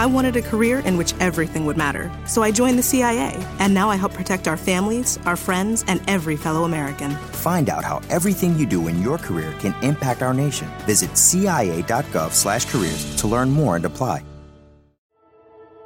I 0.00 0.06
wanted 0.06 0.34
a 0.34 0.40
career 0.40 0.78
in 0.78 0.96
which 0.96 1.12
everything 1.20 1.66
would 1.66 1.76
matter, 1.76 2.10
so 2.26 2.42
I 2.42 2.52
joined 2.52 2.78
the 2.78 2.82
CIA, 2.82 3.36
and 3.58 3.74
now 3.74 3.90
I 3.90 3.96
help 3.96 4.14
protect 4.14 4.48
our 4.48 4.56
families, 4.56 5.18
our 5.26 5.36
friends, 5.36 5.84
and 5.88 6.00
every 6.08 6.38
fellow 6.38 6.64
American. 6.64 7.10
Find 7.42 7.68
out 7.68 7.84
how 7.84 8.00
everything 8.08 8.58
you 8.58 8.64
do 8.64 8.88
in 8.88 9.02
your 9.02 9.18
career 9.18 9.54
can 9.58 9.74
impact 9.82 10.22
our 10.22 10.32
nation. 10.32 10.68
Visit 10.86 11.18
cia.gov/careers 11.18 13.16
to 13.16 13.28
learn 13.28 13.50
more 13.50 13.76
and 13.76 13.84
apply. 13.84 14.24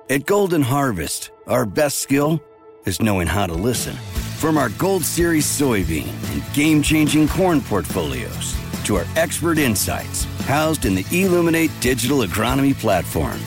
At 0.09 0.27
Golden 0.27 0.62
Harvest, 0.62 1.33
our 1.49 1.67
best 1.67 1.99
skill 1.99 2.41
is 2.87 3.03
knowing 3.03 3.27
how 3.27 3.49
to 3.49 3.55
listen. 3.55 3.96
From 4.39 4.57
our 4.57 4.69
Gold 4.79 5.03
Series 5.05 5.45
soybean 5.45 6.07
and 6.31 6.55
game-changing 6.55 7.27
corn 7.31 7.61
portfolios 7.61 8.55
to 8.85 8.95
our 8.95 9.07
expert 9.17 9.59
insights 9.59 10.23
housed 10.46 10.85
in 10.85 10.95
the 10.95 11.05
Illuminate 11.11 11.73
digital 11.81 12.19
agronomy 12.19 12.79
platform. 12.79 13.41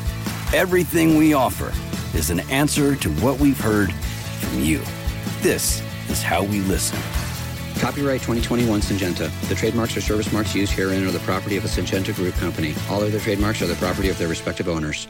Everything 0.53 1.17
we 1.17 1.33
offer 1.33 1.73
is 2.17 2.29
an 2.29 2.39
answer 2.49 2.95
to 2.95 3.09
what 3.15 3.37
we've 3.37 3.59
heard 3.59 3.91
from 3.91 4.63
you. 4.63 4.81
This 5.41 5.81
is 6.09 6.23
how 6.23 6.41
we 6.41 6.61
listen. 6.61 6.97
Copyright 7.81 8.21
2021 8.21 8.79
Syngenta. 8.79 9.29
The 9.49 9.55
trademarks 9.55 9.97
or 9.97 10.01
service 10.01 10.31
marks 10.31 10.55
used 10.55 10.71
herein 10.71 11.05
are 11.05 11.11
the 11.11 11.19
property 11.19 11.57
of 11.57 11.65
a 11.65 11.67
Syngenta 11.67 12.15
Group 12.15 12.33
company. 12.35 12.73
All 12.89 13.03
other 13.03 13.19
trademarks 13.19 13.61
are 13.61 13.67
the 13.67 13.75
property 13.75 14.07
of 14.07 14.17
their 14.17 14.29
respective 14.29 14.69
owners. 14.69 15.09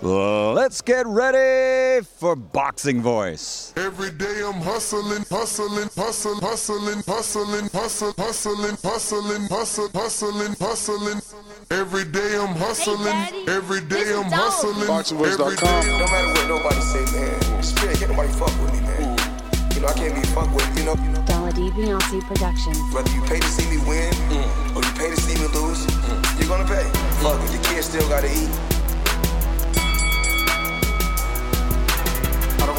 Let's 0.00 0.80
get 0.80 1.06
ready 1.08 2.04
for 2.04 2.36
Boxing 2.36 3.02
Voice. 3.02 3.72
Every 3.76 4.12
day 4.12 4.42
I'm 4.46 4.60
hustling, 4.60 5.24
hustling, 5.28 5.88
hustling, 5.96 6.38
hustling, 6.40 7.02
hustling, 7.02 7.72
hustling, 7.72 8.14
hustling, 8.22 8.86
hustling, 8.86 9.48
hustling, 9.48 9.90
hustling, 9.92 10.54
hustling. 10.60 11.20
Every 11.70 12.04
day 12.04 12.38
I'm 12.38 12.54
hustling. 12.54 13.48
Every 13.48 13.80
day 13.80 14.14
I'm 14.14 14.30
hustling. 14.30 14.86
BoxingVoice.com. 14.86 15.86
No 15.98 16.06
matter 16.06 16.28
what 16.28 16.48
nobody 16.48 16.80
say, 16.80 17.04
man. 17.18 17.62
Spirit, 17.62 17.98
can't 17.98 18.10
nobody 18.12 18.32
fuck 18.34 18.54
with 18.62 18.72
me, 18.74 18.80
man. 18.82 19.18
You 19.74 19.80
know, 19.80 19.88
I 19.88 19.94
can't 19.94 20.14
be 20.14 20.22
fucked 20.30 20.54
with, 20.54 20.78
you 20.78 20.84
know. 20.84 20.94
Dollar 21.26 21.50
D 21.50 21.70
Beyonce 21.70 22.20
Productions. 22.22 22.78
Whether 22.94 23.10
you 23.10 23.22
pay 23.22 23.40
to 23.40 23.48
see 23.48 23.68
me 23.68 23.78
win 23.82 24.14
or 24.76 24.82
you 24.82 24.92
pay 24.94 25.10
to 25.10 25.20
see 25.20 25.34
me 25.42 25.48
lose, 25.58 25.82
you're 26.38 26.46
gonna 26.48 26.66
pay. 26.70 26.86
Fuck 27.18 27.42
it, 27.42 27.52
your 27.52 27.62
kids 27.64 27.86
still 27.86 28.08
gotta 28.08 28.30
eat. 28.30 28.77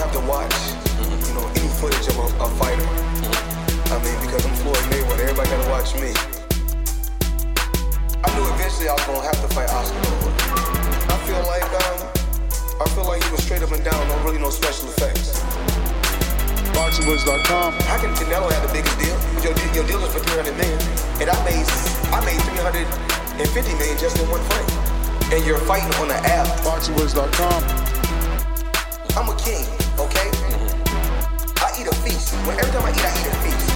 To 0.09 0.19
watch, 0.25 0.55
you 1.27 1.33
know, 1.37 1.45
any 1.53 1.69
footage 1.77 2.07
of 2.09 2.17
a, 2.17 2.25
a 2.41 2.47
fighter. 2.57 2.81
I 3.93 3.97
mean, 4.01 4.17
because 4.25 4.41
I'm 4.41 4.55
Floyd 4.65 4.81
Mayweather, 4.89 5.21
everybody 5.29 5.49
gotta 5.53 5.69
watch 5.69 5.93
me. 6.01 6.09
I 8.25 8.27
knew 8.33 8.45
eventually 8.57 8.89
I 8.89 8.93
was 8.97 9.05
gonna 9.05 9.21
have 9.21 9.37
to 9.37 9.49
fight 9.53 9.69
Oscar. 9.69 10.01
I 11.13 11.17
feel 11.29 11.41
like 11.45 11.61
um, 11.85 12.09
I 12.81 12.85
feel 12.97 13.05
like 13.05 13.21
he 13.23 13.29
was 13.29 13.43
straight 13.45 13.61
up 13.61 13.71
and 13.71 13.83
down, 13.85 14.01
no 14.09 14.17
really 14.25 14.39
no 14.41 14.49
special 14.49 14.89
effects. 14.89 15.29
BoxingVoice.com. 16.73 17.73
How 17.85 18.01
can 18.01 18.09
Canelo 18.17 18.49
have 18.51 18.65
the 18.65 18.73
biggest 18.73 18.97
deal? 18.97 19.13
Your, 19.45 19.53
deal- 19.53 19.73
your 19.77 19.85
deal 19.85 20.01
is 20.05 20.11
for 20.13 20.19
300 20.25 20.57
million, 20.57 20.79
and 21.21 21.29
I 21.29 21.37
made 21.45 21.67
I 22.09 22.19
made 22.25 22.41
350 22.49 23.73
million 23.77 23.97
just 23.99 24.17
in 24.17 24.25
one 24.31 24.41
fight. 24.49 24.69
And 25.37 25.45
you're 25.45 25.59
fighting 25.69 25.93
on 26.01 26.07
the 26.09 26.17
app. 26.25 26.47
BoxingVoice.com. 26.65 27.61
I'm 29.17 29.27
a 29.27 29.35
king, 29.41 29.65
okay? 29.99 30.29
I 31.59 31.67
eat 31.79 31.87
a 31.87 31.95
feast. 32.03 32.33
When 32.47 32.57
every 32.57 32.71
time 32.71 32.85
I 32.85 32.91
eat, 32.91 33.03
I 33.03 33.11
eat 33.19 33.27
a 33.27 33.35
feast. 33.43 33.67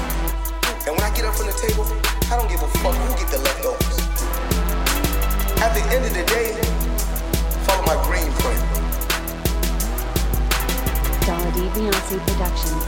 And 0.88 0.96
when 0.96 1.04
I 1.04 1.12
get 1.16 1.26
up 1.26 1.36
from 1.36 1.48
the 1.48 1.58
table, 1.60 1.86
I 2.32 2.38
don't 2.38 2.50
give 2.50 2.62
a 2.64 2.68
fuck 2.80 2.96
who 2.96 3.16
get 3.20 3.30
the 3.32 3.40
leftovers. 3.40 3.98
At 5.60 5.74
the 5.76 5.84
end 5.92 6.06
of 6.06 6.14
the 6.14 6.24
day, 6.28 6.56
follow 7.66 7.84
my 7.84 7.96
green 8.08 8.32
print. 8.40 8.60
Dollar 11.26 11.52
D 11.56 11.60
Beyonce 11.76 12.20
Productions. 12.28 12.84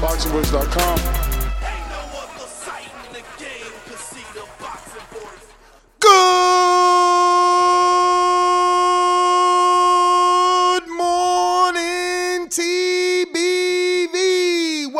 BoxingVoice.com. 0.00 0.98
Good 6.00 7.05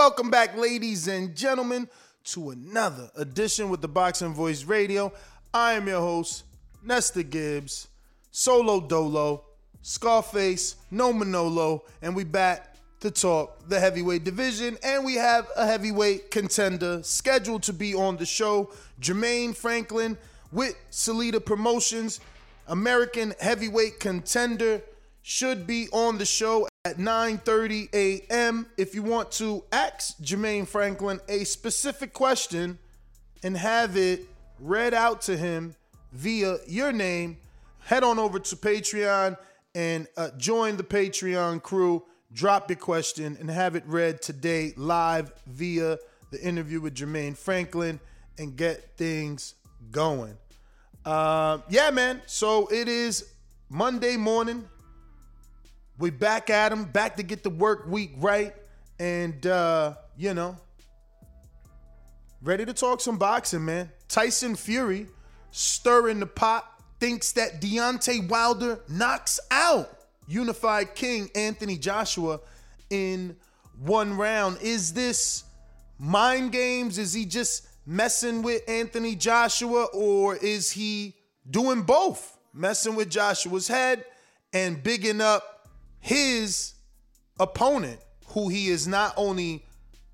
Welcome 0.06 0.30
back, 0.30 0.56
ladies 0.56 1.08
and 1.08 1.34
gentlemen, 1.34 1.88
to 2.26 2.50
another 2.50 3.10
edition 3.16 3.68
with 3.68 3.80
the 3.80 3.88
Boxing 3.88 4.32
Voice 4.32 4.62
Radio. 4.62 5.12
I 5.52 5.72
am 5.72 5.88
your 5.88 5.98
host, 5.98 6.44
Nestor 6.84 7.24
Gibbs, 7.24 7.88
Solo 8.30 8.78
Dolo, 8.78 9.42
Scarface, 9.82 10.76
No 10.92 11.12
Manolo, 11.12 11.82
and 12.02 12.14
we 12.14 12.22
back 12.22 12.76
to 13.00 13.10
talk 13.10 13.68
the 13.68 13.80
heavyweight 13.80 14.22
division. 14.22 14.78
And 14.84 15.04
we 15.04 15.16
have 15.16 15.48
a 15.56 15.66
heavyweight 15.66 16.30
contender 16.30 17.02
scheduled 17.02 17.64
to 17.64 17.72
be 17.72 17.92
on 17.92 18.16
the 18.16 18.26
show, 18.26 18.70
Jermaine 19.00 19.56
Franklin 19.56 20.16
with 20.52 20.76
Salita 20.92 21.44
Promotions. 21.44 22.20
American 22.68 23.34
heavyweight 23.40 23.98
contender 23.98 24.82
should 25.22 25.66
be 25.66 25.88
on 25.90 26.16
the 26.18 26.24
show 26.24 26.68
at 26.86 26.98
9:30 26.98 27.88
a.m. 27.92 28.64
If 28.76 28.94
you 28.94 29.02
want 29.02 29.32
to 29.32 29.64
ask 29.72 30.16
Jermaine 30.18 30.68
Franklin 30.68 31.18
a 31.28 31.42
specific 31.42 32.12
question 32.12 32.78
and 33.42 33.56
have 33.56 33.96
it 33.96 34.24
read 34.60 34.94
out 34.94 35.20
to 35.22 35.36
him 35.36 35.74
via 36.12 36.58
your 36.68 36.92
name, 36.92 37.38
head 37.80 38.04
on 38.04 38.20
over 38.20 38.38
to 38.38 38.54
Patreon 38.54 39.36
and 39.74 40.06
uh, 40.16 40.28
join 40.38 40.76
the 40.76 40.84
Patreon 40.84 41.60
crew. 41.60 42.04
Drop 42.32 42.70
your 42.70 42.76
question 42.76 43.36
and 43.40 43.50
have 43.50 43.74
it 43.74 43.82
read 43.86 44.22
today 44.22 44.72
live 44.76 45.32
via 45.48 45.98
the 46.30 46.40
interview 46.40 46.80
with 46.80 46.94
Jermaine 46.94 47.36
Franklin 47.36 47.98
and 48.38 48.56
get 48.56 48.96
things 48.96 49.54
going. 49.90 50.38
Uh, 51.04 51.58
yeah, 51.68 51.90
man. 51.90 52.22
So 52.26 52.68
it 52.68 52.86
is 52.86 53.32
Monday 53.68 54.16
morning. 54.16 54.68
We 55.98 56.10
back 56.10 56.50
at 56.50 56.72
him, 56.72 56.84
back 56.84 57.16
to 57.16 57.22
get 57.22 57.42
the 57.42 57.50
work 57.50 57.86
week 57.86 58.12
right, 58.18 58.54
and 58.98 59.46
uh, 59.46 59.94
you 60.16 60.34
know, 60.34 60.56
ready 62.42 62.64
to 62.66 62.74
talk 62.74 63.00
some 63.00 63.16
boxing, 63.16 63.64
man. 63.64 63.90
Tyson 64.08 64.56
Fury 64.56 65.06
stirring 65.56 66.20
the 66.20 66.26
pot, 66.26 66.70
thinks 67.00 67.32
that 67.32 67.62
Deontay 67.62 68.28
Wilder 68.28 68.80
knocks 68.88 69.40
out 69.50 69.90
Unified 70.26 70.94
King 70.94 71.30
Anthony 71.34 71.78
Joshua 71.78 72.40
in 72.90 73.36
one 73.78 74.16
round. 74.16 74.58
Is 74.60 74.92
this 74.92 75.44
mind 75.98 76.52
games? 76.52 76.98
Is 76.98 77.14
he 77.14 77.24
just 77.24 77.66
messing 77.86 78.42
with 78.42 78.68
Anthony 78.68 79.14
Joshua, 79.14 79.84
or 79.94 80.36
is 80.36 80.70
he 80.70 81.14
doing 81.50 81.82
both? 81.82 82.36
Messing 82.52 82.94
with 82.94 83.08
Joshua's 83.10 83.68
head 83.68 84.04
and 84.52 84.82
bigging 84.82 85.20
up 85.20 85.55
his 86.06 86.74
opponent, 87.40 87.98
who 88.28 88.48
he 88.48 88.68
is 88.68 88.86
not 88.86 89.12
only 89.16 89.64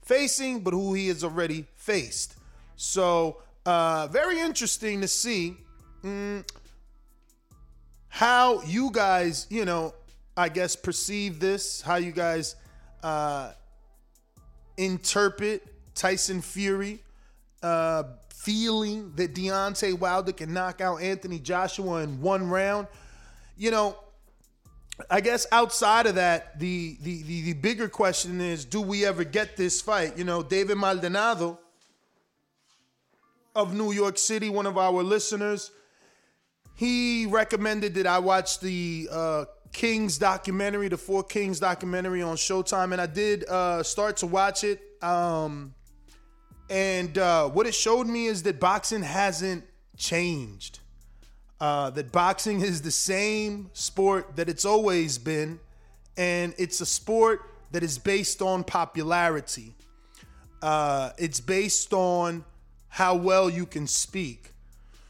facing, 0.00 0.60
but 0.60 0.72
who 0.72 0.94
he 0.94 1.08
has 1.08 1.22
already 1.22 1.66
faced. 1.76 2.34
So, 2.76 3.42
uh, 3.66 4.06
very 4.06 4.40
interesting 4.40 5.02
to 5.02 5.08
see 5.08 5.54
mm, 6.02 6.48
how 8.08 8.62
you 8.62 8.90
guys, 8.90 9.46
you 9.50 9.66
know, 9.66 9.92
I 10.34 10.48
guess 10.48 10.76
perceive 10.76 11.38
this, 11.38 11.82
how 11.82 11.96
you 11.96 12.12
guys 12.12 12.56
uh, 13.02 13.52
interpret 14.78 15.62
Tyson 15.94 16.40
Fury 16.40 17.00
uh, 17.62 18.04
feeling 18.30 19.12
that 19.16 19.34
Deontay 19.34 19.98
Wilder 19.98 20.32
can 20.32 20.54
knock 20.54 20.80
out 20.80 21.02
Anthony 21.02 21.38
Joshua 21.38 22.02
in 22.02 22.18
one 22.22 22.48
round. 22.48 22.86
You 23.58 23.72
know, 23.72 23.98
I 25.10 25.20
guess 25.20 25.46
outside 25.50 26.06
of 26.06 26.16
that, 26.16 26.58
the, 26.58 26.98
the 27.00 27.22
the 27.22 27.42
the 27.42 27.52
bigger 27.54 27.88
question 27.88 28.40
is, 28.40 28.64
do 28.64 28.80
we 28.80 29.06
ever 29.06 29.24
get 29.24 29.56
this 29.56 29.80
fight? 29.80 30.18
You 30.18 30.24
know, 30.24 30.42
David 30.42 30.76
Maldonado 30.76 31.58
of 33.54 33.74
New 33.74 33.92
York 33.92 34.18
City, 34.18 34.48
one 34.50 34.66
of 34.66 34.76
our 34.76 35.02
listeners, 35.02 35.70
he 36.74 37.26
recommended 37.26 37.94
that 37.94 38.06
I 38.06 38.18
watch 38.18 38.60
the 38.60 39.08
uh, 39.10 39.44
Kings 39.72 40.18
documentary, 40.18 40.88
the 40.88 40.98
Four 40.98 41.24
Kings 41.24 41.58
documentary 41.58 42.22
on 42.22 42.36
Showtime, 42.36 42.92
and 42.92 43.00
I 43.00 43.06
did 43.06 43.48
uh, 43.48 43.82
start 43.82 44.18
to 44.18 44.26
watch 44.26 44.62
it. 44.64 44.80
Um, 45.02 45.74
and 46.68 47.16
uh, 47.18 47.48
what 47.48 47.66
it 47.66 47.74
showed 47.74 48.06
me 48.06 48.26
is 48.26 48.42
that 48.44 48.60
boxing 48.60 49.02
hasn't 49.02 49.64
changed. 49.96 50.80
Uh, 51.62 51.90
that 51.90 52.10
boxing 52.10 52.60
is 52.60 52.82
the 52.82 52.90
same 52.90 53.70
sport 53.72 54.34
that 54.34 54.48
it's 54.48 54.64
always 54.64 55.16
been, 55.16 55.60
and 56.16 56.52
it's 56.58 56.80
a 56.80 56.84
sport 56.84 57.40
that 57.70 57.84
is 57.84 58.00
based 58.00 58.42
on 58.42 58.64
popularity. 58.64 59.72
Uh, 60.60 61.10
it's 61.18 61.38
based 61.38 61.92
on 61.92 62.44
how 62.88 63.14
well 63.14 63.48
you 63.48 63.64
can 63.64 63.86
speak. 63.86 64.50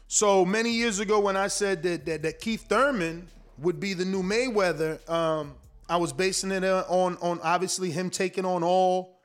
So 0.07 0.45
many 0.45 0.69
years 0.69 0.99
ago, 0.99 1.19
when 1.19 1.35
I 1.35 1.47
said 1.47 1.81
that 1.81 2.05
that, 2.05 2.21
that 2.21 2.39
Keith 2.39 2.65
Thurman 2.69 3.27
would 3.57 3.79
be 3.79 3.95
the 3.95 4.05
new 4.05 4.21
Mayweather, 4.21 5.09
um, 5.09 5.55
I 5.89 5.97
was 5.97 6.13
basing 6.13 6.51
it 6.51 6.63
on 6.63 7.17
on 7.17 7.39
obviously 7.41 7.89
him 7.89 8.11
taking 8.11 8.45
on 8.45 8.61
all 8.61 9.17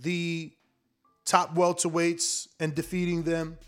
the 0.00 0.50
top 1.24 1.54
welterweights 1.54 2.48
and 2.58 2.74
defeating 2.74 3.22
them, 3.22 3.58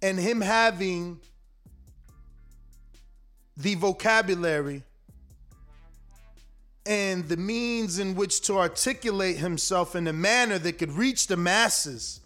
and 0.00 0.18
him 0.18 0.40
having 0.40 1.20
the 3.58 3.74
vocabulary 3.74 4.82
and 6.86 7.28
the 7.28 7.36
means 7.36 7.98
in 7.98 8.14
which 8.14 8.40
to 8.42 8.56
articulate 8.56 9.36
himself 9.36 9.94
in 9.94 10.06
a 10.06 10.12
manner 10.12 10.58
that 10.58 10.78
could 10.78 10.92
reach 10.92 11.26
the 11.26 11.36
masses. 11.36 12.20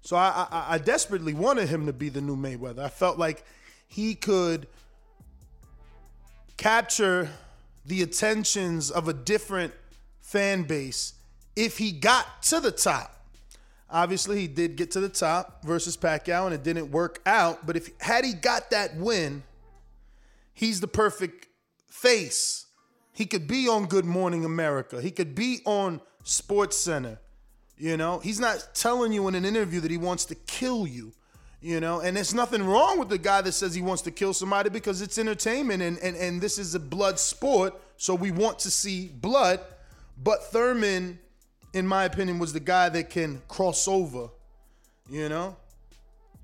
So 0.00 0.16
I, 0.16 0.46
I, 0.50 0.74
I, 0.74 0.78
desperately 0.78 1.34
wanted 1.34 1.68
him 1.68 1.84
to 1.84 1.92
be 1.92 2.08
the 2.08 2.22
new 2.22 2.36
Mayweather. 2.36 2.78
I 2.78 2.88
felt 2.88 3.18
like 3.18 3.44
he 3.86 4.14
could 4.14 4.66
capture 6.56 7.28
the 7.84 8.00
attentions 8.02 8.90
of 8.90 9.08
a 9.08 9.12
different 9.12 9.74
fan 10.22 10.62
base 10.62 11.12
if 11.56 11.76
he 11.76 11.92
got 11.92 12.42
to 12.44 12.60
the 12.60 12.70
top. 12.70 13.14
Obviously, 13.90 14.40
he 14.40 14.46
did 14.46 14.76
get 14.76 14.90
to 14.92 15.00
the 15.00 15.08
top 15.08 15.64
versus 15.64 15.96
Pacquiao, 15.96 16.46
and 16.46 16.54
it 16.54 16.62
didn't 16.62 16.90
work 16.90 17.20
out. 17.26 17.66
But 17.66 17.76
if 17.76 17.90
had 18.00 18.24
he 18.24 18.32
got 18.32 18.70
that 18.70 18.96
win, 18.96 19.42
he's 20.58 20.80
the 20.80 20.88
perfect 20.88 21.46
face. 21.88 22.66
He 23.12 23.26
could 23.26 23.46
be 23.46 23.68
on 23.68 23.86
Good 23.86 24.04
Morning 24.04 24.44
America. 24.44 25.00
He 25.00 25.12
could 25.12 25.36
be 25.36 25.60
on 25.64 26.00
Sports 26.24 26.76
Center. 26.76 27.20
You 27.76 27.96
know, 27.96 28.18
he's 28.18 28.40
not 28.40 28.70
telling 28.74 29.12
you 29.12 29.28
in 29.28 29.36
an 29.36 29.44
interview 29.44 29.78
that 29.80 29.90
he 29.90 29.96
wants 29.96 30.24
to 30.26 30.34
kill 30.34 30.84
you. 30.84 31.12
You 31.60 31.78
know, 31.80 32.00
and 32.00 32.16
there's 32.16 32.34
nothing 32.34 32.64
wrong 32.64 32.98
with 32.98 33.08
the 33.08 33.18
guy 33.18 33.40
that 33.40 33.52
says 33.52 33.74
he 33.74 33.82
wants 33.82 34.02
to 34.02 34.10
kill 34.10 34.32
somebody 34.32 34.68
because 34.68 35.00
it's 35.00 35.18
entertainment 35.18 35.82
and, 35.82 35.98
and, 35.98 36.16
and 36.16 36.40
this 36.40 36.58
is 36.58 36.74
a 36.74 36.80
blood 36.80 37.18
sport. 37.20 37.74
So 37.96 38.14
we 38.14 38.32
want 38.32 38.58
to 38.60 38.70
see 38.70 39.08
blood. 39.08 39.60
But 40.20 40.44
Thurman, 40.50 41.20
in 41.72 41.86
my 41.86 42.04
opinion, 42.04 42.40
was 42.40 42.52
the 42.52 42.60
guy 42.60 42.88
that 42.88 43.10
can 43.10 43.42
cross 43.46 43.86
over. 43.86 44.28
You 45.08 45.28
know? 45.28 45.56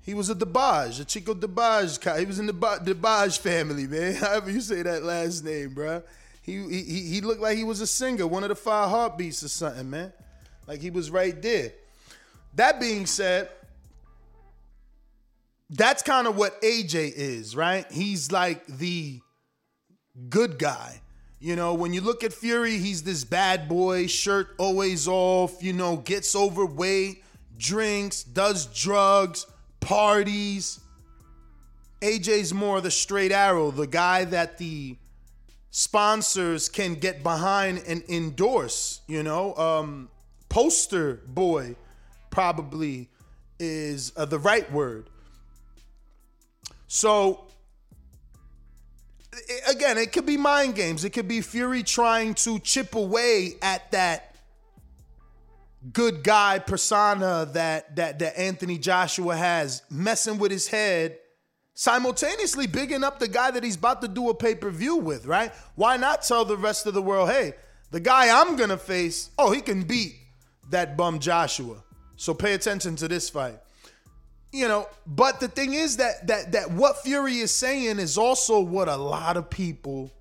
He 0.05 0.13
was 0.13 0.29
a 0.29 0.35
DeBarge, 0.35 1.01
a 1.01 1.05
Chico 1.05 1.33
DeBarge. 1.33 2.19
He 2.19 2.25
was 2.25 2.37
in 2.37 2.45
the 2.45 2.53
DeBarge 2.53 3.39
family, 3.39 3.87
man. 3.87 4.13
However 4.21 4.51
you 4.51 4.61
say 4.61 4.83
that 4.83 5.03
last 5.03 5.43
name, 5.43 5.73
bro. 5.73 6.03
He, 6.43 6.61
he 6.61 6.83
he 6.83 7.21
looked 7.21 7.41
like 7.41 7.57
he 7.57 7.63
was 7.63 7.81
a 7.81 7.87
singer, 7.87 8.27
one 8.27 8.43
of 8.43 8.49
the 8.49 8.55
five 8.55 8.91
heartbeats 8.91 9.41
or 9.41 9.47
something, 9.47 9.89
man. 9.89 10.13
Like 10.67 10.79
he 10.79 10.91
was 10.91 11.09
right 11.09 11.41
there. 11.41 11.71
That 12.53 12.79
being 12.79 13.07
said, 13.07 13.49
that's 15.71 16.03
kind 16.03 16.27
of 16.27 16.37
what 16.37 16.61
AJ 16.61 17.13
is, 17.15 17.55
right? 17.55 17.91
He's 17.91 18.31
like 18.31 18.67
the 18.67 19.21
good 20.29 20.59
guy. 20.59 21.01
You 21.39 21.55
know, 21.55 21.73
when 21.73 21.93
you 21.93 22.01
look 22.01 22.23
at 22.23 22.31
Fury, 22.31 22.77
he's 22.77 23.01
this 23.01 23.23
bad 23.23 23.67
boy, 23.67 24.05
shirt 24.05 24.49
always 24.59 25.07
off, 25.07 25.63
you 25.63 25.73
know, 25.73 25.97
gets 25.97 26.35
overweight, 26.35 27.23
drinks, 27.57 28.23
does 28.23 28.67
drugs 28.67 29.47
parties. 29.85 30.79
AJ's 32.01 32.53
more 32.53 32.81
the 32.81 32.91
straight 32.91 33.31
arrow, 33.31 33.71
the 33.71 33.87
guy 33.87 34.25
that 34.25 34.57
the 34.57 34.97
sponsors 35.69 36.67
can 36.69 36.95
get 36.95 37.23
behind 37.23 37.83
and 37.87 38.03
endorse, 38.09 39.01
you 39.07 39.23
know. 39.23 39.55
Um, 39.55 40.09
poster 40.49 41.21
boy 41.27 41.75
probably 42.31 43.09
is 43.59 44.11
uh, 44.17 44.25
the 44.25 44.39
right 44.39 44.69
word. 44.71 45.09
So 46.87 47.45
again, 49.69 49.97
it 49.97 50.11
could 50.11 50.25
be 50.25 50.37
mind 50.37 50.75
games. 50.75 51.05
It 51.05 51.11
could 51.11 51.27
be 51.27 51.41
Fury 51.41 51.83
trying 51.83 52.33
to 52.35 52.59
chip 52.59 52.95
away 52.95 53.55
at 53.61 53.91
that 53.91 54.34
good 55.93 56.23
guy 56.23 56.59
persona 56.59 57.49
that 57.53 57.95
that 57.95 58.19
that 58.19 58.37
Anthony 58.39 58.77
Joshua 58.77 59.35
has, 59.35 59.83
messing 59.89 60.37
with 60.37 60.51
his 60.51 60.67
head, 60.67 61.17
simultaneously 61.73 62.67
bigging 62.67 63.03
up 63.03 63.19
the 63.19 63.27
guy 63.27 63.51
that 63.51 63.63
he's 63.63 63.75
about 63.75 64.01
to 64.01 64.07
do 64.07 64.29
a 64.29 64.33
pay-per-view 64.33 64.97
with, 64.97 65.25
right? 65.25 65.51
Why 65.75 65.97
not 65.97 66.23
tell 66.23 66.45
the 66.45 66.57
rest 66.57 66.85
of 66.85 66.93
the 66.93 67.01
world, 67.01 67.29
hey, 67.29 67.53
the 67.91 67.99
guy 67.99 68.41
I'm 68.41 68.55
gonna 68.55 68.77
face, 68.77 69.29
oh, 69.37 69.51
he 69.51 69.61
can 69.61 69.83
beat 69.83 70.15
that 70.69 70.97
bum 70.97 71.19
Joshua. 71.19 71.83
So 72.17 72.33
pay 72.33 72.53
attention 72.53 72.95
to 72.97 73.07
this 73.07 73.29
fight. 73.29 73.59
You 74.51 74.69
know, 74.69 74.87
but 75.05 75.41
the 75.41 75.49
thing 75.49 75.73
is 75.73 75.97
that 75.97 76.27
that 76.27 76.53
that 76.53 76.71
what 76.71 77.03
Fury 77.03 77.39
is 77.39 77.51
saying 77.51 77.99
is 77.99 78.17
also 78.17 78.61
what 78.61 78.87
a 78.87 78.95
lot 78.95 79.35
of 79.35 79.49
people 79.49 80.11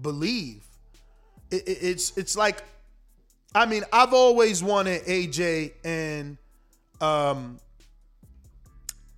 believe. 0.00 0.66
It, 1.50 1.66
it, 1.66 1.78
it's 1.80 2.16
it's 2.18 2.36
like 2.36 2.62
I 3.54 3.66
mean, 3.66 3.84
I've 3.92 4.14
always 4.14 4.62
wanted 4.62 5.02
AJ 5.02 5.72
and 5.84 6.38
um, 7.00 7.58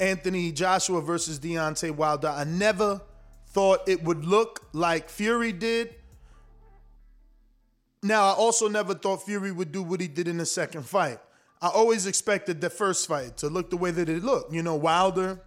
Anthony 0.00 0.50
Joshua 0.50 1.00
versus 1.00 1.38
Deontay 1.38 1.92
Wilder. 1.92 2.28
I 2.28 2.44
never 2.44 3.00
thought 3.48 3.88
it 3.88 4.02
would 4.02 4.24
look 4.24 4.66
like 4.72 5.08
Fury 5.08 5.52
did. 5.52 5.94
Now, 8.02 8.24
I 8.24 8.32
also 8.32 8.68
never 8.68 8.94
thought 8.94 9.24
Fury 9.24 9.52
would 9.52 9.70
do 9.70 9.82
what 9.82 10.00
he 10.00 10.08
did 10.08 10.26
in 10.26 10.36
the 10.38 10.46
second 10.46 10.82
fight. 10.82 11.18
I 11.62 11.68
always 11.68 12.06
expected 12.06 12.60
the 12.60 12.68
first 12.68 13.06
fight 13.06 13.38
to 13.38 13.48
look 13.48 13.70
the 13.70 13.76
way 13.76 13.92
that 13.92 14.08
it 14.08 14.22
looked. 14.22 14.52
You 14.52 14.62
know, 14.62 14.74
Wilder 14.74 15.40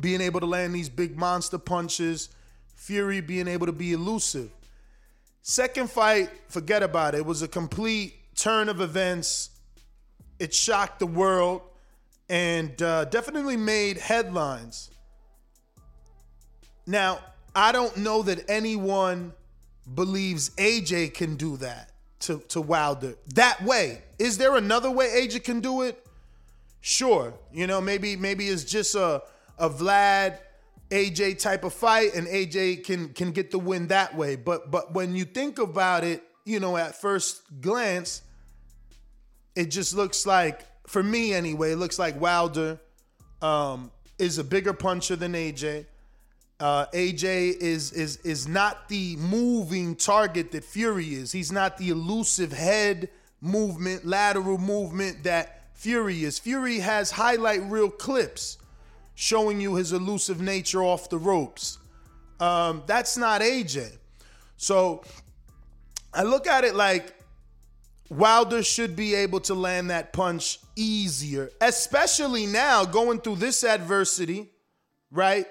being 0.00 0.20
able 0.20 0.40
to 0.40 0.46
land 0.46 0.74
these 0.74 0.88
big 0.88 1.18
monster 1.18 1.58
punches, 1.58 2.30
Fury 2.74 3.20
being 3.20 3.48
able 3.48 3.66
to 3.66 3.72
be 3.72 3.92
elusive. 3.92 4.50
Second 5.48 5.88
fight, 5.88 6.28
forget 6.48 6.82
about 6.82 7.14
it. 7.14 7.18
It 7.18 7.24
was 7.24 7.40
a 7.40 7.46
complete 7.46 8.14
turn 8.34 8.68
of 8.68 8.80
events. 8.80 9.50
It 10.40 10.52
shocked 10.52 10.98
the 10.98 11.06
world 11.06 11.62
and 12.28 12.82
uh, 12.82 13.04
definitely 13.04 13.56
made 13.56 13.96
headlines. 13.96 14.90
Now, 16.84 17.20
I 17.54 17.70
don't 17.70 17.96
know 17.98 18.22
that 18.22 18.50
anyone 18.50 19.32
believes 19.94 20.50
AJ 20.56 21.14
can 21.14 21.36
do 21.36 21.56
that 21.58 21.92
to, 22.22 22.38
to 22.48 22.60
Wilder 22.60 23.14
that 23.36 23.62
way. 23.62 24.02
Is 24.18 24.38
there 24.38 24.56
another 24.56 24.90
way 24.90 25.28
AJ 25.28 25.44
can 25.44 25.60
do 25.60 25.82
it? 25.82 26.04
Sure. 26.80 27.32
You 27.52 27.68
know, 27.68 27.80
maybe 27.80 28.16
maybe 28.16 28.48
it's 28.48 28.64
just 28.64 28.96
a 28.96 29.22
a 29.60 29.70
Vlad 29.70 30.38
AJ 30.90 31.40
type 31.40 31.64
of 31.64 31.72
fight, 31.72 32.14
and 32.14 32.26
AJ 32.26 32.84
can 32.84 33.08
can 33.10 33.32
get 33.32 33.50
the 33.50 33.58
win 33.58 33.88
that 33.88 34.16
way. 34.16 34.36
But 34.36 34.70
but 34.70 34.94
when 34.94 35.14
you 35.16 35.24
think 35.24 35.58
about 35.58 36.04
it, 36.04 36.22
you 36.44 36.60
know, 36.60 36.76
at 36.76 37.00
first 37.00 37.42
glance, 37.60 38.22
it 39.56 39.66
just 39.66 39.94
looks 39.94 40.26
like, 40.26 40.64
for 40.86 41.02
me 41.02 41.34
anyway, 41.34 41.72
it 41.72 41.76
looks 41.76 41.98
like 41.98 42.20
Wilder 42.20 42.78
um, 43.42 43.90
is 44.18 44.38
a 44.38 44.44
bigger 44.44 44.72
puncher 44.72 45.16
than 45.16 45.32
AJ. 45.32 45.86
Uh, 46.60 46.86
AJ 46.94 47.56
is 47.56 47.92
is 47.92 48.16
is 48.18 48.46
not 48.46 48.88
the 48.88 49.16
moving 49.16 49.96
target 49.96 50.52
that 50.52 50.64
Fury 50.64 51.14
is. 51.14 51.32
He's 51.32 51.50
not 51.50 51.78
the 51.78 51.88
elusive 51.88 52.52
head 52.52 53.10
movement, 53.40 54.06
lateral 54.06 54.56
movement 54.56 55.24
that 55.24 55.64
Fury 55.74 56.24
is. 56.24 56.38
Fury 56.38 56.78
has 56.78 57.10
highlight 57.10 57.62
reel 57.64 57.90
clips 57.90 58.58
showing 59.16 59.60
you 59.60 59.74
his 59.74 59.92
elusive 59.92 60.40
nature 60.40 60.84
off 60.84 61.10
the 61.10 61.18
ropes. 61.18 61.78
Um, 62.38 62.82
that's 62.86 63.16
not 63.16 63.40
AJ. 63.40 63.96
So 64.56 65.02
I 66.14 66.22
look 66.22 66.46
at 66.46 66.62
it 66.64 66.74
like 66.74 67.14
Wilder 68.10 68.62
should 68.62 68.94
be 68.94 69.14
able 69.14 69.40
to 69.40 69.54
land 69.54 69.90
that 69.90 70.12
punch 70.12 70.60
easier, 70.76 71.50
especially 71.60 72.46
now 72.46 72.84
going 72.84 73.20
through 73.20 73.36
this 73.36 73.64
adversity, 73.64 74.50
right? 75.10 75.46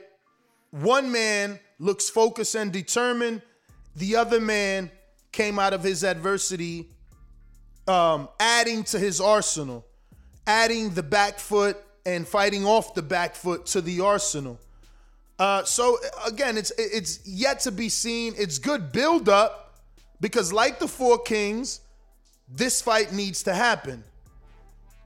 One 0.70 1.12
man 1.12 1.60
looks 1.80 2.08
focused 2.10 2.56
and 2.56 2.72
determined, 2.72 3.42
the 3.96 4.16
other 4.16 4.40
man 4.40 4.92
came 5.32 5.58
out 5.60 5.74
of 5.74 5.84
his 5.84 6.04
adversity 6.04 6.90
um, 7.88 8.30
adding 8.40 8.84
to 8.86 9.00
his 9.00 9.20
arsenal, 9.20 9.86
adding 10.48 10.92
the 10.92 11.04
back 11.04 11.40
foot 11.40 11.78
and 12.06 12.28
fighting 12.28 12.66
off 12.66 12.94
the 12.94 13.02
back 13.02 13.36
foot 13.36 13.66
to 13.68 13.82
the 13.82 14.02
arsenal. 14.02 14.60
Uh, 15.38 15.64
so 15.64 15.98
again, 16.26 16.58
it's 16.58 16.72
it's 16.78 17.26
yet 17.28 17.60
to 17.62 17.72
be 17.72 17.90
seen. 17.90 18.34
It's 18.38 18.58
good 18.58 18.92
build 18.92 19.28
up 19.28 19.80
because, 20.22 20.54
like 20.54 20.80
the 20.80 20.88
four 20.88 21.20
kings, 21.20 21.82
this 22.50 22.82
fight 22.82 23.12
needs 23.12 23.44
to 23.44 23.54
happen. 23.54 24.04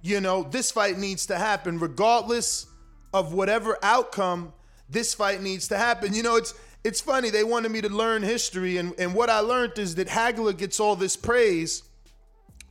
You 0.02 0.22
know, 0.22 0.44
this 0.44 0.72
fight 0.72 0.98
needs 0.98 1.26
to 1.28 1.38
happen 1.38 1.80
regardless 1.80 2.68
of 3.14 3.34
whatever 3.34 3.78
outcome. 3.82 4.54
This 4.90 5.14
fight 5.14 5.42
needs 5.42 5.68
to 5.70 5.78
happen. 5.78 6.14
You 6.14 6.24
know, 6.24 6.36
it's 6.36 6.54
it's 6.84 7.02
funny. 7.02 7.32
They 7.32 7.44
wanted 7.44 7.72
me 7.72 7.82
to 7.82 7.90
learn 7.90 8.22
history, 8.22 8.78
and 8.78 8.94
and 9.00 9.16
what 9.16 9.30
I 9.30 9.40
learned 9.40 9.80
is 9.80 9.96
that 9.96 10.08
Hagler 10.08 10.56
gets 10.56 10.80
all 10.80 10.96
this 10.96 11.16
praise, 11.16 11.84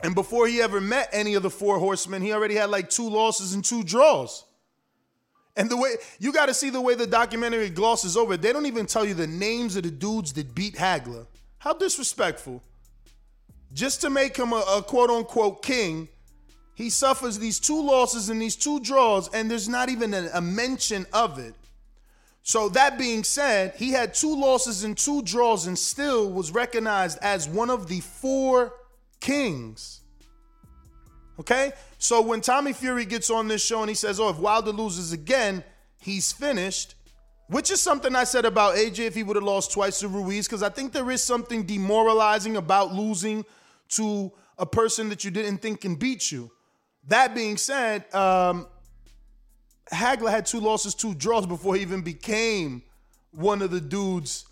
and 0.01 0.15
before 0.15 0.47
he 0.47 0.63
ever 0.63 0.81
met 0.81 1.09
any 1.13 1.35
of 1.35 1.43
the 1.43 1.51
four 1.51 1.79
horsemen, 1.79 2.23
he 2.23 2.33
already 2.33 2.55
had 2.55 2.71
like 2.71 2.89
two 2.89 3.09
losses 3.09 3.55
and 3.55 3.65
two 3.65 3.83
draws. 3.83 4.45
And 5.57 5.69
the 5.69 5.77
way 5.77 5.97
you 6.21 6.33
got 6.33 6.47
to 6.47 6.55
see 6.55 6.71
the 6.71 6.81
way 6.81 6.95
the 6.95 7.07
documentary 7.07 7.69
glosses 7.69 8.17
over, 8.17 8.37
they 8.37 8.53
don't 8.53 8.67
even 8.67 8.87
tell 8.87 9.05
you 9.05 9.15
the 9.15 9.27
names 9.27 9.75
of 9.75 9.83
the 9.83 9.91
dudes 9.91 10.33
that 10.35 10.55
beat 10.55 10.77
Hagler. 10.77 11.27
How 11.59 11.73
disrespectful. 11.73 12.63
Just 13.75 14.01
to 14.03 14.11
make 14.11 14.37
him 14.37 14.53
a, 14.53 14.65
a 14.77 14.83
quote 14.83 15.11
unquote 15.11 15.63
king, 15.63 16.09
he 16.77 16.91
suffers 16.91 17.41
these 17.41 17.59
two 17.59 17.83
losses 17.83 18.29
and 18.29 18.41
these 18.41 18.55
two 18.55 18.79
draws, 18.79 19.29
and 19.35 19.51
there's 19.51 19.69
not 19.69 19.89
even 19.89 20.15
a, 20.15 20.31
a 20.35 20.41
mention 20.41 21.07
of 21.13 21.41
it. 21.41 21.55
So, 22.45 22.69
that 22.71 22.97
being 22.97 23.25
said, 23.25 23.75
he 23.77 23.91
had 23.91 24.15
two 24.15 24.35
losses 24.35 24.85
and 24.85 24.97
two 24.97 25.23
draws 25.23 25.67
and 25.67 25.77
still 25.77 26.31
was 26.31 26.53
recognized 26.53 27.19
as 27.21 27.49
one 27.49 27.69
of 27.69 27.89
the 27.89 28.01
four 28.01 28.73
kings. 29.21 30.01
Okay? 31.39 31.73
So 31.99 32.21
when 32.21 32.41
Tommy 32.41 32.73
Fury 32.73 33.05
gets 33.05 33.31
on 33.31 33.49
this 33.49 33.65
show 33.65 33.81
and 33.81 33.89
he 33.89 33.95
says, 33.95 34.19
oh, 34.21 34.29
if 34.29 34.39
Wilder 34.39 34.73
loses 34.73 35.13
again, 35.13 35.63
he's 36.01 36.33
finished, 36.33 36.95
which 37.49 37.71
is 37.71 37.81
something 37.81 38.15
I 38.15 38.25
said 38.25 38.45
about 38.45 38.77
AJ 38.77 39.01
if 39.01 39.15
he 39.15 39.23
would 39.23 39.37
have 39.37 39.45
lost 39.45 39.73
twice 39.73 40.01
to 40.01 40.09
Ruiz, 40.09 40.47
because 40.47 40.63
I 40.63 40.69
think 40.69 40.93
there 40.93 41.11
is 41.11 41.23
something 41.23 41.65
demoralizing 41.65 42.57
about 42.57 42.93
losing 42.93 43.45
to 43.91 44.33
a 44.59 44.67
person 44.67 45.09
that 45.09 45.25
you 45.25 45.31
didn't 45.31 45.59
think 45.59 45.81
can 45.81 45.95
beat 45.95 46.31
you. 46.31 46.51
That 47.07 47.35
being 47.35 47.57
said, 47.57 48.13
um, 48.15 48.67
Hagler 49.93 50.31
had 50.31 50.45
two 50.45 50.61
losses, 50.61 50.95
two 50.95 51.15
draws 51.15 51.47
before 51.47 51.77
he 51.77 51.83
even 51.83 52.03
became 52.03 52.83
one 53.31 53.63
of 53.63 53.71
the 53.71 53.81
dudes 53.81 54.45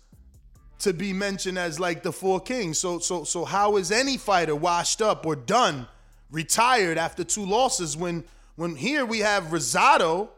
to 0.79 0.93
be 0.93 1.13
mentioned 1.13 1.57
as 1.57 1.79
like 1.79 2.03
the 2.03 2.11
four 2.11 2.39
kings. 2.39 2.77
So 2.77 2.99
so 2.99 3.23
so 3.23 3.45
how 3.45 3.77
is 3.77 3.91
any 3.91 4.17
fighter 4.17 4.55
washed 4.55 5.01
up 5.01 5.25
or 5.25 5.35
done, 5.35 5.87
retired 6.31 6.97
after 6.97 7.23
two 7.23 7.45
losses 7.45 7.97
when 7.97 8.23
when 8.55 8.75
here 8.75 9.05
we 9.05 9.19
have 9.19 9.45
Rosado 9.45 10.29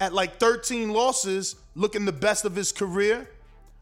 at 0.00 0.12
like 0.12 0.38
13 0.38 0.90
losses, 0.90 1.56
looking 1.74 2.04
the 2.04 2.12
best 2.12 2.44
of 2.44 2.54
his 2.54 2.72
career. 2.72 3.28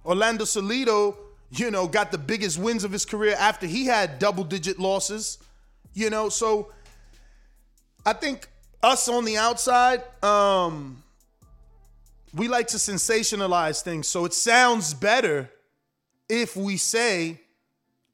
Orlando 0.04 0.44
Salido, 0.44 1.16
you 1.50 1.70
know, 1.70 1.87
got 1.87 2.12
the 2.12 2.18
biggest 2.18 2.58
wins 2.58 2.84
of 2.84 2.92
his 2.92 3.04
career 3.04 3.34
after 3.38 3.66
he 3.66 3.87
had 3.87 4.18
double 4.18 4.44
digit 4.44 4.78
losses. 4.78 5.38
You 5.94 6.11
know, 6.11 6.28
so 6.28 6.72
I 8.04 8.12
think 8.12 8.49
us 8.82 9.08
on 9.08 9.25
the 9.25 9.37
outside, 9.37 10.02
um, 10.22 11.02
we 12.34 12.49
like 12.49 12.68
to 12.68 12.78
sensationalize 12.78 13.82
things. 13.82 14.08
So 14.08 14.25
it 14.25 14.34
sounds 14.34 14.94
better 14.94 15.50
if 16.32 16.56
we 16.56 16.78
say, 16.78 17.38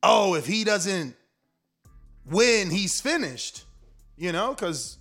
oh, 0.03 0.35
if 0.35 0.45
he 0.45 0.65
doesn't 0.65 1.15
win, 2.27 2.69
he's 2.69 3.01
finished. 3.01 3.63
You 4.17 4.33
know, 4.33 4.51
because 4.51 4.99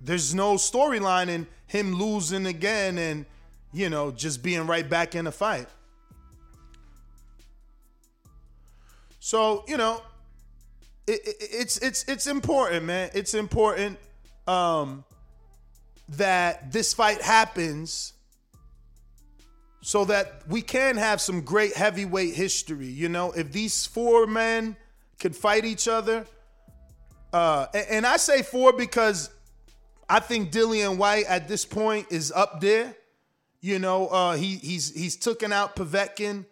there's 0.00 0.34
no 0.34 0.54
storyline 0.54 1.28
in 1.28 1.46
him 1.68 1.94
losing 1.94 2.46
again 2.46 2.98
and, 2.98 3.26
you 3.72 3.88
know, 3.88 4.10
just 4.10 4.42
being 4.42 4.66
right 4.66 4.88
back 4.90 5.14
in 5.14 5.26
the 5.26 5.30
fight. 5.30 5.68
So, 9.20 9.64
you 9.68 9.76
know, 9.76 10.02
it, 11.06 11.20
it, 11.24 11.36
it's 11.40 11.78
it's 11.78 12.04
it's 12.08 12.26
important, 12.26 12.86
man. 12.86 13.10
It's 13.14 13.34
important 13.34 13.98
um, 14.48 15.04
that 16.08 16.72
this 16.72 16.92
fight 16.92 17.22
happens 17.22 18.14
so 19.80 20.04
that 20.06 20.42
we 20.48 20.62
can 20.62 20.96
have 20.96 21.20
some 21.20 21.40
great 21.42 21.74
heavyweight 21.74 22.34
history. 22.34 22.88
You 22.88 23.08
know, 23.08 23.32
if 23.32 23.52
these 23.52 23.86
four 23.86 24.26
men 24.26 24.76
could 25.18 25.36
fight 25.36 25.64
each 25.64 25.88
other, 25.88 26.26
uh, 27.32 27.66
and, 27.74 27.86
and 27.90 28.06
I 28.06 28.16
say 28.16 28.42
four 28.42 28.72
because 28.72 29.30
I 30.08 30.20
think 30.20 30.50
Dillian 30.50 30.96
Whyte 30.96 31.26
at 31.26 31.48
this 31.48 31.64
point 31.64 32.06
is 32.10 32.32
up 32.32 32.60
there. 32.60 32.94
You 33.60 33.78
know, 33.78 34.06
uh, 34.08 34.36
he 34.36 34.56
he's 34.56 34.94
he's 34.94 35.16
taken 35.16 35.52
out 35.52 35.76
Povetkin. 35.76 36.46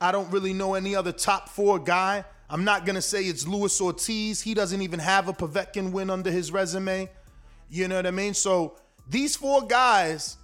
I 0.00 0.12
don't 0.12 0.30
really 0.30 0.52
know 0.52 0.74
any 0.74 0.94
other 0.94 1.12
top 1.12 1.48
four 1.48 1.78
guy. 1.78 2.24
I'm 2.48 2.64
not 2.64 2.84
gonna 2.84 3.02
say 3.02 3.24
it's 3.24 3.46
Luis 3.46 3.80
Ortiz. 3.80 4.40
He 4.40 4.54
doesn't 4.54 4.82
even 4.82 5.00
have 5.00 5.28
a 5.28 5.32
Povetkin 5.32 5.92
win 5.92 6.10
under 6.10 6.30
his 6.30 6.52
resume. 6.52 7.08
You 7.68 7.88
know 7.88 7.96
what 7.96 8.06
I 8.06 8.10
mean? 8.10 8.34
So 8.34 8.76
these 9.08 9.36
four 9.36 9.66
guys, 9.66 10.36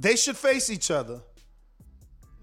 they 0.00 0.16
should 0.16 0.36
face 0.36 0.70
each 0.70 0.90
other. 0.90 1.20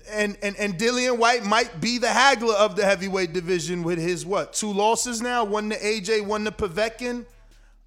And 0.09 0.37
and 0.41 0.55
and 0.55 0.75
Dillian 0.75 1.17
Whyte 1.17 1.43
might 1.43 1.81
be 1.81 1.97
the 1.97 2.07
Hagler 2.07 2.55
of 2.55 2.75
the 2.77 2.85
heavyweight 2.85 3.33
division 3.33 3.83
with 3.83 3.99
his 3.99 4.25
what 4.25 4.53
two 4.53 4.71
losses 4.71 5.21
now, 5.21 5.43
one 5.43 5.69
to 5.71 5.77
AJ, 5.77 6.25
one 6.25 6.45
to 6.45 6.51
Povetkin, 6.51 7.25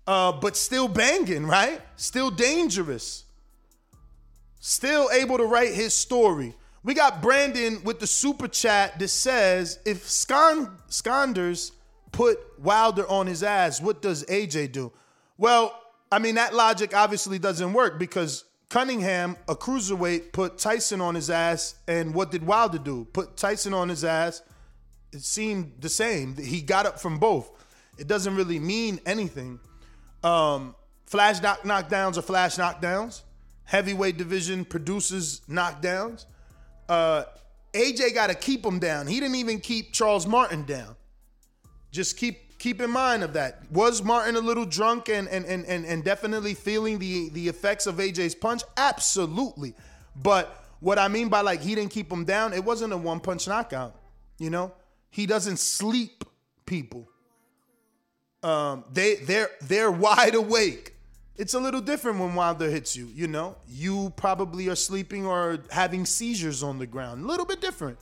uh, 0.07 0.33
but 0.33 0.57
still 0.57 0.87
banging, 0.87 1.47
right? 1.47 1.81
Still 1.97 2.31
dangerous. 2.31 3.25
Still 4.59 5.09
able 5.13 5.39
to 5.39 5.45
write 5.45 5.73
his 5.73 5.95
story. 5.95 6.55
We 6.83 6.93
got 6.93 7.23
Brandon 7.23 7.83
with 7.85 8.01
the 8.01 8.07
super 8.07 8.49
chat 8.49 8.99
that 8.99 9.09
says 9.09 9.79
if 9.87 10.09
Scon- 10.09 10.77
Scanders 10.89 11.73
put 12.13 12.39
Wilder 12.59 13.09
on 13.09 13.27
his 13.27 13.43
ass, 13.43 13.81
what 13.81 14.03
does 14.03 14.25
AJ 14.27 14.73
do? 14.73 14.93
Well, 15.39 15.81
I 16.13 16.19
mean, 16.19 16.35
that 16.35 16.55
logic 16.55 16.95
obviously 16.95 17.39
doesn't 17.39 17.73
work 17.73 17.99
because 17.99 18.45
Cunningham, 18.71 19.37
a 19.49 19.57
cruiserweight, 19.57 20.33
put 20.33 20.57
Tyson 20.57 21.01
on 21.01 21.17
his 21.17 21.29
ass. 21.29 21.75
And 21.89 22.15
what 22.15 22.31
did 22.31 22.47
Wilder 22.47 22.79
do? 22.79 23.05
Put 23.13 23.37
Tyson 23.37 23.75
on 23.75 23.89
his 23.89 24.05
ass. 24.05 24.43
It 25.13 25.23
seemed 25.23 25.73
the 25.81 25.89
same. 25.89 26.37
He 26.37 26.63
got 26.63 26.87
up 26.87 27.01
from 27.01 27.19
both. 27.19 27.51
It 27.99 28.07
doesn't 28.07 28.35
really 28.37 28.61
mean 28.61 29.01
anything. 29.05 29.59
Um, 30.23 30.77
flash 31.07 31.43
knock 31.43 31.63
knockdowns 31.63 32.17
are 32.17 32.23
flash 32.23 32.57
knockdowns. 32.57 33.23
Heavyweight 33.65 34.17
division 34.17 34.65
produces 34.65 35.43
knockdowns. 35.49 36.27
Uh, 36.89 37.25
AJ 37.73 38.15
got 38.15 38.29
to 38.29 38.35
keep 38.37 38.65
him 38.65 38.79
down. 38.79 39.09
He 39.09 39.19
didn't 39.19 39.37
even 39.37 39.59
keep 39.59 39.93
Charles 39.93 40.29
Martin 40.29 40.65
down. 40.65 40.95
Just 41.91 42.17
keep 42.17 42.50
keep 42.61 42.81
in 42.81 42.91
mind 42.91 43.25
of 43.25 43.33
that. 43.33 43.63
Was 43.73 44.05
Martin 44.05 44.37
a 44.37 44.41
little 44.41 44.67
drunk 44.67 45.09
and 45.09 45.27
and 45.27 45.45
and 45.47 45.65
and, 45.65 45.85
and 45.85 46.05
definitely 46.05 46.55
feeling 46.55 47.01
the 47.01 47.31
the 47.31 47.49
effects 47.49 47.89
of 47.89 47.97
AJ's 47.97 48.37
punch? 48.37 48.63
Absolutely. 48.77 49.75
But 50.15 50.65
what 50.79 50.99
I 50.99 51.09
mean 51.09 51.29
by 51.29 51.41
like 51.41 51.61
he 51.61 51.75
didn't 51.75 51.91
keep 51.91 52.13
him 52.13 52.25
down, 52.25 52.53
it 52.53 52.65
wasn't 52.65 52.93
a 52.93 52.97
one 52.97 53.19
punch 53.19 53.49
knockout. 53.49 53.97
You 54.39 54.51
know, 54.51 54.73
he 55.11 55.27
doesn't 55.27 55.59
sleep 55.59 56.25
people. 56.67 57.09
Um, 58.43 58.85
they 58.93 59.17
they're 59.17 59.51
they're 59.63 59.91
wide 59.91 60.37
awake. 60.37 60.95
It's 61.37 61.55
a 61.55 61.61
little 61.61 61.81
different 61.81 62.21
when 62.21 62.35
Wilder 62.35 62.69
hits 62.69 62.95
you. 62.95 63.07
You 63.15 63.27
know, 63.27 63.57
you 63.67 64.13
probably 64.17 64.69
are 64.69 64.77
sleeping 64.77 65.25
or 65.25 65.61
having 65.71 66.05
seizures 66.05 66.63
on 66.63 66.79
the 66.79 66.87
ground. 66.87 67.25
A 67.25 67.27
little 67.27 67.47
bit 67.47 67.63
different. 67.63 67.99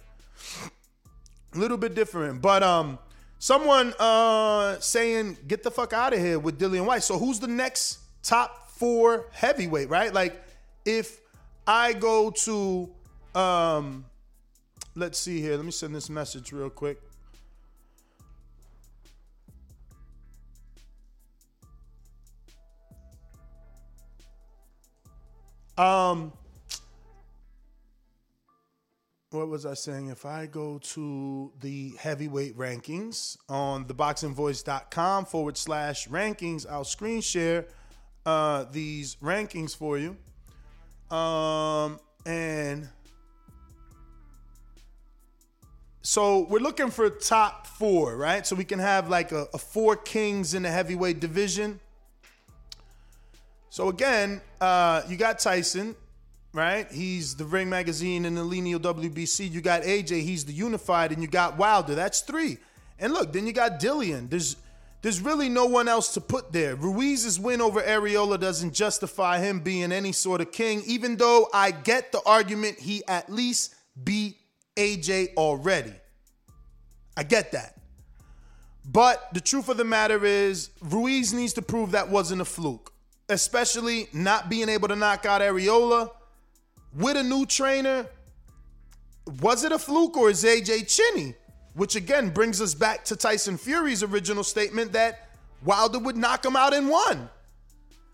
A 1.55 1.59
little 1.59 1.77
bit 1.77 1.95
different, 1.95 2.43
but 2.43 2.63
um, 2.65 2.99
someone 3.39 3.95
uh 3.99 4.79
saying 4.81 5.39
get 5.47 5.63
the 5.63 5.71
fuck 5.71 5.93
out 5.93 6.13
of 6.13 6.19
here 6.19 6.39
with 6.39 6.59
Dillian 6.59 6.87
Whyte. 6.87 7.03
So 7.03 7.19
who's 7.19 7.41
the 7.41 7.47
next 7.47 7.99
top 8.23 8.71
four 8.71 9.27
heavyweight? 9.33 9.89
Right, 9.89 10.13
like 10.13 10.43
if 10.85 11.21
I 11.67 11.93
go 11.93 12.31
to 12.31 12.91
um, 13.35 14.05
let's 14.95 15.19
see 15.19 15.41
here. 15.41 15.57
Let 15.57 15.65
me 15.65 15.71
send 15.71 15.95
this 15.95 16.11
message 16.11 16.53
real 16.53 16.71
quick. 16.71 17.01
Um, 25.77 26.33
what 29.31 29.49
was 29.49 29.67
I 29.67 29.75
saying? 29.75 30.09
If 30.09 30.25
I 30.25 30.47
go 30.47 30.79
to 30.79 31.53
the 31.61 31.93
heavyweight 31.99 32.57
rankings 32.57 33.37
on 33.49 33.85
theboxingvoice.com 33.85 35.27
forward 35.27 35.57
slash 35.57 36.09
rankings, 36.09 36.67
I'll 36.69 36.85
screen 36.85 37.21
share 37.21 37.67
uh, 38.25 38.65
these 38.73 39.17
rankings 39.17 39.77
for 39.77 39.99
you. 39.99 40.17
Um, 41.15 42.01
and 42.25 42.89
so 46.01 46.47
we're 46.49 46.59
looking 46.61 46.91
for 46.91 47.11
top 47.11 47.67
four, 47.67 48.17
right? 48.17 48.47
So 48.47 48.57
we 48.57 48.65
can 48.65 48.79
have 48.79 49.11
like 49.11 49.33
a, 49.33 49.47
a 49.53 49.59
four 49.59 49.95
kings 49.95 50.55
in 50.55 50.63
the 50.63 50.71
heavyweight 50.71 51.21
division. 51.21 51.81
So 53.69 53.91
again, 53.91 54.41
uh, 54.59 55.03
you 55.07 55.19
got 55.19 55.39
Tyson, 55.39 55.95
right? 56.53 56.91
He's 56.91 57.35
the 57.35 57.45
Ring 57.45 57.69
Magazine 57.69 58.25
and 58.25 58.37
the 58.37 58.43
lineal 58.43 58.81
WBC. 58.81 59.51
You 59.51 59.61
got 59.61 59.83
AJ, 59.83 60.23
he's 60.23 60.45
the 60.45 60.53
unified, 60.53 61.13
and 61.13 61.23
you 61.23 61.29
got 61.29 61.59
Wilder. 61.59 61.95
That's 61.95 62.21
three. 62.21 62.59
And 62.99 63.13
look, 63.13 63.33
then 63.33 63.47
you 63.47 63.53
got 63.53 63.81
Dillian. 63.81 64.29
There's 64.31 64.57
there's 65.01 65.21
really 65.21 65.49
no 65.49 65.67
one 65.67 65.87
else 65.87 66.15
to 66.15 66.21
put 66.21 66.53
there. 66.53 66.75
Ruiz's 66.75 67.39
win 67.39 67.61
over 67.61 67.81
Arreola 67.81 68.39
doesn't 68.41 68.75
justify 68.75 69.39
him 69.39 69.61
being 69.61 69.93
any 69.93 70.11
sort 70.11 70.41
of 70.41 70.51
king, 70.51 70.83
even 70.87 71.17
though 71.17 71.49
I 71.55 71.71
get 71.71 72.11
the 72.11 72.21
argument 72.27 72.81
he 72.81 73.05
at 73.07 73.31
least 73.31 73.77
beat 74.03 74.37
AJ 74.77 75.35
already. 75.37 75.93
I 77.17 77.23
get 77.23 77.53
that. 77.53 77.75
But 78.85 79.29
the 79.35 79.41
truth 79.41 79.69
of 79.69 79.77
the 79.77 79.85
matter 79.85 80.25
is, 80.25 80.71
Ruiz 80.81 81.33
needs 81.33 81.53
to 81.55 81.63
prove 81.63 81.93
that 81.93 82.09
wasn't 82.09 82.41
a 82.41 82.45
fluke, 82.45 82.93
especially 83.29 84.09
not 84.13 84.49
being 84.49 84.69
able 84.69 84.89
to 84.89 84.97
knock 84.97 85.27
out 85.27 85.43
Arreola 85.43 86.11
with 86.95 87.17
a 87.17 87.23
new 87.23 87.47
trainer. 87.47 88.07
Was 89.41 89.65
it 89.65 89.73
a 89.73 89.79
fluke 89.79 90.17
or 90.17 90.31
is 90.31 90.45
AJ 90.45 90.95
chinny? 90.95 91.35
Which 91.75 91.97
again 91.97 92.31
brings 92.31 92.61
us 92.61 92.75
back 92.75 93.05
to 93.07 93.17
Tyson 93.17 93.57
Fury's 93.57 94.03
original 94.03 94.43
statement 94.43 94.93
that 94.93 95.29
Wilder 95.65 95.99
would 95.99 96.17
knock 96.17 96.45
him 96.45 96.57
out 96.57 96.73
in 96.73 96.89
one. 96.89 97.29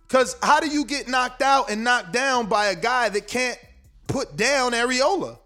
Because 0.07 0.37
how 0.43 0.61
do 0.61 0.69
you 0.69 0.85
get 0.85 1.09
knocked 1.09 1.43
out 1.43 1.71
and 1.71 1.83
knocked 1.83 2.13
down 2.13 2.47
by 2.47 2.67
a 2.67 2.77
guy 2.77 3.09
that 3.09 3.27
can't 3.27 3.59
put 4.07 4.37
down 4.37 4.73
Arreola? 4.73 5.39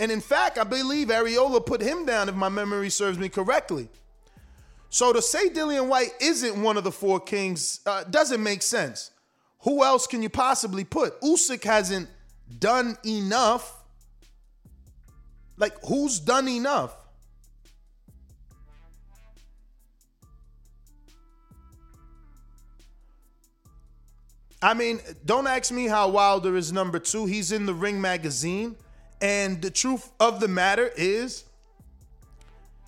And 0.00 0.10
in 0.10 0.20
fact, 0.20 0.58
I 0.58 0.64
believe 0.64 1.08
Arreola 1.08 1.64
put 1.64 1.80
him 1.80 2.06
down, 2.06 2.28
if 2.28 2.34
my 2.34 2.48
memory 2.48 2.90
serves 2.90 3.18
me 3.18 3.28
correctly. 3.28 3.88
So 4.90 5.12
to 5.12 5.22
say 5.22 5.48
Dillian 5.48 5.88
Whyte 5.88 6.12
isn't 6.20 6.60
one 6.60 6.76
of 6.76 6.84
the 6.84 6.92
four 6.92 7.20
kings 7.20 7.80
uh, 7.86 8.04
doesn't 8.04 8.42
make 8.42 8.62
sense. 8.62 9.10
Who 9.60 9.84
else 9.84 10.06
can 10.06 10.22
you 10.22 10.28
possibly 10.28 10.84
put? 10.84 11.20
Usyk 11.20 11.62
hasn't 11.62 12.08
done 12.58 12.96
enough. 13.04 13.72
Like, 15.56 15.74
who's 15.84 16.18
done 16.18 16.48
enough? 16.48 16.96
I 24.62 24.74
mean, 24.74 25.00
don't 25.24 25.48
ask 25.48 25.72
me 25.72 25.86
how 25.86 26.08
Wilder 26.08 26.56
is 26.56 26.72
number 26.72 27.00
two. 27.00 27.26
He's 27.26 27.50
in 27.50 27.66
the 27.66 27.74
Ring 27.74 28.00
magazine. 28.00 28.76
And 29.20 29.60
the 29.60 29.70
truth 29.70 30.10
of 30.20 30.40
the 30.40 30.48
matter 30.48 30.90
is, 30.96 31.44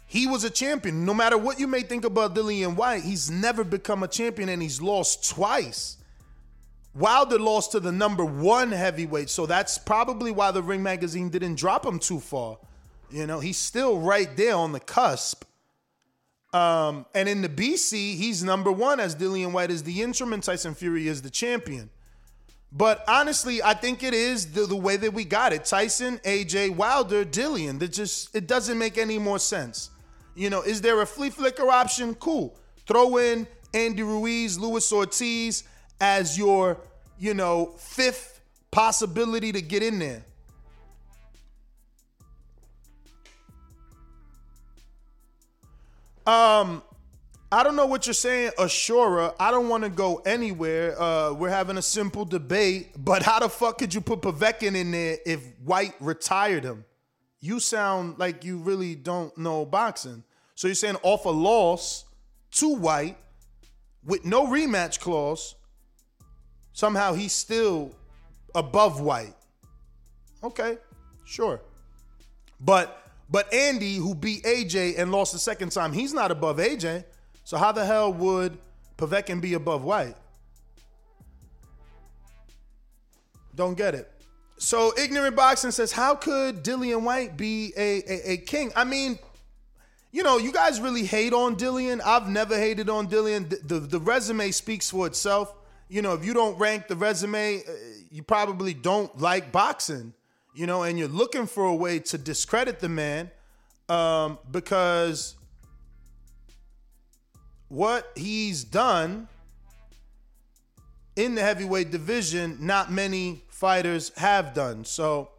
he 0.06 0.28
was 0.28 0.44
a 0.44 0.50
champion. 0.50 1.04
No 1.04 1.14
matter 1.14 1.36
what 1.36 1.58
you 1.58 1.66
may 1.66 1.82
think 1.82 2.04
about 2.04 2.34
Dillian 2.34 2.76
Whyte, 2.76 3.02
he's 3.02 3.30
never 3.30 3.64
become 3.64 4.04
a 4.04 4.08
champion 4.08 4.48
and 4.48 4.62
he's 4.62 4.80
lost 4.80 5.28
twice. 5.28 5.96
Wilder 6.94 7.38
lost 7.38 7.72
to 7.72 7.80
the 7.80 7.90
number 7.90 8.24
one 8.24 8.70
heavyweight, 8.70 9.28
so 9.28 9.46
that's 9.46 9.78
probably 9.78 10.30
why 10.30 10.52
the 10.52 10.62
Ring 10.62 10.82
magazine 10.82 11.28
didn't 11.28 11.56
drop 11.56 11.84
him 11.84 11.98
too 11.98 12.20
far. 12.20 12.58
You 13.10 13.26
know, 13.26 13.40
he's 13.40 13.56
still 13.56 13.98
right 13.98 14.34
there 14.36 14.54
on 14.54 14.72
the 14.72 14.80
cusp. 14.80 15.44
Um, 16.52 17.04
and 17.14 17.28
in 17.28 17.42
the 17.42 17.48
BC, 17.48 18.14
he's 18.14 18.44
number 18.44 18.70
one 18.70 19.00
as 19.00 19.16
Dillian 19.16 19.50
Whyte 19.50 19.72
is 19.72 19.82
the 19.82 20.02
interim 20.02 20.32
and 20.32 20.42
Tyson 20.42 20.74
Fury 20.74 21.08
is 21.08 21.20
the 21.20 21.30
champion. 21.30 21.90
But 22.70 23.04
honestly, 23.08 23.60
I 23.62 23.74
think 23.74 24.04
it 24.04 24.14
is 24.14 24.52
the, 24.52 24.66
the 24.66 24.76
way 24.76 24.96
that 24.96 25.12
we 25.12 25.24
got 25.24 25.52
it. 25.52 25.64
Tyson, 25.64 26.18
AJ, 26.18 26.76
Wilder, 26.76 27.24
Dillian. 27.24 27.80
That 27.80 27.92
just 27.92 28.34
it 28.34 28.46
doesn't 28.46 28.78
make 28.78 28.98
any 28.98 29.18
more 29.18 29.40
sense. 29.40 29.90
You 30.36 30.50
know, 30.50 30.62
is 30.62 30.80
there 30.80 31.00
a 31.00 31.06
flea 31.06 31.30
flicker 31.30 31.68
option? 31.68 32.14
Cool. 32.14 32.56
Throw 32.86 33.18
in 33.18 33.46
Andy 33.72 34.02
Ruiz, 34.02 34.58
Luis 34.58 34.92
Ortiz 34.92 35.64
as 36.00 36.36
your, 36.36 36.78
you 37.18 37.34
know, 37.34 37.74
fifth 37.78 38.40
possibility 38.70 39.52
to 39.52 39.62
get 39.62 39.82
in 39.82 39.98
there. 39.98 40.24
Um, 46.26 46.82
I 47.52 47.62
don't 47.62 47.76
know 47.76 47.86
what 47.86 48.06
you're 48.06 48.14
saying, 48.14 48.52
Ashura. 48.58 49.34
I 49.38 49.50
don't 49.50 49.68
want 49.68 49.84
to 49.84 49.90
go 49.90 50.16
anywhere. 50.26 51.00
Uh, 51.00 51.32
we're 51.34 51.50
having 51.50 51.76
a 51.76 51.82
simple 51.82 52.24
debate, 52.24 52.92
but 52.96 53.22
how 53.22 53.38
the 53.38 53.48
fuck 53.48 53.78
could 53.78 53.94
you 53.94 54.00
put 54.00 54.22
Povetkin 54.22 54.74
in 54.74 54.90
there 54.90 55.18
if 55.24 55.40
Whyte 55.62 55.94
retired 56.00 56.64
him? 56.64 56.84
You 57.40 57.60
sound 57.60 58.18
like 58.18 58.42
you 58.42 58.58
really 58.58 58.94
don't 58.94 59.36
know 59.36 59.66
boxing. 59.66 60.24
So 60.54 60.66
you're 60.66 60.74
saying 60.74 60.96
off 61.02 61.26
a 61.26 61.30
loss 61.30 62.06
to 62.52 62.74
Whyte 62.74 63.18
with 64.02 64.24
no 64.24 64.46
rematch 64.46 64.98
clause, 64.98 65.54
somehow 66.74 67.14
he's 67.14 67.32
still 67.32 67.92
above 68.54 69.00
Whyte. 69.00 69.34
Okay, 70.42 70.76
sure. 71.24 71.62
But 72.60 73.00
but 73.30 73.52
Andy, 73.54 73.94
who 73.96 74.14
beat 74.14 74.44
AJ 74.44 74.98
and 74.98 75.10
lost 75.10 75.32
the 75.32 75.38
second 75.38 75.72
time, 75.72 75.94
he's 75.94 76.12
not 76.12 76.30
above 76.30 76.58
AJ. 76.58 77.04
So 77.44 77.56
how 77.56 77.72
the 77.72 77.84
hell 77.84 78.12
would 78.12 78.58
Povetkin 78.98 79.40
be 79.40 79.54
above 79.54 79.82
Whyte? 79.82 80.16
Don't 83.54 83.76
get 83.76 83.94
it. 83.94 84.10
So 84.58 84.92
ignorant 84.98 85.36
boxing 85.36 85.70
says, 85.70 85.92
how 85.92 86.14
could 86.14 86.62
Dillian 86.62 87.02
Whyte 87.02 87.36
be 87.36 87.72
a, 87.76 88.02
a, 88.08 88.32
a 88.32 88.36
king? 88.38 88.72
I 88.76 88.84
mean, 88.84 89.18
you 90.12 90.22
know, 90.22 90.38
you 90.38 90.52
guys 90.52 90.80
really 90.80 91.04
hate 91.04 91.32
on 91.32 91.56
Dillian. 91.56 92.00
I've 92.04 92.28
never 92.28 92.56
hated 92.56 92.88
on 92.88 93.08
Dillian. 93.08 93.48
The, 93.48 93.56
the, 93.56 93.80
the 93.80 94.00
resume 94.00 94.50
speaks 94.52 94.90
for 94.90 95.06
itself. 95.06 95.54
You 95.88 96.02
know, 96.02 96.14
if 96.14 96.24
you 96.24 96.34
don't 96.34 96.58
rank 96.58 96.88
the 96.88 96.96
resume, 96.96 97.58
uh, 97.58 97.72
you 98.10 98.22
probably 98.22 98.74
don't 98.74 99.20
like 99.20 99.52
boxing 99.52 100.14
you 100.54 100.66
know, 100.66 100.84
and 100.84 100.98
you're 100.98 101.08
looking 101.08 101.46
for 101.46 101.64
a 101.64 101.74
way 101.74 101.98
to 101.98 102.16
discredit 102.16 102.78
the 102.78 102.88
man 102.88 103.30
um, 103.88 104.38
because 104.50 105.34
what 107.68 108.10
he's 108.14 108.62
done 108.62 109.28
in 111.16 111.34
the 111.34 111.42
heavyweight 111.42 111.90
division, 111.90 112.56
not 112.60 112.90
many 112.90 113.42
fighters 113.48 114.12
have 114.16 114.54
done. 114.54 114.84
So 114.84 115.30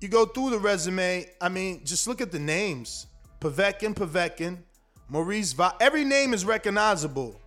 you 0.00 0.08
go 0.08 0.26
through 0.26 0.50
the 0.50 0.58
resume. 0.58 1.26
I 1.40 1.48
mean, 1.48 1.82
just 1.84 2.06
look 2.06 2.20
at 2.20 2.30
the 2.30 2.38
names: 2.38 3.06
Povetkin, 3.40 3.94
Povetkin, 3.94 4.58
Maurice. 5.08 5.54
Va- 5.54 5.76
Every 5.80 6.04
name 6.04 6.34
is 6.34 6.44
recognizable. 6.44 7.40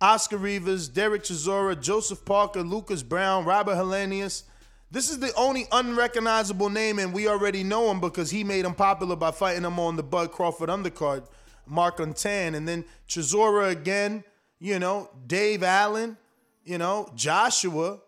Oscar 0.00 0.36
Rivas, 0.36 0.88
Derek 0.88 1.24
Chisora, 1.24 1.80
Joseph 1.80 2.24
Parker, 2.24 2.62
Lucas 2.62 3.02
Browne, 3.02 3.44
Robert 3.44 3.76
Helenius, 3.76 4.44
this 4.90 5.10
is 5.10 5.18
the 5.18 5.34
only 5.34 5.66
unrecognizable 5.70 6.70
name, 6.70 6.98
and 6.98 7.12
we 7.12 7.28
already 7.28 7.62
know 7.62 7.90
him 7.90 8.00
because 8.00 8.30
he 8.30 8.42
made 8.42 8.64
him 8.64 8.74
popular 8.74 9.16
by 9.16 9.32
fighting 9.32 9.64
him 9.64 9.78
on 9.78 9.96
the 9.96 10.02
Bud 10.02 10.32
Crawford 10.32 10.70
undercard, 10.70 11.26
Mark 11.66 11.98
Untan. 11.98 12.54
And 12.54 12.66
then 12.66 12.86
Chisora 13.06 13.70
again, 13.70 14.24
you 14.58 14.78
know, 14.78 15.10
Dave 15.26 15.62
Allen, 15.62 16.16
you 16.64 16.78
know, 16.78 17.10
Joshua, 17.14 17.98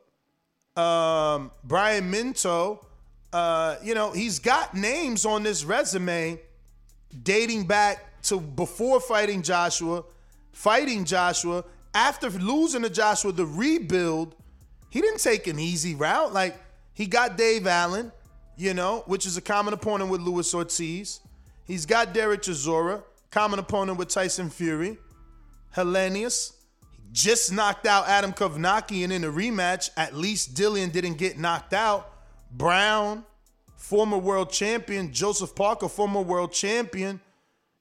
um, 0.75 1.51
Brian 1.65 2.11
Minto. 2.11 2.87
Uh, 3.31 3.77
you 3.83 3.95
know, 3.95 4.11
he's 4.11 4.39
got 4.39 4.75
names 4.75 5.27
on 5.27 5.43
this 5.43 5.65
resume 5.65 6.41
dating 7.23 7.67
back 7.67 8.23
to 8.23 8.41
before 8.41 9.01
fighting 9.01 9.43
Joshua, 9.43 10.03
fighting 10.53 11.05
Joshua, 11.05 11.63
after 11.95 12.31
losing 12.31 12.83
to 12.83 12.91
Joshua, 12.91 13.33
the 13.33 13.47
rebuild. 13.47 14.37
He 14.91 15.01
didn't 15.01 15.21
take 15.21 15.47
an 15.47 15.59
easy 15.59 15.95
route. 15.95 16.33
Like, 16.33 16.61
he 16.93 17.07
got 17.07 17.37
Dave 17.37 17.67
Allen, 17.67 18.13
you 18.57 18.75
know, 18.75 19.05
which 19.07 19.27
is 19.27 19.37
a 19.37 19.41
common 19.41 19.75
opponent 19.75 20.11
with 20.11 20.21
Luis 20.21 20.53
Ortiz. 20.55 21.21
He's 21.65 21.87
got 21.87 22.13
Derek 22.13 22.43
Chisora, 22.43 23.03
common 23.31 23.59
opponent 23.59 23.99
with 23.99 24.09
Tyson 24.09 24.51
Fury. 24.51 24.99
Helenius 25.75 26.53
just 27.13 27.53
knocked 27.53 27.87
out 27.87 28.09
Adam 28.09 28.33
Kownacki, 28.33 29.05
and 29.05 29.13
in 29.13 29.25
a 29.25 29.29
rematch, 29.31 29.91
at 29.97 30.15
least 30.15 30.55
Dillian 30.55 30.93
didn't 30.93 31.19
get 31.19 31.39
knocked 31.39 31.73
out. 31.73 32.13
Browne, 32.53 33.25
former 33.77 34.19
world 34.19 34.51
champion. 34.51 35.13
Joseph 35.13 35.55
Parker, 35.55 35.89
former 35.89 36.21
world 36.21 36.53
champion. 36.53 37.21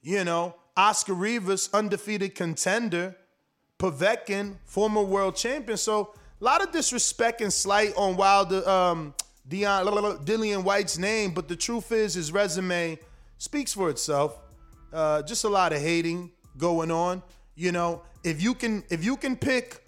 You 0.02 0.24
know, 0.24 0.56
Oscar 0.78 1.14
Rivas, 1.14 1.70
undefeated 1.74 2.36
contender. 2.36 3.16
Povetkin, 3.80 4.58
former 4.66 5.02
world 5.02 5.36
champion. 5.36 5.78
So 5.78 6.14
a 6.40 6.44
lot 6.44 6.62
of 6.62 6.72
disrespect 6.72 7.42
and 7.42 7.52
slight 7.52 7.94
on 7.96 8.18
Wilder, 8.18 8.68
um, 8.70 9.14
Dion, 9.48 9.86
Dillian 10.26 10.64
Whyte's 10.64 10.98
name, 10.98 11.34
but 11.34 11.48
the 11.48 11.56
truth 11.56 11.92
is 11.92 12.14
his 12.14 12.32
resume 12.32 13.00
speaks 13.38 13.74
for 13.74 13.90
itself. 13.90 14.40
Uh, 14.92 15.22
just 15.24 15.46
a 15.46 15.50
lot 15.50 15.72
of 15.72 15.82
hating 15.82 16.32
going 16.58 16.92
on. 16.92 17.24
You 17.56 17.72
know, 17.72 18.04
if 18.24 18.42
you 18.42 18.54
can 18.54 18.84
if 18.90 19.04
you 19.04 19.18
can 19.18 19.36
pick 19.36 19.84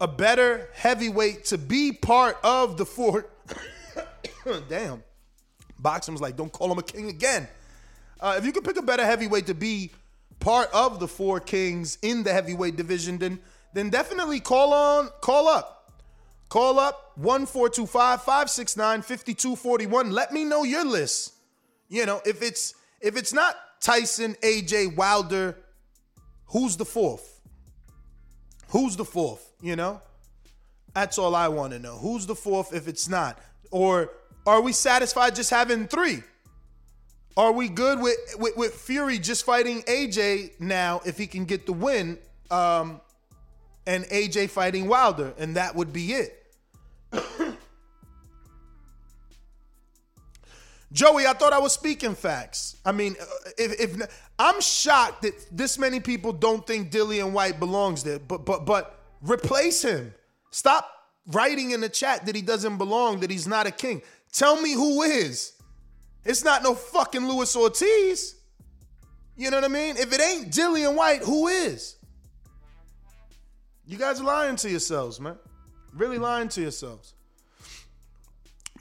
a 0.00 0.08
better 0.08 0.68
heavyweight 0.74 1.44
to 1.46 1.58
be 1.58 1.92
part 1.92 2.36
of 2.42 2.76
the 2.76 2.84
four, 2.84 3.26
damn, 4.68 5.02
boxing 5.78 6.14
was 6.14 6.20
like, 6.20 6.36
don't 6.36 6.52
call 6.52 6.70
him 6.70 6.78
a 6.78 6.82
king 6.82 7.08
again. 7.10 7.48
Uh, 8.20 8.34
if 8.38 8.44
you 8.44 8.52
can 8.52 8.62
pick 8.62 8.76
a 8.76 8.82
better 8.82 9.04
heavyweight 9.04 9.46
to 9.46 9.54
be 9.54 9.90
part 10.46 10.70
of 10.72 11.00
the 11.00 11.08
four 11.08 11.40
kings 11.40 11.98
in 12.02 12.22
the 12.22 12.32
heavyweight 12.32 12.76
division, 12.76 13.18
then 13.18 13.40
then 13.74 13.90
definitely 13.90 14.38
call 14.38 14.72
on, 14.72 15.10
call 15.20 15.48
up. 15.48 15.90
Call 16.48 16.78
up 16.78 17.10
1425 17.16 18.22
569 18.22 19.02
5241. 19.02 20.12
Let 20.12 20.32
me 20.32 20.44
know 20.44 20.62
your 20.62 20.84
list. 20.84 21.34
You 21.88 22.06
know, 22.06 22.22
if 22.24 22.42
it's 22.42 22.74
if 23.00 23.16
it's 23.16 23.32
not 23.32 23.56
Tyson, 23.80 24.36
AJ, 24.40 24.94
Wilder, 24.94 25.58
who's 26.46 26.76
the 26.76 26.84
fourth? 26.84 27.40
Who's 28.68 28.94
the 28.94 29.04
fourth? 29.04 29.50
You 29.60 29.74
know? 29.74 30.00
That's 30.94 31.18
all 31.18 31.34
I 31.34 31.48
want 31.48 31.72
to 31.72 31.80
know. 31.80 31.98
Who's 31.98 32.24
the 32.24 32.36
fourth 32.36 32.72
if 32.72 32.86
it's 32.86 33.08
not? 33.08 33.36
Or 33.72 34.12
are 34.46 34.60
we 34.60 34.72
satisfied 34.72 35.34
just 35.34 35.50
having 35.50 35.88
three? 35.88 36.22
Are 37.36 37.52
we 37.52 37.68
good 37.68 38.00
with, 38.00 38.16
with, 38.38 38.56
with 38.56 38.74
Fury 38.74 39.18
just 39.18 39.44
fighting 39.44 39.82
AJ 39.82 40.58
now 40.58 41.02
if 41.04 41.18
he 41.18 41.26
can 41.26 41.44
get 41.44 41.66
the 41.66 41.72
win? 41.72 42.18
Um, 42.50 43.00
and 43.86 44.04
AJ 44.04 44.50
fighting 44.50 44.88
Wilder, 44.88 45.32
and 45.38 45.56
that 45.56 45.76
would 45.76 45.92
be 45.92 46.12
it. 46.12 46.42
Joey, 50.92 51.26
I 51.26 51.32
thought 51.34 51.52
I 51.52 51.58
was 51.58 51.72
speaking 51.72 52.14
facts. 52.14 52.76
I 52.84 52.92
mean, 52.92 53.16
uh, 53.20 53.24
if, 53.58 53.80
if 53.80 54.30
I'm 54.38 54.60
shocked 54.60 55.22
that 55.22 55.34
this 55.52 55.78
many 55.78 56.00
people 56.00 56.32
don't 56.32 56.66
think 56.66 56.90
Dillian 56.90 57.32
Whyte 57.32 57.58
belongs 57.60 58.02
there, 58.02 58.18
but 58.18 58.44
but 58.44 58.66
but 58.66 58.98
replace 59.20 59.82
him. 59.82 60.14
Stop 60.50 60.90
writing 61.28 61.72
in 61.72 61.80
the 61.80 61.88
chat 61.88 62.26
that 62.26 62.34
he 62.34 62.42
doesn't 62.42 62.78
belong, 62.78 63.20
that 63.20 63.30
he's 63.30 63.46
not 63.46 63.66
a 63.66 63.70
king. 63.70 64.02
Tell 64.32 64.60
me 64.60 64.72
who 64.72 65.02
is. 65.02 65.52
It's 66.26 66.44
not 66.44 66.62
no 66.62 66.74
fucking 66.74 67.26
Luis 67.26 67.54
Ortiz. 67.56 68.34
You 69.36 69.50
know 69.50 69.58
what 69.58 69.64
I 69.64 69.68
mean? 69.68 69.96
If 69.96 70.12
it 70.12 70.20
ain't 70.20 70.50
Dillian 70.52 70.94
Whyte, 70.96 71.22
who 71.22 71.46
is? 71.46 71.96
You 73.86 73.96
guys 73.96 74.20
are 74.20 74.24
lying 74.24 74.56
to 74.56 74.70
yourselves, 74.70 75.20
man. 75.20 75.36
Really 75.94 76.18
lying 76.18 76.48
to 76.48 76.60
yourselves. 76.60 77.14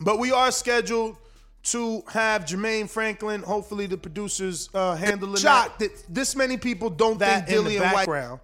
But 0.02 0.18
we 0.18 0.32
are 0.32 0.52
scheduled 0.52 1.18
to 1.66 2.04
have 2.10 2.46
Jermaine 2.46 2.90
Franklin. 2.90 3.42
Hopefully, 3.42 3.86
the 3.86 3.98
producers 3.98 4.70
uh, 4.74 4.96
handling 4.96 5.38
shocked 5.38 5.80
that. 5.80 5.92
this 6.10 6.36
many 6.36 6.58
people 6.58 6.90
don't 6.90 7.20
that 7.20 7.48
think 7.48 7.68
Dillian 7.68 7.94
Whyte. 7.94 8.40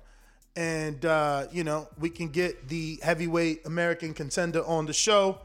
And 0.55 1.03
uh, 1.05 1.47
you 1.51 1.63
know, 1.63 1.87
we 1.97 2.09
can 2.09 2.29
get 2.29 2.67
the 2.67 2.99
heavyweight 3.01 3.65
American 3.65 4.13
contender 4.13 4.63
on 4.65 4.85
the 4.85 4.93
show 4.93 5.39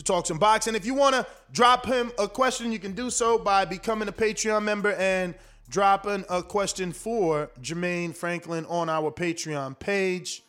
to 0.00 0.12
talk 0.12 0.26
some 0.26 0.38
boxing. 0.38 0.74
If 0.74 0.86
you 0.86 0.94
want 0.94 1.14
to 1.14 1.26
drop 1.52 1.84
him 1.84 2.10
a 2.18 2.26
question, 2.26 2.72
you 2.72 2.78
can 2.78 2.92
do 2.92 3.10
so 3.10 3.38
by 3.38 3.64
becoming 3.66 4.08
a 4.08 4.12
Patreon 4.12 4.62
member 4.64 4.92
and 4.94 5.34
dropping 5.68 6.24
a 6.30 6.42
question 6.42 6.92
for 6.92 7.50
Jermaine 7.60 8.14
Franklin 8.16 8.64
on 8.66 8.88
our 8.88 9.10
Patreon 9.10 9.78
page 9.78 10.42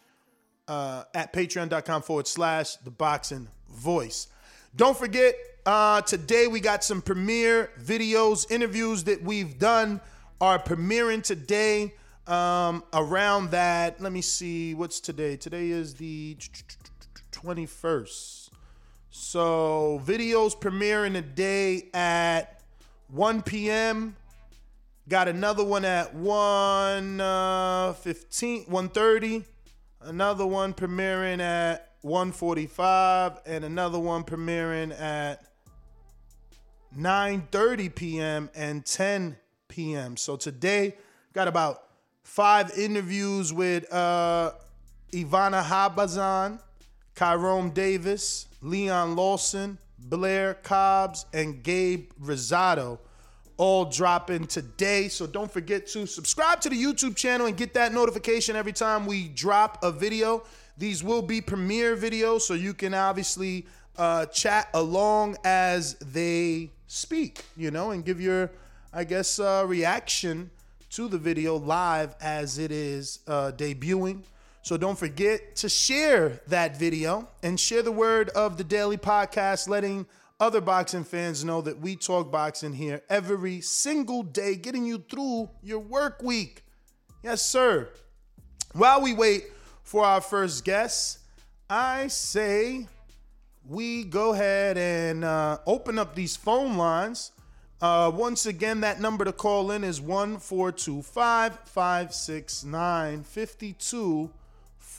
uh, 0.67 1.03
at 1.13 1.33
patreon.com 1.33 2.01
forward 2.01 2.27
slash 2.27 2.77
the 2.77 2.91
boxing 2.91 3.49
voice. 3.69 4.27
Don't 4.75 4.97
forget, 4.97 5.35
uh, 5.65 6.01
today 6.01 6.47
we 6.47 6.61
got 6.61 6.83
some 6.83 7.01
premiere 7.01 7.71
videos, 7.79 8.49
interviews 8.49 9.03
that 9.03 9.21
we've 9.21 9.59
done 9.59 9.99
are 10.39 10.59
premiering 10.59 11.21
today 11.21 11.93
um, 12.25 12.83
around 12.93 13.51
that. 13.51 13.99
Let 13.99 14.13
me 14.13 14.21
see, 14.21 14.73
what's 14.75 15.01
today? 15.01 15.35
Today 15.35 15.69
is 15.69 15.95
the 15.95 16.37
21st. 17.31 18.40
So 19.11 20.01
videos 20.03 20.57
premiering 20.57 21.13
today 21.13 21.89
at 21.93 22.61
1 23.09 23.43
p.m. 23.43 24.15
Got 25.07 25.27
another 25.27 25.63
one 25.63 25.85
at 25.85 26.15
1 26.15 27.21
uh, 27.21 27.93
15, 27.93 28.65
1.30 28.65 29.45
another 30.03 30.45
one 30.45 30.73
premiering 30.73 31.39
at 31.39 32.01
1:45 32.03 33.41
and 33.45 33.63
another 33.63 33.99
one 33.99 34.23
premiering 34.23 34.99
at 34.99 35.43
9:30 36.97 37.95
p.m. 37.95 38.49
and 38.55 38.85
10 38.85 39.37
p.m. 39.67 40.17
So 40.17 40.35
today 40.35 40.97
got 41.33 41.47
about 41.47 41.83
five 42.23 42.71
interviews 42.77 43.53
with 43.53 43.91
uh, 43.93 44.51
Ivana 45.13 45.63
Habazin, 45.63 46.59
Kyrone 47.15 47.73
Davis, 47.73 48.47
Leon 48.61 49.15
Lawson, 49.15 49.77
Blair 49.99 50.55
Cobbs, 50.55 51.25
and 51.33 51.63
Gabe 51.63 52.11
Rosado 52.21 52.99
all 53.61 53.85
dropping 53.85 54.47
today. 54.47 55.07
So 55.07 55.27
don't 55.27 55.51
forget 55.51 55.85
to 55.87 56.07
subscribe 56.07 56.61
to 56.61 56.69
the 56.69 56.81
YouTube 56.81 57.15
channel 57.15 57.45
and 57.45 57.55
get 57.55 57.75
that 57.75 57.93
notification 57.93 58.55
every 58.55 58.73
time 58.73 59.05
we 59.05 59.27
drop 59.27 59.83
a 59.83 59.91
video. 59.91 60.43
These 60.79 61.03
will 61.03 61.21
be 61.21 61.41
premiere 61.41 61.95
videos, 61.95 62.41
so 62.41 62.55
you 62.55 62.73
can 62.73 62.95
obviously 62.95 63.67
uh, 63.97 64.25
chat 64.27 64.69
along 64.73 65.37
as 65.43 65.93
they 65.95 66.71
speak, 66.87 67.45
you 67.55 67.69
know, 67.69 67.91
and 67.91 68.03
give 68.03 68.19
your, 68.19 68.49
I 68.91 69.03
guess, 69.03 69.37
uh, 69.37 69.63
reaction 69.67 70.49
to 70.91 71.07
the 71.07 71.19
video 71.19 71.55
live 71.55 72.15
as 72.19 72.57
it 72.57 72.71
is 72.71 73.19
uh, 73.27 73.51
debuting. 73.55 74.23
So 74.63 74.77
don't 74.77 74.97
forget 74.97 75.55
to 75.57 75.69
share 75.69 76.39
that 76.47 76.77
video 76.77 77.27
and 77.41 77.59
share 77.59 77.81
the 77.81 77.91
word 77.91 78.29
of 78.29 78.57
the 78.57 78.63
daily 78.63 78.97
podcast, 78.97 79.67
letting 79.67 80.05
other 80.39 80.61
boxing 80.61 81.03
fans 81.03 81.43
know 81.43 81.61
that 81.61 81.79
we 81.79 81.95
talk 81.95 82.31
boxing 82.31 82.73
here 82.73 83.01
every 83.09 83.61
single 83.61 84.21
day, 84.21 84.55
getting 84.55 84.85
you 84.85 85.03
through 85.09 85.49
your 85.63 85.79
work 85.79 86.21
week. 86.21 86.63
Yes, 87.23 87.41
sir. 87.41 87.89
While 88.73 89.01
we 89.01 89.13
wait 89.13 89.45
for 89.83 90.05
our 90.05 90.21
first 90.21 90.63
guest, 90.63 91.19
I 91.67 92.07
say 92.07 92.87
we 93.67 94.03
go 94.03 94.33
ahead 94.33 94.77
and 94.77 95.23
uh, 95.23 95.57
open 95.65 95.97
up 95.97 96.13
these 96.13 96.35
phone 96.35 96.77
lines. 96.77 97.31
Uh, 97.81 98.11
once 98.13 98.45
again, 98.45 98.81
that 98.81 99.01
number 99.01 99.25
to 99.25 99.31
call 99.31 99.71
in 99.71 99.83
is 99.83 99.99
1 99.99 100.37
425 100.37 101.59
569 101.65 103.23
52 103.23 104.29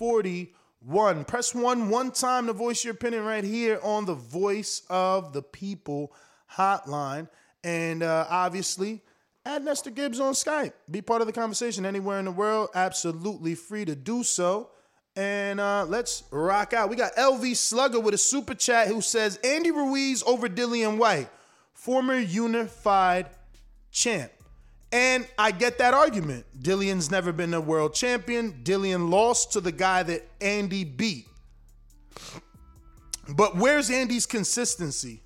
41. 0.02 1.24
Press 1.26 1.54
one 1.54 1.88
one 1.88 2.10
time 2.10 2.48
to 2.48 2.52
voice 2.52 2.84
your 2.84 2.92
opinion 2.92 3.24
right 3.24 3.44
here 3.44 3.78
on 3.84 4.04
the 4.04 4.16
Voice 4.16 4.82
of 4.90 5.32
the 5.32 5.42
People 5.42 6.12
hotline. 6.52 7.28
And 7.62 8.02
uh, 8.02 8.26
obviously, 8.28 9.00
add 9.46 9.64
Nestor 9.64 9.90
Gibbs 9.90 10.18
on 10.18 10.32
Skype. 10.32 10.72
Be 10.90 11.02
part 11.02 11.20
of 11.20 11.28
the 11.28 11.32
conversation 11.32 11.86
anywhere 11.86 12.18
in 12.18 12.24
the 12.24 12.32
world. 12.32 12.70
Absolutely 12.74 13.54
free 13.54 13.84
to 13.84 13.94
do 13.94 14.24
so. 14.24 14.70
And 15.14 15.60
uh, 15.60 15.86
let's 15.88 16.24
rock 16.32 16.72
out. 16.72 16.90
We 16.90 16.96
got 16.96 17.14
LV 17.14 17.54
Slugger 17.54 18.00
with 18.00 18.14
a 18.14 18.18
super 18.18 18.56
chat 18.56 18.88
who 18.88 19.02
says 19.02 19.38
Andy 19.44 19.70
Ruiz 19.70 20.24
over 20.24 20.48
Dillian 20.48 20.98
Whyte, 20.98 21.28
former 21.74 22.18
unified 22.18 23.26
champ. 23.92 24.32
And 24.92 25.26
I 25.38 25.52
get 25.52 25.78
that 25.78 25.94
argument. 25.94 26.44
Dillian's 26.60 27.10
never 27.10 27.32
been 27.32 27.54
a 27.54 27.60
world 27.60 27.94
champion. 27.94 28.60
Dillian 28.62 29.10
lost 29.10 29.52
to 29.52 29.60
the 29.60 29.72
guy 29.72 30.02
that 30.02 30.28
Andy 30.40 30.84
beat. 30.84 31.26
But 33.34 33.56
where's 33.56 33.90
Andy's 33.90 34.26
consistency? 34.26 35.22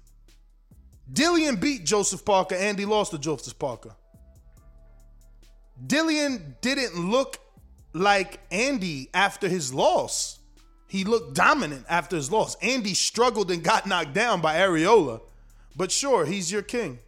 Dillian 1.13 1.61
beat 1.61 1.85
Joseph 1.85 2.25
Parker. 2.25 2.55
Andy 2.55 2.85
lost 2.85 3.11
to 3.11 3.19
Joseph 3.19 3.59
Parker. 3.59 3.97
Dillian 5.85 6.55
didn't 6.61 7.11
look 7.11 7.39
like 7.93 8.41
Andy 8.53 9.11
after 9.13 9.49
his 9.49 9.75
loss. 9.75 10.39
He 10.87 11.03
looked 11.03 11.35
dominant 11.35 11.87
after 11.89 12.15
his 12.15 12.31
loss. 12.31 12.55
Andy 12.63 12.95
struggled 12.95 13.51
and 13.51 13.65
got 13.65 13.87
knocked 13.87 14.15
down 14.15 14.41
by 14.41 14.57
Arreola. 14.57 15.21
But 15.75 15.91
sure, 15.91 16.25
he's 16.25 16.53
your 16.53 16.63
king. 16.63 17.01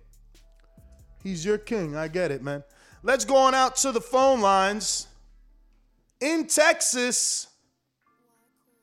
He's 1.22 1.44
your 1.44 1.58
king. 1.58 1.96
I 1.96 2.08
get 2.08 2.30
it, 2.30 2.42
man. 2.42 2.62
Let's 3.02 3.24
go 3.24 3.36
on 3.36 3.54
out 3.54 3.76
to 3.76 3.92
the 3.92 4.00
phone 4.00 4.40
lines. 4.40 5.06
In 6.20 6.46
Texas, 6.46 7.48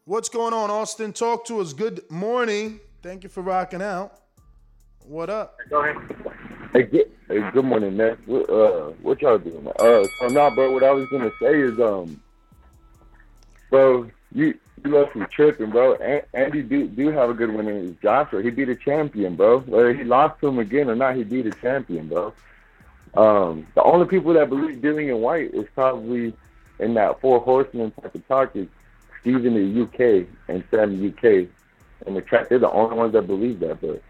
what's 0.06 0.30
going 0.30 0.54
on, 0.54 0.72
Austin? 0.72 1.12
Talk 1.12 1.46
to 1.46 1.60
us. 1.60 1.74
Good 1.74 2.10
morning. 2.10 2.80
Thank 3.02 3.24
you 3.24 3.30
for 3.30 3.42
rocking 3.42 3.82
out. 3.82 4.20
What 5.06 5.30
up? 5.30 5.58
Go 5.70 5.84
ahead. 5.84 5.98
Hey, 6.74 6.84
good, 6.84 7.12
hey, 7.28 7.52
good 7.52 7.66
morning, 7.66 7.96
man. 7.96 8.18
What, 8.26 8.50
uh, 8.50 8.92
what 9.02 9.22
y'all 9.22 9.38
doing? 9.38 9.68
Uh, 9.80 10.04
so 10.20 10.28
now, 10.28 10.50
bro, 10.50 10.72
what 10.72 10.84
I 10.84 10.92
was 10.92 11.08
gonna 11.10 11.32
say 11.40 11.62
is, 11.62 11.80
um, 11.80 12.22
bro, 13.70 14.10
you 14.34 14.58
you 14.86 14.96
left 14.96 15.16
me 15.16 15.26
tripping, 15.32 15.72
bro. 15.72 15.96
Andy 16.34 16.62
do 16.62 16.88
do 16.88 17.10
have 17.10 17.30
a 17.30 17.34
good 17.34 17.54
win 17.54 17.68
in 17.68 17.76
his 17.76 17.96
Joshua. 18.02 18.42
He 18.42 18.50
beat 18.50 18.70
a 18.70 18.76
champion, 18.76 19.36
bro. 19.36 19.60
Whether 19.60 19.94
he 19.94 20.04
lost 20.04 20.40
to 20.42 20.48
him 20.48 20.60
again 20.60 20.90
or 20.90 20.96
not, 20.96 21.16
he 21.16 21.24
beat 21.24 21.46
a 21.48 21.52
champion, 21.52 22.08
bro. 22.08 22.34
Um, 23.16 23.66
the 23.76 23.84
only 23.84 24.08
people 24.08 24.34
that 24.34 24.50
believe 24.50 24.82
Dillian 24.82 25.20
Whyte 25.20 25.54
is 25.54 25.66
probably 25.74 26.34
in 26.80 26.94
that 26.96 27.22
four 27.22 27.40
horsemen 27.40 27.92
type 27.92 28.14
of 28.14 28.28
talk 28.28 28.56
is 28.56 28.68
Steve 29.22 29.46
in 29.46 29.54
the 29.54 29.82
UK 29.84 30.28
and 30.48 30.64
Sam 30.70 31.08
UK 31.08 31.48
and 32.06 32.16
the 32.16 32.22
track. 32.22 32.50
They're 32.50 32.60
the 32.60 32.70
only 32.70 32.96
ones 32.96 33.14
that 33.14 33.24
believe 33.24 33.60
that. 33.62 33.82
But 33.82 34.02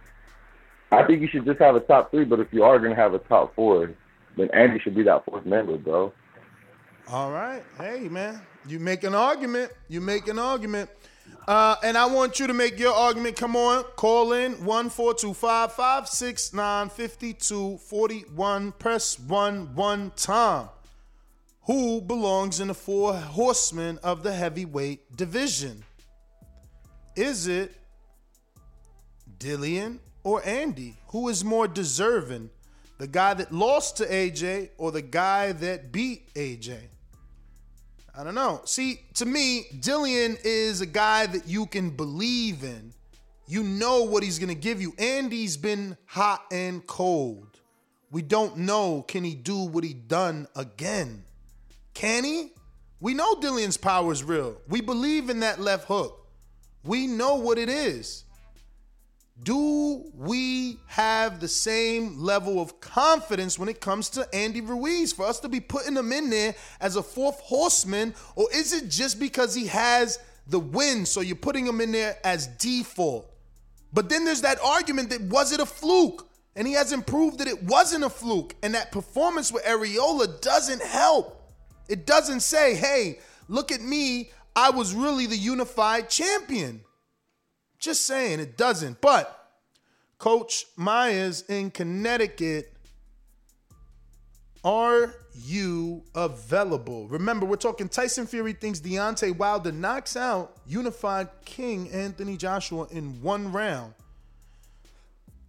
I 0.91 1.05
think 1.05 1.21
you 1.21 1.27
should 1.27 1.45
just 1.45 1.59
have 1.59 1.75
a 1.75 1.79
top 1.79 2.11
three. 2.11 2.25
But 2.25 2.39
if 2.39 2.51
you 2.51 2.63
are 2.63 2.79
gonna 2.79 2.95
have 2.95 3.13
a 3.13 3.19
top 3.19 3.55
four, 3.55 3.91
then 4.35 4.49
Andy 4.53 4.79
should 4.79 4.95
be 4.95 5.03
that 5.03 5.25
fourth 5.25 5.45
member, 5.45 5.77
bro. 5.77 6.11
All 7.07 7.31
right. 7.31 7.63
Hey, 7.77 8.09
man. 8.09 8.41
You 8.67 8.80
make 8.80 9.04
an 9.04 9.13
argument. 9.13 9.71
You 9.88 10.01
make 10.01 10.28
an 10.28 10.39
argument. 10.39 10.89
Uh, 11.47 11.75
and 11.84 11.95
I 11.95 12.08
want 12.08 12.39
you 12.39 12.47
to 12.47 12.54
make 12.54 12.80
your 12.80 12.93
argument. 12.93 13.36
Come 13.36 13.56
on, 13.56 13.84
call 13.95 14.34
in 14.34 14.54
one 14.65 14.89
four 14.89 15.13
two 15.13 15.34
five 15.34 15.73
five 15.73 16.08
six 16.08 16.54
nine 16.54 16.89
fifty 16.89 17.34
two 17.34 17.78
forty 17.78 18.21
one. 18.36 18.71
Press 18.71 19.19
one 19.19 19.75
one 19.75 20.12
time. 20.15 20.69
Who 21.67 22.01
belongs 22.01 22.60
in 22.60 22.67
the 22.69 22.73
four 22.73 23.13
horsemen 23.13 23.99
of 24.04 24.23
the 24.23 24.34
heavyweight 24.34 25.15
division? 25.15 25.84
Is 27.15 27.47
it 27.47 27.75
Dillian 29.38 29.99
or 30.23 30.43
Andy? 30.43 30.95
Who 31.10 31.30
is 31.30 31.43
more 31.43 31.67
deserving? 31.67 32.49
The 32.97 33.08
guy 33.08 33.34
that 33.36 33.51
lost 33.51 33.97
to 33.97 34.06
AJ 34.06 34.69
or 34.78 34.91
the 34.91 35.01
guy 35.01 35.51
that 35.51 35.91
beat 35.91 36.34
AJ? 36.34 36.78
I 38.17 38.23
don't 38.23 38.36
know. 38.36 38.62
See, 38.65 39.01
to 39.15 39.25
me, 39.25 39.65
Dillian 39.80 40.38
is 40.43 40.82
a 40.82 40.86
guy 40.86 41.25
that 41.25 41.47
you 41.47 41.65
can 41.65 41.89
believe 41.89 42.63
in. 42.63 42.93
You 43.47 43.62
know 43.62 44.04
what 44.04 44.23
he's 44.23 44.39
going 44.39 44.49
to 44.49 44.56
give 44.56 44.82
you. 44.82 44.93
Andy's 44.97 45.58
been 45.58 45.97
hot 46.06 46.45
and 46.51 46.86
cold. 46.88 47.60
We 48.12 48.21
don't 48.21 48.58
know 48.58 49.04
can 49.08 49.23
he 49.23 49.36
do 49.36 49.65
what 49.65 49.84
he 49.84 49.93
done 49.93 50.47
again. 50.56 51.23
Can 51.93 52.23
he? 52.23 52.51
We 53.01 53.13
know 53.13 53.36
Dillian's 53.36 53.78
power 53.78 54.12
is 54.12 54.23
real. 54.23 54.62
We 54.69 54.82
believe 54.82 55.30
in 55.30 55.41
that 55.41 55.60
left 55.60 55.86
hook. 55.88 56.25
We 56.84 57.08
know 57.08 57.36
what 57.36 57.58
it 57.58 57.69
is. 57.69 58.24
Do 59.43 60.11
we 60.15 60.79
have 60.87 61.41
the 61.41 61.47
same 61.47 62.19
level 62.19 62.61
of 62.61 62.79
confidence 62.79 63.59
when 63.59 63.67
it 63.67 63.81
comes 63.81 64.09
to 64.11 64.27
Andy 64.33 64.61
Ruiz 64.61 65.11
for 65.11 65.25
us 65.25 65.41
to 65.41 65.49
be 65.49 65.59
putting 65.59 65.95
him 65.95 66.13
in 66.13 66.29
there 66.29 66.55
as 66.79 66.95
a 66.95 67.03
fourth 67.03 67.41
horseman? 67.41 68.15
Or 68.35 68.47
is 68.53 68.71
it 68.71 68.89
just 68.89 69.19
because 69.19 69.53
he 69.53 69.67
has 69.67 70.19
the 70.47 70.59
win, 70.59 71.05
so 71.05 71.19
you're 71.19 71.35
putting 71.35 71.67
him 71.67 71.81
in 71.81 71.91
there 71.91 72.17
as 72.23 72.47
default? 72.47 73.29
But 73.91 74.07
then 74.07 74.23
there's 74.23 74.41
that 74.41 74.59
argument 74.63 75.09
that 75.09 75.21
was 75.21 75.51
it 75.51 75.59
a 75.59 75.65
fluke? 75.65 76.27
And 76.55 76.65
he 76.65 76.73
hasn't 76.73 77.05
proved 77.05 77.39
that 77.39 77.49
it 77.49 77.61
wasn't 77.63 78.05
a 78.05 78.09
fluke. 78.09 78.55
And 78.63 78.73
that 78.73 78.93
performance 78.93 79.51
with 79.51 79.65
Arreola 79.65 80.39
doesn't 80.39 80.81
help. 80.81 81.41
It 81.89 82.05
doesn't 82.05 82.39
say, 82.39 82.75
hey, 82.75 83.19
look 83.49 83.73
at 83.73 83.81
me. 83.81 84.31
I 84.55 84.69
was 84.69 84.93
really 84.93 85.27
the 85.27 85.35
unified 85.35 86.09
champion. 86.09 86.84
Just 87.85 88.07
saying, 88.07 88.39
it 88.39 88.57
doesn't. 88.57 88.99
But 88.99 89.47
Coach 90.17 90.65
Myers 90.75 91.43
in 91.47 91.69
Connecticut, 91.69 92.73
are 94.63 95.13
you 95.35 96.01
available? 96.15 97.07
Remember, 97.07 97.45
we're 97.45 97.57
talking 97.57 97.87
Tyson 97.87 98.25
Fury 98.25 98.53
thinks 98.53 98.79
Deontay 98.79 99.37
Wilder 99.37 99.71
knocks 99.71 100.17
out 100.17 100.57
unified 100.65 101.27
King 101.45 101.91
Anthony 101.91 102.37
Joshua 102.37 102.87
in 102.89 103.21
one 103.21 103.51
round. 103.51 103.93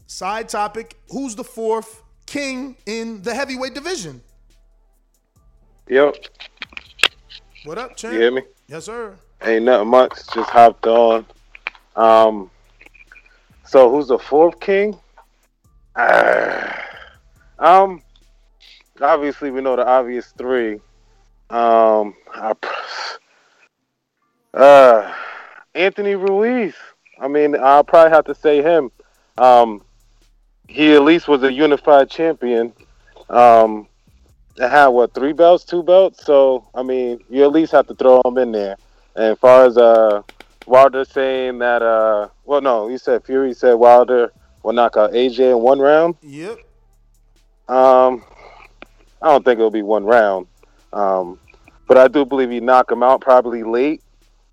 Side 0.07 0.51
topic 0.51 0.99
Who's 1.11 1.35
the 1.35 1.45
fourth 1.45 2.03
king 2.27 2.77
in 2.85 3.23
the 3.23 3.35
heavyweight 3.35 3.73
division? 3.73 4.21
Yep. 5.89 6.17
What 7.65 7.79
up, 7.79 7.97
champ? 7.97 8.13
You 8.13 8.21
hear 8.21 8.31
me? 8.31 8.43
Yes, 8.69 8.85
sir. 8.85 9.17
Ain't 9.41 9.65
nothing 9.65 9.89
much. 9.89 10.13
Just 10.35 10.51
hopped 10.51 10.87
on. 10.87 11.25
Um. 11.97 12.51
So 13.65 13.91
who's 13.91 14.09
the 14.09 14.19
fourth 14.19 14.61
king? 14.61 14.97
Uh, 15.95 16.73
um. 17.59 18.03
Obviously, 19.01 19.51
we 19.51 19.61
know 19.61 19.77
the 19.77 19.87
obvious 19.87 20.33
three. 20.39 20.75
Um. 21.51 22.15
I, 22.35 22.55
uh. 24.55 25.13
Anthony 25.75 26.15
Ruiz. 26.15 26.75
I 27.21 27.29
mean, 27.29 27.57
I'll 27.57 27.85
probably 27.85 28.13
have 28.13 28.27
to 28.27 28.35
say 28.35 28.63
him. 28.63 28.91
Um. 29.39 29.83
He 30.69 30.95
at 30.95 31.03
least 31.03 31.29
was 31.29 31.43
a 31.43 31.53
unified 31.53 32.11
champion. 32.11 32.73
Um. 33.31 33.89
And 34.59 34.71
had 34.71 34.89
what 34.89 35.13
three 35.13 35.33
belts, 35.33 35.65
two 35.65 35.83
belts. 35.83 36.25
So 36.25 36.69
I 36.75 36.83
mean, 36.83 37.21
you 37.29 37.45
at 37.45 37.53
least 37.53 37.73
have 37.73 37.87
to 37.89 37.95
throw 37.95 38.23
him 38.25 38.39
in 38.39 38.53
there. 38.53 38.77
And 39.15 39.33
as 39.33 39.39
far 39.39 39.67
as 39.67 39.77
uh 39.77 40.23
Wilder 40.67 41.05
saying 41.05 41.59
that 41.59 41.83
uh 41.83 42.29
well 42.45 42.61
no, 42.61 42.89
you 42.89 42.99
said 42.99 43.25
Fury 43.25 43.55
said 43.55 43.75
Wilder 43.75 44.33
will 44.63 44.73
knock 44.73 44.97
out 44.97 45.13
AJ 45.13 45.53
in 45.53 45.59
one 45.61 45.79
round. 45.79 46.17
Yep. 46.23 46.59
Um 47.69 48.25
I 49.23 49.31
don't 49.31 49.45
think 49.45 49.59
it'll 49.59 49.71
be 49.71 49.83
one 49.83 50.05
round. 50.05 50.47
Um 50.93 51.39
but 51.87 51.97
I 51.99 52.09
do 52.09 52.25
believe 52.25 52.51
he 52.51 52.61
knock 52.61 52.91
him 52.91 53.03
out 53.03 53.21
probably 53.21 53.63
late. 53.63 54.03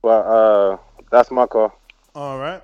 But 0.02 0.22
uh 0.22 0.78
that's 1.12 1.32
my 1.32 1.48
call. 1.48 1.78
All 2.16 2.40
right. 2.40 2.62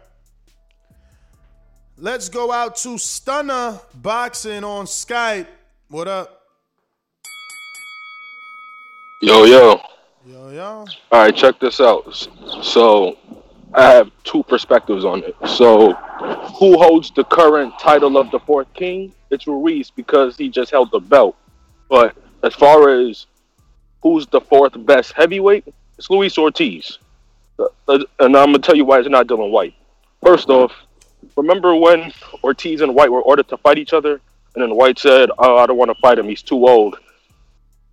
Let's 1.98 2.30
go 2.30 2.52
out 2.52 2.78
to 2.78 2.98
Stunner 2.98 3.80
Boxing 3.94 4.64
on 4.64 4.86
Skype. 4.86 5.48
What 5.90 6.08
up? 6.08 6.44
Yo, 9.22 9.44
yo. 9.44 9.82
Yo, 10.26 10.50
yo. 10.50 10.86
All 11.12 11.24
right, 11.24 11.36
check 11.36 11.60
this 11.60 11.82
out. 11.82 12.06
So, 12.62 13.18
I 13.74 13.92
have 13.94 14.12
two 14.24 14.44
perspectives 14.44 15.06
on 15.06 15.24
it. 15.24 15.36
So, 15.48 15.94
who 16.60 16.78
holds 16.78 17.12
the 17.12 17.24
current 17.24 17.78
title 17.80 18.18
of 18.18 18.32
the 18.32 18.40
fourth 18.40 18.72
king? 18.74 19.14
It's 19.30 19.48
Ruiz 19.48 19.92
because 19.92 20.38
he 20.38 20.50
just 20.50 20.72
held 20.72 20.92
the 20.92 21.00
belt. 21.00 21.36
But 21.88 22.16
as 22.44 22.54
far 22.56 22.90
as 22.90 23.28
who's 24.02 24.26
the 24.28 24.42
fourth 24.42 24.74
best 24.86 25.14
heavyweight, 25.14 25.66
it's 25.98 26.10
Luis 26.10 26.38
Ortiz. 26.38 26.98
Uh, 27.88 28.00
And 28.20 28.36
I'm 28.36 28.54
to 28.54 28.60
tell 28.60 28.76
you 28.76 28.86
why 28.86 29.00
it's 29.00 29.10
not 29.10 29.28
Dylan 29.28 29.52
Whyte. 29.52 29.74
First 30.24 30.50
off, 30.50 30.72
remember 31.36 31.76
when 31.76 32.12
Ortiz 32.44 32.82
and 32.82 32.96
Whyte 32.96 33.12
were 33.12 33.22
ordered 33.22 33.48
to 33.50 33.58
fight 33.58 33.78
each 33.78 33.94
other? 33.94 34.22
And 34.56 34.64
then 34.64 34.76
Whyte 34.76 34.98
said, 34.98 35.30
Oh, 35.38 35.58
I 35.58 35.68
don't 35.68 35.78
want 35.78 35.90
to 35.90 36.02
fight 36.02 36.18
him. 36.18 36.28
He's 36.28 36.42
too 36.42 36.68
old. 36.68 36.98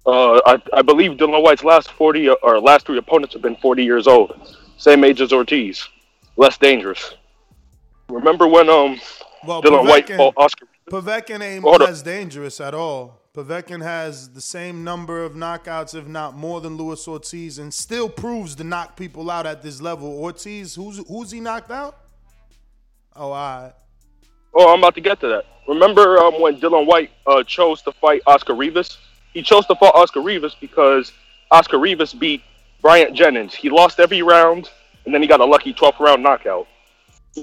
Uh, 0.07 0.41
I, 0.47 0.63
I 0.73 0.83
believe 0.83 1.13
Dylan 1.13 1.43
Whyte's 1.43 1.65
last 1.65 1.91
40 1.93 2.29
or 2.29 2.61
last 2.61 2.87
three 2.87 2.97
opponents 2.97 3.35
have 3.35 3.43
been 3.43 3.57
40 3.57 3.85
years 3.85 4.07
old. 4.07 4.57
Same 4.77 5.05
age 5.05 5.21
as 5.21 5.33
Ortiz. 5.33 5.89
Less 6.37 6.59
dangerous. 6.59 7.15
Remember 8.09 8.47
when 8.47 8.69
um 8.69 9.01
Well, 9.47 9.63
Dylan 9.63 9.89
Whyte 9.89 10.07
Povetkin- 10.07 10.17
fought 10.17 10.35
Oscar? 10.37 10.67
Povetkin 10.91 11.41
ain't 11.43 11.63
Hold 11.65 11.83
up. 11.83 12.05
dangerous 12.05 12.61
at 12.61 12.75
all. 12.75 13.21
Povetkin 13.35 13.83
has 13.83 14.31
the 14.31 14.41
same 14.41 14.83
number 14.85 15.23
of 15.23 15.33
knockouts, 15.33 15.95
if 15.95 16.07
not 16.07 16.35
more, 16.37 16.61
than 16.61 16.77
Luis 16.77 17.07
Ortiz, 17.07 17.59
and 17.59 17.75
still 17.75 18.09
proves 18.09 18.55
to 18.57 18.65
knock 18.65 18.97
people 18.97 19.31
out 19.31 19.45
at 19.47 19.63
this 19.63 19.81
level. 19.83 20.09
Ortiz, 20.23 20.75
who's 20.75 20.99
who's 21.09 21.31
he 21.33 21.41
knocked 21.41 21.71
out? 21.71 21.97
Oh, 23.15 23.25
all 23.25 23.31
right. 23.33 23.73
Oh, 24.55 24.73
I'm 24.73 24.79
about 24.79 24.95
to 24.95 25.01
get 25.03 25.21
to 25.21 25.29
that. 25.29 25.45
Remember 25.69 26.17
um, 26.19 26.41
when 26.41 26.59
Dylan 26.59 26.87
Whyte 26.87 27.11
uh, 27.27 27.43
chose 27.43 27.83
to 27.83 27.93
fight 27.93 28.23
Oscar 28.27 28.55
Rivas? 28.55 28.97
He 29.35 29.43
chose 29.43 29.67
to 29.67 29.75
fight 29.75 29.93
Oscar 29.95 30.21
Rivas 30.23 30.55
because 30.59 31.13
Oscar 31.51 31.79
Rivas 31.79 32.15
beat 32.15 32.43
Bryant 32.83 33.15
Jennings. 33.15 33.55
He 33.55 33.71
lost 33.71 34.01
every 34.01 34.23
round, 34.23 34.71
and 35.05 35.15
then 35.15 35.23
he 35.23 35.29
got 35.29 35.41
a 35.41 35.45
lucky 35.45 35.73
12th 35.75 35.99
round 36.01 36.23
knockout. 36.23 36.67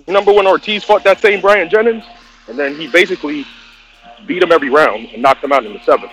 Number 0.07 0.33
one 0.33 0.47
Ortiz 0.47 0.83
fought 0.83 1.03
that 1.03 1.19
same 1.19 1.41
Bryant 1.41 1.69
Jennings? 1.71 2.03
And 2.47 2.57
then 2.57 2.75
he 2.75 2.87
basically 2.87 3.45
beat 4.25 4.41
him 4.41 4.51
every 4.51 4.69
round 4.69 5.07
and 5.13 5.21
knocked 5.21 5.43
him 5.43 5.51
out 5.51 5.65
in 5.65 5.73
the 5.73 5.79
seventh. 5.83 6.11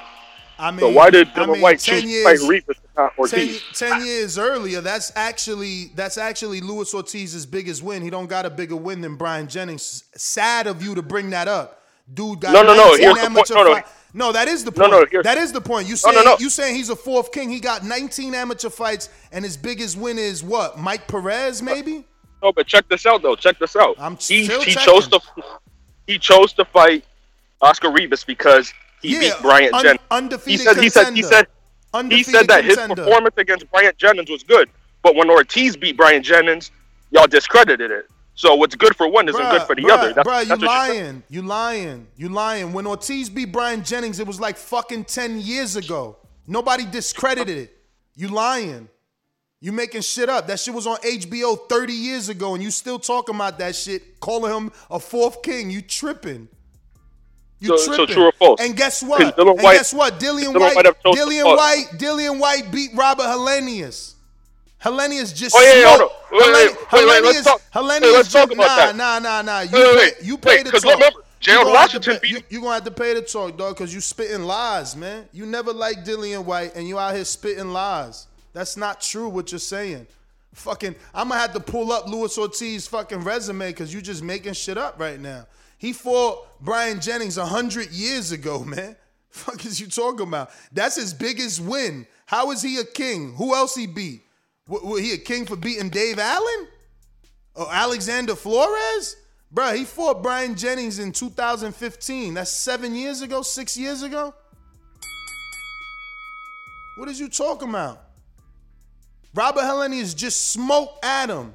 I 0.58 0.70
mean, 0.70 0.80
so 0.80 0.90
why 0.90 1.08
did 1.08 1.28
I 1.36 1.46
mean, 1.46 1.60
Whyte 1.62 1.80
10 1.80 1.94
choose 1.94 2.02
to 2.02 2.08
years- 2.08 2.40
fight 2.42 2.48
Rivas 2.48 2.76
and 2.76 2.88
not 2.96 3.18
Ortiz? 3.18 3.62
10 3.72 4.04
years 4.04 4.36
earlier, 4.38 4.82
that's 4.82 5.10
actually 5.16 5.86
that's 5.94 6.18
actually 6.18 6.60
Luis 6.60 6.92
Ortiz's 6.92 7.46
biggest 7.46 7.82
win. 7.82 8.02
He 8.02 8.10
don't 8.10 8.28
got 8.28 8.44
a 8.44 8.50
bigger 8.50 8.76
win 8.76 9.00
than 9.00 9.16
Bryant 9.16 9.48
Jennings. 9.48 10.04
Sad 10.14 10.66
of 10.66 10.82
you 10.82 10.94
to 10.94 11.02
bring 11.02 11.30
that 11.30 11.48
up. 11.48 11.82
Dude 12.12 12.40
got 12.40 12.52
No, 12.52 12.62
no, 12.62 12.74
no, 12.74 12.90
19 12.90 13.00
here's 13.00 13.14
the 13.22 13.30
point. 13.30 13.50
No, 13.50 13.64
no. 13.72 13.82
No, 14.12 14.32
that 14.32 14.48
is 14.48 14.64
the 14.64 14.72
point. 14.72 14.90
no, 14.90 15.04
here- 15.10 15.22
that 15.22 15.38
is 15.38 15.52
the 15.52 15.60
point. 15.60 15.86
You 15.86 15.92
No, 15.92 15.96
saying 15.96 16.14
no, 16.16 16.22
no. 16.22 16.36
you 16.38 16.50
saying 16.50 16.74
he's 16.76 16.90
a 16.90 16.96
fourth 16.96 17.30
king. 17.32 17.48
He 17.50 17.60
got 17.60 17.84
19 17.84 18.34
amateur 18.34 18.68
fights 18.70 19.08
and 19.32 19.44
his 19.44 19.56
biggest 19.56 19.96
win 19.96 20.18
is 20.18 20.42
what? 20.42 20.78
Mike 20.78 21.06
Perez 21.06 21.62
maybe? 21.62 22.04
No, 22.42 22.52
but 22.52 22.66
check 22.66 22.88
this 22.88 23.06
out 23.06 23.22
though. 23.22 23.36
Check 23.36 23.58
this 23.58 23.76
out. 23.76 23.94
I'm 23.98 24.16
he 24.16 24.44
still 24.44 24.62
he 24.62 24.72
checking. 24.72 24.92
chose 24.92 25.08
to 25.08 25.20
he 26.06 26.18
chose 26.18 26.52
to 26.54 26.64
fight 26.64 27.04
Oscar 27.62 27.90
Rivas 27.90 28.24
because 28.24 28.72
he 29.02 29.12
Yeah, 29.14 29.20
beat 29.20 29.42
Bryant 29.42 29.74
un- 29.74 29.82
Jennings. 29.82 30.00
undefeated 30.10 30.60
he 30.60 30.64
said 30.66 30.76
he 30.82 30.88
said 30.90 31.14
he 31.14 31.22
contender. 31.22 31.46
said 31.92 32.12
he 32.12 32.22
said 32.22 32.48
that 32.48 32.64
his 32.64 32.76
performance 32.78 33.34
against 33.36 33.70
Bryant 33.70 33.96
Jennings 33.98 34.30
was 34.30 34.42
good, 34.42 34.68
but 35.02 35.14
when 35.16 35.28
Ortiz 35.30 35.76
beat 35.76 35.96
Bryant 35.96 36.24
Jennings, 36.24 36.70
y'all 37.10 37.26
discredited 37.26 37.90
it. 37.90 38.06
So 38.40 38.54
what's 38.54 38.74
good 38.74 38.96
for 38.96 39.06
one 39.06 39.28
isn't 39.28 39.38
good 39.50 39.62
for 39.64 39.76
the 39.76 39.82
bruh, 39.82 39.90
other. 39.90 40.12
That's, 40.14 40.26
bruh, 40.26 40.40
you 40.44 40.48
that's 40.48 40.62
lying. 40.62 41.22
You 41.28 41.42
lying. 41.42 42.06
You 42.16 42.30
lying. 42.30 42.72
When 42.72 42.86
Ortiz 42.86 43.28
beat 43.28 43.52
Bryant 43.52 43.84
Jennings, 43.84 44.18
it 44.18 44.26
was 44.26 44.40
like 44.40 44.56
fucking 44.56 45.04
10 45.04 45.40
years 45.42 45.76
ago. 45.76 46.16
Nobody 46.46 46.86
discredited 46.86 47.58
it. 47.58 47.76
You 48.14 48.28
lying. 48.28 48.88
You 49.60 49.72
making 49.72 50.00
shit 50.00 50.30
up. 50.30 50.46
That 50.46 50.58
shit 50.58 50.72
was 50.72 50.86
on 50.86 50.96
HBO 51.04 51.68
30 51.68 51.92
years 51.92 52.30
ago, 52.30 52.54
and 52.54 52.62
you 52.62 52.70
still 52.70 52.98
talking 52.98 53.34
about 53.34 53.58
that 53.58 53.76
shit, 53.76 54.18
calling 54.20 54.56
him 54.56 54.72
a 54.90 54.98
fourth 54.98 55.42
king. 55.42 55.70
You 55.70 55.82
tripping. 55.82 56.48
You 57.58 57.68
So- 57.68 57.76
so 57.76 57.96
tripping. 57.96 58.14
true 58.14 58.24
or 58.24 58.32
false? 58.32 58.60
And 58.62 58.74
guess 58.74 59.02
what? 59.02 59.20
And 59.38 59.60
Whyte- 59.62 59.76
guess 59.76 59.92
what? 59.92 60.18
Dillian 60.18 60.54
Dylan 60.54 60.60
Whyte, 60.60 60.76
Whyte 60.76 61.14
Dillian 61.14 61.56
Whyte, 61.58 61.86
Dillian 61.98 62.38
Whyte 62.38 62.70
beat 62.70 62.92
Robert 62.94 63.24
Helenius. 63.26 64.14
Helenius 64.82 65.34
just 65.34 65.54
Oh, 65.56 65.60
yeah, 65.62 65.74
yeah, 65.80 65.96
smoked. 65.96 66.12
hold 66.30 66.42
on. 66.42 66.52
Wait, 66.52 66.52
wait, 66.54 66.76
Hellen- 66.88 67.06
wait, 67.08 67.22
wait, 67.22 67.24
let's 67.34 67.44
talk- 67.44 67.60
Helenius 67.74 68.00
hey, 68.00 68.12
let's 68.12 68.32
talk 68.32 68.48
just- 68.48 68.52
about 68.54 68.68
nah, 68.68 68.76
that. 68.76 68.96
Nah, 68.96 69.18
nah, 69.18 69.42
nah. 69.42 69.60
You 69.60 69.68
Wait, 69.72 69.96
wait, 69.96 70.18
pay, 70.18 70.24
you 70.26 70.38
pay 70.38 70.56
Wait, 70.56 70.64
the 70.66 70.70
talk. 70.72 70.84
remember, 70.94 71.20
Gerald 71.40 71.66
You 71.68 71.72
Washington 71.74 72.18
pay- 72.18 72.28
You, 72.28 72.42
you 72.48 72.60
gonna 72.60 72.74
have 72.74 72.84
to 72.84 72.90
pay 72.90 73.14
the 73.14 73.22
talk, 73.22 73.56
dog, 73.56 73.74
because 73.76 73.92
you 73.94 74.00
spitting 74.00 74.42
lies, 74.44 74.94
man. 74.96 75.28
You 75.32 75.46
never 75.46 75.72
liked 75.72 76.06
Dillian 76.06 76.44
Whyte, 76.44 76.72
and 76.74 76.86
you 76.88 76.98
out 76.98 77.14
here 77.14 77.24
spitting 77.24 77.72
lies. 77.72 78.26
That's 78.52 78.76
not 78.76 79.00
true. 79.00 79.28
What 79.28 79.52
you're 79.52 79.58
saying. 79.58 80.06
Fucking, 80.54 80.96
I'm 81.14 81.28
gonna 81.28 81.40
have 81.40 81.52
to 81.52 81.60
pull 81.60 81.92
up 81.92 82.08
Luis 82.08 82.36
Ortiz's 82.36 82.86
fucking 82.88 83.20
resume 83.22 83.68
because 83.68 83.94
you 83.94 84.02
just 84.02 84.22
making 84.22 84.54
shit 84.54 84.76
up 84.76 84.98
right 84.98 85.20
now. 85.20 85.46
He 85.78 85.92
fought 85.92 86.46
Bryant 86.60 87.00
Jennings 87.00 87.38
a 87.38 87.46
hundred 87.46 87.90
years 87.92 88.32
ago, 88.32 88.58
man. 88.64 88.96
Fuck 89.30 89.64
is 89.64 89.78
you 89.80 89.86
talking 89.86 90.26
about? 90.26 90.50
That's 90.72 90.96
his 90.96 91.14
biggest 91.14 91.60
win. 91.60 92.06
How 92.26 92.50
is 92.50 92.60
he 92.62 92.78
a 92.78 92.84
king? 92.84 93.34
Who 93.34 93.54
else 93.54 93.74
he 93.76 93.86
beat? 93.86 94.22
Was 94.68 95.00
he 95.00 95.12
a 95.12 95.18
king 95.18 95.46
for 95.46 95.56
beating 95.56 95.88
Dave 95.88 96.18
Allen? 96.18 96.68
Or 97.54 97.66
Alexander 97.72 98.36
Flores? 98.36 99.16
Bruh, 99.52 99.74
he 99.74 99.84
fought 99.84 100.22
Bryant 100.22 100.56
Jennings 100.56 101.00
in 101.00 101.10
2015. 101.10 102.34
That's 102.34 102.50
seven 102.50 102.94
years 102.94 103.20
ago, 103.20 103.42
six 103.42 103.76
years 103.76 104.02
ago. 104.02 104.32
What 106.96 107.08
is 107.08 107.18
you 107.18 107.28
talking 107.28 107.68
about? 107.70 108.00
Robert 109.34 109.62
Helenius 109.62 110.14
just 110.14 110.52
smoked 110.52 111.04
Adam. 111.04 111.54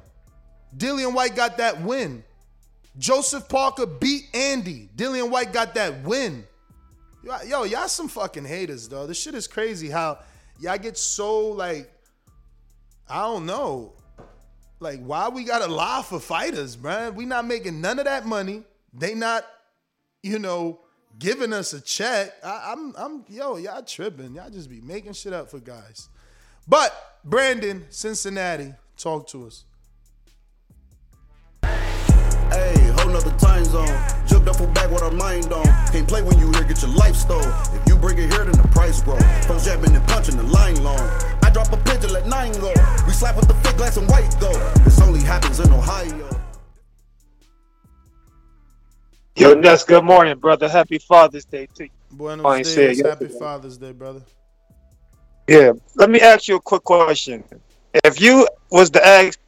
Dillian 0.76 1.14
Whyte 1.14 1.36
got 1.36 1.58
that 1.58 1.80
win. 1.80 2.24
Joseph 2.98 3.48
Parker 3.48 3.86
beat 3.86 4.24
Andy. 4.34 4.88
Dillian 4.96 5.30
Whyte 5.30 5.52
got 5.52 5.74
that 5.74 6.02
win. 6.02 6.46
Yo, 7.46 7.64
y'all 7.64 7.88
some 7.88 8.08
fucking 8.08 8.44
haters, 8.44 8.88
though. 8.88 9.06
This 9.06 9.20
shit 9.20 9.34
is 9.34 9.46
crazy 9.46 9.88
how 9.88 10.18
y'all 10.60 10.78
get 10.78 10.96
so 10.96 11.48
like, 11.48 11.90
I 13.08 13.22
don't 13.22 13.46
know. 13.46 13.92
Like, 14.80 15.00
why 15.00 15.28
we 15.28 15.44
gotta 15.44 15.70
lie 15.72 16.02
for 16.06 16.20
fighters, 16.20 16.76
man? 16.76 17.14
We 17.14 17.24
not 17.24 17.46
making 17.46 17.80
none 17.80 17.98
of 17.98 18.04
that 18.04 18.26
money. 18.26 18.62
They 18.92 19.14
not, 19.14 19.46
you 20.22 20.38
know, 20.38 20.80
giving 21.18 21.52
us 21.52 21.72
a 21.72 21.80
check. 21.80 22.32
I, 22.44 22.72
I'm, 22.72 22.94
I'm, 22.96 23.24
yo, 23.28 23.56
y'all 23.56 23.82
tripping. 23.82 24.34
Y'all 24.34 24.50
just 24.50 24.68
be 24.68 24.80
making 24.80 25.14
shit 25.14 25.32
up 25.32 25.50
for 25.50 25.60
guys. 25.60 26.08
But 26.68 26.92
Brandon, 27.24 27.86
Cincinnati, 27.90 28.74
talk 28.96 29.28
to 29.28 29.46
us. 29.46 29.64
Hey, 31.62 32.85
whole 33.16 33.30
nother 33.30 33.38
time 33.38 33.64
zone. 33.64 34.26
Jumped 34.26 34.48
up 34.48 34.56
for 34.56 34.66
back 34.68 34.90
with 34.90 35.02
our 35.02 35.10
mind 35.10 35.52
on. 35.52 35.64
Can't 35.92 36.08
play 36.08 36.22
when 36.22 36.38
you 36.38 36.50
here, 36.52 36.64
get 36.64 36.82
your 36.82 36.90
life 36.92 37.16
stole. 37.16 37.40
If 37.40 37.82
you 37.86 37.96
bring 37.96 38.18
it 38.18 38.32
here, 38.32 38.44
then 38.44 38.52
the 38.52 38.68
price 38.68 39.02
grow. 39.02 39.18
Folks 39.46 39.64
jabbing 39.64 39.94
and 39.94 40.06
punching 40.08 40.36
the 40.36 40.42
line 40.42 40.82
long. 40.82 41.00
I 41.42 41.50
drop 41.50 41.72
a 41.72 41.76
pigeon, 41.78 42.12
let 42.12 42.26
nine 42.26 42.52
go. 42.52 42.72
We 43.06 43.12
slap 43.12 43.36
with 43.36 43.48
the 43.48 43.54
fake 43.54 43.76
glass 43.76 43.96
and 43.96 44.08
white 44.08 44.34
go. 44.40 44.52
This 44.84 45.00
only 45.00 45.20
happens 45.20 45.60
in 45.60 45.72
Ohio. 45.72 46.30
Yo, 49.36 49.52
Ness, 49.54 49.84
good 49.84 50.04
morning, 50.04 50.38
brother. 50.38 50.68
Happy 50.68 50.98
Father's 50.98 51.44
Day 51.44 51.68
to 51.74 51.84
you. 51.84 51.90
Buenos 52.10 52.42
Fine 52.42 52.62
dias. 52.62 52.74
said 52.74 52.96
Happy 53.06 53.24
yesterday. 53.24 53.38
Father's 53.38 53.76
Day, 53.76 53.92
brother. 53.92 54.22
Yeah, 55.46 55.72
let 55.94 56.10
me 56.10 56.20
ask 56.20 56.48
you 56.48 56.56
a 56.56 56.60
quick 56.60 56.82
question. 56.82 57.44
If 58.02 58.20
you 58.20 58.48
was 58.70 58.90
to 58.90 59.06
ask 59.06 59.38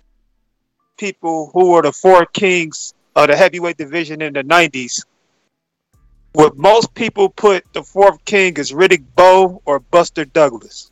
people 0.99 1.51
who 1.53 1.71
were 1.71 1.83
the 1.83 1.93
four 1.93 2.27
kings 2.27 2.95
of 3.19 3.29
the 3.29 3.37
heavyweight 3.37 3.77
division 3.77 4.23
in 4.23 4.33
the 4.35 4.45
'90s, 4.45 5.05
would 6.35 6.57
most 6.57 6.95
people 6.95 7.29
put 7.31 7.65
the 7.73 7.83
fourth 7.83 8.25
king 8.25 8.59
as 8.59 8.73
Riddick 8.73 9.05
Bowe 9.17 9.61
or 9.67 9.81
Buster 9.81 10.25
Douglas? 10.25 10.91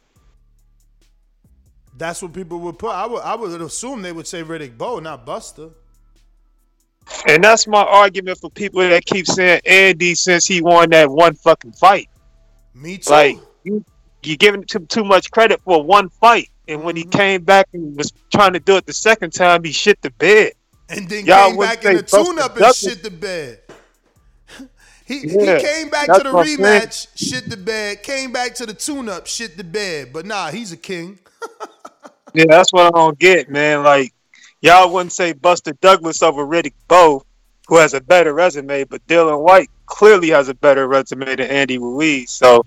That's 1.97 2.21
what 2.23 2.33
people 2.35 2.61
would 2.61 2.79
put. 2.79 2.91
I 2.91 3.07
would, 3.07 3.23
I 3.23 3.35
would 3.37 3.61
assume 3.63 4.03
they 4.03 4.13
would 4.13 4.27
say 4.27 4.43
Riddick 4.43 4.77
Bowe, 4.77 4.99
not 4.99 5.25
Buster. 5.25 5.71
And 7.29 7.45
that's 7.45 7.67
my 7.67 7.83
argument 7.83 8.39
for 8.41 8.51
people 8.51 8.81
that 8.81 9.05
keep 9.07 9.27
saying 9.27 9.61
Andy 9.65 10.15
since 10.15 10.47
he 10.47 10.61
won 10.61 10.91
that 10.91 11.09
one 11.11 11.35
fucking 11.37 11.73
fight. 11.73 12.09
Me 12.75 12.99
too. 12.99 13.13
Like 13.13 13.39
you, 13.65 13.85
you 14.23 14.37
giving 14.37 14.65
him 14.69 14.87
too 14.89 15.05
much 15.05 15.31
credit 15.31 15.61
for 15.65 15.83
one 15.83 16.09
fight, 16.09 16.51
and 16.69 16.83
when 16.83 16.97
he 16.97 17.05
Mm-hmm. 17.05 17.11
came 17.11 17.45
back 17.45 17.69
and 17.73 17.97
was 17.97 18.13
trying 18.33 18.55
to 18.55 18.61
do 18.61 18.77
it 18.77 18.87
the 18.87 18.93
second 18.93 19.33
time, 19.33 19.65
he 19.65 19.73
shit 19.73 20.01
the 20.03 20.11
bed. 20.13 20.53
And 20.89 21.09
then 21.09 21.27
Y'all 21.27 21.49
came 21.49 21.59
back 21.59 21.85
in 21.85 21.97
the 21.97 22.03
tune-up 22.03 22.57
and 22.57 22.75
shit 22.75 23.03
the 23.03 23.11
bed. 23.11 23.61
he 25.05 25.27
Yeah, 25.27 25.59
he 25.59 25.65
came 25.65 25.91
back 25.91 26.07
to 26.07 26.23
the 26.23 26.31
rematch, 26.31 27.09
shit 27.17 27.51
the 27.51 27.57
bed. 27.57 28.03
Came 28.03 28.33
back 28.33 28.55
to 28.57 28.67
the 28.67 28.75
tune-up, 28.75 29.27
shit 29.27 29.57
the 29.57 29.65
bed. 29.65 30.13
But 30.13 30.27
nah, 30.27 30.51
he's 30.51 30.73
a 30.73 30.77
king. 30.77 31.19
Yeah, 32.35 32.45
that's 32.49 32.73
what 32.73 32.95
I 32.95 32.99
don't 32.99 33.19
get, 33.19 33.51
man. 33.51 33.83
Like 33.83 34.13
y'all 34.61 34.93
wouldn't 34.93 35.13
say 35.13 35.33
Buster 35.33 35.73
Douglas 35.81 36.23
over 36.23 36.47
Riddick 36.47 36.75
Bowe, 36.87 37.25
who 37.67 37.79
has 37.79 37.95
a 37.95 38.01
better 38.01 38.35
resume, 38.35 38.85
but 38.85 39.05
Dillian 39.07 39.43
Whyte 39.43 39.71
clearly 39.87 40.29
has 40.31 40.49
a 40.49 40.55
better 40.55 40.87
resume 40.87 41.25
than 41.25 41.41
Andy 41.41 41.79
Ruiz. 41.79 42.31
So, 42.31 42.67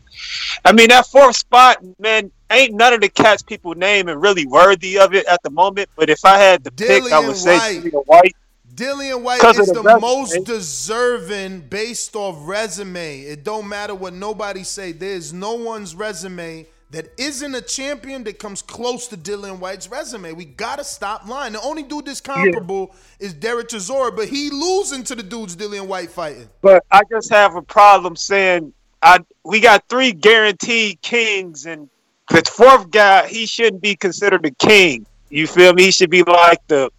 I 0.66 0.72
mean, 0.72 0.90
that 0.90 1.06
fourth 1.08 1.36
spot, 1.36 1.78
man, 2.00 2.32
ain't 2.52 2.74
none 2.74 2.94
of 2.94 3.02
the 3.02 3.10
cats 3.10 3.42
people 3.42 3.76
name 3.76 4.08
and 4.08 4.22
really 4.22 4.46
worthy 4.46 4.98
of 4.98 5.14
it 5.14 5.26
at 5.28 5.42
the 5.44 5.50
moment. 5.50 5.90
But 5.96 6.10
if 6.10 6.26
I 6.26 6.38
had 6.38 6.64
to 6.66 6.72
pick, 6.72 7.12
I 7.12 7.20
would 7.20 7.38
say 7.38 7.80
Whyte. 7.80 8.08
Whyte. 8.08 8.36
Dillian 8.74 9.24
Whyte 9.24 9.44
is 9.60 9.68
the 9.68 9.82
the, 9.82 10.00
most 10.00 10.46
deserving 10.46 11.62
based 11.62 12.16
off 12.16 12.38
resume. 12.48 13.22
It 13.22 13.44
don't 13.44 13.68
matter 13.68 13.94
what 13.94 14.14
nobody 14.14 14.64
say. 14.64 14.94
There's 14.94 15.34
no 15.34 15.56
one's 15.56 15.96
resume 15.96 16.66
that 16.92 17.08
isn't 17.18 17.54
a 17.54 17.62
champion 17.62 18.24
that 18.24 18.40
comes 18.40 18.62
close 18.62 19.08
to 19.08 19.18
Dillian 19.18 19.60
Whyte's 19.60 19.90
resume. 19.90 20.32
We 20.32 20.46
gotta 20.46 20.84
stop 20.84 21.28
lying. 21.28 21.54
The 21.54 21.62
only 21.62 21.84
dude 21.84 22.06
that's 22.06 22.22
comparable 22.22 22.96
is 23.20 23.34
Derek 23.34 23.68
Chisora, 23.68 24.16
but 24.16 24.28
he 24.30 24.50
losing 24.50 25.04
to 25.06 25.16
the 25.16 25.24
dudes 25.24 25.56
Dillian 25.56 25.88
Whyte 25.88 26.10
fighting. 26.10 26.48
But 26.62 26.86
I 26.90 27.02
just 27.12 27.30
have 27.32 27.56
a 27.56 27.62
problem 27.62 28.16
saying 28.16 28.74
I 29.02 29.20
we 29.44 29.60
got 29.60 29.88
three 29.88 30.12
guaranteed 30.12 31.02
kings, 31.02 31.66
and 31.66 31.90
the 32.30 32.52
fourth 32.52 32.92
guy 32.92 33.28
he 33.28 33.46
shouldn't 33.46 33.82
be 33.82 33.96
considered 33.96 34.46
a 34.46 34.52
king. 34.52 35.06
You 35.30 35.48
feel 35.48 35.74
me? 35.74 35.84
He 35.84 35.92
should 35.92 36.10
be 36.10 36.24
like 36.24 36.66
the 36.68 36.90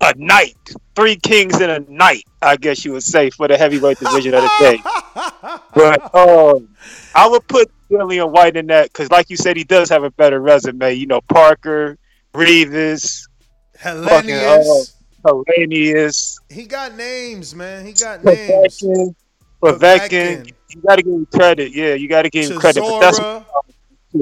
a 0.00 0.14
knight, 0.16 0.56
three 0.94 1.16
kings 1.16 1.60
and 1.60 1.70
a 1.70 1.92
knight. 1.92 2.24
I 2.40 2.56
guess 2.56 2.84
you 2.84 2.92
would 2.92 3.02
say 3.02 3.30
for 3.30 3.48
the 3.48 3.58
heavyweight 3.58 3.98
division 3.98 4.34
of 4.34 4.42
the 4.42 4.50
day. 4.60 4.82
But 5.74 6.14
um, 6.14 6.68
I 7.14 7.28
would 7.28 7.46
put 7.46 7.70
Dillian 7.90 8.30
Whyte 8.32 8.56
in 8.56 8.66
that 8.68 8.92
because, 8.92 9.10
like 9.10 9.30
you 9.30 9.36
said, 9.36 9.56
he 9.56 9.64
does 9.64 9.88
have 9.88 10.02
a 10.02 10.10
better 10.10 10.40
resume. 10.40 10.92
You 10.94 11.06
know, 11.06 11.20
Parker, 11.22 11.96
Reeves, 12.34 13.28
fucking 13.78 14.00
uh, 14.00 14.14
Helenius. 14.24 14.94
Helenius, 15.24 16.36
He 16.50 16.66
got 16.66 16.94
names, 16.94 17.54
man. 17.54 17.86
He 17.86 17.92
got 17.92 18.24
names. 18.24 18.80
Povetkin, 18.80 19.14
Povetkin. 19.62 20.52
You 20.70 20.82
got 20.82 20.96
to 20.96 21.02
give 21.02 21.12
him 21.12 21.26
credit. 21.26 21.72
Yeah, 21.72 21.94
you 21.94 22.08
got 22.08 22.22
to 22.22 22.30
give 22.30 22.50
him 22.50 22.58
credit. 22.58 22.80
But 22.80 23.00
that's. 23.00 23.18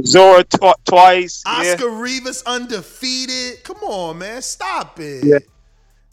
Zora 0.05 0.45
tw- 0.45 0.85
twice. 0.85 1.43
Yeah. 1.47 1.73
Oscar 1.73 1.91
Rivas 1.91 2.43
undefeated. 2.45 3.63
Come 3.65 3.79
on, 3.83 4.19
man. 4.19 4.43
Stop 4.43 4.99
it. 5.01 5.25
Yeah. 5.25 5.39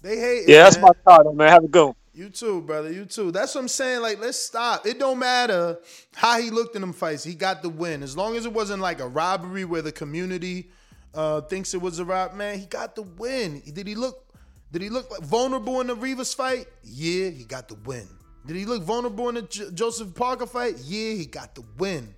They 0.02 0.18
hate 0.18 0.44
it. 0.44 0.50
Yeah, 0.50 0.64
that's 0.64 0.78
man. 0.78 0.86
my 0.86 0.92
thought, 1.04 1.36
man. 1.36 1.50
Have 1.50 1.64
a 1.64 1.86
one. 1.86 1.96
You 2.16 2.30
too, 2.30 2.62
brother. 2.62 2.92
You 2.92 3.06
too. 3.06 3.32
That's 3.32 3.56
what 3.56 3.62
I'm 3.62 3.68
saying. 3.68 4.02
Like, 4.02 4.20
let's 4.20 4.38
stop. 4.38 4.86
It 4.86 5.00
don't 5.00 5.18
matter 5.18 5.80
how 6.14 6.40
he 6.40 6.52
looked 6.52 6.76
in 6.76 6.82
them 6.82 6.94
fights. 6.94 7.24
He 7.24 7.34
got 7.34 7.64
the 7.64 7.70
win. 7.70 8.04
As 8.04 8.16
long 8.16 8.36
as 8.36 8.46
it 8.46 8.54
wasn't 8.54 8.82
like 8.82 9.00
a 9.00 9.08
robbery 9.08 9.66
where 9.66 9.82
the 9.82 9.92
community 9.92 10.70
uh, 11.16 11.42
thinks 11.42 11.74
it 11.74 11.82
was 11.82 11.98
a 11.98 12.06
rob. 12.06 12.36
Man, 12.36 12.60
he 12.60 12.68
got 12.68 12.96
the 12.96 13.02
win. 13.02 13.64
Did 13.74 13.88
he 13.88 13.96
look? 13.96 14.32
Did 14.72 14.84
he 14.84 14.90
look 14.90 15.10
like 15.10 15.22
vulnerable 15.22 15.82
in 15.82 15.88
the 15.88 15.96
Rivas 15.96 16.34
fight? 16.36 16.68
Yeah, 16.84 17.30
he 17.30 17.46
got 17.46 17.68
the 17.68 17.76
win. 17.76 18.08
Did 18.46 18.58
he 18.58 18.66
look 18.66 18.84
vulnerable 18.84 19.30
in 19.30 19.36
the 19.36 19.42
J- 19.44 19.72
Joseph 19.74 20.14
Parker 20.14 20.46
fight? 20.46 20.76
Yeah, 20.84 21.14
he 21.14 21.26
got 21.26 21.56
the 21.56 21.64
win. 21.80 22.14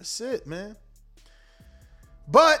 That's 0.00 0.18
it, 0.22 0.46
man. 0.46 0.76
But 2.26 2.58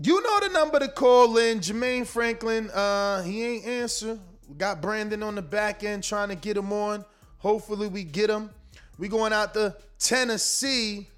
you 0.00 0.22
know 0.22 0.46
the 0.46 0.48
number 0.50 0.78
to 0.78 0.86
call 0.86 1.36
in. 1.38 1.58
Jermaine 1.58 2.06
Franklin, 2.06 2.70
uh, 2.70 3.24
he 3.24 3.44
ain't 3.44 3.66
answer. 3.66 4.16
We 4.48 4.54
got 4.54 4.80
Brandon 4.80 5.24
on 5.24 5.34
the 5.34 5.42
back 5.42 5.82
end 5.82 6.04
trying 6.04 6.28
to 6.28 6.36
get 6.36 6.56
him 6.56 6.72
on. 6.72 7.04
Hopefully 7.38 7.88
we 7.88 8.04
get 8.04 8.30
him. 8.30 8.50
We 8.96 9.08
going 9.08 9.32
out 9.32 9.54
to 9.54 9.74
Tennessee. 9.98 11.08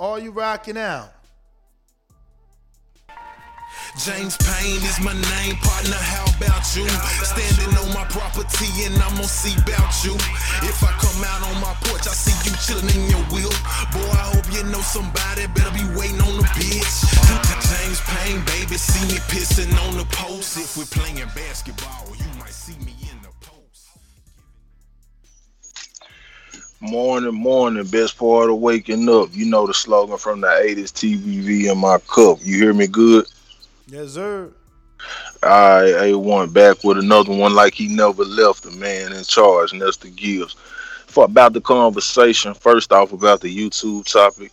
Are 0.00 0.18
you 0.18 0.30
rocking 0.30 0.78
out? 0.78 1.12
James 3.96 4.36
Payne 4.42 4.82
is 4.82 4.98
my 4.98 5.14
name, 5.14 5.54
partner. 5.62 5.94
How 5.94 6.26
about 6.34 6.66
you? 6.74 6.82
Standing 7.22 7.78
on 7.78 7.94
my 7.94 8.02
property 8.10 8.66
and 8.82 8.94
I'm 8.98 9.14
gonna 9.14 9.22
see 9.22 9.54
about 9.62 9.94
you. 10.02 10.14
If 10.66 10.82
I 10.82 10.90
come 10.98 11.22
out 11.22 11.46
on 11.46 11.60
my 11.62 11.72
porch, 11.86 12.02
I 12.02 12.10
see 12.10 12.34
you 12.42 12.56
chilling 12.58 12.90
in 12.90 13.08
your 13.08 13.22
wheel. 13.30 13.54
Boy, 13.94 14.10
I 14.18 14.34
hope 14.34 14.50
you 14.50 14.64
know 14.66 14.82
somebody 14.82 15.46
better 15.54 15.70
be 15.70 15.86
waiting 15.94 16.20
on 16.26 16.36
the 16.38 16.46
bitch. 16.58 17.06
James 17.70 18.00
Payne, 18.02 18.42
baby, 18.46 18.74
see 18.74 19.06
me 19.14 19.20
pissing 19.30 19.70
on 19.86 19.96
the 19.96 20.04
post. 20.10 20.58
If 20.58 20.76
we're 20.76 20.90
playing 20.90 21.30
basketball, 21.30 22.10
you 22.18 22.26
might 22.36 22.50
see 22.50 22.76
me 22.84 22.98
in 22.98 23.22
the 23.22 23.30
post. 23.46 23.94
Morning, 26.80 27.32
morning, 27.32 27.86
best 27.86 28.18
part 28.18 28.50
of 28.50 28.58
waking 28.58 29.08
up. 29.08 29.28
You 29.32 29.46
know 29.46 29.68
the 29.68 29.74
slogan 29.74 30.18
from 30.18 30.40
the 30.40 30.48
80s 30.48 30.90
TVV 30.90 31.70
in 31.70 31.78
my 31.78 31.98
cup. 32.08 32.38
You 32.42 32.58
hear 32.58 32.74
me 32.74 32.88
good? 32.88 33.26
Yes, 33.86 34.12
sir. 34.12 34.50
I 35.42 36.06
a 36.06 36.14
one 36.14 36.50
back 36.50 36.82
with 36.84 36.96
another 36.96 37.34
one 37.34 37.54
like 37.54 37.74
he 37.74 37.86
never 37.86 38.24
left 38.24 38.62
the 38.62 38.70
man 38.70 39.12
in 39.12 39.24
charge, 39.24 39.72
and 39.72 39.82
that's 39.82 39.98
the 39.98 40.08
Gibbs. 40.08 40.54
For 41.06 41.26
about 41.26 41.52
the 41.52 41.60
conversation, 41.60 42.54
first 42.54 42.92
off 42.92 43.12
about 43.12 43.42
the 43.42 43.54
YouTube 43.54 44.10
topic, 44.10 44.52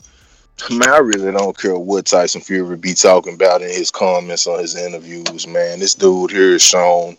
man, 0.70 0.90
I 0.90 0.98
really 0.98 1.32
don't 1.32 1.58
care 1.58 1.78
what 1.80 2.08
Tyson 2.08 2.42
Fury 2.42 2.76
be 2.76 2.94
talking 2.94 3.36
about 3.36 3.62
in 3.62 3.70
his 3.70 3.90
comments 3.90 4.48
on 4.48 4.60
his 4.60 4.76
interviews, 4.76 5.48
man. 5.48 5.80
This 5.80 5.96
dude 5.96 6.32
here 6.32 6.52
has 6.52 6.62
shown 6.62 7.16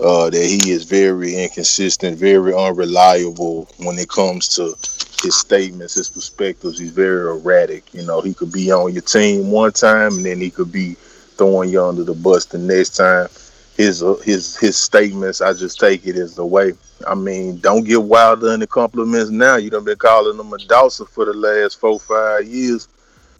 uh, 0.00 0.30
that 0.30 0.44
he 0.44 0.72
is 0.72 0.82
very 0.82 1.36
inconsistent, 1.36 2.18
very 2.18 2.52
unreliable 2.52 3.68
when 3.78 3.98
it 4.00 4.08
comes 4.08 4.48
to 4.56 4.74
his 5.22 5.36
statements, 5.36 5.94
his 5.94 6.10
perspectives. 6.10 6.80
He's 6.80 6.90
very 6.90 7.30
erratic. 7.30 7.94
You 7.94 8.04
know, 8.04 8.20
he 8.20 8.34
could 8.34 8.50
be 8.50 8.72
on 8.72 8.92
your 8.92 9.02
team 9.02 9.52
one 9.52 9.70
time, 9.70 10.16
and 10.16 10.24
then 10.24 10.40
he 10.40 10.50
could 10.50 10.72
be 10.72 10.96
throwing 11.42 11.70
you 11.70 11.84
under 11.84 12.04
the 12.04 12.14
bus 12.14 12.44
the 12.44 12.58
next 12.58 12.90
time. 12.90 13.28
His 13.76 14.02
uh, 14.02 14.14
his 14.16 14.56
his 14.56 14.76
statements, 14.76 15.40
I 15.40 15.54
just 15.54 15.80
take 15.80 16.06
it 16.06 16.16
as 16.16 16.36
the 16.36 16.44
way. 16.44 16.74
I 17.06 17.14
mean, 17.14 17.58
don't 17.58 17.84
get 17.84 18.02
Wilder 18.02 18.52
any 18.52 18.66
compliments 18.66 19.30
now. 19.30 19.56
You 19.56 19.70
done 19.70 19.84
been 19.84 19.96
calling 19.96 20.38
him 20.38 20.52
a 20.52 20.58
Dawson 20.58 21.06
for 21.06 21.24
the 21.24 21.32
last 21.32 21.80
four 21.80 21.98
five 21.98 22.44
years. 22.46 22.86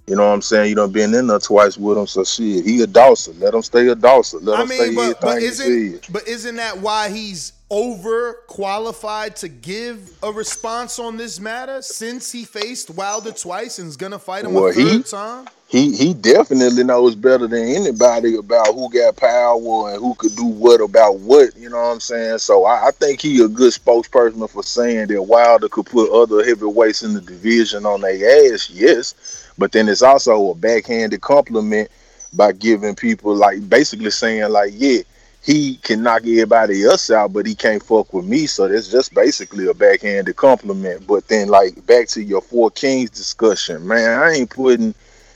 You 0.06 0.16
know 0.16 0.26
what 0.26 0.34
I'm 0.34 0.42
saying? 0.42 0.70
You 0.70 0.74
done 0.74 0.90
been 0.90 1.14
in 1.14 1.28
there 1.28 1.38
twice 1.38 1.76
with 1.76 1.96
him, 1.96 2.06
so 2.06 2.24
shit, 2.24 2.64
he 2.64 2.82
a 2.82 2.86
Dawson. 2.86 3.38
Let 3.38 3.54
him 3.54 3.62
stay 3.62 3.86
a 3.86 3.94
Dawson. 3.94 4.44
Let 4.44 4.58
I 4.58 4.62
him 4.62 4.68
mean, 4.68 4.78
say 4.78 4.94
but, 4.94 5.20
but 5.20 5.42
isn't 5.42 6.12
but 6.12 6.26
isn't 6.26 6.56
that 6.56 6.78
why 6.78 7.10
he's 7.10 7.52
over 7.72 8.34
qualified 8.48 9.34
to 9.34 9.48
give 9.48 9.98
a 10.22 10.30
response 10.30 10.98
on 10.98 11.16
this 11.16 11.40
matter 11.40 11.80
since 11.80 12.30
he 12.30 12.44
faced 12.44 12.90
Wilder 12.90 13.32
twice 13.32 13.78
and 13.78 13.88
is 13.88 13.96
gonna 13.96 14.18
fight 14.18 14.44
him 14.44 14.52
Well, 14.52 14.66
a 14.66 14.72
third 14.74 14.84
he- 14.98 15.02
time? 15.02 15.46
he 15.68 15.96
he 15.96 16.12
definitely 16.12 16.84
knows 16.84 17.14
better 17.14 17.46
than 17.46 17.64
anybody 17.66 18.36
about 18.36 18.74
who 18.74 18.90
got 18.90 19.16
power 19.16 19.88
and 19.90 19.98
who 19.98 20.14
could 20.16 20.36
do 20.36 20.44
what 20.44 20.82
about 20.82 21.20
what. 21.20 21.56
You 21.56 21.70
know 21.70 21.78
what 21.78 21.92
I'm 21.94 22.00
saying? 22.00 22.40
So 22.40 22.64
I, 22.66 22.88
I 22.88 22.90
think 22.90 23.22
he 23.22 23.42
a 23.42 23.48
good 23.48 23.72
spokesperson 23.72 24.48
for 24.50 24.62
saying 24.62 25.06
that 25.06 25.22
Wilder 25.22 25.70
could 25.70 25.86
put 25.86 26.10
other 26.12 26.44
heavyweights 26.44 27.02
in 27.02 27.14
the 27.14 27.22
division 27.22 27.86
on 27.86 28.02
their 28.02 28.52
ass. 28.52 28.68
Yes, 28.68 29.14
but 29.56 29.72
then 29.72 29.88
it's 29.88 30.02
also 30.02 30.50
a 30.50 30.54
backhanded 30.54 31.22
compliment 31.22 31.90
by 32.34 32.52
giving 32.52 32.94
people 32.94 33.34
like 33.34 33.66
basically 33.66 34.10
saying 34.10 34.50
like, 34.52 34.72
yeah, 34.76 35.00
he 35.44 35.76
can 35.76 36.02
knock 36.02 36.22
everybody 36.22 36.84
else 36.84 37.10
out, 37.10 37.32
but 37.32 37.46
he 37.46 37.54
can't 37.54 37.82
fuck 37.82 38.12
with 38.14 38.24
me. 38.24 38.46
So 38.46 38.68
that's 38.68 38.88
just 38.88 39.12
basically 39.12 39.66
a 39.66 39.74
backhanded 39.74 40.36
compliment. 40.36 41.06
But 41.06 41.26
then 41.28 41.48
like 41.48 41.84
back 41.86 42.08
to 42.08 42.22
your 42.22 42.40
four 42.40 42.70
kings 42.70 43.10
discussion, 43.10 43.86
man, 43.86 44.20
I 44.20 44.32
ain't 44.32 44.50
putting 44.50 44.94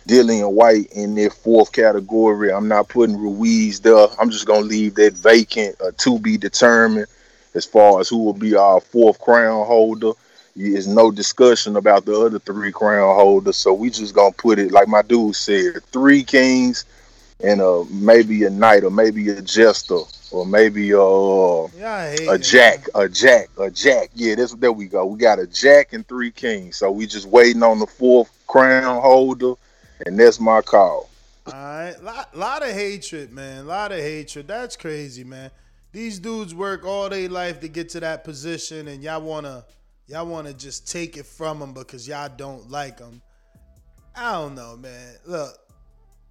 Dillian 0.09 0.53
Whyte 0.53 0.93
in 0.93 1.17
their 1.17 1.31
fourth 1.31 1.73
category. 1.73 2.53
I'm 2.53 2.69
not 2.69 2.89
putting 2.89 3.17
Ruiz 3.17 3.81
there. 3.81 4.07
I'm 4.21 4.31
just 4.31 4.47
gonna 4.47 4.61
leave 4.61 4.95
that 4.95 5.15
vacant, 5.15 5.75
uh, 5.81 5.91
to 5.99 6.19
be 6.21 6.37
determined, 6.37 7.09
as 7.55 7.65
far 7.65 8.01
as 8.01 8.09
who 8.09 8.19
will 8.19 8.33
be 8.33 8.55
our 8.55 8.81
fourth 8.81 9.21
crown 9.21 9.67
holder. 9.67 10.13
There's 10.55 10.87
no 10.87 11.11
discussion 11.11 11.77
about 11.77 12.05
the 12.05 12.19
other 12.19 12.39
three 12.39 12.71
crown 12.73 13.15
holders, 13.17 13.57
so 13.57 13.75
we 13.75 13.91
just 13.91 14.15
gonna 14.15 14.33
put 14.33 14.61
it 14.61 14.71
like 14.71 14.87
my 14.87 15.03
dude 15.03 15.35
said: 15.35 15.83
three 15.93 16.23
kings 16.23 16.85
and 17.41 17.61
uh 17.61 17.85
maybe 17.91 18.45
a 18.45 18.51
knight 18.51 18.85
or 18.85 18.91
maybe 18.91 19.29
a 19.29 19.43
jester 19.43 20.01
or 20.31 20.45
maybe 20.45 20.91
a 20.91 21.01
uh, 21.01 21.69
a 22.29 22.39
jack, 22.39 22.87
a 22.95 23.09
jack, 23.09 23.49
a 23.59 23.71
jack. 23.71 24.11
Yeah, 24.15 24.35
that's 24.35 24.55
there 24.55 24.73
we 24.73 24.87
go. 24.87 25.07
We 25.07 25.19
got 25.19 25.39
a 25.39 25.47
jack 25.47 25.93
and 25.93 26.07
three 26.07 26.31
kings, 26.31 26.77
so 26.77 26.91
we 26.91 27.07
just 27.07 27.27
waiting 27.27 27.63
on 27.63 27.79
the 27.79 27.87
fourth 27.87 28.31
crown 28.47 29.01
holder, 29.01 29.55
and 30.05 30.19
that's 30.19 30.41
my 30.41 30.61
call. 30.63 31.09
All 31.47 31.53
right, 31.53 31.95
lot, 32.03 32.37
lot 32.37 32.63
of 32.63 32.73
hatred, 32.73 33.33
man. 33.33 33.67
Lot 33.67 33.93
of 33.93 34.01
hatred. 34.01 34.49
That's 34.49 34.77
crazy, 34.77 35.23
man. 35.23 35.51
These 35.93 36.19
dudes 36.19 36.55
work 36.55 36.85
all 36.85 37.09
their 37.09 37.29
life 37.29 37.61
to 37.61 37.69
get 37.69 37.89
to 37.91 38.01
that 38.01 38.25
position, 38.25 38.89
and 38.89 39.03
y'all 39.03 39.23
wanna, 39.23 39.65
y'all 40.09 40.27
wanna 40.27 40.53
just 40.53 40.91
take 40.91 41.17
it 41.17 41.25
from 41.25 41.61
them 41.61 41.73
because 41.73 42.07
y'all 42.09 42.31
don't 42.37 42.69
like 42.69 42.99
them. 42.99 43.23
I 44.15 44.33
don't 44.33 44.55
know, 44.55 44.77
man. 44.77 45.15
Look, 45.25 45.57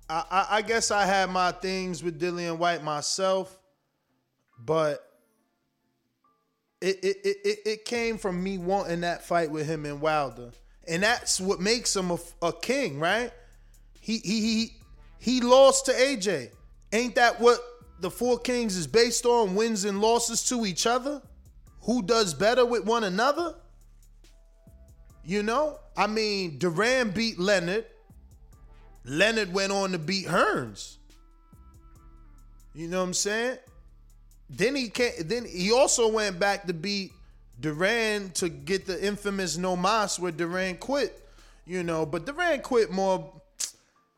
I, 0.09 0.47
I, 0.49 0.61
guess 0.61 0.91
I 0.91 1.05
had 1.05 1.31
my 1.31 1.51
things 1.51 2.03
with 2.03 2.19
Dillian 2.19 2.57
Whyte 2.57 2.83
myself, 2.83 3.57
but 4.59 4.99
it 6.79 7.03
it, 7.03 7.17
it, 7.23 7.37
it 7.43 7.59
it 7.65 7.85
came 7.85 8.17
from 8.17 8.43
me 8.43 8.57
wanting 8.57 9.01
that 9.01 9.25
fight 9.25 9.49
with 9.49 9.65
him 9.65 9.85
and 9.85 9.99
Wilder, 9.99 10.51
and 10.87 11.01
that's 11.01 11.41
what 11.41 11.59
makes 11.59 11.95
him 11.95 12.11
a, 12.11 12.19
a 12.43 12.53
king, 12.53 12.99
right? 12.99 13.31
He 13.99 14.19
he 14.19 14.41
he 14.41 14.73
he 15.17 15.41
lost 15.41 15.87
to 15.87 15.91
AJ. 15.91 16.51
Ain't 16.93 17.15
that 17.15 17.39
what 17.39 17.59
the 17.99 18.11
Four 18.11 18.37
Kings 18.37 18.77
is 18.77 18.85
based 18.85 19.25
on? 19.25 19.55
Wins 19.55 19.85
and 19.85 20.01
losses 20.01 20.47
to 20.49 20.65
each 20.65 20.85
other. 20.85 21.21
Who 21.81 22.03
does 22.03 22.33
better 22.33 22.65
with 22.65 22.85
one 22.85 23.03
another? 23.03 23.55
You 25.23 25.41
know, 25.41 25.79
I 25.97 26.05
mean, 26.05 26.59
Duran 26.59 27.09
beat 27.09 27.39
Leonard. 27.39 27.85
Leonard 29.05 29.53
went 29.53 29.71
on 29.71 29.91
to 29.91 29.99
beat 29.99 30.25
Hearns. 30.25 30.97
You 32.73 32.87
know 32.87 32.99
what 32.99 33.05
I'm 33.05 33.13
saying? 33.13 33.57
Then 34.49 34.75
he 34.75 34.89
can 34.89 35.11
Then 35.21 35.45
he 35.45 35.71
also 35.71 36.07
went 36.07 36.39
back 36.39 36.67
to 36.67 36.73
beat 36.73 37.13
Duran 37.59 38.31
to 38.31 38.49
get 38.49 38.85
the 38.85 39.03
infamous 39.03 39.57
no 39.57 39.75
mas 39.75 40.19
where 40.19 40.31
Duran 40.31 40.77
quit. 40.77 41.21
You 41.65 41.83
know, 41.83 42.05
but 42.05 42.25
Duran 42.25 42.61
quit 42.61 42.91
more 42.91 43.31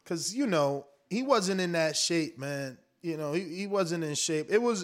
because 0.03 0.35
you 0.35 0.47
know 0.47 0.85
he 1.09 1.23
wasn't 1.23 1.61
in 1.61 1.73
that 1.73 1.95
shape, 1.95 2.37
man. 2.37 2.77
You 3.01 3.15
know, 3.15 3.31
he, 3.31 3.43
he 3.43 3.67
wasn't 3.67 4.03
in 4.03 4.15
shape. 4.15 4.47
It 4.49 4.61
was 4.61 4.83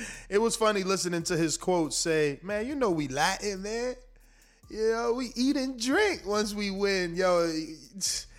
it 0.28 0.38
was 0.38 0.56
funny 0.56 0.82
listening 0.82 1.22
to 1.24 1.36
his 1.36 1.56
quotes 1.56 1.96
say, 1.96 2.40
"Man, 2.42 2.66
you 2.66 2.74
know 2.74 2.90
we 2.90 3.08
Latin, 3.08 3.62
man. 3.62 3.94
You 4.68 4.92
know 4.92 5.14
we 5.14 5.30
eat 5.36 5.56
and 5.56 5.80
drink 5.80 6.22
once 6.26 6.52
we 6.54 6.70
win, 6.70 7.14
yo." 7.14 7.52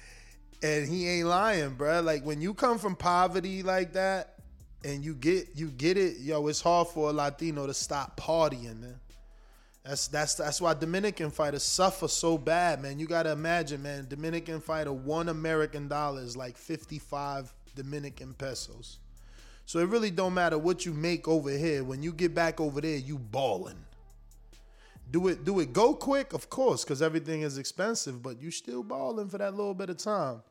And 0.66 0.88
he 0.90 1.08
ain't 1.08 1.28
lying, 1.28 1.76
bruh. 1.76 2.04
Like 2.04 2.26
when 2.26 2.42
you 2.42 2.56
come 2.56 2.80
from 2.80 2.96
poverty 2.96 3.62
like 3.62 3.94
that, 3.94 4.34
and 4.84 5.06
you 5.06 5.14
get 5.14 5.50
you 5.54 5.70
get 5.70 5.96
it, 5.96 6.18
yo, 6.20 6.48
it's 6.48 6.60
hard 6.62 6.88
for 6.88 7.10
a 7.10 7.14
Latino 7.14 7.68
to 7.68 7.74
stop 7.74 8.20
partying, 8.20 8.82
man. 8.82 9.00
That's 9.84 10.08
that's 10.08 10.34
that's 10.34 10.60
why 10.60 10.74
Dominican 10.74 11.30
fighters 11.30 11.62
suffer 11.62 12.08
so 12.08 12.40
bad, 12.40 12.82
man. 12.82 12.98
You 12.98 13.06
gotta 13.06 13.32
imagine, 13.32 13.84
man. 13.84 14.08
Dominican 14.10 14.60
fighter 14.60 14.92
one 14.92 15.30
American 15.30 15.88
dollar 15.88 16.22
is 16.22 16.36
like 16.36 16.58
fifty 16.58 16.98
five 16.98 17.54
Dominican 17.76 18.34
pesos. 18.34 18.98
So 19.68 19.78
it 19.80 19.90
really 19.90 20.10
don't 20.10 20.34
matter 20.34 20.58
what 20.58 20.84
you 20.84 20.94
make 20.94 21.28
over 21.28 21.52
here. 21.52 21.84
When 21.84 22.02
you 22.02 22.12
get 22.12 22.34
back 22.34 22.60
over 22.60 22.82
there, 22.82 22.98
you 22.98 23.20
balling. 23.20 23.86
Do 25.12 25.28
it, 25.28 25.46
do 25.46 25.60
it. 25.60 25.74
Go 25.74 25.94
quick, 25.94 26.34
of 26.34 26.50
course, 26.50 26.84
because 26.84 27.04
everything 27.04 27.42
is 27.42 27.60
expensive. 27.60 28.24
But 28.24 28.42
you 28.42 28.50
still 28.50 28.82
balling 28.82 29.30
for 29.30 29.38
that 29.38 29.54
little 29.54 29.76
bit 29.76 29.92
of 29.92 29.98
time. 29.98 30.42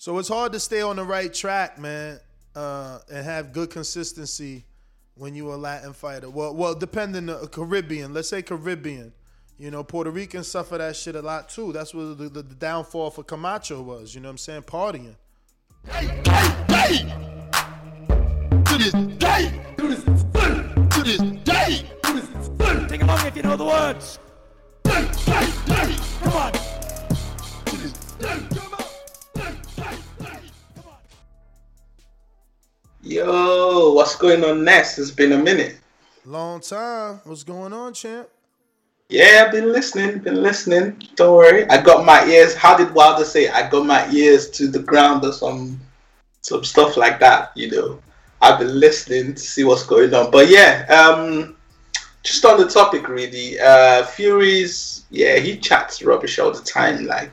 So 0.00 0.16
it's 0.18 0.28
hard 0.28 0.52
to 0.52 0.60
stay 0.60 0.80
on 0.80 0.94
the 0.94 1.02
right 1.02 1.34
track, 1.34 1.76
man, 1.76 2.20
uh, 2.54 3.00
and 3.10 3.24
have 3.24 3.52
good 3.52 3.68
consistency 3.70 4.64
when 5.16 5.34
you're 5.34 5.54
a 5.54 5.56
Latin 5.56 5.92
fighter. 5.92 6.30
Well, 6.30 6.54
well, 6.54 6.76
depending 6.76 7.28
on 7.28 7.48
Caribbean. 7.48 8.14
Let's 8.14 8.28
say 8.28 8.42
Caribbean. 8.42 9.12
You 9.58 9.72
know, 9.72 9.82
Puerto 9.82 10.12
Ricans 10.12 10.46
suffer 10.46 10.78
that 10.78 10.94
shit 10.94 11.16
a 11.16 11.20
lot 11.20 11.48
too. 11.48 11.72
That's 11.72 11.92
what 11.92 12.16
the, 12.16 12.28
the, 12.28 12.42
the 12.42 12.54
downfall 12.54 13.10
for 13.10 13.24
Camacho 13.24 13.82
was. 13.82 14.14
You 14.14 14.20
know 14.20 14.28
what 14.28 14.34
I'm 14.34 14.38
saying? 14.38 14.62
Partying. 14.62 15.16
To 18.66 18.78
this 18.78 18.92
day, 19.18 19.60
to 19.78 19.88
this 19.88 20.04
to 20.04 21.02
this 21.02 21.18
day, 21.42 21.90
to 22.04 22.12
this 22.12 22.88
Take 22.88 23.02
along 23.02 23.26
if 23.26 23.36
you 23.36 23.42
know 23.42 23.56
the 23.56 23.64
words. 23.64 24.20
Come 24.84 26.32
on. 26.34 26.52
To 27.64 27.76
this 27.76 28.57
Yo, 33.02 33.92
what's 33.92 34.16
going 34.16 34.42
on 34.42 34.64
next? 34.64 34.98
It's 34.98 35.12
been 35.12 35.32
a 35.32 35.38
minute. 35.38 35.78
Long 36.24 36.60
time. 36.60 37.20
What's 37.24 37.44
going 37.44 37.72
on, 37.72 37.94
champ? 37.94 38.28
Yeah, 39.08 39.44
I've 39.46 39.52
been 39.52 39.72
listening, 39.72 40.18
been 40.18 40.42
listening. 40.42 41.00
Don't 41.14 41.36
worry. 41.36 41.68
I 41.70 41.80
got 41.80 42.04
my 42.04 42.26
ears. 42.26 42.56
How 42.56 42.76
did 42.76 42.92
Wilder 42.92 43.24
say? 43.24 43.48
I 43.48 43.70
got 43.70 43.86
my 43.86 44.10
ears 44.10 44.50
to 44.50 44.66
the 44.66 44.80
ground 44.80 45.24
or 45.24 45.32
some 45.32 45.80
some 46.40 46.64
stuff 46.64 46.96
like 46.96 47.20
that, 47.20 47.52
you 47.54 47.70
know. 47.70 48.00
I've 48.42 48.58
been 48.58 48.78
listening 48.78 49.34
to 49.34 49.40
see 49.40 49.62
what's 49.62 49.86
going 49.86 50.12
on. 50.12 50.32
But 50.32 50.48
yeah, 50.48 50.84
um 50.90 51.56
just 52.24 52.44
on 52.44 52.58
the 52.58 52.68
topic 52.68 53.08
really, 53.08 53.60
uh 53.60 54.04
Fury's 54.06 55.04
yeah, 55.10 55.38
he 55.38 55.56
chats 55.56 56.02
rubbish 56.02 56.38
all 56.40 56.50
the 56.50 56.62
time. 56.62 57.06
Like 57.06 57.30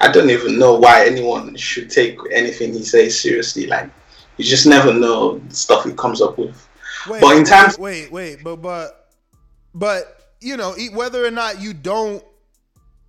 I 0.00 0.12
don't 0.12 0.30
even 0.30 0.60
know 0.60 0.76
why 0.76 1.06
anyone 1.06 1.56
should 1.56 1.90
take 1.90 2.18
anything 2.32 2.72
he 2.72 2.84
says 2.84 3.20
seriously. 3.20 3.66
Like 3.66 3.90
you 4.38 4.44
just 4.44 4.66
never 4.66 4.92
know 4.92 5.38
the 5.38 5.54
stuff 5.54 5.84
he 5.84 5.92
comes 5.92 6.22
up 6.22 6.38
with. 6.38 6.68
Wait, 7.08 7.20
but 7.20 7.36
in 7.36 7.44
times 7.44 7.78
wait, 7.78 8.10
wait, 8.10 8.42
but 8.42 8.56
but 8.56 9.10
but 9.74 10.32
you 10.40 10.56
know, 10.56 10.74
whether 10.92 11.24
or 11.24 11.30
not 11.30 11.60
you 11.60 11.74
don't 11.74 12.24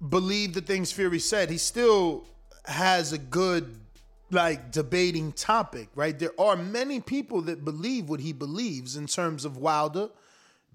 believe 0.07 0.53
the 0.53 0.61
things 0.61 0.91
Fury 0.91 1.19
said, 1.19 1.49
he 1.49 1.57
still 1.57 2.25
has 2.65 3.13
a 3.13 3.17
good 3.17 3.75
like 4.31 4.71
debating 4.71 5.31
topic, 5.31 5.89
right? 5.95 6.17
There 6.17 6.39
are 6.39 6.55
many 6.55 6.99
people 6.99 7.41
that 7.43 7.65
believe 7.65 8.09
what 8.09 8.19
he 8.19 8.33
believes 8.33 8.95
in 8.95 9.07
terms 9.07 9.45
of 9.45 9.57
Wilder 9.57 10.09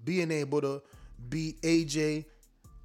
being 0.03 0.31
able 0.31 0.61
to 0.61 0.81
beat 1.29 1.61
AJ 1.61 2.25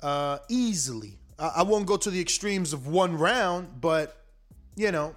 uh, 0.02 0.38
easily. 0.48 1.18
I, 1.38 1.52
I 1.56 1.62
won't 1.62 1.86
go 1.86 1.96
to 1.96 2.10
the 2.10 2.20
extremes 2.20 2.72
of 2.72 2.86
one 2.86 3.16
round, 3.18 3.80
but 3.80 4.16
you 4.76 4.92
know, 4.92 5.14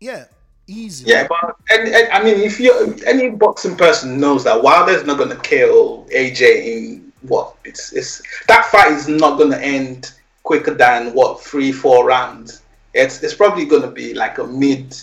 yeah, 0.00 0.24
easily. 0.66 1.12
Yeah, 1.12 1.26
but 1.28 1.56
and, 1.70 1.88
and 1.88 2.08
I 2.12 2.22
mean, 2.22 2.40
if 2.40 2.58
you 2.60 2.96
any 3.06 3.30
boxing 3.30 3.76
person 3.76 4.20
knows 4.20 4.44
that 4.44 4.62
Wilder's 4.62 5.04
not 5.04 5.18
gonna 5.18 5.36
KO 5.36 6.06
AJ 6.14 6.40
in 6.40 7.12
what 7.22 7.56
it's 7.64 7.92
it's 7.92 8.22
that 8.48 8.66
fight 8.66 8.92
is 8.92 9.08
not 9.08 9.38
gonna 9.38 9.56
end 9.58 10.12
quicker 10.42 10.74
than 10.74 11.12
what 11.12 11.42
three 11.42 11.72
four 11.72 12.06
rounds. 12.06 12.62
It's 12.94 13.22
it's 13.22 13.34
probably 13.34 13.66
gonna 13.66 13.90
be 13.90 14.14
like 14.14 14.38
a 14.38 14.46
mid 14.46 14.96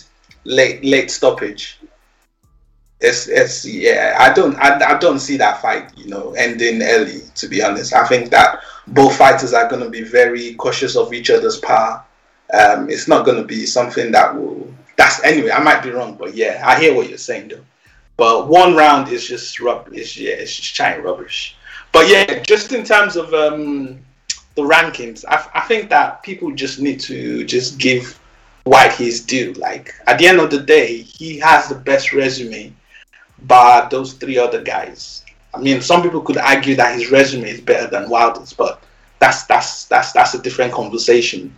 late 0.44 0.84
late 0.84 1.10
stoppage. 1.10 1.78
It's 3.00 3.28
it's 3.28 3.64
yeah. 3.64 4.16
I 4.18 4.32
don't 4.32 4.56
I, 4.56 4.96
I 4.96 4.98
don't 4.98 5.18
see 5.18 5.36
that 5.36 5.60
fight 5.60 5.96
you 5.96 6.08
know 6.08 6.32
ending 6.32 6.82
early. 6.82 7.20
To 7.36 7.48
be 7.48 7.62
honest, 7.62 7.92
I 7.94 8.06
think 8.06 8.30
that 8.30 8.60
both 8.86 9.16
fighters 9.16 9.52
are 9.52 9.68
gonna 9.68 9.90
be 9.90 10.02
very 10.02 10.54
cautious 10.54 10.96
of 10.96 11.12
each 11.12 11.30
other's 11.30 11.58
power. 11.58 12.02
Um, 12.52 12.88
it's 12.88 13.08
not 13.08 13.26
gonna 13.26 13.44
be 13.44 13.66
something 13.66 14.10
that 14.12 14.34
will. 14.34 14.72
That's 14.96 15.22
anyway. 15.24 15.50
I 15.50 15.62
might 15.62 15.82
be 15.82 15.90
wrong, 15.90 16.14
but 16.14 16.34
yeah, 16.34 16.62
I 16.64 16.78
hear 16.80 16.94
what 16.94 17.08
you're 17.08 17.18
saying 17.18 17.48
though. 17.48 17.64
But 18.16 18.48
one 18.48 18.76
round 18.76 19.08
is 19.12 19.26
just 19.26 19.58
rubbish. 19.60 20.16
Yeah, 20.16 20.34
it's 20.34 20.54
just 20.54 20.74
giant 20.74 21.04
rubbish. 21.04 21.56
But 21.92 22.08
yeah, 22.08 22.40
just 22.40 22.72
in 22.72 22.84
terms 22.84 23.16
of 23.16 23.32
um, 23.34 23.98
the 24.54 24.62
rankings, 24.62 25.24
I, 25.28 25.46
I 25.54 25.60
think 25.62 25.90
that 25.90 26.22
people 26.22 26.52
just 26.52 26.80
need 26.80 27.00
to 27.00 27.44
just 27.44 27.78
give 27.78 28.18
Whyte 28.64 28.94
his 28.94 29.20
due. 29.20 29.52
Like 29.54 29.94
at 30.06 30.18
the 30.18 30.26
end 30.26 30.40
of 30.40 30.50
the 30.50 30.60
day, 30.60 31.02
he 31.02 31.38
has 31.38 31.68
the 31.68 31.74
best 31.74 32.14
resume, 32.14 32.72
but 33.42 33.90
those 33.90 34.14
three 34.14 34.38
other 34.38 34.62
guys. 34.62 35.22
I 35.52 35.58
mean, 35.58 35.82
some 35.82 36.02
people 36.02 36.22
could 36.22 36.38
argue 36.38 36.74
that 36.76 36.98
his 36.98 37.10
resume 37.10 37.48
is 37.48 37.60
better 37.60 37.88
than 37.88 38.08
Wilder's, 38.08 38.54
but 38.54 38.82
that's 39.18 39.44
that's 39.44 39.84
that's 39.84 40.12
that's 40.12 40.32
a 40.32 40.40
different 40.40 40.72
conversation. 40.72 41.54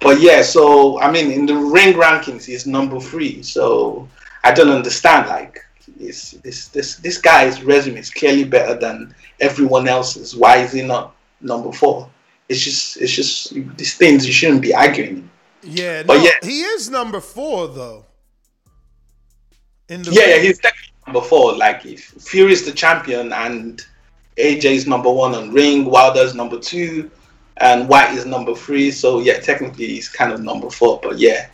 But 0.00 0.20
yeah, 0.20 0.42
so 0.42 1.00
I 1.00 1.10
mean, 1.10 1.30
in 1.32 1.46
the 1.46 1.56
ring 1.56 1.94
rankings, 1.94 2.44
he's 2.44 2.66
number 2.66 3.00
three. 3.00 3.42
So 3.42 4.08
I 4.44 4.52
don't 4.52 4.70
understand. 4.70 5.28
Like, 5.28 5.58
this 5.96 6.32
this 6.44 6.68
this 6.68 6.96
this 6.96 7.18
guy's 7.18 7.62
resume 7.62 7.98
is 7.98 8.10
clearly 8.10 8.44
better 8.44 8.78
than 8.78 9.14
everyone 9.40 9.88
else's. 9.88 10.36
Why 10.36 10.58
is 10.58 10.72
he 10.72 10.82
not 10.82 11.14
number 11.40 11.72
four? 11.72 12.08
It's 12.48 12.60
just 12.60 12.96
it's 12.98 13.12
just 13.12 13.52
these 13.76 13.96
things 13.96 14.26
you 14.26 14.32
shouldn't 14.32 14.62
be 14.62 14.74
arguing. 14.74 15.28
Yeah, 15.62 16.02
But 16.04 16.18
no, 16.18 16.22
yeah. 16.24 16.30
he 16.42 16.62
is 16.62 16.88
number 16.88 17.20
four 17.20 17.68
though. 17.68 18.04
In 19.88 20.02
the 20.02 20.12
Yeah, 20.12 20.36
yeah, 20.36 20.38
he's 20.38 20.58
technically 20.58 20.92
number 21.06 21.20
four. 21.20 21.56
Like 21.56 21.84
if 21.84 22.00
Fury's 22.00 22.64
the 22.64 22.72
champion 22.72 23.32
and 23.32 23.84
AJ's 24.36 24.86
number 24.86 25.10
one 25.10 25.34
on 25.34 25.52
ring, 25.52 25.84
Wilder's 25.84 26.34
number 26.34 26.58
two, 26.58 27.10
and 27.60 27.88
Whyte 27.88 28.14
is 28.16 28.26
number 28.26 28.54
three. 28.54 28.90
So 28.90 29.20
yeah, 29.20 29.38
technically 29.40 29.86
he's 29.86 30.08
kind 30.08 30.32
of 30.32 30.40
number 30.40 30.70
four. 30.70 31.00
But 31.02 31.18
yeah, 31.18 31.48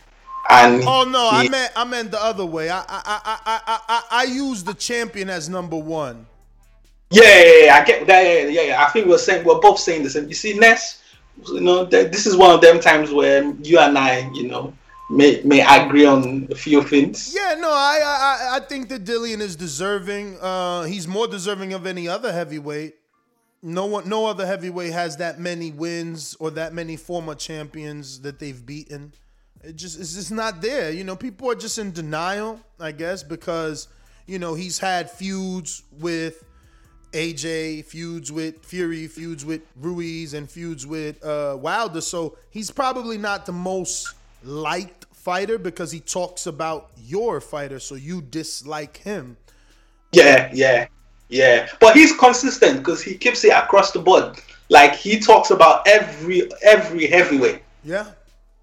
and 0.49 0.83
Oh 0.85 1.03
no, 1.03 1.29
I 1.31 1.47
meant 1.47 1.71
I 1.75 1.83
meant 1.85 2.11
the 2.11 2.23
other 2.23 2.45
way. 2.45 2.69
I 2.69 2.79
I 2.79 3.01
I 3.05 3.39
I 3.45 3.79
I 3.87 4.03
I, 4.11 4.23
use 4.25 4.63
the 4.63 4.73
champion 4.73 5.29
as 5.29 5.49
number 5.49 5.77
one. 5.77 6.25
Yeah, 7.11 7.23
yeah, 7.23 7.65
yeah, 7.65 7.75
I 7.75 7.85
get 7.85 8.07
that. 8.07 8.21
Yeah, 8.23 8.47
yeah, 8.47 8.61
yeah. 8.61 8.83
I 8.83 8.89
think 8.89 9.07
we're 9.07 9.17
saying 9.17 9.45
we're 9.45 9.59
both 9.59 9.79
saying 9.79 10.03
the 10.03 10.09
same. 10.09 10.27
You 10.27 10.33
see, 10.33 10.57
Ness, 10.57 11.01
you 11.47 11.61
know, 11.61 11.85
th- 11.85 12.11
this 12.11 12.25
is 12.25 12.35
one 12.35 12.51
of 12.51 12.61
them 12.61 12.79
times 12.79 13.11
where 13.11 13.43
you 13.61 13.79
and 13.79 13.97
I, 13.97 14.29
you 14.33 14.47
know, 14.47 14.73
may 15.09 15.41
may 15.43 15.61
agree 15.61 16.05
on 16.05 16.47
a 16.51 16.55
few 16.55 16.81
things. 16.83 17.33
Yeah, 17.35 17.55
no, 17.59 17.69
I 17.69 17.99
I 18.03 18.15
I- 18.53 18.55
I 18.57 18.59
think 18.59 18.89
that 18.89 19.03
Dillian 19.05 19.39
is 19.39 19.55
deserving. 19.55 20.37
Uh, 20.39 20.83
he's 20.83 21.07
more 21.07 21.27
deserving 21.27 21.73
of 21.73 21.85
any 21.85 22.07
other 22.07 22.31
heavyweight. 22.33 22.95
No 23.67 23.87
one, 23.87 24.07
no 24.07 24.27
other 24.27 24.45
heavyweight 24.45 24.93
has 24.93 25.17
that 25.17 25.39
many 25.39 25.71
wins 25.71 26.37
or 26.39 26.51
that 26.51 26.71
many 26.71 26.95
former 26.97 27.33
champions 27.33 28.21
that 28.21 28.37
they've 28.37 28.63
beaten. 28.63 29.11
It 29.63 29.75
just 29.75 29.99
it's 29.99 30.13
just 30.13 30.31
not 30.31 30.61
there. 30.61 30.91
You 30.91 31.03
know, 31.03 31.15
people 31.15 31.49
are 31.49 31.55
just 31.55 31.79
in 31.79 31.91
denial, 31.91 32.59
I 32.79 32.91
guess, 32.91 33.23
because 33.23 33.87
you 34.27 34.37
know 34.37 34.53
he's 34.53 34.77
had 34.77 35.09
feuds 35.09 35.81
with 35.99 36.43
AJ, 37.11 37.85
feuds 37.85 38.31
with 38.31 38.63
Fury, 38.63 39.07
feuds 39.07 39.43
with 39.43 39.61
Ruiz, 39.75 40.35
and 40.35 40.47
feuds 40.47 40.85
with 40.85 41.25
uh, 41.25 41.57
Wilder. 41.59 42.01
So 42.01 42.37
he's 42.51 42.69
probably 42.69 43.17
not 43.17 43.47
the 43.47 43.51
most 43.51 44.13
liked 44.43 45.07
fighter 45.11 45.57
because 45.57 45.91
he 45.91 46.01
talks 46.01 46.45
about 46.45 46.91
your 47.03 47.41
fighter, 47.41 47.79
so 47.79 47.95
you 47.95 48.21
dislike 48.21 48.97
him. 48.97 49.37
Yeah, 50.11 50.51
yeah, 50.53 50.85
yeah. 51.29 51.67
But 51.79 51.95
he's 51.95 52.15
consistent 52.17 52.79
because 52.79 53.01
he 53.01 53.15
keeps 53.15 53.43
it 53.43 53.51
across 53.51 53.91
the 53.91 53.99
board. 53.99 54.39
Like 54.69 54.95
he 54.95 55.19
talks 55.19 55.51
about 55.51 55.87
every 55.87 56.49
every 56.63 57.07
heavyweight. 57.07 57.61
Yeah, 57.83 58.07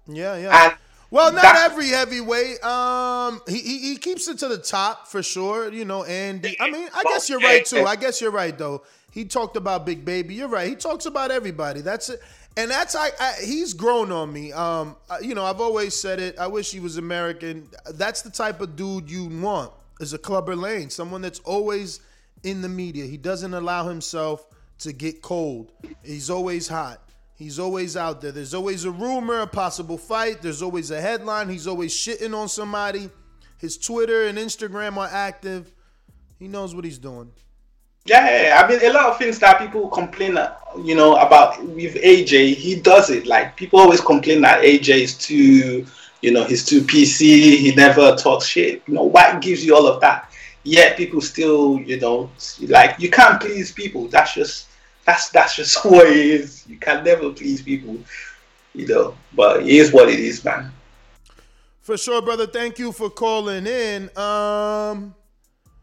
yeah, 0.07 0.35
yeah. 0.37 0.65
And 0.65 0.73
well, 1.09 1.31
not 1.31 1.55
every 1.55 1.87
heavyweight. 1.87 2.63
Um, 2.63 3.41
he, 3.47 3.59
he 3.59 3.77
he 3.79 3.97
keeps 3.97 4.27
it 4.27 4.39
to 4.39 4.47
the 4.47 4.57
top 4.57 5.07
for 5.07 5.23
sure. 5.23 5.71
You 5.71 5.85
know, 5.85 6.03
and 6.03 6.45
I 6.59 6.69
mean, 6.69 6.89
I 6.93 7.03
guess 7.03 7.29
you're 7.29 7.39
right 7.39 7.65
too. 7.65 7.85
I 7.85 7.95
guess 7.95 8.19
you're 8.19 8.31
right 8.31 8.57
though. 8.57 8.83
He 9.11 9.25
talked 9.25 9.55
about 9.55 9.85
Big 9.85 10.03
Baby. 10.03 10.33
You're 10.33 10.47
right. 10.47 10.67
He 10.67 10.75
talks 10.75 11.05
about 11.05 11.29
everybody. 11.29 11.81
That's 11.81 12.09
it. 12.09 12.19
And 12.57 12.69
that's 12.69 12.95
I, 12.95 13.11
I 13.19 13.33
he's 13.45 13.73
grown 13.73 14.11
on 14.11 14.33
me. 14.33 14.51
Um, 14.51 14.95
you 15.21 15.35
know, 15.35 15.45
I've 15.45 15.61
always 15.61 15.93
said 15.95 16.19
it. 16.19 16.37
I 16.37 16.47
wish 16.47 16.71
he 16.71 16.79
was 16.79 16.97
American. 16.97 17.69
That's 17.91 18.23
the 18.23 18.31
type 18.31 18.59
of 18.59 18.75
dude 18.75 19.09
you 19.09 19.27
want. 19.27 19.71
Is 19.99 20.13
a 20.13 20.17
Clubber 20.17 20.55
Lang, 20.55 20.89
someone 20.89 21.21
that's 21.21 21.39
always 21.39 21.99
in 22.43 22.61
the 22.61 22.69
media. 22.69 23.05
He 23.05 23.17
doesn't 23.17 23.53
allow 23.53 23.87
himself 23.87 24.45
to 24.79 24.93
get 24.93 25.21
cold. 25.21 25.71
He's 26.03 26.29
always 26.29 26.67
hot. 26.67 26.99
He's 27.35 27.57
always 27.59 27.97
out 27.97 28.21
there. 28.21 28.31
There's 28.31 28.53
always 28.53 28.85
a 28.85 28.91
rumor, 28.91 29.41
a 29.41 29.47
possible 29.47 29.97
fight. 29.97 30.41
There's 30.41 30.61
always 30.61 30.91
a 30.91 31.01
headline. 31.01 31.49
He's 31.49 31.67
always 31.67 31.93
shitting 31.93 32.35
on 32.37 32.47
somebody. 32.47 33.09
His 33.57 33.77
Twitter 33.77 34.27
and 34.27 34.37
Instagram 34.37 34.97
are 34.97 35.09
active. 35.11 35.71
He 36.37 36.47
knows 36.47 36.75
what 36.75 36.85
he's 36.85 36.99
doing. 36.99 37.31
Yeah. 38.05 38.61
I 38.63 38.69
mean, 38.69 38.79
a 38.83 38.93
lot 38.93 39.07
of 39.07 39.17
things 39.17 39.39
that 39.39 39.59
people 39.59 39.87
complain, 39.87 40.37
you 40.83 40.95
know, 40.95 41.15
about 41.15 41.63
with 41.63 41.95
AJ, 41.95 42.55
he 42.55 42.75
does 42.75 43.09
it. 43.09 43.25
Like 43.25 43.55
people 43.55 43.79
always 43.79 44.01
complain 44.01 44.41
that 44.41 44.61
AJ 44.61 44.89
is 44.89 45.17
too, 45.17 45.85
you 46.21 46.31
know, 46.31 46.43
he's 46.43 46.65
too 46.65 46.81
PC. 46.81 47.57
He 47.57 47.73
never 47.75 48.15
talks 48.15 48.45
shit. 48.45 48.83
You 48.85 48.95
know, 48.95 49.03
what 49.03 49.41
gives 49.41 49.65
you 49.65 49.75
all 49.75 49.87
of 49.87 50.01
that? 50.01 50.29
Yet 50.63 50.97
people 50.97 51.21
still, 51.21 51.79
you 51.79 51.99
know, 51.99 52.29
like 52.67 52.99
you 52.99 53.09
can't 53.09 53.41
please 53.41 53.71
people. 53.71 54.07
That's 54.07 54.33
just 54.33 54.67
that's 55.05 55.29
that's 55.29 55.55
just 55.55 55.83
what 55.85 56.07
it 56.07 56.17
is. 56.17 56.65
You 56.67 56.77
can 56.77 57.03
never 57.03 57.31
please 57.31 57.61
people, 57.61 57.97
you 58.73 58.87
know. 58.87 59.15
But 59.33 59.63
it 59.63 59.69
is 59.69 59.91
what 59.91 60.09
it 60.09 60.19
is, 60.19 60.43
man. 60.43 60.71
For 61.81 61.97
sure, 61.97 62.21
brother. 62.21 62.47
Thank 62.47 62.79
you 62.79 62.93
for 62.93 63.09
calling 63.09 63.67
in. 63.67 64.09
Um, 64.17 65.13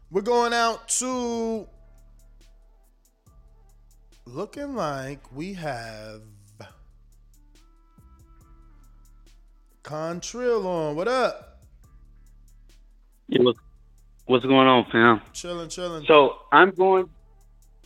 we're 0.09 0.21
going 0.23 0.53
out 0.53 0.89
to 0.99 1.67
looking 4.25 4.75
like 4.75 5.19
we 5.31 5.53
have 5.53 6.21
Contrill 9.83 10.65
on. 10.65 10.95
What 10.95 11.07
up? 11.07 11.59
Yeah, 13.27 13.41
what's, 13.41 13.59
what's 14.31 14.45
going 14.45 14.67
on, 14.67 14.85
fam? 14.89 15.21
Chilling, 15.33 15.67
chilling. 15.67 16.05
So 16.05 16.37
I'm 16.53 16.71
going, 16.71 17.09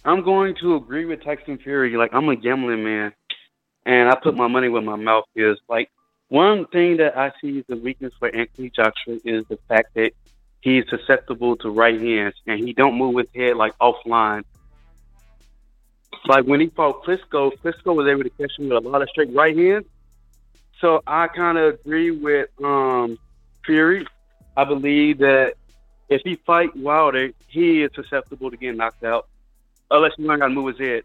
I'm 0.05 0.23
going 0.23 0.55
to 0.61 0.75
agree 0.75 1.05
with 1.05 1.23
Tyson 1.23 1.57
Fury. 1.57 1.97
Like 1.97 2.13
I'm 2.13 2.29
a 2.29 2.35
gambling 2.35 2.83
man, 2.83 3.13
and 3.85 4.07
I 4.07 4.15
put 4.15 4.35
my 4.35 4.47
money 4.47 4.69
where 4.69 4.81
my 4.81 4.95
mouth 4.95 5.25
is. 5.35 5.57
Like 5.67 5.89
one 6.27 6.67
thing 6.67 6.97
that 6.97 7.17
I 7.17 7.31
see 7.41 7.59
as 7.59 7.65
a 7.69 7.75
weakness 7.75 8.13
for 8.19 8.33
Anthony 8.33 8.69
Joshua 8.69 9.19
is 9.25 9.45
the 9.47 9.57
fact 9.67 9.95
that 9.95 10.11
he's 10.61 10.83
susceptible 10.87 11.57
to 11.57 11.69
right 11.71 11.99
hands, 11.99 12.35
and 12.45 12.59
he 12.59 12.73
don't 12.73 12.95
move 12.95 13.17
his 13.17 13.27
head 13.35 13.57
like 13.57 13.75
offline. 13.79 14.43
Like 16.27 16.45
when 16.45 16.59
he 16.59 16.67
fought 16.67 17.03
Klitschko, 17.03 17.53
Klitschko 17.57 17.95
was 17.95 18.07
able 18.07 18.23
to 18.23 18.29
catch 18.29 18.51
him 18.57 18.69
with 18.69 18.85
a 18.85 18.87
lot 18.87 19.01
of 19.01 19.09
straight 19.09 19.33
right 19.33 19.57
hands. 19.57 19.85
So 20.79 21.01
I 21.07 21.27
kind 21.27 21.57
of 21.57 21.73
agree 21.73 22.11
with 22.11 22.49
um, 22.63 23.17
Fury. 23.65 24.05
I 24.55 24.63
believe 24.63 25.17
that 25.19 25.55
if 26.09 26.21
he 26.23 26.35
fight 26.35 26.75
Wilder, 26.75 27.31
he 27.47 27.83
is 27.83 27.91
susceptible 27.95 28.51
to 28.51 28.57
getting 28.57 28.77
knocked 28.77 29.03
out, 29.03 29.27
unless 29.91 30.11
you 30.17 30.27
learn 30.27 30.41
how 30.41 30.47
to 30.47 30.53
move 30.53 30.77
his 30.77 30.87
head. 30.87 31.03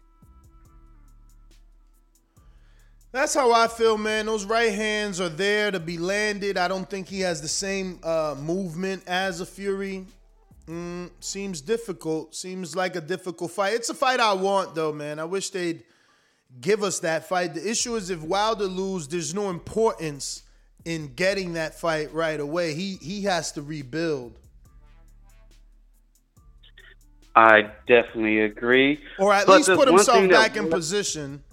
That's 3.11 3.33
how 3.33 3.51
I 3.51 3.67
feel, 3.67 3.97
man. 3.97 4.25
Those 4.25 4.45
right 4.45 4.71
hands 4.71 5.19
are 5.19 5.27
there 5.27 5.69
to 5.69 5.79
be 5.81 5.97
landed. 5.97 6.57
I 6.57 6.69
don't 6.69 6.89
think 6.89 7.09
he 7.09 7.19
has 7.21 7.41
the 7.41 7.47
same 7.47 7.99
uh, 8.03 8.35
movement 8.39 9.03
as 9.05 9.41
a 9.41 9.45
Fury. 9.45 10.05
Mm, 10.67 11.09
seems 11.19 11.59
difficult. 11.59 12.33
Seems 12.33 12.73
like 12.73 12.95
a 12.95 13.01
difficult 13.01 13.51
fight. 13.51 13.73
It's 13.73 13.89
a 13.89 13.93
fight 13.93 14.21
I 14.21 14.31
want, 14.33 14.75
though, 14.75 14.93
man. 14.93 15.19
I 15.19 15.25
wish 15.25 15.49
they'd 15.49 15.83
give 16.61 16.83
us 16.83 16.99
that 16.99 17.27
fight. 17.27 17.53
The 17.53 17.69
issue 17.69 17.95
is 17.95 18.09
if 18.09 18.21
Wilder 18.21 18.65
lose, 18.65 19.09
there's 19.09 19.33
no 19.33 19.49
importance 19.49 20.43
in 20.85 21.13
getting 21.13 21.53
that 21.53 21.77
fight 21.77 22.13
right 22.13 22.39
away. 22.39 22.73
He 22.73 22.97
he 23.01 23.23
has 23.23 23.51
to 23.53 23.61
rebuild. 23.61 24.39
I 27.35 27.71
definitely 27.87 28.41
agree. 28.41 28.99
Or 29.17 29.33
at 29.33 29.47
But 29.47 29.57
least 29.57 29.69
put 29.69 29.87
himself 29.87 30.21
that- 30.21 30.29
back 30.31 30.57
in 30.57 30.69
position. 30.69 31.43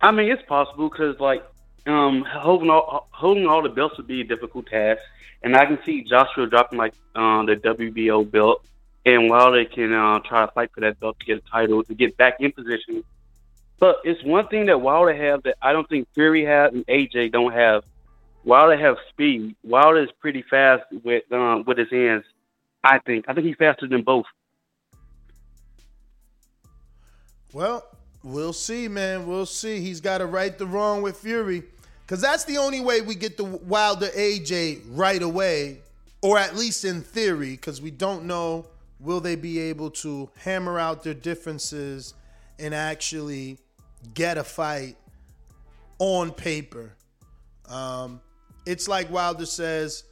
I 0.00 0.10
mean, 0.10 0.30
it's 0.30 0.42
possible 0.48 0.88
because 0.88 1.18
like 1.20 1.44
um, 1.86 2.24
holding 2.24 2.70
all 2.70 3.08
holding 3.12 3.46
all 3.46 3.62
the 3.62 3.68
belts 3.68 3.96
would 3.98 4.06
be 4.06 4.22
a 4.22 4.24
difficult 4.24 4.66
task, 4.66 5.02
and 5.42 5.54
I 5.56 5.66
can 5.66 5.78
see 5.84 6.02
Joshua 6.02 6.46
dropping 6.46 6.78
like 6.78 6.94
um, 7.14 7.46
the 7.46 7.56
WBO 7.56 8.28
belt, 8.30 8.64
and 9.04 9.28
Wilder 9.28 9.64
can 9.66 9.92
uh, 9.92 10.20
try 10.20 10.46
to 10.46 10.52
fight 10.52 10.70
for 10.74 10.80
that 10.80 10.98
belt 11.00 11.18
to 11.20 11.26
get 11.26 11.38
a 11.38 11.50
title 11.50 11.82
to 11.84 11.94
get 11.94 12.16
back 12.16 12.36
in 12.40 12.50
position. 12.52 13.04
But 13.78 13.98
it's 14.04 14.22
one 14.24 14.46
thing 14.48 14.66
that 14.66 14.80
Wilder 14.80 15.14
have 15.14 15.42
that 15.44 15.56
I 15.62 15.72
don't 15.72 15.88
think 15.88 16.08
Fury 16.14 16.44
has 16.44 16.72
and 16.72 16.86
AJ 16.86 17.32
don't 17.32 17.52
have. 17.52 17.84
Wilder 18.44 18.76
have 18.78 18.96
speed. 19.10 19.54
Wilder 19.62 20.02
is 20.02 20.10
pretty 20.18 20.42
fast 20.42 20.84
with 21.04 21.30
um, 21.30 21.64
with 21.66 21.76
his 21.76 21.90
hands. 21.90 22.24
I 22.82 22.98
think. 23.00 23.26
I 23.28 23.34
think 23.34 23.46
he's 23.46 23.56
faster 23.56 23.86
than 23.86 24.02
both. 24.02 24.26
Well, 27.52 27.84
we'll 28.22 28.52
see, 28.52 28.88
man. 28.88 29.26
We'll 29.26 29.46
see. 29.46 29.80
He's 29.80 30.00
got 30.00 30.18
to 30.18 30.26
right 30.26 30.56
the 30.56 30.66
wrong 30.66 31.02
with 31.02 31.16
Fury. 31.16 31.64
Because 32.06 32.20
that's 32.20 32.44
the 32.44 32.58
only 32.58 32.80
way 32.80 33.00
we 33.02 33.14
get 33.14 33.36
the 33.36 33.44
Wilder 33.44 34.08
AJ 34.08 34.82
right 34.90 35.22
away, 35.22 35.78
or 36.22 36.38
at 36.38 36.56
least 36.56 36.84
in 36.84 37.02
theory, 37.02 37.52
because 37.52 37.80
we 37.80 37.90
don't 37.90 38.24
know 38.24 38.66
will 38.98 39.20
they 39.20 39.36
be 39.36 39.58
able 39.58 39.90
to 39.90 40.28
hammer 40.38 40.78
out 40.78 41.02
their 41.02 41.14
differences 41.14 42.14
and 42.58 42.74
actually 42.74 43.58
get 44.14 44.36
a 44.38 44.44
fight 44.44 44.96
on 45.98 46.30
paper. 46.30 46.92
Um, 47.68 48.20
it's 48.66 48.88
like 48.88 49.10
Wilder 49.10 49.46
says 49.46 50.04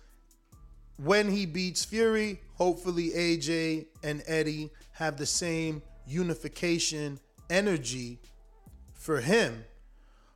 when 0.99 1.31
he 1.31 1.47
beats 1.47 1.85
Fury, 1.85 2.41
hopefully 2.55 3.11
AJ 3.11 3.87
and 4.03 4.23
Eddie 4.27 4.71
have 4.93 5.17
the 5.17 5.27
same 5.27 5.83
unification 6.07 7.21
energy 7.49 8.19
for 8.95 9.21
him. 9.21 9.65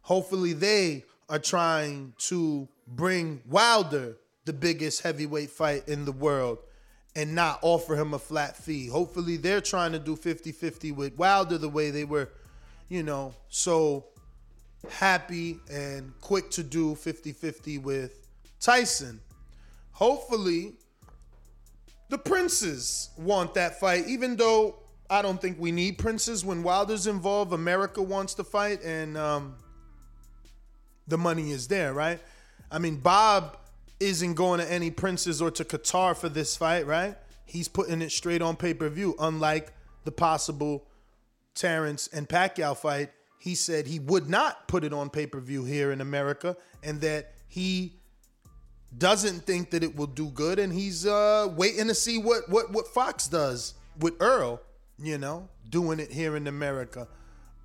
Hopefully 0.02 0.52
they 0.52 1.04
are 1.28 1.38
trying 1.38 2.14
to 2.18 2.68
bring 2.86 3.40
Wilder 3.46 4.16
the 4.44 4.52
biggest 4.52 5.02
heavyweight 5.02 5.50
fight 5.50 5.88
in 5.88 6.04
the 6.04 6.12
world 6.12 6.58
and 7.14 7.34
not 7.34 7.58
offer 7.62 7.94
him 7.94 8.14
a 8.14 8.18
flat 8.18 8.56
fee. 8.56 8.88
Hopefully 8.88 9.36
they're 9.36 9.60
trying 9.60 9.92
to 9.92 9.98
do 9.98 10.16
50-50 10.16 10.94
with 10.94 11.16
Wilder 11.18 11.58
the 11.58 11.68
way 11.68 11.90
they 11.90 12.04
were, 12.04 12.28
you 12.88 13.02
know, 13.02 13.34
so 13.48 14.06
happy 14.90 15.58
and 15.70 16.12
quick 16.20 16.50
to 16.50 16.62
do 16.62 16.94
50-50 16.94 17.82
with 17.82 18.26
Tyson. 18.60 19.20
Hopefully 20.02 20.72
the 22.08 22.18
princes 22.18 23.10
want 23.16 23.54
that 23.54 23.78
fight, 23.78 24.08
even 24.08 24.34
though 24.34 24.80
I 25.08 25.22
don't 25.22 25.40
think 25.40 25.60
we 25.60 25.70
need 25.70 25.96
princes 25.96 26.44
when 26.44 26.64
Wilder's 26.64 27.06
involved. 27.06 27.52
America 27.52 28.02
wants 28.02 28.34
to 28.34 28.42
fight, 28.42 28.82
and 28.82 29.16
um, 29.16 29.54
the 31.06 31.16
money 31.16 31.52
is 31.52 31.68
there, 31.68 31.92
right? 31.92 32.18
I 32.68 32.80
mean, 32.80 32.96
Bob 32.96 33.56
isn't 34.00 34.34
going 34.34 34.58
to 34.58 34.68
any 34.68 34.90
princes 34.90 35.40
or 35.40 35.52
to 35.52 35.64
Qatar 35.64 36.16
for 36.16 36.28
this 36.28 36.56
fight, 36.56 36.84
right? 36.84 37.16
He's 37.44 37.68
putting 37.68 38.02
it 38.02 38.10
straight 38.10 38.42
on 38.42 38.56
pay 38.56 38.74
per 38.74 38.88
view, 38.88 39.14
unlike 39.20 39.72
the 40.02 40.10
possible 40.10 40.84
Terrence 41.54 42.08
and 42.12 42.28
Pacquiao 42.28 42.76
fight. 42.76 43.10
He 43.38 43.54
said 43.54 43.86
he 43.86 44.00
would 44.00 44.28
not 44.28 44.66
put 44.66 44.82
it 44.82 44.92
on 44.92 45.10
pay 45.10 45.28
per 45.28 45.38
view 45.38 45.64
here 45.64 45.92
in 45.92 46.00
America, 46.00 46.56
and 46.82 47.00
that 47.02 47.34
he 47.46 48.01
doesn't 48.98 49.46
think 49.46 49.70
that 49.70 49.82
it 49.82 49.96
will 49.96 50.06
do 50.06 50.28
good, 50.28 50.58
and 50.58 50.72
he's 50.72 51.06
uh, 51.06 51.48
waiting 51.56 51.88
to 51.88 51.94
see 51.94 52.18
what 52.18 52.48
what 52.48 52.70
what 52.72 52.88
Fox 52.88 53.26
does 53.28 53.74
with 53.98 54.20
Errol. 54.20 54.60
You 54.98 55.18
know, 55.18 55.48
doing 55.68 55.98
it 55.98 56.12
here 56.12 56.36
in 56.36 56.46
America. 56.46 57.08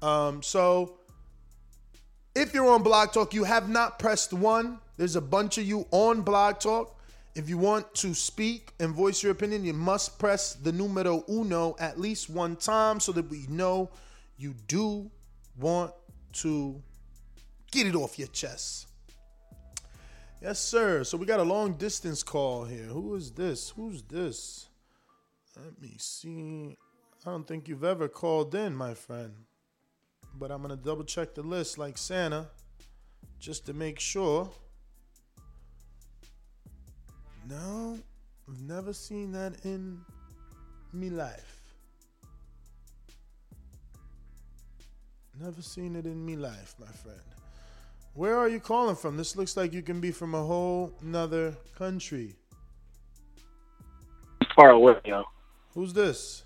Um, 0.02 0.42
so 0.42 0.98
if 2.36 2.54
you're 2.54 2.70
on 2.70 2.84
Blog 2.84 3.12
Talk, 3.14 3.34
you 3.34 3.44
have 3.44 3.70
not 3.70 4.00
pressed 4.00 4.34
one. 4.34 4.80
There's 4.96 5.16
a 5.16 5.22
bunch 5.22 5.58
of 5.58 5.66
you 5.66 5.86
on 5.92 6.22
Blog 6.22 6.60
Talk. 6.60 6.98
If 7.36 7.50
you 7.50 7.58
want 7.58 7.94
to 7.96 8.16
speak 8.16 8.72
and 8.80 8.96
voice 8.96 9.22
your 9.22 9.32
opinion, 9.32 9.64
you 9.64 9.74
must 9.74 10.18
press 10.18 10.54
the 10.54 10.72
numero 10.72 11.24
uno 11.30 11.76
at 11.80 12.00
least 12.00 12.30
one 12.30 12.56
time 12.56 13.00
so 13.00 13.12
that 13.12 13.30
we 13.30 13.46
know 13.48 13.92
you 14.38 14.56
do 14.68 15.12
want 15.60 15.92
to 16.34 16.82
get 17.72 17.86
it 17.86 17.96
off 17.96 18.18
your 18.18 18.28
chest. 18.30 18.87
Yes, 20.42 20.60
sir. 20.60 21.04
So 21.04 21.18
we 21.18 21.26
got 21.26 21.40
a 21.40 21.44
long 21.44 21.74
distance 21.74 22.22
call 22.22 22.66
here. 22.66 22.86
Who 22.86 23.16
is 23.16 23.32
this? 23.32 23.70
Who's 23.70 24.04
this? 24.04 24.68
Let 25.56 25.82
me 25.82 25.96
see. 25.98 26.78
I 27.26 27.32
don't 27.32 27.48
think 27.48 27.68
you've 27.68 27.84
ever 27.84 28.08
called 28.08 28.54
in, 28.54 28.76
my 28.76 28.94
friend. 28.94 29.34
But 30.36 30.52
I'm 30.52 30.62
going 30.62 30.78
to 30.78 30.84
double 30.84 31.04
check 31.04 31.34
the 31.34 31.42
list 31.42 31.80
like 31.80 31.98
Santa 31.98 32.48
just 33.40 33.66
to 33.66 33.74
make 33.74 34.00
sure. 34.00 34.50
No, 37.50 37.98
I've 38.48 38.62
never 38.62 38.94
seen 38.94 39.32
that 39.32 39.66
in 39.66 40.00
me 40.94 41.10
life. 41.10 41.62
Never 45.40 45.62
seen 45.62 45.96
it 45.96 46.06
in 46.06 46.24
me 46.24 46.36
life, 46.36 46.76
my 46.80 46.88
friend. 46.88 47.37
Where 48.18 48.36
are 48.36 48.50
you 48.50 48.60
calling 48.60 48.96
from? 48.96 49.16
This 49.16 49.36
looks 49.36 49.56
like 49.56 49.74
you 49.74 49.84
can 49.84 50.00
be 50.02 50.10
from 50.12 50.34
a 50.34 50.42
whole 50.44 50.92
nother 51.04 51.56
country. 51.78 52.34
far 54.56 54.72
away, 54.72 54.96
yo. 55.06 55.24
Who's 55.76 55.94
this? 55.94 56.44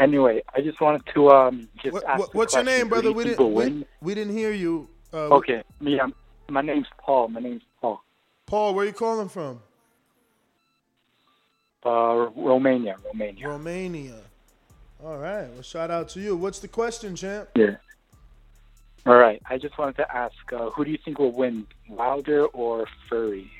Anyway, 0.00 0.42
I 0.52 0.60
just 0.62 0.80
wanted 0.80 1.02
to 1.14 1.30
um 1.30 1.68
just 1.80 1.92
What, 1.94 2.04
ask. 2.08 2.18
what- 2.18 2.34
what's 2.34 2.54
your 2.54 2.64
name, 2.64 2.88
brother? 2.88 3.12
We 3.12 3.22
didn't, 3.22 3.54
we, 3.54 3.86
we 4.02 4.14
didn't 4.16 4.36
hear 4.36 4.50
you. 4.50 4.88
Uh, 5.14 5.36
Okay, 5.38 5.62
I'm, 5.80 6.12
my 6.50 6.60
name's 6.60 6.88
Paul. 6.98 7.28
My 7.28 7.38
name's 7.38 7.62
Paul. 7.80 8.02
Paul, 8.46 8.74
where 8.74 8.82
are 8.82 8.88
you 8.88 8.92
calling 8.92 9.28
from? 9.28 9.60
Uh, 11.86 12.30
Romania, 12.34 12.96
Romania. 13.06 13.48
Romania. 13.48 14.20
All 15.04 15.18
right. 15.18 15.48
Well, 15.52 15.62
shout 15.62 15.92
out 15.92 16.08
to 16.10 16.20
you. 16.20 16.34
What's 16.34 16.58
the 16.58 16.66
question, 16.66 17.14
champ? 17.14 17.50
Yeah. 17.54 17.76
All 19.08 19.16
right. 19.16 19.40
I 19.48 19.56
just 19.56 19.78
wanted 19.78 19.96
to 19.96 20.14
ask, 20.14 20.34
uh, 20.52 20.68
who 20.68 20.84
do 20.84 20.90
you 20.90 20.98
think 21.02 21.18
will 21.18 21.32
win, 21.32 21.66
Wilder 21.88 22.44
or 22.44 22.86
Fury? 23.08 23.50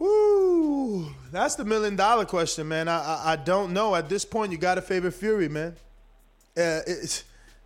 Whoo, 0.00 1.06
that's 1.30 1.54
the 1.54 1.64
million 1.64 1.94
dollar 1.94 2.24
question, 2.24 2.66
man. 2.66 2.88
I, 2.88 2.98
I 2.98 3.32
I 3.32 3.36
don't 3.36 3.72
know. 3.72 3.94
At 3.94 4.08
this 4.08 4.24
point, 4.24 4.50
you 4.50 4.58
got 4.58 4.74
to 4.74 4.82
favor 4.82 5.12
Fury, 5.12 5.48
man. 5.48 5.76
Uh, 6.56 6.82
it's, 6.84 7.22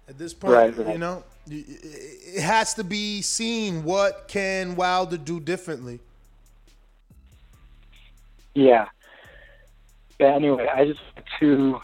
at 0.07 0.19
this 0.19 0.35
point, 0.35 0.77
Right, 0.77 0.89
you 0.93 0.99
know, 0.99 1.25
it, 1.49 2.43
has 2.43 2.75
to 2.75 2.85
be 2.85 3.23
seen. 3.23 3.83
What 3.83 4.29
can 4.29 4.77
Wilder 4.77 5.17
do 5.17 5.41
differently? 5.41 6.01
Yeah. 8.55 8.89
But 10.19 10.35
anyway, 10.35 10.69
I 10.71 10.85
just 10.85 11.01
want 11.17 11.27
to 11.41 11.81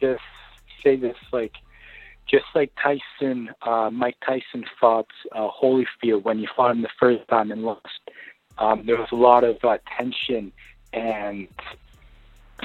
just 0.00 0.24
say 0.82 0.96
this, 0.96 1.16
like, 1.32 1.52
just 2.26 2.46
like 2.54 2.72
Tyson, 2.82 3.50
uh, 3.62 3.90
Mike 3.92 4.16
Tyson 4.24 4.64
fought 4.80 5.08
uh, 5.32 5.48
Holyfield 5.48 6.24
when 6.24 6.38
he 6.38 6.48
fought 6.56 6.72
him 6.72 6.82
the 6.82 6.88
first 6.98 7.26
time 7.28 7.52
and 7.52 7.62
lost. 7.62 8.00
Um, 8.58 8.84
there 8.86 8.96
was 8.96 9.08
a 9.12 9.16
lot 9.16 9.44
of 9.44 9.64
uh, 9.64 9.78
tension 9.96 10.52
and 10.92 11.48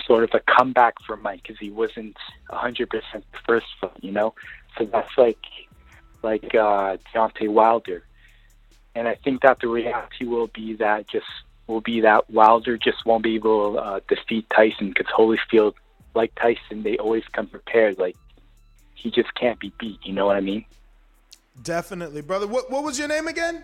sort 0.05 0.24
of 0.24 0.32
a 0.34 0.39
comeback 0.39 0.95
for 1.05 1.18
Mike 1.18 1.43
because 1.43 1.59
he 1.59 1.70
wasn't 1.70 2.16
100% 2.49 2.89
the 2.89 3.22
first 3.45 3.68
fight, 3.80 3.91
you 4.01 4.12
know? 4.12 4.34
So 4.78 4.86
that's 4.86 5.18
like 5.18 5.43
like 6.24 6.55
uh, 6.55 6.97
Deontay 7.14 7.49
Wilder. 7.49 8.03
And 8.95 9.07
I 9.07 9.16
think 9.16 9.41
that 9.41 9.59
the 9.59 9.68
reality 9.68 10.26
will 10.26 10.47
be 10.47 10.74
that 10.76 11.07
just 11.07 11.26
will 11.68 11.82
be 11.82 12.01
that 12.01 12.30
Wilder 12.30 12.78
just 12.78 13.05
won't 13.05 13.24
be 13.24 13.36
able 13.36 13.74
to 13.74 13.80
uh, 13.80 13.99
defeat 14.07 14.45
Tyson 14.49 14.89
because 14.89 15.07
Holyfield, 15.07 15.74
like 16.14 16.34
Tyson, 16.36 16.84
they 16.84 16.97
always 16.97 17.24
come 17.32 17.47
prepared. 17.47 17.97
Like 17.97 18.16
he 19.02 19.10
just 19.10 19.34
can't 19.36 19.60
be 19.60 19.74
beat. 19.80 19.99
You 20.04 20.14
know 20.14 20.26
what 20.26 20.38
I 20.38 20.41
mean? 20.41 20.66
Definitely, 21.64 22.22
brother. 22.22 22.47
What 22.47 22.70
what 22.72 22.84
was 22.84 22.97
your 22.99 23.08
name 23.08 23.28
again? 23.28 23.64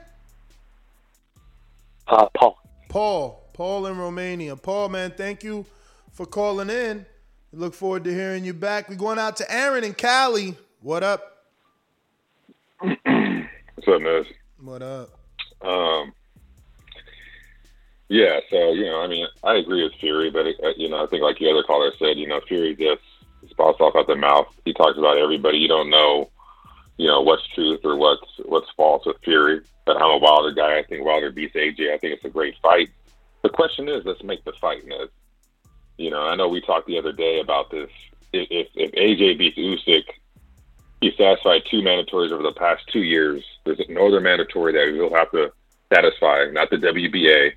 Uh, 2.07 2.27
Paul. 2.35 2.57
Paul. 2.89 3.43
Paul 3.53 3.88
in 3.88 3.97
Romania. 3.97 4.55
Paul, 4.55 4.89
man, 4.89 5.11
thank 5.11 5.43
you 5.43 5.65
for 6.11 6.25
calling 6.25 6.69
in. 6.69 7.05
We 7.51 7.59
look 7.59 7.73
forward 7.73 8.03
to 8.03 8.13
hearing 8.13 8.45
you 8.45 8.53
back. 8.53 8.89
We're 8.89 8.95
going 8.95 9.19
out 9.19 9.38
to 9.38 9.51
Aaron 9.51 9.83
and 9.83 9.97
Cali. 9.97 10.55
What 10.81 11.03
up? 11.03 11.45
What's 12.81 12.97
up, 13.88 14.01
Ness? 14.01 14.25
What 14.61 14.81
up? 14.81 15.09
Um, 15.61 16.13
yeah, 18.09 18.39
so 18.49 18.73
you 18.73 18.85
know, 18.85 19.01
I 19.01 19.07
mean, 19.07 19.27
I 19.43 19.55
agree 19.55 19.83
with 19.83 19.93
Fury, 19.99 20.29
but 20.29 20.45
uh, 20.45 20.73
you 20.77 20.89
know, 20.89 21.03
I 21.03 21.07
think 21.07 21.23
like 21.23 21.38
the 21.39 21.49
other 21.49 21.63
caller 21.63 21.91
said, 21.99 22.17
you 22.17 22.27
know, 22.27 22.39
Fury 22.47 22.75
just 22.75 23.01
spouts 23.58 23.82
off 23.82 23.95
at 23.95 24.05
the 24.05 24.16
mouth. 24.16 24.47
He 24.66 24.74
talks 24.74 24.97
about 24.97 25.18
everybody. 25.18 25.58
You 25.58 25.68
don't 25.68 25.89
know 25.89 26.30
you 26.97 27.08
know 27.08 27.22
what's 27.22 27.47
truth 27.53 27.82
or 27.84 27.95
what's 27.95 28.28
what's 28.45 28.70
false 28.76 29.05
with 29.05 29.18
Fury. 29.24 29.62
But 29.86 29.97
I'm 29.97 30.12
a 30.12 30.18
Wilder 30.18 30.51
guy. 30.51 30.78
I 30.80 30.84
think 30.84 31.05
Wilder 31.05 31.32
beats 31.32 31.55
AJ. 31.55 31.93
I 31.93 31.97
think 31.97 32.14
it's 32.14 32.26
a 32.26 32.30
great 32.30 32.55
fight. 32.62 32.89
The 33.43 33.49
question 33.49 33.88
is, 33.88 34.03
let's 34.03 34.24
make 34.24 34.43
the 34.43 34.51
fight, 34.53 34.86
Ned. 34.86 35.08
You 35.97 36.10
know, 36.12 36.22
I 36.22 36.36
know 36.36 36.49
we 36.49 36.60
talked 36.60 36.88
the 36.88 36.97
other 36.97 37.14
day 37.14 37.39
about 37.39 37.72
this. 37.72 37.89
If 38.34 38.47
if, 38.51 38.68
if 38.76 38.91
AJ 38.91 39.38
beats 39.38 39.58
Usyk, 39.58 40.03
he 41.01 41.12
satisfied 41.18 41.64
two 41.70 41.82
mandatories 41.82 42.32
over 42.32 42.43
the 42.43 42.51
past 42.51 42.84
two 42.91 43.03
years. 43.03 43.43
There's 43.64 43.80
no 43.89 44.08
other 44.08 44.20
mandatory 44.20 44.74
that 44.74 44.93
he'll 44.93 45.16
have 45.16 45.32
to 45.32 45.51
satisfy, 45.93 46.45
not 46.51 46.70
the 46.70 46.78
WBA. 46.78 47.53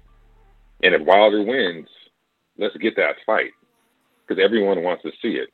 And 0.83 0.95
if 0.95 1.03
Wilder 1.03 1.43
wins, 1.43 1.89
let's 2.59 2.77
get 2.77 2.97
that 2.97 3.17
fight 3.27 3.53
because 4.27 4.43
everyone 4.43 4.83
wants 4.83 5.03
to 5.03 5.11
see 5.21 5.37
it, 5.37 5.49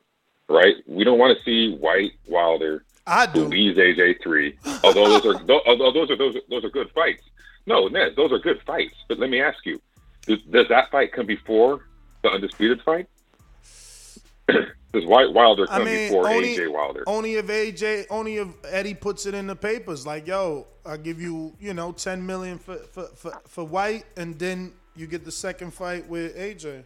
right? 0.49 0.77
We 0.87 1.05
don't 1.05 1.19
want 1.19 1.37
to 1.37 1.45
see 1.45 1.77
Whyte 1.77 2.13
Wilder 2.27 2.85
I 3.07 3.27
who 3.27 3.45
leads 3.45 3.79
AJ 3.79 4.23
three. 4.23 4.59
Although 4.83 5.21
those 5.21 5.27
are 5.27 5.45
tho- 5.45 5.63
although 5.67 5.93
those 5.93 6.11
are 6.11 6.17
those 6.17 6.37
are, 6.37 6.41
those 6.49 6.65
are 6.65 6.71
good 6.71 6.91
fights. 6.95 7.23
No, 7.67 7.89
Ned, 7.89 8.15
those 8.17 8.33
are 8.33 8.39
good 8.39 8.61
fights. 8.67 8.95
But 9.09 9.19
let 9.19 9.29
me 9.31 9.41
ask 9.41 9.65
you, 9.65 9.81
does, 10.27 10.41
does 10.51 10.69
that 10.69 10.91
fight 10.91 11.13
come 11.13 11.27
before 11.27 11.87
the 12.23 12.31
undisputed 12.31 12.81
fight? 12.83 13.09
does 14.49 15.05
Whyte 15.05 15.33
Wilder 15.33 15.67
I 15.71 15.79
come 15.79 15.85
mean, 15.85 16.09
before 16.09 16.29
only, 16.29 16.57
AJ 16.57 16.73
Wilder? 16.73 17.05
only 17.07 17.35
if 17.35 17.47
AJ, 17.47 18.07
only 18.11 18.37
if 18.37 18.49
Eddie 18.69 18.95
puts 18.95 19.27
it 19.27 19.35
in 19.35 19.49
the 19.49 19.57
papers, 19.57 20.07
like, 20.07 20.27
yo, 20.27 20.67
I'll 20.85 20.97
give 20.97 21.21
you, 21.21 21.55
you 21.61 21.75
know, 21.75 21.91
ten 21.93 22.25
million 22.25 22.59
for 22.59 22.77
for, 22.77 23.07
for, 23.17 23.41
for 23.47 23.65
Whyte, 23.65 24.05
and 24.17 24.39
then 24.39 24.73
you 24.95 25.07
get 25.07 25.25
the 25.25 25.33
second 25.33 25.75
fight 25.75 26.09
with 26.09 26.37
AJ. 26.37 26.85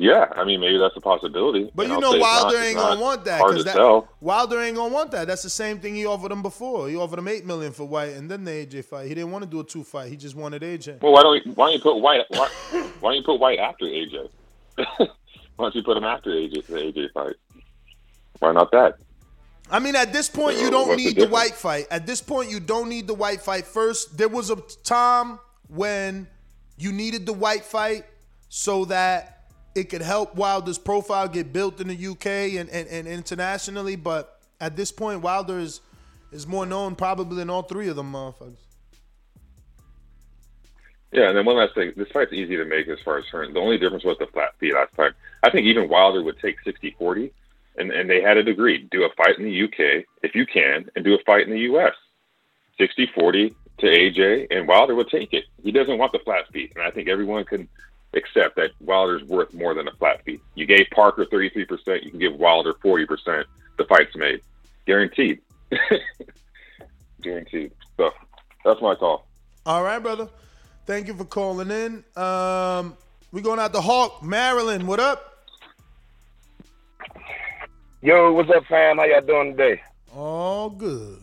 Yeah, 0.00 0.26
I 0.36 0.44
mean 0.44 0.60
maybe 0.60 0.78
that's 0.78 0.96
a 0.96 1.00
possibility. 1.00 1.70
But 1.74 1.86
And 1.86 1.90
you 1.90 1.94
I'll 1.96 2.00
know 2.00 2.12
it's 2.12 2.22
not- 2.22 2.44
Wilder 2.44 2.58
ain't 2.58 2.76
gonna 2.76 3.00
want 3.00 3.24
that 3.24 3.40
Hard 3.40 3.50
because 3.50 3.64
to 3.64 3.70
that 3.70 3.76
sell. 3.76 4.08
Wilder 4.20 4.60
ain't 4.62 4.76
gonna 4.76 4.94
want 4.94 5.10
that. 5.10 5.26
That's 5.26 5.42
the 5.42 5.50
same 5.50 5.80
thing 5.80 5.96
he 5.96 6.06
offered 6.06 6.30
him 6.30 6.40
before. 6.40 6.88
He 6.88 6.94
offered 6.96 7.18
him 7.18 7.26
eight 7.26 7.44
million 7.44 7.72
for 7.72 7.84
Whyte, 7.84 8.12
and 8.12 8.30
then 8.30 8.44
the 8.44 8.52
AJ 8.52 8.84
fight. 8.84 9.08
He 9.08 9.14
didn't 9.14 9.32
want 9.32 9.42
to 9.44 9.50
do 9.50 9.58
a 9.58 9.64
two 9.64 9.82
fight. 9.82 10.08
He 10.08 10.16
just 10.16 10.36
wanted 10.36 10.62
AJ. 10.62 11.02
Well, 11.02 11.12
why 11.12 11.22
don't 11.22 11.44
you, 11.44 11.52
why 11.52 11.66
don't 11.66 11.74
you 11.74 11.80
put 11.80 11.96
Whyte 11.96 12.24
why, 12.28 12.48
why 13.00 13.10
don't 13.10 13.16
you 13.16 13.22
put 13.24 13.40
Whyte 13.40 13.58
after 13.58 13.86
AJ? 13.86 14.28
why 14.76 15.06
don't 15.58 15.74
you 15.74 15.82
put 15.82 15.96
him 15.96 16.04
after 16.04 16.30
AJ 16.30 16.62
for 16.64 16.72
the 16.72 16.78
AJ 16.78 17.12
fight? 17.12 17.34
Why 18.38 18.52
not 18.52 18.70
that? 18.70 18.98
I 19.70 19.80
mean, 19.80 19.96
at 19.96 20.12
this 20.12 20.30
point, 20.30 20.58
you 20.58 20.70
don't 20.70 20.90
the 20.90 20.96
need 20.96 21.08
the, 21.08 21.14
difference? 21.14 21.32
Whyte 21.32 21.54
fight. 21.54 21.86
At 21.90 22.06
this 22.06 22.22
point, 22.22 22.50
you 22.50 22.60
don't 22.60 22.88
need 22.88 23.06
the 23.08 23.14
Whyte 23.14 23.42
fight. 23.42 23.66
First, 23.66 24.16
there 24.16 24.28
was 24.28 24.50
a 24.50 24.56
time 24.84 25.40
when 25.66 26.28
you 26.76 26.92
needed 26.92 27.26
the 27.26 27.32
Whyte 27.32 27.64
fight 27.64 28.04
so 28.48 28.84
that 28.86 29.37
it 29.78 29.88
could 29.88 30.02
help 30.02 30.34
Wilder's 30.34 30.78
profile 30.78 31.28
get 31.28 31.52
built 31.52 31.80
in 31.80 31.88
the 31.88 32.06
UK 32.06 32.26
and, 32.58 32.68
and, 32.68 32.88
and 32.88 33.06
internationally. 33.06 33.96
But 33.96 34.40
at 34.60 34.76
this 34.76 34.92
point, 34.92 35.22
Wilder 35.22 35.58
is, 35.58 35.80
is 36.32 36.46
more 36.46 36.66
known 36.66 36.96
probably 36.96 37.36
than 37.36 37.48
all 37.48 37.62
three 37.62 37.88
of 37.88 37.96
them 37.96 38.12
motherfuckers. 38.12 38.56
Yeah, 41.12 41.28
and 41.28 41.38
then 41.38 41.46
one 41.46 41.56
last 41.56 41.74
thing. 41.74 41.92
This 41.96 42.08
fight's 42.12 42.32
easy 42.32 42.56
to 42.56 42.64
make 42.66 42.86
as 42.88 42.98
far 43.04 43.18
as 43.18 43.24
turn. 43.30 43.54
The 43.54 43.60
only 43.60 43.78
difference 43.78 44.04
was 44.04 44.18
the 44.18 44.26
flat 44.26 44.50
fee 44.60 44.74
last 44.74 44.94
time. 44.94 45.14
I 45.42 45.50
think 45.50 45.66
even 45.66 45.88
Wilder 45.88 46.22
would 46.22 46.38
take 46.38 46.56
60-40, 46.64 47.30
and, 47.78 47.90
and 47.90 48.10
they 48.10 48.20
had 48.20 48.36
it 48.36 48.46
agreed. 48.46 48.90
Do 48.90 49.04
a 49.04 49.08
fight 49.16 49.38
in 49.38 49.44
the 49.44 49.64
UK, 49.64 50.04
if 50.22 50.34
you 50.34 50.44
can, 50.44 50.90
and 50.94 51.04
do 51.04 51.14
a 51.14 51.18
fight 51.24 51.46
in 51.46 51.50
the 51.50 51.60
US. 51.60 51.94
60-40 52.78 53.54
to 53.78 53.86
AJ, 53.86 54.48
and 54.50 54.68
Wilder 54.68 54.94
would 54.94 55.08
take 55.08 55.32
it. 55.32 55.44
He 55.62 55.72
doesn't 55.72 55.98
want 55.98 56.12
the 56.12 56.18
flat 56.18 56.44
fee, 56.52 56.70
and 56.74 56.84
I 56.84 56.90
think 56.90 57.08
everyone 57.08 57.44
can 57.44 57.68
accept 58.14 58.56
that 58.56 58.70
Wilder's 58.80 59.22
worth 59.24 59.52
more 59.52 59.74
than 59.74 59.88
a 59.88 59.92
flat 59.92 60.24
fee. 60.24 60.40
You 60.54 60.66
gave 60.66 60.86
Parker 60.94 61.26
33%, 61.26 62.04
you 62.04 62.10
can 62.10 62.18
give 62.18 62.34
Wilder 62.34 62.74
40%. 62.74 63.44
The 63.76 63.84
fight's 63.84 64.16
made. 64.16 64.40
Guaranteed. 64.86 65.40
Guaranteed. 67.22 67.72
So 67.96 68.10
that's 68.64 68.80
my 68.80 68.94
call. 68.94 69.26
All 69.66 69.82
right, 69.82 69.98
brother. 69.98 70.28
Thank 70.86 71.06
you 71.06 71.14
for 71.14 71.24
calling 71.24 71.70
in. 71.70 72.04
Um, 72.16 72.96
we 73.30 73.42
going 73.42 73.60
out 73.60 73.74
to 73.74 73.80
Hawk, 73.80 74.22
Maryland. 74.22 74.88
What 74.88 75.00
up? 75.00 75.44
Yo, 78.00 78.32
what's 78.32 78.50
up, 78.50 78.64
fam? 78.66 78.98
How 78.98 79.04
y'all 79.04 79.20
doing 79.20 79.56
today? 79.56 79.82
All 80.14 80.70
good. 80.70 81.18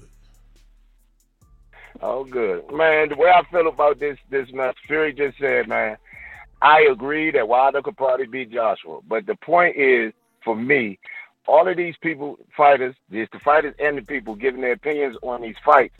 All 2.01 2.23
good, 2.23 2.71
man. 2.71 3.09
The 3.09 3.15
way 3.15 3.29
I 3.29 3.43
feel 3.49 3.67
about 3.67 3.99
this, 3.99 4.17
this 4.29 4.51
match, 4.51 4.77
Fury 4.85 5.13
just 5.13 5.37
said, 5.39 5.67
man. 5.67 5.97
I 6.61 6.87
agree 6.91 7.31
that 7.31 7.47
Wilder 7.47 7.81
could 7.81 7.97
probably 7.97 8.27
beat 8.27 8.51
Joshua, 8.51 8.99
but 9.07 9.25
the 9.25 9.35
point 9.35 9.75
is, 9.77 10.13
for 10.43 10.55
me, 10.55 10.99
all 11.47 11.67
of 11.67 11.77
these 11.77 11.95
people, 11.97 12.39
fighters, 12.55 12.95
just 13.11 13.31
the 13.31 13.39
fighters 13.39 13.75
and 13.79 13.97
the 13.97 14.01
people 14.01 14.35
giving 14.35 14.61
their 14.61 14.71
opinions 14.71 15.15
on 15.21 15.41
these 15.41 15.55
fights, 15.63 15.95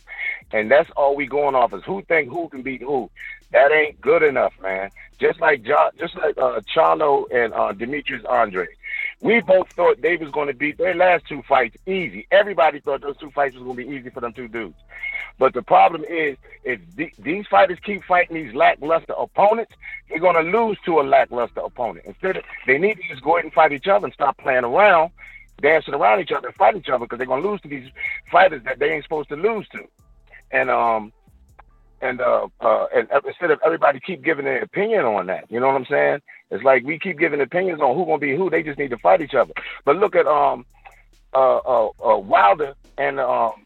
and 0.51 0.71
that's 0.71 0.89
all 0.91 1.15
we 1.15 1.27
going 1.27 1.55
off 1.55 1.73
is 1.73 1.83
who 1.85 2.01
think 2.03 2.29
who 2.29 2.49
can 2.49 2.63
beat 2.63 2.81
who. 2.81 3.09
That 3.51 3.71
ain't 3.71 4.01
good 4.01 4.23
enough, 4.23 4.53
man. 4.61 4.89
Just 5.19 5.39
like 5.39 5.63
jo- 5.63 5.91
just 5.99 6.15
like 6.15 6.37
uh, 6.37 6.59
Charlo 6.61 7.25
and 7.31 7.53
uh, 7.53 7.71
Demetrius 7.73 8.25
Andrade, 8.25 8.69
we 9.21 9.39
both 9.41 9.69
thought 9.71 10.01
they 10.01 10.17
was 10.17 10.31
going 10.31 10.47
to 10.47 10.53
beat 10.53 10.77
their 10.77 10.95
last 10.95 11.27
two 11.27 11.41
fights 11.43 11.77
easy. 11.85 12.27
Everybody 12.31 12.79
thought 12.79 13.01
those 13.01 13.17
two 13.17 13.29
fights 13.31 13.55
was 13.55 13.63
going 13.63 13.77
to 13.77 13.85
be 13.85 13.95
easy 13.95 14.09
for 14.09 14.21
them 14.21 14.33
two 14.33 14.47
dudes. 14.47 14.75
But 15.37 15.53
the 15.53 15.61
problem 15.61 16.03
is, 16.05 16.37
if 16.63 16.79
the, 16.95 17.11
these 17.19 17.45
fighters 17.47 17.77
keep 17.83 18.03
fighting 18.03 18.35
these 18.35 18.55
lackluster 18.55 19.13
opponents, 19.17 19.73
they're 20.09 20.19
going 20.19 20.35
to 20.35 20.57
lose 20.57 20.77
to 20.85 21.01
a 21.01 21.03
lackluster 21.03 21.59
opponent. 21.59 22.05
Instead, 22.05 22.37
of, 22.37 22.43
they 22.65 22.77
need 22.77 22.95
to 22.95 23.03
just 23.09 23.21
go 23.21 23.35
ahead 23.35 23.45
and 23.45 23.53
fight 23.53 23.73
each 23.73 23.87
other 23.87 24.05
and 24.05 24.13
stop 24.13 24.37
playing 24.37 24.63
around, 24.63 25.11
dancing 25.61 25.93
around 25.93 26.21
each 26.21 26.31
other, 26.31 26.47
and 26.47 26.55
fight 26.55 26.75
each 26.75 26.89
other 26.89 27.05
because 27.05 27.17
they're 27.17 27.27
going 27.27 27.43
to 27.43 27.49
lose 27.49 27.61
to 27.61 27.67
these 27.67 27.89
fighters 28.31 28.63
that 28.63 28.79
they 28.79 28.93
ain't 28.93 29.03
supposed 29.03 29.29
to 29.29 29.35
lose 29.35 29.67
to. 29.69 29.85
And 30.51 30.69
um, 30.69 31.11
and 32.01 32.21
uh, 32.21 32.47
uh, 32.61 32.85
and 32.95 33.09
instead 33.25 33.51
of 33.51 33.59
everybody 33.65 33.99
keep 33.99 34.23
giving 34.23 34.45
their 34.45 34.61
opinion 34.61 35.05
on 35.05 35.27
that, 35.27 35.49
you 35.49 35.59
know 35.59 35.67
what 35.67 35.75
I'm 35.75 35.85
saying? 35.85 36.21
It's 36.51 36.63
like 36.63 36.83
we 36.83 36.99
keep 36.99 37.17
giving 37.19 37.41
opinions 37.41 37.81
on 37.81 37.95
who 37.95 38.05
gonna 38.05 38.19
be 38.19 38.35
who. 38.35 38.49
They 38.49 38.63
just 38.63 38.77
need 38.77 38.91
to 38.91 38.97
fight 38.97 39.21
each 39.21 39.33
other. 39.33 39.53
But 39.83 39.97
look 39.97 40.15
at 40.15 40.27
um, 40.27 40.65
uh, 41.33 41.57
uh, 41.57 41.89
uh 42.03 42.17
Wilder 42.17 42.75
and 42.97 43.19
um, 43.19 43.64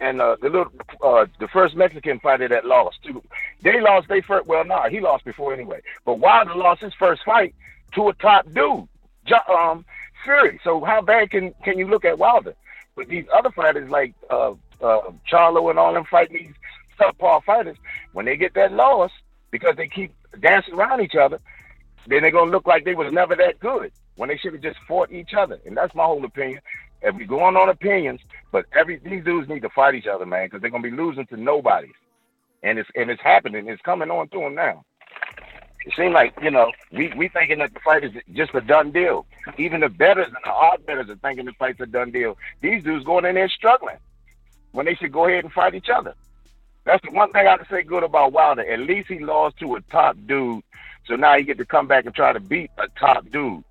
and 0.00 0.20
uh, 0.20 0.36
the 0.40 0.48
little 0.50 0.72
uh, 1.02 1.26
the 1.38 1.48
first 1.48 1.74
Mexican 1.74 2.20
fighter 2.20 2.48
that 2.48 2.64
lost 2.64 3.02
too. 3.02 3.22
They 3.62 3.80
lost 3.80 4.08
they 4.08 4.20
first. 4.20 4.46
Well, 4.46 4.64
nah, 4.64 4.88
he 4.88 5.00
lost 5.00 5.24
before 5.24 5.52
anyway. 5.52 5.80
But 6.04 6.18
Wilder 6.18 6.54
lost 6.54 6.82
his 6.82 6.94
first 6.94 7.22
fight 7.24 7.54
to 7.94 8.08
a 8.08 8.14
top 8.14 8.46
dude, 8.52 8.88
um, 9.48 9.84
Fury. 10.24 10.60
So 10.64 10.84
how 10.84 11.00
bad 11.00 11.30
can 11.30 11.54
can 11.64 11.78
you 11.78 11.88
look 11.88 12.04
at 12.04 12.18
Wilder? 12.18 12.54
But 12.94 13.08
these 13.08 13.26
other 13.34 13.50
fighters 13.50 13.90
like 13.90 14.14
uh, 14.30 14.52
uh, 14.82 15.00
Charlo 15.30 15.70
and 15.70 15.78
all 15.78 15.94
them 15.94 16.04
fighting 16.04 16.36
these 16.36 16.54
subpar 16.98 17.42
fighters, 17.44 17.76
when 18.12 18.26
they 18.26 18.36
get 18.36 18.54
that 18.54 18.72
loss 18.72 19.10
because 19.50 19.76
they 19.76 19.88
keep 19.88 20.12
dancing 20.40 20.74
around 20.74 21.00
each 21.00 21.14
other, 21.14 21.38
then 22.06 22.22
they're 22.22 22.30
gonna 22.30 22.50
look 22.50 22.66
like 22.66 22.84
they 22.84 22.94
was 22.94 23.12
never 23.12 23.34
that 23.36 23.58
good 23.60 23.92
when 24.16 24.28
they 24.28 24.36
should 24.36 24.52
have 24.52 24.62
just 24.62 24.78
fought 24.88 25.10
each 25.12 25.34
other. 25.34 25.58
And 25.64 25.76
that's 25.76 25.94
my 25.94 26.04
whole 26.04 26.24
opinion. 26.24 26.60
If 27.02 27.14
we 27.14 27.24
going 27.24 27.56
on 27.56 27.68
opinions, 27.68 28.20
but 28.52 28.66
every 28.72 28.98
these 28.98 29.24
dudes 29.24 29.48
need 29.48 29.62
to 29.62 29.68
fight 29.70 29.94
each 29.94 30.06
other, 30.06 30.26
man, 30.26 30.46
because 30.46 30.60
they're 30.60 30.70
gonna 30.70 30.82
be 30.82 30.90
losing 30.90 31.26
to 31.26 31.36
nobody. 31.36 31.92
And 32.62 32.78
it's 32.78 32.88
and 32.94 33.10
it's 33.10 33.22
happening. 33.22 33.68
It's 33.68 33.82
coming 33.82 34.10
on 34.10 34.28
to 34.28 34.38
them 34.40 34.54
now. 34.54 34.84
It 35.84 35.94
seems 35.96 36.14
like 36.14 36.34
you 36.42 36.50
know 36.50 36.72
we 36.90 37.12
we 37.16 37.28
thinking 37.28 37.58
that 37.58 37.72
the 37.72 37.80
fight 37.80 38.02
is 38.02 38.12
just 38.32 38.54
a 38.54 38.60
done 38.60 38.90
deal. 38.90 39.26
Even 39.56 39.80
the 39.80 39.88
betters 39.88 40.26
and 40.26 40.36
the 40.44 40.50
odd 40.50 40.84
betters 40.84 41.08
are 41.08 41.16
thinking 41.16 41.44
the 41.44 41.52
fight's 41.52 41.80
a 41.80 41.86
done 41.86 42.10
deal. 42.10 42.36
These 42.60 42.82
dudes 42.82 43.04
going 43.04 43.24
in 43.24 43.36
there 43.36 43.48
struggling 43.48 43.98
when 44.72 44.86
they 44.86 44.94
should 44.94 45.12
go 45.12 45.26
ahead 45.26 45.44
and 45.44 45.52
fight 45.52 45.74
each 45.74 45.88
other. 45.88 46.14
That's 46.84 47.04
the 47.04 47.12
one 47.12 47.32
thing 47.32 47.46
I 47.46 47.56
can 47.56 47.66
say 47.68 47.82
good 47.82 48.04
about 48.04 48.32
Wilder. 48.32 48.68
At 48.68 48.80
least 48.80 49.08
he 49.08 49.18
lost 49.18 49.58
to 49.58 49.76
a 49.76 49.80
top 49.82 50.16
dude, 50.26 50.62
so 51.06 51.16
now 51.16 51.36
he 51.36 51.44
get 51.44 51.58
to 51.58 51.64
come 51.64 51.86
back 51.86 52.04
and 52.04 52.14
try 52.14 52.32
to 52.32 52.40
beat 52.40 52.70
a 52.78 52.88
top 52.98 53.28
dude. 53.30 53.64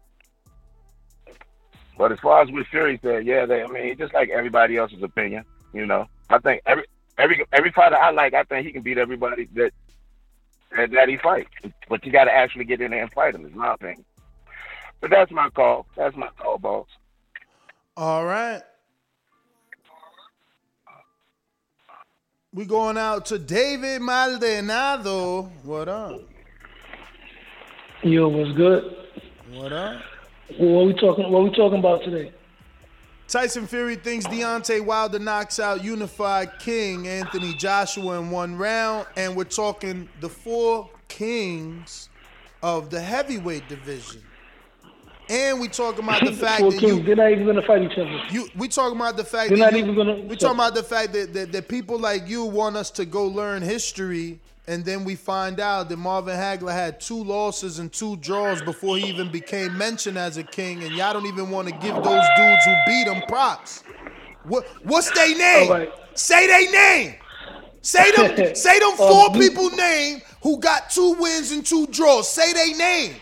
But 1.97 2.11
as 2.11 2.19
far 2.19 2.41
as 2.41 2.51
with 2.51 2.67
Fury 2.67 2.99
said, 3.01 3.25
yeah, 3.25 3.45
they, 3.45 3.63
I 3.63 3.67
mean, 3.67 3.97
just 3.97 4.13
like 4.13 4.29
everybody 4.29 4.77
else's 4.77 5.01
opinion. 5.01 5.45
You 5.73 5.85
know, 5.85 6.07
I 6.29 6.39
think 6.39 6.61
every 6.65 6.85
every 7.17 7.45
every 7.51 7.71
fighter 7.71 7.97
I 7.97 8.11
like, 8.11 8.33
I 8.33 8.43
think 8.43 8.65
he 8.65 8.73
can 8.73 8.81
beat 8.81 8.97
everybody 8.97 9.45
that 9.55 9.71
that, 10.75 10.91
that 10.91 11.09
he 11.09 11.17
fights. 11.17 11.49
But 11.89 12.05
you 12.05 12.11
got 12.11 12.25
to 12.25 12.31
actually 12.33 12.65
get 12.65 12.81
in 12.81 12.91
there 12.91 13.03
and 13.03 13.11
fight 13.11 13.35
him. 13.35 13.45
Is 13.45 13.53
my 13.53 13.73
opinion. 13.73 14.05
But 15.01 15.09
that's 15.09 15.31
my 15.31 15.49
call. 15.49 15.85
That's 15.95 16.15
my 16.15 16.29
call, 16.37 16.57
boss. 16.57 16.87
All 17.97 18.25
right. 18.25 18.61
We 22.53 22.65
going 22.65 22.97
out 22.97 23.25
to 23.27 23.37
David 23.37 24.01
Maldonado. 24.01 25.43
What 25.63 25.89
up? 25.89 26.21
Yo, 28.01 28.29
what's 28.29 28.51
good? 28.53 28.95
What 29.51 29.73
up? 29.73 30.01
What 30.57 30.85
we 30.85 30.93
talking? 30.93 31.31
What 31.31 31.43
we 31.43 31.49
talking 31.51 31.79
about 31.79 32.03
today? 32.03 32.31
Tyson 33.27 33.65
Fury 33.65 33.95
thinks 33.95 34.27
Deontay 34.27 34.85
Wilder 34.85 35.17
knocks 35.17 35.59
out 35.59 35.83
unified 35.83 36.59
king 36.59 37.07
Anthony 37.07 37.53
Joshua 37.55 38.19
in 38.19 38.29
one 38.29 38.55
round, 38.55 39.07
and 39.15 39.35
we're 39.35 39.43
talking 39.45 40.07
the 40.21 40.29
four 40.29 40.89
kings 41.07 42.09
of 42.61 42.91
the 42.91 43.01
heavyweight 43.01 43.67
division. 43.67 44.21
And 45.27 45.59
we 45.59 45.67
talking 45.69 46.03
about 46.03 46.23
the 46.23 46.31
fact 46.33 46.61
that 46.61 46.77
kings, 46.77 46.83
you, 46.83 47.01
they're 47.03 47.15
not 47.15 47.31
even 47.31 47.47
gonna 47.47 47.63
fight 47.63 47.81
each 47.81 47.97
other. 47.97 48.21
you 48.29 48.47
we 48.55 48.67
talking 48.67 48.95
about 48.95 49.17
the 49.17 49.23
fact 49.23 49.49
They're 49.49 49.57
that 49.57 49.71
not 49.71 49.73
you, 49.73 49.79
even 49.79 49.95
gonna- 49.95 50.21
we 50.21 50.35
talking 50.35 50.57
about 50.59 50.75
the 50.75 50.83
fact 50.83 51.13
that, 51.13 51.33
that 51.33 51.51
that 51.51 51.67
people 51.67 51.97
like 51.97 52.27
you 52.27 52.45
want 52.45 52.75
us 52.77 52.91
to 52.91 53.05
go 53.05 53.25
learn 53.25 53.63
history 53.63 54.39
and 54.67 54.83
then 54.83 55.03
we 55.03 55.15
find 55.15 55.59
out 55.59 55.89
that 55.89 55.97
Marvin 55.97 56.35
Hagler 56.37 56.71
had 56.71 56.99
two 56.99 57.23
losses 57.23 57.79
and 57.79 57.91
two 57.91 58.17
draws 58.17 58.61
before 58.61 58.97
he 58.97 59.05
even 59.07 59.31
became 59.31 59.77
mentioned 59.77 60.17
as 60.17 60.37
a 60.37 60.43
king 60.43 60.83
and 60.83 60.95
y'all 60.95 61.13
don't 61.13 61.27
even 61.27 61.49
want 61.49 61.67
to 61.67 61.73
give 61.75 61.95
those 61.95 62.23
dudes 62.37 62.65
who 62.65 62.75
beat 62.87 63.07
him 63.07 63.21
props. 63.27 63.83
What 64.43 64.65
what's 64.83 65.11
their 65.11 65.35
name? 65.37 65.69
Right. 65.69 65.89
Say 66.15 66.47
their 66.47 66.71
name. 66.71 67.15
Say 67.81 68.11
them 68.11 68.55
say 68.55 68.79
them 68.79 68.89
Um, 68.91 68.97
four 68.97 69.29
you- 69.33 69.39
people 69.49 69.69
name 69.71 70.21
who 70.41 70.59
got 70.59 70.89
two 70.89 71.13
wins 71.19 71.51
and 71.51 71.65
two 71.65 71.87
draws. 71.87 72.29
Say 72.29 72.53
their 72.53 72.75
name. 72.75 73.15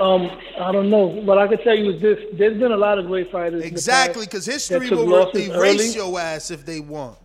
Um, 0.00 0.30
I 0.60 0.72
don't 0.72 0.90
know. 0.90 1.06
What 1.06 1.38
I 1.38 1.46
can 1.48 1.58
tell 1.58 1.74
you 1.76 1.90
is 1.92 2.00
this: 2.00 2.18
there's 2.32 2.58
been 2.58 2.72
a 2.72 2.76
lot 2.76 2.98
of 2.98 3.06
great 3.06 3.30
fighters. 3.30 3.62
Exactly, 3.64 4.24
because 4.26 4.44
history 4.44 4.90
will 4.90 5.30
erase 5.30 5.50
early. 5.54 5.88
your 5.88 6.18
ass 6.18 6.50
if 6.50 6.64
they 6.64 6.80
want. 6.80 7.16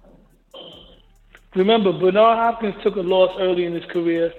Remember, 1.55 1.93
Bernard 1.93 2.37
Hopkins 2.37 2.75
took 2.83 2.95
a 2.95 3.01
loss 3.01 3.35
early 3.39 3.65
in 3.65 3.73
his 3.73 3.85
career. 3.85 4.33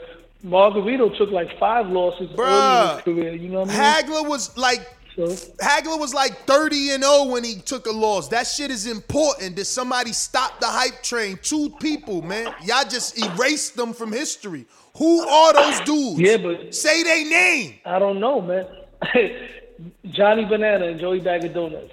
Margarito 0.44 1.16
took 1.16 1.30
like 1.30 1.58
five 1.58 1.88
losses 1.88 2.30
early 2.38 2.90
in 2.90 2.96
his 2.96 3.04
career. 3.04 3.34
You 3.34 3.48
know 3.48 3.60
what 3.60 3.70
I 3.70 3.72
mean? 3.72 4.20
Hagler 4.20 4.28
was 4.28 4.56
like 4.56 4.80
Hagler 5.16 5.98
was 5.98 6.12
like 6.12 6.36
30 6.40 6.90
and 6.90 7.04
0 7.04 7.26
when 7.26 7.44
he 7.44 7.54
took 7.54 7.86
a 7.86 7.92
loss. 7.92 8.28
That 8.28 8.46
shit 8.46 8.70
is 8.70 8.86
important. 8.86 9.54
Did 9.56 9.66
somebody 9.66 10.12
stop 10.12 10.58
the 10.60 10.66
hype 10.66 11.02
train? 11.02 11.38
Two 11.40 11.70
people, 11.80 12.20
man. 12.22 12.52
Y'all 12.64 12.84
just 12.84 13.16
erased 13.18 13.76
them 13.76 13.92
from 13.92 14.12
history. 14.12 14.66
Who 14.96 15.26
are 15.26 15.52
those 15.52 15.80
dudes? 15.80 16.20
Yeah, 16.20 16.36
but 16.38 16.74
say 16.74 17.02
they 17.04 17.24
name. 17.24 17.74
I 17.84 17.98
don't 17.98 18.18
know, 18.18 18.40
man. 18.40 18.66
Johnny 20.10 20.44
Banana 20.44 20.86
and 20.86 21.00
Joey 21.00 21.20
Bag 21.20 21.44
of 21.44 21.54
Donuts. 21.54 21.92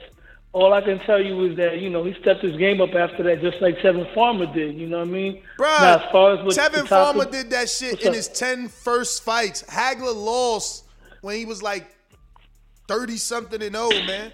All 0.54 0.74
I 0.74 0.82
can 0.82 1.00
tell 1.00 1.22
you 1.24 1.46
is 1.50 1.56
that 1.58 1.80
you 1.80 1.90
know 1.90 2.04
he 2.04 2.14
stepped 2.22 2.42
his 2.42 2.58
game 2.58 2.82
up 2.82 2.94
after 2.94 3.24
that, 3.24 3.40
just 3.42 3.62
like 3.62 3.78
Tevin 3.78 4.14
Farmer 4.14 4.46
did. 4.54 4.76
You 4.76 4.88
know 4.88 5.00
what 5.00 5.08
I 5.08 5.12
mean? 5.12 5.44
Bruh, 5.58 5.80
Now, 5.82 5.96
as 6.00 6.12
far 6.12 6.34
as 6.34 6.46
what 6.46 6.74
the 6.74 6.86
Farmer 6.88 7.24
did 7.26 7.50
that 7.52 7.70
shit 7.70 8.02
in 8.02 8.10
up? 8.10 8.14
his 8.16 8.28
10 8.28 8.68
first 8.68 9.24
fights. 9.24 9.64
Hagler 9.64 10.14
lost 10.14 10.84
when 11.22 11.38
he 11.38 11.46
was 11.46 11.64
like 11.64 11.96
30 12.90 13.16
something 13.16 13.62
and 13.64 13.76
old, 13.78 13.94
man. 14.06 14.34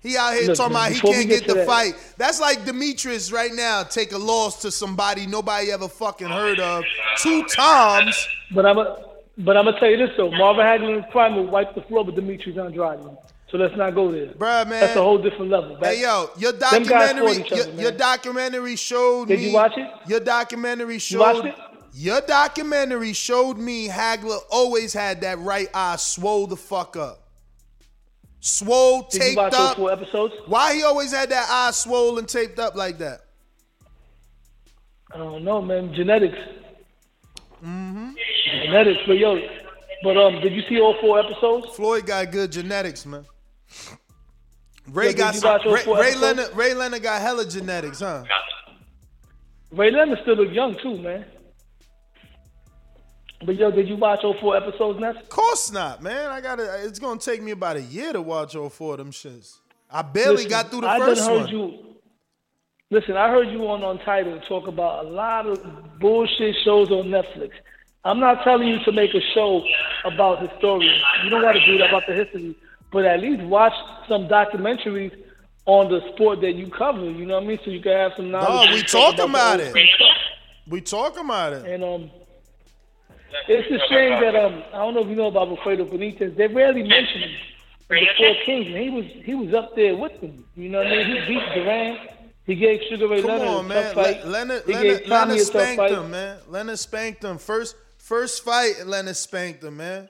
He 0.00 0.16
out 0.16 0.32
here 0.34 0.46
Look, 0.46 0.56
talking 0.56 0.72
man, 0.74 0.92
about 0.92 0.92
he 0.92 1.00
can't 1.12 1.28
get 1.28 1.40
get 1.40 1.48
the 1.48 1.54
that- 1.54 1.66
fight. 1.66 2.14
That's 2.16 2.40
like 2.40 2.64
Demetrius 2.64 3.30
right 3.32 3.52
now 3.52 3.82
take 3.82 4.12
a 4.12 4.18
loss 4.18 4.62
to 4.62 4.70
somebody 4.70 5.26
nobody 5.26 5.70
ever 5.72 5.88
fucking 5.88 6.28
heard 6.28 6.60
of 6.60 6.84
two 7.18 7.42
times. 7.44 8.28
But 8.54 8.64
I'm 8.64 8.78
a, 8.78 8.96
but 9.38 9.56
I'm 9.58 9.64
gonna 9.66 9.78
tell 9.78 9.90
you 9.90 9.96
this 9.98 10.10
though. 10.16 10.30
Marvin 10.30 10.64
Hagler 10.64 10.96
in 10.96 11.02
his 11.02 11.12
prime 11.12 11.34
will 11.34 11.48
wipe 11.48 11.74
the 11.74 11.82
floor 11.82 12.04
with 12.04 12.14
Demetrius 12.14 12.56
Andrade. 12.56 13.00
So 13.50 13.56
let's 13.56 13.76
not 13.76 13.94
go 13.94 14.12
there. 14.12 14.26
Bruh, 14.34 14.68
man. 14.68 14.80
That's 14.80 14.96
a 14.96 15.02
whole 15.02 15.16
different 15.18 15.50
level. 15.50 15.78
Hey 15.82 16.02
yo, 16.02 16.30
your 16.36 16.52
documentary, 16.52 17.42
other, 17.42 17.56
your, 17.56 17.70
your 17.80 17.92
documentary 17.92 18.76
showed 18.76 19.28
Did 19.28 19.38
me. 19.40 19.48
you 19.48 19.54
watch 19.54 19.72
it? 19.76 19.88
Your 20.06 20.20
documentary 20.20 20.98
showed. 20.98 21.46
it? 21.46 21.54
Your 21.94 22.20
documentary 22.20 23.14
showed 23.14 23.56
me 23.56 23.88
Hagler 23.88 24.38
always 24.50 24.92
had 24.92 25.22
that 25.22 25.38
right 25.38 25.68
eye 25.72 25.96
swole 25.96 26.46
the 26.46 26.56
fuck 26.56 26.96
up. 26.96 27.28
Swole, 28.40 29.02
Did 29.10 29.14
you 29.14 29.34
taped 29.34 29.54
up. 29.54 29.76
four 29.76 29.90
episodes? 29.90 30.34
Why 30.46 30.74
he 30.74 30.82
always 30.84 31.10
had 31.12 31.30
that 31.30 31.48
eye 31.50 31.72
swollen, 31.72 32.20
and 32.20 32.28
taped 32.28 32.58
up 32.58 32.76
like 32.76 32.98
that? 32.98 33.22
I 35.12 35.16
don't 35.16 35.42
know, 35.42 35.60
man. 35.60 35.92
Genetics. 35.94 36.38
Mm-hmm. 37.64 38.10
Genetics, 38.64 39.00
but 39.06 39.18
yo, 39.18 39.40
but 40.04 40.16
um, 40.16 40.40
did 40.40 40.52
you 40.52 40.62
see 40.68 40.78
all 40.78 40.94
four 41.00 41.18
episodes? 41.18 41.74
Floyd 41.74 42.06
got 42.06 42.30
good 42.30 42.52
genetics, 42.52 43.04
man. 43.04 43.24
Ray 44.88 45.06
Yeah, 45.06 45.12
got 45.12 45.34
some, 45.34 45.72
Ray, 45.72 45.84
Ray? 45.86 46.14
Leonard. 46.14 46.50
Ray 46.54 46.74
Leonard 46.74 47.02
got 47.02 47.20
hella 47.20 47.46
genetics, 47.46 48.00
huh? 48.00 48.24
Ray 49.70 49.90
Leonard 49.90 50.18
still 50.22 50.36
look 50.36 50.52
young 50.52 50.76
too, 50.82 50.98
man. 50.98 51.26
But 53.44 53.56
yo, 53.56 53.70
did 53.70 53.88
you 53.88 53.96
watch 53.96 54.24
all 54.24 54.34
four 54.40 54.56
episodes, 54.56 54.98
Ness? 54.98 55.16
Of 55.16 55.28
course 55.28 55.70
not, 55.70 56.02
man. 56.02 56.30
I 56.30 56.40
gotta. 56.40 56.84
It's 56.84 56.98
gonna 56.98 57.20
take 57.20 57.42
me 57.42 57.52
about 57.52 57.76
a 57.76 57.82
year 57.82 58.12
to 58.12 58.20
watch 58.22 58.56
all 58.56 58.68
four 58.68 58.92
of 58.94 58.98
them 58.98 59.12
shits. 59.12 59.58
I 59.90 60.02
barely 60.02 60.36
Listen, 60.36 60.50
got 60.50 60.70
through 60.70 60.80
the 60.82 60.88
I 60.88 60.98
first 60.98 61.22
heard 61.22 61.40
one. 61.42 61.48
You, 61.48 61.78
listen, 62.90 63.16
I 63.16 63.30
heard 63.30 63.48
you 63.48 63.68
on 63.68 63.84
on 63.84 63.98
title 64.00 64.40
talk 64.48 64.66
about 64.66 65.04
a 65.04 65.08
lot 65.08 65.46
of 65.46 65.98
bullshit 66.00 66.56
shows 66.64 66.90
on 66.90 67.04
Netflix. 67.04 67.50
I'm 68.04 68.20
not 68.20 68.42
telling 68.42 68.68
you 68.68 68.78
to 68.84 68.92
make 68.92 69.14
a 69.14 69.20
show 69.34 69.62
about 70.04 70.40
historians. 70.48 71.00
You 71.24 71.30
don't 71.30 71.42
got 71.42 71.52
to 71.52 71.66
do 71.66 71.78
that 71.78 71.88
about 71.90 72.06
the 72.06 72.14
history, 72.14 72.56
but 72.92 73.04
at 73.04 73.20
least 73.20 73.42
watch 73.44 73.72
some 74.08 74.28
documentaries 74.28 75.12
on 75.66 75.90
the 75.90 76.00
sport 76.12 76.40
that 76.40 76.52
you 76.54 76.68
cover. 76.70 77.04
You 77.04 77.26
know 77.26 77.34
what 77.34 77.44
I 77.44 77.46
mean? 77.46 77.58
So 77.64 77.70
you 77.70 77.80
can 77.80 77.92
have 77.92 78.12
some 78.16 78.30
knowledge. 78.30 78.70
No, 78.70 78.74
we 78.74 78.82
talk 78.82 79.16
talking 79.16 79.30
about 79.30 79.60
it. 79.60 79.74
We 80.66 80.80
talk 80.80 81.18
about 81.18 81.52
it. 81.54 81.64
And 81.66 81.84
um, 81.84 82.10
it's 83.48 83.68
a 83.70 83.88
shame 83.92 84.20
that 84.20 84.34
um, 84.36 84.62
I 84.72 84.78
don't 84.78 84.94
know 84.94 85.02
if 85.02 85.08
you 85.08 85.16
know 85.16 85.26
about 85.26 85.48
Wilfredo 85.48 85.88
Benitez. 85.90 86.36
They 86.36 86.46
rarely 86.46 86.82
mention 86.82 87.22
him 87.22 87.30
the 87.88 88.06
Four 88.18 88.34
Kings, 88.44 88.66
and 88.66 88.76
he 88.76 88.90
was 88.90 89.04
he 89.24 89.34
was 89.34 89.54
up 89.54 89.74
there 89.74 89.96
with 89.96 90.20
them. 90.20 90.44
You 90.56 90.68
know 90.68 90.78
what 90.78 90.86
I 90.88 90.90
mean? 91.04 91.22
He 91.22 91.34
beat 91.34 91.42
Duran. 91.54 91.98
He 92.44 92.54
gave 92.54 92.80
Sugar 92.88 93.08
Ray 93.08 93.20
Come 93.20 93.30
Leonard 93.30 93.48
on, 93.48 93.64
a 93.64 93.68
man. 93.68 93.82
tough 93.82 94.04
fight. 94.04 94.24
Le- 94.24 94.30
Leonard, 94.30 94.62
he 94.64 94.72
Leonard, 94.72 94.98
gave 94.98 95.06
Tommy 95.06 95.10
Leonard 95.10 95.34
a 95.34 95.38
tough 95.38 95.46
spanked 95.62 95.76
fight. 95.76 95.92
him, 95.92 96.10
man. 96.10 96.38
Leonard 96.48 96.78
spanked 96.78 97.24
him 97.24 97.38
first. 97.38 97.76
First 97.98 98.42
fight, 98.42 98.86
Leonard 98.86 99.16
spanked 99.16 99.62
him, 99.64 99.76
man. 99.76 100.08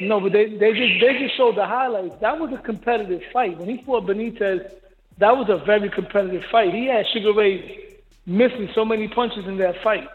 No, 0.00 0.20
but 0.20 0.32
they 0.32 0.46
they 0.46 0.72
just 0.72 1.00
they 1.00 1.18
just 1.18 1.36
showed 1.36 1.56
the 1.56 1.66
highlights. 1.66 2.16
That 2.20 2.38
was 2.38 2.52
a 2.52 2.58
competitive 2.58 3.22
fight. 3.32 3.58
When 3.58 3.68
he 3.68 3.82
fought 3.82 4.06
Benitez, 4.06 4.72
that 5.18 5.36
was 5.36 5.48
a 5.50 5.64
very 5.64 5.90
competitive 5.90 6.42
fight. 6.50 6.72
He 6.72 6.86
had 6.86 7.06
Sugar 7.12 7.34
Ray 7.34 7.98
missing 8.26 8.70
so 8.74 8.84
many 8.84 9.08
punches 9.08 9.46
in 9.46 9.58
that 9.58 9.82
fight. 9.82 10.08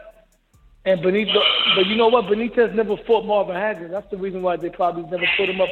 And 0.86 1.02
Benitez, 1.02 1.34
but 1.76 1.86
you 1.88 1.96
know 1.96 2.08
what? 2.08 2.26
Benitez 2.26 2.74
never 2.74 2.98
fought 3.06 3.26
Marvin 3.26 3.56
Hagler. 3.56 3.90
That's 3.90 4.10
the 4.10 4.18
reason 4.18 4.42
why 4.42 4.56
they 4.58 4.70
probably 4.70 5.04
never 5.04 5.26
put 5.38 5.50
him 5.50 5.62
up 5.62 5.70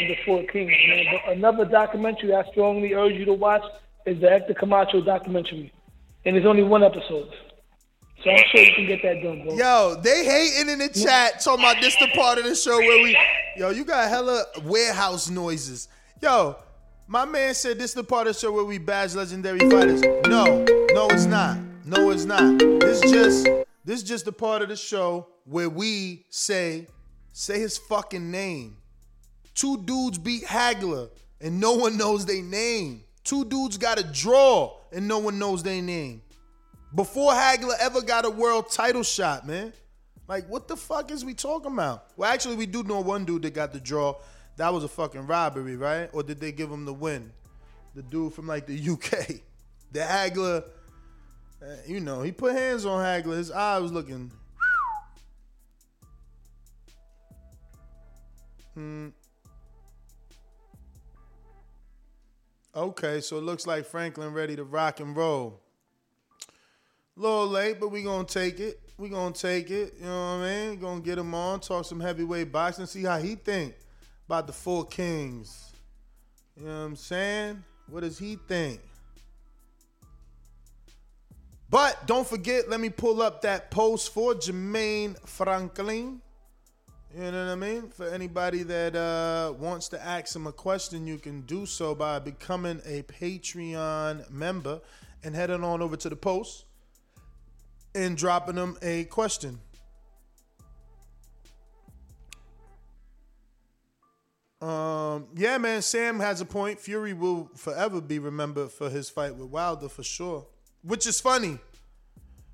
in 0.00 0.08
the 0.08 0.16
Four 0.24 0.42
Kings, 0.44 0.72
man. 0.88 1.04
But 1.12 1.32
another 1.36 1.64
documentary 1.64 2.34
I 2.34 2.44
strongly 2.50 2.94
urge 2.94 3.14
you 3.14 3.24
to 3.26 3.32
watch 3.32 3.64
is 4.06 4.20
the 4.20 4.28
Hector 4.28 4.54
Camacho 4.54 5.00
documentary, 5.00 5.72
and 6.24 6.36
it's 6.36 6.46
only 6.46 6.62
one 6.62 6.82
episode. 6.82 7.32
So 8.22 8.30
I'm 8.30 8.44
sure 8.50 8.60
you 8.60 8.72
can 8.74 8.86
get 8.86 9.02
that 9.02 9.22
done, 9.22 9.42
bro. 9.42 9.56
Yo, 9.56 10.00
they 10.00 10.24
hating 10.24 10.68
in 10.68 10.78
the 10.78 10.88
chat 10.88 11.40
talking 11.40 11.64
about 11.64 11.80
this 11.80 11.96
the 11.96 12.08
part 12.14 12.38
of 12.38 12.44
the 12.44 12.54
show 12.54 12.78
where 12.78 13.02
we, 13.02 13.18
yo, 13.56 13.70
you 13.70 13.84
got 13.84 14.08
hella 14.08 14.44
warehouse 14.64 15.28
noises. 15.28 15.88
Yo, 16.20 16.56
my 17.08 17.24
man 17.24 17.52
said 17.54 17.78
this 17.78 17.94
the 17.94 18.04
part 18.04 18.28
of 18.28 18.34
the 18.34 18.40
show 18.40 18.52
where 18.52 18.64
we 18.64 18.78
badge 18.78 19.14
legendary 19.14 19.58
fighters. 19.58 20.02
No, 20.28 20.64
no, 20.92 21.08
it's 21.10 21.26
not. 21.26 21.58
No, 21.84 22.10
it's 22.10 22.24
not. 22.24 22.60
This 22.60 23.00
just 23.00 23.48
this 23.84 24.04
just 24.04 24.24
the 24.24 24.32
part 24.32 24.62
of 24.62 24.68
the 24.68 24.76
show 24.76 25.26
where 25.44 25.68
we 25.68 26.24
say 26.30 26.86
say 27.32 27.58
his 27.58 27.76
fucking 27.76 28.30
name. 28.30 28.76
Two 29.54 29.82
dudes 29.82 30.18
beat 30.18 30.44
Hagler 30.44 31.10
and 31.40 31.58
no 31.58 31.72
one 31.72 31.96
knows 31.96 32.24
their 32.24 32.42
name. 32.42 33.02
Two 33.24 33.44
dudes 33.44 33.78
got 33.78 33.98
a 33.98 34.04
draw 34.04 34.78
and 34.92 35.08
no 35.08 35.18
one 35.18 35.40
knows 35.40 35.64
their 35.64 35.82
name. 35.82 36.22
Before 36.94 37.32
Hagler 37.32 37.74
ever 37.80 38.02
got 38.02 38.24
a 38.24 38.30
world 38.30 38.70
title 38.70 39.02
shot, 39.02 39.46
man. 39.46 39.72
Like, 40.28 40.48
what 40.48 40.68
the 40.68 40.76
fuck 40.76 41.10
is 41.10 41.24
we 41.24 41.34
talking 41.34 41.72
about? 41.72 42.06
Well, 42.16 42.30
actually, 42.30 42.56
we 42.56 42.66
do 42.66 42.82
know 42.82 43.00
one 43.00 43.24
dude 43.24 43.42
that 43.42 43.54
got 43.54 43.72
the 43.72 43.80
draw. 43.80 44.16
That 44.56 44.72
was 44.72 44.84
a 44.84 44.88
fucking 44.88 45.26
robbery, 45.26 45.76
right? 45.76 46.10
Or 46.12 46.22
did 46.22 46.38
they 46.38 46.52
give 46.52 46.70
him 46.70 46.84
the 46.84 46.92
win? 46.92 47.32
The 47.94 48.02
dude 48.02 48.34
from 48.34 48.46
like 48.46 48.66
the 48.66 48.90
UK. 48.90 49.36
The 49.92 49.98
Hagler, 49.98 50.64
uh, 51.62 51.66
you 51.86 52.00
know, 52.00 52.22
he 52.22 52.32
put 52.32 52.54
hands 52.54 52.86
on 52.86 53.04
Hagler. 53.04 53.36
His 53.36 53.50
eye 53.50 53.78
was 53.78 53.92
looking. 53.92 54.32
Hmm. 58.72 59.08
Okay, 62.74 63.20
so 63.20 63.36
it 63.36 63.42
looks 63.42 63.66
like 63.66 63.84
Franklin 63.84 64.32
ready 64.32 64.56
to 64.56 64.64
rock 64.64 65.00
and 65.00 65.14
roll. 65.14 65.61
Little 67.14 67.46
late, 67.46 67.78
but 67.78 67.88
we 67.88 68.02
gonna 68.02 68.24
take 68.24 68.58
it. 68.58 68.80
We 68.96 69.10
gonna 69.10 69.34
take 69.34 69.70
it. 69.70 69.94
You 69.98 70.06
know 70.06 70.38
what 70.38 70.46
I 70.46 70.68
mean? 70.68 70.80
Gonna 70.80 71.00
get 71.00 71.18
him 71.18 71.34
on, 71.34 71.60
talk 71.60 71.84
some 71.84 72.00
heavyweight 72.00 72.50
boxing, 72.50 72.86
see 72.86 73.02
how 73.02 73.18
he 73.18 73.34
think 73.34 73.74
about 74.26 74.46
the 74.46 74.52
four 74.52 74.86
kings. 74.86 75.72
You 76.56 76.66
know 76.66 76.70
what 76.70 76.86
I'm 76.86 76.96
saying? 76.96 77.64
What 77.88 78.00
does 78.00 78.18
he 78.18 78.36
think? 78.48 78.80
But 81.68 82.06
don't 82.06 82.26
forget, 82.26 82.68
let 82.70 82.80
me 82.80 82.88
pull 82.88 83.20
up 83.20 83.42
that 83.42 83.70
post 83.70 84.12
for 84.12 84.34
Jermaine 84.34 85.18
Franklin. 85.26 86.20
You 87.14 87.30
know 87.30 87.46
what 87.46 87.52
I 87.52 87.54
mean? 87.56 87.88
For 87.90 88.08
anybody 88.08 88.62
that 88.62 88.96
uh, 88.96 89.52
wants 89.58 89.88
to 89.88 90.02
ask 90.02 90.34
him 90.34 90.46
a 90.46 90.52
question, 90.52 91.06
you 91.06 91.18
can 91.18 91.42
do 91.42 91.66
so 91.66 91.94
by 91.94 92.18
becoming 92.18 92.80
a 92.86 93.02
Patreon 93.02 94.30
member 94.30 94.80
and 95.24 95.34
heading 95.34 95.62
on 95.62 95.82
over 95.82 95.96
to 95.96 96.08
the 96.08 96.16
post 96.16 96.64
and 97.94 98.16
dropping 98.16 98.56
them 98.56 98.76
a 98.82 99.04
question. 99.04 99.60
Um, 104.62 105.26
yeah, 105.34 105.58
man. 105.58 105.82
Sam 105.82 106.20
has 106.20 106.40
a 106.40 106.44
point. 106.44 106.78
Fury 106.78 107.12
will 107.12 107.50
forever 107.56 108.00
be 108.00 108.20
remembered 108.20 108.70
for 108.70 108.88
his 108.88 109.10
fight 109.10 109.34
with 109.34 109.48
Wilder 109.48 109.88
for 109.88 110.04
sure, 110.04 110.46
which 110.82 111.06
is 111.06 111.20
funny, 111.20 111.58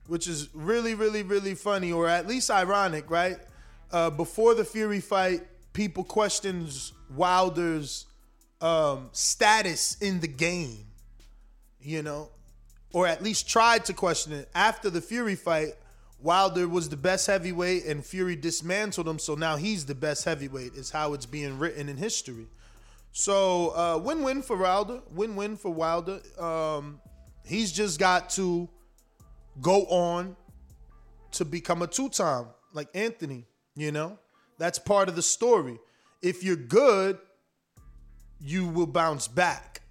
which 0.06 0.26
is 0.26 0.48
really, 0.54 0.94
really, 0.94 1.22
really 1.22 1.54
funny, 1.54 1.92
or 1.92 2.08
at 2.08 2.26
least 2.26 2.50
ironic, 2.50 3.10
right? 3.10 3.36
Uh, 3.92 4.08
before 4.08 4.54
the 4.54 4.64
Fury 4.64 5.00
fight, 5.00 5.42
people 5.74 6.02
questions 6.02 6.92
Wilder's 7.14 8.06
um, 8.62 9.10
status 9.12 9.96
in 10.00 10.20
the 10.20 10.28
game, 10.28 10.86
you 11.80 12.02
know, 12.02 12.30
or 12.92 13.06
at 13.06 13.22
least 13.22 13.48
tried 13.48 13.84
to 13.86 13.92
question 13.92 14.32
it. 14.32 14.48
After 14.54 14.90
the 14.90 15.00
Fury 15.00 15.36
fight, 15.36 15.74
Wilder 16.20 16.66
was 16.66 16.88
the 16.88 16.96
best 16.96 17.26
heavyweight 17.26 17.84
and 17.84 18.04
Fury 18.04 18.34
dismantled 18.34 19.06
him, 19.06 19.18
so 19.18 19.34
now 19.34 19.56
he's 19.56 19.86
the 19.86 19.94
best 19.94 20.24
heavyweight, 20.24 20.74
is 20.74 20.90
how 20.90 21.12
it's 21.12 21.26
being 21.26 21.58
written 21.58 21.88
in 21.88 21.96
history. 21.96 22.46
So 23.12 23.70
uh, 23.76 23.98
win-win 23.98 24.42
for 24.42 24.56
Wilder, 24.56 25.00
win-win 25.10 25.56
for 25.56 25.72
Wilder. 25.72 26.20
Um, 26.38 27.00
he's 27.44 27.72
just 27.72 27.98
got 27.98 28.30
to 28.30 28.68
go 29.60 29.84
on 29.86 30.36
to 31.32 31.44
become 31.44 31.82
a 31.82 31.86
two-time 31.86 32.46
like 32.72 32.88
Anthony. 32.94 33.44
You 33.76 33.92
know, 33.92 34.18
that's 34.58 34.78
part 34.78 35.08
of 35.08 35.14
the 35.14 35.22
story. 35.22 35.78
If 36.20 36.42
you're 36.42 36.56
good, 36.56 37.18
you 38.40 38.66
will 38.66 38.86
bounce 38.86 39.28
back. 39.28 39.82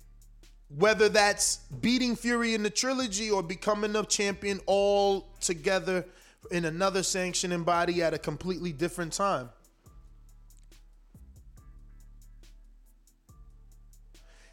Whether 0.70 1.10
that's 1.10 1.58
beating 1.82 2.16
Fury 2.16 2.54
in 2.54 2.64
the 2.64 2.70
trilogy 2.70 3.32
or 3.32 3.42
becoming 3.42 3.96
a 3.96 4.04
champion 4.04 4.60
all 4.66 5.28
together 5.40 6.06
in 6.52 6.66
another 6.66 7.04
sanctioning 7.04 7.64
body 7.64 8.02
at 8.02 8.14
a 8.14 8.18
completely 8.18 8.74
different 8.74 9.14
time. 9.14 9.50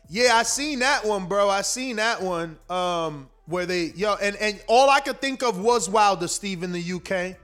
Yeah, 0.09 0.37
I 0.37 0.43
seen 0.45 0.81
that 0.81 1.05
one, 1.05 1.27
bro. 1.27 1.49
I 1.49 1.63
seen 1.63 1.97
that 1.97 2.23
one. 2.23 2.57
Um, 2.71 3.29
where 3.47 3.67
they 3.67 3.93
yo 3.95 4.15
and 4.23 4.37
and 4.37 4.63
all 4.69 4.89
I 4.89 5.01
could 5.01 5.21
think 5.21 5.43
of 5.43 5.59
was 5.61 5.89
Wilder, 5.89 6.29
Steve, 6.29 6.63
in 6.63 6.73
the 6.73 6.93
UK. 6.93 7.37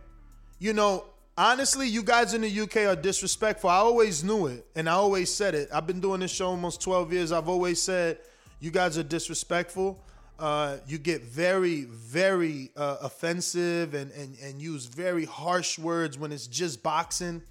You 0.59 0.73
know, 0.73 1.05
honestly, 1.37 1.89
you 1.89 2.03
guys 2.03 2.35
in 2.35 2.43
the 2.43 2.61
UK 2.61 2.77
are 2.87 2.97
disrespectful. 2.97 3.71
I 3.71 3.77
always 3.77 4.23
knew 4.23 4.47
it, 4.47 4.67
and 4.75 4.89
I 4.89 4.93
always 4.93 5.33
said 5.33 5.55
it. 5.55 5.69
I've 5.73 5.87
been 5.87 6.01
doing 6.01 6.21
this 6.21 6.31
show 6.31 6.49
almost 6.49 6.81
12 6.83 7.13
years. 7.13 7.33
I've 7.33 7.49
always 7.49 7.81
said 7.81 8.19
you 8.61 8.71
guys 8.71 8.97
are 8.99 9.03
disrespectful. 9.03 10.03
Uh, 10.39 10.79
you 10.87 10.99
get 10.99 11.23
very, 11.23 11.83
very 11.85 12.71
uh, 12.77 12.97
offensive 13.03 13.95
and, 13.95 14.11
and 14.13 14.37
and 14.43 14.63
use 14.63 14.87
very 14.87 15.25
harsh 15.25 15.79
words 15.79 16.19
when 16.19 16.33
it's 16.33 16.47
just 16.47 16.83
boxing. 16.83 17.43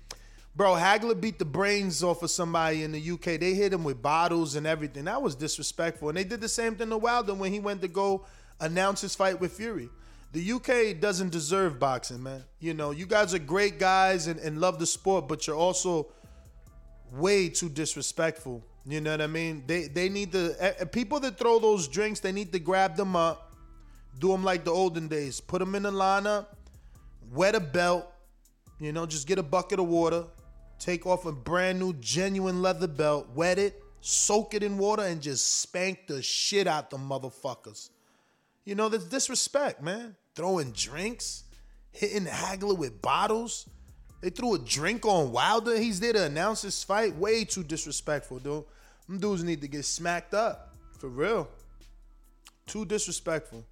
Bro, 0.56 0.74
Hagler 0.74 1.20
beat 1.20 1.40
the 1.40 1.46
brains 1.46 2.04
off 2.04 2.24
of 2.24 2.32
somebody 2.32 2.84
in 2.84 2.92
the 2.92 3.12
UK. 3.12 3.40
They 3.40 3.54
hit 3.54 3.72
him 3.72 3.84
with 3.84 4.02
bottles 4.02 4.56
and 4.56 4.66
everything. 4.66 5.06
That 5.06 5.22
was 5.22 5.36
disrespectful. 5.36 6.10
And 6.10 6.18
they 6.18 6.24
did 6.24 6.42
the 6.42 6.50
same 6.50 6.76
thing 6.76 6.90
to 6.90 6.98
Wilder 6.98 7.34
when 7.34 7.54
he 7.54 7.60
went 7.60 7.82
to 7.82 7.88
go 7.88 8.26
announce 8.60 9.02
his 9.02 9.16
fight 9.16 9.40
with 9.40 9.54
Fury. 9.54 9.90
The 10.32 10.52
UK 10.52 11.00
doesn't 11.00 11.30
deserve 11.30 11.80
boxing, 11.80 12.22
man. 12.22 12.44
You 12.60 12.74
know, 12.74 12.92
you 12.92 13.06
guys 13.06 13.34
are 13.34 13.40
great 13.40 13.80
guys 13.80 14.28
and, 14.28 14.40
and 14.40 14.60
love 14.60 14.80
the 14.80 14.86
sport, 14.86 15.28
but 15.28 15.48
you're 15.48 15.56
also 15.56 16.08
way 17.14 17.50
too 17.50 17.70
disrespectful. 17.70 18.64
You 18.90 19.02
know 19.02 19.12
what 19.12 19.22
I 19.22 19.28
mean? 19.28 19.64
They 19.68 19.84
they 19.84 20.10
need 20.10 20.32
to 20.32 20.56
eh, 20.60 20.84
people 20.86 21.20
that 21.20 21.38
throw 21.38 21.60
those 21.60 21.88
drinks. 21.88 22.22
They 22.22 22.32
need 22.32 22.52
to 22.54 22.60
grab 22.60 22.96
them 22.96 23.16
up, 23.16 23.54
do 24.18 24.30
them 24.30 24.44
like 24.44 24.64
the 24.64 24.72
olden 24.72 25.08
days. 25.08 25.40
Put 25.40 25.60
them 25.60 25.76
in 25.76 25.84
the 25.84 25.92
lineup, 25.92 26.48
wet 27.32 27.54
a 27.54 27.60
belt. 27.60 28.12
You 28.80 28.92
know, 28.92 29.06
just 29.06 29.28
get 29.28 29.38
a 29.38 29.44
bucket 29.44 29.80
of 29.80 29.88
water, 29.88 30.26
take 30.80 31.06
off 31.06 31.28
a 31.28 31.32
brand 31.32 31.78
new 31.80 31.94
genuine 32.00 32.64
leather 32.64 32.88
belt, 32.88 33.28
wet 33.36 33.60
it, 33.60 33.84
soak 34.02 34.56
it 34.56 34.64
in 34.64 34.80
water, 34.80 35.04
and 35.04 35.22
just 35.22 35.62
spank 35.62 36.08
the 36.08 36.24
shit 36.24 36.66
out 36.66 36.90
the 36.90 36.98
motherfuckers. 36.98 37.92
You 38.66 38.74
know, 38.74 38.90
that's 38.90 39.06
disrespect, 39.06 39.84
man. 39.84 40.16
Throwing 40.34 40.72
drinks, 40.72 41.44
hitting 41.92 42.26
Hagler 42.26 42.76
with 42.76 43.04
bottles. 43.04 43.70
They 44.22 44.32
threw 44.32 44.56
a 44.56 44.60
drink 44.60 45.06
on 45.06 45.32
Wilder. 45.32 45.78
He's 45.78 46.00
there 46.00 46.14
to 46.14 46.24
announce 46.24 46.64
his 46.64 46.84
fight. 46.84 47.16
Way 47.16 47.46
too 47.46 47.64
disrespectful, 47.64 48.40
dude. 48.40 48.64
Them 49.10 49.18
dudes 49.18 49.44
need 49.44 49.60
to 49.62 49.68
get 49.68 49.86
smacked 49.86 50.36
up. 50.36 50.76
For 51.00 51.10
real. 51.10 51.50
Too 52.68 52.86
disrespectful. 52.86 53.66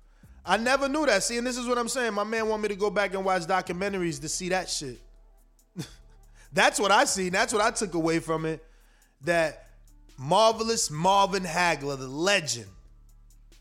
I 0.43 0.57
never 0.57 0.89
knew 0.89 1.05
that. 1.05 1.21
See, 1.21 1.37
and 1.37 1.45
this 1.45 1.57
is 1.57 1.67
what 1.67 1.77
I'm 1.77 1.87
saying. 1.87 2.15
My 2.15 2.23
man 2.23 2.49
want 2.49 2.63
me 2.63 2.69
to 2.69 2.75
go 2.75 2.89
back 2.89 3.13
and 3.13 3.23
watch 3.23 3.43
documentaries 3.43 4.19
to 4.21 4.29
see 4.29 4.49
that 4.49 4.67
shit. 4.67 4.99
That's 6.53 6.79
what 6.79 6.89
I 6.89 7.05
seen. 7.05 7.33
That's 7.33 7.53
what 7.53 7.61
I 7.61 7.69
took 7.69 7.93
away 7.93 8.17
from 8.17 8.45
it. 8.45 8.65
That 9.25 9.67
marvelous 10.17 10.89
Marvin 10.89 11.43
Hagler, 11.43 11.99
the 11.99 12.07
legend, 12.07 12.69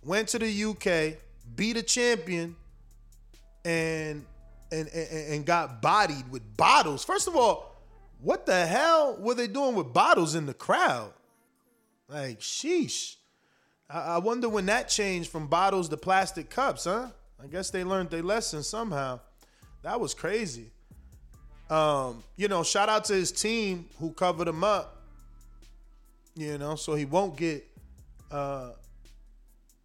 went 0.02 0.28
to 0.28 0.38
the 0.38 0.64
UK, 0.64 1.18
beat 1.56 1.76
a 1.76 1.82
champion, 1.82 2.56
and 3.66 4.24
and, 4.72 4.88
and 4.88 5.34
and 5.34 5.44
got 5.44 5.82
bodied 5.82 6.30
with 6.30 6.56
bottles. 6.56 7.04
First 7.04 7.28
of 7.28 7.36
all, 7.36 7.76
what 8.22 8.46
the 8.46 8.64
hell 8.64 9.18
were 9.18 9.34
they 9.34 9.46
doing 9.46 9.74
with 9.74 9.92
bottles 9.92 10.34
in 10.34 10.46
the 10.46 10.54
crowd? 10.54 11.12
Like, 12.08 12.40
sheesh. 12.40 13.16
I, 13.90 14.00
I 14.00 14.18
wonder 14.18 14.48
when 14.48 14.66
that 14.66 14.88
changed 14.88 15.30
from 15.30 15.46
bottles 15.46 15.88
to 15.88 15.96
plastic 15.96 16.50
cups, 16.50 16.84
huh? 16.84 17.08
I 17.42 17.46
guess 17.46 17.70
they 17.70 17.84
learned 17.84 18.10
their 18.10 18.22
lesson 18.22 18.62
somehow. 18.62 19.20
That 19.82 20.00
was 20.00 20.14
crazy. 20.14 20.70
Um, 21.68 22.22
you 22.36 22.48
know, 22.48 22.62
shout 22.62 22.88
out 22.88 23.04
to 23.06 23.14
his 23.14 23.32
team 23.32 23.86
who 23.98 24.12
covered 24.12 24.48
him 24.48 24.64
up. 24.64 25.02
You 26.34 26.58
know, 26.58 26.76
so 26.76 26.94
he 26.94 27.04
won't 27.04 27.36
get 27.36 27.66
uh 28.30 28.70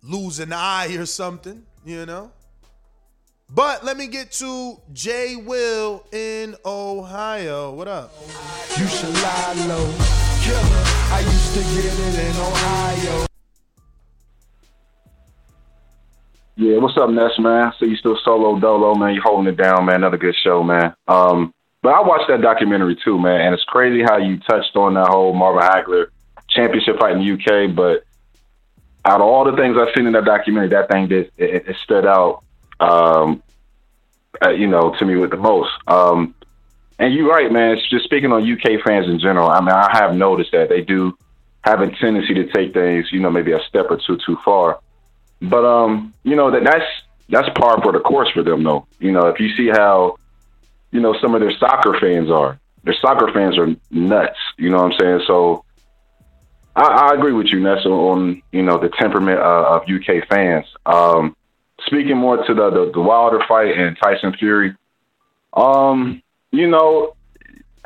lose 0.04 0.40
an 0.40 0.52
eye 0.52 0.96
or 0.98 1.06
something, 1.06 1.64
you 1.86 2.06
know. 2.06 2.32
But 3.50 3.84
let 3.84 3.98
me 3.98 4.08
get 4.08 4.32
to 4.34 4.80
Jay 4.94 5.36
Will 5.36 6.06
in 6.12 6.56
Ohio. 6.66 7.72
What 7.74 7.88
up? 7.88 8.14
You 8.78 8.88
should 8.88 9.14
lie 9.14 9.66
low. 9.68 9.94
Killer, 10.42 10.84
used 11.56 11.68
to 11.68 11.82
get 11.82 11.86
it 11.86 12.30
in 12.30 12.42
Ohio. 12.42 13.26
Yeah, 16.56 16.78
what's 16.78 16.98
up, 16.98 17.10
Ness, 17.10 17.40
man? 17.40 17.74
So 17.80 17.86
you 17.86 17.96
still 17.96 18.18
solo 18.24 18.60
dolo, 18.60 18.96
man. 18.96 19.16
You 19.16 19.22
holding 19.22 19.52
it 19.52 19.58
down, 19.58 19.86
man. 19.86 19.96
Another 19.96 20.18
good 20.18 20.36
show, 20.36 20.64
man. 20.64 20.94
Um, 21.08 21.54
but 21.82 21.90
I 21.90 22.02
watched 22.02 22.28
that 22.30 22.42
documentary 22.42 22.96
too, 23.04 23.18
man, 23.18 23.42
and 23.42 23.54
it's 23.54 23.64
crazy 23.64 24.04
how 24.04 24.18
you 24.18 24.38
touched 24.40 24.76
on 24.76 24.94
that 24.94 25.08
whole 25.08 25.34
Marvin 25.34 25.64
Hagler 25.64 26.08
championship 26.48 27.00
fight 27.00 27.18
in 27.18 27.20
the 27.20 27.34
UK. 27.34 27.76
But 27.76 28.04
out 29.04 29.22
of 29.22 29.28
all 29.28 29.44
the 29.44 29.58
things 29.58 29.76
I've 29.78 29.94
seen 29.96 30.06
in 30.06 30.14
that 30.14 30.26
documentary, 30.26 30.70
that 30.70 30.92
thing 30.92 31.08
did 31.08 31.32
it, 31.38 31.68
it 31.68 31.76
stood 31.84 32.06
out, 32.06 32.44
um, 32.80 33.42
uh, 34.46 34.52
you 34.52 34.68
know, 34.68 34.96
to 35.00 35.06
me 35.06 35.16
with 35.16 35.32
the 35.32 35.38
most. 35.38 35.72
Um, 35.88 36.36
and 37.00 37.16
you're 37.16 37.28
right, 37.28 37.52
man. 37.52 37.78
It's 37.78 37.90
just 37.90 38.06
speaking 38.06 38.32
on 38.32 38.50
UK 38.50 38.84
fans 38.86 39.08
in 39.08 39.20
general. 39.20 39.50
I 39.50 39.60
mean, 39.60 39.70
I 39.70 39.90
have 39.98 40.14
noticed 40.14 40.52
that 40.52 40.70
they 40.70 40.82
do 40.82 41.18
have 41.64 41.82
a 41.82 41.92
tendency 41.98 42.34
to 42.34 42.52
take 42.52 42.74
things, 42.74 43.12
you 43.12 43.20
know, 43.20 43.30
maybe 43.30 43.52
a 43.52 43.60
step 43.70 43.88
or 43.90 44.00
two 44.06 44.18
too 44.26 44.38
far. 44.44 44.80
But 45.42 45.66
um, 45.66 46.14
you 46.24 46.36
know 46.36 46.52
that 46.52 46.64
that's 46.64 46.86
that's 47.30 47.50
par 47.58 47.82
for 47.82 47.92
the 47.92 48.00
course 48.00 48.30
for 48.32 48.44
them, 48.44 48.64
though. 48.64 48.86
You 49.00 49.12
know, 49.12 49.28
if 49.28 49.40
you 49.40 49.56
see 49.56 49.70
how, 49.70 50.18
you 50.92 51.00
know, 51.00 51.16
some 51.22 51.34
of 51.34 51.42
their 51.42 51.56
soccer 51.58 51.98
fans 52.00 52.30
are, 52.30 52.60
their 52.84 52.96
soccer 53.02 53.32
fans 53.34 53.58
are 53.58 53.76
nuts. 53.90 54.38
You 54.58 54.70
know 54.70 54.84
what 54.84 54.94
I'm 54.94 55.00
saying? 55.00 55.22
So 55.28 55.66
I, 56.76 57.10
I 57.12 57.14
agree 57.16 57.34
with 57.34 57.48
you, 57.48 57.60
Nessa, 57.60 57.90
on 57.90 58.42
you 58.52 58.62
know 58.62 58.78
the 58.80 58.90
temperament 58.90 59.40
uh, 59.40 59.80
of 59.80 59.84
UK 59.84 60.28
fans. 60.28 60.66
Um, 60.86 61.36
speaking 61.86 62.18
more 62.18 62.38
to 62.46 62.54
the, 62.54 62.70
the 62.70 62.92
the 62.94 63.02
Wilder 63.02 63.44
fight 63.48 63.78
and 63.78 63.98
Tyson 63.98 64.34
Fury, 64.38 64.76
um, 65.54 66.22
you 66.52 66.68
know, 66.68 67.16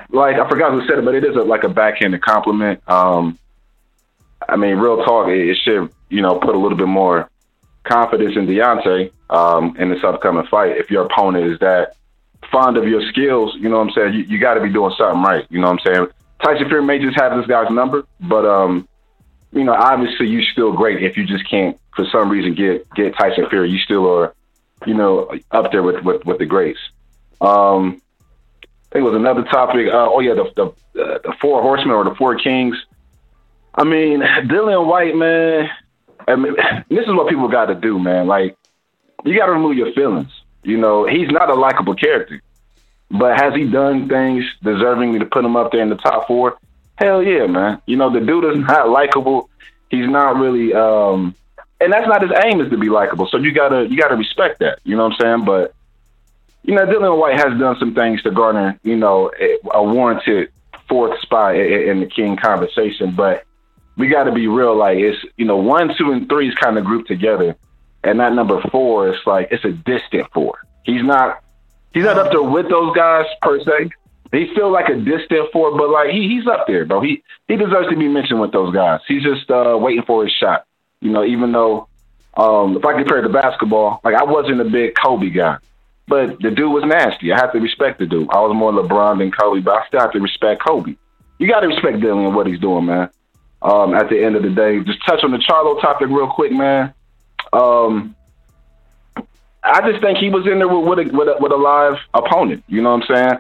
like 0.10 0.36
I 0.36 0.50
forgot 0.50 0.72
who 0.72 0.86
said 0.88 1.00
it, 1.00 1.06
but 1.06 1.16
it 1.16 1.24
is 1.24 1.36
a, 1.36 1.42
like 1.42 1.64
a 1.64 1.70
backhanded 1.70 2.22
compliment. 2.22 2.82
Um, 2.90 3.40
I 4.50 4.56
mean, 4.56 4.78
real 4.78 5.04
talk, 5.04 5.28
it, 5.28 5.50
it 5.50 5.58
should 5.64 5.92
you 6.10 6.22
know 6.22 6.40
put 6.40 6.56
a 6.56 6.60
little 6.60 6.78
bit 6.78 6.88
more 6.88 7.30
confidence 7.84 8.36
in 8.36 8.48
Deontay 8.48 9.12
um, 9.30 9.76
in 9.78 9.90
this 9.90 10.04
upcoming 10.04 10.46
fight. 10.48 10.78
If 10.78 10.90
your 10.92 11.06
opponent 11.06 11.46
is 11.52 11.60
that 11.60 11.96
fond 12.52 12.78
of 12.78 12.88
your 12.88 13.02
skills, 13.10 13.56
you 13.56 13.70
know 13.70 13.78
what 13.78 13.88
I'm 13.88 13.94
saying, 13.94 14.14
you, 14.14 14.24
you 14.24 14.40
got 14.40 14.56
to 14.56 14.62
be 14.62 14.72
doing 14.72 14.94
something 14.98 15.22
right. 15.22 15.46
You 15.50 15.60
know 15.60 15.72
what 15.72 15.86
I'm 15.88 15.94
saying? 15.94 16.08
Tyson 16.44 16.68
Fury 16.68 16.84
may 16.84 17.00
just 17.00 17.20
have 17.20 17.38
this 17.38 17.48
guy's 17.48 17.72
number, 17.72 18.06
but 18.20 18.46
um, 18.46 18.88
you 19.52 19.64
know, 19.64 19.74
obviously 19.74 20.28
you're 20.28 20.44
still 20.44 20.74
great 20.74 21.02
if 21.02 21.18
you 21.18 21.26
just 21.26 21.50
can't, 21.50 21.80
for 21.96 22.06
some 22.12 22.30
reason, 22.30 22.54
get 22.54 22.88
get 22.96 23.16
Tyson 23.18 23.50
Fury. 23.50 23.70
You 23.70 23.80
still 23.80 24.12
are, 24.12 24.36
you 24.86 24.94
know, 24.94 25.32
up 25.52 25.72
there 25.72 25.82
with 25.82 26.04
with, 26.04 26.26
with 26.26 26.40
the 26.40 26.46
greats. 26.46 26.80
Um, 27.42 28.02
I 28.62 28.94
think 28.94 29.06
it 29.06 29.12
was 29.12 29.16
another 29.16 29.44
topic. 29.44 29.88
Uh, 29.88 30.10
oh 30.12 30.20
yeah, 30.20 30.34
the 30.34 30.52
the, 30.56 31.02
uh, 31.02 31.20
the 31.24 31.34
four 31.42 31.62
horsemen 31.62 31.96
or 31.96 32.04
the 32.04 32.16
four 32.16 32.36
kings. 32.36 32.76
I 33.76 33.84
mean, 33.84 34.22
Dillian 34.22 34.88
Whyte, 34.88 35.16
man. 35.16 35.70
I 36.28 36.36
mean, 36.36 36.56
this 36.90 37.06
is 37.06 37.14
what 37.14 37.30
people 37.30 37.48
got 37.48 37.66
to 37.68 37.76
do, 37.76 38.00
man. 38.00 38.28
Like, 38.28 38.58
you 39.24 39.38
got 39.38 39.48
to 39.48 39.52
remove 39.52 39.78
your 39.78 39.94
feelings. 39.94 40.32
You 40.64 40.78
know, 40.78 41.06
he's 41.06 41.30
not 41.30 41.50
a 41.50 41.54
likable 41.54 41.96
character, 41.96 42.42
but 43.12 43.40
has 43.40 43.54
he 43.54 43.70
done 43.70 44.10
things 44.10 44.44
deserving 44.64 45.20
to 45.20 45.26
put 45.26 45.46
him 45.46 45.56
up 45.56 45.72
there 45.72 45.82
in 45.82 45.90
the 45.90 45.96
top 45.96 46.28
four? 46.28 46.58
Hell 46.98 47.22
yeah, 47.22 47.46
man. 47.46 47.82
You 47.86 47.98
know, 47.98 48.12
the 48.12 48.20
dude 48.20 48.46
is 48.46 48.58
not 48.58 48.90
likable. 48.90 49.50
He's 49.90 50.08
not 50.08 50.38
really 50.38 50.74
um 50.74 51.36
and 51.80 51.92
that's 51.92 52.08
not 52.08 52.22
his 52.22 52.32
aim 52.44 52.62
is 52.62 52.70
to 52.72 52.78
be 52.78 52.90
likable. 52.90 53.28
So 53.28 53.38
you 53.38 53.52
gotta 53.52 53.86
you 53.88 53.98
gotta 53.98 54.16
respect 54.16 54.60
that. 54.60 54.80
You 54.84 54.96
know 54.96 55.04
what 55.04 55.22
I'm 55.22 55.22
saying? 55.22 55.46
But 55.46 55.74
you 56.64 56.74
know, 56.74 56.86
Dillian 56.86 57.20
Whyte 57.20 57.38
has 57.38 57.60
done 57.60 57.78
some 57.78 57.94
things 57.94 58.24
to 58.24 58.32
garner, 58.32 58.80
you 58.84 58.96
know, 58.96 59.32
a, 59.72 59.84
warranted 59.84 60.52
fourth 60.90 61.20
spot 61.22 61.56
in 61.56 62.00
the 62.00 62.08
King 62.08 62.38
conversation. 62.38 63.12
But 63.12 63.44
we 63.98 64.08
got 64.08 64.26
to 64.26 64.32
be 64.32 64.48
real. 64.48 64.76
Like 64.76 64.98
it's 64.98 65.24
you 65.38 65.46
know 65.46 65.58
one, 65.58 65.92
two, 65.98 66.12
and 66.12 66.28
three 66.28 66.50
is 66.50 66.56
kind 66.56 66.78
of 66.78 66.86
grouped 66.86 67.08
together, 67.08 67.56
and 68.04 68.20
that 68.20 68.34
number 68.34 68.62
four 68.72 69.14
is 69.14 69.20
like 69.26 69.50
it's 69.52 69.66
a 69.66 69.72
distant 69.72 70.32
four. 70.34 70.60
He's 70.84 71.04
not 71.04 71.44
he's 71.94 72.04
not 72.04 72.18
up 72.18 72.32
there 72.32 72.44
with 72.44 72.70
those 72.70 72.96
guys 72.96 73.26
per 73.42 73.60
se. 73.64 73.90
He's 74.32 74.52
still 74.52 74.72
like 74.72 74.90
a 74.90 74.96
distant 74.96 75.52
four, 75.54 75.78
but 75.78 75.90
like 75.90 76.10
he, 76.10 76.28
he's 76.28 76.48
up 76.48 76.68
there, 76.68 76.86
bro. 76.86 77.02
He 77.02 77.24
he 77.48 77.56
deserves 77.56 77.90
to 77.90 77.96
be 77.96 78.08
mentioned 78.08 78.42
with 78.42 78.52
those 78.52 78.74
guys. 78.74 79.02
He's 79.08 79.24
just 79.24 79.50
uh, 79.50 79.78
waiting 79.80 80.04
for 80.04 80.24
his 80.24 80.34
shot. 80.34 80.66
You 81.00 81.12
know, 81.12 81.24
even 81.24 81.52
though 81.52 81.88
um, 82.36 82.76
if 82.76 82.86
I 82.86 82.94
compare 82.94 83.22
to 83.22 83.30
basketball, 83.30 84.02
like 84.04 84.16
I 84.16 84.24
wasn't 84.24 84.62
a 84.62 84.66
big 84.66 84.94
Kobe 85.02 85.30
guy, 85.30 85.58
but 86.08 86.40
the 86.42 86.52
dude 86.52 86.72
was 86.72 86.84
nasty. 86.84 87.32
I 87.32 87.38
have 87.38 87.54
to 87.54 87.60
respect 87.60 88.00
the 88.00 88.06
dude. 88.06 88.30
I 88.30 88.40
was 88.42 88.54
more 88.56 88.72
LeBron 88.72 89.20
than 89.20 89.32
Kobe, 89.32 89.62
but 89.62 89.76
I 89.76 89.88
still 89.88 90.02
have 90.02 90.12
to 90.14 90.20
respect 90.20 90.62
Kobe. 90.66 90.96
You 91.38 91.48
got 91.48 91.62
to 91.62 91.68
respect 91.68 91.98
Dillian 91.98 92.28
and 92.28 92.36
what 92.36 92.48
he's 92.48 92.60
doing, 92.60 92.86
man. 92.86 93.10
Um, 93.66 93.96
at 93.96 94.10
the 94.10 94.24
end 94.24 94.36
of 94.36 94.44
the 94.44 94.52
day, 94.52 94.80
just 94.82 95.04
touch 95.08 95.24
on 95.24 95.32
the 95.32 95.40
Charlo 95.40 95.82
topic 95.82 96.08
real 96.10 96.30
quick, 96.30 96.52
man. 96.52 96.94
Um, 97.52 98.16
I 99.64 99.82
just 99.90 100.04
think 100.04 100.20
he 100.20 100.30
was 100.30 100.46
in 100.46 100.60
there 100.60 100.68
with, 100.68 100.88
with, 100.88 101.00
a, 101.00 101.18
with, 101.18 101.28
a, 101.28 101.36
with 101.40 101.52
a 101.52 101.56
live 101.56 101.98
opponent. 102.14 102.64
You 102.68 102.84
know 102.84 102.96
what 102.96 103.10
I'm 103.10 103.16
saying? 103.16 103.40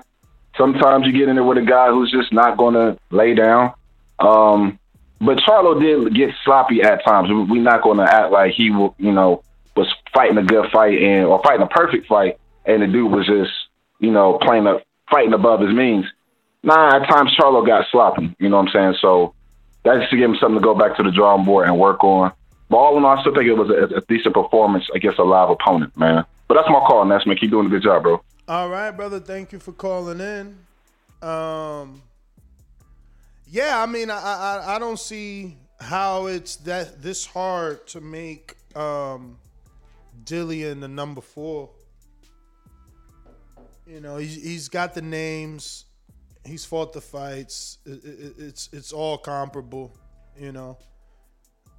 Sometimes 0.57 1.05
you 1.05 1.11
get 1.11 1.29
in 1.29 1.35
there 1.35 1.43
with 1.43 1.59
a 1.59 1.61
guy 1.61 1.89
who's 1.89 2.11
just 2.11 2.33
not 2.33 2.57
going 2.57 2.73
to 2.73 2.97
lay 3.11 3.35
down. 3.35 3.75
Um, 4.17 4.79
but 5.21 5.37
Charlo 5.37 5.79
did 5.79 6.15
get 6.15 6.31
sloppy 6.43 6.81
at 6.81 7.05
times. 7.05 7.29
We're 7.29 7.61
not 7.61 7.83
going 7.83 7.97
to 7.97 8.11
act 8.11 8.31
like 8.31 8.53
he, 8.53 8.63
you 8.63 9.11
know, 9.11 9.43
was 9.77 9.93
fighting 10.11 10.39
a 10.39 10.43
good 10.43 10.71
fight 10.71 10.97
and 11.03 11.27
or 11.27 11.39
fighting 11.43 11.61
a 11.61 11.67
perfect 11.67 12.07
fight, 12.07 12.39
and 12.65 12.81
the 12.81 12.87
dude 12.87 13.11
was 13.11 13.27
just, 13.27 13.51
you 13.99 14.09
know, 14.09 14.39
playing 14.41 14.65
up, 14.65 14.81
fighting 15.11 15.33
above 15.33 15.61
his 15.61 15.75
means. 15.75 16.05
Nah, 16.63 16.95
at 16.95 17.07
times 17.07 17.35
Charlo 17.39 17.63
got 17.65 17.85
sloppy. 17.91 18.35
You 18.39 18.49
know 18.49 18.57
what 18.57 18.69
I'm 18.69 18.73
saying? 18.73 18.95
So 19.01 19.35
that's 19.85 20.09
to 20.09 20.17
give 20.17 20.29
him 20.29 20.35
something 20.41 20.59
to 20.59 20.63
go 20.63 20.75
back 20.75 20.97
to 20.97 21.03
the 21.03 21.11
drawing 21.11 21.45
board 21.45 21.67
and 21.67 21.79
work 21.79 22.03
on. 22.03 22.33
But 22.69 22.77
all 22.77 22.97
in 22.97 23.05
all, 23.05 23.17
I 23.17 23.21
still 23.21 23.33
think 23.33 23.47
it 23.47 23.53
was 23.53 23.69
a, 23.69 23.97
a 23.97 24.01
decent 24.01 24.33
performance 24.33 24.85
against 24.93 25.19
a 25.19 25.23
live 25.23 25.49
opponent, 25.49 25.95
man. 25.95 26.25
But 26.47 26.55
that's 26.55 26.67
my 26.69 26.79
call, 26.79 27.05
Nesman. 27.05 27.39
Keep 27.39 27.51
doing 27.51 27.67
a 27.67 27.69
good 27.69 27.83
job, 27.83 28.03
bro. 28.03 28.21
All 28.47 28.69
right, 28.69 28.91
brother. 28.91 29.19
Thank 29.19 29.51
you 29.51 29.59
for 29.59 29.71
calling 29.71 30.19
in. 30.19 30.57
Um, 31.27 32.01
yeah, 33.47 33.81
I 33.81 33.85
mean, 33.85 34.09
I, 34.09 34.17
I 34.17 34.75
I 34.75 34.79
don't 34.79 34.99
see 34.99 35.57
how 35.79 36.27
it's 36.27 36.55
that 36.57 37.01
this 37.01 37.25
hard 37.25 37.87
to 37.87 38.01
make 38.01 38.55
um, 38.75 39.37
Dillian 40.23 40.81
the 40.81 40.87
number 40.87 41.21
four. 41.21 41.69
You 43.87 43.99
know, 43.99 44.17
he's 44.17 44.35
he's 44.35 44.69
got 44.69 44.93
the 44.93 45.01
names, 45.01 45.84
he's 46.45 46.65
fought 46.65 46.93
the 46.93 47.01
fights. 47.01 47.79
It, 47.85 48.03
it, 48.03 48.35
it's 48.37 48.69
it's 48.71 48.93
all 48.93 49.17
comparable. 49.17 49.95
You 50.37 50.51
know, 50.51 50.77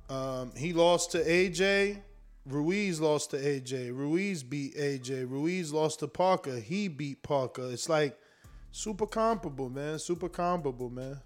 um, 0.09 0.53
he 0.57 0.73
lost 0.73 1.13
to 1.13 1.19
AJ. 1.19 2.01
Ruiz 2.47 3.01
lost 3.01 3.31
to 3.31 3.39
AJ. 3.39 3.97
Ruiz 3.97 4.43
beat 4.43 4.77
AJ. 4.77 5.31
Ruiz 5.31 5.73
lost 5.73 6.01
to 6.01 6.09
Parker. 6.09 6.59
He 6.59 6.89
beat 6.89 7.23
Parker. 7.23 7.71
It's 7.73 7.89
like 7.89 8.17
super 8.71 9.07
comparable, 9.07 9.69
man. 9.69 9.99
Super 9.99 10.29
comparable, 10.29 10.91
man. 10.91 11.19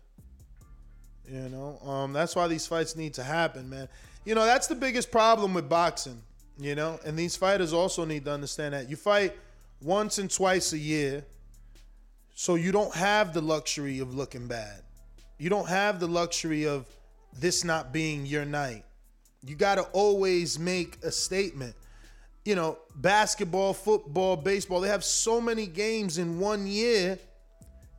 You 1.29 1.49
know, 1.49 1.79
um, 1.89 2.13
that's 2.13 2.35
why 2.35 2.49
these 2.49 2.67
fights 2.67 2.97
need 2.97 3.15
to 3.15 3.23
happen, 3.23 3.69
man. 3.69 3.89
You 4.25 4.35
know, 4.35 4.45
that's 4.45 4.67
the 4.67 4.75
biggest 4.75 5.11
problem 5.11 5.55
with 5.55 5.69
boxing. 5.69 6.23
You 6.59 6.75
know, 6.75 6.99
and 7.07 7.19
these 7.19 7.37
fighters 7.37 7.73
also 7.73 8.05
need 8.05 8.25
to 8.27 8.33
understand 8.33 8.75
that 8.75 8.91
you 8.91 8.97
fight 8.97 9.35
once 9.81 10.19
and 10.19 10.31
twice 10.31 10.73
a 10.73 10.79
year, 10.79 11.25
so 12.41 12.55
you 12.55 12.73
don't 12.73 12.95
have 12.95 13.35
the 13.35 13.43
luxury 13.43 13.99
of 13.99 14.15
looking 14.15 14.47
bad. 14.47 14.81
You 15.39 15.51
don't 15.51 15.69
have 15.69 16.01
the 16.01 16.07
luxury 16.07 16.67
of 16.67 16.87
this 17.39 17.65
not 17.65 17.93
being 17.93 18.25
your 18.25 18.47
night. 18.47 18.87
You 19.45 19.57
got 19.57 19.75
to 19.75 19.83
always 19.93 20.59
make 20.59 20.97
a 21.05 21.13
statement. 21.13 21.75
You 22.47 22.55
know, 22.55 22.79
basketball, 22.97 23.75
football, 23.75 24.37
baseball, 24.37 24.81
they 24.81 24.89
have 24.89 25.05
so 25.05 25.39
many 25.39 25.67
games 25.67 26.17
in 26.17 26.39
one 26.39 26.67
year 26.67 27.19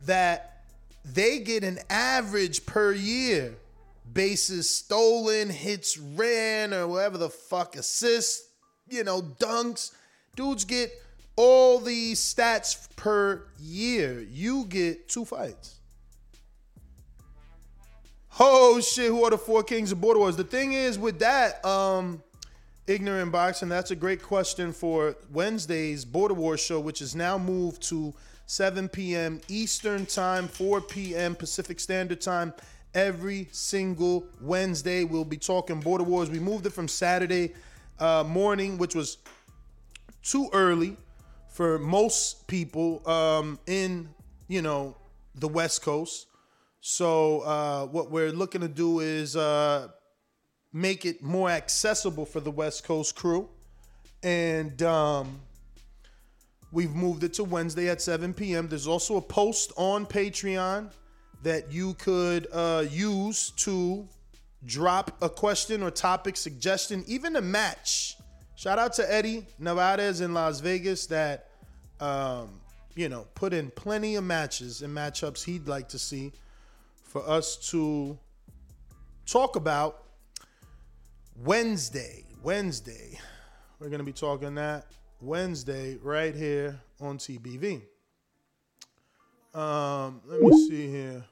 that 0.08 0.64
they 1.06 1.38
get 1.38 1.64
an 1.64 1.78
average 1.92 2.66
per 2.66 2.94
year. 2.94 3.54
Bases 4.12 4.68
stolen, 4.68 5.52
hits 5.52 6.00
ran, 6.00 6.74
or 6.74 6.88
whatever 6.88 7.20
the 7.20 7.30
fuck, 7.30 7.76
assists, 7.76 8.50
you 8.90 9.04
know, 9.04 9.22
dunks. 9.22 9.92
Dudes 10.36 10.66
get 10.66 10.92
all 11.36 11.80
these 11.80 12.20
stats 12.20 12.88
per 12.96 13.44
year. 13.60 14.26
You 14.30 14.66
get 14.66 15.10
two 15.10 15.26
fights. 15.26 15.80
Oh 18.40 18.80
shit, 18.80 19.08
who 19.08 19.24
are 19.24 19.30
the 19.30 19.38
four 19.38 19.64
kings 19.64 19.92
of 19.92 20.00
Border 20.00 20.20
Wars? 20.20 20.36
The 20.36 20.44
thing 20.44 20.74
is 20.74 20.98
with 20.98 21.20
that, 21.20 21.64
um, 21.66 22.24
ignorant 22.88 23.32
boxing, 23.32 23.70
that's 23.70 23.92
a 23.92 23.96
great 23.96 24.22
question 24.22 24.72
for 24.74 25.16
Wednesday's 25.32 26.06
Border 26.06 26.34
Wars 26.34 26.60
show, 26.60 26.80
which 26.80 27.02
is 27.02 27.16
now 27.16 27.38
moved 27.38 27.82
to 27.84 28.14
7 28.48 28.90
p.m. 28.90 29.40
Eastern 29.48 30.06
Time, 30.06 30.48
4 30.48 30.82
p.m. 30.82 31.36
Pacific 31.36 31.80
Standard 31.80 32.22
Time. 32.22 32.54
Every 32.94 33.48
single 33.52 34.26
Wednesday, 34.42 35.06
we'll 35.06 35.24
be 35.24 35.38
talking 35.38 35.80
Border 35.80 36.04
Wars. 36.04 36.30
We 36.30 36.40
moved 36.40 36.66
it 36.66 36.72
from 36.72 36.88
Saturday 36.88 37.54
uh, 38.00 38.26
morning, 38.28 38.78
which 38.78 38.96
was 38.96 39.20
too 40.24 40.50
early 40.52 40.98
for 41.52 41.78
most 41.78 42.48
people 42.48 43.08
um, 43.08 43.60
in, 43.68 44.10
you 44.48 44.62
know, 44.62 44.96
the 45.36 45.48
West 45.48 45.82
Coast. 45.82 46.28
So 46.80 47.42
uh, 47.42 47.86
what 47.88 48.10
we're 48.10 48.32
looking 48.32 48.62
to 48.62 48.68
do 48.68 49.02
is 49.02 49.36
uh, 49.36 49.90
make 50.74 51.06
it 51.06 51.22
more 51.22 51.50
accessible 51.50 52.26
for 52.26 52.40
the 52.40 52.50
West 52.50 52.84
Coast 52.84 53.16
crew, 53.16 53.50
and 54.24 54.82
um, 54.82 55.42
we've 56.72 56.96
moved 56.96 57.24
it 57.24 57.34
to 57.34 57.44
Wednesday 57.44 57.90
at 57.90 58.02
7 58.02 58.34
p.m. 58.34 58.68
There's 58.68 58.88
also 58.88 59.18
a 59.18 59.22
post 59.22 59.74
on 59.76 60.06
Patreon 60.06 60.90
that 61.44 61.72
you 61.72 61.94
could 61.96 62.48
uh, 62.52 62.86
use 62.90 63.52
to 63.58 64.08
drop 64.66 65.18
a 65.22 65.30
question 65.30 65.84
or 65.84 65.92
topic 65.92 66.38
suggestion, 66.38 67.04
even 67.08 67.36
a 67.36 67.42
match. 67.42 68.16
Shout 68.62 68.78
out 68.78 68.94
to 68.94 69.12
Eddie 69.12 69.48
Nevada's 69.58 70.22
in 70.22 70.36
Las 70.36 70.60
Vegas 70.60 71.08
that 71.08 71.48
um, 72.00 72.62
you 72.94 73.10
know 73.10 73.26
put 73.34 73.54
in 73.54 73.72
plenty 73.72 74.18
of 74.18 74.24
matches 74.24 74.84
and 74.84 74.96
matchups 74.96 75.44
he'd 75.44 75.68
like 75.68 75.90
to 75.90 75.98
see 75.98 76.32
for 77.02 77.28
us 77.28 77.56
to 77.72 78.20
talk 79.26 79.56
about 79.56 80.04
Wednesday. 81.38 82.24
Wednesday. 82.44 83.18
We're 83.80 83.90
going 83.90 83.98
to 83.98 84.06
be 84.06 84.14
talking 84.14 84.54
that 84.54 84.86
Wednesday 85.22 85.98
right 86.00 86.36
here 86.36 86.80
on 87.00 87.18
TBV. 87.18 87.82
Um, 89.56 90.22
let 90.28 90.40
me 90.40 90.68
see 90.70 90.88
here. 90.88 91.24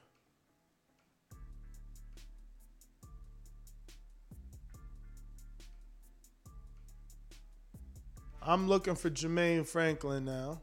I'm 8.42 8.68
looking 8.68 8.94
for 8.94 9.10
Jermaine 9.10 9.66
Franklin 9.66 10.24
now. 10.24 10.60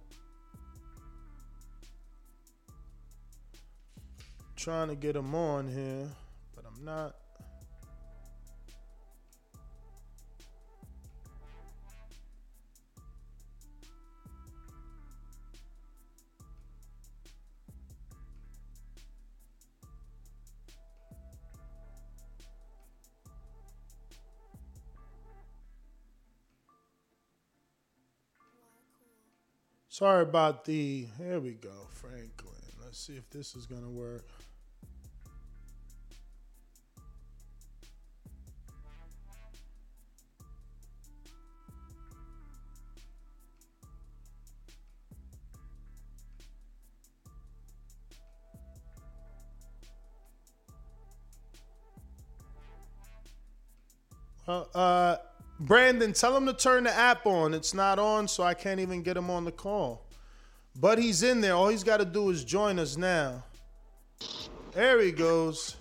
Trying 4.55 4.87
to 4.87 4.95
get 4.95 5.15
him 5.15 5.35
on 5.35 5.67
here, 5.67 6.09
but 6.55 6.65
I'm 6.65 6.83
not. 6.83 7.15
Sorry 29.97 30.21
about 30.21 30.63
the. 30.63 31.07
Here 31.17 31.39
we 31.39 31.53
go, 31.53 31.71
Franklin. 31.89 32.53
Let's 32.83 32.99
see 32.99 33.17
if 33.17 33.27
this 33.31 33.55
is 33.55 33.65
going 33.65 33.81
to 33.81 33.89
work. 33.89 34.29
Well, 54.45 54.69
uh, 54.75 55.17
Brandon, 55.59 56.13
tell 56.13 56.38
him 56.38 56.45
to 56.45 56.53
turn 56.53 56.84
the 56.84 56.93
app 56.93 57.25
on. 57.25 57.53
It's 57.53 57.73
not 57.73 57.97
on, 57.97 58.27
so 58.27 58.43
I 58.43 58.53
can't 58.53 58.79
even 58.79 59.01
get 59.01 59.17
him 59.17 59.29
on 59.29 59.43
the 59.43 59.51
call. 59.51 60.05
But 60.79 60.99
he's 60.99 61.23
in 61.23 61.41
there. 61.41 61.53
All 61.53 61.69
he's 61.69 61.84
got 61.84 61.97
to 61.97 62.05
do 62.05 62.29
is 62.29 62.43
join 62.43 62.77
us 62.77 62.97
now. 62.97 63.43
There 64.73 65.01
he 65.01 65.11
goes. 65.11 65.77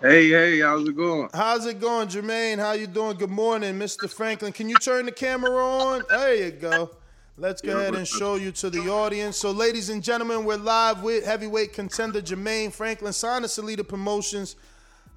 Hey, 0.00 0.28
hey, 0.28 0.60
how's 0.60 0.88
it 0.88 0.96
going? 0.96 1.28
How's 1.34 1.66
it 1.66 1.80
going, 1.80 2.08
Jermaine? 2.08 2.58
How 2.58 2.72
you 2.72 2.86
doing? 2.86 3.16
Good 3.16 3.30
morning, 3.30 3.78
Mr. 3.78 4.08
Franklin. 4.08 4.52
Can 4.52 4.68
you 4.68 4.76
turn 4.76 5.06
the 5.06 5.12
camera 5.12 5.50
on? 5.50 6.02
There 6.08 6.34
you 6.34 6.50
go. 6.50 6.90
Let's 7.36 7.60
go 7.60 7.78
ahead 7.78 7.94
and 7.94 8.06
show 8.06 8.36
you 8.36 8.52
to 8.52 8.70
the 8.70 8.90
audience. 8.90 9.36
So, 9.36 9.50
ladies 9.50 9.90
and 9.90 10.02
gentlemen, 10.02 10.44
we're 10.44 10.56
live 10.56 11.02
with 11.02 11.26
heavyweight 11.26 11.72
contender 11.72 12.22
Jermaine 12.22 12.72
Franklin, 12.72 13.12
signed 13.12 13.44
to 13.44 13.48
Salita 13.48 13.86
Promotions, 13.86 14.56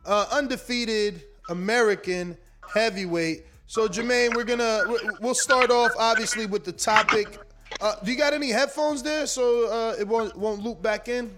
uh, 0.06 0.26
undefeated 0.32 1.22
American 1.50 2.38
heavyweight. 2.74 3.46
So, 3.68 3.88
Jermaine, 3.88 4.36
we're 4.36 4.44
gonna 4.44 4.84
we'll 5.20 5.36
start 5.36 5.72
off 5.72 5.92
obviously 5.98 6.46
with 6.46 6.64
the 6.64 6.72
topic. 6.72 7.40
Uh, 7.82 7.96
do 8.04 8.12
you 8.12 8.18
got 8.18 8.34
any 8.34 8.50
headphones 8.50 9.04
there 9.04 9.28
so 9.28 9.70
uh, 9.70 9.96
it 10.00 10.08
won't 10.08 10.36
won't 10.38 10.64
loop 10.64 10.82
back 10.82 11.08
in? 11.08 11.30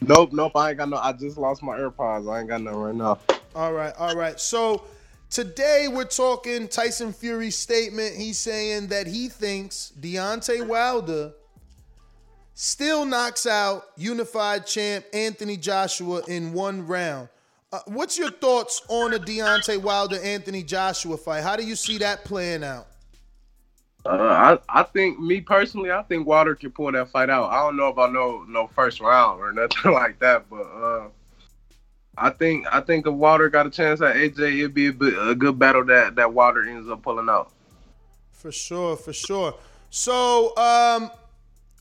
Nope, 0.00 0.32
nope. 0.32 0.52
I 0.54 0.70
ain't 0.70 0.78
got 0.78 0.88
no. 0.88 0.96
I 0.96 1.12
just 1.12 1.36
lost 1.36 1.62
my 1.62 1.76
AirPods. 1.76 2.32
I 2.32 2.40
ain't 2.40 2.48
got 2.48 2.60
none 2.60 2.76
right 2.76 2.94
now. 2.94 3.18
All 3.54 3.72
right, 3.72 3.92
all 3.98 4.16
right. 4.16 4.38
So 4.38 4.82
today 5.30 5.88
we're 5.90 6.04
talking 6.04 6.68
Tyson 6.68 7.12
Fury's 7.12 7.56
statement. 7.56 8.16
He's 8.16 8.38
saying 8.38 8.88
that 8.88 9.06
he 9.06 9.28
thinks 9.28 9.92
Deontay 9.98 10.66
Wilder 10.66 11.32
still 12.54 13.04
knocks 13.04 13.46
out 13.46 13.84
unified 13.96 14.66
champ 14.66 15.04
Anthony 15.12 15.56
Joshua 15.56 16.22
in 16.28 16.52
one 16.52 16.86
round. 16.86 17.28
Uh, 17.74 17.80
what's 17.86 18.16
your 18.16 18.30
thoughts 18.30 18.82
on 18.86 19.10
the 19.10 19.18
Deontay 19.18 19.82
Wilder 19.82 20.20
Anthony 20.22 20.62
Joshua 20.62 21.16
fight? 21.16 21.42
How 21.42 21.56
do 21.56 21.64
you 21.64 21.74
see 21.74 21.98
that 21.98 22.24
playing 22.24 22.62
out? 22.62 22.86
Uh, 24.06 24.58
I 24.68 24.80
I 24.80 24.84
think 24.84 25.18
me 25.18 25.40
personally, 25.40 25.90
I 25.90 26.04
think 26.04 26.24
Wilder 26.24 26.54
can 26.54 26.70
pull 26.70 26.92
that 26.92 27.08
fight 27.08 27.30
out. 27.30 27.50
I 27.50 27.64
don't 27.64 27.76
know 27.76 27.88
about 27.88 28.12
no 28.12 28.44
no 28.44 28.68
first 28.68 29.00
round 29.00 29.40
or 29.40 29.52
nothing 29.60 29.90
like 29.90 30.20
that, 30.20 30.48
but 30.48 30.62
uh, 30.62 31.08
I 32.16 32.30
think 32.30 32.64
I 32.70 32.80
think 32.80 33.08
if 33.08 33.12
Wilder 33.12 33.48
got 33.48 33.66
a 33.66 33.70
chance 33.70 34.00
at 34.00 34.14
AJ, 34.14 34.58
it'd 34.58 34.72
be 34.72 34.86
a, 34.86 35.30
a 35.30 35.34
good 35.34 35.58
battle 35.58 35.84
that 35.86 36.14
that 36.14 36.32
Wilder 36.32 36.68
ends 36.68 36.88
up 36.88 37.02
pulling 37.02 37.28
out. 37.28 37.50
For 38.30 38.52
sure, 38.52 38.96
for 38.96 39.12
sure. 39.12 39.52
So, 39.90 40.56
um, 40.56 41.10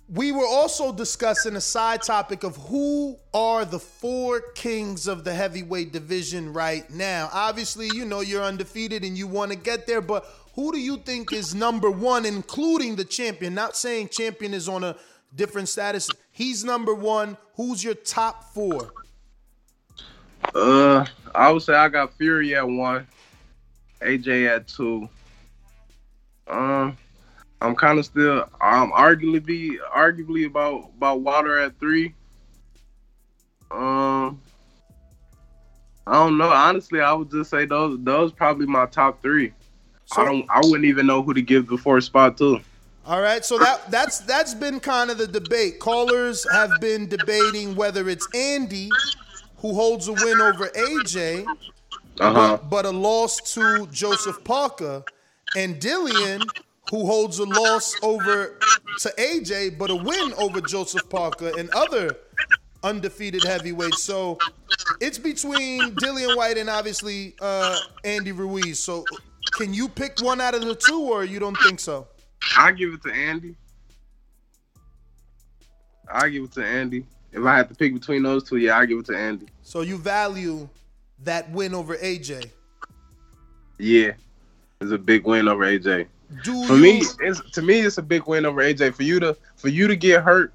we 0.09 0.31
were 0.31 0.45
also 0.45 0.91
discussing 0.91 1.55
a 1.55 1.61
side 1.61 2.01
topic 2.01 2.43
of 2.43 2.57
who 2.57 3.17
are 3.33 3.65
the 3.65 3.79
four 3.79 4.41
kings 4.53 5.07
of 5.07 5.23
the 5.23 5.33
heavyweight 5.33 5.93
division 5.93 6.51
right 6.51 6.89
now. 6.89 7.29
Obviously, 7.31 7.89
you 7.93 8.05
know 8.05 8.19
you're 8.19 8.43
undefeated 8.43 9.03
and 9.03 9.17
you 9.17 9.27
want 9.27 9.51
to 9.51 9.57
get 9.57 9.87
there, 9.87 10.01
but 10.01 10.25
who 10.55 10.71
do 10.71 10.79
you 10.79 10.97
think 10.97 11.31
is 11.33 11.55
number 11.55 11.89
one, 11.89 12.25
including 12.25 12.95
the 12.95 13.05
champion? 13.05 13.55
Not 13.55 13.75
saying 13.75 14.09
champion 14.09 14.53
is 14.53 14.69
on 14.69 14.83
a 14.83 14.95
different 15.35 15.69
status. 15.69 16.09
He's 16.31 16.63
number 16.63 16.93
one. 16.93 17.37
Who's 17.55 17.83
your 17.83 17.95
top 17.95 18.53
four? 18.53 18.91
Uh, 20.53 21.05
I 21.33 21.51
would 21.51 21.63
say 21.63 21.73
I 21.73 21.87
got 21.87 22.13
Fury 22.13 22.55
at 22.55 22.67
one, 22.67 23.07
AJ 24.01 24.55
at 24.55 24.67
two. 24.67 25.07
Um, 26.47 26.97
I'm 27.63 27.75
kind 27.75 27.97
of 27.97 28.05
still 28.05 28.47
I'm 28.59 28.91
arguably 28.91 29.43
be 29.43 29.79
arguably 29.95 30.45
about 30.45 30.91
about 30.97 31.21
Wilder 31.21 31.59
at 31.59 31.79
three. 31.79 32.13
Um, 33.71 34.41
I 36.05 36.13
don't 36.13 36.37
know. 36.37 36.49
Honestly, 36.49 36.99
I 36.99 37.13
would 37.13 37.31
just 37.31 37.49
say 37.49 37.65
those 37.65 37.97
those 38.03 38.33
probably 38.33 38.65
my 38.65 38.85
top 38.85 39.21
three. 39.21 39.53
So, 40.05 40.21
I 40.21 40.25
don't. 40.25 40.45
I 40.49 40.59
wouldn't 40.63 40.85
even 40.85 41.07
know 41.07 41.23
who 41.23 41.33
to 41.33 41.41
give 41.41 41.67
the 41.67 41.77
fourth 41.77 42.03
spot 42.03 42.37
to. 42.39 42.59
All 43.05 43.21
right, 43.21 43.43
so 43.43 43.57
that 43.57 43.89
that's 43.89 44.19
that's 44.19 44.53
been 44.53 44.81
kind 44.81 45.09
of 45.09 45.17
the 45.17 45.27
debate. 45.27 45.79
Callers 45.79 46.45
have 46.51 46.69
been 46.81 47.07
debating 47.07 47.75
whether 47.75 48.09
it's 48.09 48.27
Andy 48.35 48.89
who 49.57 49.73
holds 49.73 50.09
a 50.09 50.13
win 50.13 50.41
over 50.41 50.67
AJ, 50.67 51.45
uh-huh. 52.19 52.57
but, 52.57 52.69
but 52.69 52.85
a 52.85 52.91
loss 52.91 53.53
to 53.53 53.87
Joseph 53.87 54.43
Parker, 54.43 55.03
and 55.55 55.79
Dillian 55.79 56.43
who 56.89 57.05
holds 57.05 57.39
a 57.39 57.45
loss 57.45 57.95
over 58.03 58.59
to 58.99 59.09
AJ, 59.17 59.77
but 59.77 59.89
a 59.89 59.95
win 59.95 60.33
over 60.37 60.61
Joseph 60.61 61.09
Parker 61.09 61.51
and 61.57 61.69
other 61.71 62.15
undefeated 62.83 63.43
heavyweights. 63.43 64.03
So 64.03 64.37
it's 64.99 65.17
between 65.17 65.95
Dillian 65.95 66.35
Whyte 66.35 66.57
and 66.57 66.69
obviously 66.69 67.35
uh, 67.41 67.77
Andy 68.03 68.31
Ruiz. 68.31 68.79
So 68.79 69.05
can 69.51 69.73
you 69.73 69.87
pick 69.87 70.19
one 70.19 70.41
out 70.41 70.55
of 70.55 70.61
the 70.61 70.75
two, 70.75 71.01
or 71.01 71.23
you 71.23 71.39
don't 71.39 71.57
think 71.63 71.79
so? 71.79 72.07
I 72.57 72.71
give 72.71 72.93
it 72.93 73.01
to 73.03 73.13
Andy. 73.13 73.55
I 76.11 76.29
give 76.29 76.43
it 76.43 76.51
to 76.53 76.65
Andy. 76.65 77.05
If 77.31 77.43
I 77.43 77.57
had 77.57 77.69
to 77.69 77.75
pick 77.75 77.93
between 77.93 78.23
those 78.23 78.47
two, 78.47 78.57
yeah, 78.57 78.77
I 78.77 78.85
give 78.85 78.99
it 78.99 79.05
to 79.07 79.17
Andy. 79.17 79.47
So 79.63 79.81
you 79.81 79.97
value 79.97 80.69
that 81.23 81.49
win 81.51 81.73
over 81.73 81.95
AJ? 81.97 82.51
Yeah, 83.79 84.11
it's 84.81 84.91
a 84.91 84.97
big 84.97 85.25
win 85.25 85.47
over 85.47 85.63
AJ. 85.65 86.07
Do 86.43 86.65
for 86.65 86.75
you... 86.75 86.81
me, 86.81 87.03
it's 87.19 87.51
to 87.51 87.61
me 87.61 87.79
it's 87.79 87.97
a 87.97 88.01
big 88.01 88.25
win 88.27 88.45
over 88.45 88.61
AJ. 88.61 88.95
For 88.95 89.03
you 89.03 89.19
to 89.19 89.35
for 89.55 89.69
you 89.69 89.87
to 89.87 89.95
get 89.95 90.23
hurt, 90.23 90.53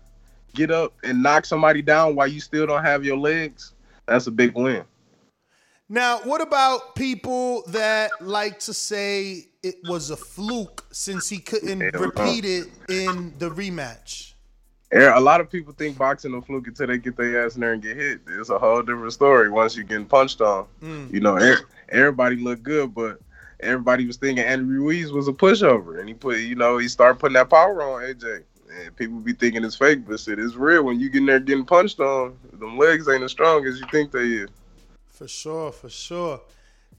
get 0.54 0.70
up 0.70 0.94
and 1.04 1.22
knock 1.22 1.44
somebody 1.44 1.82
down 1.82 2.14
while 2.14 2.26
you 2.26 2.40
still 2.40 2.66
don't 2.66 2.84
have 2.84 3.04
your 3.04 3.16
legs, 3.16 3.74
that's 4.06 4.26
a 4.26 4.30
big 4.30 4.54
win. 4.54 4.84
Now, 5.90 6.18
what 6.18 6.42
about 6.42 6.94
people 6.94 7.62
that 7.68 8.10
like 8.20 8.58
to 8.60 8.74
say 8.74 9.46
it 9.62 9.76
was 9.84 10.10
a 10.10 10.16
fluke 10.16 10.84
since 10.92 11.30
he 11.30 11.38
couldn't 11.38 11.80
Hell 11.80 12.02
repeat 12.02 12.44
no. 12.44 12.50
it 12.50 12.66
in 12.90 13.32
the 13.38 13.48
rematch? 13.48 14.34
Yeah, 14.92 15.18
A 15.18 15.20
lot 15.20 15.40
of 15.40 15.50
people 15.50 15.74
think 15.74 15.98
boxing 15.98 16.34
a 16.34 16.40
fluke 16.40 16.66
until 16.66 16.86
they 16.86 16.98
get 16.98 17.16
their 17.16 17.44
ass 17.44 17.54
in 17.54 17.60
there 17.60 17.74
and 17.74 17.82
get 17.82 17.96
hit. 17.96 18.20
It's 18.26 18.48
a 18.48 18.58
whole 18.58 18.80
different 18.80 19.12
story 19.12 19.50
once 19.50 19.76
you're 19.76 19.84
getting 19.84 20.06
punched 20.06 20.40
on. 20.40 20.66
Mm. 20.82 21.12
You 21.12 21.20
know, 21.20 21.56
everybody 21.90 22.36
looked 22.36 22.62
good, 22.62 22.94
but 22.94 23.20
everybody 23.60 24.06
was 24.06 24.16
thinking 24.16 24.44
Andy 24.44 24.64
Ruiz 24.64 25.12
was 25.12 25.28
a 25.28 25.32
pushover, 25.32 25.98
and 25.98 26.08
he 26.08 26.14
put, 26.14 26.38
you 26.38 26.54
know, 26.54 26.78
he 26.78 26.88
started 26.88 27.18
putting 27.18 27.34
that 27.34 27.50
power 27.50 27.82
on 27.82 28.02
AJ. 28.02 28.44
And 28.70 28.94
people 28.96 29.18
be 29.18 29.32
thinking 29.32 29.64
it's 29.64 29.76
fake, 29.76 30.06
but 30.06 30.20
shit, 30.20 30.38
it's 30.38 30.54
real. 30.54 30.82
When 30.84 31.00
you 31.00 31.08
get 31.08 31.20
in 31.20 31.26
there 31.26 31.40
getting 31.40 31.64
punched 31.64 32.00
on, 32.00 32.36
them 32.52 32.76
legs 32.76 33.08
ain't 33.08 33.22
as 33.22 33.30
strong 33.30 33.66
as 33.66 33.80
you 33.80 33.86
think 33.90 34.12
they 34.12 34.26
is. 34.26 34.50
For 35.08 35.26
sure, 35.26 35.72
for 35.72 35.88
sure. 35.88 36.40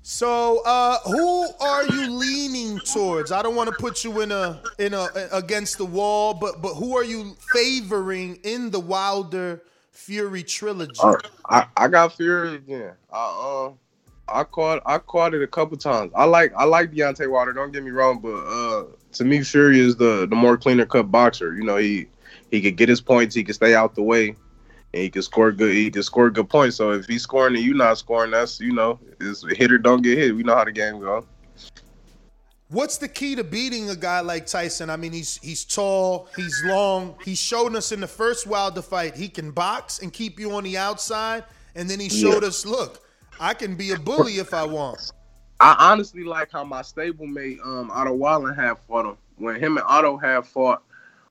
So, 0.01 0.63
uh, 0.65 0.97
who 1.05 1.47
are 1.61 1.85
you 1.85 2.09
leaning 2.09 2.79
towards? 2.79 3.31
I 3.31 3.41
don't 3.41 3.55
want 3.55 3.69
to 3.69 3.75
put 3.75 4.03
you 4.03 4.21
in 4.21 4.31
a 4.31 4.61
in 4.77 4.93
a 4.93 5.09
against 5.31 5.77
the 5.77 5.85
wall, 5.85 6.33
but 6.33 6.61
but 6.61 6.73
who 6.75 6.97
are 6.97 7.03
you 7.03 7.35
favoring 7.53 8.39
in 8.43 8.71
the 8.71 8.79
Wilder 8.79 9.61
Fury 9.91 10.43
trilogy? 10.43 10.99
Uh, 11.03 11.17
I, 11.49 11.67
I 11.75 11.87
got 11.89 12.13
Fury 12.13 12.55
again. 12.55 12.93
I 13.11 13.67
uh, 13.67 13.71
I 14.31 14.43
caught 14.43 14.81
I 14.85 14.97
caught 14.99 15.33
it 15.33 15.41
a 15.41 15.47
couple 15.47 15.77
times. 15.77 16.11
I 16.15 16.25
like 16.25 16.53
I 16.55 16.63
like 16.65 16.91
Deontay 16.91 17.29
Wilder. 17.29 17.53
Don't 17.53 17.71
get 17.71 17.83
me 17.83 17.91
wrong, 17.91 18.19
but 18.19 18.35
uh, 18.35 18.85
to 19.13 19.25
me 19.25 19.43
Fury 19.43 19.79
is 19.79 19.95
the 19.95 20.27
the 20.29 20.35
more 20.35 20.57
cleaner 20.57 20.85
cut 20.85 21.11
boxer. 21.11 21.55
You 21.55 21.63
know 21.63 21.77
he 21.77 22.07
he 22.51 22.61
could 22.61 22.75
get 22.77 22.89
his 22.89 23.01
points. 23.01 23.35
He 23.35 23.43
could 23.43 23.55
stay 23.55 23.75
out 23.75 23.95
the 23.95 24.03
way. 24.03 24.35
And 24.91 25.03
he 25.03 25.09
can 25.11 25.21
score 25.21 25.51
good. 25.51 25.73
He 25.75 25.91
can 25.91 26.01
score 26.01 26.31
good 26.31 26.49
points. 26.49 26.75
So 26.75 26.91
if 26.93 27.05
he's 27.05 27.21
scoring 27.21 27.55
and 27.55 27.63
you 27.63 27.75
not 27.75 27.99
scoring, 27.99 28.31
that's 28.31 28.59
you 28.59 28.73
know, 28.73 28.99
is 29.19 29.45
hit 29.47 29.71
or 29.71 29.77
don't 29.77 30.01
get 30.01 30.17
hit. 30.17 30.35
We 30.35 30.41
know 30.41 30.55
how 30.55 30.63
the 30.63 30.71
game 30.71 30.99
go. 30.99 31.25
What's 32.69 32.97
the 32.97 33.07
key 33.07 33.35
to 33.35 33.43
beating 33.43 33.89
a 33.89 33.95
guy 33.95 34.19
like 34.21 34.45
Tyson? 34.45 34.89
I 34.91 34.95
mean, 34.95 35.11
he's 35.11 35.37
he's 35.37 35.65
tall, 35.65 36.27
he's 36.35 36.63
long. 36.63 37.15
He 37.23 37.33
showed 37.33 37.75
us 37.75 37.91
in 37.91 37.99
the 37.99 38.07
first 38.07 38.45
Wilder 38.45 38.83
fight 38.83 39.15
he 39.15 39.27
can 39.27 39.51
box 39.51 39.99
and 39.99 40.13
keep 40.13 40.39
you 40.39 40.51
on 40.53 40.63
the 40.63 40.77
outside, 40.77 41.45
and 41.75 41.89
then 41.89 41.99
he 41.99 42.09
showed 42.09 42.43
Yeah. 42.43 42.49
us, 42.49 42.65
look, 42.67 43.03
I 43.39 43.53
can 43.53 43.75
be 43.75 43.91
a 43.91 43.97
bully 43.97 44.37
if 44.37 44.53
I 44.53 44.65
want. 44.65 45.13
I 45.61 45.75
honestly 45.79 46.23
like 46.23 46.51
how 46.51 46.63
my 46.63 46.81
stablemate 46.81 47.65
um 47.65 47.91
Otto 47.91 48.13
Wallin 48.13 48.55
had 48.55 48.77
fought 48.79 49.05
him. 49.05 49.17
When 49.37 49.55
him 49.55 49.77
and 49.77 49.85
Otto 49.87 50.17
have 50.17 50.47
fought, 50.47 50.83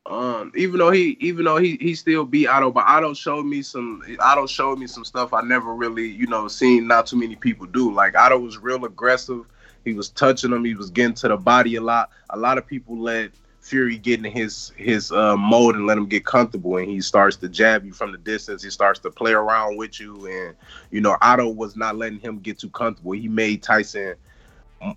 um, 0.07 0.53
even 0.57 0.79
though 0.79 0.91
he 0.91 1.17
even 1.21 1.45
though 1.45 1.59
he 1.59 1.77
he 1.81 1.95
still 1.95 2.25
beat 2.25 2.47
Otto, 2.47 2.71
but 2.71 2.87
Otto 2.87 3.13
showed 3.13 3.45
me 3.45 3.61
some 3.63 4.03
Otto 4.21 4.47
showed 4.47 4.79
me 4.79 4.87
some 4.87 5.05
stuff 5.05 5.35
I 5.35 5.43
never 5.43 5.75
really, 5.75 6.09
you 6.09 6.27
know, 6.27 6.49
seen 6.49 6.87
not 6.87 7.07
too 7.07 7.17
many 7.17 7.37
people 7.37 7.67
do. 7.67 7.93
Like 7.93 8.17
Otto 8.17 8.39
was 8.39 8.59
real 8.59 8.85
aggressive. 8.85 9.45
He 9.85 9.93
was 9.93 10.09
touching 10.09 10.53
him, 10.53 10.65
he 10.65 10.75
was 10.75 10.91
getting 10.91 11.15
to 11.15 11.29
the 11.29 11.37
body 11.37 11.77
a 11.77 11.81
lot. 11.81 12.11
A 12.31 12.39
lot 12.39 12.59
of 12.59 12.67
people 12.67 12.99
let 12.99 13.31
Fury 13.69 13.99
get 13.99 14.25
in 14.25 14.31
his 14.31 14.73
his 14.77 15.13
uh, 15.13 15.37
mode 15.37 15.77
and 15.77 15.87
let 15.87 15.99
him 15.99 16.07
get 16.07 16.25
comfortable, 16.25 16.77
and 16.79 16.89
he 16.89 17.01
starts 17.01 17.37
to 17.37 17.49
jab 17.49 17.85
you 17.85 17.93
from 17.93 18.13
the 18.13 18.19
distance. 18.19 18.63
He 18.63 18.71
starts 18.71 18.99
to 19.01 19.11
play 19.11 19.33
around 19.33 19.77
with 19.77 20.01
you, 20.01 20.27
and 20.27 20.57
you 20.91 21.01
know 21.01 21.17
Otto 21.21 21.49
was 21.49 21.77
not 21.77 21.97
letting 21.97 22.21
him 22.21 22.39
get 22.39 22.59
too 22.59 22.71
comfortable. 22.71 23.13
He 23.13 23.29
made 23.29 23.63
Tyson 23.63 24.15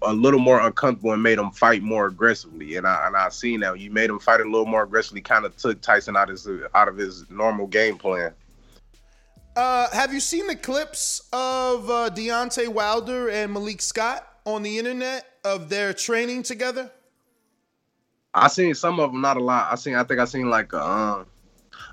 a 0.03 0.13
little 0.13 0.39
more 0.39 0.59
uncomfortable 0.59 1.11
and 1.11 1.23
made 1.23 1.39
him 1.39 1.51
fight 1.51 1.81
more 1.81 2.07
aggressively. 2.07 2.75
And 2.75 2.87
I 2.87 3.07
and 3.07 3.15
I 3.15 3.29
seen 3.29 3.61
that 3.61 3.79
you 3.79 3.91
made 3.91 4.09
him 4.09 4.19
fight 4.19 4.41
a 4.41 4.43
little 4.43 4.65
more 4.65 4.83
aggressively, 4.83 5.21
kind 5.21 5.45
of 5.45 5.55
took 5.57 5.81
Tyson 5.81 6.15
out 6.15 6.29
of 6.29 6.35
his 6.35 6.47
out 6.73 6.87
of 6.87 6.97
his 6.97 7.29
normal 7.29 7.67
game 7.67 7.97
plan. 7.97 8.33
Uh, 9.55 9.89
have 9.91 10.13
you 10.13 10.21
seen 10.21 10.47
the 10.47 10.55
clips 10.55 11.27
of 11.33 11.89
uh, 11.89 12.09
Deontay 12.09 12.69
Wilder 12.69 13.29
and 13.29 13.51
Malik 13.51 13.81
Scott 13.81 14.25
on 14.45 14.63
the 14.63 14.77
internet 14.77 15.25
of 15.43 15.67
their 15.67 15.93
training 15.93 16.43
together? 16.43 16.89
I 18.33 18.47
seen 18.47 18.73
some 18.75 18.99
of 18.99 19.11
them, 19.11 19.21
not 19.21 19.37
a 19.37 19.43
lot. 19.43 19.71
I 19.71 19.75
seen, 19.75 19.95
I 19.95 20.03
think 20.03 20.19
I 20.19 20.25
seen 20.25 20.49
like 20.49 20.73
a 20.73 20.81
um, 20.85 21.25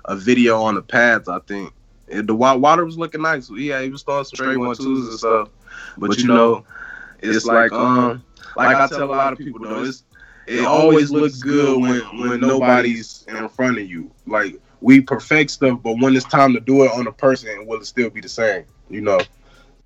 a 0.05 0.15
video 0.15 0.61
on 0.61 0.75
the 0.75 0.81
pads. 0.81 1.27
I 1.27 1.39
think 1.39 1.73
It- 2.07 2.27
the 2.27 2.35
water 2.35 2.85
was 2.85 2.97
looking 2.97 3.21
nice. 3.21 3.49
Yeah, 3.49 3.81
he 3.81 3.89
was 3.89 4.03
throwing 4.03 4.23
some 4.25 4.35
straight 4.37 4.57
one 4.57 4.75
twos 4.75 5.07
and 5.09 5.19
stuff. 5.19 5.49
But 5.97 6.17
you 6.17 6.27
know, 6.27 6.65
it's 7.21 7.45
like 7.45 7.71
um, 7.73 8.23
like 8.55 8.79
I 8.79 8.87
tell 8.87 9.11
a 9.11 9.15
lot 9.15 9.33
of 9.33 9.39
people 9.39 9.59
though, 9.67 9.83
it's 9.83 10.03
it 10.47 10.65
always 10.65 11.11
looks 11.11 11.37
good 11.43 11.79
when 11.81 12.01
when 12.19 12.39
nobody's 12.41 13.25
in 13.27 13.47
front 13.49 13.77
of 13.77 13.87
you. 13.89 14.09
Like 14.25 14.55
we 14.81 15.01
perfect 15.01 15.51
stuff, 15.51 15.79
but 15.83 15.99
when 15.99 16.15
it's 16.15 16.25
time 16.25 16.53
to 16.53 16.59
do 16.59 16.83
it 16.83 16.91
on 16.91 17.07
a 17.07 17.11
person, 17.11 17.67
will 17.67 17.79
it 17.81 17.85
still 17.85 18.09
be 18.09 18.21
the 18.21 18.29
same? 18.29 18.65
You 18.89 19.01
know, 19.01 19.19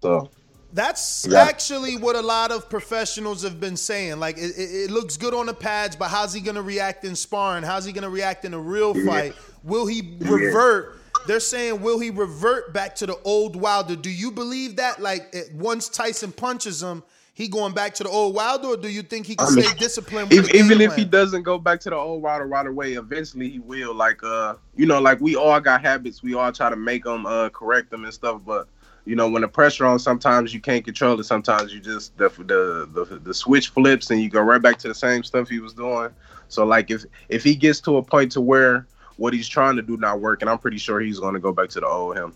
so. 0.02 0.30
That's 0.74 1.28
Yeah. 1.30 1.42
actually 1.44 1.98
what 1.98 2.16
a 2.16 2.22
lot 2.22 2.52
of 2.52 2.68
professionals 2.68 3.44
have 3.44 3.60
been 3.60 3.78
saying. 3.78 4.20
Like 4.20 4.38
it, 4.38 4.54
it, 4.58 4.92
looks 4.92 5.18
good 5.18 5.34
on 5.34 5.46
the 5.46 5.54
pads, 5.54 5.96
but 5.96 6.10
how's 6.10 6.34
he 6.34 6.42
gonna 6.42 6.64
react 6.64 7.06
in 7.06 7.16
sparring? 7.16 7.64
How's 7.64 7.86
he 7.86 7.92
gonna 7.92 8.10
react 8.10 8.44
in 8.44 8.54
a 8.54 8.60
real 8.60 8.94
fight? 9.06 9.36
Will 9.64 9.86
he 9.86 10.18
revert? 10.20 11.00
They're 11.28 11.40
saying, 11.40 11.82
will 11.82 12.00
he 12.00 12.10
revert 12.10 12.74
back 12.74 12.96
to 12.96 13.06
the 13.06 13.18
old 13.24 13.56
Wilder? 13.56 13.96
Do 13.96 14.10
you 14.10 14.32
believe 14.32 14.78
that? 14.78 15.00
Like 15.00 15.30
it, 15.32 15.54
once 15.54 15.90
Tyson 15.90 16.32
punches 16.32 16.82
him, 16.82 17.04
he 17.36 17.48
going 17.48 17.74
back 17.74 17.94
to 17.96 18.04
the 18.04 18.10
old 18.10 18.36
Wilder, 18.36 18.70
or 18.70 18.78
do 18.78 18.90
you 18.90 19.04
think 19.04 19.26
he 19.26 19.36
can 19.36 19.48
I 19.48 19.52
mean, 19.52 19.66
stay 19.66 19.78
disciplined? 19.78 20.30
With 20.30 20.50
If, 20.50 20.56
even 20.56 20.82
if 20.82 20.96
he 20.96 21.06
doesn't 21.06 21.44
go 21.44 21.58
back 21.58 21.80
to 21.82 21.90
the 21.92 21.96
old 21.96 22.22
Wilder 22.22 22.46
right 22.46 22.66
away, 22.66 22.94
eventually 22.94 23.50
he 23.50 23.60
will. 23.60 23.94
Like 23.94 24.24
uh, 24.24 24.56
you 24.76 24.86
know, 24.86 25.00
like 25.00 25.22
we 25.22 25.36
all 25.36 25.60
got 25.60 25.82
habits. 25.82 26.24
We 26.24 26.34
all 26.34 26.52
try 26.52 26.70
to 26.70 26.76
make 26.76 27.04
them 27.04 27.26
uh 27.26 27.50
correct 27.50 27.92
them 27.92 28.06
and 28.06 28.14
stuff. 28.14 28.42
But 28.46 28.68
you 29.06 29.16
know, 29.16 29.30
when 29.30 29.42
the 29.42 29.48
pressure 29.48 29.86
on, 29.86 30.00
sometimes 30.00 30.54
you 30.54 30.62
can't 30.62 30.86
control 30.86 31.20
it. 31.20 31.24
Sometimes 31.26 31.74
you 31.74 31.80
just 31.80 32.18
the 32.18 32.30
the 32.30 33.06
the, 33.06 33.20
the 33.20 33.34
switch 33.34 33.70
flips 33.70 34.10
and 34.12 34.22
you 34.22 34.30
go 34.30 34.42
right 34.42 34.62
back 34.62 34.78
to 34.80 34.88
the 34.88 34.96
same 34.96 35.24
stuff 35.24 35.50
he 35.50 35.60
was 35.60 35.74
doing. 35.74 36.10
So 36.48 36.66
like 36.66 36.90
if 36.90 37.04
if 37.30 37.44
he 37.44 37.56
gets 37.56 37.82
to 37.82 37.98
a 37.98 38.04
point 38.04 38.32
to 38.34 38.42
where 38.42 38.88
what 39.18 39.34
he's 39.34 39.48
trying 39.48 39.76
to 39.76 39.82
do 39.82 39.98
not 39.98 40.22
working, 40.22 40.48
I'm 40.48 40.58
pretty 40.58 40.78
sure 40.78 41.00
he's 41.00 41.20
going 41.20 41.34
to 41.34 41.40
go 41.40 41.52
back 41.52 41.70
to 41.70 41.80
the 41.80 41.88
old 41.88 42.18
him 42.18 42.34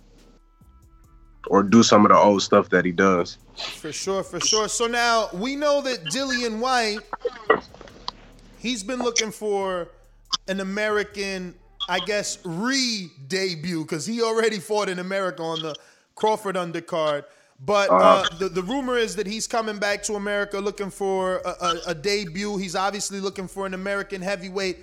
or 1.49 1.64
do 1.64 1.84
some 1.84 2.06
of 2.06 2.10
the 2.10 2.18
old 2.18 2.41
stuff 2.44 2.69
that 2.69 2.84
he 2.84 2.91
does. 2.91 3.38
For 3.56 3.91
sure, 3.91 4.23
for 4.23 4.39
sure. 4.39 4.68
So 4.68 4.88
now 4.88 5.30
we 5.34 5.56
know 5.56 5.81
that 5.81 6.03
Dillian 6.06 6.60
Whyte, 6.60 6.99
he's 8.57 8.84
been 8.84 8.99
looking 8.99 9.31
for 9.31 9.88
an 10.48 10.60
American, 10.60 11.56
I 11.88 11.99
guess, 11.99 12.39
re-debut 12.44 13.84
because 13.84 14.06
he 14.06 14.22
already 14.22 14.60
fought 14.60 14.89
in 14.89 14.99
America 14.99 15.41
on 15.41 15.61
the 15.61 15.76
Crawford 16.18 16.56
undercard. 16.56 17.23
But 17.65 17.89
uh, 17.89 17.95
Uh-huh. 17.95 18.35
the, 18.39 18.49
the 18.49 18.61
rumor 18.64 18.98
is 18.98 19.15
that 19.15 19.26
he's 19.26 19.48
coming 19.48 19.77
back 19.80 20.03
to 20.03 20.15
America 20.15 20.60
looking 20.60 20.89
for 20.91 21.38
a, 21.45 21.49
a, 21.49 21.81
a 21.88 21.95
debut. 21.95 22.57
He's 22.57 22.76
obviously 22.76 23.19
looking 23.19 23.48
for 23.48 23.65
an 23.65 23.73
American 23.73 24.22
heavyweight. 24.22 24.80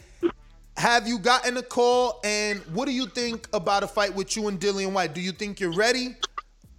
Have 0.77 1.07
you 1.07 1.19
gotten 1.19 1.57
a 1.57 1.63
call? 1.63 2.21
And 2.25 2.61
what 2.73 2.87
do 2.87 2.93
you 2.93 3.07
think 3.07 3.49
about 3.53 3.83
a 3.85 3.87
fight 3.87 4.15
with 4.15 4.35
you 4.37 4.49
and 4.49 4.59
Dillian 4.59 4.93
Whyte? 4.93 5.15
Do 5.15 5.21
you 5.21 5.33
think 5.33 5.61
you're 5.61 5.73
ready? 5.73 6.17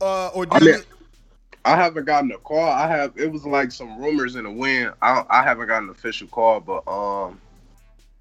Uh, 0.01 0.27
or 0.29 0.45
do 0.45 0.57
I 0.57 0.59
you 0.59 0.83
I 1.63 1.75
haven't 1.75 2.05
gotten 2.05 2.31
a 2.31 2.37
call. 2.37 2.69
I 2.69 2.87
have. 2.87 3.13
It 3.17 3.31
was 3.31 3.45
like 3.45 3.71
some 3.71 3.97
rumors 3.99 4.35
in 4.35 4.43
the 4.43 4.51
wind. 4.51 4.93
I 5.01 5.23
I 5.29 5.41
haven't 5.43 5.67
gotten 5.67 5.85
an 5.85 5.95
official 5.95 6.27
call, 6.27 6.59
but 6.59 6.83
um, 6.87 7.41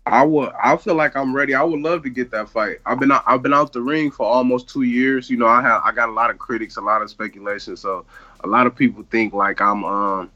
I 0.06 0.22
would. 0.22 0.52
I 0.62 0.76
feel 0.76 0.94
like 0.94 1.16
I'm 1.16 1.34
ready. 1.34 1.54
I 1.54 1.62
would 1.62 1.80
love 1.80 2.02
to 2.02 2.10
get 2.10 2.30
that 2.32 2.48
fight. 2.50 2.78
I've 2.84 3.00
been 3.00 3.10
I've 3.10 3.42
been 3.42 3.54
out 3.54 3.72
the 3.72 3.80
ring 3.80 4.10
for 4.10 4.26
almost 4.26 4.68
two 4.68 4.82
years. 4.82 5.30
You 5.30 5.38
know, 5.38 5.46
I 5.46 5.62
have. 5.62 5.82
I 5.84 5.92
got 5.92 6.10
a 6.10 6.12
lot 6.12 6.30
of 6.30 6.38
critics, 6.38 6.76
a 6.76 6.82
lot 6.82 7.00
of 7.00 7.08
speculation. 7.08 7.76
So 7.76 8.04
a 8.42 8.46
lot 8.46 8.66
of 8.66 8.76
people 8.76 9.04
think 9.10 9.32
like 9.32 9.60
I'm 9.60 9.84
um. 9.84 10.30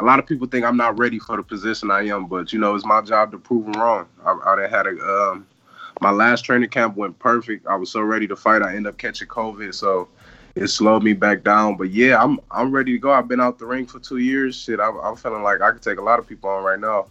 A 0.00 0.04
lot 0.04 0.18
of 0.18 0.26
people 0.26 0.48
think 0.48 0.64
I'm 0.64 0.76
not 0.76 0.98
ready 0.98 1.20
for 1.20 1.36
the 1.36 1.42
position 1.42 1.90
I 1.90 2.06
am, 2.08 2.26
but 2.26 2.52
you 2.52 2.58
know 2.58 2.74
it's 2.74 2.86
my 2.86 3.00
job 3.02 3.30
to 3.32 3.38
prove 3.38 3.64
them 3.64 3.80
wrong. 3.80 4.06
I, 4.24 4.32
I 4.32 4.66
had 4.66 4.86
a 4.86 4.98
um, 4.98 5.46
my 6.00 6.10
last 6.10 6.44
training 6.44 6.70
camp 6.70 6.96
went 6.96 7.18
perfect. 7.18 7.66
I 7.66 7.76
was 7.76 7.90
so 7.90 8.00
ready 8.00 8.26
to 8.26 8.34
fight. 8.34 8.62
I 8.62 8.70
ended 8.74 8.86
up 8.86 8.98
catching 8.98 9.28
COVID, 9.28 9.72
so 9.74 10.08
it 10.56 10.68
slowed 10.68 11.04
me 11.04 11.12
back 11.12 11.44
down. 11.44 11.76
But 11.76 11.90
yeah, 11.90 12.20
I'm 12.20 12.40
I'm 12.50 12.72
ready 12.72 12.92
to 12.92 12.98
go. 12.98 13.12
I've 13.12 13.28
been 13.28 13.40
out 13.40 13.58
the 13.58 13.66
ring 13.66 13.86
for 13.86 14.00
two 14.00 14.16
years. 14.16 14.56
Shit, 14.56 14.80
I'm, 14.80 14.98
I'm 14.98 15.14
feeling 15.14 15.42
like 15.42 15.60
I 15.60 15.70
could 15.70 15.82
take 15.82 15.98
a 15.98 16.02
lot 16.02 16.18
of 16.18 16.26
people 16.26 16.48
on 16.48 16.64
right 16.64 16.80
now. 16.80 17.06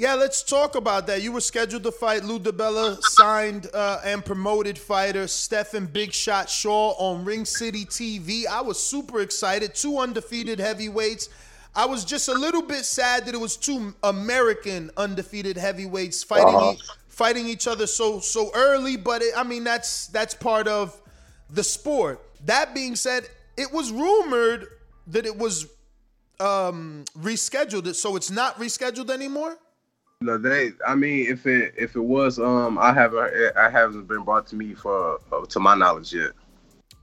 Yeah, 0.00 0.14
let's 0.14 0.44
talk 0.44 0.76
about 0.76 1.08
that. 1.08 1.22
You 1.22 1.32
were 1.32 1.40
scheduled 1.40 1.82
to 1.82 1.90
fight 1.90 2.22
Lou 2.24 2.38
DiBella, 2.38 3.00
signed 3.02 3.66
uh, 3.74 4.00
and 4.04 4.24
promoted 4.24 4.78
fighter 4.78 5.26
Stephan 5.26 5.86
Big 5.86 6.12
Shot 6.12 6.48
Shaw 6.48 6.90
on 6.98 7.24
Ring 7.24 7.44
City 7.44 7.84
TV. 7.84 8.46
I 8.46 8.60
was 8.60 8.80
super 8.80 9.18
excited. 9.22 9.74
Two 9.74 9.98
undefeated 9.98 10.60
heavyweights. 10.60 11.30
I 11.74 11.84
was 11.86 12.04
just 12.04 12.28
a 12.28 12.32
little 12.32 12.62
bit 12.62 12.84
sad 12.84 13.26
that 13.26 13.34
it 13.34 13.40
was 13.40 13.56
two 13.56 13.92
American 14.04 14.92
undefeated 14.96 15.56
heavyweights 15.56 16.22
fighting 16.22 16.54
Uh-huh. 16.54 16.74
e- 16.74 16.80
fighting 17.08 17.48
each 17.48 17.66
other 17.66 17.88
so 17.88 18.20
so 18.20 18.52
early. 18.54 18.96
But 18.96 19.22
it, 19.22 19.34
I 19.36 19.42
mean, 19.42 19.64
that's 19.64 20.06
that's 20.06 20.32
part 20.32 20.68
of 20.68 20.96
the 21.50 21.64
sport. 21.64 22.20
That 22.44 22.72
being 22.72 22.94
said, 22.94 23.28
it 23.56 23.72
was 23.72 23.90
rumored 23.90 24.68
that 25.08 25.26
it 25.26 25.36
was 25.36 25.66
um, 26.38 27.04
rescheduled. 27.18 27.92
So 27.96 28.14
it's 28.14 28.30
not 28.30 28.60
rescheduled 28.60 29.10
anymore. 29.10 29.58
No, 30.20 30.36
they. 30.36 30.72
I 30.84 30.96
mean, 30.96 31.30
if 31.30 31.46
it 31.46 31.74
if 31.76 31.94
it 31.94 32.00
was, 32.00 32.40
um, 32.40 32.76
I 32.76 32.92
haven't 32.92 33.56
I 33.56 33.70
haven't 33.70 34.08
been 34.08 34.24
brought 34.24 34.48
to 34.48 34.56
me 34.56 34.74
for 34.74 35.20
uh, 35.30 35.46
to 35.46 35.60
my 35.60 35.76
knowledge 35.76 36.12
yet. 36.12 36.32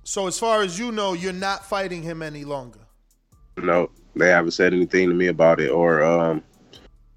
So 0.03 0.27
as 0.27 0.37
far 0.37 0.61
as 0.61 0.77
you 0.77 0.91
know, 0.91 1.13
you're 1.13 1.31
not 1.31 1.65
fighting 1.65 2.03
him 2.03 2.21
any 2.21 2.43
longer. 2.43 2.79
No, 3.55 3.89
they 4.17 4.27
haven't 4.27 4.51
said 4.51 4.73
anything 4.73 5.07
to 5.07 5.15
me 5.15 5.27
about 5.27 5.61
it, 5.61 5.71
or 5.71 6.03
um, 6.03 6.43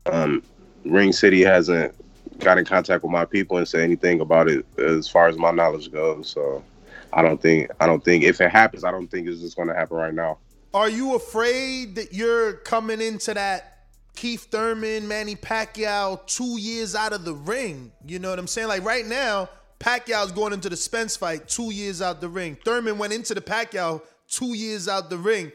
um, 0.06 0.42
Ring 0.84 1.12
City 1.12 1.42
hasn't 1.42 1.92
got 2.38 2.58
in 2.58 2.64
contact 2.64 3.02
with 3.02 3.10
my 3.10 3.24
people 3.24 3.56
and 3.56 3.66
said 3.66 3.80
anything 3.80 4.20
about 4.20 4.48
it 4.48 4.64
as 4.78 5.08
far 5.08 5.26
as 5.26 5.36
my 5.36 5.50
knowledge 5.50 5.90
goes. 5.90 6.30
So 6.30 6.62
I 7.12 7.22
don't 7.22 7.42
think 7.42 7.72
I 7.80 7.86
don't 7.86 8.04
think 8.04 8.22
if 8.22 8.40
it 8.40 8.52
happens, 8.52 8.84
I 8.84 8.92
don't 8.92 9.08
think 9.08 9.26
it's 9.26 9.40
just 9.40 9.56
going 9.56 9.66
to 9.66 9.74
happen 9.74 9.96
right 9.96 10.14
now. 10.14 10.38
Are 10.72 10.88
you 10.88 11.16
afraid 11.16 11.96
that 11.96 12.12
you're 12.12 12.52
coming 12.58 13.00
into 13.00 13.34
that 13.34 13.77
Keith 14.18 14.48
Thurman, 14.50 15.06
Manny 15.06 15.36
Pacquiao 15.36 16.26
two 16.26 16.58
years 16.58 16.96
out 16.96 17.12
of 17.12 17.24
the 17.24 17.34
ring? 17.34 17.92
You 18.04 18.18
know 18.18 18.30
what 18.30 18.40
I'm 18.40 18.48
saying? 18.48 18.66
Like 18.66 18.84
right 18.84 19.06
now, 19.06 19.48
Pacquiao's 19.78 20.32
going 20.32 20.52
into 20.52 20.68
the 20.68 20.76
Spence 20.76 21.16
fight 21.16 21.46
two 21.46 21.72
years 21.72 22.02
out 22.02 22.20
the 22.20 22.28
ring. 22.28 22.58
Thurman 22.64 22.98
went 22.98 23.12
into 23.12 23.32
the 23.32 23.40
Pacquiao 23.40 24.02
two 24.26 24.56
years 24.56 24.88
out 24.88 25.08
the 25.08 25.18
ring. 25.18 25.52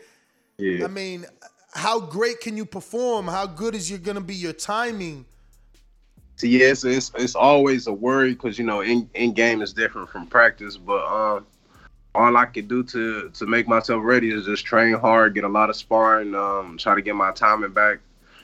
Yeah. 0.57 0.85
I 0.85 0.87
mean, 0.87 1.25
how 1.73 1.99
great 1.99 2.39
can 2.39 2.55
you 2.55 2.63
perform? 2.63 3.27
How 3.27 3.45
good 3.45 3.75
is 3.75 3.91
you 3.91 3.97
gonna 3.97 4.21
be 4.21 4.35
your 4.35 4.53
timing? 4.53 5.25
So 6.37 6.47
yeah, 6.47 6.67
it's 6.67 6.85
it's, 6.85 7.11
it's 7.15 7.35
always 7.35 7.87
a 7.87 7.93
worry 7.93 8.31
because 8.31 8.57
you 8.57 8.63
know 8.63 8.79
in, 8.79 9.09
in 9.13 9.33
game 9.33 9.61
is 9.61 9.73
different 9.73 10.09
from 10.09 10.25
practice, 10.25 10.77
but 10.77 11.03
um, 11.05 11.45
all 12.15 12.37
I 12.37 12.45
can 12.45 12.69
do 12.69 12.81
to 12.81 13.29
to 13.29 13.45
make 13.45 13.67
myself 13.67 14.05
ready 14.05 14.31
is 14.31 14.45
just 14.45 14.63
train 14.63 14.93
hard, 14.93 15.33
get 15.35 15.43
a 15.43 15.49
lot 15.49 15.69
of 15.69 15.75
sparring, 15.75 16.33
um, 16.33 16.77
try 16.77 16.95
to 16.95 17.01
get 17.01 17.17
my 17.17 17.33
timing 17.33 17.73
back, 17.73 17.99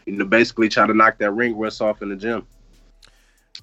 you 0.05 0.13
know, 0.13 0.25
basically 0.25 0.69
try 0.69 0.87
to 0.87 0.93
knock 0.93 1.17
that 1.19 1.31
ring 1.31 1.57
rust 1.57 1.81
off 1.81 2.01
in 2.01 2.09
the 2.09 2.15
gym. 2.15 2.45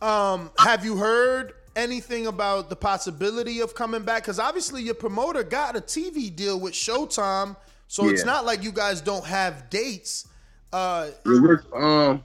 Um, 0.03 0.51
have 0.59 0.85
you 0.85 0.97
heard 0.97 1.55
anything 1.75 2.27
about 2.27 2.69
the 2.71 2.77
possibility 2.77 3.61
of 3.61 3.75
coming 3.75 4.03
back? 4.03 4.23
Because 4.23 4.39
obviously 4.39 4.83
your 4.83 4.95
promoter 4.95 5.43
got 5.43 5.77
a 5.77 5.81
TV 5.81 6.35
deal 6.35 6.59
with 6.59 6.75
Showtime, 6.75 7.57
so 7.89 8.09
it's 8.09 8.25
not 8.25 8.45
like 8.45 8.63
you 8.63 8.73
guys 8.73 9.01
don't 9.01 9.25
have 9.25 9.71
dates. 9.71 10.27
Uh, 10.73 11.09
we're, 11.25 11.63
um, 11.75 12.23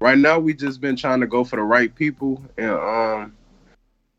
right 0.00 0.18
now 0.18 0.38
we 0.38 0.54
just 0.54 0.80
been 0.80 0.96
trying 0.96 1.20
to 1.20 1.26
go 1.26 1.44
for 1.44 1.56
the 1.56 1.62
right 1.62 1.94
people, 1.94 2.42
and 2.56 2.70
um, 2.70 3.32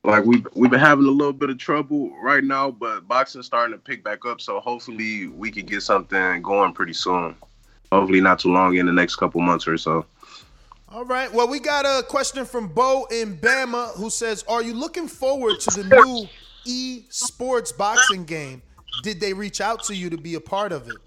like 0.03 0.25
we 0.25 0.43
we've 0.55 0.71
been 0.71 0.79
having 0.79 1.05
a 1.05 1.11
little 1.11 1.33
bit 1.33 1.49
of 1.49 1.57
trouble 1.57 2.11
right 2.21 2.43
now, 2.43 2.71
but 2.71 3.07
boxing's 3.07 3.45
starting 3.45 3.73
to 3.75 3.79
pick 3.79 4.03
back 4.03 4.25
up, 4.25 4.41
so 4.41 4.59
hopefully 4.59 5.27
we 5.27 5.51
can 5.51 5.65
get 5.65 5.83
something 5.83 6.41
going 6.41 6.73
pretty 6.73 6.93
soon. 6.93 7.35
Hopefully 7.91 8.21
not 8.21 8.39
too 8.39 8.51
long 8.51 8.75
in 8.77 8.85
the 8.85 8.93
next 8.93 9.15
couple 9.15 9.41
months 9.41 9.67
or 9.67 9.77
so. 9.77 10.05
all 10.89 11.05
right. 11.05 11.31
Well, 11.33 11.47
we 11.47 11.59
got 11.59 11.85
a 11.85 12.03
question 12.03 12.45
from 12.45 12.67
Bo 12.67 13.05
in 13.11 13.37
Bama 13.37 13.95
who 13.95 14.09
says, 14.09 14.43
"Are 14.47 14.61
you 14.61 14.73
looking 14.73 15.07
forward 15.07 15.59
to 15.61 15.71
the 15.71 15.83
new 15.83 16.27
E 16.65 17.05
Sports 17.09 17.71
boxing 17.71 18.25
game? 18.25 18.61
Did 19.01 19.19
they 19.19 19.33
reach 19.33 19.61
out 19.61 19.83
to 19.83 19.95
you 19.95 20.09
to 20.09 20.17
be 20.17 20.35
a 20.35 20.41
part 20.41 20.71
of 20.71 20.87
it?" 20.87 21.01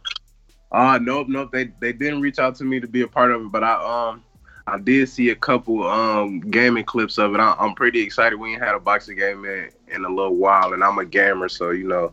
Uh 0.70 0.98
nope, 1.00 1.28
nope. 1.28 1.50
They 1.52 1.70
they 1.80 1.92
didn't 1.92 2.20
reach 2.20 2.38
out 2.38 2.54
to 2.56 2.64
me 2.64 2.80
to 2.80 2.88
be 2.88 3.02
a 3.02 3.08
part 3.08 3.30
of 3.30 3.42
it, 3.42 3.52
but 3.52 3.62
I 3.62 4.10
um 4.10 4.24
I 4.66 4.78
did 4.78 5.08
see 5.08 5.30
a 5.30 5.34
couple 5.36 5.86
um 5.88 6.40
gaming 6.40 6.84
clips 6.84 7.18
of 7.18 7.34
it. 7.34 7.40
I, 7.40 7.54
I'm 7.58 7.74
pretty 7.74 8.00
excited. 8.00 8.36
We 8.38 8.52
ain't 8.54 8.62
had 8.62 8.74
a 8.74 8.80
boxing 8.80 9.16
game 9.16 9.44
in 9.44 9.70
in 9.88 10.04
a 10.04 10.08
little 10.08 10.36
while, 10.36 10.72
and 10.72 10.82
I'm 10.82 10.98
a 10.98 11.04
gamer, 11.04 11.48
so 11.48 11.70
you 11.70 11.86
know 11.86 12.12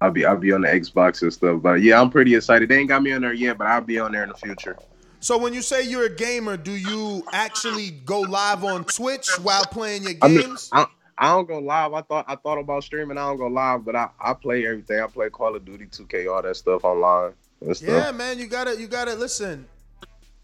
I'll 0.00 0.10
be 0.10 0.24
I'll 0.24 0.36
be 0.36 0.52
on 0.52 0.60
the 0.62 0.68
Xbox 0.68 1.22
and 1.22 1.32
stuff. 1.32 1.60
But 1.62 1.82
yeah, 1.82 2.00
I'm 2.00 2.10
pretty 2.10 2.34
excited. 2.34 2.68
They 2.68 2.78
ain't 2.78 2.88
got 2.88 3.02
me 3.02 3.12
on 3.12 3.22
there 3.22 3.32
yet, 3.32 3.58
but 3.58 3.66
I'll 3.66 3.80
be 3.80 3.98
on 3.98 4.12
there 4.12 4.22
in 4.22 4.28
the 4.28 4.34
future. 4.36 4.76
So 5.20 5.36
when 5.36 5.52
you 5.52 5.62
say 5.62 5.82
you're 5.82 6.06
a 6.06 6.14
gamer, 6.14 6.56
do 6.56 6.70
you 6.72 7.24
actually 7.32 7.90
go 7.90 8.20
live 8.20 8.62
on 8.62 8.84
Twitch 8.84 9.28
while 9.42 9.64
playing 9.64 10.04
your 10.04 10.12
I 10.22 10.28
mean, 10.28 10.40
games? 10.42 10.70
I, 10.72 10.86
I 11.18 11.30
don't 11.30 11.48
go 11.48 11.58
live. 11.58 11.92
I 11.92 12.02
thought 12.02 12.26
I 12.28 12.36
thought 12.36 12.58
about 12.58 12.84
streaming. 12.84 13.18
I 13.18 13.26
don't 13.26 13.36
go 13.38 13.48
live, 13.48 13.84
but 13.84 13.96
I, 13.96 14.08
I 14.20 14.34
play 14.34 14.64
everything. 14.66 15.00
I 15.00 15.08
play 15.08 15.28
Call 15.30 15.56
of 15.56 15.64
Duty, 15.64 15.86
2K, 15.86 16.32
all 16.32 16.42
that 16.42 16.56
stuff 16.56 16.84
online. 16.84 17.32
stuff. 17.72 17.82
Yeah, 17.82 18.12
man, 18.12 18.38
you 18.38 18.46
gotta 18.46 18.80
you 18.80 18.86
gotta 18.86 19.14
listen. 19.14 19.66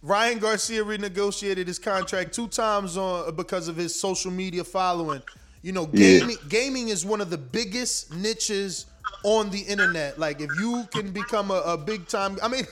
Ryan 0.02 0.38
Garcia 0.38 0.84
renegotiated 0.84 1.66
his 1.66 1.78
contract 1.78 2.34
two 2.34 2.48
times 2.48 2.96
on 2.96 3.34
because 3.36 3.68
of 3.68 3.76
his 3.76 3.98
social 3.98 4.30
media 4.32 4.64
following. 4.64 5.22
You 5.62 5.72
know, 5.72 5.88
Yeah. 5.92 6.18
gaming 6.18 6.36
gaming 6.48 6.88
is 6.88 7.06
one 7.06 7.20
of 7.20 7.30
the 7.30 7.38
biggest 7.38 8.12
niches 8.12 8.86
on 9.22 9.50
the 9.50 9.60
internet. 9.60 10.18
Like 10.18 10.40
if 10.40 10.50
you 10.58 10.86
can 10.90 11.10
become 11.12 11.50
a, 11.50 11.60
a 11.60 11.76
big 11.76 12.06
time 12.08 12.38
I 12.42 12.48
mean, 12.48 12.66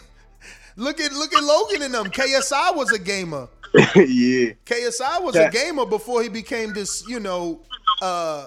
look 0.77 1.01
at 1.01 1.13
look 1.13 1.35
at 1.35 1.43
Logan 1.43 1.83
and 1.83 1.95
them. 1.95 2.07
KSI 2.07 2.77
was 2.77 2.93
a 2.93 2.99
gamer. 2.99 3.49
yeah. 3.75 4.53
KSI 4.67 5.23
was 5.23 5.37
a 5.37 5.51
gamer 5.51 5.87
before 5.87 6.23
he 6.23 6.29
became 6.29 6.73
this, 6.73 7.07
you 7.09 7.21
know, 7.21 7.61
uh 8.01 8.47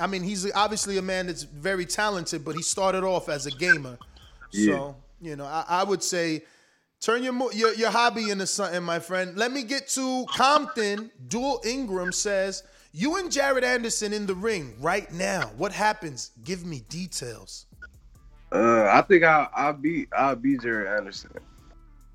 I 0.00 0.06
mean, 0.06 0.22
he's 0.22 0.50
obviously 0.54 0.98
a 0.98 1.02
man 1.02 1.26
that's 1.26 1.42
very 1.42 1.84
talented, 1.84 2.44
but 2.44 2.56
he 2.56 2.62
started 2.62 3.04
off 3.04 3.28
as 3.28 3.46
a 3.46 3.50
gamer. 3.50 3.98
Yeah. 4.50 4.74
So, 4.74 4.96
you 5.20 5.36
know, 5.36 5.44
I, 5.44 5.64
I 5.68 5.84
would 5.84 6.02
say 6.02 6.42
turn 7.00 7.22
your, 7.22 7.52
your 7.52 7.74
your 7.74 7.90
hobby 7.90 8.30
into 8.30 8.46
something, 8.46 8.82
my 8.82 8.98
friend. 8.98 9.36
Let 9.36 9.52
me 9.52 9.62
get 9.64 9.88
to 9.88 10.24
Compton. 10.30 11.10
Dual 11.28 11.60
Ingram 11.64 12.12
says, 12.12 12.62
"You 12.92 13.16
and 13.16 13.30
Jared 13.30 13.64
Anderson 13.64 14.12
in 14.12 14.26
the 14.26 14.34
ring 14.34 14.74
right 14.80 15.10
now. 15.12 15.50
What 15.56 15.72
happens? 15.72 16.30
Give 16.44 16.64
me 16.64 16.82
details." 16.88 17.66
Uh, 18.52 18.88
I 18.92 19.00
think 19.02 19.24
I 19.24 19.48
I 19.54 19.72
beat 19.72 20.08
I 20.16 20.34
beat 20.34 20.60
Jerry 20.60 20.88
Anderson, 20.88 21.30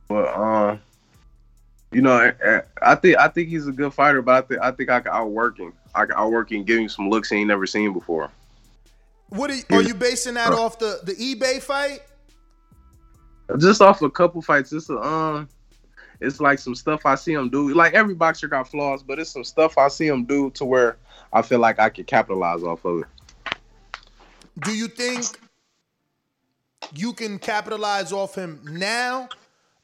but 0.07 0.27
um, 0.37 0.79
you 1.91 2.01
know, 2.01 2.31
I, 2.45 2.61
I 2.81 2.95
think 2.95 3.17
I 3.17 3.27
think 3.27 3.49
he's 3.49 3.67
a 3.67 3.71
good 3.71 3.93
fighter, 3.93 4.21
but 4.21 4.35
I 4.35 4.47
think 4.47 4.61
I 4.61 4.71
think 4.71 4.89
I 4.89 4.99
can 4.99 5.11
outwork 5.13 5.57
him. 5.57 5.73
I 5.95 6.05
can 6.05 6.15
outwork 6.15 6.51
him, 6.51 6.63
give 6.63 6.79
him 6.79 6.89
some 6.89 7.09
looks 7.09 7.29
he 7.29 7.37
ain't 7.37 7.47
never 7.47 7.65
seen 7.65 7.93
before. 7.93 8.29
What 9.29 9.49
are 9.49 9.55
you, 9.55 9.63
are 9.71 9.81
you 9.81 9.93
basing 9.93 10.35
that 10.35 10.53
off 10.53 10.79
the 10.79 10.99
the 11.03 11.13
eBay 11.13 11.61
fight? 11.61 12.01
Just 13.57 13.81
off 13.81 14.01
a 14.01 14.09
couple 14.09 14.41
fights, 14.41 14.73
it's 14.73 14.89
a 14.89 14.97
um, 14.97 15.49
it's 16.19 16.39
like 16.39 16.59
some 16.59 16.75
stuff 16.75 17.05
I 17.05 17.15
see 17.15 17.33
him 17.33 17.49
do. 17.49 17.73
Like 17.73 17.93
every 17.93 18.15
boxer 18.15 18.47
got 18.47 18.67
flaws, 18.67 19.03
but 19.03 19.19
it's 19.19 19.29
some 19.31 19.43
stuff 19.43 19.77
I 19.77 19.87
see 19.87 20.07
him 20.07 20.25
do 20.25 20.49
to 20.51 20.65
where 20.65 20.97
I 21.33 21.41
feel 21.41 21.59
like 21.59 21.79
I 21.79 21.89
could 21.89 22.07
capitalize 22.07 22.63
off 22.63 22.83
of 22.85 23.01
it. 23.01 23.07
Do 24.59 24.75
you 24.75 24.87
think 24.87 25.25
you 26.95 27.13
can 27.13 27.37
capitalize 27.39 28.11
off 28.11 28.35
him 28.35 28.61
now, 28.63 29.29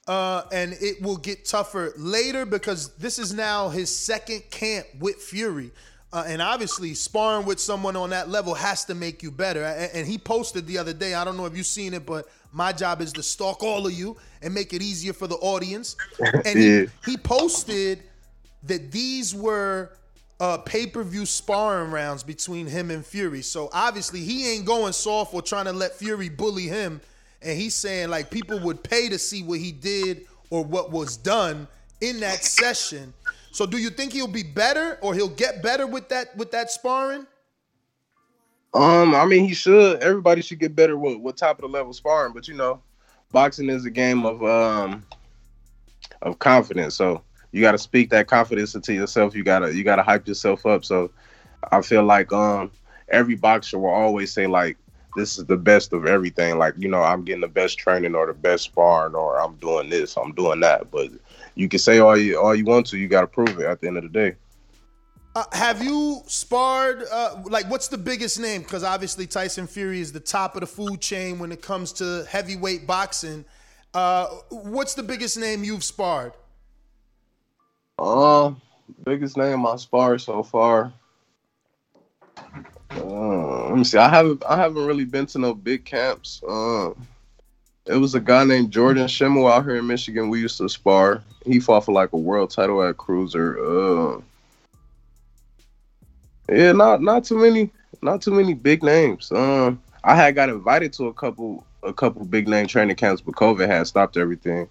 uh, 0.08 0.44
and 0.52 0.74
it 0.80 1.02
will 1.02 1.18
get 1.18 1.46
tougher 1.46 1.94
later 1.98 2.46
because 2.46 2.96
this 2.96 3.20
is 3.20 3.34
now 3.34 3.70
his 3.70 3.96
second 3.96 4.42
camp 4.50 4.88
with 5.00 5.18
Fury, 5.18 5.72
uh, 6.12 6.24
and 6.26 6.42
obviously 6.42 6.94
sparring 6.94 7.46
with 7.46 7.60
someone 7.60 7.96
on 7.96 8.10
that 8.12 8.30
level 8.30 8.54
has 8.54 8.86
to 8.86 8.96
make 8.96 9.22
you 9.22 9.32
better. 9.32 9.64
A- 9.64 9.96
And, 9.96 10.08
he 10.08 10.18
posted 10.18 10.66
the 10.66 10.78
other 10.78 10.94
day. 10.94 11.14
I 11.14 11.24
don't 11.24 11.38
know 11.38 11.46
if 11.46 11.56
you've 11.58 11.66
seen 11.66 11.94
it, 11.94 12.06
but 12.06 12.28
my 12.54 12.72
job 12.72 13.02
is 13.02 13.12
to 13.14 13.24
stalk 13.24 13.64
all 13.64 13.86
of 13.88 13.94
you 13.94 14.16
and 14.42 14.54
make 14.54 14.74
it 14.74 14.82
easier 14.82 15.12
for 15.14 15.28
the 15.28 15.36
audience. 15.36 15.96
And 16.46 16.58
he- 16.60 16.66
he 17.06 17.18
posted 17.18 18.04
that 18.64 18.92
these 18.92 19.34
were 19.36 19.92
uh, 20.40 20.58
pay-per-view 20.60 21.26
sparring 21.26 21.92
rounds 21.92 22.24
between 22.24 22.68
him 22.68 22.92
and 22.92 23.06
Fury. 23.06 23.42
So 23.42 23.70
obviously 23.74 24.22
he 24.22 24.50
ain't 24.54 24.66
going 24.66 24.94
soft 24.94 25.34
or 25.34 25.42
trying 25.42 25.66
to 25.66 25.74
let 25.74 25.96
Fury 25.96 26.30
bully 26.30 26.68
him. 26.68 27.02
And 27.42 27.60
he's 27.60 27.76
saying 27.76 28.10
like 28.10 28.30
people 28.30 28.60
would 28.60 28.84
pay 28.84 29.10
to 29.10 29.20
see 29.20 29.44
what 29.44 29.60
he 29.60 29.72
did 29.72 30.26
or 30.50 30.64
what 30.64 30.92
was 30.92 31.18
done 31.18 31.68
in 32.02 32.20
that 32.22 32.44
session. 32.44 33.14
So 33.52 33.66
do 33.66 33.78
you 33.78 33.90
think 33.90 34.14
he'll 34.14 34.28
be 34.28 34.44
better 34.44 34.98
or 35.02 35.14
he'll 35.14 35.28
get 35.30 35.62
better 35.62 35.86
with 35.88 36.10
that 36.10 36.36
with 36.38 36.52
that 36.52 36.72
sparring? 36.72 37.26
Um, 38.74 39.14
I 39.14 39.26
mean, 39.26 39.46
he 39.46 39.54
should. 39.54 40.02
Everybody 40.02 40.42
should 40.42 40.60
get 40.60 40.76
better 40.76 40.98
with, 40.98 41.20
with 41.20 41.36
top 41.36 41.58
of 41.58 41.62
the 41.62 41.68
level 41.68 41.94
sparring, 41.94 42.34
but 42.34 42.48
you 42.48 42.56
know, 42.56 42.82
boxing 43.32 43.70
is 43.70 43.86
a 43.86 43.92
game 43.92 44.26
of 44.26 44.44
um 44.44 45.04
of 46.22 46.40
confidence. 46.40 46.96
So 46.96 47.22
you 47.52 47.62
got 47.62 47.74
to 47.74 47.78
speak 47.78 48.10
that 48.10 48.28
confidence 48.28 48.74
into 48.76 48.94
yourself. 48.94 49.36
You 49.36 49.44
gotta 49.44 49.74
you 49.76 49.84
gotta 49.84 50.04
hype 50.04 50.28
yourself 50.28 50.66
up. 50.66 50.86
So 50.86 51.12
I 51.72 51.82
feel 51.82 52.04
like 52.04 52.32
um 52.34 52.72
every 53.10 53.36
boxer 53.36 53.78
will 53.78 53.90
always 53.90 54.34
say 54.34 54.48
like 54.48 54.78
this 55.16 55.38
is 55.38 55.46
the 55.46 55.58
best 55.58 55.94
of 55.94 56.08
everything. 56.08 56.58
Like 56.58 56.74
you 56.78 56.88
know, 56.90 57.04
I'm 57.04 57.24
getting 57.24 57.42
the 57.42 57.48
best 57.48 57.78
training 57.78 58.16
or 58.16 58.26
the 58.26 58.34
best 58.34 58.64
sparring 58.64 59.14
or 59.16 59.40
I'm 59.40 59.56
doing 59.58 59.90
this, 59.90 60.18
I'm 60.18 60.34
doing 60.34 60.62
that. 60.62 60.90
But 60.90 61.12
you 61.54 61.70
can 61.70 61.80
say 61.80 62.00
all 62.00 62.18
you 62.18 62.40
all 62.40 62.56
you 62.56 62.66
want 62.66 62.88
to. 62.88 62.98
You 62.98 63.08
got 63.08 63.22
to 63.22 63.28
prove 63.28 63.60
it 63.60 63.66
at 63.66 63.82
the 63.82 63.88
end 63.88 63.98
of 63.98 64.04
the 64.04 64.10
day. 64.10 64.36
Uh, 65.36 65.44
have 65.52 65.84
you 65.84 66.22
sparred? 66.28 67.04
Uh, 67.12 67.42
like, 67.46 67.70
what's 67.70 67.88
the 67.88 67.98
biggest 67.98 68.40
name? 68.40 68.62
Because 68.62 68.84
obviously 68.84 69.26
Tyson 69.26 69.66
Fury 69.66 70.00
is 70.00 70.12
the 70.12 70.20
top 70.20 70.56
of 70.56 70.62
the 70.62 70.68
food 70.68 71.02
chain 71.02 71.40
when 71.40 71.52
it 71.52 71.62
comes 71.62 71.92
to 71.94 72.26
heavyweight 72.30 72.86
boxing. 72.86 73.44
Uh, 73.94 74.28
what's 74.50 74.94
the 74.94 75.04
biggest 75.04 75.38
name 75.38 75.64
you've 75.64 75.84
sparred? 75.84 76.34
Um, 77.98 78.62
biggest 79.04 79.38
name 79.38 79.66
I 79.66 79.76
sparred 79.78 80.22
so 80.22 80.44
far. 80.44 80.94
Uh, 82.92 83.70
let 83.70 83.78
me 83.78 83.84
see. 83.84 83.98
I 83.98 84.10
haven't 84.10 84.44
I 84.48 84.56
haven't 84.56 84.86
really 84.86 85.06
been 85.06 85.26
to 85.28 85.40
no 85.40 85.54
big 85.54 85.84
camps. 85.84 86.42
Um, 86.48 87.08
it 87.86 87.96
was 87.96 88.16
a 88.16 88.20
guy 88.20 88.44
named 88.46 88.72
Jordan 88.72 89.08
Shimmell 89.08 89.52
out 89.52 89.64
here 89.64 89.78
in 89.78 89.88
Michigan. 89.88 90.30
We 90.30 90.40
used 90.42 90.58
to 90.60 90.70
spar. 90.70 91.24
He 91.46 91.60
fought 91.60 91.86
for 91.86 91.92
like 91.92 92.14
a 92.14 92.18
world 92.18 92.52
title 92.52 92.84
at 92.84 92.98
cruiser. 92.98 93.58
Uh, 93.60 94.22
yeah, 96.54 96.72
not 96.72 97.02
not 97.02 97.24
too 97.24 97.38
many, 97.38 97.70
not 98.02 98.22
too 98.22 98.32
many 98.32 98.54
big 98.54 98.84
names. 98.84 99.32
Um, 99.32 99.82
I 100.04 100.16
had 100.16 100.36
got 100.36 100.50
invited 100.50 100.94
to 100.94 101.08
a 101.08 101.14
couple 101.14 101.66
a 101.84 101.94
couple 101.94 102.24
big 102.26 102.48
name 102.48 102.68
training 102.68 102.96
camps, 102.96 103.22
but 103.22 103.36
COVID 103.36 103.68
had 103.68 103.88
stopped 103.88 104.18
everything. 104.18 104.70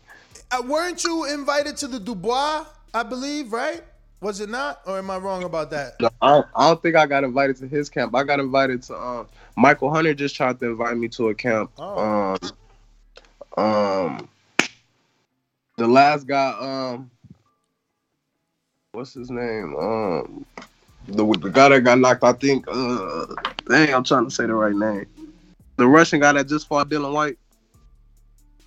Uh, 0.50 0.62
weren't 0.66 1.02
you 1.04 1.24
invited 1.32 1.76
to 1.78 1.86
the 1.86 1.98
Dubois? 1.98 2.64
I 2.94 3.02
believe, 3.02 3.52
right? 3.52 3.82
Was 4.20 4.40
it 4.40 4.48
not, 4.48 4.82
or 4.86 4.98
am 4.98 5.10
I 5.10 5.16
wrong 5.16 5.42
about 5.42 5.70
that? 5.70 5.94
No, 6.00 6.08
I 6.20 6.28
don't, 6.28 6.46
I 6.54 6.68
don't 6.68 6.80
think 6.80 6.94
I 6.94 7.06
got 7.06 7.24
invited 7.24 7.56
to 7.56 7.66
his 7.66 7.88
camp. 7.88 8.14
I 8.14 8.22
got 8.22 8.38
invited 8.38 8.82
to 8.84 8.96
um 8.96 9.26
Michael 9.56 9.92
Hunter 9.92 10.14
just 10.14 10.36
tried 10.36 10.60
to 10.60 10.66
invite 10.66 10.96
me 10.96 11.08
to 11.08 11.30
a 11.30 11.34
camp. 11.34 11.78
Um 11.80 12.38
um 13.56 14.28
the 15.76 15.88
last 15.88 16.26
guy, 16.26 16.54
um 16.60 17.10
what's 18.92 19.14
his 19.14 19.30
name? 19.30 19.74
Um 19.76 20.46
the 21.08 21.24
the 21.40 21.50
guy 21.50 21.68
that 21.70 21.80
got 21.82 21.98
knocked, 21.98 22.24
I 22.24 22.32
think 22.32 22.64
uh 22.68 23.26
dang, 23.68 23.94
I'm 23.94 24.04
trying 24.04 24.24
to 24.24 24.30
say 24.30 24.46
the 24.46 24.54
right 24.54 24.74
name. 24.74 25.06
The 25.76 25.86
Russian 25.86 26.20
guy 26.20 26.32
that 26.32 26.48
just 26.48 26.68
fought 26.68 26.88
Dillian 26.88 27.12
Whyte. 27.12 27.38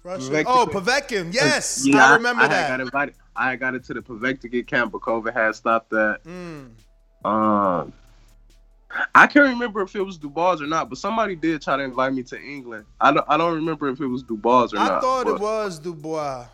Russian- 0.03 0.33
Povetkin. 0.33 0.43
Oh, 0.47 0.67
Povetkin. 0.71 1.33
Yes, 1.33 1.83
Yeah, 1.85 2.05
I 2.11 2.15
remember 2.15 2.43
I, 2.43 2.47
that. 2.47 2.55
had 2.69 2.77
got 2.77 2.81
invited. 2.81 3.15
I 3.35 3.55
got 3.55 3.75
into 3.75 3.93
the 3.93 4.01
Povetkin 4.01 4.65
camp, 4.67 4.91
but 4.91 5.01
COVID 5.01 5.33
had 5.33 5.55
stopped 5.55 5.89
that. 5.91 6.19
Mm. 6.23 6.69
Um, 7.25 7.93
I 9.13 9.27
can't 9.27 9.49
remember 9.49 9.81
if 9.81 9.95
it 9.95 10.01
was 10.01 10.17
Dubois 10.17 10.61
or 10.61 10.67
not, 10.67 10.89
but 10.89 10.97
somebody 10.97 11.35
did 11.35 11.61
try 11.61 11.75
to 11.75 11.83
invite 11.83 12.13
me 12.13 12.23
to 12.23 12.39
England. 12.41 12.85
I 13.01 13.11
don't. 13.11 13.25
I 13.27 13.35
don't 13.37 13.55
remember 13.55 13.89
if 13.89 13.99
it 13.99 14.07
was 14.07 14.23
Dubois 14.23 14.73
or 14.73 14.77
I 14.77 14.87
not. 14.87 14.91
I 14.91 15.01
thought 15.01 15.25
but- 15.25 15.35
it 15.35 15.39
was 15.41 15.79
Dubois, 15.79 16.45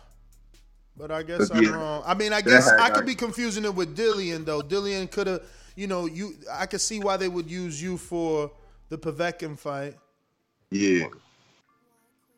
but 0.96 1.10
I 1.10 1.22
guess 1.22 1.50
I'm 1.50 1.62
yeah. 1.62 1.70
wrong. 1.70 2.02
I 2.06 2.14
mean, 2.14 2.32
I 2.32 2.40
guess 2.40 2.68
I 2.68 2.90
could 2.90 3.06
be 3.06 3.14
confusing 3.14 3.64
it 3.64 3.74
with 3.74 3.96
Dillian 3.96 4.44
though. 4.44 4.60
Dillian 4.62 5.10
could 5.10 5.26
have, 5.28 5.42
you 5.76 5.86
know, 5.86 6.06
you. 6.06 6.34
I 6.50 6.66
could 6.66 6.80
see 6.80 7.00
why 7.00 7.16
they 7.16 7.28
would 7.28 7.50
use 7.50 7.82
you 7.82 7.96
for 7.96 8.50
the 8.88 8.98
Povetkin 8.98 9.58
fight. 9.58 9.96
Yeah. 10.70 11.06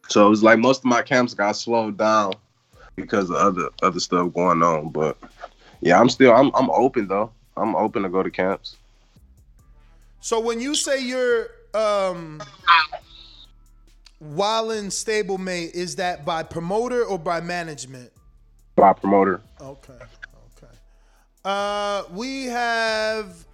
So 0.09 0.27
it 0.27 0.31
was 0.31 0.43
like 0.43 0.59
most 0.59 0.81
of 0.81 0.85
my 0.85 1.02
camps 1.02 1.35
got 1.35 1.52
slowed 1.52 1.97
down 1.97 2.35
because 2.97 3.31
of 3.31 3.36
other 3.36 3.70
other 3.82 4.01
stuff 4.01 4.32
going 4.35 4.62
on. 4.62 4.90
But 4.90 5.16
yeah, 5.81 5.98
I'm 6.01 6.09
still 6.09 6.32
I'm 6.32 6.51
I'm 6.55 6.70
open 6.70 7.09
though. 7.09 7.31
I'm 7.56 7.74
open 7.74 8.02
to 8.02 8.09
go 8.09 8.23
to 8.23 8.31
camps. 8.31 8.77
So 10.20 10.40
when 10.40 10.61
you 10.61 10.74
say 10.74 11.02
you're 11.02 11.48
um 11.74 12.43
Wallin 14.20 14.86
stablemate, 14.86 15.73
is 15.73 15.97
that 15.97 16.24
by 16.24 16.43
promoter 16.43 17.05
or 17.05 17.19
by 17.19 17.40
management? 17.40 18.11
By 18.77 18.93
promoter. 18.93 19.40
Okay. 19.61 19.98
Uh, 21.44 22.04
we 22.10 22.46
have 22.46 23.44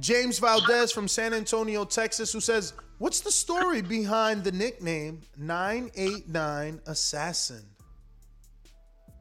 James 0.00 0.38
Valdez 0.38 0.90
from 0.92 1.06
San 1.06 1.34
Antonio, 1.34 1.84
Texas, 1.84 2.32
who 2.32 2.40
says, 2.40 2.72
"What's 2.98 3.20
the 3.20 3.30
story 3.30 3.82
behind 3.82 4.42
the 4.42 4.52
nickname 4.52 5.20
989 5.36 6.80
Assassin?" 6.86 7.64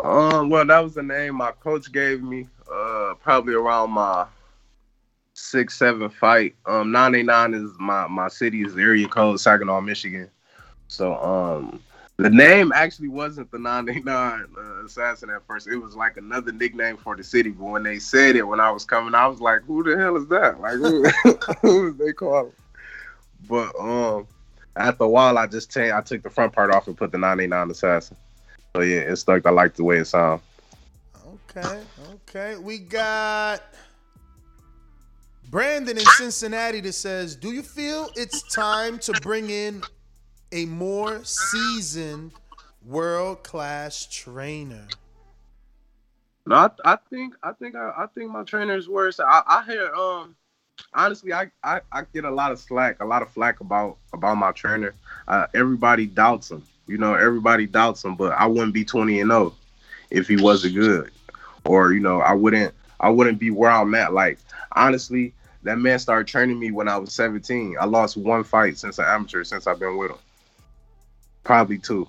Um, 0.03 0.49
well, 0.49 0.65
that 0.65 0.79
was 0.79 0.93
the 0.93 1.03
name 1.03 1.35
my 1.35 1.51
coach 1.51 1.91
gave 1.91 2.21
me. 2.21 2.47
Uh, 2.71 3.13
probably 3.21 3.53
around 3.53 3.91
my 3.91 4.25
six 5.33 5.77
seven 5.77 6.09
fight. 6.09 6.55
Um, 6.65 6.91
nine 6.91 7.15
eight 7.15 7.25
nine 7.25 7.53
is 7.53 7.71
my 7.79 8.07
my 8.07 8.29
city's 8.29 8.77
area 8.77 9.07
code, 9.07 9.39
Saginaw, 9.39 9.81
Michigan. 9.81 10.29
So 10.87 11.15
um, 11.15 11.81
The 12.17 12.29
name 12.29 12.71
actually 12.73 13.09
wasn't 13.09 13.51
the 13.51 13.59
989 13.59 14.45
uh, 14.57 14.85
assassin 14.85 15.29
at 15.29 15.45
first. 15.45 15.67
It 15.67 15.75
was 15.75 15.95
like 15.95 16.15
another 16.15 16.53
nickname 16.53 16.95
for 16.95 17.15
the 17.15 17.23
city. 17.23 17.49
But 17.49 17.65
when 17.65 17.83
they 17.83 17.99
said 17.99 18.37
it 18.37 18.43
when 18.43 18.61
I 18.61 18.71
was 18.71 18.85
coming, 18.85 19.13
I 19.13 19.27
was 19.27 19.41
like, 19.41 19.63
"Who 19.63 19.83
the 19.83 19.97
hell 19.97 20.15
is 20.15 20.27
that? 20.27 20.61
Like, 20.61 20.75
who, 20.75 21.03
who 21.61 21.93
they 21.93 22.13
call?" 22.13 22.53
But 23.49 23.77
um, 23.77 24.27
after 24.77 25.03
a 25.03 25.09
while, 25.09 25.37
I 25.37 25.45
just 25.47 25.71
changed. 25.71 25.93
I 25.93 26.01
took 26.01 26.23
the 26.23 26.29
front 26.29 26.53
part 26.53 26.71
off 26.71 26.87
and 26.87 26.97
put 26.97 27.11
the 27.11 27.17
989 27.17 27.71
assassin. 27.71 28.15
So 28.75 28.81
yeah, 28.81 28.99
it 28.99 29.15
stuck. 29.17 29.45
I 29.45 29.49
like 29.49 29.75
the 29.75 29.83
way 29.83 29.97
it 29.97 30.05
sounds. 30.05 30.41
Okay, 31.49 31.81
okay. 32.13 32.55
We 32.55 32.77
got 32.77 33.61
Brandon 35.49 35.97
in 35.97 36.05
Cincinnati 36.05 36.79
that 36.79 36.93
says, 36.93 37.35
"Do 37.35 37.51
you 37.51 37.61
feel 37.61 38.09
it's 38.15 38.41
time 38.53 38.99
to 38.99 39.11
bring 39.19 39.49
in 39.49 39.83
a 40.51 40.65
more 40.65 41.23
seasoned, 41.23 42.31
world-class 42.85 44.07
trainer?" 44.11 44.87
No, 46.45 46.55
I, 46.55 46.69
I 46.85 46.97
think 47.09 47.35
I 47.41 47.53
think 47.53 47.75
I, 47.75 47.91
I 47.97 48.05
think 48.13 48.29
my 48.31 48.43
trainer 48.43 48.75
is 48.75 48.87
worse. 48.87 49.19
I, 49.19 49.41
I 49.47 49.63
hear 49.65 49.93
um 49.95 50.35
honestly 50.93 51.33
I, 51.33 51.49
I 51.63 51.81
I 51.91 52.03
get 52.13 52.25
a 52.25 52.31
lot 52.31 52.51
of 52.51 52.59
slack, 52.59 52.97
a 53.01 53.05
lot 53.05 53.21
of 53.21 53.31
flack 53.31 53.61
about 53.61 53.97
about 54.13 54.35
my 54.35 54.51
trainer. 54.51 54.93
Uh, 55.27 55.47
everybody 55.53 56.05
doubts 56.05 56.51
him. 56.51 56.63
You 56.87 56.99
know, 56.99 57.15
everybody 57.15 57.65
doubts 57.65 58.05
him, 58.05 58.15
but 58.15 58.33
I 58.33 58.45
wouldn't 58.45 58.73
be 58.73 58.85
20 58.85 59.21
and 59.21 59.31
0 59.31 59.55
if 60.11 60.27
he 60.27 60.37
wasn't 60.37 60.75
good. 60.75 61.11
Or, 61.65 61.93
you 61.93 61.99
know, 61.99 62.21
I 62.21 62.33
wouldn't 62.33 62.73
I 62.99 63.09
wouldn't 63.09 63.39
be 63.39 63.49
where 63.49 63.71
I'm 63.71 63.95
at. 63.95 64.13
Like, 64.13 64.37
honestly, 64.73 65.33
that 65.63 65.79
man 65.79 65.97
started 65.97 66.27
training 66.27 66.59
me 66.59 66.71
when 66.71 66.87
I 66.87 66.97
was 66.97 67.11
17. 67.13 67.75
I 67.79 67.85
lost 67.85 68.17
one 68.17 68.43
fight 68.43 68.77
since 68.77 68.99
an 68.99 69.05
amateur 69.05 69.43
since 69.43 69.65
I've 69.65 69.79
been 69.79 69.97
with 69.97 70.11
him. 70.11 70.17
Probably 71.45 71.77
two. 71.77 72.07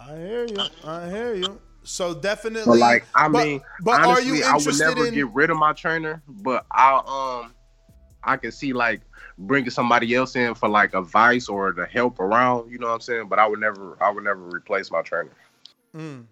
I 0.00 0.16
hear 0.16 0.46
you. 0.46 0.56
I 0.84 1.10
hear 1.10 1.34
you. 1.34 1.60
So 1.82 2.14
definitely. 2.14 2.64
But 2.64 2.78
like, 2.78 3.06
I 3.14 3.28
but- 3.28 3.44
mean, 3.46 3.60
but 3.82 4.00
honestly, 4.00 4.30
are 4.30 4.34
you 4.36 4.44
I 4.44 4.52
would 4.52 4.60
interested 4.60 4.84
never 4.88 5.06
in? 5.08 5.14
get 5.14 5.28
rid 5.34 5.50
of 5.50 5.58
my 5.58 5.72
trainer, 5.74 6.22
but 6.26 6.64
I 6.70 7.42
um, 7.44 7.52
I 8.22 8.36
can 8.36 8.52
see 8.52 8.72
like 8.72 9.00
bringing 9.36 9.70
somebody 9.70 10.14
else 10.14 10.36
in 10.36 10.54
for 10.54 10.68
like 10.68 10.94
advice 10.94 11.48
or 11.48 11.72
to 11.72 11.86
help 11.86 12.20
around. 12.20 12.70
You 12.70 12.78
know 12.78 12.86
what 12.86 12.94
I'm 12.94 13.00
saying? 13.00 13.28
But 13.28 13.38
I 13.38 13.46
would 13.46 13.60
never, 13.60 13.96
I 14.00 14.10
would 14.10 14.24
never 14.24 14.40
replace 14.40 14.90
my 14.90 15.02
trainer. 15.02 15.30
Mm. 15.94 16.24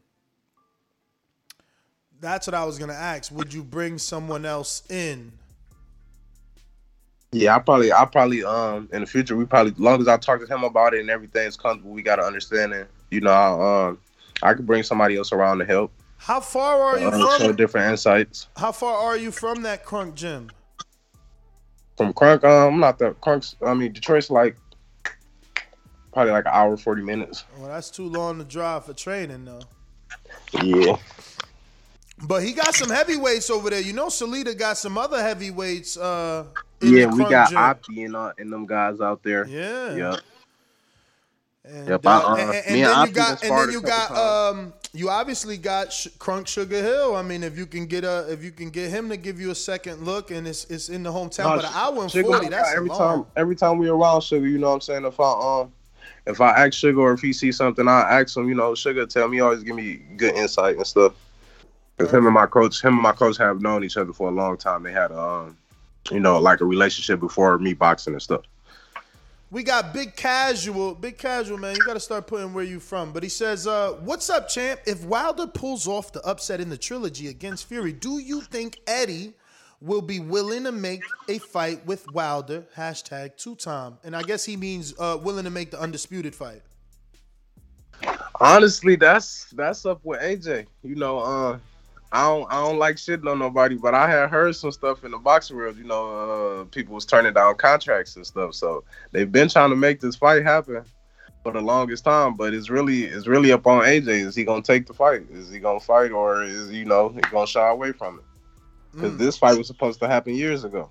That's 2.21 2.47
what 2.47 2.55
I 2.55 2.65
was 2.65 2.79
gonna 2.79 2.93
ask. 2.93 3.33
Would 3.33 3.53
you 3.53 3.63
bring 3.63 3.99
someone 3.99 4.47
else 4.47 4.83
in? 4.91 5.33
Yeah, 7.33 7.57
I 7.57 7.59
probably, 7.59 7.93
I 7.93 8.05
probably, 8.05 8.45
um, 8.45 8.89
in 8.93 9.01
the 9.01 9.07
future, 9.07 9.37
we 9.37 9.45
probably, 9.45 9.73
as 9.73 9.79
long 9.79 10.01
as 10.01 10.09
I 10.09 10.17
talk 10.17 10.41
to 10.41 10.47
him 10.47 10.65
about 10.65 10.95
it 10.95 11.01
and 11.01 11.11
everything's 11.11 11.57
comfortable, 11.57 11.93
we 11.93 12.03
got 12.03 12.17
to 12.17 12.23
understand 12.23 12.73
it. 12.73 12.89
You 13.11 13.21
know, 13.21 13.31
I, 13.31 13.89
um, 13.89 13.99
I 14.43 14.55
could 14.55 14.67
bring 14.67 14.83
somebody 14.83 15.17
else 15.17 15.33
around 15.33 15.59
to 15.59 15.65
help. 15.65 15.93
How 16.19 16.41
far 16.41 16.83
are 16.83 16.99
you 16.99 17.09
uh, 17.09 17.39
show 17.39 17.47
from? 17.49 17.57
different 17.57 17.91
insights 17.91 18.49
How 18.57 18.73
far 18.73 18.97
are 18.97 19.17
you 19.17 19.31
from 19.31 19.63
that 19.63 19.85
Kronk 19.85 20.15
gym? 20.15 20.51
from 21.97 22.13
Kronk. 22.13 22.45
Um, 22.45 22.75
I'm 22.75 22.81
not 22.81 22.99
the 22.99 23.13
Kronk's. 23.15 23.57
I 23.65 23.75
mean, 23.75 23.93
Detroit's 23.93 24.31
like 24.31 24.57
probably 26.13 26.33
like 26.33 26.45
an 26.45 26.53
hour 26.55 26.77
forty 26.77 27.03
minutes. 27.03 27.45
Well, 27.59 27.69
that's 27.69 27.91
too 27.91 28.09
long 28.09 28.39
to 28.39 28.45
drive 28.45 28.87
for 28.87 28.93
training, 28.93 29.45
though. 29.45 29.63
Yeah. 30.63 30.97
But 32.23 32.43
he 32.43 32.53
got 32.53 32.75
some 32.75 32.89
heavyweights 32.89 33.51
over 33.51 33.71
there. 33.71 33.81
You 33.81 33.93
know, 33.93 34.07
Salita 34.07 34.57
got 34.57 34.79
some 34.79 34.97
other 34.97 35.21
heavyweights. 35.23 35.97
Uh, 35.97 36.47
Yeah, 36.81 37.07
we 37.07 37.25
got 37.25 37.51
gym. 37.51 37.59
Opti 37.59 38.07
and, 38.07 38.17
uh, 38.17 38.33
and 38.39 38.51
them 38.53 38.67
guys 38.67 39.01
out 39.01 39.23
there. 39.23 39.47
Yeah. 39.47 39.95
Yep. 39.95 40.21
And, 41.65 41.89
Yep, 41.89 42.07
uh, 42.07 42.09
I, 42.09 42.15
uh, 42.15 42.37
and, 42.37 42.55
and 42.55 42.75
me 42.75 42.83
then 42.83 43.07
you 43.07 43.13
got, 43.13 43.43
and 43.43 43.59
then 43.59 43.71
you 43.71 43.83
got, 43.83 44.11
um, 44.13 44.73
you 44.93 45.11
obviously 45.11 45.57
got 45.59 45.93
Sh- 45.93 46.07
Kronk 46.19 46.47
Sugar 46.47 46.81
Hill. 46.81 47.17
I 47.17 47.23
mean, 47.23 47.43
if 47.43 47.59
you 47.59 47.67
can 47.67 47.87
get 47.87 48.05
a, 48.05 48.33
if 48.33 48.43
you 48.43 48.53
can 48.53 48.71
get 48.71 48.91
him 48.91 49.09
to 49.11 49.17
give 49.17 49.41
you 49.41 49.51
a 49.51 49.55
second 49.55 50.05
look, 50.05 50.31
and 50.31 50.47
it's 50.47 50.65
it's 50.67 50.89
in 50.89 51.03
the 51.03 51.11
hometown, 51.11 51.45
No, 51.45 51.57
but 51.57 51.65
an 51.65 51.73
hour 51.75 52.03
and 52.03 52.11
Sugar, 52.11 52.29
forty, 52.29 52.49
that's 52.49 52.73
every 52.73 52.89
long. 52.89 52.99
time 52.99 53.27
every 53.37 53.57
time 53.57 53.79
we 53.79 53.89
around 53.89 54.23
Sugar, 54.23 54.47
you 54.47 54.59
know 54.59 54.69
what 54.69 54.75
I'm 54.75 54.81
saying? 54.81 55.05
If 55.05 55.19
I 55.19 55.33
um 55.33 55.73
if 56.27 56.41
I 56.41 56.51
ask 56.51 56.73
Sugar 56.75 57.01
or 57.01 57.13
if 57.13 57.21
he 57.21 57.33
sees 57.33 57.57
something, 57.57 57.87
I 57.89 58.21
ask 58.21 58.37
him, 58.37 58.49
you 58.49 58.55
know, 58.55 58.75
Sugar 58.77 59.05
tell 59.05 59.29
me 59.29 59.41
always 59.41 59.63
give 59.65 59.75
me 59.75 60.01
good 60.17 60.35
insight 60.37 60.77
and 60.77 60.87
stuff. 60.87 61.15
Cause 61.99 62.13
him 62.13 62.27
and 62.27 62.35
my 62.35 62.47
coach, 62.47 62.83
him 62.83 62.95
and 62.95 63.03
my 63.03 63.13
coach 63.13 63.39
have 63.39 63.63
known 63.63 63.83
each 63.83 63.97
other 63.97 64.13
for 64.13 64.29
a 64.29 64.33
long 64.33 64.59
time. 64.59 64.83
They 64.83 64.93
had 64.93 65.13
um, 65.13 65.57
you 66.11 66.21
know, 66.21 66.39
like 66.39 66.61
a 66.61 66.65
relationship 66.65 67.21
before 67.21 67.59
me 67.59 67.75
boxing 67.75 68.13
and 68.13 68.23
stuff. 68.23 68.43
We 69.51 69.63
got 69.63 69.95
big 69.95 70.17
casual, 70.17 70.95
big 70.95 71.19
casual 71.19 71.57
man. 71.57 71.77
You 71.77 71.85
got 71.85 71.95
to 71.95 72.01
start 72.01 72.27
putting 72.27 72.53
where 72.53 72.65
you 72.65 72.81
from. 72.81 73.13
But 73.13 73.23
he 73.23 73.29
says, 73.29 73.67
uh, 73.67 73.93
"What's 74.01 74.29
up, 74.29 74.49
champ? 74.49 74.81
If 74.87 75.05
Wilder 75.05 75.47
pulls 75.47 75.87
off 75.87 76.13
the 76.13 76.21
upset 76.27 76.61
in 76.61 76.69
the 76.69 76.77
trilogy 76.77 77.29
against 77.29 77.67
Fury, 77.67 77.93
do 77.93 78.19
you 78.19 78.41
think 78.41 78.81
Eddie 78.87 79.35
will 79.81 80.03
be 80.03 80.19
willing 80.19 80.65
to 80.65 80.73
make 80.73 81.03
a 81.29 81.39
fight 81.39 81.87
with 81.87 82.11
Wilder?" 82.13 82.67
Hashtag 82.77 83.37
two 83.37 83.55
time, 83.55 83.99
and 84.03 84.17
I 84.17 84.23
guess 84.23 84.45
he 84.45 84.57
means 84.57 84.95
uh, 84.99 85.17
willing 85.23 85.45
to 85.45 85.51
make 85.51 85.71
the 85.71 85.81
undisputed 85.81 86.35
fight. 86.35 86.63
Honestly, 88.41 88.97
that's 88.97 89.47
that's 89.53 89.87
up 89.87 90.01
with 90.03 90.21
AJ. 90.21 90.67
You 90.83 90.97
know, 90.97 91.21
uh, 91.21 91.59
I 92.13 92.29
don't 92.29 92.51
I 92.53 92.63
don't 92.63 92.79
like 92.79 92.97
shitting 92.97 93.31
on 93.31 93.39
nobody, 93.39 93.77
but 93.77 93.95
I 93.95 94.09
had 94.09 94.31
heard 94.31 94.57
some 94.57 94.73
stuff 94.73 95.05
in 95.05 95.11
the 95.13 95.19
boxing 95.19 95.57
world. 95.57 95.77
You 95.77 95.85
know, 95.85 96.61
uh, 96.63 96.65
people 96.67 96.95
was 96.95 97.07
turning 97.07 97.35
down 97.35 97.57
contracts 97.57 98.17
and 98.17 98.27
stuff. 98.27 98.55
So 98.55 98.85
they've 99.13 99.31
been 99.31 99.49
trying 99.49 99.71
to 99.71 99.77
make 99.77 100.01
this 100.01 100.17
fight 100.17 100.43
happen 100.45 100.85
for 101.43 101.53
the 101.53 101.61
longest 101.61 102.05
time. 102.05 102.37
But 102.37 102.55
it's 102.55 102.71
really 102.71 103.05
it's 103.05 103.27
really 103.27 103.53
up 103.53 103.67
on 103.67 103.83
AJ. 103.85 104.09
Is 104.09 104.37
he 104.37 104.45
gonna 104.45 104.63
take 104.63 104.87
the 104.87 104.95
fight? 104.95 105.23
Is 105.31 105.51
he 105.51 105.59
gonna 105.61 105.81
fight, 105.81 106.13
or 106.13 106.43
is 106.45 106.71
you 106.73 106.85
know 106.87 107.11
he 107.11 107.21
gonna 107.21 107.47
shy 107.47 107.69
away 107.69 107.93
from 107.93 108.19
it? 108.21 108.25
Because 108.97 109.17
Mm. 109.17 109.19
this 109.19 109.39
fight 109.39 109.59
was 109.59 109.67
supposed 109.69 110.01
to 110.01 110.09
happen 110.09 110.35
years 110.35 110.65
ago. 110.65 110.91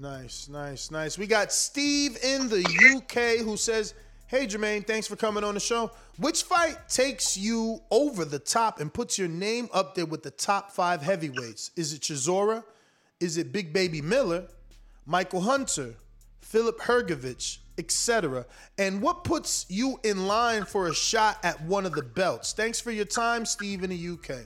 Nice, 0.00 0.48
nice, 0.48 0.90
nice. 0.90 1.18
We 1.18 1.26
got 1.26 1.52
Steve 1.52 2.16
in 2.22 2.48
the 2.48 2.62
UK 2.62 3.44
who 3.44 3.56
says, 3.56 3.94
Hey 4.30 4.46
Jermaine, 4.46 4.86
thanks 4.86 5.08
for 5.08 5.16
coming 5.16 5.42
on 5.42 5.54
the 5.54 5.60
show. 5.60 5.90
Which 6.16 6.44
fight 6.44 6.88
takes 6.88 7.36
you 7.36 7.80
over 7.90 8.24
the 8.24 8.38
top 8.38 8.78
and 8.78 8.94
puts 8.94 9.18
your 9.18 9.26
name 9.26 9.68
up 9.72 9.96
there 9.96 10.06
with 10.06 10.22
the 10.22 10.30
top 10.30 10.70
five 10.70 11.02
heavyweights? 11.02 11.72
Is 11.74 11.92
it 11.92 12.02
Chisora? 12.02 12.62
Is 13.18 13.38
it 13.38 13.50
Big 13.50 13.72
Baby 13.72 14.00
Miller? 14.00 14.46
Michael 15.04 15.40
Hunter? 15.40 15.96
Filip 16.42 16.78
Hrgović? 16.78 17.58
Etc. 17.76 18.46
And 18.78 19.02
what 19.02 19.24
puts 19.24 19.66
you 19.68 19.98
in 20.04 20.28
line 20.28 20.64
for 20.64 20.86
a 20.86 20.94
shot 20.94 21.38
at 21.42 21.60
one 21.64 21.84
of 21.84 21.90
the 21.94 22.02
belts? 22.02 22.52
Thanks 22.52 22.78
for 22.78 22.92
your 22.92 23.06
time, 23.06 23.44
Steve 23.44 23.82
in 23.82 23.90
the 23.90 24.10
UK. 24.10 24.44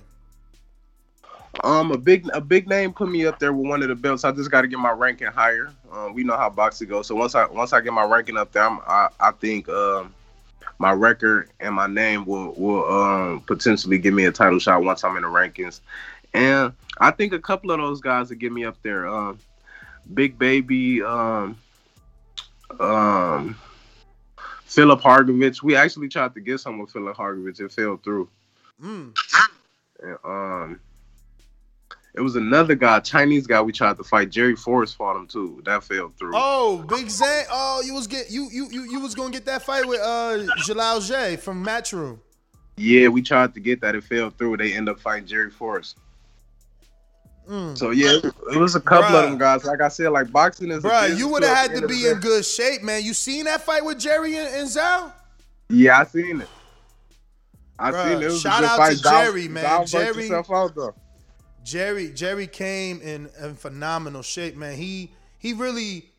Um, 1.62 1.92
a 1.92 1.98
big 1.98 2.28
a 2.34 2.40
big 2.40 2.68
name 2.68 2.92
put 2.92 3.08
me 3.08 3.26
up 3.26 3.38
there 3.38 3.52
with 3.52 3.68
one 3.68 3.82
of 3.82 3.88
the 3.88 3.94
belts. 3.94 4.24
I 4.24 4.32
just 4.32 4.50
got 4.50 4.62
to 4.62 4.68
get 4.68 4.78
my 4.78 4.90
ranking 4.90 5.28
higher. 5.28 5.72
Um, 5.92 6.12
we 6.12 6.24
know 6.24 6.36
how 6.36 6.50
boxing 6.50 6.88
goes. 6.88 7.06
So 7.06 7.14
once 7.14 7.34
I 7.34 7.46
once 7.46 7.72
I 7.72 7.80
get 7.80 7.92
my 7.92 8.04
ranking 8.04 8.36
up 8.36 8.52
there, 8.52 8.64
I'm, 8.64 8.80
I 8.86 9.08
I 9.20 9.30
think 9.30 9.68
um 9.68 10.12
my 10.78 10.92
record 10.92 11.50
and 11.60 11.74
my 11.74 11.86
name 11.86 12.26
will 12.26 12.52
will 12.54 12.90
um 12.90 13.40
potentially 13.42 13.98
give 13.98 14.14
me 14.14 14.24
a 14.24 14.32
title 14.32 14.58
shot 14.58 14.82
once 14.82 15.04
I'm 15.04 15.16
in 15.16 15.22
the 15.22 15.28
rankings. 15.28 15.80
And 16.34 16.72
I 16.98 17.12
think 17.12 17.32
a 17.32 17.38
couple 17.38 17.70
of 17.70 17.78
those 17.78 18.00
guys 18.00 18.28
will 18.28 18.36
get 18.36 18.52
me 18.52 18.64
up 18.64 18.76
there. 18.82 19.06
Um, 19.06 19.38
Big 20.12 20.36
Baby, 20.38 21.02
um, 21.02 21.56
um, 22.80 23.56
Filip 24.64 25.00
Hrgović. 25.00 25.62
We 25.62 25.76
actually 25.76 26.08
tried 26.08 26.34
to 26.34 26.40
get 26.40 26.58
some 26.58 26.78
with 26.78 26.90
Filip 26.90 27.16
Hrgović. 27.16 27.60
It 27.60 27.72
fell 27.72 27.96
through. 27.98 28.28
Mm. 28.82 29.16
And, 30.02 30.18
um, 30.24 30.80
it 32.14 32.20
was 32.20 32.36
another 32.36 32.74
guy, 32.76 33.00
Chinese 33.00 33.46
guy. 33.46 33.60
We 33.60 33.72
tried 33.72 33.96
to 33.96 34.04
fight. 34.04 34.30
Jerry 34.30 34.54
Forrest 34.54 34.96
fought 34.96 35.16
him 35.16 35.26
too. 35.26 35.60
That 35.64 35.82
fell 35.82 36.12
through. 36.18 36.32
Oh, 36.34 36.84
Big 36.88 37.10
Zay. 37.10 37.44
Oh, 37.50 37.82
you 37.84 37.92
was 37.94 38.06
get 38.06 38.30
you 38.30 38.48
you 38.52 38.68
you 38.70 38.82
you 38.84 39.00
was 39.00 39.14
gonna 39.14 39.30
get 39.32 39.44
that 39.46 39.62
fight 39.62 39.86
with 39.86 40.00
uh 40.00 40.44
Jalal 40.64 41.00
J 41.00 41.36
from 41.36 41.64
Matchroom. 41.64 42.18
Yeah, 42.76 43.08
we 43.08 43.22
tried 43.22 43.54
to 43.54 43.60
get 43.60 43.80
that. 43.80 43.94
It 43.94 44.04
fell 44.04 44.30
through. 44.30 44.56
They 44.58 44.72
end 44.72 44.88
up 44.88 45.00
fighting 45.00 45.26
Jerry 45.26 45.50
Forrest. 45.50 45.98
Mm. 47.48 47.76
So 47.76 47.90
yeah, 47.90 48.18
it 48.52 48.56
was 48.58 48.74
a 48.74 48.80
couple 48.80 49.16
of 49.16 49.24
them 49.28 49.38
guys. 49.38 49.64
Like 49.64 49.80
I 49.80 49.88
said, 49.88 50.08
like 50.10 50.30
boxing 50.32 50.70
is. 50.70 50.84
a 50.84 50.88
Bruh, 50.88 51.16
you 51.16 51.28
would 51.28 51.42
have 51.42 51.56
had 51.56 51.80
to 51.80 51.86
be 51.86 52.06
in 52.06 52.18
good 52.20 52.44
shape, 52.44 52.82
man. 52.82 53.02
You 53.04 53.12
seen 53.12 53.44
that 53.44 53.60
fight 53.62 53.84
with 53.84 53.98
Jerry 53.98 54.36
and, 54.36 54.48
and 54.54 54.68
Zal? 54.68 55.12
Yeah, 55.68 55.98
I 56.00 56.04
seen 56.04 56.40
it. 56.40 56.48
I 57.78 57.90
Bruh, 57.90 58.04
seen 58.04 58.12
it. 58.18 58.22
it 58.22 58.26
was 58.26 58.36
a 58.36 58.40
shout 58.40 58.60
good 58.60 58.68
out 58.70 58.78
fight. 58.78 58.96
to 58.96 59.02
Jerry, 59.02 59.48
man. 59.48 59.78
Worked 59.80 59.90
Jerry- 59.90 60.30
out 60.32 60.74
though. 60.74 60.94
Jerry 61.64 62.10
Jerry 62.10 62.46
came 62.46 63.00
in, 63.00 63.30
in 63.42 63.54
phenomenal 63.54 64.22
shape, 64.22 64.56
man. 64.56 64.76
He 64.76 65.10
he 65.38 65.54
really 65.54 66.10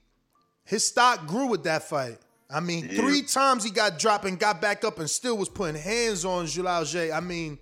his 0.65 0.83
stock 0.83 1.27
grew 1.27 1.45
with 1.47 1.63
that 1.63 1.83
fight. 1.83 2.17
I 2.49 2.59
mean, 2.59 2.89
Yeah. 2.89 3.01
three 3.01 3.21
times 3.21 3.63
he 3.63 3.69
got 3.69 3.99
dropped 3.99 4.25
and 4.25 4.39
got 4.39 4.61
back 4.61 4.83
up 4.83 4.99
and 4.99 5.09
still 5.09 5.37
was 5.37 5.49
putting 5.49 5.79
hands 5.81 6.25
on 6.25 6.47
Jalal 6.47 6.85
I 7.13 7.19
mean, 7.19 7.59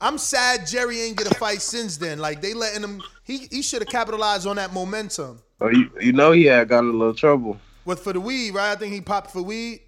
I'm 0.00 0.18
sad 0.18 0.66
Jerry 0.66 1.00
ain't 1.00 1.16
get 1.16 1.30
a 1.30 1.34
fight 1.34 1.62
since 1.62 1.96
then. 1.96 2.18
Like 2.18 2.40
they 2.40 2.54
letting 2.54 2.82
him 2.82 3.02
he 3.22 3.48
he 3.50 3.62
should 3.62 3.82
have 3.82 3.88
capitalized 3.88 4.46
on 4.46 4.56
that 4.56 4.72
momentum. 4.72 5.40
Oh, 5.60 5.68
you, 5.68 5.90
you 6.00 6.12
know 6.12 6.32
he 6.32 6.44
had 6.44 6.68
got 6.68 6.80
in 6.80 6.90
a 6.90 6.92
little 6.92 7.14
trouble. 7.14 7.58
With 7.84 8.00
for 8.00 8.12
the 8.12 8.20
weed, 8.20 8.52
right? 8.52 8.72
I 8.72 8.76
think 8.76 8.92
he 8.92 9.00
popped 9.00 9.30
for 9.30 9.42
weed. 9.42 9.80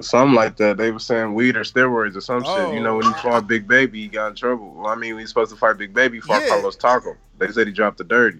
Something 0.00 0.34
like 0.36 0.56
that. 0.58 0.76
They 0.76 0.92
were 0.92 1.00
saying 1.00 1.34
weed 1.34 1.56
or 1.56 1.60
steroids 1.64 2.14
or 2.16 2.20
some 2.20 2.44
shit. 2.44 2.74
You 2.74 2.80
know, 2.80 2.96
when 2.96 3.06
he 3.06 3.12
Oh. 3.16 3.22
fought 3.22 3.48
Big 3.48 3.66
Baby, 3.66 4.02
he 4.02 4.08
got 4.08 4.28
in 4.28 4.34
trouble. 4.36 4.72
Well, 4.74 4.86
I 4.86 4.94
mean, 4.94 5.14
when 5.14 5.20
he's 5.20 5.30
supposed 5.30 5.50
to 5.50 5.56
fight 5.56 5.78
Big 5.78 5.92
Baby, 5.92 6.18
he 6.18 6.20
fought 6.20 6.42
Yeah. 6.42 6.48
Carlos 6.48 6.76
Takam. 6.76 7.16
They 7.38 7.50
said 7.50 7.66
he 7.66 7.72
dropped 7.72 7.98
the 7.98 8.04
dirty. 8.04 8.38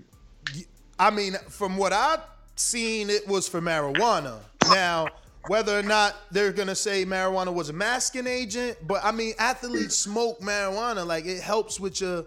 I 0.98 1.10
mean, 1.10 1.36
from 1.48 1.77
what 1.77 1.93
I've 1.93 2.20
seen, 2.55 3.10
it 3.10 3.27
was 3.27 3.48
for 3.48 3.60
marijuana. 3.60 4.39
Now, 4.68 5.09
whether 5.48 5.77
or 5.77 5.82
not 5.82 6.14
they're 6.31 6.52
gonna 6.52 6.74
say 6.77 7.05
marijuana 7.05 7.52
was 7.52 7.68
a 7.68 7.72
masking 7.72 8.27
agent, 8.28 8.78
but 8.86 9.05
I 9.05 9.10
mean, 9.10 9.35
athletes 9.39 9.97
smoke 9.97 10.40
marijuana. 10.40 11.05
Like 11.05 11.24
it 11.27 11.40
helps 11.40 11.81
with 11.81 12.01
your 12.01 12.24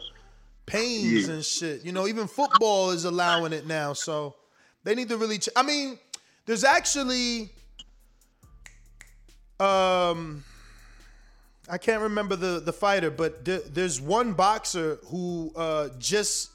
pains 0.65 1.27
Yeah. 1.27 1.33
and 1.35 1.45
shit. 1.45 1.85
You 1.85 1.91
know, 1.93 2.07
even 2.07 2.27
football 2.27 2.89
is 2.91 3.05
allowing 3.05 3.53
it 3.53 3.67
now. 3.67 3.93
So 3.93 4.35
they 4.83 4.95
need 4.95 5.07
to 5.09 5.17
really. 5.17 5.37
Ch- 5.39 5.49
I 5.55 5.61
mean, 5.63 5.97
there's 6.45 6.63
actually, 6.63 7.51
um, 9.63 10.43
I 11.69 11.77
can't 11.77 12.01
remember 12.01 12.35
the 12.35 12.59
the 12.59 12.73
fighter, 12.73 13.09
but 13.11 13.45
there, 13.45 13.59
there's 13.59 14.01
one 14.01 14.33
boxer 14.33 14.99
who 15.05 15.51
uh, 15.55 15.89
just 15.99 16.49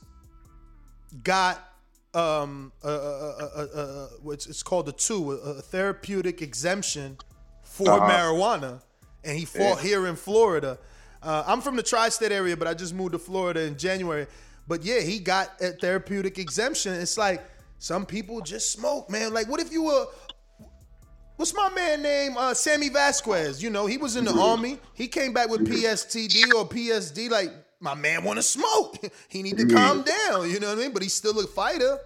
got 1.24 1.64
um 2.14 2.72
a, 2.84 4.06
it's 4.32 4.62
called 4.62 4.88
a 4.88 4.92
two 4.92 5.32
a, 5.32 5.34
a 5.34 5.62
therapeutic 5.62 6.42
exemption 6.42 7.16
for 7.62 7.90
Uh-huh. 7.90 8.08
marijuana 8.10 8.80
and 9.24 9.36
he 9.38 9.44
fought 9.44 9.78
Yeah. 9.78 9.82
here 9.88 10.06
in 10.06 10.16
Florida. 10.16 10.78
Uh, 11.22 11.44
I'm 11.46 11.60
from 11.60 11.76
the 11.76 11.82
tri-state 11.82 12.30
area, 12.32 12.56
but 12.56 12.68
I 12.68 12.74
just 12.74 12.94
moved 12.94 13.12
to 13.12 13.18
Florida 13.18 13.60
in 13.62 13.76
January. 13.76 14.26
But 14.68 14.84
yeah, 14.84 15.00
he 15.00 15.18
got 15.18 15.60
a 15.60 15.72
therapeutic 15.72 16.38
exemption. 16.38 16.92
It's 16.94 17.18
like 17.18 17.42
some 17.78 18.06
people 18.06 18.40
just 18.40 18.72
smoke, 18.72 19.10
man. 19.10 19.34
Like, 19.34 19.48
what 19.48 19.60
if 19.60 19.72
you 19.72 19.82
were 19.84 20.06
what's 21.38 21.54
my 21.54 21.70
man 21.70 22.02
name? 22.02 22.36
Uh, 22.36 22.52
Sammy 22.52 22.90
Vasquez. 22.90 23.62
You 23.62 23.70
know, 23.70 23.86
he 23.86 23.96
was 23.96 24.16
in 24.16 24.26
the 24.26 24.32
army. 24.34 24.78
He 24.92 25.08
came 25.08 25.32
back 25.32 25.48
with 25.48 25.66
PSTD 25.66 26.52
or 26.54 26.68
PSD. 26.68 27.30
Like, 27.30 27.50
my 27.80 27.94
man 27.94 28.24
want 28.24 28.38
to 28.38 28.42
smoke. 28.42 28.96
he 29.28 29.42
need 29.42 29.56
to 29.56 29.66
Yeah. 29.66 29.74
calm 29.76 30.02
down. 30.02 30.50
You 30.50 30.60
know 30.60 30.68
what 30.68 30.78
I 30.78 30.80
mean? 30.82 30.92
But 30.92 31.02
he's 31.02 31.14
still 31.14 31.38
a 31.40 31.46
fighter. 31.46 31.98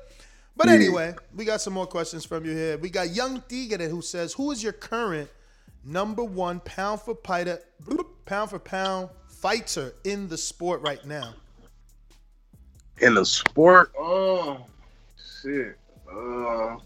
But 0.56 0.68
Yeah. 0.68 0.74
anyway, 0.74 1.14
we 1.34 1.44
got 1.46 1.60
some 1.62 1.72
more 1.72 1.86
questions 1.86 2.24
from 2.26 2.44
you 2.44 2.52
here. 2.52 2.76
We 2.78 2.90
got 2.90 3.10
Young 3.10 3.40
Tigre 3.48 3.88
who 3.88 4.02
says, 4.02 4.34
"Who 4.34 4.50
is 4.52 4.62
your 4.62 4.74
current 4.74 5.30
number 5.82 6.22
one 6.22 6.60
pound 6.60 7.00
for 7.00 7.16
fighter, 7.24 7.58
pound 8.26 8.50
for 8.50 8.58
pound 8.58 9.08
fighter 9.28 9.94
in 10.04 10.28
the 10.28 10.36
sport 10.36 10.82
right 10.82 11.04
now?" 11.06 11.34
In 13.00 13.14
the 13.14 13.24
sport, 13.24 13.92
oh 13.98 14.66
shit. 15.40 15.78
Uh, 16.06 16.76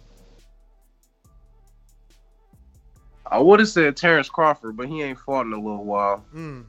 I 3.31 3.39
would 3.39 3.61
have 3.61 3.69
said 3.69 3.97
Terrence 3.97 4.28
Crawford, 4.28 4.77
but 4.77 4.89
he 4.89 5.03
ain't 5.03 5.19
fought 5.19 5.47
in 5.47 5.53
a 5.53 5.57
little 5.57 5.85
while. 5.85 6.24
Mm. 6.35 6.65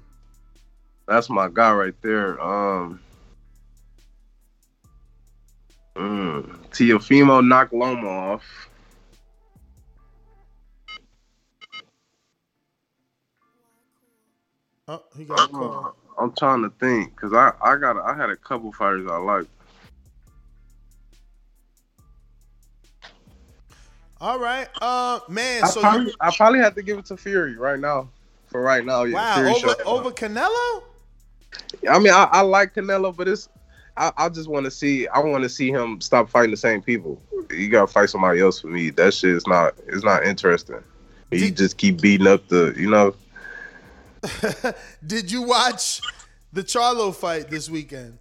That's 1.08 1.30
my 1.30 1.50
guy 1.52 1.74
right 1.74 1.94
there. 2.02 2.42
Um, 2.42 3.00
mm, 5.96 6.44
Teofimo 6.70 7.46
knocked 7.46 7.74
Loma 7.74 8.08
off. 8.08 8.70
Oh, 14.88 15.04
he 15.16 15.26
got 15.26 15.52
call. 15.52 15.96
Uh, 16.18 16.22
I'm 16.22 16.34
trying 16.34 16.64
to 16.64 16.70
think 16.80 17.16
because 17.16 17.34
I 17.34 17.54
I 17.62 17.78
got 17.78 17.98
I 17.98 18.16
had 18.16 18.30
a 18.30 18.36
couple 18.36 18.72
fighters 18.72 19.08
I 19.10 19.18
like. 19.18 19.48
All 24.20 24.40
right, 24.40 24.68
uh, 24.82 25.20
man. 25.28 25.64
I 25.64 25.68
So 25.68 25.82
probably, 25.82 26.08
you, 26.08 26.14
I 26.20 26.36
probably 26.36 26.60
have 26.60 26.76
to 26.76 26.82
give 26.82 26.98
it 26.98 27.06
to 27.06 27.18
Fury 27.18 27.56
right 27.56 27.80
now. 27.80 28.10
For 28.48 28.62
right 28.62 28.86
now, 28.86 29.04
yeah. 29.04 29.16
wow, 29.16 29.36
Fury 29.36 29.52
over 29.52 29.76
over 29.86 30.12
Canelo. 30.12 30.84
I 31.90 32.00
mean, 32.00 32.14
I, 32.14 32.28
I 32.32 32.42
like 32.42 32.74
Canelo, 32.74 33.16
but 33.16 33.28
it's 33.28 33.50
I, 33.98 34.12
I 34.18 34.30
just 34.30 34.48
want 34.48 34.66
to 34.66 34.72
see 34.72 35.08
I 35.08 35.20
want 35.20 35.44
to 35.44 35.50
see 35.50 35.70
him 35.70 36.00
stop 36.02 36.30
fighting 36.30 36.52
the 36.52 36.58
same 36.58 36.82
people. 36.82 37.22
You 37.52 37.70
gotta 37.70 37.88
fight 37.88 38.10
somebody 38.10 38.40
else 38.40 38.62
for 38.62 38.68
me. 38.68 38.90
That 38.92 39.14
shit 39.14 39.32
is 39.32 39.48
not 39.48 39.74
it's 39.88 40.04
not 40.04 40.24
interesting. 40.24 40.82
You 41.32 41.52
just 41.52 41.78
keep 41.78 42.02
beating 42.02 42.28
up 42.28 42.48
the 42.48 42.74
you 42.78 42.90
know. 42.90 43.16
Did 45.06 45.32
you 45.32 45.42
watch 45.42 46.02
the 46.54 46.64
Charlo 46.64 47.14
fight 47.14 47.50
this 47.50 47.70
weekend? 47.70 48.18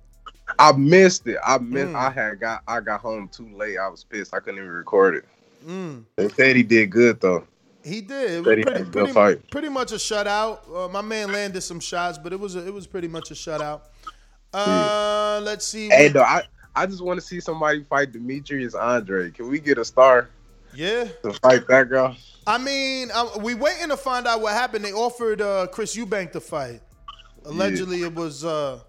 I 0.58 0.72
missed 0.72 1.26
it. 1.26 1.38
I 1.44 1.58
missed. 1.58 1.92
Mm. 1.92 1.94
I 1.94 2.10
had 2.10 2.40
got 2.40 2.62
I 2.66 2.80
got 2.80 3.00
home 3.00 3.28
too 3.28 3.48
late. 3.54 3.78
I 3.78 3.88
was 3.88 4.04
pissed. 4.04 4.34
I 4.34 4.40
couldn't 4.40 4.58
even 4.58 4.70
record 4.70 5.16
it. 5.16 5.24
Mm. 5.66 6.04
They 6.16 6.28
said 6.28 6.56
he 6.56 6.62
did 6.62 6.90
good 6.90 7.20
though. 7.20 7.44
He 7.84 8.00
did. 8.00 8.30
It 8.30 8.36
was 8.38 8.46
Said 8.46 8.58
he 8.58 8.64
pretty, 8.64 8.82
good 8.82 8.92
pretty, 8.92 9.12
fight. 9.12 9.50
pretty 9.50 9.68
much 9.68 9.92
a 9.92 9.96
shutout. 9.96 10.58
Uh, 10.74 10.88
my 10.88 11.02
man 11.02 11.30
landed 11.32 11.60
some 11.60 11.78
shots, 11.80 12.18
but 12.18 12.32
it 12.32 12.40
was 12.40 12.56
a, 12.56 12.66
it 12.66 12.74
was 12.74 12.86
pretty 12.86 13.06
much 13.08 13.30
a 13.30 13.34
shutout. 13.34 13.82
Uh, 14.52 15.40
let's 15.42 15.66
see. 15.66 15.88
Hey, 15.88 16.08
though, 16.08 16.22
I 16.22 16.42
I 16.74 16.86
just 16.86 17.02
want 17.02 17.20
to 17.20 17.26
see 17.26 17.40
somebody 17.40 17.84
fight 17.84 18.12
Demetrius 18.12 18.74
Andrade. 18.74 19.34
Can 19.34 19.48
we 19.48 19.58
get 19.60 19.78
a 19.78 19.84
star 19.84 20.28
Yeah. 20.74 21.04
to 21.22 21.32
fight 21.34 21.66
that 21.68 21.88
girl? 21.88 22.16
I 22.46 22.58
mean, 22.58 23.10
um, 23.12 23.28
we 23.40 23.54
waiting 23.54 23.88
to 23.88 23.96
find 23.96 24.26
out 24.26 24.40
what 24.40 24.52
happened. 24.52 24.84
They 24.84 24.92
offered 24.92 25.40
uh, 25.40 25.66
Chris 25.68 25.96
Eubank 25.96 26.32
to 26.32 26.40
fight. 26.40 26.80
Allegedly, 27.44 28.02
it 28.02 28.14
was 28.14 28.44
uh, 28.44 28.80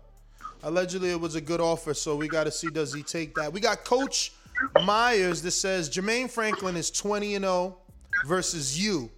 allegedly 0.64 1.12
it 1.12 1.20
was 1.20 1.36
a 1.36 1.42
good 1.42 1.62
offer. 1.62 1.94
So 1.94 2.16
we 2.16 2.28
got 2.28 2.44
to 2.46 2.52
see 2.52 2.68
does 2.70 2.94
he 2.94 3.04
take 3.04 3.36
that. 3.36 3.52
We 3.54 3.60
got 3.60 3.84
Coach 3.84 4.32
Myers 4.76 5.42
that 5.42 5.52
says 5.52 5.90
Jermaine 5.90 6.30
Franklin 6.30 6.76
is 6.78 6.92
twenty 6.92 7.36
and 7.36 7.44
zero 7.44 7.78
versus 8.24 8.82
you. 8.82 9.10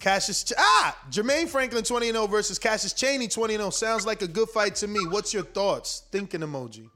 Cassius 0.00 0.44
Ch- 0.44 0.52
ah 0.58 0.98
Jermaine 1.10 1.48
Franklin 1.48 1.84
twenty 1.84 2.08
and 2.08 2.16
zero 2.16 2.26
versus 2.26 2.58
Cassius 2.58 2.92
Chaney 2.92 3.28
twenty 3.28 3.54
and 3.54 3.60
zero 3.62 3.70
sounds 3.70 4.06
like 4.06 4.22
a 4.22 4.28
good 4.28 4.48
fight 4.48 4.74
to 4.76 4.88
me. 4.88 5.06
What's 5.06 5.32
your 5.32 5.44
thoughts? 5.44 6.02
Thinking 6.10 6.40
emoji. 6.40 6.90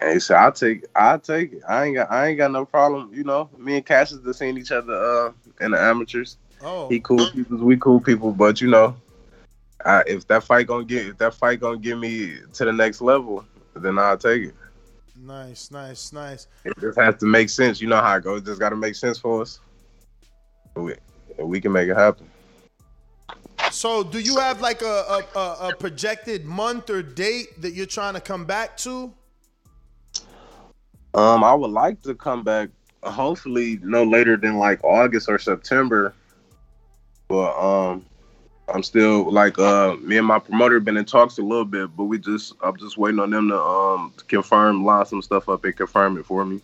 Hey, 0.00 0.20
so 0.20 0.36
I 0.36 0.50
take 0.50 0.84
I 0.94 1.16
take 1.18 1.54
it. 1.54 1.62
I 1.68 1.86
ain't 1.86 1.96
got 1.96 2.10
I 2.10 2.28
ain't 2.28 2.38
got 2.38 2.52
no 2.52 2.64
problem. 2.64 3.10
You 3.12 3.24
know, 3.24 3.50
me 3.58 3.76
and 3.76 3.86
Cassius 3.86 4.24
have 4.24 4.36
seen 4.36 4.56
each 4.58 4.70
other 4.70 4.92
uh 4.94 5.32
in 5.60 5.72
the 5.72 5.80
amateurs. 5.80 6.36
Oh, 6.60 6.88
He 6.88 7.00
cool 7.00 7.28
people, 7.30 7.58
we 7.58 7.76
cool 7.76 8.00
people, 8.00 8.32
but 8.32 8.60
you 8.60 8.68
know, 8.68 8.96
I, 9.84 10.02
if 10.06 10.26
that 10.28 10.44
fight 10.44 10.66
gonna 10.66 10.84
get 10.84 11.06
if 11.06 11.18
that 11.18 11.34
fight 11.34 11.60
gonna 11.60 11.78
get 11.78 11.98
me 11.98 12.36
to 12.52 12.64
the 12.64 12.72
next 12.72 13.00
level, 13.00 13.44
then 13.74 13.98
I'll 13.98 14.18
take 14.18 14.44
it. 14.44 14.54
Nice, 15.20 15.70
nice, 15.70 16.12
nice. 16.12 16.46
It 16.64 16.74
just 16.80 16.98
has 16.98 17.16
to 17.16 17.26
make 17.26 17.50
sense. 17.50 17.80
You 17.80 17.88
know 17.88 18.00
how 18.00 18.16
it 18.16 18.24
goes. 18.24 18.42
It 18.42 18.46
just 18.46 18.60
got 18.60 18.70
to 18.70 18.76
make 18.76 18.94
sense 18.94 19.18
for 19.18 19.42
us. 19.42 19.60
We, 20.74 20.94
we 21.38 21.60
can 21.60 21.72
make 21.72 21.88
it 21.88 21.96
happen. 21.96 22.28
So, 23.70 24.02
do 24.02 24.18
you 24.18 24.38
have 24.38 24.60
like 24.60 24.82
a, 24.82 24.86
a, 25.34 25.38
a, 25.38 25.68
a 25.68 25.76
projected 25.76 26.46
month 26.46 26.88
or 26.90 27.02
date 27.02 27.60
that 27.60 27.74
you're 27.74 27.86
trying 27.86 28.14
to 28.14 28.20
come 28.20 28.44
back 28.44 28.76
to? 28.78 29.12
Um, 31.14 31.42
I 31.42 31.54
would 31.54 31.70
like 31.70 32.02
to 32.02 32.14
come 32.14 32.44
back, 32.44 32.70
hopefully 33.02 33.78
no 33.82 34.04
later 34.04 34.36
than 34.36 34.58
like 34.58 34.82
August 34.84 35.28
or 35.28 35.38
September. 35.38 36.14
But 37.28 37.58
um, 37.58 38.06
I'm 38.72 38.82
still 38.82 39.30
like 39.32 39.58
uh, 39.58 39.96
me 40.00 40.18
and 40.18 40.26
my 40.26 40.38
promoter 40.38 40.78
been 40.80 40.96
in 40.96 41.04
talks 41.04 41.38
a 41.38 41.42
little 41.42 41.64
bit, 41.64 41.96
but 41.96 42.04
we 42.04 42.18
just 42.18 42.54
I'm 42.62 42.76
just 42.76 42.98
waiting 42.98 43.18
on 43.20 43.30
them 43.30 43.48
to 43.48 43.60
um 43.60 44.12
to 44.16 44.24
confirm, 44.24 44.84
line 44.84 45.06
some 45.06 45.22
stuff 45.22 45.48
up 45.48 45.64
and 45.64 45.76
confirm 45.76 46.18
it 46.18 46.26
for 46.26 46.44
me. 46.44 46.60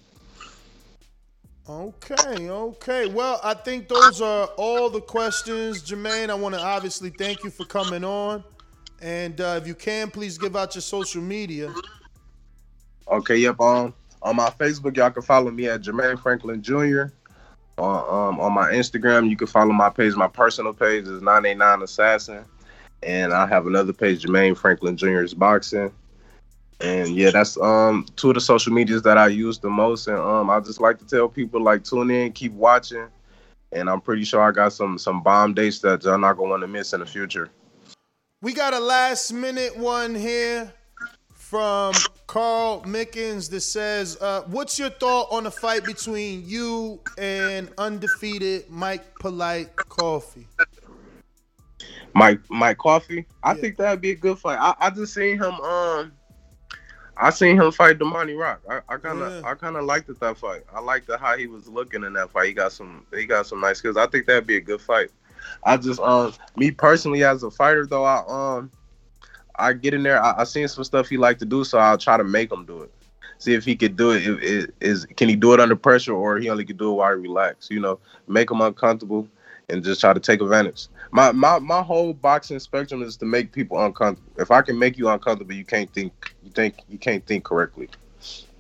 Okay, 1.67 2.51
okay. 2.51 3.07
Well, 3.07 3.41
I 3.43 3.55
think 3.55 3.89
those 3.89 4.21
are 4.21 4.47
all 4.59 4.91
the 4.91 5.01
questions, 5.01 5.83
Jermaine. 5.83 6.29
I 6.29 6.35
want 6.35 6.55
to 6.55 6.61
obviously 6.61 7.09
thank 7.09 7.43
you 7.43 7.49
for 7.49 7.65
coming 7.65 8.05
on. 8.05 8.45
And 9.01 9.41
uh, 9.41 9.59
if 9.61 9.67
you 9.67 9.75
can, 9.75 10.11
please 10.11 10.37
give 10.37 10.57
out 10.57 10.75
your 10.75 10.83
social 10.83 11.23
media. 11.23 11.73
Okay, 13.09 13.37
yep. 13.37 13.59
Um, 13.61 13.95
on 14.21 14.37
my 14.37 14.51
Facebook, 14.51 14.97
y'all 14.97 15.11
can 15.11 15.23
follow 15.23 15.51
me 15.51 15.69
at 15.69 15.81
Jermaine 15.81 16.21
Franklin 16.21 16.63
Jr. 16.63 17.15
On 17.79 18.31
um 18.31 18.41
on 18.41 18.53
my 18.53 18.71
Instagram, 18.71 19.29
you 19.29 19.37
can 19.37 19.49
follow 19.49 19.73
my 19.73 19.91
page. 19.91 20.15
My 20.15 20.29
personal 20.29 20.73
page 20.73 21.05
is 21.05 21.21
989 21.23 21.83
Assassin, 21.83 22.45
and 23.03 23.33
I 23.33 23.47
have 23.47 23.67
another 23.67 23.93
page, 23.93 24.23
Jermaine 24.23 24.57
Franklin 24.57 24.97
Jr.'s 24.97 25.35
Boxing. 25.35 25.93
And 26.81 27.17
yeah, 27.17 27.31
that's 27.31 27.57
um 27.59 28.07
two 28.17 28.31
of 28.31 28.35
the 28.35 28.41
social 28.41 28.73
medias 28.73 29.03
that 29.03 29.19
I 29.19 29.27
use 29.29 29.59
the 29.59 29.71
most. 29.71 30.07
And 30.07 30.19
um, 30.19 30.51
I 30.51 30.61
just 30.61 30.81
like 30.81 30.99
to 30.99 31.07
tell 31.07 31.29
people 31.29 31.61
like 31.61 31.83
tune 31.83 32.11
in, 32.11 32.33
keep 32.33 32.53
watching, 32.53 33.09
and 33.73 33.91
I'm 33.91 34.01
pretty 34.01 34.25
sure 34.25 34.41
I 34.41 34.53
got 34.53 34.73
some 34.73 34.97
some 34.97 35.23
bomb 35.23 35.55
dates 35.55 35.81
that 35.81 36.05
y'all 36.05 36.19
not 36.19 36.37
gonna 36.37 36.51
want 36.51 36.63
to 36.63 36.69
miss 36.69 36.93
in 36.93 37.01
the 37.01 37.07
future. 37.07 37.51
We 38.41 38.53
got 38.53 38.75
a 38.75 38.81
last 38.81 39.33
minute 39.33 39.77
one 39.77 40.15
here 40.15 40.73
from 41.45 41.93
Carl 42.27 42.83
Mickens 42.83 43.51
that 43.51 43.61
says, 43.61 44.17
uh, 44.21 44.43
"What's 44.47 44.79
your 44.79 44.91
thought 44.91 45.29
on 45.31 45.45
the 45.45 45.51
fight 45.51 45.85
between 45.85 46.43
you 46.47 47.01
and 47.19 47.71
undefeated 47.77 48.71
Mike 48.71 49.05
Polite 49.21 49.77
Coffie?" 49.77 50.47
Mike 52.15 52.41
Mike 52.49 52.79
Coffie. 52.79 53.27
I 53.43 53.55
think 53.55 53.77
that'd 53.77 54.01
be 54.01 54.13
a 54.13 54.15
good 54.15 54.39
fight. 54.39 54.59
I, 54.59 54.75
I 54.79 54.91
just 54.91 55.13
seen 55.13 55.37
him 55.37 55.55
um 55.61 56.13
I 57.17 57.31
seen 57.31 57.61
him 57.61 57.71
fight 57.71 57.99
Darmani 57.99 58.39
Rock. 58.39 58.63
I, 58.89 58.97
kind 58.97 59.21
of 59.21 59.45
I 59.45 59.55
kind 59.55 59.77
of 59.77 59.85
liked 59.85 60.09
it, 60.09 60.19
that 60.21 60.39
fight. 60.39 60.63
I 60.75 60.81
liked 60.81 61.07
the, 61.07 61.19
how 61.19 61.37
he 61.37 61.47
was 61.47 61.69
looking 61.69 62.05
in 62.05 62.13
that 62.15 62.31
fight. 62.31 62.49
He 62.49 62.53
got 62.55 62.73
some 62.73 63.07
he 63.15 63.27
got 63.27 63.47
some 63.47 63.61
nice 63.61 63.79
skills. 63.79 63.97
I 63.97 64.07
think 64.07 64.27
that'd 64.27 64.47
be 64.47 64.57
a 64.57 64.61
good 64.61 64.81
fight. 64.81 65.11
I 65.63 65.77
just 65.77 66.01
um 66.01 66.33
me 66.57 66.71
personally 66.71 67.23
as 67.23 67.43
a 67.43 67.51
fighter 67.51 67.87
though 67.87 68.05
I 68.05 68.25
um 68.27 68.71
I 69.57 69.73
get 69.73 69.95
in 69.95 70.03
there. 70.03 70.23
I, 70.23 70.41
I 70.41 70.45
seen 70.45 70.69
some 70.69 70.85
stuff 70.85 71.09
he 71.09 71.17
like 71.17 71.39
to 71.39 71.45
do, 71.45 71.65
so 71.65 71.79
I'll 71.79 71.99
try 71.99 72.17
to 72.17 72.25
make 72.25 72.51
him 72.53 72.65
do 72.65 72.83
it. 72.83 72.93
See 73.39 73.55
if 73.55 73.65
he 73.65 73.77
could 73.77 73.97
do 73.97 74.13
it. 74.13 74.23
If, 74.27 74.71
is, 74.81 75.07
can 75.17 75.29
he 75.29 75.37
do 75.37 75.53
it 75.55 75.61
under 75.61 75.77
pressure, 75.77 76.13
or 76.13 76.39
he 76.39 76.49
only 76.49 76.65
could 76.65 76.79
do 76.79 76.93
it 76.93 76.95
while 76.95 77.17
he 77.17 77.23
relax? 77.23 77.71
You 77.71 77.81
know, 77.81 77.99
make 78.27 78.51
him 78.51 78.61
uncomfortable 78.61 79.29
and 79.69 79.83
just 79.83 80.01
try 80.01 80.13
to 80.13 80.21
take 80.21 80.41
advantage. 80.41 80.89
My 81.11 81.33
my 81.33 81.59
my 81.59 81.83
whole 81.83 82.13
boxing 82.13 82.59
spectrum 82.59 83.03
is 83.03 83.17
to 83.19 83.25
make 83.25 83.53
people 83.53 83.83
uncomfortable. 83.85 84.33
If 84.39 84.51
I 84.51 84.63
can 84.63 84.79
make 84.79 84.99
you 84.99 85.09
uncomfortable, 85.09 85.55
you 85.55 85.65
can't 85.65 85.93
think 85.93 86.13
you 86.43 86.51
think 86.51 86.77
you 86.89 86.99
can't 86.99 87.25
think 87.27 87.45
correctly. 87.45 87.89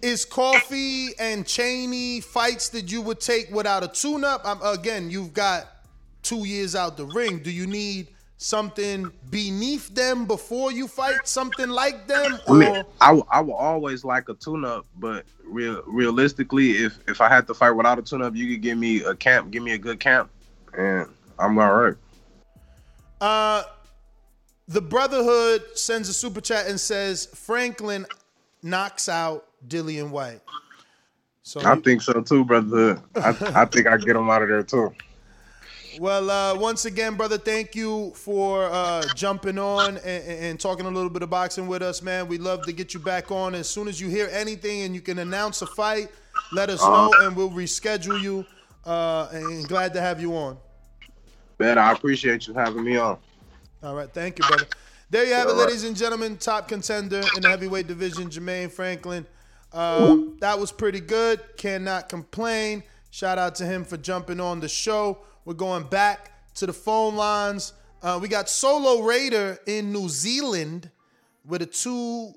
Is 0.03 0.27
Coffie 0.27 1.13
and 1.19 1.47
Chaney 1.47 2.21
fights 2.21 2.69
that 2.71 2.93
you 2.93 3.01
would 3.01 3.21
take 3.21 3.51
without 3.51 3.83
a 3.83 3.89
tune-up? 3.89 4.45
Again, 4.63 5.11
you've 5.11 5.33
got 5.33 5.67
two 6.23 6.47
years 6.47 6.77
out 6.77 6.99
the 6.99 7.07
ring. 7.07 7.39
Do 7.39 7.51
you 7.51 7.67
need 7.67 8.09
something 8.45 9.11
beneath 9.31 9.95
them 9.95 10.27
before 10.27 10.71
you 10.71 10.87
fight? 10.87 11.27
Something 11.27 11.71
like 11.71 12.07
them? 12.07 12.39
I 12.47 12.53
mean, 12.53 12.85
I, 13.01 13.07
w- 13.07 13.27
I 13.31 13.41
will 13.41 13.55
always 13.55 14.05
like 14.05 14.29
a 14.29 14.35
tune-up, 14.35 14.87
but 14.97 15.25
real 15.45 15.83
realistically, 15.87 16.73
if 16.73 16.99
if 17.09 17.21
I 17.21 17.29
had 17.29 17.47
to 17.47 17.55
fight 17.55 17.71
without 17.71 17.99
a 17.99 18.03
tune-up, 18.03 18.37
you 18.37 18.53
could 18.53 18.61
give 18.61 18.77
me 18.77 19.03
a 19.03 19.15
camp, 19.15 19.51
give 19.51 19.63
me 19.63 19.73
a 19.73 19.79
good 19.79 19.99
camp, 19.99 20.31
and 20.77 21.09
I'm 21.39 21.59
all 21.59 21.73
right. 21.73 21.95
Uh, 23.21 23.63
the 24.69 24.83
Brotherhood 24.83 25.63
sends 25.75 26.09
a 26.11 26.15
super 26.15 26.43
chat 26.43 26.67
and 26.67 26.79
says 26.79 27.27
Franklin 27.27 28.07
knocks 28.63 29.09
out 29.09 29.47
Dillian 29.67 30.11
Whyte. 30.11 30.43
So 31.43 31.61
I 31.65 31.77
think 31.77 32.03
so 32.03 32.21
too, 32.21 32.45
brother. 32.45 33.03
I, 33.17 33.29
I 33.55 33.65
think 33.65 33.87
I 33.87 33.97
get 33.97 34.17
him 34.17 34.29
out 34.29 34.43
of 34.43 34.49
there 34.49 34.63
too. 34.63 34.95
Well, 36.01 36.31
uh, 36.31 36.59
once 36.59 36.87
again, 36.87 37.15
brother, 37.15 37.39
thank 37.39 37.75
you 37.75 38.13
for 38.15 38.65
uh, 38.65 39.03
jumping 39.15 39.59
on 39.59 39.97
and, 39.99 40.07
and, 40.07 40.61
talking 40.61 40.87
a 40.87 40.91
little 40.91 41.11
bit 41.11 41.23
of 41.23 41.31
boxing 41.31 41.67
with 41.67 41.83
us, 41.83 42.03
man. 42.03 42.27
We'd 42.27 42.41
love 42.41 42.63
to 42.67 42.73
get 42.73 42.95
you 42.95 43.01
back 43.01 43.31
on 43.31 43.55
as 43.55 43.69
soon 43.69 43.87
as 43.87 44.01
you 44.01 44.09
hear 44.09 44.29
anything 44.33 44.83
and 44.83 44.95
you 44.95 45.01
can 45.01 45.19
announce 45.19 45.63
a 45.63 45.67
fight. 45.67 46.09
Let 46.53 46.71
us 46.71 46.81
know, 46.81 47.11
Uh-huh. 47.11 47.27
and 47.27 47.37
we'll 47.37 47.51
reschedule 47.51 48.21
you. 48.21 48.45
Uh, 48.85 49.29
and 49.33 49.67
glad 49.69 49.95
to 49.95 50.01
have 50.01 50.21
you 50.21 50.35
on. 50.37 50.59
Man, 51.59 51.79
I 51.79 51.93
appreciate 51.93 52.47
you 52.47 52.55
having 52.55 52.85
me 52.85 52.97
on. 52.97 53.19
All 53.83 53.95
right, 53.95 54.13
thank 54.13 54.39
you, 54.39 54.47
brother. 54.47 54.67
There 55.11 55.25
you 55.25 55.35
have 55.35 55.49
it, 55.49 55.55
ladies 55.55 55.85
and 55.85 55.97
gentlemen. 55.97 56.37
Top 56.37 56.69
contender 56.69 57.23
in 57.37 57.43
the 57.43 57.49
heavyweight 57.49 57.87
division, 57.87 58.29
Jermaine 58.29 58.71
Franklin. 58.71 59.27
Um, 59.73 60.37
that 60.41 60.59
was 60.59 60.73
pretty 60.73 61.01
good. 61.01 61.41
Cannot 61.57 62.09
complain. 62.09 62.83
Shout 63.11 63.39
out 63.39 63.55
to 63.57 63.65
him 63.65 63.85
for 63.85 63.97
jumping 63.97 64.41
on 64.41 64.61
the 64.61 64.69
show. 64.69 65.19
We're 65.45 65.55
going 65.55 65.85
back 65.85 66.31
to 66.55 66.67
the 66.67 66.73
phone 66.73 67.17
lines. 67.17 67.73
Uh, 68.03 68.19
we 68.21 68.29
got 68.29 68.49
Solo 68.49 69.03
Raider 69.03 69.59
in 69.67 69.93
New 69.93 70.09
Zealand 70.09 70.91
with 71.45 71.63
a 71.63 71.67
two, 71.67 72.33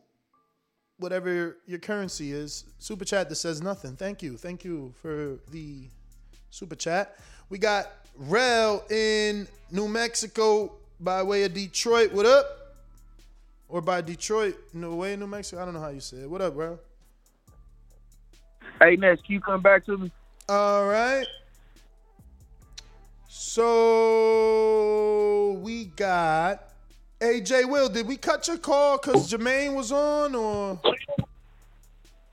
whatever 0.97 1.57
your 1.65 1.79
currency 1.79 2.31
is, 2.31 2.65
super 2.79 3.05
chat 3.05 3.29
that 3.29 3.35
says 3.35 3.61
nothing. 3.61 3.95
Thank 3.95 4.21
you. 4.21 4.35
Thank 4.35 4.65
you 4.65 4.93
for 5.01 5.37
the 5.51 5.87
super 6.49 6.75
chat. 6.75 7.17
We 7.49 7.57
got 7.57 7.87
Rel 8.17 8.83
in 8.89 9.47
New 9.71 9.87
Mexico 9.87 10.73
by 10.99 11.23
way 11.23 11.43
of 11.43 11.53
Detroit. 11.53 12.11
What 12.11 12.25
up? 12.25 12.45
Or 13.69 13.81
by 13.81 14.01
Detroit, 14.01 14.57
no 14.73 14.95
way, 14.95 15.15
New 15.15 15.27
Mexico. 15.27 15.61
I 15.61 15.65
don't 15.65 15.73
know 15.73 15.81
how 15.81 15.89
you 15.89 15.99
say 15.99 16.17
it. 16.17 16.29
What 16.29 16.41
up, 16.41 16.55
bro? 16.55 16.79
Hey, 18.79 18.95
Ness, 18.95 19.19
can 19.25 19.35
you 19.35 19.41
come 19.41 19.61
back 19.61 19.85
to 19.85 19.97
me? 19.97 20.11
All 20.47 20.85
right. 20.87 21.25
So 23.39 23.61
we 25.61 25.85
got 25.85 26.73
AJ 27.19 27.69
Will. 27.69 27.87
Did 27.87 28.07
we 28.07 28.17
cut 28.17 28.47
your 28.47 28.57
call 28.57 28.97
because 28.97 29.31
Jermaine 29.31 29.75
was 29.75 29.91
on, 29.91 30.33
or 30.33 30.81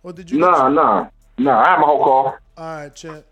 or 0.03 0.15
did 0.15 0.31
you? 0.31 0.39
Nah, 0.39 0.71
nah, 0.71 1.09
nah. 1.37 1.61
I 1.61 1.69
have 1.69 1.81
my 1.81 1.85
whole 1.85 2.03
call. 2.03 2.39
All 2.57 2.65
right, 2.77 2.95
champ. 2.95 3.27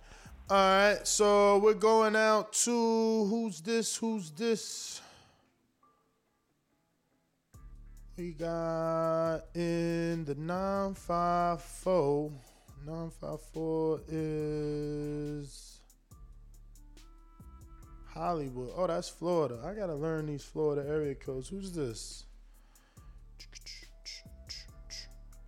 All 0.51 0.57
right, 0.57 0.99
so 1.07 1.57
we're 1.59 1.73
going 1.73 2.15
out 2.15 2.53
to 2.53 3.25
who's 3.25 3.63
this? 3.63 3.97
Who's 3.97 4.31
this? 4.33 5.01
We 8.19 8.33
got 8.33 9.47
in 9.55 10.27
the 10.27 10.35
954. 10.35 12.31
954 12.85 14.01
is 14.09 15.72
Hollywood. 18.15 18.71
Oh, 18.77 18.87
that's 18.87 19.09
Florida. 19.09 19.59
I 19.65 19.73
gotta 19.75 19.95
learn 19.95 20.27
these 20.27 20.45
Florida 20.45 20.89
area 20.89 21.15
codes. 21.15 21.49
Who's 21.49 21.73
this? 21.73 22.25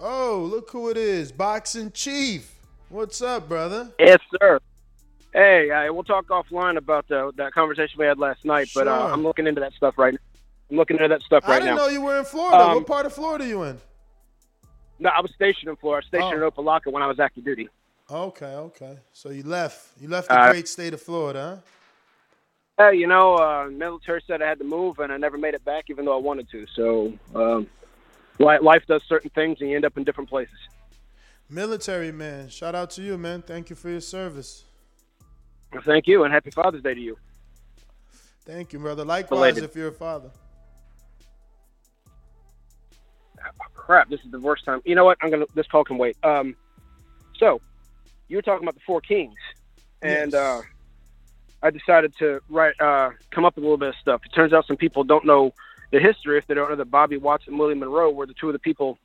Oh, 0.01 0.49
look 0.51 0.71
who 0.71 0.89
it 0.91 0.97
is. 0.97 1.31
Boxing 1.33 1.91
Chief. 1.93 2.51
What's 2.89 3.23
up, 3.23 3.49
brother? 3.49 3.91
Yes, 3.99 4.19
sir. 4.41 4.61
Hey, 5.33 5.71
uh, 5.71 5.93
we'll 5.93 6.05
talk 6.05 6.27
offline 6.29 6.77
about 6.77 7.11
uh, 7.11 7.33
that 7.37 7.53
conversation 7.53 7.99
we 7.99 8.07
had 8.07 8.19
last 8.19 8.45
night, 8.45 8.69
but 8.75 8.87
uh, 8.87 9.09
I'm 9.13 9.23
looking 9.23 9.47
into 9.47 9.61
that 9.61 9.73
stuff 9.73 9.99
right 9.99 10.13
now. 10.15 10.21
I'm 10.71 10.77
looking 10.77 10.97
into 10.97 11.09
that 11.09 11.23
stuff 11.23 11.43
right 11.45 11.49
now. 11.49 11.55
I 11.55 11.59
didn't 11.61 11.77
now. 11.77 11.83
know 11.83 11.89
you 11.89 12.01
were 12.01 12.19
in 12.19 12.25
Florida. 12.25 12.65
Um, 12.65 12.75
what 12.77 12.87
part 12.87 13.07
of 13.07 13.13
Florida 13.13 13.45
are 13.45 13.49
you 13.49 13.63
in? 13.65 13.79
No, 15.01 15.11
I 15.11 15.21
was 15.21 15.33
stationed 15.35 15.69
in 15.71 15.77
Florida. 15.77 15.97
I 15.97 16.17
was 16.17 16.23
stationed 16.23 16.43
Oh. 16.43 16.47
in 16.47 16.53
Opelika 16.53 16.93
when 16.93 17.03
I 17.03 17.07
was 17.07 17.19
active 17.19 17.45
duty. 17.45 17.69
Okay, 18.11 18.47
okay. 18.55 18.97
So 19.13 19.31
you 19.31 19.43
left. 19.43 19.89
You 20.01 20.09
left 20.09 20.29
the 20.29 20.39
Uh, 20.39 20.51
great 20.51 20.69
state 20.69 20.95
of 20.95 21.01
Florida, 21.01 21.61
huh? 21.65 21.71
Hey, 22.77 22.97
you 22.97 23.07
know, 23.07 23.37
uh, 23.37 23.69
military 23.71 24.21
said 24.27 24.43
I 24.43 24.49
had 24.49 24.59
to 24.59 24.65
move, 24.65 24.99
and 24.99 25.13
I 25.13 25.17
never 25.17 25.39
made 25.39 25.55
it 25.55 25.65
back, 25.65 25.85
even 25.91 26.05
though 26.05 26.17
I 26.17 26.21
wanted 26.21 26.51
to. 26.51 26.67
So, 26.75 27.13
um, 27.33 27.69
life 28.41 28.83
does 28.89 29.03
certain 29.05 29.31
things, 29.31 29.61
and 29.61 29.71
you 29.71 29.77
end 29.77 29.85
up 29.85 29.97
in 29.97 30.03
different 30.03 30.29
places. 30.29 30.59
Military 31.49 32.11
man. 32.11 32.49
Shout 32.49 32.75
out 32.75 32.91
to 32.91 33.03
you, 33.03 33.17
man. 33.17 33.43
Thank 33.43 33.71
you 33.71 33.77
for 33.77 33.91
your 33.91 34.01
service. 34.01 34.65
Well, 35.73 35.83
thank 35.83 36.09
you, 36.09 36.25
and 36.25 36.35
happy 36.35 36.51
Father's 36.51 36.83
Day 36.83 36.95
to 36.95 37.01
you. 37.01 37.17
Thank 38.45 38.73
you, 38.73 38.81
brother. 38.81 39.05
Likewise, 39.05 39.59
if 39.59 39.77
you're 39.77 39.89
a 39.89 39.93
father. 39.93 40.31
crap, 43.75 44.09
this 44.09 44.21
is 44.25 44.33
the 44.33 44.41
worst 44.41 44.65
time. 44.65 44.81
You 44.85 44.97
know 44.97 45.05
what? 45.05 45.19
I'm 45.23 45.31
gonna. 45.31 45.47
This 45.55 45.69
call 45.69 45.85
can 45.85 45.97
wait. 45.97 46.17
Um, 46.25 46.57
so 47.39 47.61
you 48.29 48.37
were 48.37 48.43
talking 48.43 48.65
about 48.65 48.75
the 48.75 48.81
four 48.85 49.01
kings, 49.01 49.37
and 50.03 50.35
uh, 50.35 50.63
I 51.65 51.71
decided 51.71 52.15
to 52.19 52.41
write, 52.51 52.79
uh, 52.79 53.11
come 53.31 53.47
up 53.47 53.57
with 53.57 53.65
a 53.65 53.67
little 53.67 53.79
bit 53.79 53.89
of 53.89 53.95
stuff. 53.97 54.21
It 54.27 54.35
turns 54.35 54.53
out 54.53 54.67
some 54.67 54.77
people 54.77 55.03
don't 55.03 55.25
know 55.25 55.55
the 55.93 55.99
history 55.99 56.37
if 56.37 56.47
they 56.47 56.53
don't 56.53 56.69
know 56.69 56.77
that 56.77 56.91
Bobby 56.91 57.17
Watts 57.17 57.45
and 57.47 57.59
Willie 57.59 57.75
Monroe 57.75 58.11
were 58.11 58.27
the 58.27 58.35
two 58.35 58.49
of 58.49 58.53
the 58.53 58.59
people 58.59 58.99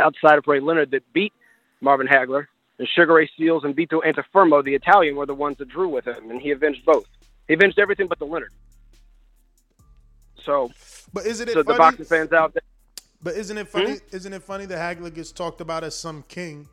outside 0.00 0.36
of 0.36 0.44
Ray 0.48 0.58
Leonard 0.58 0.90
that 0.90 1.10
beat 1.12 1.32
Marvin 1.80 2.08
Hagler, 2.08 2.46
and 2.78 2.88
Sugar 2.88 3.14
Ray 3.14 3.30
Seals 3.38 3.62
and 3.62 3.76
Vito 3.76 4.00
Antuofermo, 4.00 4.64
the 4.64 4.74
Italian, 4.74 5.14
were 5.14 5.26
the 5.26 5.34
ones 5.34 5.58
that 5.58 5.68
drew 5.68 5.88
with 5.88 6.06
him, 6.06 6.30
and 6.30 6.40
he 6.40 6.50
avenged 6.50 6.84
both. 6.84 7.06
He 7.46 7.54
avenged 7.54 7.78
everything 7.78 8.08
but 8.08 8.18
the 8.18 8.24
Leonard. 8.24 8.52
So, 10.42 10.72
But 11.12 11.26
isn't 11.26 11.48
it 11.48 11.52
so 11.52 11.62
the 11.62 11.74
boxing 11.74 12.06
fans 12.06 12.32
out 12.32 12.54
there. 12.54 12.62
But 13.22 13.36
isn't 13.36 13.56
it 13.56 13.68
funny? 13.68 13.98
Isn't 14.10 14.32
it 14.32 14.42
funny 14.42 14.66
that 14.66 14.98
Hagler 14.98 15.14
gets 15.14 15.30
talked 15.30 15.60
about 15.60 15.84
as 15.84 15.94
some 15.94 16.24
king? 16.28 16.68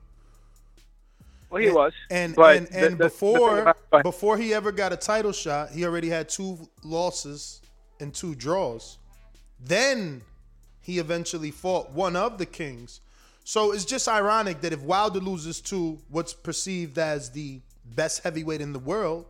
Well, 1.51 1.61
he 1.61 1.67
And- 1.67 1.75
was, 1.75 1.93
And 2.09 2.35
but 2.35 2.57
and, 2.57 2.67
and 2.71 2.83
the- 2.85 2.89
the 2.91 2.95
before 3.05 3.59
about- 3.59 4.03
before 4.03 4.37
he 4.37 4.53
ever 4.53 4.71
got 4.71 4.93
a 4.93 4.97
title 4.97 5.33
shot, 5.33 5.71
he 5.71 5.85
already 5.85 6.09
had 6.09 6.29
two 6.29 6.69
losses 6.83 7.61
and 7.99 8.13
two 8.13 8.33
draws. 8.35 8.97
Then 9.59 10.23
he 10.79 10.97
eventually 10.97 11.51
fought 11.51 11.91
one 11.91 12.15
of 12.15 12.37
the 12.37 12.45
kings. 12.45 13.01
So 13.43 13.71
it's 13.73 13.85
just 13.85 14.07
ironic 14.07 14.61
that 14.61 14.71
if 14.71 14.81
Wilder 14.81 15.19
loses 15.19 15.59
to 15.61 15.99
what's 16.09 16.33
perceived 16.33 16.97
as 16.97 17.31
the 17.31 17.61
best 17.83 18.23
heavyweight 18.23 18.61
in 18.61 18.71
the 18.71 18.79
world, 18.79 19.25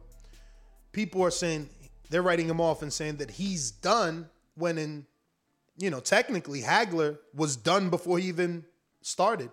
people 0.91 1.23
are 1.23 1.31
saying 1.31 1.69
they're 2.10 2.22
writing 2.22 2.48
him 2.48 2.61
off 2.61 2.81
and 2.81 2.93
saying 2.93 3.15
that 3.18 3.31
he's 3.31 3.72
done 3.72 4.30
when 4.56 4.77
in 4.77 5.07
you 5.77 5.89
know 5.89 5.99
technically 6.02 6.61
Hagler 6.61 7.18
was 7.34 7.56
done 7.56 7.89
before 7.89 8.19
he 8.19 8.27
even 8.27 8.65
started. 9.02 9.49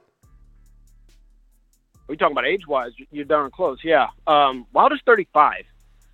We 2.09 2.17
talking 2.17 2.33
about 2.33 2.47
age 2.47 2.67
wise, 2.67 2.93
you're 3.11 3.25
darn 3.25 3.51
close. 3.51 3.79
Yeah. 3.85 4.09
Um, 4.27 4.67
Wilder's 4.73 5.03
35, 5.05 5.65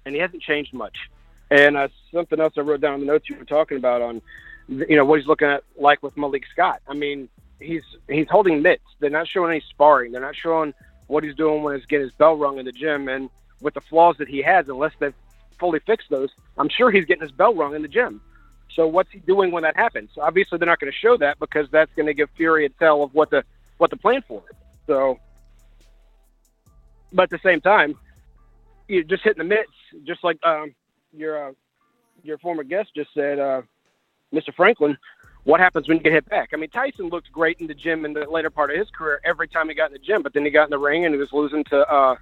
and 0.04 0.14
he 0.14 0.20
hasn't 0.20 0.42
changed 0.42 0.74
much. 0.74 0.96
And 1.50 1.76
uh, 1.76 1.88
something 2.12 2.40
else 2.40 2.54
I 2.56 2.62
wrote 2.62 2.80
down 2.80 2.94
in 2.94 3.00
the 3.00 3.06
notes 3.06 3.28
you 3.28 3.36
were 3.36 3.44
talking 3.44 3.76
about 3.76 4.02
on, 4.02 4.22
you 4.68 4.96
know, 4.96 5.04
what 5.04 5.20
he's 5.20 5.28
looking 5.28 5.48
at 5.48 5.62
like 5.76 6.02
with 6.02 6.16
Malik 6.16 6.44
Scott. 6.52 6.80
I 6.88 6.94
mean, 6.94 7.28
he's 7.60 7.82
he's 8.08 8.28
holding 8.28 8.62
mitts. 8.62 8.84
They're 8.98 9.10
not 9.10 9.28
showing 9.28 9.52
any 9.52 9.60
sparring. 9.68 10.12
They're 10.12 10.20
not 10.20 10.36
showing 10.36 10.74
what 11.06 11.22
he's 11.22 11.34
doing 11.34 11.62
when 11.62 11.76
he's 11.76 11.86
getting 11.86 12.06
his 12.06 12.14
bell 12.14 12.36
rung 12.36 12.58
in 12.58 12.64
the 12.64 12.72
gym. 12.72 13.08
And 13.08 13.30
with 13.60 13.74
the 13.74 13.80
flaws 13.80 14.16
that 14.18 14.28
he 14.28 14.42
has, 14.42 14.68
unless 14.68 14.92
they've 14.98 15.14
fully 15.58 15.80
fixed 15.80 16.10
those, 16.10 16.30
I'm 16.58 16.68
sure 16.68 16.90
he's 16.90 17.04
getting 17.04 17.22
his 17.22 17.32
bell 17.32 17.54
rung 17.54 17.74
in 17.74 17.82
the 17.82 17.88
gym. 17.88 18.20
So 18.72 18.88
what's 18.88 19.10
he 19.12 19.20
doing 19.20 19.52
when 19.52 19.62
that 19.62 19.76
happens? 19.76 20.10
Obviously, 20.18 20.58
they're 20.58 20.66
not 20.66 20.80
going 20.80 20.92
to 20.92 20.98
show 20.98 21.16
that 21.18 21.38
because 21.38 21.70
that's 21.70 21.92
going 21.94 22.06
to 22.06 22.14
give 22.14 22.28
Fury 22.30 22.66
a 22.66 22.68
tell 22.70 23.02
of 23.02 23.14
what 23.14 23.30
the 23.30 23.44
what 23.78 23.90
to 23.90 23.96
plan 23.96 24.22
for. 24.26 24.42
It. 24.50 24.56
So, 24.86 25.18
but 27.14 27.24
at 27.24 27.30
the 27.30 27.38
same 27.48 27.60
time, 27.60 27.94
you're 28.88 29.04
just 29.04 29.22
hitting 29.22 29.38
the 29.38 29.44
mitts, 29.48 29.70
just 30.04 30.22
like 30.22 30.44
um, 30.44 30.74
your 31.12 31.48
uh, 31.48 31.52
your 32.22 32.36
former 32.38 32.64
guest 32.64 32.90
just 32.94 33.14
said, 33.14 33.38
uh, 33.38 33.62
Mr. 34.32 34.52
Franklin. 34.54 34.98
What 35.44 35.60
happens 35.60 35.86
when 35.88 35.98
you 35.98 36.02
get 36.02 36.12
hit 36.12 36.26
back? 36.30 36.50
I 36.54 36.56
mean, 36.56 36.70
Tyson 36.70 37.08
looked 37.10 37.30
great 37.30 37.58
in 37.60 37.66
the 37.66 37.74
gym 37.74 38.06
in 38.06 38.14
the 38.14 38.28
later 38.30 38.48
part 38.48 38.70
of 38.70 38.78
his 38.78 38.88
career 38.90 39.20
every 39.24 39.46
time 39.46 39.68
he 39.68 39.74
got 39.74 39.88
in 39.88 39.92
the 39.92 39.98
gym, 39.98 40.22
but 40.22 40.32
then 40.32 40.42
he 40.42 40.50
got 40.50 40.64
in 40.64 40.70
the 40.70 40.78
ring 40.78 41.04
and 41.04 41.14
he 41.14 41.20
was 41.20 41.32
losing 41.34 41.62
to 41.64 41.80
uh, 41.92 42.16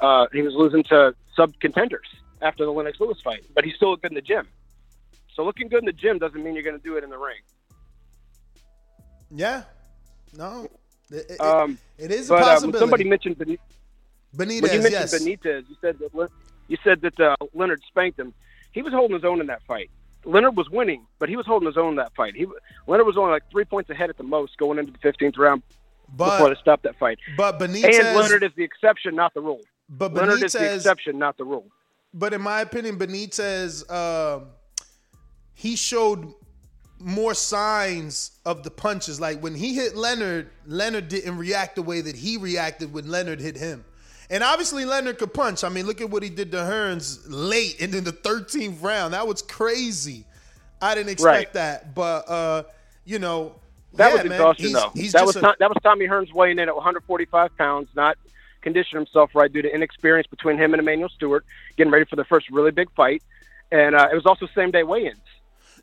uh, 0.00 0.26
he 0.32 0.40
was 0.42 0.54
losing 0.54 0.82
to 0.84 1.14
sub 1.36 1.52
contenders 1.60 2.06
after 2.40 2.64
the 2.64 2.70
Lennox 2.72 2.98
Lewis 3.00 3.20
fight, 3.22 3.44
but 3.54 3.64
he 3.64 3.72
still 3.72 3.90
looked 3.90 4.02
good 4.02 4.12
in 4.12 4.14
the 4.16 4.22
gym. 4.22 4.46
So 5.34 5.44
looking 5.44 5.68
good 5.68 5.80
in 5.80 5.84
the 5.86 5.92
gym 5.92 6.18
doesn't 6.18 6.42
mean 6.42 6.54
you're 6.54 6.62
going 6.64 6.76
to 6.78 6.82
do 6.82 6.96
it 6.96 7.04
in 7.04 7.10
the 7.10 7.18
ring. 7.18 7.36
Yeah. 9.30 9.64
No. 10.36 10.68
It, 11.10 11.26
it- 11.30 11.40
Um, 11.40 11.78
it 11.98 12.10
is 12.10 12.26
a 12.30 12.34
but, 12.34 12.42
uh, 12.42 12.60
when 12.60 12.72
somebody 12.78 13.04
mentioned 13.04 13.38
Benitez. 13.38 13.58
Benitez, 14.38 14.62
when 14.62 14.72
you 14.72 14.82
mentioned 14.82 14.92
yes. 14.92 15.22
Benitez, 15.22 15.68
you 15.68 15.76
said 15.80 15.98
that 15.98 16.30
you 16.68 16.76
said 16.84 17.00
that 17.00 17.18
uh, 17.20 17.36
Leonard 17.54 17.82
spanked 17.88 18.18
him. 18.18 18.32
He 18.72 18.82
was 18.82 18.92
holding 18.92 19.14
his 19.14 19.24
own 19.24 19.40
in 19.40 19.46
that 19.48 19.62
fight. 19.62 19.90
Leonard 20.24 20.56
was 20.56 20.68
winning, 20.70 21.06
but 21.18 21.28
he 21.28 21.36
was 21.36 21.46
holding 21.46 21.66
his 21.66 21.76
own 21.76 21.90
in 21.90 21.96
that 21.96 22.14
fight. 22.14 22.34
He 22.34 22.46
Leonard 22.86 23.06
was 23.06 23.16
only 23.16 23.30
like 23.32 23.44
three 23.50 23.64
points 23.64 23.90
ahead 23.90 24.10
at 24.10 24.16
the 24.16 24.22
most 24.24 24.56
going 24.58 24.78
into 24.78 24.92
the 24.92 24.98
15th 24.98 25.38
round 25.38 25.62
But- 26.16 26.36
before 26.36 26.54
they 26.54 26.60
stopped 26.60 26.82
that 26.84 26.96
fight. 26.98 27.18
But 27.36 27.58
Benitez, 27.58 27.98
and 27.98 28.16
Leonard 28.18 28.42
is 28.42 28.52
the 28.56 28.64
exception, 28.64 29.14
not 29.16 29.34
the 29.34 29.40
rule. 29.40 29.60
But 29.88 30.12
Leonard 30.14 30.42
is 30.42 30.52
the 30.52 30.74
exception, 30.74 31.18
not 31.18 31.36
the 31.38 31.44
rule. 31.44 31.66
but 32.14 32.32
in 32.34 32.40
my 32.42 32.60
opinion, 32.60 32.98
Benitez, 32.98 33.90
um, 33.90 34.48
he 35.54 35.74
showed 35.76 36.32
more 37.00 37.32
signs 37.34 38.32
of 38.44 38.64
the 38.64 38.70
punches. 38.70 39.20
Like 39.20 39.40
when 39.40 39.54
he 39.54 39.74
hit 39.74 39.96
Leonard, 39.96 40.50
Leonard 40.66 41.08
didn't 41.08 41.38
react 41.38 41.76
the 41.76 41.82
way 41.82 42.00
that 42.00 42.16
he 42.16 42.36
reacted 42.36 42.92
when 42.92 43.08
Leonard 43.08 43.40
hit 43.40 43.56
him. 43.56 43.84
And 44.30 44.44
obviously 44.44 44.84
Leonard 44.84 45.18
could 45.18 45.32
punch. 45.32 45.64
I 45.64 45.68
mean, 45.70 45.86
look 45.86 46.00
at 46.00 46.10
what 46.10 46.22
he 46.22 46.28
did 46.28 46.50
to 46.52 46.58
Hearns 46.58 47.20
late 47.26 47.80
and 47.80 47.94
in 47.94 48.04
the 48.04 48.12
13th 48.12 48.82
round. 48.82 49.14
That 49.14 49.26
was 49.26 49.40
crazy. 49.42 50.24
I 50.82 50.94
didn't 50.94 51.10
expect 51.10 51.34
Right. 51.34 51.52
that. 51.54 51.94
But 51.94 52.28
uh, 52.28 52.62
you 53.04 53.18
know, 53.18 53.54
That 53.94 54.08
yeah, 54.08 54.22
was 54.22 54.24
exhaustion, 54.32 54.66
he's- 54.68 54.82
though. 54.82 54.90
he's 54.94 55.12
that 55.12 55.24
was 55.26 55.36
a- 55.36 55.40
Tom, 55.40 55.54
that 55.58 55.68
was 55.70 55.78
Tommy 55.82 56.06
Hearns 56.06 56.32
weighing 56.32 56.58
in 56.58 56.68
at 56.68 56.74
145 56.76 57.56
pounds, 57.56 57.88
not 57.96 58.18
conditioning 58.60 59.04
himself 59.04 59.30
right 59.34 59.50
due 59.52 59.62
to 59.62 59.74
inexperience 59.74 60.26
between 60.26 60.58
him 60.58 60.74
and 60.74 60.80
Emanuel 60.80 61.08
Steward, 61.08 61.42
getting 61.76 61.90
ready 61.92 62.04
for 62.04 62.16
the 62.16 62.24
first 62.24 62.50
really 62.50 62.70
big 62.70 62.90
fight, 62.94 63.22
and 63.72 63.94
uh, 63.94 64.08
it 64.12 64.14
was 64.14 64.26
also 64.26 64.46
same 64.54 64.70
day 64.70 64.82
weigh-ins. 64.82 65.16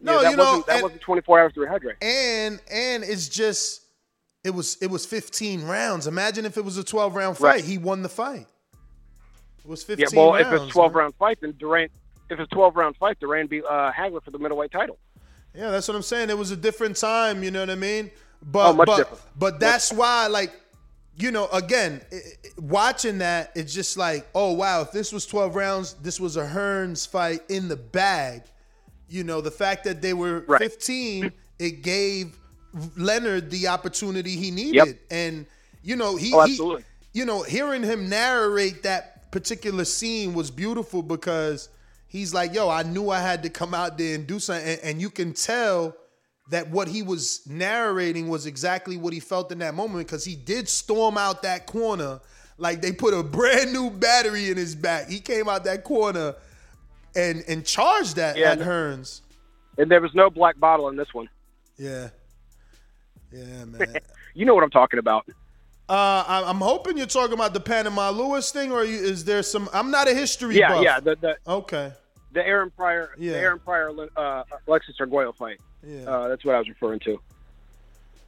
No, 0.01 0.21
that 0.21 0.31
you 0.31 0.37
wasn't, 0.37 0.65
that 0.67 0.73
and- 0.75 0.83
wasn't 0.83 1.01
24 1.01 1.39
hours 1.39 1.53
to 1.53 1.61
rehydrate. 1.61 1.95
and 2.03 2.59
and 2.69 3.03
it's 3.03 3.27
just 3.27 3.81
it 4.45 4.51
was 4.53 4.77
it 4.81 4.87
was 4.89 5.05
15 5.05 5.63
rounds. 5.63 6.07
Imagine 6.07 6.45
if 6.45 6.55
it 6.57 6.63
was 6.63 6.77
a 6.77 6.83
12 6.83 7.15
round 7.15 7.37
fight. 7.37 7.43
Right. 7.47 7.63
He 7.65 7.77
won 7.77 8.01
the 8.03 8.09
fight. 8.09 8.47
It 9.63 9.67
was 9.67 9.83
15 9.83 10.05
Yeah, 10.11 10.17
well, 10.19 10.33
rounds. 10.33 10.47
if 10.47 10.61
it's 10.63 10.71
12 10.73 10.91
man. 10.93 10.99
round 10.99 11.15
fight, 11.15 11.37
then 11.41 11.53
Duran. 11.57 11.89
If 12.29 12.39
it's 12.39 12.49
12 12.51 12.75
round 12.75 12.95
fight, 12.97 13.19
Duran 13.19 13.47
beat 13.47 13.63
uh, 13.65 13.91
Hagler 13.91 14.23
for 14.23 14.31
the 14.31 14.39
middleweight 14.39 14.71
title. 14.71 14.97
Yeah, 15.53 15.71
that's 15.71 15.87
what 15.87 15.95
I'm 15.95 16.01
saying. 16.03 16.29
It 16.29 16.37
was 16.37 16.51
a 16.51 16.55
different 16.57 16.97
time, 16.97 17.41
you 17.43 17.49
know 17.51 17.61
what 17.61 17.69
I 17.69 17.75
mean? 17.75 18.11
But 18.43 18.69
Oh, 18.69 18.73
much 18.73 18.85
but 18.87 18.97
different. 18.97 19.21
but 19.37 19.59
that's 19.59 19.91
why 19.91 20.27
like 20.27 20.51
you 21.17 21.31
know, 21.31 21.47
again, 21.53 22.01
i- 22.11 22.15
i- 22.15 22.19
watching 22.59 23.19
that, 23.19 23.51
it's 23.55 23.73
just 23.73 23.95
like, 23.97 24.27
oh 24.35 24.51
wow, 24.51 24.81
if 24.81 24.91
this 24.91 25.13
was 25.13 25.25
12 25.25 25.55
rounds, 25.55 25.93
this 26.01 26.19
was 26.19 26.35
a 26.35 26.45
Hearns 26.45 27.07
fight 27.07 27.39
in 27.49 27.69
the 27.69 27.77
bag. 27.77 28.43
You 29.07 29.23
know, 29.23 29.39
the 29.39 29.51
fact 29.51 29.85
that 29.85 30.01
they 30.01 30.13
were 30.13 30.41
15, 30.59 31.31
it 31.59 31.81
gave 31.83 32.37
Leonard 32.97 33.49
the 33.51 33.67
opportunity 33.67 34.31
he 34.35 34.51
needed. 34.51 34.99
And 35.09 35.45
you 35.83 35.95
know, 35.95 36.15
he, 36.15 36.33
Oh, 36.33 36.45
he 36.45 36.83
you 37.13 37.25
know, 37.25 37.43
hearing 37.43 37.83
him 37.83 38.09
narrate 38.09 38.83
that 38.83 39.31
particular 39.31 39.85
scene 39.85 40.33
was 40.33 40.49
beautiful 40.51 41.01
because 41.03 41.69
he's 42.07 42.33
like, 42.33 42.53
yo, 42.53 42.69
I 42.69 42.83
knew 42.83 43.09
I 43.09 43.19
had 43.21 43.43
to 43.43 43.49
come 43.49 43.73
out 43.73 43.97
there 43.97 44.15
and 44.15 44.25
do 44.27 44.39
something. 44.39 44.67
And, 44.67 44.79
and 44.83 45.01
you 45.01 45.09
can 45.09 45.33
tell 45.33 45.95
that 46.51 46.69
what 46.69 46.87
he 46.87 47.01
was 47.03 47.41
narrating 47.47 48.27
was 48.27 48.45
exactly 48.45 48.97
what 48.97 49.13
he 49.13 49.19
felt 49.19 49.51
in 49.51 49.59
that 49.59 49.73
moment 49.73 50.07
because 50.07 50.23
he 50.25 50.35
did 50.35 50.69
storm 50.69 51.17
out 51.17 51.41
that 51.43 51.65
corner 51.65 52.19
like 52.57 52.81
they 52.81 52.91
put 52.91 53.13
a 53.13 53.23
brand 53.23 53.73
new 53.73 53.89
battery 53.89 54.49
in 54.49 54.57
his 54.57 54.75
back. 54.75 55.09
He 55.09 55.19
came 55.19 55.49
out 55.49 55.63
that 55.65 55.83
corner 55.83 56.35
and 57.15 57.43
and 57.47 57.65
charged 57.65 58.17
that 58.17 58.37
Yeah. 58.37 58.51
at 58.51 58.59
Hearns. 58.59 59.21
And 59.77 59.89
there 59.91 60.01
was 60.01 60.13
no 60.13 60.29
black 60.29 60.57
bottle 60.59 60.87
in 60.89 60.95
this 60.95 61.13
one. 61.13 61.29
Yeah. 61.77 62.09
Yeah, 63.35 63.65
man. 63.65 63.95
You 64.33 64.45
know 64.45 64.53
what 64.55 64.63
I'm 64.63 64.69
talking 64.71 64.99
about. 64.99 65.27
Uh, 65.87 66.23
I- 66.27 66.43
I'm 66.47 66.57
hoping 66.59 66.97
you're 66.97 67.05
talking 67.07 67.33
about 67.33 67.53
the 67.53 67.59
Panama 67.59 68.09
Lewis 68.09 68.51
thing, 68.51 68.71
or 68.71 68.83
you, 68.83 68.97
is 68.97 69.25
there 69.25 69.43
some? 69.43 69.69
I'm 69.73 69.91
not 69.91 70.07
a 70.07 70.13
history 70.13 70.57
Yeah, 70.57 70.69
buff. 70.69 70.83
yeah. 70.83 70.99
The, 70.99 71.15
the 71.21 71.37
Okay. 71.47 71.91
the 72.31 72.45
Aaron 72.45 72.71
Pryor, 72.71 73.11
Yeah. 73.17 73.33
the 73.33 73.39
Aaron 73.39 73.59
Pryor, 73.59 73.91
uh, 74.17 74.43
Alexis 74.67 74.95
Arguello 74.99 75.33
fight. 75.33 75.59
Yeah. 75.85 76.09
Uh, 76.09 76.27
that's 76.29 76.43
what 76.43 76.55
I 76.55 76.59
was 76.59 76.67
referring 76.69 76.99
to. 77.01 77.19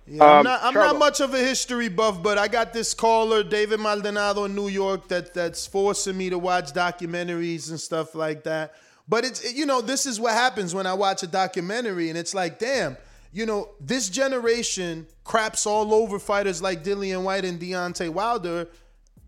Yeah, 0.09 0.23
I'm 0.23 0.37
Um, 0.37 0.43
not. 0.45 0.59
I'm 0.63 0.73
not 0.73 0.97
much 0.99 1.19
of 1.19 1.33
a 1.33 1.37
history 1.39 1.89
buff, 1.89 2.21
but 2.23 2.37
I 2.37 2.47
got 2.47 2.71
this 2.73 2.93
caller, 2.93 3.43
David 3.43 3.79
Maldonado 3.81 4.45
in 4.45 4.55
New 4.55 4.69
York, 4.69 5.07
that 5.09 5.33
that's 5.33 5.65
forcing 5.67 6.15
me 6.17 6.29
to 6.29 6.37
watch 6.37 6.71
documentaries 6.73 7.69
and 7.71 7.79
stuff 7.79 8.15
like 8.15 8.43
that. 8.43 8.73
But 9.09 9.25
it's 9.25 9.41
it- 9.41 9.55
you 9.55 9.65
know 9.65 9.81
this 9.81 10.05
is 10.05 10.19
what 10.19 10.33
happens 10.33 10.73
when 10.75 10.85
I 10.85 10.93
watch 10.93 11.23
a 11.23 11.27
documentary, 11.27 12.07
and 12.09 12.17
it's 12.17 12.33
like, 12.33 12.57
damn, 12.59 12.95
you 13.37 13.45
know, 13.45 13.69
this 13.79 14.09
generation 14.09 15.05
craps 15.23 15.67
all 15.67 15.93
over 15.93 16.17
fighters 16.17 16.59
like 16.59 16.83
Dillian 16.83 17.21
Whyte 17.21 17.45
and 17.45 17.59
Deontay 17.59 18.09
Wilder, 18.09 18.67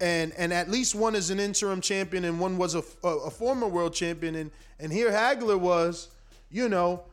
and 0.01 0.33
and 0.35 0.51
at 0.51 0.67
least 0.67 0.95
one 0.95 1.13
is 1.13 1.29
an 1.29 1.39
interim 1.39 1.79
champion 1.79 2.25
and 2.25 2.39
one 2.39 2.57
was 2.57 2.73
a, 2.73 2.81
a, 3.03 3.07
a 3.07 3.29
former 3.29 3.67
world 3.67 3.93
champion, 3.93 4.33
and 4.33 4.49
and 4.79 4.91
here 4.91 5.11
Hagler 5.11 5.59
was, 5.59 6.07
you 6.49 6.69
know, 6.69 7.03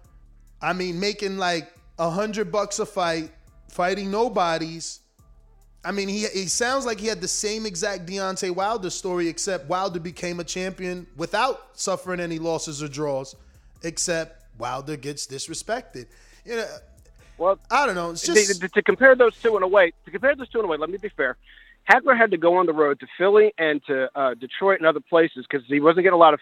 I 0.63 0.73
mean, 0.73 0.99
making 0.99 1.37
like 1.37 1.71
a 1.99 2.09
hundred 2.09 2.51
bucks 2.51 2.79
a 2.79 2.87
fight, 2.87 3.31
fighting 3.69 4.11
nobodies. 4.11 5.01
I 5.85 5.93
mean, 5.93 6.09
he 6.09 6.27
he 6.29 6.47
sounds 6.47 6.87
like 6.87 6.99
he 6.99 7.09
had 7.09 7.21
the 7.21 7.29
same 7.29 7.67
exact 7.67 8.07
Deontay 8.07 8.53
Wilder 8.53 8.89
story, 8.89 9.29
except 9.29 9.69
Wilder 9.69 10.01
became 10.01 10.41
a 10.41 10.45
champion 10.45 11.07
without 11.15 11.79
suffering 11.79 12.21
any 12.21 12.39
losses 12.39 12.83
or 12.83 12.89
draws, 12.89 13.37
except 13.83 14.47
Wilder 14.59 14.97
gets 14.97 15.27
disrespected. 15.27 16.07
You 16.47 16.57
know, 16.57 16.67
Well, 17.39 17.59
I 17.71 17.87
don't 17.87 17.95
know. 17.95 18.11
It's 18.11 18.23
to- 18.23 18.35
just 18.35 18.61
to, 18.61 18.69
to 18.69 18.83
compare 18.83 19.15
those 19.15 19.37
two 19.41 19.57
in 19.57 19.63
a 19.63 19.69
way, 19.69 19.93
to 20.05 20.11
compare 20.11 20.35
those 20.37 20.49
two 20.49 20.59
in 20.61 20.65
a 20.65 20.69
way, 20.69 20.77
let 20.77 20.89
me 20.91 20.99
be 20.99 21.09
fair. 21.09 21.37
Hagler 21.91 22.17
had 22.17 22.31
to 22.33 22.37
go 22.37 22.57
on 22.57 22.67
the 22.67 22.73
road 22.73 22.99
to 23.01 23.07
Philly 23.19 23.53
and 23.59 23.85
to 23.87 24.11
uh, 24.19 24.35
Detroit 24.35 24.79
and 24.79 24.87
other 24.87 25.01
places 25.01 25.47
because 25.49 25.67
he 25.67 25.81
wasn't 25.81 26.03
getting 26.05 26.15
a 26.15 26.19
lot 26.19 26.35
of 26.35 26.41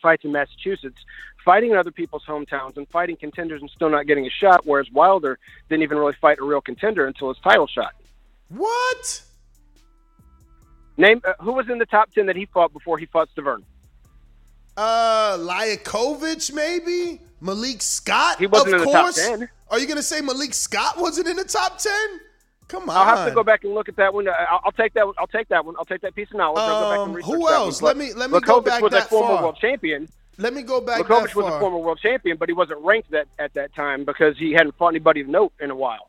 fights 0.00 0.24
in 0.24 0.32
Massachusetts, 0.32 0.98
fighting 1.44 1.70
in 1.72 1.76
other 1.76 1.90
people's 1.90 2.24
hometowns 2.24 2.76
and 2.76 2.88
fighting 2.88 3.16
contenders 3.16 3.60
and 3.60 3.70
still 3.70 3.90
not 3.90 4.06
getting 4.06 4.26
a 4.26 4.30
shot. 4.30 4.62
Whereas 4.64 4.90
Wilder 4.90 5.38
didn't 5.68 5.82
even 5.82 5.98
really 5.98 6.14
fight 6.14 6.38
a 6.40 6.44
real 6.44 6.60
contender 6.62 7.06
until 7.06 7.28
his 7.28 7.38
title 7.38 7.66
shot. 7.66 7.92
what? 8.48 9.22
Name 10.96 11.20
uh, 11.24 11.32
who 11.40 11.52
was 11.52 11.68
in 11.70 11.78
the 11.78 11.86
top 11.86 12.12
ten 12.12 12.26
that 12.26 12.36
he 12.36 12.44
fought 12.46 12.72
before 12.72 12.98
he 12.98 13.06
fought 13.06 13.28
Stiverne. 13.34 13.62
Uh, 14.76 15.36
Liakhovich, 15.38 16.52
maybe 16.52 17.20
Malik 17.42 17.82
Scott. 17.82 18.38
He 18.38 18.46
wasn't 18.46 18.74
of 18.76 18.80
in 18.82 18.86
the 18.86 18.92
top 18.92 19.04
course. 19.06 19.16
10. 19.26 19.48
Are 19.70 19.78
you 19.78 19.86
gonna 19.86 20.02
say 20.02 20.20
Malik 20.20 20.54
Scott 20.54 20.96
wasn't 20.98 21.28
in 21.28 21.36
the 21.36 21.44
top 21.44 21.78
ten? 21.78 22.20
Come 22.68 22.88
on. 22.88 22.96
I'll 22.96 23.16
have 23.16 23.28
to 23.28 23.34
go 23.34 23.42
back 23.42 23.64
and 23.64 23.74
look 23.74 23.88
at 23.88 23.96
that 23.96 24.14
one. 24.14 24.26
I'll, 24.28 24.60
I'll 24.64 24.72
take 24.72 24.94
that. 24.94 25.04
one. 25.06 25.14
I'll 25.18 25.26
take 25.26 25.48
that 25.48 25.64
one. 25.64 25.74
I'll 25.78 25.84
take 25.84 26.00
that 26.02 26.14
piece 26.14 26.30
of 26.30 26.36
knowledge. 26.36 26.62
I'll 26.62 26.80
go 26.80 26.90
back 26.90 26.98
Um, 27.00 27.22
who 27.22 27.48
else? 27.50 27.82
Let 27.82 27.96
me- 27.98 28.14
let 28.14 28.30
me 28.30 28.40
go 28.40 28.60
Liakhovich 28.60 28.64
back 28.64 28.82
was 28.82 28.92
that 28.92 29.06
a 29.06 29.08
former 29.08 29.34
far. 29.34 29.42
world 29.42 29.58
champion. 29.60 30.08
Let 30.38 30.54
me 30.54 30.62
go 30.62 30.80
back 30.80 31.02
Liakhovich 31.02 31.08
that 31.28 31.34
was 31.36 31.46
far. 31.46 31.56
a 31.56 31.60
former 31.60 31.78
world 31.78 31.98
champion, 32.00 32.36
but 32.38 32.48
he 32.48 32.54
wasn't 32.54 32.80
ranked 32.80 33.10
that 33.10 33.26
at 33.38 33.52
that 33.54 33.74
time 33.74 34.04
because 34.04 34.38
he 34.38 34.52
hadn't 34.52 34.76
fought 34.78 34.88
anybody 34.88 35.20
of 35.20 35.28
note 35.28 35.52
in 35.60 35.70
a 35.70 35.76
while. 35.76 36.08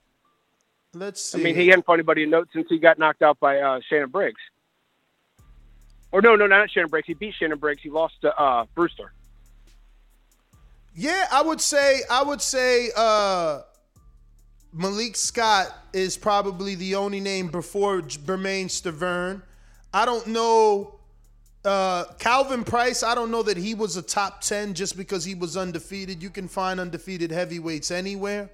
Let's 0.94 1.22
see. 1.22 1.42
I 1.42 1.44
mean, 1.44 1.56
he 1.56 1.68
hadn't 1.68 1.86
fought 1.86 1.94
anybody 1.96 2.24
of 2.24 2.30
note 2.30 2.48
since 2.54 2.68
he 2.70 2.78
got 2.78 2.98
knocked 3.00 3.22
out 3.24 3.40
by 3.40 3.60
uh, 3.60 3.80
Shannon 3.90 4.10
Briggs. 4.10 4.40
Or 6.12 6.22
no, 6.22 6.36
no, 6.36 6.46
not 6.48 6.70
Shannon 6.70 6.90
Briggs. 6.90 7.08
He 7.08 7.16
beat 7.16 7.34
Shannon 7.34 7.58
Briggs. 7.58 7.82
He 7.82 7.90
lost 7.90 8.22
to 8.22 8.34
uh, 8.40 8.66
Brewster. 8.76 9.12
Yeah, 10.96 11.28
I 11.32 11.42
would 11.42 11.60
say 11.60 12.02
I 12.10 12.24
would 12.24 12.42
say 12.42 12.90
uh 12.96 13.62
Malik 14.72 15.16
Scott 15.16 15.68
is 15.92 16.18
probably 16.18 16.76
the 16.76 16.96
only 16.96 17.20
name 17.20 17.48
before 17.48 18.02
Bermane 18.26 18.68
Stiverne. 18.68 19.42
I 19.94 20.06
don't 20.06 20.28
know 20.28 21.00
uh 21.66 22.06
Calvin 22.20 22.64
Price, 22.64 23.02
I 23.02 23.16
don't 23.16 23.32
know 23.32 23.42
that 23.44 23.58
he 23.58 23.74
was 23.74 23.98
a 23.98 24.04
top 24.04 24.42
10 24.42 24.76
just 24.76 24.96
because 24.96 25.26
he 25.26 25.34
was 25.34 25.58
undefeated. 25.58 26.22
You 26.22 26.30
can 26.30 26.48
find 26.48 26.80
undefeated 26.80 27.32
heavyweights 27.32 27.90
anywhere, 27.90 28.50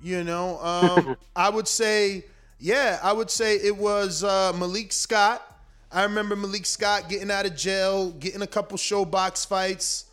you 0.00 0.22
know. 0.22 0.60
Um 0.60 1.16
I 1.36 1.50
would 1.50 1.66
say 1.66 2.24
yeah, 2.60 3.00
I 3.02 3.12
would 3.12 3.30
say 3.30 3.56
it 3.56 3.76
was 3.76 4.22
uh 4.22 4.52
Malik 4.52 4.92
Scott. 4.92 5.44
I 5.90 6.04
remember 6.04 6.36
Malik 6.36 6.66
Scott 6.66 7.08
getting 7.08 7.32
out 7.32 7.46
of 7.46 7.56
jail, 7.56 8.12
getting 8.12 8.42
a 8.42 8.46
couple 8.46 8.78
ShoBox 8.78 9.44
fights 9.44 10.04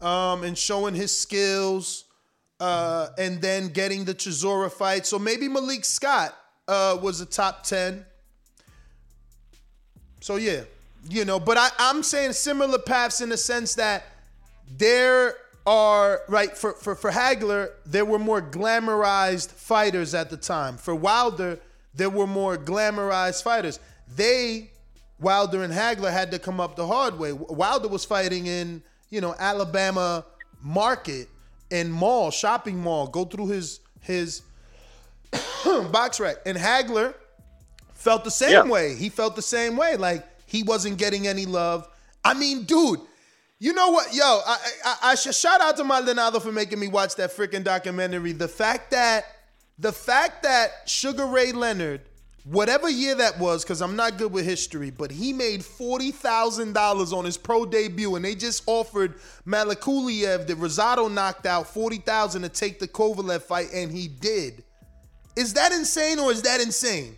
um, 0.00 0.44
and 0.44 0.56
showing 0.56 0.94
his 0.94 1.16
skills, 1.16 2.04
uh, 2.60 3.08
and 3.18 3.40
then 3.40 3.68
getting 3.68 4.04
the 4.04 4.14
Chisora 4.14 4.70
fight. 4.70 5.06
So 5.06 5.18
maybe 5.18 5.48
Malik 5.48 5.84
Scott, 5.84 6.34
uh, 6.68 6.98
was 7.00 7.20
a 7.20 7.26
top 7.26 7.64
ten. 7.64 8.04
So 10.20 10.36
yeah, 10.36 10.62
you 11.08 11.24
know, 11.24 11.38
but 11.38 11.56
I, 11.56 11.68
I'm 11.78 12.02
saying 12.02 12.32
similar 12.32 12.78
paths 12.78 13.20
in 13.20 13.28
the 13.28 13.36
sense 13.36 13.74
that 13.76 14.04
there 14.76 15.36
are 15.66 16.22
right 16.28 16.56
for, 16.56 16.72
for 16.72 16.94
for 16.94 17.10
Hagler, 17.10 17.70
there 17.84 18.04
were 18.04 18.18
more 18.18 18.40
glamorized 18.40 19.50
fighters 19.50 20.14
at 20.14 20.30
the 20.30 20.36
time. 20.36 20.76
For 20.76 20.94
Wilder, 20.94 21.58
there 21.94 22.10
were 22.10 22.26
more 22.26 22.56
glamorized 22.56 23.42
fighters. 23.42 23.78
They 24.14 24.70
Wilder 25.18 25.62
and 25.62 25.72
Hagler 25.72 26.12
had 26.12 26.30
to 26.32 26.38
come 26.38 26.60
up 26.60 26.76
the 26.76 26.86
hard 26.86 27.18
way. 27.18 27.32
Wilder 27.32 27.88
was 27.88 28.04
fighting 28.04 28.46
in, 28.46 28.82
you 29.10 29.20
know, 29.20 29.34
Alabama 29.38 30.24
market 30.62 31.28
and 31.70 31.92
mall, 31.92 32.30
shopping 32.30 32.78
mall, 32.78 33.06
go 33.06 33.24
through 33.24 33.48
his 33.48 33.80
his 34.00 34.42
BoxRec. 35.32 36.36
And 36.46 36.56
Hagler 36.56 37.14
felt 37.94 38.24
the 38.24 38.30
same 38.30 38.50
Yeah. 38.52 38.62
way. 38.64 38.94
He 38.94 39.08
felt 39.08 39.36
the 39.36 39.42
same 39.42 39.76
way. 39.76 39.96
Like 39.96 40.26
he 40.46 40.62
wasn't 40.62 40.98
getting 40.98 41.26
any 41.26 41.46
love. 41.46 41.88
I 42.24 42.34
mean, 42.34 42.64
dude, 42.64 43.00
you 43.58 43.72
know 43.72 43.90
what? 43.90 44.14
Yo, 44.14 44.22
I 44.24 44.58
I, 44.84 44.96
I 45.02 45.14
should 45.14 45.34
shout 45.34 45.60
out 45.60 45.76
to 45.78 45.84
Maldonado 45.84 46.40
for 46.40 46.52
making 46.52 46.78
me 46.78 46.88
watch 46.88 47.16
that 47.16 47.30
freaking 47.36 47.64
documentary. 47.64 48.32
The 48.32 48.48
fact 48.48 48.90
that 48.92 49.24
the 49.78 49.92
fact 49.92 50.42
that 50.44 50.70
Sugar 50.86 51.26
Ray 51.26 51.52
Leonard, 51.52 52.00
whatever 52.50 52.88
year 52.88 53.14
that 53.16 53.38
was, 53.38 53.64
because 53.64 53.82
I'm 53.82 53.96
not 53.96 54.18
good 54.18 54.32
with 54.32 54.44
history, 54.44 54.90
but 54.90 55.10
he 55.10 55.32
made 55.32 55.64
forty 55.64 56.10
thousand 56.12 56.72
dollars 56.72 57.12
on 57.12 57.24
his 57.24 57.36
pro 57.36 57.66
debut, 57.66 58.14
and 58.16 58.24
they 58.24 58.34
just 58.34 58.62
offered 58.66 59.14
Melikuziev 59.46 60.46
that 60.46 60.58
Rosado 60.58 61.12
knocked 61.12 61.46
out 61.46 61.66
forty 61.68 61.98
thousand 61.98 62.42
to 62.42 62.48
take 62.48 62.78
the 62.78 62.88
Kovalev 62.88 63.42
fight, 63.42 63.68
and 63.72 63.90
he 63.90 64.08
did. 64.08 64.62
Is 65.36 65.54
that 65.54 65.72
insane 65.72 66.18
or 66.18 66.30
is 66.32 66.42
that 66.42 66.60
insane? 66.60 67.16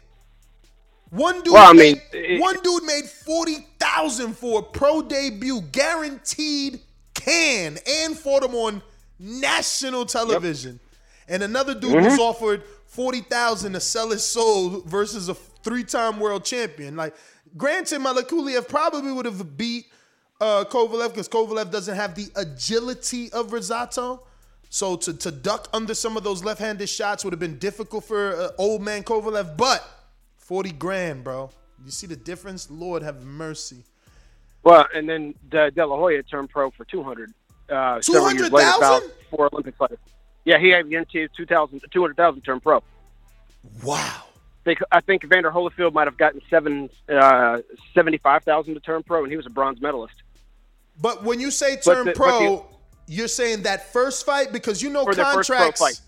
One 1.10 1.42
dude, 1.42 1.54
Well, 1.54 1.70
I 1.70 1.72
made, 1.72 1.94
mean, 1.94 2.02
it- 2.12 2.40
one 2.40 2.56
dude 2.62 2.84
made 2.84 3.04
forty 3.04 3.66
thousand 3.78 4.36
for 4.36 4.60
a 4.60 4.62
pro 4.62 5.02
debut, 5.02 5.60
guaranteed 5.72 6.80
can, 7.14 7.78
and 7.86 8.18
fought 8.18 8.42
him 8.44 8.54
on 8.54 8.82
national 9.18 10.04
television. 10.06 10.80
And 11.28 11.42
another 11.42 11.74
dude 11.74 11.94
was 11.94 12.14
Mhm. 12.14 12.18
offered 12.18 12.62
forty 12.98 13.20
thousand 13.20 13.74
to 13.74 13.80
sell 13.80 14.10
his 14.10 14.24
soul 14.24 14.80
versus 14.80 15.28
a 15.28 15.34
three-time 15.34 16.18
world 16.18 16.44
champion. 16.44 16.96
Like, 16.96 17.14
granted, 17.56 18.00
Melikuziev 18.00 18.68
probably 18.68 19.12
would 19.12 19.24
have 19.24 19.56
beat 19.56 19.86
uh, 20.40 20.64
Kovalev 20.68 21.10
because 21.10 21.28
Kovalev 21.28 21.70
doesn't 21.70 21.94
have 21.94 22.16
the 22.16 22.26
agility 22.34 23.30
of 23.30 23.50
Rosado. 23.52 24.18
So 24.68 24.96
to, 24.96 25.14
to 25.16 25.30
duck 25.30 25.68
under 25.72 25.94
some 25.94 26.16
of 26.16 26.24
those 26.24 26.42
left-handed 26.42 26.88
shots 26.88 27.22
would 27.22 27.32
have 27.32 27.38
been 27.38 27.58
difficult 27.58 28.02
for 28.02 28.34
uh, 28.34 28.48
old 28.58 28.82
man 28.82 29.04
Kovalev. 29.04 29.56
But 29.56 29.88
40 30.38 30.72
grand, 30.72 31.22
bro. 31.22 31.50
You 31.84 31.92
see 31.92 32.08
the 32.08 32.16
difference? 32.16 32.68
Lord 32.68 33.04
have 33.04 33.22
mercy. 33.22 33.84
Well, 34.64 34.86
and 34.92 35.08
then 35.08 35.36
De, 35.50 35.70
De 35.70 35.86
La 35.86 35.96
Hoya 35.96 36.24
turned 36.24 36.50
pro 36.50 36.72
for 36.72 36.84
200. 36.84 37.32
Uh, 37.70 38.00
several 38.00 38.32
years 38.32 38.50
later, 38.50 38.72
200,000? 38.72 38.80
about 38.80 39.02
four 39.30 39.48
Olympic 39.52 39.76
fighters. 39.76 39.98
Yeah, 40.44 40.58
he 40.58 40.68
had 40.70 40.88
guaranteed 40.88 41.30
2,000, 41.36 41.82
200,000 41.90 42.42
turn 42.42 42.60
pro. 42.60 42.82
Wow. 43.82 43.98
I 44.00 44.64
think, 44.64 44.78
I 44.92 45.00
think 45.00 45.24
Vander 45.24 45.50
Holyfield 45.50 45.92
might 45.92 46.06
have 46.06 46.16
gotten 46.16 46.40
seven, 46.50 46.90
uh, 47.08 47.58
75,000 47.94 48.74
to 48.74 48.80
turn 48.80 49.02
pro, 49.02 49.22
and 49.22 49.30
he 49.30 49.36
was 49.36 49.46
a 49.46 49.50
bronze 49.50 49.80
medalist. 49.80 50.14
But 51.00 51.22
when 51.22 51.40
you 51.40 51.50
say 51.50 51.76
turn 51.76 52.06
the- 52.06 52.12
pro, 52.12 52.66
you're 53.06 53.28
saying 53.28 53.62
that 53.62 53.92
first 53.92 54.26
fight 54.26 54.52
because 54.52 54.82
you 54.82 54.90
know 54.90 55.04
For 55.04 55.14
their 55.14 55.24
first 55.26 55.48
pro 55.48 55.58
contracts. 55.58 56.02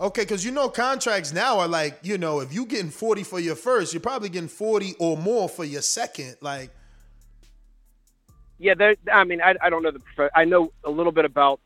Okay, 0.00 0.22
because 0.22 0.44
you 0.44 0.50
know 0.50 0.68
contracts 0.68 1.32
now 1.32 1.60
are 1.60 1.68
like 1.68 2.00
you 2.02 2.18
know 2.18 2.40
if 2.40 2.52
you're 2.52 2.66
getting 2.66 2.90
40 2.90 3.22
for 3.22 3.38
your 3.38 3.54
first, 3.54 3.94
you're 3.94 4.00
probably 4.00 4.28
getting 4.28 4.48
40 4.48 4.94
or 4.98 5.16
more 5.16 5.48
for 5.48 5.64
your 5.64 5.82
second. 5.82 6.36
Like 6.40 6.70
Yeah, 8.58 8.74
there- 8.74 8.96
I 9.12 9.24
mean, 9.24 9.40
I, 9.40 9.54
I 9.62 9.70
don't 9.70 9.82
know 9.82 9.92
the. 9.92 10.30
I 10.34 10.44
know 10.44 10.72
a 10.84 10.90
little 10.90 11.12
bit 11.12 11.24
about 11.24 11.60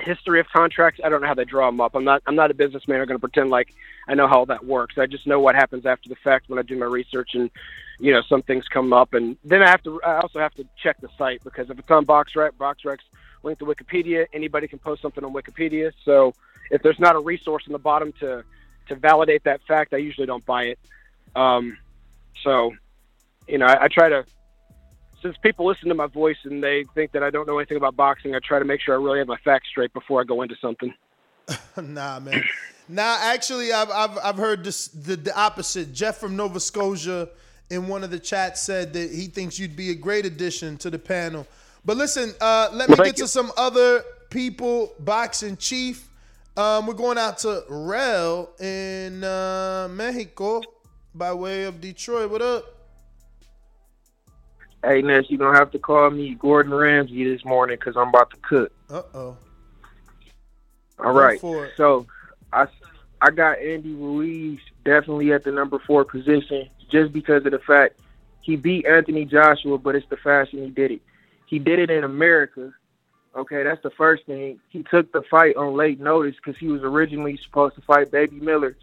history 0.00 0.40
of 0.40 0.48
contracts. 0.48 1.00
I 1.04 1.08
don't 1.08 1.20
know 1.20 1.26
how 1.26 1.34
they 1.34 1.44
draw 1.44 1.66
them 1.66 1.80
up. 1.80 1.94
I'm 1.94 2.04
not. 2.04 2.22
I'm 2.26 2.34
not 2.34 2.50
a 2.50 2.54
businessman. 2.54 3.00
I'm 3.00 3.06
going 3.06 3.16
to 3.16 3.20
pretend 3.20 3.50
like 3.50 3.74
I 4.08 4.14
know 4.14 4.26
how 4.26 4.40
all 4.40 4.46
that 4.46 4.64
works. 4.64 4.98
I 4.98 5.06
just 5.06 5.26
know 5.26 5.40
what 5.40 5.54
happens 5.54 5.86
after 5.86 6.08
the 6.08 6.16
fact 6.16 6.48
when 6.48 6.58
I 6.58 6.62
do 6.62 6.76
my 6.76 6.86
research, 6.86 7.34
and 7.34 7.50
you 7.98 8.12
know, 8.12 8.22
some 8.22 8.42
things 8.42 8.66
come 8.68 8.92
up, 8.92 9.14
and 9.14 9.36
then 9.44 9.62
I 9.62 9.70
have 9.70 9.82
to. 9.84 10.02
I 10.02 10.20
also 10.20 10.40
have 10.40 10.54
to 10.54 10.66
check 10.76 11.00
the 11.00 11.08
site 11.16 11.42
because 11.44 11.70
if 11.70 11.78
it's 11.78 11.90
on 11.90 12.06
BoxRec, 12.06 12.52
BoxRec's 12.52 13.04
linked 13.42 13.60
to 13.60 13.66
Wikipedia. 13.66 14.26
Anybody 14.32 14.68
can 14.68 14.78
post 14.78 15.02
something 15.02 15.24
on 15.24 15.32
Wikipedia. 15.32 15.92
So 16.04 16.34
if 16.70 16.82
there's 16.82 16.98
not 16.98 17.14
a 17.14 17.20
resource 17.20 17.66
in 17.66 17.72
the 17.72 17.78
bottom 17.78 18.12
to 18.20 18.44
to 18.88 18.94
validate 18.96 19.44
that 19.44 19.62
fact, 19.62 19.94
I 19.94 19.98
usually 19.98 20.26
don't 20.26 20.44
buy 20.44 20.64
it. 20.64 20.78
Um, 21.34 21.78
so, 22.42 22.74
you 23.48 23.58
know, 23.58 23.66
I, 23.66 23.84
I 23.84 23.88
try 23.88 24.08
to 24.08 24.24
since 25.24 25.36
people 25.38 25.66
listen 25.66 25.88
to 25.88 25.94
my 25.94 26.06
voice 26.06 26.36
and 26.44 26.62
they 26.62 26.84
think 26.94 27.12
that 27.12 27.22
I 27.22 27.30
don't 27.30 27.48
know 27.48 27.58
anything 27.58 27.78
about 27.78 27.96
boxing, 27.96 28.34
I 28.34 28.40
try 28.40 28.58
to 28.58 28.64
make 28.64 28.80
sure 28.82 28.94
I 28.94 29.02
really 29.02 29.18
have 29.18 29.26
my 29.26 29.38
facts 29.42 29.68
straight 29.70 29.92
before 29.94 30.20
I 30.20 30.24
go 30.24 30.42
into 30.42 30.54
something. 30.60 30.92
nah, 31.82 32.20
man. 32.20 32.44
Nah, 32.88 33.16
actually, 33.22 33.72
I've 33.72 33.90
I've, 33.90 34.18
I've 34.22 34.36
heard 34.36 34.62
this 34.62 34.88
the, 34.88 35.16
the 35.16 35.34
opposite. 35.38 35.94
Jeff 35.94 36.18
from 36.18 36.36
Nova 36.36 36.60
Scotia 36.60 37.30
in 37.70 37.88
one 37.88 38.04
of 38.04 38.10
the 38.10 38.18
chats 38.18 38.60
said 38.60 38.92
that 38.92 39.10
he 39.10 39.26
thinks 39.26 39.58
you'd 39.58 39.76
be 39.76 39.90
a 39.90 39.94
great 39.94 40.26
addition 40.26 40.76
to 40.78 40.90
the 40.90 40.98
panel. 40.98 41.46
But 41.86 41.96
listen, 41.96 42.34
uh, 42.40 42.68
let 42.72 42.90
me 42.90 42.94
Well, 42.94 43.04
get 43.04 43.04
thank 43.04 43.16
to 43.16 43.28
some 43.28 43.50
other 43.56 44.02
people. 44.28 44.92
Boxing 45.00 45.56
chief. 45.56 46.10
Um, 46.56 46.86
we're 46.86 46.94
going 46.94 47.18
out 47.18 47.38
to 47.38 47.64
Rel 47.68 48.50
in 48.60 49.24
uh, 49.24 49.88
Mexico 49.90 50.62
by 51.14 51.32
way 51.32 51.64
of 51.64 51.80
Detroit. 51.80 52.30
What 52.30 52.42
up? 52.42 52.83
Hey, 54.84 55.02
Ness, 55.02 55.24
you're 55.28 55.38
going 55.38 55.52
to 55.52 55.58
have 55.58 55.70
to 55.72 55.78
call 55.78 56.10
me 56.10 56.34
Gordon 56.34 56.74
Ramsay 56.74 57.24
this 57.24 57.44
morning 57.44 57.76
because 57.78 57.96
I'm 57.96 58.08
about 58.08 58.30
to 58.30 58.36
cook. 58.36 58.72
Uh 58.90 59.02
oh. 59.14 59.36
All 60.98 61.12
right. 61.12 61.40
So 61.76 62.06
I, 62.52 62.66
I 63.20 63.30
got 63.30 63.58
Andy 63.58 63.94
Ruiz 63.94 64.60
definitely 64.84 65.32
at 65.32 65.44
the 65.44 65.52
number 65.52 65.78
four 65.78 66.04
position 66.04 66.68
just 66.90 67.12
because 67.12 67.44
of 67.46 67.52
the 67.52 67.58
fact 67.58 67.98
he 68.42 68.56
beat 68.56 68.86
Anthony 68.86 69.24
Joshua, 69.24 69.78
but 69.78 69.96
it's 69.96 70.08
the 70.08 70.18
fashion 70.18 70.62
he 70.62 70.70
did 70.70 70.90
it. 70.92 71.02
He 71.46 71.58
did 71.58 71.78
it 71.78 71.90
in 71.90 72.04
America. 72.04 72.72
Okay, 73.34 73.62
that's 73.62 73.82
the 73.82 73.90
first 73.90 74.26
thing. 74.26 74.60
He 74.68 74.82
took 74.82 75.10
the 75.12 75.22
fight 75.22 75.56
on 75.56 75.74
late 75.74 75.98
notice 75.98 76.36
because 76.36 76.58
he 76.58 76.68
was 76.68 76.82
originally 76.82 77.38
supposed 77.38 77.74
to 77.76 77.80
fight 77.80 78.10
Baby 78.10 78.38
Miller. 78.40 78.76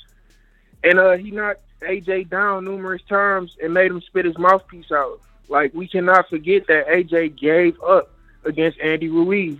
And 0.83 0.99
uh, 0.99 1.17
he 1.17 1.31
knocked 1.31 1.61
AJ 1.81 2.29
down 2.29 2.65
numerous 2.65 3.03
times 3.03 3.55
and 3.61 3.73
made 3.73 3.91
him 3.91 4.01
spit 4.01 4.25
his 4.25 4.37
mouthpiece 4.37 4.91
out. 4.91 5.21
Like 5.47 5.73
we 5.73 5.87
cannot 5.87 6.29
forget 6.29 6.67
that 6.67 6.87
AJ 6.87 7.37
gave 7.37 7.81
up 7.81 8.11
against 8.45 8.79
Andy 8.79 9.09
Ruiz. 9.09 9.59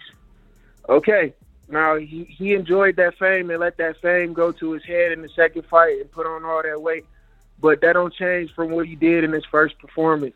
Okay, 0.88 1.34
now 1.70 1.96
he, 1.96 2.24
he 2.26 2.54
enjoyed 2.54 2.98
that 2.98 3.18
fame 3.18 3.50
and 3.50 3.60
let 3.60 3.78
that 3.78 4.02
fame 4.02 4.34
go 4.34 4.52
to 4.52 4.72
his 4.74 4.84
head 4.84 5.12
in 5.12 5.22
the 5.22 5.30
second 5.30 5.66
fight 5.66 6.02
and 6.02 6.12
put 6.12 6.26
on 6.26 6.44
all 6.44 6.62
that 6.64 6.82
weight. 6.82 7.06
But 7.60 7.82
that 7.82 7.94
don't 7.94 8.14
change 8.14 8.52
from 8.54 8.72
what 8.72 8.88
he 8.88 8.96
did 8.96 9.24
in 9.24 9.32
his 9.32 9.46
first 9.46 9.78
performance. 9.80 10.36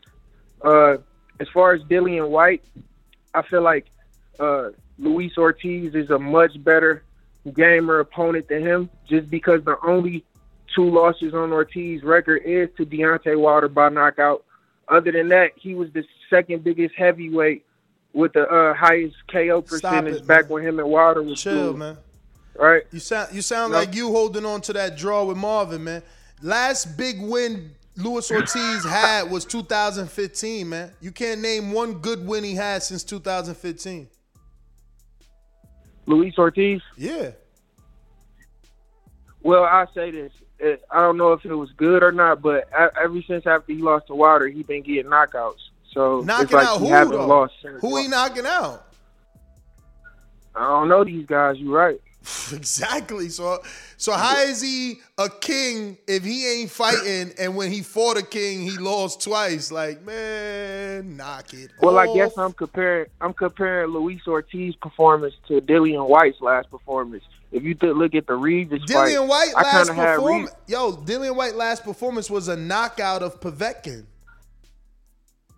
Uh, 0.62 0.98
as 1.40 1.48
far 1.52 1.74
as 1.74 1.82
Dillian 1.82 2.28
Whyte, 2.28 2.64
I 3.34 3.42
feel 3.42 3.62
like 3.62 3.86
uh, 4.38 4.70
Luis 4.98 5.36
Ortiz 5.36 5.94
is 5.94 6.10
a 6.10 6.18
much 6.18 6.62
better 6.62 7.02
gamer 7.54 8.00
opponent 8.00 8.48
than 8.48 8.62
him, 8.62 8.90
just 9.08 9.28
because 9.28 9.62
the 9.64 9.76
only 9.84 10.24
two 10.74 10.88
losses 10.88 11.34
on 11.34 11.52
Ortiz's 11.52 12.02
record 12.02 12.42
is 12.44 12.70
to 12.76 12.86
Deontay 12.86 13.38
Wilder 13.38 13.68
by 13.68 13.88
knockout. 13.88 14.44
Other 14.88 15.12
than 15.12 15.28
that, 15.28 15.52
he 15.56 15.74
was 15.74 15.90
the 15.92 16.04
second 16.30 16.62
biggest 16.64 16.94
heavyweight 16.94 17.64
with 18.12 18.32
the 18.32 18.48
uh, 18.48 18.74
highest 18.74 19.16
KO 19.30 19.60
percentage 19.62 20.16
it, 20.22 20.26
back 20.26 20.48
when 20.48 20.62
him 20.62 20.78
and 20.78 20.88
Wilder 20.88 21.22
was 21.22 21.40
Chill, 21.42 21.70
cool. 21.70 21.76
man. 21.76 21.96
Right? 22.58 22.84
You 22.90 23.00
sound 23.00 23.34
you 23.34 23.42
sound 23.42 23.72
No. 23.72 23.78
like 23.78 23.94
you 23.94 24.10
holding 24.12 24.46
on 24.46 24.60
to 24.62 24.72
that 24.72 24.96
draw 24.96 25.24
with 25.24 25.36
Marvin, 25.36 25.84
man. 25.84 26.02
Last 26.40 26.96
big 26.96 27.20
win 27.20 27.72
Luis 27.96 28.30
Ortiz 28.30 28.84
had 28.88 29.30
was 29.30 29.44
2015, 29.44 30.68
man. 30.68 30.90
You 31.00 31.10
can't 31.12 31.40
name 31.40 31.72
one 31.72 31.94
good 31.94 32.26
win 32.26 32.44
he 32.44 32.54
had 32.54 32.82
since 32.82 33.04
2015. 33.04 34.08
Luis 36.06 36.38
Ortiz. 36.38 36.80
Yeah. 36.96 37.32
Well, 39.42 39.64
I 39.64 39.86
say 39.94 40.10
this. 40.10 40.32
It, 40.58 40.82
I 40.90 41.00
don't 41.00 41.16
know 41.18 41.32
if 41.32 41.44
it 41.44 41.54
was 41.54 41.70
good 41.72 42.02
or 42.02 42.12
not, 42.12 42.40
but 42.40 42.68
ever 42.72 43.20
since 43.22 43.46
after 43.46 43.72
he 43.72 43.78
lost 43.82 44.06
to 44.06 44.14
Wilder, 44.14 44.48
he 44.48 44.62
been 44.62 44.82
getting 44.82 45.10
knockouts. 45.10 45.68
So 45.92 46.20
it's 46.20 46.52
like 46.52 46.66
out 46.66 46.80
he 46.80 46.86
who 46.86 46.92
haven't 46.92 47.16
though? 47.16 47.26
lost. 47.26 47.54
since 47.62 47.80
Who 47.80 47.96
he 47.96 48.08
knocking 48.08 48.46
out? 48.46 48.84
I 50.54 50.60
don't 50.60 50.88
know 50.88 51.04
these 51.04 51.26
guys. 51.26 51.58
You 51.58 51.74
right? 51.74 52.00
Exactly. 52.52 53.28
So 53.28 53.62
so 53.96 54.12
how 54.12 54.40
is 54.40 54.60
he 54.60 55.00
a 55.18 55.28
king 55.28 55.98
if 56.06 56.24
he 56.24 56.46
ain't 56.46 56.70
fighting 56.70 57.32
and 57.38 57.56
when 57.56 57.70
he 57.70 57.82
fought 57.82 58.16
a 58.16 58.22
king 58.22 58.62
he 58.62 58.78
lost 58.78 59.22
twice? 59.22 59.70
Like, 59.70 60.02
man, 60.04 61.16
knock 61.16 61.54
it. 61.54 61.70
Well, 61.80 61.98
I 61.98 62.12
guess 62.14 62.36
I'm 62.36 62.52
comparing 62.52 63.06
I'm 63.20 63.32
comparing 63.32 63.90
Luis 63.90 64.26
Ortiz' 64.26 64.76
performance 64.76 65.34
to 65.48 65.60
Dillian 65.60 66.08
Whyte's 66.08 66.40
last 66.40 66.70
performance. 66.70 67.24
If 67.52 67.62
you 67.62 67.76
look 67.80 68.14
at 68.14 68.26
the 68.26 68.34
Regis 68.34 68.80
fight, 68.80 69.12
Dillian 69.12 69.28
Whyte 69.28 69.52
I 69.56 69.62
last 69.62 69.88
performance. 69.88 70.54
Yo, 70.66 70.92
Dillian 70.92 71.36
Whyte 71.36 71.54
last 71.54 71.84
performance 71.84 72.30
was 72.30 72.48
a 72.48 72.56
knockout 72.56 73.22
of 73.22 73.40
Povetkin. 73.40 74.04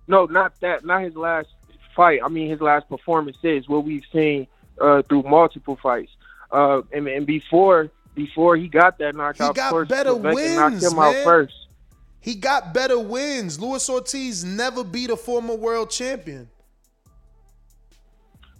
No, 0.06 0.26
not 0.26 0.58
that. 0.60 0.84
Not 0.84 1.02
his 1.02 1.16
last 1.16 1.48
fight. 1.94 2.20
I 2.24 2.28
mean, 2.28 2.48
his 2.48 2.60
last 2.60 2.88
performance 2.88 3.38
is 3.42 3.68
what 3.68 3.84
we've 3.84 4.04
seen 4.12 4.46
uh, 4.80 5.02
through 5.02 5.22
multiple 5.24 5.76
fights. 5.82 6.12
Uh, 6.50 6.82
and, 6.92 7.06
and 7.06 7.26
before 7.26 7.90
before 8.14 8.56
he 8.56 8.68
got 8.68 8.98
that 8.98 9.14
knockout, 9.14 9.48
He 9.48 9.54
got 9.54 9.70
course, 9.70 9.88
better 9.88 10.10
Povetkin 10.10 10.56
knocked 10.56 10.70
wins, 10.72 10.84
him 10.84 10.96
man. 10.96 11.16
out 11.16 11.24
first. 11.24 11.54
He 12.20 12.34
got 12.34 12.74
better 12.74 12.98
wins. 12.98 13.60
Luis 13.60 13.88
Ortiz 13.88 14.44
never 14.44 14.82
beat 14.82 15.10
a 15.10 15.16
former 15.16 15.54
world 15.54 15.90
champion. 15.90 16.48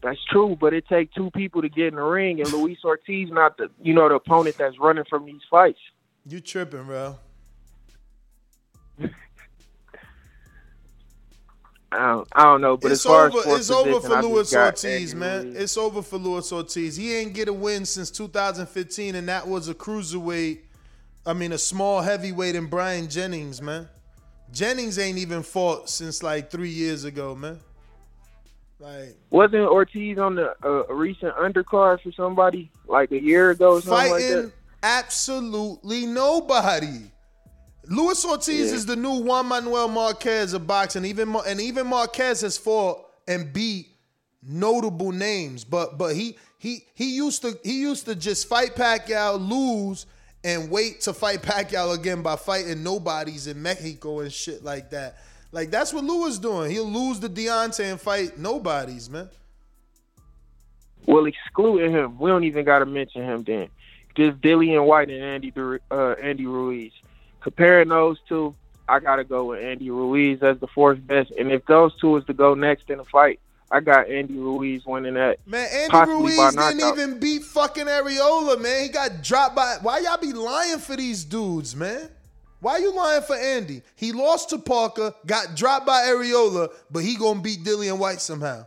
That's 0.00 0.22
true, 0.30 0.56
but 0.60 0.72
it 0.74 0.86
takes 0.86 1.12
two 1.14 1.30
people 1.32 1.62
to 1.62 1.68
get 1.68 1.88
in 1.88 1.96
the 1.96 2.02
ring, 2.02 2.40
and 2.40 2.52
Luis 2.52 2.78
Ortiz 2.84 3.30
not 3.32 3.56
the 3.56 3.68
you 3.82 3.94
know 3.94 4.08
the 4.08 4.14
opponent 4.14 4.56
that's 4.56 4.78
running 4.78 5.04
from 5.10 5.26
these 5.26 5.40
fights. 5.50 5.80
You 6.24 6.40
tripping, 6.40 6.84
bro? 6.84 7.16
I 11.90 11.98
don't, 11.98 12.28
I 12.32 12.44
don't 12.44 12.60
know, 12.60 12.76
but 12.76 12.92
it's 12.92 13.04
as 13.04 13.10
far 13.10 13.26
over. 13.28 13.38
as 13.38 13.60
It's 13.60 13.70
over 13.70 14.00
for 14.00 14.22
Luis 14.22 14.54
Ortiz, 14.54 15.14
man. 15.14 15.54
It's 15.56 15.76
over 15.78 16.02
for 16.02 16.18
Luis 16.18 16.52
Ortiz. 16.52 16.96
He 16.96 17.14
ain't 17.14 17.32
get 17.32 17.48
a 17.48 17.52
win 17.52 17.86
since 17.86 18.10
2015, 18.10 19.14
and 19.14 19.28
that 19.28 19.48
was 19.48 19.68
a 19.68 19.74
cruiserweight. 19.74 20.60
I 21.24 21.32
mean, 21.32 21.52
a 21.52 21.58
small 21.58 22.02
heavyweight 22.02 22.54
in 22.54 22.66
Bryant 22.66 23.10
Jennings, 23.10 23.62
man. 23.62 23.88
Jennings 24.52 24.98
ain't 24.98 25.18
even 25.18 25.42
fought 25.42 25.88
since 25.88 26.22
like 26.22 26.50
three 26.50 26.70
years 26.70 27.04
ago, 27.04 27.34
man. 27.34 27.58
Like 28.80 29.16
Wasn't 29.30 29.68
Ortiz 29.68 30.18
on 30.18 30.36
the 30.36 30.54
uh, 30.62 30.84
a 30.88 30.94
recent 30.94 31.34
undercard 31.34 32.00
for 32.00 32.12
somebody 32.12 32.70
like 32.86 33.10
a 33.10 33.20
year 33.20 33.50
ago 33.50 33.72
or 33.72 33.80
something 33.80 34.12
like 34.12 34.22
fighting 34.22 34.42
that? 34.42 34.52
absolutely 34.82 36.06
nobody. 36.06 37.10
Luis 37.88 38.24
Ortiz 38.24 38.68
Yeah. 38.70 38.74
is 38.76 38.86
the 38.86 38.96
new 38.96 39.22
Juan 39.22 39.46
Manuel 39.46 39.88
Marquez 39.88 40.52
of 40.52 40.66
boxing. 40.66 41.04
Even 41.04 41.34
and 41.46 41.60
even 41.60 41.86
Marquez 41.86 42.42
has 42.42 42.58
fought 42.58 43.04
and 43.26 43.52
beat 43.52 43.88
notable 44.42 45.12
names, 45.12 45.64
but 45.64 45.98
but 45.98 46.14
he 46.14 46.36
he 46.58 46.84
he 46.94 47.14
used 47.16 47.42
to 47.42 47.58
he 47.64 47.80
used 47.80 48.04
to 48.06 48.14
just 48.14 48.48
fight 48.48 48.74
Pacquiao, 48.74 49.38
lose, 49.38 50.06
and 50.44 50.70
wait 50.70 51.00
to 51.02 51.12
fight 51.12 51.42
Pacquiao 51.42 51.94
again 51.94 52.22
by 52.22 52.36
fighting 52.36 52.82
nobodies 52.82 53.46
in 53.46 53.60
Mexico 53.62 54.20
and 54.20 54.32
shit 54.32 54.62
like 54.62 54.90
that. 54.90 55.16
Like 55.50 55.70
that's 55.70 55.92
what 55.94 56.04
Luis 56.04 56.38
doing. 56.38 56.70
He'll 56.70 56.84
lose 56.84 57.18
to 57.20 57.28
Deontay 57.28 57.90
and 57.90 58.00
fight 58.00 58.38
nobodies, 58.38 59.08
man. 59.08 59.30
Well, 61.06 61.24
excluding 61.24 61.92
him, 61.92 62.18
we 62.18 62.28
don't 62.28 62.44
even 62.44 62.66
got 62.66 62.80
to 62.80 62.86
mention 62.86 63.22
him 63.22 63.42
then. 63.44 63.68
Just 64.14 64.40
Dillian 64.42 64.84
Whyte 64.84 65.08
and 65.08 65.22
Andy 65.22 65.52
uh, 65.90 66.14
Andy 66.20 66.44
Ruiz. 66.44 66.92
Comparing 67.40 67.88
those 67.88 68.18
two, 68.28 68.54
I 68.88 69.00
gotta 69.00 69.24
go 69.24 69.46
with 69.46 69.62
Andy 69.62 69.90
Ruiz 69.90 70.42
as 70.42 70.58
the 70.58 70.66
fourth 70.66 71.06
best. 71.06 71.30
And 71.38 71.52
if 71.52 71.64
those 71.66 71.94
two 72.00 72.16
is 72.16 72.24
to 72.24 72.32
go 72.32 72.54
next 72.54 72.90
in 72.90 72.98
a 72.98 73.04
fight, 73.04 73.40
I 73.70 73.80
got 73.80 74.08
Andy 74.08 74.34
Ruiz 74.38 74.86
winning 74.86 75.14
that. 75.14 75.38
Man, 75.46 75.68
Andy 75.70 76.10
Ruiz 76.10 76.54
didn't 76.54 76.80
even 76.80 77.20
beat 77.20 77.44
fucking 77.44 77.86
Arreola, 77.86 78.60
man. 78.60 78.82
He 78.84 78.88
got 78.88 79.22
dropped 79.22 79.54
by. 79.54 79.76
Why 79.82 79.98
y'all 79.98 80.16
be 80.16 80.32
lying 80.32 80.78
for 80.78 80.96
these 80.96 81.24
dudes, 81.24 81.76
man? 81.76 82.08
Why 82.60 82.78
you 82.78 82.94
lying 82.94 83.22
for 83.22 83.36
Andy? 83.36 83.82
He 83.94 84.12
lost 84.12 84.50
to 84.50 84.58
Parker, 84.58 85.14
got 85.26 85.54
dropped 85.54 85.86
by 85.86 86.04
Arreola, 86.06 86.70
but 86.90 87.04
he 87.04 87.16
gonna 87.16 87.40
beat 87.40 87.62
Dillian 87.62 87.98
Whyte 87.98 88.20
somehow. 88.20 88.64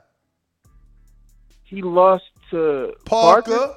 He 1.64 1.81
lost 1.81 2.26
to 2.52 2.93
Parker. 3.06 3.76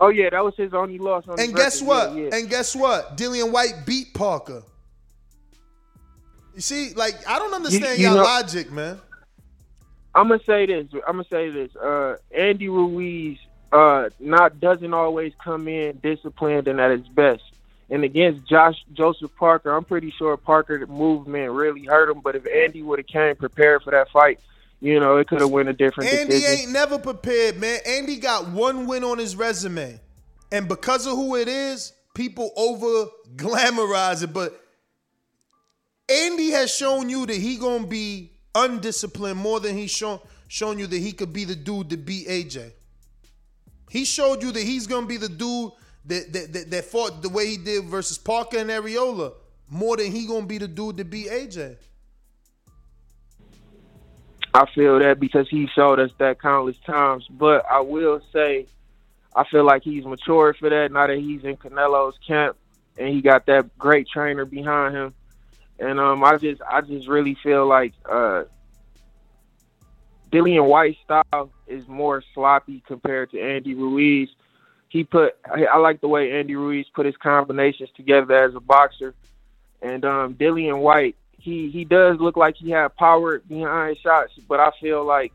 Oh 0.00 0.08
yeah, 0.08 0.30
that 0.30 0.44
was 0.44 0.54
his 0.56 0.74
only 0.74 0.98
loss 0.98 1.26
on. 1.28 1.40
And 1.40 1.54
guess 1.54 1.80
record. 1.80 1.88
what? 1.88 2.16
Yeah, 2.16 2.22
yeah. 2.24 2.36
And 2.36 2.50
guess 2.50 2.76
what? 2.76 3.16
Dillian 3.16 3.50
Whyte 3.50 3.84
beat 3.86 4.12
Parker. 4.14 4.62
You 6.54 6.60
see, 6.60 6.92
like 6.94 7.14
I 7.28 7.38
don't 7.38 7.54
understand 7.54 7.98
you 7.98 8.06
y'all 8.06 8.16
know- 8.16 8.22
logic, 8.22 8.70
man. 8.70 9.00
I'm 10.14 10.28
gonna 10.28 10.42
say 10.44 10.64
this. 10.64 10.86
I'm 11.06 11.16
gonna 11.16 11.24
say 11.24 11.50
this. 11.50 11.76
Uh, 11.76 12.16
Andy 12.34 12.70
Ruiz 12.70 13.38
uh, 13.70 14.08
not 14.18 14.58
doesn't 14.60 14.94
always 14.94 15.34
come 15.42 15.68
in 15.68 15.98
disciplined 15.98 16.68
and 16.68 16.80
at 16.80 16.90
his 16.90 17.06
best. 17.08 17.42
And 17.90 18.02
against 18.02 18.46
Josh 18.46 18.82
Joseph 18.94 19.30
Parker, 19.36 19.70
I'm 19.76 19.84
pretty 19.84 20.10
sure 20.10 20.36
Parker 20.36 20.86
movement 20.86 21.52
really 21.52 21.84
hurt 21.84 22.08
him. 22.10 22.20
But 22.20 22.34
if 22.34 22.46
Andy 22.46 22.82
would 22.82 22.98
have 22.98 23.06
came 23.06 23.36
prepared 23.36 23.82
for 23.82 23.90
that 23.90 24.08
fight, 24.08 24.40
you 24.80 25.00
know, 25.00 25.16
it 25.16 25.26
could 25.28 25.40
have 25.40 25.50
went 25.50 25.68
a 25.68 25.72
different 25.72 26.12
Andy 26.12 26.34
decision. 26.34 26.60
ain't 26.60 26.72
never 26.72 26.98
prepared, 26.98 27.58
man. 27.58 27.80
Andy 27.86 28.16
got 28.18 28.48
one 28.48 28.86
win 28.86 29.04
on 29.04 29.18
his 29.18 29.34
resume. 29.34 30.00
And 30.52 30.68
because 30.68 31.06
of 31.06 31.12
who 31.12 31.36
it 31.36 31.48
is, 31.48 31.92
people 32.14 32.52
over 32.56 33.10
glamorize 33.36 34.22
it. 34.22 34.32
But 34.32 34.60
Andy 36.08 36.50
has 36.50 36.74
shown 36.74 37.08
you 37.08 37.26
that 37.26 37.36
he 37.36 37.56
gonna 37.56 37.86
be 37.86 38.32
undisciplined 38.54 39.38
more 39.38 39.60
than 39.60 39.76
he's 39.76 39.90
shown 39.90 40.20
shown 40.48 40.78
you 40.78 40.86
that 40.86 40.98
he 40.98 41.12
could 41.12 41.32
be 41.32 41.44
the 41.44 41.56
dude 41.56 41.90
to 41.90 41.96
beat 41.96 42.28
AJ. 42.28 42.72
He 43.90 44.04
showed 44.04 44.42
you 44.42 44.52
that 44.52 44.62
he's 44.62 44.86
gonna 44.86 45.06
be 45.06 45.16
the 45.16 45.28
dude 45.28 45.72
that 46.06 46.32
that, 46.32 46.52
that, 46.52 46.70
that 46.70 46.84
fought 46.84 47.22
the 47.22 47.28
way 47.28 47.46
he 47.46 47.56
did 47.56 47.84
versus 47.84 48.18
Parker 48.18 48.58
and 48.58 48.70
Arreola 48.70 49.32
more 49.68 49.96
than 49.96 50.12
he 50.12 50.26
gonna 50.26 50.46
be 50.46 50.58
the 50.58 50.68
dude 50.68 50.98
to 50.98 51.04
beat 51.04 51.28
AJ. 51.28 51.76
I 54.56 54.64
feel 54.74 54.98
that 55.00 55.20
because 55.20 55.48
he 55.50 55.66
showed 55.66 56.00
us 56.00 56.10
that 56.16 56.40
countless 56.40 56.78
times. 56.78 57.26
But 57.28 57.66
I 57.70 57.80
will 57.80 58.22
say, 58.32 58.66
I 59.34 59.44
feel 59.44 59.64
like 59.64 59.82
he's 59.82 60.06
matured 60.06 60.56
for 60.56 60.70
that 60.70 60.90
now 60.90 61.06
that 61.06 61.18
he's 61.18 61.44
in 61.44 61.58
Canelo's 61.58 62.16
camp 62.26 62.56
and 62.96 63.08
he 63.08 63.20
got 63.20 63.44
that 63.46 63.76
great 63.76 64.08
trainer 64.08 64.46
behind 64.46 64.96
him. 64.96 65.14
And 65.78 66.00
um, 66.00 66.24
I 66.24 66.38
just, 66.38 66.62
I 66.62 66.80
just 66.80 67.06
really 67.06 67.36
feel 67.42 67.66
like 67.66 67.92
uh, 68.10 68.44
Dillian 70.30 70.66
Whyte's 70.66 70.98
style 71.04 71.50
is 71.66 71.86
more 71.86 72.22
sloppy 72.32 72.82
compared 72.86 73.32
to 73.32 73.40
Andy 73.40 73.74
Ruiz. 73.74 74.30
He 74.88 75.04
put, 75.04 75.36
I, 75.44 75.66
I 75.66 75.76
like 75.76 76.00
the 76.00 76.08
way 76.08 76.32
Andy 76.32 76.56
Ruiz 76.56 76.86
put 76.94 77.04
his 77.04 77.16
combinations 77.18 77.90
together 77.94 78.34
as 78.34 78.54
a 78.54 78.60
boxer. 78.60 79.14
And 79.82 80.02
um, 80.06 80.34
Dillian 80.34 80.78
Whyte, 80.78 81.16
he 81.46 81.70
he 81.70 81.84
does 81.84 82.18
look 82.18 82.36
like 82.36 82.56
he 82.56 82.70
had 82.70 82.94
power 82.96 83.38
behind 83.38 83.96
shots, 83.98 84.34
but 84.48 84.58
I 84.58 84.70
feel 84.80 85.04
like 85.04 85.32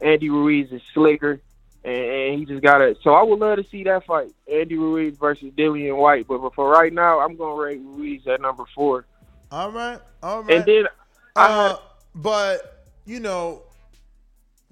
Andy 0.00 0.30
Ruiz 0.30 0.70
is 0.70 0.80
slicker, 0.94 1.40
and, 1.84 1.96
and 1.96 2.38
he 2.38 2.46
just 2.46 2.62
got 2.62 2.80
it. 2.80 2.98
So 3.02 3.12
I 3.12 3.24
would 3.24 3.40
love 3.40 3.58
to 3.58 3.64
see 3.64 3.82
that 3.84 4.06
fight, 4.06 4.30
Andy 4.50 4.78
Ruiz 4.78 5.18
versus 5.18 5.52
Dillian 5.52 5.96
Whyte. 5.96 6.28
But, 6.28 6.38
but 6.38 6.54
for 6.54 6.70
right 6.70 6.92
now, 6.92 7.18
I'm 7.18 7.36
gonna 7.36 7.60
rate 7.60 7.80
Ruiz 7.82 8.26
at 8.28 8.40
number 8.40 8.64
four. 8.72 9.04
All 9.50 9.72
right, 9.72 9.98
all 10.22 10.44
right. 10.44 10.56
And 10.56 10.64
then 10.64 10.86
uh, 11.34 11.76
but 12.14 12.84
you 13.04 13.18
know, 13.18 13.62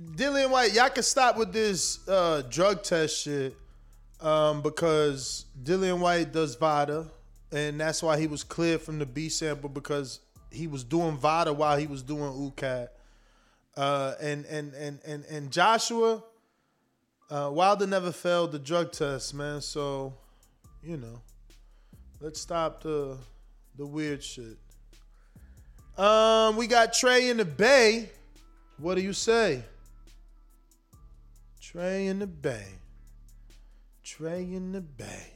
Dillian 0.00 0.50
Whyte, 0.50 0.72
y'all 0.72 0.88
can 0.88 1.02
stop 1.02 1.36
with 1.36 1.52
this 1.52 2.06
uh, 2.08 2.42
drug 2.48 2.84
test 2.84 3.22
shit 3.22 3.56
um, 4.20 4.62
because 4.62 5.46
Dillian 5.60 5.98
Whyte 5.98 6.32
does 6.32 6.54
VADA, 6.54 7.08
and 7.50 7.80
that's 7.80 8.04
why 8.04 8.20
he 8.20 8.28
was 8.28 8.44
cleared 8.44 8.82
from 8.82 9.00
the 9.00 9.06
B 9.06 9.28
sample 9.28 9.68
because 9.68 10.20
he 10.50 10.66
was 10.66 10.84
doing 10.84 11.16
VADA 11.16 11.52
while 11.52 11.76
he 11.76 11.86
was 11.86 12.02
doing 12.02 12.32
UKAD. 12.32 12.88
Uh, 13.76 14.14
and 14.20 14.44
and 14.46 14.72
and 14.74 15.00
and 15.06 15.24
and 15.26 15.50
Joshua 15.50 16.22
uh, 17.30 17.50
Wilder 17.52 17.86
never 17.86 18.12
failed 18.12 18.52
the 18.52 18.58
drug 18.58 18.92
test, 18.92 19.34
man. 19.34 19.60
So 19.60 20.14
you 20.82 20.96
know, 20.96 21.20
let's 22.20 22.40
stop 22.40 22.82
the 22.82 23.18
the 23.76 23.86
weird 23.86 24.22
shit. 24.22 24.56
Um, 25.98 26.56
we 26.56 26.66
got 26.66 26.92
Trey 26.92 27.28
in 27.28 27.38
the 27.38 27.44
Bay. 27.44 28.10
What 28.78 28.96
do 28.96 29.00
you 29.00 29.12
say? 29.12 29.62
Trey 31.60 32.06
in 32.06 32.18
the 32.18 32.26
Bay. 32.26 32.66
Trey 34.04 34.42
in 34.42 34.72
the 34.72 34.82
Bay. 34.82 35.32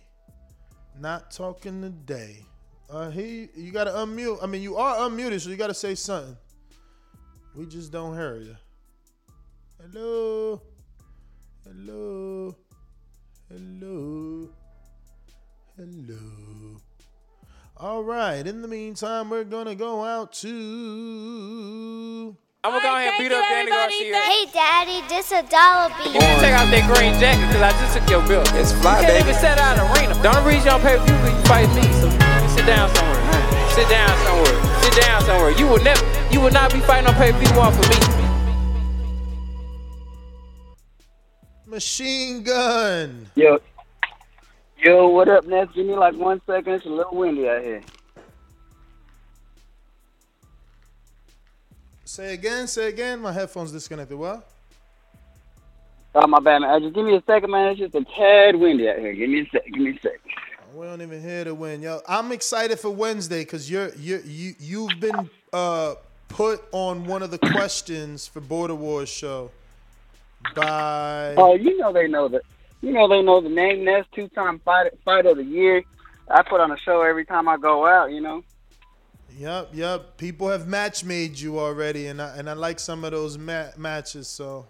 Not 0.99 1.31
talking 1.31 1.81
today. 1.81 2.45
Uh, 2.91 3.09
he, 3.11 3.49
you 3.55 3.71
gotta 3.71 3.93
unmute. 3.93 4.43
I 4.43 4.47
mean, 4.47 4.63
you 4.63 4.77
are 4.77 5.09
unmuted, 5.09 5.41
so 5.41 5.51
you 5.51 5.57
gotta 5.57 5.75
say 5.75 5.95
something. 5.95 6.37
We 7.55 7.67
just 7.67 7.93
don't 7.93 8.17
hear 8.17 8.37
you. 8.37 8.57
Hello. 9.81 10.61
Hello. 11.65 12.57
Hello. 13.49 14.49
Hello. 15.77 16.77
All 17.77 18.03
right. 18.03 18.45
In 18.47 18.61
the 18.61 18.69
meantime, 18.69 19.31
we're 19.31 19.45
gonna 19.45 19.75
go 19.77 20.05
out 20.05 20.33
to 20.35 20.49
I'm 22.63 22.73
gonna 22.73 22.83
go 22.83 22.95
ahead 22.95 23.15
and 23.15 23.19
beat 23.19 23.33
up 23.33 23.43
Danny 23.49 23.71
Garcia. 23.71 24.21
Hey, 24.21 24.45
Daddy, 24.53 25.01
this 25.09 25.33
a 25.33 25.43
dollar 25.49 25.89
bill. 25.97 26.13
You 26.13 26.21
need 26.21 26.35
to 26.35 26.41
take 26.45 26.53
out 26.53 26.69
that 26.69 26.85
green 26.93 27.19
jacket 27.19 27.47
because 27.49 27.63
I 27.63 27.73
just 27.81 27.97
took 27.97 28.11
your 28.11 28.21
bill. 28.29 28.43
It's 28.61 28.73
fly, 28.83 29.01
you 29.01 29.07
can't 29.07 29.25
baby. 29.25 29.31
even 29.31 29.41
set 29.41 29.57
out 29.59 29.79
an 29.79 29.89
arena. 29.97 30.13
The 30.21 30.29
only 30.29 30.53
reason 30.53 30.65
you 30.65 30.71
don't 30.77 30.83
pay 30.83 30.99
per 30.99 31.05
view 31.07 31.17
because 31.17 31.41
you 31.41 31.45
fight 31.49 31.69
me. 31.73 31.83
So 31.97 32.13
you 32.13 32.20
sit 32.61 32.67
down 32.67 32.95
somewhere. 32.95 33.71
Sit 33.71 33.89
down 33.89 34.19
somewhere. 34.19 34.83
Sit 34.83 35.03
down 35.03 35.23
somewhere. 35.23 35.51
You 35.53 35.67
will 35.67 35.83
never, 35.83 36.05
you 36.31 36.41
will 36.41 36.51
not 36.51 36.73
be 36.73 36.81
fighting 36.81 37.07
on 37.07 37.15
pay 37.15 37.33
per 37.33 37.39
view 37.39 37.57
one 37.57 37.73
for 37.73 37.89
me. 37.89 37.97
Machine 41.67 42.43
gun. 42.43 43.27
Yo, 43.35 43.59
yo, 44.77 45.09
what 45.09 45.29
up, 45.29 45.47
Ness? 45.47 45.69
Give 45.75 45.87
me 45.87 45.95
like 45.95 46.15
one 46.15 46.43
second. 46.47 46.75
It's 46.75 46.85
a 46.85 46.91
little 46.91 47.17
windy 47.17 47.49
out 47.49 47.63
here. 47.63 47.81
Say 52.05 52.35
again, 52.35 52.67
say 52.67 52.89
again. 52.89 53.21
My 53.21 53.33
headphones 53.33 53.73
disconnected. 53.73 54.19
What? 54.19 54.47
Oh, 56.15 56.27
my 56.27 56.41
bad, 56.41 56.59
man. 56.59 56.71
Uh, 56.71 56.81
just 56.81 56.95
give 56.95 57.07
me 57.07 57.15
a 57.15 57.23
second, 57.25 57.53
man. 57.53 57.69
It's 57.69 57.79
just 57.79 57.95
a 57.95 58.05
tad 58.05 58.57
windy 58.57 58.89
out 58.89 58.99
here. 58.99 59.15
Give 59.15 59.31
me 59.31 59.43
a 59.43 59.49
sec. 59.51 59.65
Give 59.65 59.83
me 59.83 59.91
a 59.97 60.01
sec. 60.01 60.21
We 60.75 60.87
don't 60.87 61.03
even 61.03 61.21
hear 61.21 61.45
the 61.45 61.55
win, 61.55 61.83
yo. 61.83 62.01
I'm 62.09 62.33
excited 62.33 62.79
for 62.79 62.91
Wednesday 62.91 63.43
because 63.43 63.71
you're 63.71 63.93
you 63.97 64.23
you 64.25 64.55
you've 64.61 65.01
been 65.01 65.29
uh 65.53 65.95
put 66.29 66.63
on 66.73 67.05
one 67.07 67.23
of 67.23 67.31
the 67.31 67.39
questions 67.39 68.27
for 68.27 68.41
Border 68.41 68.75
Wars 68.75 69.09
show 69.09 69.51
by 70.55 71.35
Oh, 71.37 71.55
you 71.55 71.77
know 71.79 71.93
they 71.93 72.07
know 72.07 72.29
that. 72.29 72.43
You 72.83 72.93
know 72.93 73.09
they 73.09 73.21
know 73.21 73.41
the 73.41 73.49
name 73.49 73.85
Ness, 73.85 74.05
two-time 74.15 74.61
fight 74.61 74.93
fight 75.05 75.27
of 75.27 75.39
the 75.39 75.45
year. 75.45 75.83
I 76.31 76.43
put 76.43 76.61
on 76.61 76.71
a 76.71 76.79
show 76.79 77.03
every 77.03 77.25
time 77.25 77.49
I 77.49 77.57
go 77.57 77.87
out. 77.87 78.13
You 78.13 78.21
know. 78.21 78.45
Yep, 79.37 79.71
yep. 79.73 80.17
People 80.19 80.49
have 80.49 80.69
match 80.69 81.05
made 81.05 81.39
you 81.39 81.59
already, 81.59 82.07
and 82.07 82.23
I 82.23 82.37
and 82.37 82.49
I 82.49 82.53
like 82.53 82.79
some 82.79 83.05
of 83.05 83.11
those 83.11 83.37
ma- 83.39 83.71
matches. 83.77 84.29
So 84.29 84.67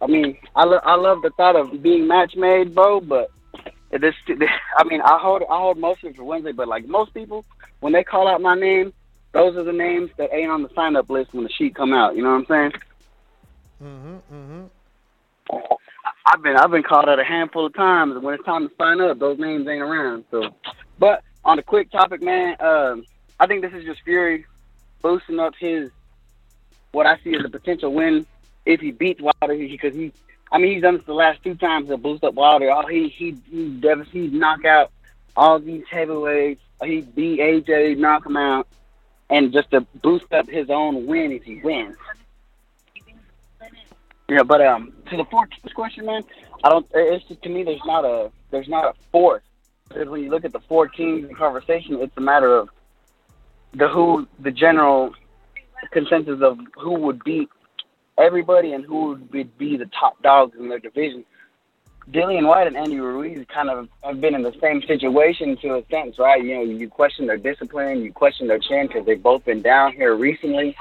I 0.00 0.06
mean, 0.08 0.36
I, 0.56 0.64
lo- 0.64 0.80
I 0.82 0.96
love 0.96 1.22
the 1.22 1.30
thought 1.36 1.54
of 1.54 1.80
being 1.80 2.08
match 2.08 2.34
made, 2.34 2.74
bro. 2.74 3.00
But 3.00 3.30
this, 4.00 4.14
I 4.78 4.84
mean, 4.84 5.00
I 5.00 5.18
hold 5.18 5.42
I 5.42 5.58
hold 5.58 5.78
most 5.78 6.02
of 6.04 6.10
it 6.10 6.16
for 6.16 6.24
Wednesday. 6.24 6.52
But 6.52 6.68
like 6.68 6.86
most 6.86 7.12
people, 7.14 7.44
when 7.80 7.92
they 7.92 8.04
call 8.04 8.26
out 8.26 8.40
my 8.40 8.54
name, 8.54 8.92
those 9.32 9.56
are 9.56 9.64
the 9.64 9.72
names 9.72 10.10
that 10.16 10.32
ain't 10.32 10.50
on 10.50 10.62
the 10.62 10.70
sign 10.74 10.96
up 10.96 11.10
list 11.10 11.34
when 11.34 11.44
the 11.44 11.50
sheet 11.50 11.74
come 11.74 11.92
out. 11.92 12.16
You 12.16 12.22
know 12.22 12.30
what 12.30 12.50
I'm 12.50 12.72
saying? 12.72 12.72
mm-hmm, 13.82 14.34
mm-hmm. 14.34 15.74
I've 16.26 16.42
been 16.42 16.56
I've 16.56 16.70
been 16.70 16.82
called 16.82 17.08
out 17.08 17.18
a 17.18 17.24
handful 17.24 17.66
of 17.66 17.74
times, 17.74 18.14
and 18.14 18.22
when 18.22 18.34
it's 18.34 18.44
time 18.44 18.68
to 18.68 18.74
sign 18.76 19.00
up, 19.00 19.18
those 19.18 19.38
names 19.38 19.66
ain't 19.68 19.82
around. 19.82 20.24
So, 20.30 20.54
but 20.98 21.22
on 21.44 21.56
the 21.56 21.62
quick 21.62 21.90
topic, 21.90 22.22
man, 22.22 22.56
um, 22.60 23.04
I 23.38 23.46
think 23.46 23.62
this 23.62 23.72
is 23.72 23.84
just 23.84 24.02
Fury 24.02 24.46
boosting 25.02 25.40
up 25.40 25.54
his 25.58 25.90
what 26.92 27.06
I 27.06 27.18
see 27.24 27.34
as 27.34 27.44
a 27.44 27.48
potential 27.48 27.92
win 27.92 28.26
if 28.64 28.80
he 28.80 28.92
beats 28.92 29.20
Wilder 29.20 29.56
because 29.56 29.94
he, 29.94 30.12
I 30.52 30.58
mean, 30.58 30.74
he's 30.74 30.82
done 30.82 30.98
this 30.98 31.06
the 31.06 31.14
last 31.14 31.42
two 31.42 31.54
times 31.54 31.88
to 31.88 31.96
boost 31.96 32.22
up 32.22 32.34
Wilder. 32.34 32.70
Oh, 32.70 32.86
he 32.86 33.08
he 33.08 33.36
he 33.50 33.70
devas 33.70 34.06
he 34.12 34.28
knock 34.28 34.64
out 34.66 34.92
all 35.34 35.58
these 35.58 35.84
heavyweights. 35.90 36.60
He 36.84 37.00
beat 37.00 37.40
AJ, 37.40 37.96
knock 37.96 38.26
him 38.26 38.36
out, 38.36 38.68
and 39.30 39.52
just 39.52 39.70
to 39.70 39.80
boost 40.02 40.30
up 40.32 40.48
his 40.48 40.68
own 40.68 41.06
win 41.06 41.32
if 41.32 41.42
he 41.42 41.60
wins. 41.62 41.96
Yeah, 44.28 44.42
but 44.42 44.60
um, 44.60 44.92
to 45.10 45.16
the 45.16 45.24
fourth 45.24 45.50
question, 45.74 46.06
man, 46.06 46.22
I 46.62 46.68
don't. 46.68 46.86
It's 46.94 47.24
just 47.26 47.42
to 47.42 47.48
me, 47.48 47.64
there's 47.64 47.84
not 47.86 48.04
a 48.04 48.30
there's 48.50 48.68
not 48.68 48.84
a 48.84 48.94
fourth. 49.10 49.42
Because 49.88 50.08
when 50.08 50.22
you 50.22 50.30
look 50.30 50.44
at 50.44 50.52
the 50.52 50.60
four 50.60 50.88
kings 50.88 51.28
in 51.28 51.34
conversation, 51.34 52.00
it's 52.00 52.16
a 52.16 52.20
matter 52.20 52.56
of 52.56 52.70
the 53.74 53.88
who, 53.88 54.26
the 54.38 54.50
general 54.50 55.14
consensus 55.90 56.40
of 56.40 56.58
who 56.76 56.92
would 56.94 57.22
beat 57.24 57.48
everybody 58.18 58.72
and 58.72 58.84
who 58.84 59.18
would 59.30 59.58
be 59.58 59.76
the 59.76 59.86
top 59.98 60.20
dogs 60.22 60.56
in 60.58 60.68
their 60.68 60.78
division. 60.78 61.24
Dillian 62.10 62.48
Whyte 62.48 62.66
and 62.66 62.76
Andy 62.76 62.98
Ruiz 62.98 63.46
kind 63.48 63.70
of 63.70 63.88
have 64.02 64.20
been 64.20 64.34
in 64.34 64.42
the 64.42 64.52
same 64.60 64.82
situation 64.82 65.56
to 65.58 65.76
a 65.76 65.86
sense, 65.86 66.18
right? 66.18 66.42
You 66.42 66.56
know, 66.56 66.62
you 66.62 66.88
question 66.88 67.26
their 67.26 67.36
discipline, 67.36 68.02
you 68.02 68.12
question 68.12 68.48
their 68.48 68.58
chin 68.58 68.88
because 68.88 69.06
they've 69.06 69.22
both 69.22 69.44
been 69.44 69.62
down 69.62 69.92
here 69.92 70.14
recently. 70.14 70.76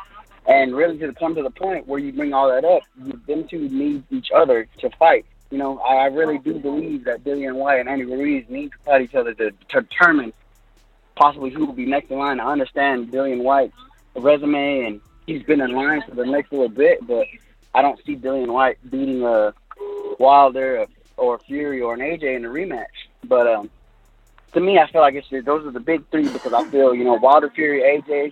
And 0.48 0.76
really, 0.76 0.98
to 0.98 1.14
come 1.14 1.36
to 1.36 1.44
the 1.44 1.52
point 1.52 1.88
where 1.88 2.00
you 2.00 2.12
bring 2.12 2.34
all 2.34 2.50
that 2.50 2.66
up, 2.66 2.82
you, 3.04 3.22
them 3.28 3.48
two 3.48 3.70
need 3.70 4.04
each 4.10 4.32
other 4.32 4.68
to 4.80 4.90
fight. 4.98 5.26
You 5.52 5.60
know, 5.60 5.78
I, 5.80 5.98
I 5.98 6.06
really 6.06 6.40
do 6.40 6.58
believe 6.58 7.04
that 7.04 7.24
Dillian 7.24 7.54
Whyte 7.54 7.80
and 7.80 7.88
Andy 7.88 8.06
Ruiz 8.06 8.46
need 8.50 8.72
to 8.72 8.78
fight 8.80 9.02
each 9.04 9.14
other 9.14 9.36
to, 9.36 9.52
to 9.52 9.82
determine 9.82 10.34
possibly 11.16 11.52
who 11.52 11.68
will 11.68 11.74
be 11.74 11.86
next 11.86 12.10
in 12.10 12.18
line. 12.18 12.40
I 12.40 12.52
understand 12.52 13.10
Dillian 13.12 13.44
Whyte's 13.44 13.76
resume 14.16 14.86
and 14.86 15.02
he's 15.32 15.44
been 15.44 15.62
in 15.62 15.72
line 15.72 16.02
for 16.08 16.16
the 16.16 16.26
next 16.26 16.52
little 16.52 16.70
bit, 16.70 17.06
but 17.08 17.26
I 17.74 17.82
don't 17.82 18.00
see 18.06 18.16
Dillian 18.16 18.52
Whyte 18.52 18.78
beating 18.90 19.24
a 19.24 19.54
Wilder 20.20 20.88
or 21.18 21.40
Fury 21.40 21.82
or 21.82 21.94
an 21.94 22.00
AJ 22.00 22.36
in 22.36 22.46
a 22.46 22.50
rematch. 22.50 22.86
But 23.24 23.48
um, 23.48 23.70
to 24.54 24.60
me, 24.60 24.80
I 24.80 24.90
feel 24.92 25.02
like 25.02 25.16
it's 25.16 25.30
those 25.46 25.66
are 25.66 25.72
the 25.72 25.80
big 25.80 26.04
three 26.12 26.28
because 26.28 26.54
I 26.54 26.70
feel 26.70 26.94
you 26.94 27.04
know 27.04 27.14
Wilder, 27.14 27.50
Fury, 27.50 27.82
AJ, 27.82 28.32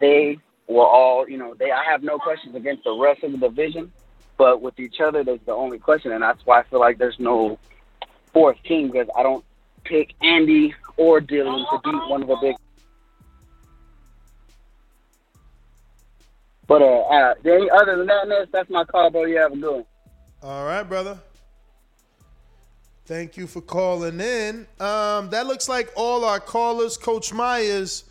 they 0.00 0.38
were 0.68 0.86
all 0.86 1.28
you 1.28 1.38
know 1.38 1.54
they. 1.54 1.70
I 1.70 1.84
have 1.84 2.02
no 2.02 2.18
questions 2.18 2.54
against 2.54 2.84
the 2.84 2.94
rest 2.94 3.22
of 3.22 3.32
the 3.32 3.38
division, 3.38 3.92
but 4.36 4.62
with 4.62 4.78
each 4.78 5.00
other, 5.00 5.24
there's 5.24 5.40
the 5.46 5.52
only 5.52 5.78
question, 5.78 6.12
and 6.12 6.22
that's 6.22 6.44
why 6.44 6.60
I 6.60 6.62
feel 6.64 6.80
like 6.80 6.98
there's 6.98 7.18
no 7.18 7.58
fourth 8.32 8.58
king 8.62 8.90
because 8.90 9.08
I 9.16 9.22
don't 9.22 9.44
pick 9.84 10.14
Andy 10.22 10.74
or 10.96 11.20
Dylan 11.20 11.68
to 11.70 11.80
beat 11.82 12.08
one 12.08 12.22
of 12.22 12.28
the 12.28 12.36
big. 12.36 12.56
But 16.66 16.82
uh, 16.82 17.00
uh 17.00 17.34
any 17.44 17.70
other 17.70 17.96
than 17.98 18.06
that, 18.06 18.28
Ness, 18.28 18.48
that's 18.52 18.70
my 18.70 18.84
call, 18.84 19.10
bro. 19.10 19.24
You 19.24 19.38
have 19.38 19.52
a 19.52 19.56
good 19.56 19.72
one. 19.72 19.84
All 20.42 20.64
right, 20.64 20.82
brother. 20.82 21.18
Thank 23.06 23.36
you 23.36 23.46
for 23.46 23.60
calling 23.60 24.20
in. 24.20 24.66
Um, 24.80 25.30
that 25.30 25.46
looks 25.46 25.68
like 25.68 25.92
all 25.94 26.24
our 26.24 26.40
callers. 26.40 26.96
Coach 26.96 27.32
Myers, 27.32 28.04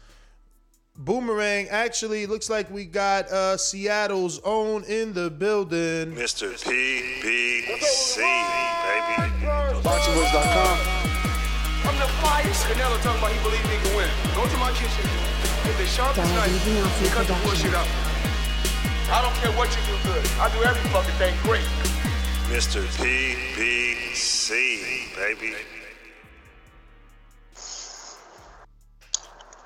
Boomerang. 0.95 1.67
Actually, 1.67 2.25
looks 2.25 2.49
like 2.49 2.71
we 2.71 2.85
got 2.85 3.29
uh, 3.29 3.57
Seattle's 3.57 4.39
own 4.45 4.85
in 4.85 5.11
the 5.11 5.29
building. 5.29 6.15
Mr. 6.15 6.55
PBC, 6.55 8.15
baby. 8.15 9.35
BoxingWords.com. 9.83 10.79
I'm 11.83 11.97
the 11.99 12.07
flyest. 12.23 12.63
Canelo 12.71 12.97
talking 13.03 13.19
about 13.19 13.31
he 13.33 13.43
believe 13.43 13.69
he 13.69 13.77
can 13.85 13.97
win. 13.97 14.09
Go 14.33 14.47
to 14.47 14.57
my 14.57 14.71
kitchen. 14.71 15.03
Get 15.65 15.77
the 15.77 15.85
sharpest 15.85 16.33
knife. 16.33 17.13
Cut 17.13 17.27
the 17.27 17.35
bullshit 17.43 17.73
out. 17.73 17.87
I 19.07 19.21
don't 19.21 19.35
care 19.35 19.51
what 19.51 19.69
you 19.69 19.81
do 19.85 19.95
good. 20.03 20.25
I 20.39 20.51
do 20.51 20.63
every 20.63 20.81
fucking 20.89 21.13
thing 21.15 21.35
great. 21.43 21.65
Mr. 22.49 22.81
PBC, 22.97 24.49
baby. 25.15 25.53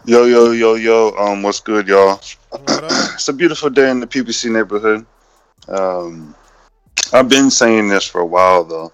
Yo, 0.06 0.26
yo, 0.26 0.52
yo, 0.52 0.76
yo. 0.76 1.16
Um, 1.18 1.42
what's 1.42 1.62
good, 1.62 1.88
y'all? 1.88 2.20
it's 2.68 3.30
a 3.30 3.34
beautiful 3.34 3.70
day 3.70 3.90
in 3.90 4.02
the 4.02 4.08
PBC 4.08 4.52
neighborhood. 4.52 5.06
Um, 5.70 6.36
I've 7.14 7.30
been 7.30 7.50
saying 7.50 7.88
this 7.88 8.06
for 8.06 8.20
a 8.22 8.26
while, 8.26 8.66
though. 8.66 8.92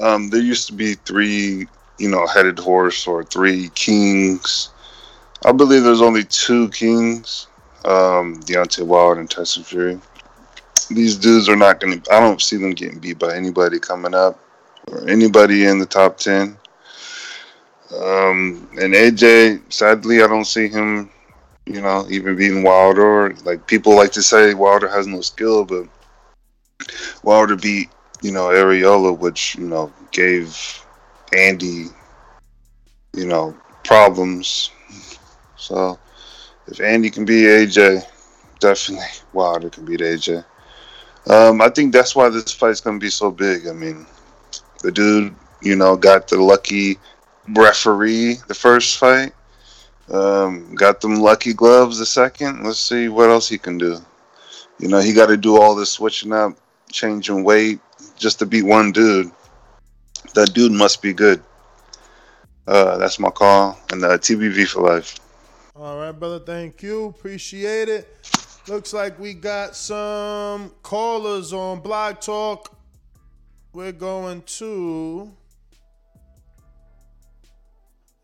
Um, 0.00 0.30
there 0.30 0.40
used 0.40 0.68
to 0.68 0.74
be 0.74 0.94
three, 0.94 1.66
you 1.98 2.08
know, 2.08 2.26
headed 2.28 2.58
horse 2.58 3.06
or 3.08 3.24
three 3.24 3.70
kings. 3.74 4.70
I 5.44 5.50
believe 5.50 5.82
there's 5.82 6.02
only 6.02 6.22
two 6.24 6.68
kings, 6.68 7.48
um, 7.84 8.40
Deontay 8.40 8.86
Wilder 8.86 9.20
and 9.20 9.30
Tyson 9.30 9.64
Fury. 9.64 10.00
These 10.90 11.16
dudes 11.16 11.48
are 11.48 11.56
not 11.56 11.80
going 11.80 12.00
to, 12.00 12.12
I 12.12 12.20
don't 12.20 12.40
see 12.40 12.56
them 12.56 12.72
getting 12.72 12.98
beat 12.98 13.18
by 13.18 13.34
anybody 13.34 13.78
coming 13.78 14.14
up 14.14 14.38
or 14.88 15.08
anybody 15.08 15.66
in 15.66 15.78
the 15.78 15.86
top 15.86 16.18
10. 16.18 16.56
Um, 17.94 18.68
and 18.80 18.94
AJ, 18.94 19.72
sadly, 19.72 20.22
I 20.22 20.26
don't 20.26 20.46
see 20.46 20.68
him, 20.68 21.10
you 21.66 21.80
know, 21.80 22.06
even 22.08 22.36
beating 22.36 22.62
Wilder. 22.62 23.34
Like 23.44 23.66
people 23.66 23.94
like 23.94 24.12
to 24.12 24.22
say, 24.22 24.54
Wilder 24.54 24.88
has 24.88 25.06
no 25.06 25.20
skill, 25.20 25.64
but 25.64 25.86
Wilder 27.22 27.56
beat, 27.56 27.90
you 28.22 28.32
know, 28.32 28.44
Arreola, 28.46 29.16
which 29.16 29.56
you 29.56 29.66
know 29.66 29.92
gave 30.10 30.84
Andy, 31.36 31.86
you 33.12 33.26
know, 33.26 33.54
problems. 33.84 34.70
So 35.56 35.98
if 36.72 36.80
Andy 36.80 37.10
can 37.10 37.26
beat 37.26 37.44
AJ, 37.44 38.02
definitely 38.58 39.04
Wilder 39.34 39.68
can 39.68 39.84
beat 39.84 40.00
AJ. 40.00 40.42
Um, 41.28 41.60
I 41.60 41.68
think 41.68 41.92
that's 41.92 42.16
why 42.16 42.30
this 42.30 42.50
fight's 42.50 42.80
gonna 42.80 42.98
be 42.98 43.10
so 43.10 43.30
big. 43.30 43.66
I 43.66 43.72
mean, 43.72 44.06
the 44.82 44.90
dude, 44.90 45.34
you 45.60 45.76
know, 45.76 45.96
got 45.96 46.28
the 46.28 46.40
lucky 46.40 46.98
referee 47.50 48.38
the 48.48 48.54
first 48.54 48.98
fight. 48.98 49.34
Um, 50.10 50.74
got 50.74 51.02
them 51.02 51.16
lucky 51.16 51.52
gloves 51.52 51.98
the 51.98 52.06
second. 52.06 52.64
Let's 52.64 52.78
see 52.78 53.08
what 53.08 53.28
else 53.28 53.48
he 53.48 53.58
can 53.58 53.76
do. 53.76 53.98
You 54.78 54.88
know, 54.88 54.98
he 54.98 55.12
got 55.12 55.26
to 55.26 55.36
do 55.36 55.60
all 55.60 55.74
this 55.74 55.92
switching 55.92 56.32
up, 56.32 56.56
changing 56.90 57.44
weight 57.44 57.80
just 58.16 58.38
to 58.40 58.46
beat 58.46 58.64
one 58.64 58.92
dude. 58.92 59.30
That 60.34 60.54
dude 60.54 60.72
must 60.72 61.02
be 61.02 61.12
good. 61.12 61.42
Uh, 62.66 62.96
that's 62.96 63.18
my 63.18 63.30
call. 63.30 63.78
And 63.90 64.04
uh, 64.04 64.18
TBV 64.18 64.66
for 64.66 64.82
life. 64.82 65.18
All 65.74 65.96
right, 65.96 66.12
brother. 66.12 66.38
Thank 66.38 66.82
you. 66.82 67.06
Appreciate 67.06 67.88
it. 67.88 68.06
Looks 68.68 68.92
like 68.92 69.18
we 69.18 69.32
got 69.32 69.74
some 69.74 70.70
callers 70.82 71.54
on 71.54 71.80
Blog 71.80 72.20
Talk. 72.20 72.76
We're 73.72 73.92
going 73.92 74.42
to. 74.42 75.32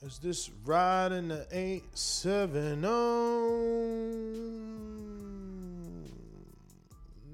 Is 0.03 0.19
this 0.19 0.51
riding 0.65 1.29
the 1.29 1.47
870? 1.51 2.83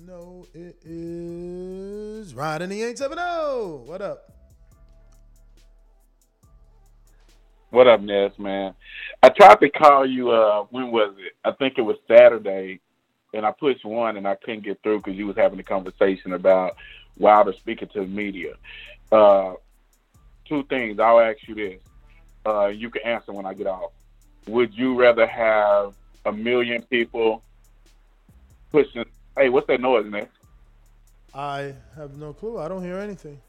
No, 0.07 0.47
it 0.55 0.77
is 0.85 2.35
riding 2.35 2.69
the 2.69 2.83
870. 2.83 3.91
What 3.91 4.01
up? 4.01 4.34
What 7.75 7.89
up, 7.89 8.03
Ness, 8.03 8.31
man? 8.39 8.73
I 9.21 9.31
tried 9.31 9.57
to 9.57 9.69
call 9.69 10.07
you. 10.07 10.31
Uh, 10.31 10.65
when 10.71 10.93
was 10.93 11.13
it? 11.19 11.33
I 11.45 11.51
think 11.51 11.77
it 11.77 11.83
was 11.83 11.97
Saturday, 12.07 12.79
and 13.35 13.45
I 13.45 13.51
pushed 13.51 13.85
one, 13.85 14.17
and 14.17 14.29
I 14.29 14.37
couldn't 14.37 14.63
get 14.63 14.81
through 14.85 14.99
because 14.99 15.17
you 15.17 15.27
was 15.27 15.35
having 15.35 15.59
a 15.59 15.65
conversation 15.65 16.35
about 16.35 16.77
Wilder 17.19 17.53
speaking 17.53 17.89
to 17.89 18.03
the 18.03 18.07
media. 18.07 18.53
Uh, 19.11 19.55
two 20.49 20.63
things. 20.71 21.01
I'll 21.01 21.19
ask 21.19 21.39
you 21.49 21.57
this. 21.57 21.81
Uh, 22.47 22.67
you 22.67 22.91
can 22.91 23.03
answer 23.03 23.33
when 23.33 23.45
I 23.45 23.55
get 23.55 23.67
off. 23.67 23.91
Would 24.47 24.73
you 24.73 24.95
rather 24.95 25.27
have 25.27 25.95
a 26.27 26.33
million 26.33 26.81
people 26.83 27.43
pushing? 28.71 29.05
Hey, 29.37 29.49
what's 29.49 29.67
that 29.67 29.81
noise, 29.81 30.07
Ness? 30.09 30.29
I 31.35 31.75
have 31.97 32.17
no 32.19 32.35
clue. 32.35 32.57
I 32.57 32.69
don't 32.69 32.85
hear 32.85 32.99
anything. 32.99 33.41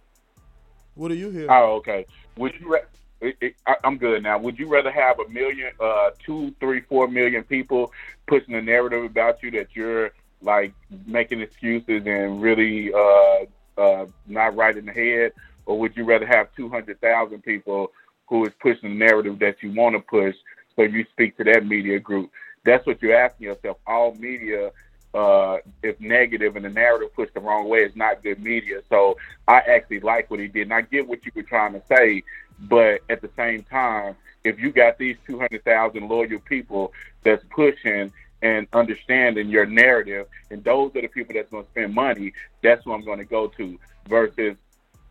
What 0.95 1.09
do 1.09 1.13
you 1.13 1.29
hear? 1.29 1.45
Oh, 1.51 1.75
okay. 1.75 2.07
Would 2.37 2.53
you? 2.59 2.73
Ra- 2.73 2.79
it, 3.25 3.37
it, 3.41 3.55
I, 3.65 3.75
I'm 3.83 3.97
good 3.97 4.23
now. 4.23 4.37
Would 4.37 4.59
you 4.59 4.67
rather 4.67 4.91
have 4.91 5.19
a 5.19 5.27
million, 5.29 5.71
uh, 5.79 6.11
two, 6.23 6.53
three, 6.59 6.81
four 6.81 7.07
million 7.07 7.43
people 7.43 7.91
pushing 8.27 8.55
a 8.55 8.61
narrative 8.61 9.03
about 9.03 9.41
you 9.43 9.51
that 9.51 9.69
you're 9.73 10.11
like 10.41 10.73
making 11.05 11.41
excuses 11.41 12.03
and 12.05 12.41
really 12.41 12.93
uh, 12.93 13.45
uh, 13.77 14.05
not 14.27 14.55
right 14.55 14.77
in 14.77 14.85
the 14.85 14.91
head, 14.91 15.33
or 15.65 15.79
would 15.79 15.95
you 15.97 16.03
rather 16.03 16.25
have 16.25 16.53
two 16.55 16.69
hundred 16.69 16.99
thousand 17.01 17.43
people 17.43 17.91
who 18.27 18.45
is 18.45 18.53
pushing 18.59 18.89
the 18.89 18.95
narrative 18.95 19.39
that 19.39 19.61
you 19.61 19.71
want 19.71 19.95
to 19.95 19.99
push, 19.99 20.35
so 20.75 20.83
you 20.83 21.05
speak 21.11 21.37
to 21.37 21.43
that 21.43 21.65
media 21.65 21.99
group? 21.99 22.31
That's 22.63 22.85
what 22.85 23.01
you're 23.01 23.15
asking 23.15 23.47
yourself. 23.47 23.77
All 23.85 24.13
media 24.15 24.71
uh, 25.15 25.59
if 25.81 25.99
negative 26.01 26.57
and 26.57 26.65
the 26.65 26.69
narrative 26.69 27.15
pushed 27.15 27.33
the 27.33 27.39
wrong 27.39 27.69
way, 27.69 27.79
it's 27.79 27.95
not 27.95 28.21
good 28.21 28.43
media. 28.43 28.81
So 28.89 29.17
I 29.47 29.59
actually 29.59 30.01
like 30.01 30.29
what 30.29 30.41
he 30.41 30.47
did, 30.47 30.63
and 30.63 30.73
I 30.73 30.81
get 30.81 31.07
what 31.07 31.25
you 31.25 31.31
were 31.33 31.43
trying 31.43 31.71
to 31.73 31.81
say. 31.87 32.23
But 32.59 33.01
at 33.09 33.21
the 33.21 33.29
same 33.35 33.63
time, 33.63 34.15
if 34.43 34.59
you 34.59 34.71
got 34.71 34.97
these 34.97 35.17
200,000 35.25 36.07
loyal 36.07 36.39
people 36.39 36.93
that's 37.23 37.43
pushing 37.49 38.11
and 38.41 38.67
understanding 38.73 39.49
your 39.49 39.65
narrative, 39.65 40.27
and 40.51 40.63
those 40.63 40.95
are 40.95 41.01
the 41.01 41.07
people 41.07 41.33
that's 41.33 41.49
going 41.49 41.63
to 41.63 41.69
spend 41.71 41.93
money, 41.93 42.33
that's 42.61 42.83
who 42.83 42.93
I'm 42.93 43.03
going 43.03 43.19
to 43.19 43.25
go 43.25 43.47
to 43.47 43.79
versus 44.07 44.55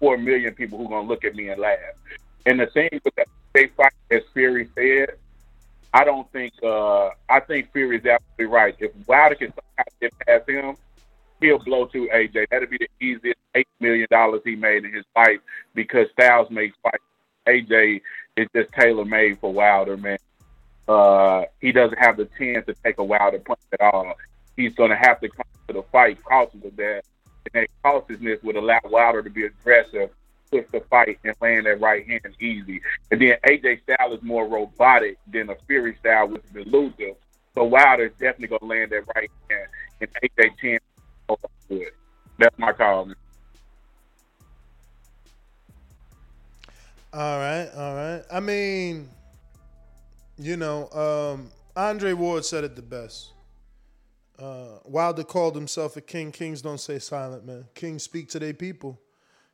4 0.01 0.19
million 0.19 0.55
people 0.55 0.79
who 0.79 0.87
are 0.87 0.91
going 0.91 1.07
to 1.07 1.09
look 1.09 1.25
at 1.25 1.35
me 1.35 1.49
and 1.49 1.61
laugh. 1.61 1.79
And 2.47 2.61
the 2.61 2.67
thing 2.67 2.89
with 3.05 3.15
that 3.17 3.27
state 3.51 3.75
fight, 3.77 3.93
as 4.11 4.23
Fury 4.33 4.69
said, 4.75 5.17
I 5.95 6.03
don't 6.03 6.31
think 6.33 6.53
uh 6.63 7.11
I 7.29 7.39
think 7.41 7.73
Fury 7.73 7.99
is 7.99 8.05
absolutely 8.05 8.47
right. 8.47 8.75
If 8.81 8.91
Wilder 9.07 9.37
can 9.37 9.53
somehow 9.53 9.85
get 10.01 10.13
past 10.27 10.49
him, 10.49 10.77
he'll 11.41 11.61
blow 11.61 11.87
through 11.87 12.09
AJ. 12.09 12.49
That'd 12.51 12.69
be 12.69 12.79
the 12.79 12.89
easiest 13.01 13.39
eight 13.55 13.69
million 13.79 14.09
dollars 14.11 14.41
he 14.45 14.57
made 14.57 14.85
in 14.85 14.93
his 14.93 15.05
life 15.15 15.39
because 15.73 16.09
Styles 16.13 16.51
makes 16.51 16.77
fight. 16.83 17.01
AJ 17.47 18.01
is 18.37 18.49
just 18.55 18.73
tailor 18.73 19.05
made 19.05 19.39
for 19.39 19.53
Wilder, 19.53 19.97
man. 19.97 20.19
Uh 20.87 21.45
he 21.61 21.73
doesn't 21.73 21.99
have 21.99 22.17
the 22.17 22.29
chance 22.39 22.67
to 22.67 22.75
take 22.85 22.99
a 22.99 23.05
Wilder 23.05 23.39
punch 23.39 23.61
at 23.73 23.81
all. 23.81 24.15
He's 24.57 24.75
gonna 24.75 24.97
have 24.97 25.21
to 25.21 25.29
come 25.29 25.47
to 25.69 25.75
the 25.75 25.83
fight 25.85 26.23
cautious 26.23 26.65
of 26.65 26.77
that. 26.77 27.03
And 27.53 27.63
that 27.63 27.69
cautiousness 27.83 28.43
would 28.43 28.57
allow 28.57 28.81
Wilder 28.85 29.23
to 29.23 29.31
be 29.31 29.45
aggressive 29.45 30.11
push 30.55 30.67
the 30.73 30.81
fight 30.89 31.19
and 31.25 31.35
land 31.41 31.67
that 31.67 31.81
right 31.81 32.07
hand 32.07 32.21
easy. 32.41 32.81
And 33.11 33.21
then 33.21 33.35
AJ 33.47 33.83
style 33.83 34.13
is 34.13 34.23
more 34.23 34.47
robotic 34.47 35.19
than 35.33 35.51
a 35.51 35.57
Fury 35.67 35.97
style, 36.01 36.29
which 36.29 36.43
is 36.55 36.67
elusive. 36.67 37.17
So 37.55 37.65
Wilder 37.65 38.07
is 38.07 38.13
definitely 38.13 38.59
gonna 38.59 38.73
land 38.73 38.93
that 38.93 39.05
right 39.15 39.31
hand, 39.51 39.69
and 40.01 40.11
AJ 40.23 40.61
chance 40.61 40.83
to. 41.69 41.87
That's 42.39 42.59
my 42.59 42.73
call. 42.73 43.07
Man. 43.07 43.17
All 47.15 47.39
right, 47.39 47.71
all 47.77 47.95
right. 47.95 48.23
I 48.29 48.41
mean, 48.41 49.09
you 50.37 50.57
know, 50.57 50.91
um, 50.91 51.53
Andre 51.77 52.13
Ward 52.13 52.45
said 52.45 52.65
it 52.65 52.75
the 52.75 52.83
best. 52.83 53.31
Uh, 54.37 54.79
Wilder 54.83 55.23
called 55.23 55.55
himself 55.55 55.97
a 55.97 56.01
king. 56.01 56.33
Kings 56.33 56.61
don't 56.61 56.81
say 56.81 56.99
silent, 56.99 57.47
man. 57.47 57.67
Kings 57.73 58.03
speak 58.03 58.31
to 58.31 58.41
their 58.41 58.53
people. 58.53 59.01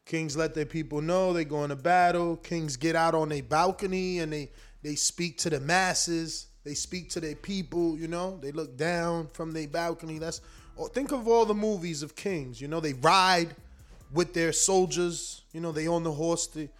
Kings 0.06 0.38
let 0.38 0.54
their 0.54 0.64
people 0.64 1.02
know 1.02 1.34
they 1.34 1.44
going 1.44 1.68
to 1.68 1.76
battle. 1.76 2.36
Kings 2.36 2.78
get 2.78 2.96
out 2.96 3.14
on 3.14 3.28
their 3.28 3.42
balcony 3.42 4.20
and 4.20 4.32
they 4.32 4.50
they 4.82 4.94
speak 4.94 5.36
to 5.40 5.50
the 5.50 5.60
masses. 5.60 6.46
They 6.64 6.72
speak 6.72 7.10
to 7.10 7.20
their 7.20 7.34
people. 7.34 7.98
You 7.98 8.08
know, 8.08 8.38
they 8.40 8.52
look 8.52 8.78
down 8.78 9.28
from 9.34 9.52
their 9.52 9.68
balcony. 9.68 10.18
That's 10.18 10.40
oh, 10.78 10.86
think 10.86 11.12
of 11.12 11.28
all 11.28 11.44
the 11.44 11.52
movies 11.52 12.02
of 12.02 12.16
kings. 12.16 12.58
You 12.58 12.68
know, 12.68 12.80
they 12.80 12.94
ride 12.94 13.54
with 14.14 14.32
their 14.32 14.54
soldiers. 14.54 15.42
You 15.52 15.60
know, 15.60 15.72
they 15.72 15.86
on 15.88 16.04
the 16.04 16.12
horse. 16.12 16.46
They, 16.46 16.70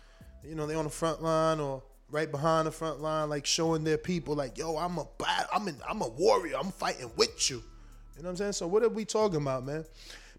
you 0.45 0.55
know, 0.55 0.67
they 0.67 0.75
on 0.75 0.85
the 0.85 0.91
front 0.91 1.23
line 1.23 1.61
or 1.61 1.83
right 2.11 2.31
behind 2.31 2.67
the 2.67 2.73
front 2.73 3.01
line, 3.01 3.29
like 3.29 3.47
showing 3.47 3.85
their 3.85 3.99
people, 3.99 4.35
like, 4.35 4.59
yo, 4.59 4.77
I'm 4.77 4.99
a 4.99 5.07
I'm 5.53 5.69
in, 5.69 5.77
I'm 5.89 6.03
a 6.03 6.09
warrior. 6.09 6.57
I'm 6.59 6.73
fighting 6.73 7.11
with 7.17 7.51
you. 7.51 7.63
You 8.17 8.23
know 8.23 8.29
what 8.29 8.31
I'm 8.31 8.37
saying? 8.37 8.53
So 8.53 8.67
what 8.67 8.83
are 8.83 8.89
we 8.89 9.05
talking 9.05 9.41
about, 9.41 9.65
man? 9.65 9.85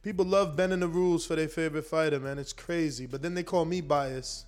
People 0.03 0.26
love 0.26 0.56
bending 0.56 0.80
the 0.80 0.88
rules 0.88 1.26
for 1.26 1.36
their 1.36 1.48
favorite 1.48 1.86
fighter, 1.86 2.19
man. 2.19 2.40
It's 2.40 2.53
crazy. 2.53 3.06
But 3.06 3.22
then 3.22 3.34
they 3.34 3.44
call 3.44 3.65
me 3.65 3.82
biased. 3.82 4.45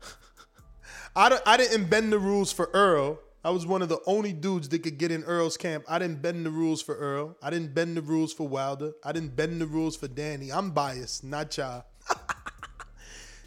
I, 1.16 1.38
I 1.46 1.56
didn't 1.56 1.88
bend 1.88 2.12
the 2.12 2.18
rules 2.18 2.52
for 2.52 2.74
Errol. 2.76 3.18
I 3.44 3.50
was 3.50 3.66
one 3.66 3.82
of 3.82 3.88
the 3.88 4.00
only 4.06 4.32
dudes 4.32 4.68
that 4.68 4.80
could 4.80 4.98
get 4.98 5.10
in 5.10 5.24
Errol's 5.24 5.56
camp. 5.56 5.84
I 5.88 5.98
didn't 5.98 6.22
bend 6.22 6.46
the 6.46 6.50
rules 6.50 6.80
for 6.80 6.96
Errol. 7.02 7.36
I 7.42 7.50
didn't 7.50 7.74
bend 7.74 7.96
the 7.96 8.02
rules 8.02 8.32
for 8.32 8.46
Wilder. 8.46 8.92
I 9.04 9.12
didn't 9.12 9.34
bend 9.34 9.60
the 9.60 9.66
rules 9.66 9.96
for 9.96 10.06
Danny. 10.06 10.52
I'm 10.52 10.70
biased, 10.70 11.24
not 11.24 11.56
y'all. 11.56 11.84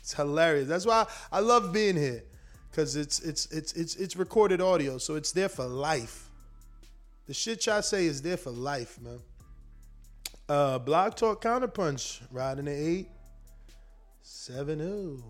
It's 0.05 0.13
hilarious. 0.13 0.67
That's 0.67 0.85
why 0.85 1.07
I 1.31 1.39
love 1.39 1.73
being 1.73 1.95
here. 1.95 2.23
Cause 2.73 2.95
it's 2.95 3.21
it's 3.21 3.47
it's 3.47 3.73
it's 3.73 3.95
it's 3.95 4.15
recorded 4.15 4.61
audio, 4.61 4.99
so 4.99 5.15
it's 5.15 5.31
there 5.31 5.49
for 5.49 5.65
life. 5.65 6.29
The 7.25 7.33
shit 7.33 7.65
y'all 7.65 7.81
say 7.81 8.05
is 8.05 8.21
there 8.21 8.37
for 8.37 8.51
life, 8.51 9.01
man. 9.01 9.17
Uh, 10.47 10.77
Blog 10.77 11.15
Talk 11.15 11.41
Counterpunch, 11.41 12.21
riding 12.31 12.65
the 12.65 12.71
eight, 12.71 13.07
seven 14.21 14.77
zero. 14.77 15.23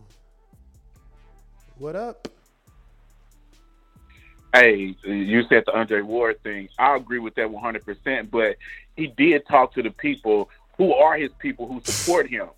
What 1.78 1.96
up? 1.96 2.28
Hey, 4.54 4.94
you 5.06 5.44
said 5.48 5.64
the 5.66 5.74
Andre 5.74 6.02
Ward 6.02 6.44
thing. 6.44 6.68
I 6.78 6.98
agree 6.98 7.20
with 7.20 7.36
that 7.36 7.48
100%, 7.48 8.30
but 8.30 8.58
he 8.98 9.08
did 9.08 9.48
talk 9.48 9.74
to 9.76 9.84
the 9.84 9.92
people 9.92 10.50
who 10.78 10.94
are 10.94 11.16
his 11.16 11.32
people 11.40 11.66
who 11.66 11.80
support 11.86 12.30
him. 12.30 12.50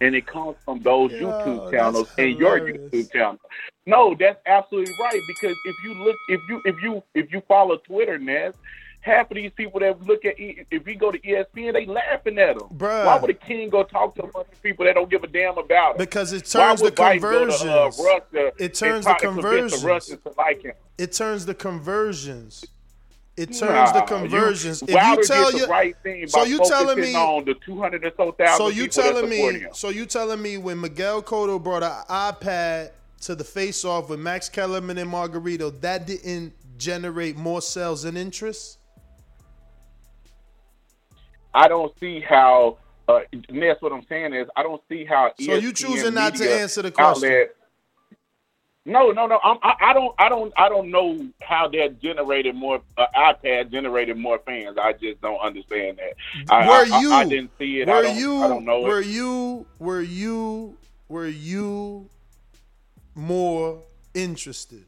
And 0.00 0.14
it 0.14 0.26
comes 0.26 0.56
from 0.64 0.80
those 0.80 1.10
YouTube 1.12 1.70
channels 1.70 2.10
and 2.18 2.38
your 2.38 2.60
YouTube 2.60 3.10
channel. 3.10 3.40
No, 3.86 4.14
that's 4.18 4.40
absolutely 4.46 4.92
right. 5.00 5.20
Because 5.26 5.56
if 5.64 5.76
you 5.84 5.94
look, 5.94 6.16
if 6.28 6.40
you 6.48 6.62
if 6.64 6.82
you 6.82 7.02
if 7.14 7.32
you 7.32 7.40
follow 7.48 7.78
Twitter, 7.78 8.18
Ness, 8.18 8.54
half 9.06 9.30
of 9.30 9.36
these 9.36 9.52
people 9.52 9.80
that 9.80 10.02
look 10.02 10.24
at 10.24 10.34
if 10.38 10.86
you 10.86 10.96
go 10.96 11.12
to 11.12 11.18
ESPN, 11.20 11.72
they 11.72 11.86
laughing 11.86 12.38
at 12.38 12.58
them. 12.58 12.68
Bruh. 12.76 13.06
Why 13.06 13.18
would 13.18 13.30
a 13.30 13.34
king 13.34 13.70
go 13.70 13.84
talk 13.84 14.16
to 14.16 14.24
a 14.24 14.26
bunch 14.26 14.48
of 14.52 14.62
people 14.62 14.84
that 14.84 14.96
don't 14.96 15.08
give 15.08 15.22
a 15.22 15.28
damn 15.28 15.56
about 15.56 15.92
him? 15.92 15.98
Because 15.98 16.32
it 16.32 16.44
turns 16.44 16.80
the 16.80 16.90
go 16.90 16.96
to, 16.96 17.02
uh, 17.02 17.12
conversions. 17.12 18.00
Russia 18.04 18.52
It 18.58 18.74
turns 18.74 19.06
the 19.06 19.14
conversions. 19.14 20.10
To 20.10 20.34
like. 20.36 20.76
It 20.98 21.12
turns 21.12 21.46
the 21.46 21.54
conversions. 21.54 22.64
It 23.36 23.48
turns 23.48 23.60
Nah, 23.60 23.92
the 23.92 24.00
you- 24.00 24.06
conversions. 24.06 24.82
if 24.82 24.88
you 24.88 25.24
tell 25.24 25.52
you, 25.52 25.60
the 25.60 25.66
right 25.66 25.94
thing 26.02 26.26
so 26.26 26.44
you 26.44 26.58
telling 26.64 26.98
me, 26.98 27.14
on 27.14 27.44
the 27.44 27.54
two 27.54 27.78
hundred 27.78 28.04
or 28.04 28.12
so 28.16 28.32
thousand 28.32 28.56
so 28.56 28.68
you 28.72 28.88
telling 28.88 29.28
me, 29.28 29.36
him. 29.58 29.68
so 29.72 29.90
you 29.90 30.06
telling 30.06 30.40
me 30.40 30.56
when 30.56 30.80
Miguel 30.80 31.22
Cotto 31.22 31.62
brought 31.62 31.82
an 31.82 31.92
iPad 32.08 32.92
to 33.22 33.34
the 33.34 33.44
face 33.44 33.84
off 33.84 34.08
with 34.08 34.20
Max 34.20 34.48
Kellerman 34.48 34.96
and 34.96 35.10
Margarito, 35.12 35.70
that 35.82 36.06
didn't 36.06 36.54
generate 36.78 37.36
more 37.36 37.60
sales 37.60 38.04
and 38.06 38.16
interest? 38.16 38.78
I 41.54 41.68
don't 41.68 41.92
see 42.00 42.20
how. 42.20 42.78
Uh, 43.08 43.20
that's 43.48 43.80
what 43.82 43.92
I'm 43.92 44.04
saying 44.08 44.34
is 44.34 44.48
I 44.56 44.62
don't 44.62 44.82
see 44.88 45.04
how. 45.04 45.32
So 45.38 45.54
you 45.56 45.70
ESPN 45.72 45.76
choosing 45.76 46.14
not 46.14 46.34
to 46.36 46.50
answer 46.60 46.82
the 46.82 46.90
question? 46.90 47.28
outlet- 47.30 47.54
No, 48.86 49.10
no, 49.10 49.26
no. 49.26 49.38
I'm, 49.42 49.58
I, 49.62 49.74
I 49.80 49.92
don't, 49.92 50.14
I 50.18 50.28
don't, 50.28 50.52
I 50.56 50.68
don't 50.68 50.90
know 50.90 51.28
how 51.42 51.68
that 51.68 52.00
generated 52.00 52.54
more. 52.54 52.80
Uh, 52.96 53.06
iPad 53.16 53.70
generated 53.70 54.16
more 54.16 54.38
fans. 54.46 54.78
I 54.80 54.92
just 54.92 55.20
don't 55.20 55.40
understand 55.40 55.98
that. 55.98 56.14
I, 56.52 56.66
were 56.66 56.94
I, 56.94 57.00
you? 57.00 57.12
I, 57.12 57.24
didn't 57.24 57.50
see 57.58 57.80
it. 57.80 57.88
Were 57.88 57.94
I 57.94 58.02
don't, 58.02 58.16
you? 58.16 58.42
I 58.42 58.48
don't 58.48 58.64
know 58.64 58.80
Were 58.82 59.00
it. 59.00 59.08
you? 59.08 59.66
Were 59.78 60.00
you? 60.00 60.78
Were 61.08 61.26
you 61.26 62.08
more 63.14 63.82
interested? 64.14 64.84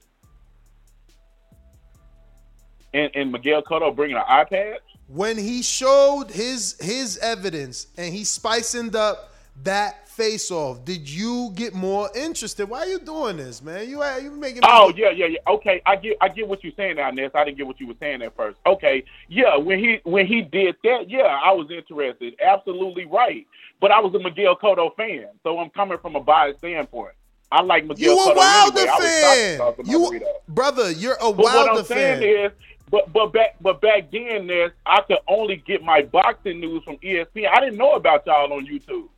and, 2.95 3.11
and 3.15 3.33
Miguel 3.33 3.63
Cotto 3.63 3.95
bringing 3.95 4.17
an 4.17 4.23
iPad? 4.29 4.79
When 5.07 5.39
he 5.39 5.63
showed 5.63 6.31
his 6.31 6.77
his 6.81 7.17
evidence 7.19 7.87
and 7.97 8.13
he 8.15 8.25
spicing 8.25 8.95
up 8.95 9.33
that 9.63 10.08
face 10.19 10.51
off, 10.51 10.85
did 10.85 11.09
you 11.09 11.53
get 11.55 11.75
more 11.75 12.11
interested? 12.15 12.69
Why 12.69 12.81
are 12.81 12.87
you 12.87 12.99
doing 12.99 13.37
this, 13.37 13.63
man? 13.63 13.89
You 13.89 14.03
uh, 14.03 14.17
you 14.17 14.33
making 14.33 14.63
Oh 14.65 14.93
yeah, 14.97 15.11
yeah, 15.11 15.27
yeah. 15.27 15.39
Okay, 15.47 15.81
I 15.87 15.95
get 15.95 16.17
I 16.21 16.29
get 16.29 16.49
what 16.49 16.65
you're 16.65 16.73
saying 16.77 16.97
now, 16.97 17.11
Ness. 17.11 17.31
I 17.35 17.45
didn't 17.45 17.57
get 17.57 17.67
what 17.67 17.81
you 17.81 17.87
were 17.87 17.95
saying 18.01 18.21
at 18.23 18.35
first. 18.37 18.59
Okay, 18.67 19.05
yeah, 19.29 19.57
when 19.57 19.79
he 19.79 20.01
when 20.03 20.27
he 20.27 20.43
did 20.43 20.75
that, 20.83 21.09
yeah, 21.09 21.39
I 21.43 21.53
was 21.53 21.71
interested. 21.71 22.35
Absolutely 22.45 23.07
right. 23.07 23.47
But 23.81 23.93
I 23.93 24.01
was 24.01 24.13
a 24.15 24.19
Miguel 24.19 24.57
Cotto 24.57 24.95
fan, 24.97 25.29
so 25.45 25.61
I'm 25.61 25.71
coming 25.71 25.99
from 25.99 26.17
a 26.17 26.21
biased 26.21 26.59
standpoint. 26.59 27.13
I 27.53 27.63
like 27.63 27.87
Miguel 27.87 28.17
You 28.17 28.21
a 28.21 28.33
Cotto 28.33 28.37
Wilder 28.37 28.81
anyway. 28.81 28.97
Fan. 28.99 29.59
shocked 29.59 29.77
about 29.77 29.87
the 29.87 29.91
You 29.91 30.23
brother, 30.49 30.91
you're 30.91 31.15
a 31.15 31.33
But 31.33 31.39
what 31.39 31.79
I'm 31.79 31.85
saying 31.85 32.23
is, 32.25 32.53
but 32.91 33.13
but 33.13 33.33
back 33.33 33.55
but 33.61 33.81
back 33.81 34.11
then, 34.11 34.49
Ness, 34.49 34.73
I 34.85 35.01
could 35.03 35.19
only 35.29 35.57
get 35.57 35.85
my 35.85 36.03
boxing 36.03 36.59
news 36.59 36.83
from 36.83 36.97
ESPN. 36.97 37.49
I 37.49 37.61
didn't 37.61 37.77
know 37.77 37.93
about 37.93 38.27
y'all 38.27 38.53
on 38.53 38.67
YouTube. 38.67 39.09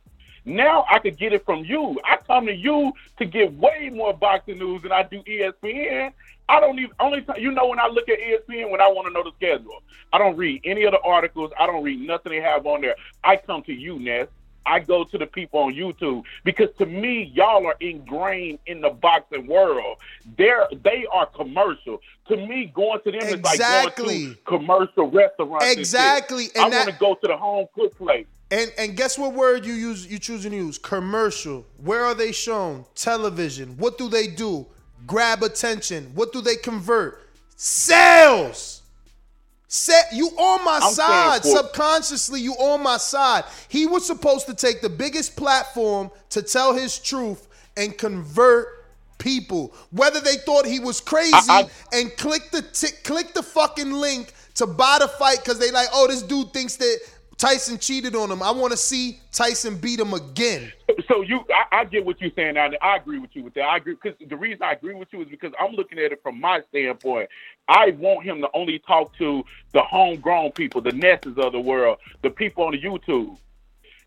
Now 0.45 0.85
I 0.89 0.99
could 0.99 1.17
get 1.17 1.33
it 1.33 1.45
from 1.45 1.63
you. 1.63 1.99
I 2.03 2.17
come 2.17 2.47
to 2.47 2.55
you 2.55 2.93
to 3.17 3.25
get 3.25 3.53
way 3.53 3.89
more 3.93 4.13
boxing 4.13 4.59
news 4.59 4.81
than 4.81 4.91
I 4.91 5.03
do 5.03 5.21
ESPN. 5.23 6.13
I 6.49 6.59
don't 6.59 6.77
even 6.79 6.91
only 6.99 7.21
time 7.21 7.37
you 7.39 7.51
know 7.51 7.67
when 7.67 7.79
I 7.79 7.87
look 7.87 8.09
at 8.09 8.19
ESPN 8.19 8.71
when 8.71 8.81
I 8.81 8.87
want 8.87 9.07
to 9.07 9.13
know 9.13 9.23
the 9.23 9.31
schedule. 9.37 9.83
I 10.11 10.17
don't 10.17 10.35
read 10.35 10.61
any 10.65 10.83
of 10.83 10.91
the 10.91 10.99
articles. 11.01 11.51
I 11.59 11.65
don't 11.65 11.83
read 11.83 12.01
nothing 12.01 12.31
they 12.31 12.41
have 12.41 12.65
on 12.65 12.81
there. 12.81 12.95
I 13.23 13.37
come 13.37 13.63
to 13.63 13.73
you, 13.73 13.99
Ness. 13.99 14.27
I 14.65 14.79
go 14.79 15.03
to 15.03 15.17
the 15.17 15.25
people 15.25 15.59
on 15.61 15.73
YouTube 15.73 16.23
because 16.43 16.69
to 16.77 16.85
me, 16.85 17.31
y'all 17.33 17.65
are 17.65 17.75
ingrained 17.79 18.59
in 18.67 18.81
the 18.81 18.89
boxing 18.89 19.47
world. 19.47 19.97
They're 20.37 20.67
they 20.83 21.05
are 21.11 21.25
commercial. 21.27 21.99
To 22.27 22.37
me, 22.37 22.71
going 22.73 23.01
to 23.01 23.11
them 23.11 23.21
is 23.21 23.41
like 23.41 23.59
going 23.59 24.33
to 24.33 24.35
commercial 24.45 25.09
restaurants. 25.09 25.71
Exactly, 25.71 26.49
and 26.55 26.73
I 26.73 26.77
want 26.77 26.89
to 26.89 26.95
go 26.99 27.15
to 27.15 27.27
the 27.27 27.37
home 27.37 27.67
cook 27.73 27.97
place. 27.97 28.27
And 28.51 28.71
and 28.77 28.97
guess 28.97 29.17
what 29.17 29.33
word 29.33 29.65
you 29.65 29.73
use 29.73 30.05
you 30.05 30.19
choosing 30.19 30.51
to 30.51 30.57
use? 30.57 30.77
Commercial. 30.77 31.65
Where 31.77 32.03
are 32.03 32.13
they 32.13 32.31
shown? 32.33 32.85
Television. 32.95 33.77
What 33.77 33.97
do 33.97 34.09
they 34.09 34.27
do? 34.27 34.65
Grab 35.07 35.41
attention. 35.41 36.11
What 36.13 36.33
do 36.33 36.41
they 36.41 36.57
convert? 36.57 37.27
Sales. 37.55 38.81
Set 39.67 40.07
you 40.11 40.27
on 40.37 40.65
my 40.65 40.79
I'm 40.83 40.91
side. 40.93 41.45
Subconsciously, 41.45 42.41
you 42.41 42.51
on 42.55 42.83
my 42.83 42.97
side. 42.97 43.45
He 43.69 43.87
was 43.87 44.05
supposed 44.05 44.45
to 44.47 44.53
take 44.53 44.81
the 44.81 44.89
biggest 44.89 45.37
platform 45.37 46.11
to 46.31 46.41
tell 46.41 46.73
his 46.73 46.99
truth 46.99 47.47
and 47.77 47.97
convert 47.97 48.67
people. 49.17 49.73
Whether 49.91 50.19
they 50.19 50.35
thought 50.35 50.65
he 50.65 50.81
was 50.81 50.99
crazy 50.99 51.31
I- 51.49 51.69
and 51.93 52.15
click 52.17 52.51
the 52.51 52.63
t- 52.63 52.95
click 53.05 53.33
the 53.33 53.43
fucking 53.43 53.93
link 53.93 54.33
to 54.55 54.67
buy 54.67 54.97
the 54.99 55.07
fight 55.07 55.37
because 55.37 55.57
they 55.57 55.71
like, 55.71 55.87
oh, 55.93 56.05
this 56.07 56.21
dude 56.21 56.51
thinks 56.51 56.75
that 56.75 56.99
Tyson 57.41 57.79
cheated 57.79 58.15
on 58.15 58.29
him. 58.29 58.43
I 58.43 58.51
want 58.51 58.69
to 58.69 58.77
see 58.77 59.19
Tyson 59.31 59.75
beat 59.75 59.99
him 59.99 60.13
again. 60.13 60.71
So 61.07 61.21
you, 61.21 61.43
I, 61.49 61.79
I 61.79 61.85
get 61.85 62.05
what 62.05 62.21
you're 62.21 62.29
saying 62.35 62.55
and 62.55 62.77
I 62.83 62.97
agree 62.97 63.17
with 63.17 63.35
you 63.35 63.43
with 63.43 63.55
that. 63.55 63.63
I 63.63 63.77
agree 63.77 63.95
because 63.99 64.15
the 64.29 64.37
reason 64.37 64.61
I 64.61 64.73
agree 64.73 64.93
with 64.93 65.07
you 65.11 65.23
is 65.23 65.27
because 65.27 65.51
I'm 65.59 65.71
looking 65.71 65.97
at 65.97 66.11
it 66.11 66.21
from 66.21 66.39
my 66.39 66.61
standpoint. 66.69 67.29
I 67.67 67.95
want 67.97 68.23
him 68.25 68.41
to 68.41 68.49
only 68.53 68.77
talk 68.77 69.17
to 69.17 69.43
the 69.71 69.81
homegrown 69.81 70.51
people, 70.51 70.81
the 70.81 70.91
Nesses 70.91 71.35
of 71.39 71.53
the 71.53 71.59
world, 71.59 71.97
the 72.21 72.29
people 72.29 72.63
on 72.63 72.73
the 72.73 72.79
YouTube. 72.79 73.35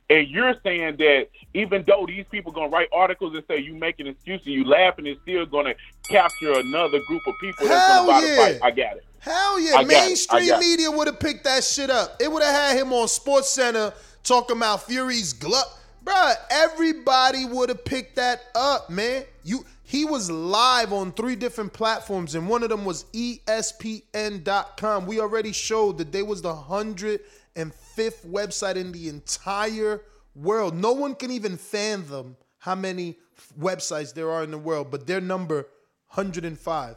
And 0.09 0.29
you're 0.29 0.55
saying 0.63 0.99
that 0.99 1.27
even 1.55 1.83
though 1.89 2.05
these 2.07 2.27
people 2.31 2.53
are 2.53 2.55
gonna 2.55 2.69
write 2.69 2.89
articles 2.93 3.35
and 3.35 3.43
say 3.49 3.59
you 3.59 3.75
making 3.75 4.07
an 4.07 4.13
excuses, 4.13 4.47
you 4.47 4.65
laughing, 4.65 5.07
it's 5.07 5.21
still 5.23 5.45
gonna 5.45 5.75
capture 6.09 6.53
another 6.53 7.01
group 7.09 7.27
of 7.27 7.35
people 7.41 7.67
that's 7.67 7.89
gonna 7.89 8.07
buy 8.07 8.21
yeah. 8.21 8.29
the 8.29 8.37
fight. 8.37 8.59
I 8.63 8.71
got 8.71 8.97
it. 8.99 9.05
Hell 9.25 9.59
yeah, 9.59 9.77
I 9.77 9.85
got 9.85 9.91
it. 9.91 9.97
I 9.97 10.07
mainstream 10.07 10.59
media 10.59 10.91
would 10.91 11.07
have 11.07 11.19
picked 11.19 11.45
that 11.45 11.65
shit 11.65 11.89
up. 11.89 12.21
It 12.21 12.31
would 12.31 12.43
have 12.43 12.55
had 12.55 12.77
him 12.77 12.93
on 12.93 13.09
Sports 13.09 13.49
Center 13.49 13.95
talking 14.23 14.59
about 14.59 14.83
Fury's 14.83 15.33
glove. 15.33 15.65
Bruh, 16.05 16.35
everybody 16.51 17.47
would 17.47 17.71
have 17.71 17.87
picked 17.87 18.17
that 18.17 18.43
up, 18.55 18.91
man. 18.91 19.25
You 19.43 19.65
he 19.83 20.05
was 20.05 20.31
live 20.31 20.93
on 20.93 21.13
three 21.13 21.37
different 21.37 21.73
platforms, 21.73 22.35
and 22.35 22.47
one 22.51 22.63
of 22.63 22.69
them 22.69 22.85
was 22.85 23.05
ESPN.com. 23.15 25.07
We 25.07 25.21
already 25.21 25.53
showed 25.53 25.97
that 25.99 26.13
they 26.13 26.23
was 26.23 26.43
the 26.43 26.55
hundred 26.55 27.21
and 27.57 27.73
fifth 27.73 28.27
website 28.27 28.77
in 28.77 28.93
the 28.93 29.09
entire 29.09 30.03
world. 30.35 30.75
No 30.75 30.93
one 30.93 31.15
can 31.15 31.31
even 31.31 31.57
fathom 31.57 32.37
how 32.59 32.75
many 32.75 33.17
websites 33.59 34.13
there 34.13 34.31
are 34.31 34.43
in 34.43 34.51
the 34.51 34.59
world, 34.59 34.91
but 34.91 35.07
their 35.07 35.23
number 35.23 35.67
105. 36.13 36.97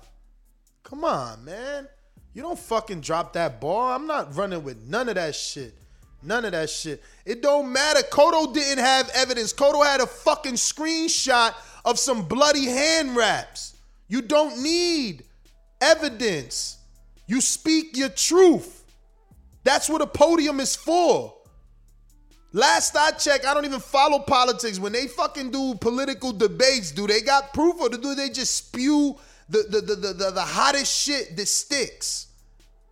Come 0.83 1.03
on, 1.05 1.45
man. 1.45 1.87
You 2.33 2.41
don't 2.43 2.59
fucking 2.59 3.01
drop 3.01 3.33
that 3.33 3.59
ball. 3.59 3.91
I'm 3.91 4.05
not 4.07 4.35
running 4.35 4.63
with 4.63 4.77
none 4.87 5.09
of 5.09 5.15
that 5.15 5.35
shit. 5.35 5.73
None 6.23 6.45
of 6.45 6.51
that 6.51 6.69
shit. 6.69 7.01
It 7.25 7.41
don't 7.41 7.71
matter. 7.71 8.01
Cotto 8.01 8.53
didn't 8.53 8.83
have 8.83 9.09
evidence. 9.13 9.53
Cotto 9.53 9.85
had 9.85 10.01
a 10.01 10.07
fucking 10.07 10.53
screenshot 10.53 11.53
of 11.85 11.99
some 11.99 12.25
bloody 12.25 12.65
hand 12.65 13.15
wraps. 13.15 13.75
You 14.07 14.21
don't 14.21 14.61
need 14.61 15.23
evidence. 15.81 16.77
You 17.27 17.41
speak 17.41 17.97
your 17.97 18.09
truth. 18.09 18.83
That's 19.63 19.89
what 19.89 20.01
a 20.01 20.07
podium 20.07 20.59
is 20.59 20.75
for. 20.75 21.33
Last 22.53 22.95
I 22.95 23.11
checked, 23.11 23.45
I 23.45 23.53
don't 23.53 23.65
even 23.65 23.79
follow 23.79 24.19
politics. 24.19 24.79
When 24.79 24.93
they 24.93 25.07
fucking 25.07 25.51
do 25.51 25.75
political 25.75 26.31
debates, 26.31 26.91
do 26.91 27.05
they 27.05 27.21
got 27.21 27.53
proof 27.53 27.79
or 27.79 27.89
do 27.89 28.15
they 28.15 28.29
just 28.29 28.55
spew 28.55 29.17
the 29.49 29.63
the 29.69 29.81
the 29.81 29.95
the, 29.95 30.31
the, 30.31 30.41
hottest 30.41 30.93
shit 30.93 31.35
that 31.37 31.47
sticks? 31.47 32.27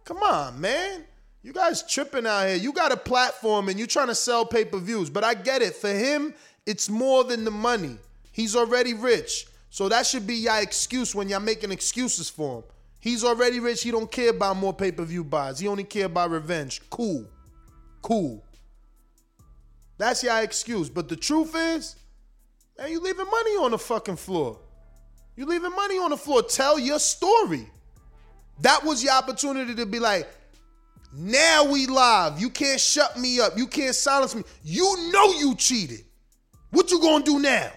Come 0.06 0.18
on, 0.18 0.60
man. 0.60 1.04
You 1.42 1.54
guys 1.54 1.84
tripping 1.84 2.26
out 2.26 2.48
here. 2.48 2.56
You 2.56 2.74
got 2.74 2.92
a 2.92 2.98
platform 2.98 3.70
and 3.70 3.78
you're 3.78 3.88
trying 3.88 4.08
to 4.08 4.16
sell 4.16 4.46
pay-per-views. 4.46 5.10
But 5.10 5.24
I 5.24 5.36
get 5.36 5.62
it. 5.62 5.76
For 5.76 5.90
him, 5.90 6.34
it's 6.66 6.90
more 6.90 7.24
than 7.24 7.44
the 7.44 7.52
money. 7.52 7.98
He's 8.32 8.56
already 8.56 8.94
rich. 8.94 9.48
So 9.70 9.90
that 9.90 10.08
should 10.08 10.26
be 10.26 10.36
your 10.36 10.60
excuse 10.62 11.14
when 11.14 11.30
you're 11.30 11.40
making 11.40 11.72
excuses 11.72 12.30
for 12.30 12.60
him. 12.60 12.64
He's 13.00 13.24
already 13.24 13.60
rich. 13.60 13.84
He 13.84 13.92
don't 13.92 14.12
care 14.12 14.32
about 14.32 14.58
more 14.58 14.74
pay-per-view 14.74 15.26
buys. 15.26 15.60
He 15.60 15.68
only 15.68 15.84
care 15.84 16.06
about 16.06 16.32
revenge. 16.32 16.82
Cool. 16.90 17.28
Cool. 18.02 18.44
That's 19.98 20.24
your 20.24 20.42
excuse. 20.42 20.90
But 20.90 21.10
the 21.10 21.16
truth 21.16 21.56
is, 21.56 21.96
man, 22.78 22.92
you 22.92 23.00
leaving 23.00 23.26
money 23.26 23.52
on 23.58 23.72
the 23.72 23.78
fucking 23.78 24.16
floor. 24.16 24.60
You 25.36 25.46
leaving 25.46 25.72
money 25.76 25.98
on 25.98 26.12
the 26.12 26.18
floor. 26.18 26.44
Tell 26.44 26.80
your 26.80 27.00
story. 27.00 27.70
That 28.62 28.84
was 28.84 29.04
your 29.04 29.14
opportunity 29.14 29.76
to 29.76 29.86
be 29.86 30.00
like, 30.00 30.28
now 31.14 31.66
we 31.66 31.88
live. 31.88 32.40
You 32.40 32.50
can't 32.50 32.80
shut 32.80 33.18
me 33.18 33.40
up. 33.40 33.58
You 33.58 33.68
can't 33.68 33.96
silence 33.96 34.36
me. 34.36 34.44
You 34.64 35.12
know 35.12 35.34
you 35.34 35.56
cheated. 35.56 36.06
What 36.72 36.92
you 36.92 37.00
gonna 37.00 37.24
do 37.24 37.40
now? 37.40 37.72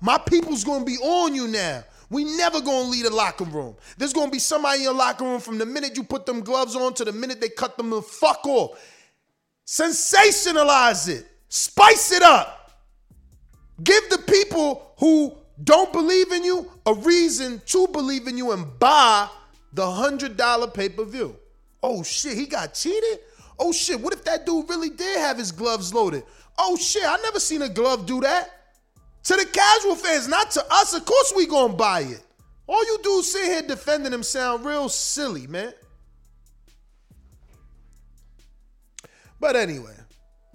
My 0.00 0.18
people's 0.18 0.64
gonna 0.64 0.84
be 0.84 0.96
on 0.96 1.34
you 1.34 1.48
now. 1.48 1.84
We 2.10 2.24
never 2.24 2.60
gonna 2.60 2.88
leave 2.88 3.04
the 3.04 3.10
locker 3.10 3.44
room. 3.44 3.76
There's 3.96 4.12
gonna 4.12 4.30
be 4.30 4.38
somebody 4.38 4.78
in 4.78 4.84
your 4.84 4.94
locker 4.94 5.24
room 5.24 5.40
from 5.40 5.58
the 5.58 5.66
minute 5.66 5.96
you 5.96 6.02
put 6.02 6.26
them 6.26 6.40
gloves 6.40 6.76
on 6.76 6.94
to 6.94 7.04
the 7.04 7.12
minute 7.12 7.40
they 7.40 7.48
cut 7.48 7.76
them 7.76 7.90
the 7.90 8.02
fuck 8.02 8.46
off. 8.46 8.78
Sensationalize 9.66 11.08
it. 11.08 11.26
Spice 11.48 12.12
it 12.12 12.22
up. 12.22 12.72
Give 13.82 14.02
the 14.10 14.18
people 14.18 14.94
who 14.98 15.36
don't 15.62 15.92
believe 15.92 16.32
in 16.32 16.44
you 16.44 16.70
a 16.86 16.94
reason 16.94 17.60
to 17.66 17.86
believe 17.88 18.26
in 18.26 18.36
you 18.36 18.52
and 18.52 18.78
buy 18.78 19.28
the 19.72 19.82
$100 19.82 20.74
pay 20.74 20.88
per 20.88 21.04
view. 21.04 21.36
Oh 21.82 22.02
shit, 22.02 22.36
he 22.36 22.46
got 22.46 22.74
cheated? 22.74 23.20
Oh 23.58 23.72
shit, 23.72 24.00
what 24.00 24.12
if 24.12 24.24
that 24.24 24.46
dude 24.46 24.68
really 24.68 24.90
did 24.90 25.18
have 25.18 25.38
his 25.38 25.52
gloves 25.52 25.92
loaded? 25.94 26.24
Oh 26.58 26.76
shit, 26.76 27.04
I 27.04 27.16
never 27.22 27.40
seen 27.40 27.62
a 27.62 27.68
glove 27.68 28.06
do 28.06 28.20
that. 28.20 28.50
To 29.24 29.34
the 29.34 29.46
casual 29.46 29.94
fans, 29.94 30.28
not 30.28 30.50
to 30.52 30.64
us, 30.70 30.94
of 30.94 31.04
course 31.04 31.32
we 31.36 31.46
gonna 31.46 31.74
buy 31.74 32.00
it. 32.00 32.22
All 32.66 32.84
you 32.84 32.98
dudes 33.02 33.32
sit 33.32 33.44
here 33.44 33.62
defending 33.62 34.12
him 34.12 34.22
sound 34.22 34.64
real 34.64 34.88
silly, 34.88 35.46
man. 35.46 35.72
But 39.38 39.56
anyway, 39.56 39.94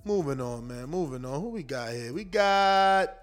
moving 0.05 0.39
on, 0.39 0.67
man. 0.67 0.87
Moving 0.87 1.25
on. 1.25 1.41
Who 1.41 1.49
we 1.49 1.63
got 1.63 1.91
here? 1.91 2.13
We 2.13 2.23
got 2.23 3.13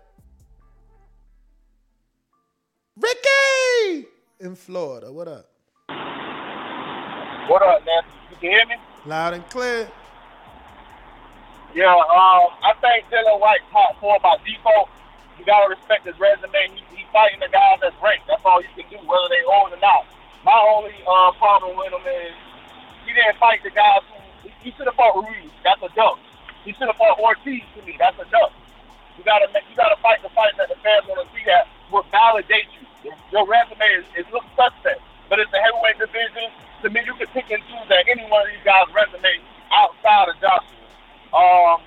Ricky 2.96 4.06
in 4.38 4.54
Florida. 4.54 5.10
What 5.10 5.26
up? 5.26 5.50
What 7.50 7.60
up, 7.60 7.82
man? 7.84 8.02
You 8.30 8.36
can 8.38 8.50
hear 8.50 8.66
me? 8.66 8.76
Loud 9.04 9.34
and 9.34 9.42
clear. 9.50 9.90
Yeah, 11.74 11.90
um, 11.90 12.54
I 12.62 12.70
think 12.78 13.10
Dillian 13.10 13.40
Whyte 13.40 13.66
top 13.72 13.98
four 13.98 14.14
by 14.22 14.38
default. 14.46 14.90
You 15.38 15.44
gotta 15.44 15.74
respect 15.74 16.06
his 16.06 16.14
resume. 16.20 16.54
He, 16.70 16.86
he 16.94 17.02
fighting 17.10 17.40
the 17.40 17.50
guys 17.50 17.82
that's 17.82 17.98
ranked. 17.98 18.30
That's 18.30 18.46
all 18.46 18.62
you 18.62 18.70
can 18.78 18.86
do, 18.86 19.02
whether 19.02 19.26
they 19.26 19.42
old 19.42 19.74
or 19.74 19.82
not. 19.82 20.06
My 20.46 20.54
only 20.54 20.94
uh, 21.02 21.34
problem 21.34 21.74
with 21.74 21.90
him 21.90 22.06
is 22.06 22.30
he 23.02 23.10
didn't 23.10 23.42
fight 23.42 23.58
the 23.66 23.74
guys 23.74 24.06
who 24.06 24.22
he, 24.46 24.70
he 24.70 24.76
should 24.78 24.86
have 24.86 24.94
fought 24.94 25.18
Ruiz. 25.18 25.50
That's 25.66 25.82
a 25.82 25.90
duck. 25.98 26.22
He 26.62 26.70
should 26.78 26.86
have 26.86 26.94
fought 26.94 27.18
Ortiz 27.18 27.66
to 27.74 27.82
me. 27.82 27.98
That's 27.98 28.22
a 28.22 28.26
duck. 28.30 28.54
You 29.18 29.26
gotta 29.26 29.50
you 29.50 29.74
gotta 29.74 29.98
fight 29.98 30.22
the 30.22 30.30
fight 30.30 30.54
that 30.62 30.70
the 30.70 30.78
fans 30.78 31.10
want 31.10 31.26
to 31.26 31.28
see 31.34 31.42
that 31.50 31.66
will 31.90 32.06
validate 32.14 32.70
you 32.78 32.83
your 33.32 33.44
resume 33.46 33.84
is, 34.00 34.04
is 34.16 34.26
looks 34.32 34.48
suspect. 34.56 35.00
But 35.28 35.40
it's 35.40 35.52
a 35.52 35.60
heavyweight 35.60 35.98
division. 35.98 36.52
To 36.84 36.90
me, 36.92 37.00
you 37.04 37.14
can 37.16 37.28
pick 37.32 37.48
and 37.48 37.62
choose 37.64 37.86
that 37.88 38.04
any 38.08 38.28
one 38.28 38.44
of 38.44 38.48
these 38.52 38.64
guys' 38.64 38.88
resume 38.92 39.40
outside 39.72 40.28
of 40.28 40.36
Joshua. 40.40 40.84
Um, 41.32 41.80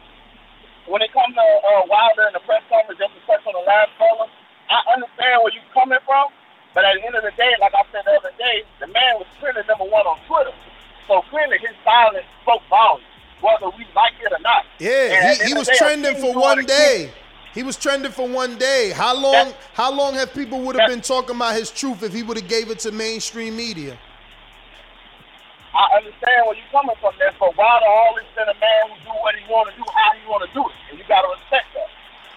when 0.90 1.02
it 1.02 1.12
comes 1.14 1.36
to 1.36 1.44
uh, 1.44 1.84
Wilder 1.86 2.32
and 2.32 2.36
the 2.36 2.44
press 2.48 2.64
conference, 2.72 2.98
just 2.98 3.14
to 3.14 3.22
touch 3.30 3.44
on 3.46 3.54
the 3.54 3.66
last 3.68 3.92
caller, 4.00 4.28
I 4.72 4.80
understand 4.96 5.44
where 5.44 5.54
you're 5.54 5.74
coming 5.74 6.00
from. 6.04 6.34
But 6.74 6.86
at 6.86 6.96
the 7.00 7.06
end 7.06 7.16
of 7.16 7.24
the 7.24 7.34
day, 7.38 7.54
like 7.60 7.74
I 7.74 7.84
said 7.92 8.06
the 8.06 8.18
other 8.18 8.34
day, 8.38 8.64
the 8.80 8.88
man 8.88 9.18
was 9.18 9.28
clearly 9.40 9.62
number 9.68 9.86
one 9.86 10.06
on 10.06 10.20
Twitter. 10.28 10.54
So 11.08 11.22
clearly 11.32 11.58
his 11.58 11.74
silence 11.84 12.26
spoke 12.44 12.62
volumes, 12.70 13.08
whether 13.42 13.70
we 13.78 13.88
like 13.96 14.14
it 14.20 14.32
or 14.32 14.42
not. 14.44 14.66
Yeah, 14.80 15.14
and 15.14 15.38
he, 15.40 15.48
he 15.50 15.54
was 15.54 15.68
day, 15.68 15.78
trending 15.78 16.16
for 16.20 16.34
one 16.34 16.66
day. 16.66 17.12
He 17.58 17.66
was 17.66 17.74
trending 17.74 18.14
for 18.14 18.30
one 18.30 18.54
day. 18.62 18.94
How 18.94 19.18
long? 19.18 19.50
How 19.74 19.90
long 19.90 20.14
have 20.14 20.30
people 20.30 20.62
would 20.62 20.78
have 20.78 20.86
been 20.86 21.02
talking 21.02 21.34
about 21.34 21.58
his 21.58 21.74
truth 21.74 22.06
if 22.06 22.14
he 22.14 22.22
would 22.22 22.38
have 22.38 22.46
gave 22.46 22.70
it 22.70 22.78
to 22.86 22.94
mainstream 22.94 23.58
media? 23.58 23.98
I 25.74 25.98
understand 25.98 26.46
where 26.46 26.54
you're 26.54 26.70
coming 26.70 26.94
from 27.02 27.18
there, 27.18 27.34
but 27.42 27.58
Wilder 27.58 27.90
always 27.90 28.30
been 28.38 28.46
a 28.46 28.54
man 28.62 28.94
who 28.94 29.10
do 29.10 29.14
what 29.26 29.34
he 29.34 29.42
want 29.50 29.74
to 29.74 29.74
do, 29.74 29.82
how 29.90 30.14
he 30.14 30.22
want 30.30 30.46
to 30.46 30.54
do 30.54 30.70
it, 30.70 30.78
and 30.94 31.02
you 31.02 31.06
got 31.10 31.26
to 31.26 31.34
respect 31.34 31.66
that. 31.74 31.90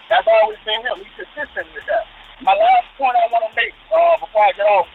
That's 0.09 0.25
always 0.25 0.57
been 0.65 0.81
him. 0.81 1.05
He's 1.05 1.13
consistent 1.13 1.69
with 1.69 1.85
that. 1.85 2.09
My 2.41 2.57
last 2.57 2.89
point 2.97 3.13
I 3.13 3.29
want 3.29 3.45
to 3.45 3.53
make 3.53 3.77
uh, 3.93 4.17
before 4.25 4.41
I 4.41 4.57
get 4.57 4.65
off, 4.65 4.89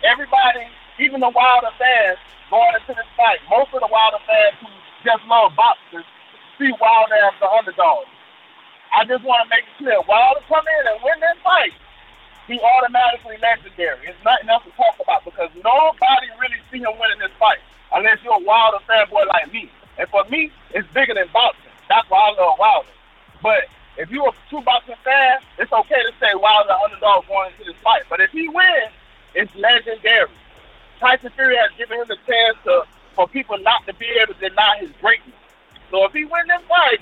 everybody, 0.00 0.64
even 0.96 1.20
the 1.20 1.28
Wilder 1.28 1.76
fans 1.76 2.16
going 2.48 2.72
into 2.72 2.96
this 2.96 3.10
fight, 3.20 3.44
most 3.52 3.68
of 3.76 3.84
the 3.84 3.92
Wilder 3.92 4.24
fans 4.24 4.64
who 4.64 4.72
just 5.04 5.20
love 5.28 5.52
boxers 5.52 6.08
see 6.56 6.72
Wilder 6.80 7.20
as 7.20 7.36
the 7.36 7.52
underdog. 7.52 8.08
I 8.94 9.04
just 9.04 9.24
want 9.24 9.44
to 9.44 9.48
make 9.48 9.64
it 9.64 9.76
clear, 9.78 10.00
Wilder 10.08 10.40
come 10.48 10.64
in 10.64 10.82
and 10.92 10.96
win 11.02 11.18
this 11.20 11.38
fight, 11.44 11.72
he 12.48 12.60
automatically 12.60 13.36
legendary. 13.40 14.08
It's 14.08 14.18
nothing 14.24 14.48
else 14.48 14.64
to 14.64 14.72
talk 14.72 14.96
about 15.00 15.24
because 15.24 15.50
nobody 15.60 16.28
really 16.40 16.60
see 16.72 16.80
him 16.80 16.96
winning 16.98 17.20
this 17.20 17.34
fight 17.38 17.60
unless 17.92 18.18
you're 18.24 18.40
a 18.40 18.44
Wilder 18.44 18.78
fanboy 18.88 19.26
like 19.28 19.52
me. 19.52 19.70
And 19.98 20.08
for 20.08 20.24
me, 20.30 20.50
it's 20.72 20.88
bigger 20.92 21.14
than 21.14 21.28
boxing. 21.32 21.70
That's 21.88 22.08
why 22.08 22.32
I 22.32 22.40
love 22.40 22.58
Wilder. 22.58 22.88
But 23.42 23.68
if 23.98 24.10
you're 24.10 24.28
a 24.28 24.48
true 24.48 24.62
boxing 24.62 24.96
fan, 25.04 25.38
it's 25.58 25.72
okay 25.72 26.00
to 26.08 26.12
say 26.20 26.32
Wilder 26.34 26.72
underdog 26.72 27.26
going 27.28 27.52
into 27.52 27.70
this 27.70 27.80
fight. 27.82 28.02
But 28.08 28.20
if 28.20 28.30
he 28.30 28.48
wins, 28.48 28.92
it's 29.34 29.54
legendary. 29.54 30.30
Tyson 31.00 31.30
Fury 31.36 31.56
has 31.56 31.70
given 31.76 32.00
him 32.00 32.08
the 32.08 32.16
chance 32.26 32.56
to 32.64 32.84
for 33.14 33.26
people 33.26 33.58
not 33.58 33.84
to 33.86 33.92
be 33.94 34.06
able 34.22 34.34
to 34.34 34.48
deny 34.48 34.78
his 34.80 34.90
greatness. 35.00 35.34
So 35.90 36.04
if 36.04 36.12
he 36.12 36.24
wins 36.24 36.46
this 36.46 36.62
fight, 36.68 37.00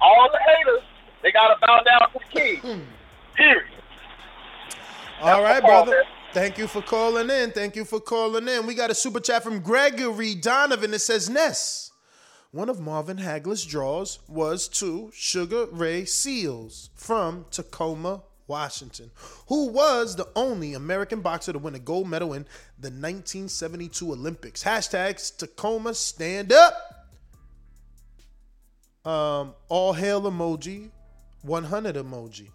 all 0.00 0.30
the 0.30 0.38
haters 0.38 0.82
they 1.22 1.32
gotta 1.32 1.56
bow 1.60 1.80
down 1.82 2.00
to 2.12 2.18
the 2.18 2.40
king. 2.40 2.86
Period. 3.34 3.66
All 5.20 5.42
right, 5.42 5.62
my 5.62 5.68
call, 5.68 5.84
brother. 5.84 6.04
Thank 6.32 6.58
you 6.58 6.66
for 6.66 6.82
calling 6.82 7.30
in. 7.30 7.50
Thank 7.52 7.76
you 7.76 7.84
for 7.84 8.00
calling 8.00 8.46
in. 8.46 8.66
We 8.66 8.74
got 8.74 8.90
a 8.90 8.94
super 8.94 9.20
chat 9.20 9.42
from 9.42 9.60
Gregory 9.60 10.34
Donovan 10.34 10.90
that 10.90 10.98
says 10.98 11.30
Ness. 11.30 11.90
One 12.50 12.68
of 12.68 12.80
Marvin 12.80 13.18
Hagler's 13.18 13.64
draws 13.64 14.18
was 14.28 14.68
to 14.68 15.10
Sugar 15.14 15.66
Ray 15.72 16.02
Seales 16.02 16.90
from 16.94 17.46
Tacoma, 17.50 18.22
Washington, 18.46 19.10
who 19.48 19.68
was 19.68 20.16
the 20.16 20.28
only 20.36 20.74
American 20.74 21.20
boxer 21.20 21.52
to 21.52 21.58
win 21.58 21.74
a 21.74 21.78
gold 21.78 22.08
medal 22.08 22.32
in 22.32 22.42
the 22.78 22.88
1972 22.88 24.12
Olympics. 24.12 24.62
Hashtags 24.62 25.36
Tacoma 25.36 25.94
stand 25.94 26.52
up. 26.52 27.08
Um, 29.04 29.54
all 29.68 29.92
hail 29.92 30.22
emoji, 30.22 30.90
100 31.46 31.96
emoji. 31.96 32.48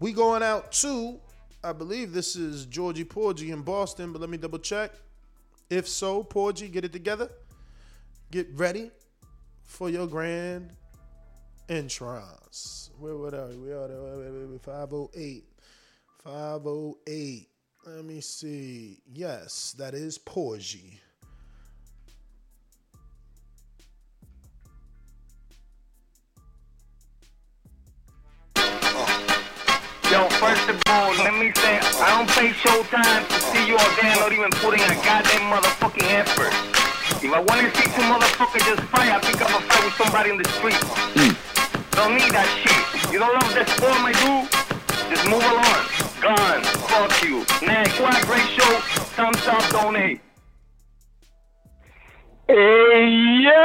We 0.00 0.12
going 0.12 0.42
out 0.42 0.72
to, 0.72 1.20
I 1.62 1.72
believe 1.72 2.12
this 2.12 2.34
is 2.34 2.66
Georgie 2.66 3.04
Porgy 3.04 3.50
in 3.50 3.62
Boston, 3.62 4.12
but 4.12 4.20
let 4.20 4.30
me 4.30 4.36
double 4.36 4.58
check. 4.58 4.92
If 5.70 5.86
so, 5.86 6.22
Porgy, 6.22 6.68
get 6.68 6.84
it 6.84 6.92
together. 6.92 7.28
Get 8.30 8.48
ready 8.54 8.90
for 9.64 9.90
your 9.90 10.06
grand 10.06 10.70
entrance. 11.68 12.90
Where 12.98 13.16
what 13.16 13.34
are 13.34 13.48
we? 13.48 13.56
We 13.56 13.72
are 13.72 13.88
there. 13.88 14.58
508. 14.58 15.44
508. 16.24 17.48
Let 17.86 18.04
me 18.04 18.20
see. 18.20 19.02
Yes, 19.06 19.74
that 19.78 19.94
is 19.94 20.18
Porgy. 20.18 21.00
First 30.92 31.24
let 31.24 31.34
me 31.40 31.52
say, 31.56 31.80
I 32.04 32.08
don't 32.16 32.28
pay 32.28 32.50
showtime 32.60 33.24
to 33.28 33.38
see 33.40 33.66
you 33.66 33.76
all 33.76 33.92
there, 34.00 34.16
not 34.16 34.32
even 34.32 34.50
putting 34.60 34.82
a 34.84 34.94
goddamn 35.00 35.48
motherfucking 35.48 36.08
effort. 36.12 36.52
If 37.24 37.32
I 37.32 37.40
want 37.40 37.60
to 37.64 37.70
see 37.78 37.88
two 37.96 38.04
motherfuckers 38.04 38.64
just 38.66 38.82
fight, 38.92 39.08
I 39.08 39.18
pick 39.20 39.40
up 39.40 39.48
a 39.48 39.60
fight 39.64 39.84
with 39.84 39.94
somebody 39.94 40.30
in 40.30 40.38
the 40.38 40.48
street. 40.60 40.80
Mm. 41.16 41.32
Don't 41.96 42.14
need 42.14 42.32
that 42.32 42.48
shit. 42.60 43.12
You 43.12 43.18
don't 43.20 43.32
love 43.32 43.54
the 43.54 43.64
sport, 43.72 44.00
my 44.04 44.12
dude? 44.12 44.48
Just 45.08 45.24
move 45.28 45.44
along. 45.44 45.82
Gone. 46.20 46.62
Fuck 46.88 47.22
you. 47.24 47.44
Next. 47.66 48.00
What 48.00 48.22
a 48.22 48.26
great 48.26 48.48
show. 48.52 48.72
Thumbs 49.16 49.46
up, 49.46 49.64
donate. 49.70 50.20
Hey, 52.48 53.08
yo! 53.44 53.60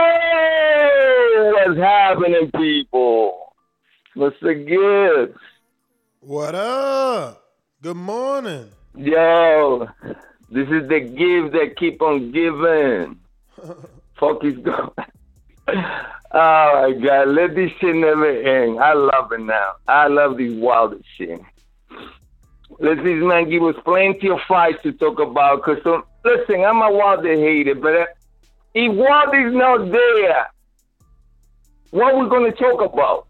What's 1.53 1.79
happening, 1.79 2.51
people? 2.51 3.53
Mr. 4.15 4.53
Gibbs. 4.67 5.39
What 6.27 6.55
up? 6.55 7.41
Good 7.81 7.95
morning. 7.95 8.69
Yo, 8.97 9.87
this 10.49 10.67
is 10.67 10.89
the 10.89 10.99
give 10.99 11.53
that 11.53 11.75
keep 11.77 12.01
on 12.01 12.33
giving. 12.33 13.17
Fuck 14.19 14.43
is 14.43 14.57
going 14.57 14.89
Oh 15.69 15.73
my 16.33 16.91
god, 17.01 17.29
let 17.29 17.55
this 17.55 17.71
shit 17.79 17.95
never 17.95 18.29
end. 18.29 18.77
I 18.77 18.91
love 18.91 19.31
it 19.31 19.39
now. 19.39 19.75
I 19.87 20.07
love 20.07 20.35
this 20.35 20.51
wild 20.51 21.01
shit. 21.15 21.39
Let 22.77 23.05
this 23.05 23.23
man 23.23 23.49
give 23.49 23.63
us 23.63 23.75
plenty 23.85 24.29
of 24.29 24.39
fights 24.49 24.83
to 24.83 24.91
talk 24.91 25.21
about. 25.21 25.63
Cause 25.63 25.77
some, 25.81 26.03
listen, 26.25 26.65
I'm 26.65 26.81
a 26.81 26.91
Wilder 26.91 27.35
hater, 27.35 27.75
but 27.75 27.95
uh, 27.95 28.05
if 28.73 28.93
Wilder's 28.93 29.55
not 29.55 29.89
there, 29.89 30.47
what 31.91 32.17
we 32.19 32.27
gonna 32.27 32.51
talk 32.51 32.81
about? 32.81 33.26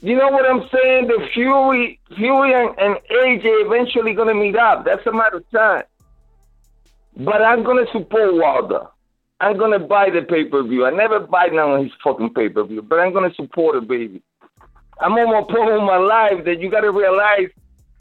You 0.00 0.16
know 0.16 0.28
what 0.28 0.48
I'm 0.48 0.68
saying? 0.72 1.08
The 1.08 1.28
Fury, 1.34 1.98
Fury 2.16 2.54
and, 2.54 2.78
and 2.78 2.96
AJ 3.10 3.66
eventually 3.66 4.14
gonna 4.14 4.34
meet 4.34 4.56
up. 4.56 4.84
That's 4.84 5.04
a 5.06 5.12
matter 5.12 5.38
of 5.38 5.50
time. 5.50 5.84
But 7.16 7.42
I'm 7.42 7.64
gonna 7.64 7.86
support 7.92 8.34
Wilder. 8.34 8.86
I'm 9.40 9.58
gonna 9.58 9.80
buy 9.80 10.10
the 10.10 10.22
pay 10.22 10.44
per 10.44 10.62
view. 10.62 10.86
I 10.86 10.90
never 10.90 11.18
buy 11.20 11.46
none 11.46 11.72
of 11.72 11.82
his 11.82 11.92
fucking 12.02 12.34
pay 12.34 12.48
per 12.48 12.64
view, 12.64 12.82
but 12.82 13.00
I'm 13.00 13.12
gonna 13.12 13.34
support 13.34 13.76
it, 13.76 13.88
baby. 13.88 14.22
I'm 15.00 15.12
on 15.12 15.32
my 15.32 15.42
point 15.52 15.70
in 15.70 15.84
my 15.84 15.96
life 15.96 16.44
that 16.44 16.60
you 16.60 16.70
gotta 16.70 16.92
realize 16.92 17.48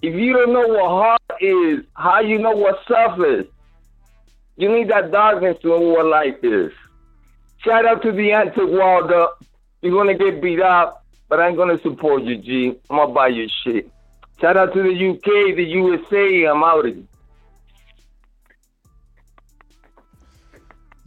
if 0.03 0.14
you 0.14 0.34
don't 0.34 0.53
know 0.53 0.68
what 0.68 0.90
hard 0.90 1.41
is, 1.41 1.84
how 1.95 2.19
you 2.19 2.38
know 2.38 2.52
what 2.52 2.80
suffers. 2.88 3.45
You 4.56 4.72
need 4.72 4.90
that 4.90 5.11
darkness 5.11 5.57
to 5.61 5.69
know 5.69 5.80
what 5.80 6.06
life 6.06 6.44
is. 6.44 6.72
Shout 7.64 7.86
out 7.86 8.03
to 8.03 8.11
the 8.11 8.32
anti 8.32 8.64
Wilder. 8.64 9.28
You're 9.82 9.94
gonna 9.94 10.18
get 10.18 10.41
beat 10.41 10.61
up, 10.61 11.06
but 11.30 11.40
I'm 11.40 11.56
gonna 11.56 11.80
support 11.80 12.24
you, 12.24 12.38
G. 12.38 12.80
I'm 12.90 12.98
gonna 12.98 13.14
buy 13.14 13.28
your 13.28 13.48
shit. 13.64 13.90
Shout 14.40 14.56
out 14.56 14.74
to 14.74 14.84
the 14.84 15.10
UK, 15.10 15.56
the 15.56 15.64
USA. 15.64 16.45
I'm 16.45 16.64
out 16.64 16.86
of 16.86 16.98
it. 16.98 17.04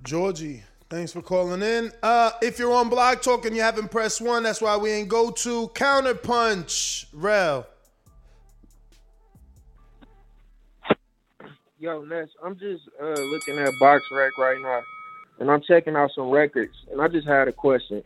Georgie, 0.03 0.65
thanks 0.89 1.13
for 1.13 1.23
calling 1.23 1.63
in. 1.63 1.93
Uh, 2.03 2.33
if 2.43 2.59
you're 2.59 2.73
on 2.73 2.89
Blog 2.89 3.21
Talk 3.21 3.47
and 3.47 3.55
you 3.55 3.63
haven't 3.63 3.91
pressed 3.91 4.21
one, 4.21 4.43
that's 4.43 4.61
why 4.61 4.77
we 4.77 4.91
ain't 4.91 5.09
go 5.09 5.31
to 5.31 5.69
Counterpunch. 5.69 7.07
Rel. 7.13 7.67
Yo, 11.79 12.03
Ness, 12.05 12.29
I'm 12.45 12.59
just 12.59 12.83
uh, 13.01 13.07
looking 13.07 13.59
at 13.59 13.73
Box 13.81 14.03
Rec 14.13 14.37
right 14.37 14.61
now, 14.61 14.83
and 15.39 15.51
I'm 15.51 15.63
checking 15.63 15.97
out 15.97 16.11
some 16.15 16.29
records, 16.29 16.75
and 16.91 17.01
I 17.01 17.09
just 17.09 17.27
had 17.27 17.49
a 17.49 17.53
question. 17.53 18.03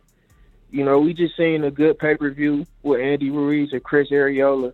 You 0.71 0.83
know, 0.83 0.99
we 0.99 1.13
just 1.13 1.37
seen 1.37 1.63
a 1.63 1.71
good 1.71 1.97
pay 1.99 2.15
per 2.15 2.29
view 2.31 2.65
with 2.83 2.99
Andy 2.99 3.29
Ruiz 3.29 3.71
and 3.71 3.83
Chris 3.83 4.09
Arreola, 4.09 4.73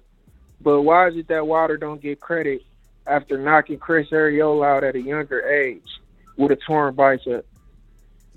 but 0.62 0.82
why 0.82 1.08
is 1.08 1.16
it 1.18 1.28
that 1.28 1.46
Wilder 1.46 1.78
don't 1.78 2.02
get 2.02 2.20
credit 2.20 2.62
after 3.06 3.38
knocking 3.38 3.78
Chris 3.78 4.10
Arreola 4.10 4.66
out 4.78 4.84
at 4.84 4.96
a 4.96 5.02
younger 5.02 5.42
age 5.48 6.00
with 6.38 6.52
a 6.52 6.56
torn 6.56 6.96
bicep? 6.96 7.46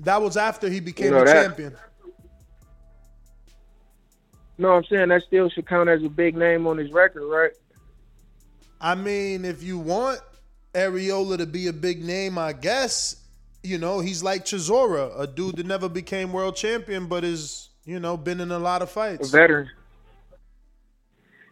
That 0.00 0.20
was 0.20 0.36
after 0.36 0.68
he 0.68 0.80
became 0.80 1.06
You 1.06 1.10
know 1.12 1.18
the 1.20 1.24
that- 1.26 1.42
champion. 1.46 1.76
No, 4.56 4.70
I'm 4.72 4.84
saying 4.84 5.08
that 5.08 5.22
still 5.22 5.48
should 5.48 5.66
count 5.66 5.88
as 5.88 6.02
a 6.04 6.08
big 6.08 6.36
name 6.36 6.66
on 6.66 6.78
his 6.78 6.92
record, 6.92 7.24
right? 7.26 7.50
I 8.80 8.94
mean, 8.94 9.44
if 9.44 9.62
you 9.64 9.78
want 9.78 10.20
Arreola 10.74 11.38
to 11.38 11.46
be 11.46 11.66
a 11.66 11.72
big 11.72 12.04
name, 12.04 12.38
I 12.38 12.52
guess, 12.52 13.16
you 13.64 13.78
know, 13.78 14.00
he's 14.00 14.22
like 14.22 14.44
Chisora, 14.44 15.18
a 15.18 15.26
dude 15.26 15.56
that 15.56 15.66
never 15.66 15.88
became 15.88 16.32
world 16.32 16.54
champion, 16.54 17.06
but 17.06 17.24
is, 17.24 17.70
you 17.86 17.98
know, 17.98 18.16
been 18.16 18.40
in 18.40 18.52
a 18.52 18.58
lot 18.58 18.82
of 18.82 18.88
A 18.90 18.92
fights. 18.92 19.30
veteran. 19.30 19.68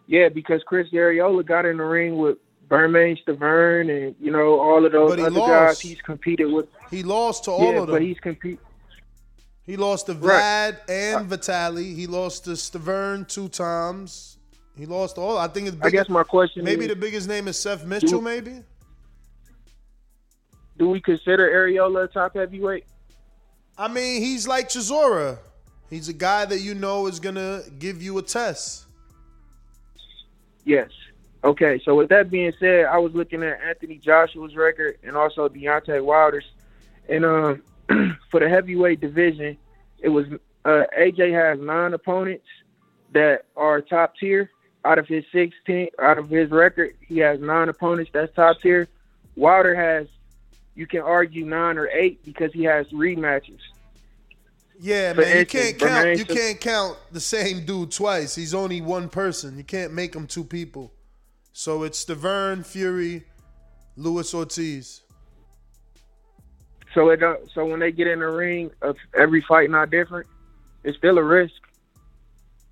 Yeah, 0.06 0.28
because 0.28 0.62
Chris 0.66 0.88
Arreola 0.92 1.44
got 1.44 1.64
in 1.64 1.78
the 1.78 1.84
ring 1.84 2.18
with 2.18 2.36
Bermane 2.68 3.16
Stiverne 3.26 3.90
and 4.08 4.14
you 4.20 4.30
know 4.30 4.60
all 4.60 4.84
of 4.84 4.92
those 4.92 5.12
other 5.12 5.30
lost. 5.30 5.48
guys 5.50 5.80
he's 5.80 6.00
competed 6.02 6.52
with. 6.52 6.66
He 6.90 7.02
lost 7.02 7.44
to 7.44 7.50
yeah, 7.50 7.56
all 7.56 7.82
of 7.84 7.88
but 7.88 8.02
he's 8.02 8.18
compete. 8.20 8.58
He 9.64 9.76
lost 9.76 10.06
to 10.06 10.14
Vlad 10.14 10.72
Right. 10.72 10.78
and 10.90 11.16
uh, 11.16 11.22
Vitali. 11.36 11.94
He 11.94 12.06
lost 12.06 12.44
to 12.44 12.50
Stavern 12.50 13.26
two 13.28 13.48
times. 13.48 14.38
He 14.76 14.86
lost 14.86 15.18
all. 15.18 15.38
I 15.38 15.48
think 15.48 15.68
it's. 15.68 15.76
I 15.82 15.90
guess 15.90 16.08
my 16.08 16.24
question 16.24 16.64
Maybe 16.64 16.82
is- 16.84 16.88
the 16.90 16.96
biggest 16.96 17.28
name 17.28 17.46
is 17.48 17.58
Seth 17.58 17.84
Mitchell. 17.86 18.08
Do- 18.18 18.20
Maybe. 18.20 18.60
Do 20.82 20.88
we 20.88 21.00
consider 21.00 21.48
Arreola 21.48 22.06
a 22.06 22.08
top 22.08 22.34
heavyweight? 22.34 22.86
I 23.78 23.86
mean, 23.86 24.20
he's 24.20 24.48
like 24.48 24.68
Chisora. 24.68 25.38
He's 25.88 26.08
a 26.08 26.12
guy 26.12 26.44
that 26.44 26.58
you 26.58 26.74
know 26.74 27.06
is 27.06 27.20
gonna 27.20 27.62
give 27.78 28.02
you 28.02 28.18
a 28.18 28.22
test. 28.22 28.86
Yes. 30.64 30.90
Okay, 31.44 31.80
so 31.84 31.94
with 31.94 32.08
that 32.08 32.32
being 32.32 32.52
said, 32.58 32.86
I 32.86 32.98
was 32.98 33.14
looking 33.14 33.44
at 33.44 33.60
Anthony 33.62 33.98
Joshua's 33.98 34.56
record 34.56 34.98
and 35.04 35.16
also 35.16 35.48
Deontay 35.48 36.04
Wilder's, 36.04 36.50
and 37.08 37.24
um, 37.24 37.62
for 38.32 38.40
the 38.40 38.48
heavyweight 38.48 39.00
division, 39.00 39.56
it 40.00 40.08
was 40.08 40.26
uh, 40.64 40.82
AJ 40.98 41.32
has 41.32 41.64
nine 41.64 41.94
opponents 41.94 42.46
that 43.12 43.44
are 43.56 43.80
top 43.80 44.16
tier. 44.16 44.50
Out 44.84 44.98
of 44.98 45.06
his 45.06 45.24
sixteen, 45.30 45.90
out 46.00 46.18
of 46.18 46.28
his 46.28 46.50
record, 46.50 46.96
he 47.06 47.18
has 47.18 47.38
nine 47.38 47.68
opponents 47.68 48.10
that's 48.12 48.34
top 48.34 48.60
tier. 48.60 48.88
Wilder 49.36 49.76
has, 49.76 50.08
you 50.74 50.86
can 50.86 51.00
argue 51.00 51.44
nine 51.44 51.78
or 51.78 51.88
eight 51.88 52.24
because 52.24 52.52
he 52.52 52.64
has 52.64 52.86
rematches. 52.88 53.58
Yeah, 54.80 55.12
For 55.12 55.20
man. 55.20 55.38
You 55.38 55.46
can't 55.46 55.78
count. 55.78 56.18
You 56.18 56.24
can't 56.24 56.60
count 56.60 56.98
the 57.12 57.20
same 57.20 57.64
dude 57.64 57.92
twice. 57.92 58.34
He's 58.34 58.54
only 58.54 58.80
one 58.80 59.08
person. 59.08 59.56
You 59.56 59.64
can't 59.64 59.92
make 59.92 60.14
him 60.14 60.26
two 60.26 60.44
people. 60.44 60.92
So 61.52 61.82
it's 61.82 62.04
Stiverne, 62.04 62.64
Fury, 62.64 63.24
Luis 63.96 64.34
Ortiz. 64.34 65.02
So 66.94 67.10
it 67.10 67.18
don't, 67.18 67.50
so 67.52 67.64
when 67.64 67.80
they 67.80 67.92
get 67.92 68.06
in 68.06 68.18
the 68.18 68.26
ring, 68.26 68.70
of 68.82 68.96
every 69.14 69.40
fight 69.40 69.70
not 69.70 69.90
different, 69.90 70.26
it's 70.84 70.98
still 70.98 71.18
a 71.18 71.22
risk. 71.22 71.54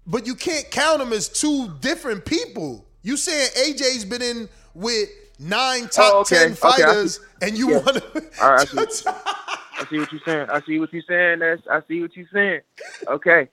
But 0.06 0.26
you 0.26 0.34
can't 0.34 0.70
count 0.70 0.98
them 0.98 1.12
as 1.12 1.28
two 1.28 1.68
different 1.80 2.24
people. 2.24 2.86
You 3.02 3.16
saying 3.16 3.50
AJ's 3.56 4.04
been 4.04 4.22
in 4.22 4.48
with 4.74 5.08
nine 5.40 5.88
top 5.88 6.14
Oh, 6.14 6.20
okay. 6.20 6.36
ten 6.36 6.50
Okay, 6.50 6.56
fighters, 6.56 7.20
and 7.42 7.58
you 7.58 7.68
Yeah. 7.68 7.78
want 7.78 7.96
to? 7.96 8.24
All 8.38 8.50
right, 8.52 8.68
I 8.68 8.70
see. 8.70 8.86
I 9.78 9.86
see 9.90 10.00
what 10.00 10.12
you're 10.12 10.20
saying. 10.24 10.46
I 10.50 10.60
see 10.66 10.78
what 10.78 10.92
you're 10.92 11.02
saying. 11.08 11.40
That's 11.40 11.62
I 11.70 11.80
see 11.88 12.02
what 12.02 12.16
you're 12.16 12.28
saying. 12.32 12.60
Okay. 13.08 13.48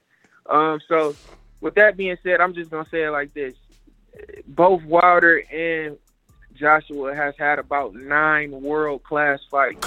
Um. 0.50 0.80
So, 0.88 1.16
with 1.60 1.74
that 1.76 1.96
being 1.96 2.16
said, 2.22 2.40
I'm 2.40 2.54
just 2.54 2.70
gonna 2.70 2.88
say 2.90 3.04
it 3.04 3.10
like 3.10 3.34
this: 3.34 3.54
both 4.48 4.82
Wilder 4.84 5.38
and 5.52 5.98
Joshua 6.54 7.14
has 7.14 7.34
had 7.38 7.58
about 7.58 7.94
nine 7.94 8.50
world 8.62 9.04
class 9.04 9.40
fights. 9.50 9.80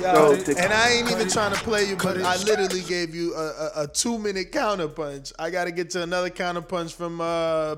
Yo, 0.00 0.12
So 0.14 0.36
to- 0.36 0.58
and 0.58 0.72
I 0.72 0.90
ain't 0.90 1.10
even 1.10 1.28
trying 1.28 1.52
to 1.52 1.58
play 1.58 1.84
you, 1.84 1.96
but 1.96 2.18
I 2.18 2.36
literally 2.38 2.82
gave 2.82 3.14
you 3.14 3.34
a, 3.34 3.46
a, 3.48 3.72
a 3.84 3.86
two 3.88 4.18
minute 4.18 4.52
counter 4.52 4.88
punch. 4.88 5.32
I 5.38 5.50
got 5.50 5.64
to 5.64 5.72
get 5.72 5.90
to 5.90 6.02
another 6.02 6.30
counter 6.30 6.62
punch 6.62 6.94
from 6.94 7.20
uh, 7.20 7.76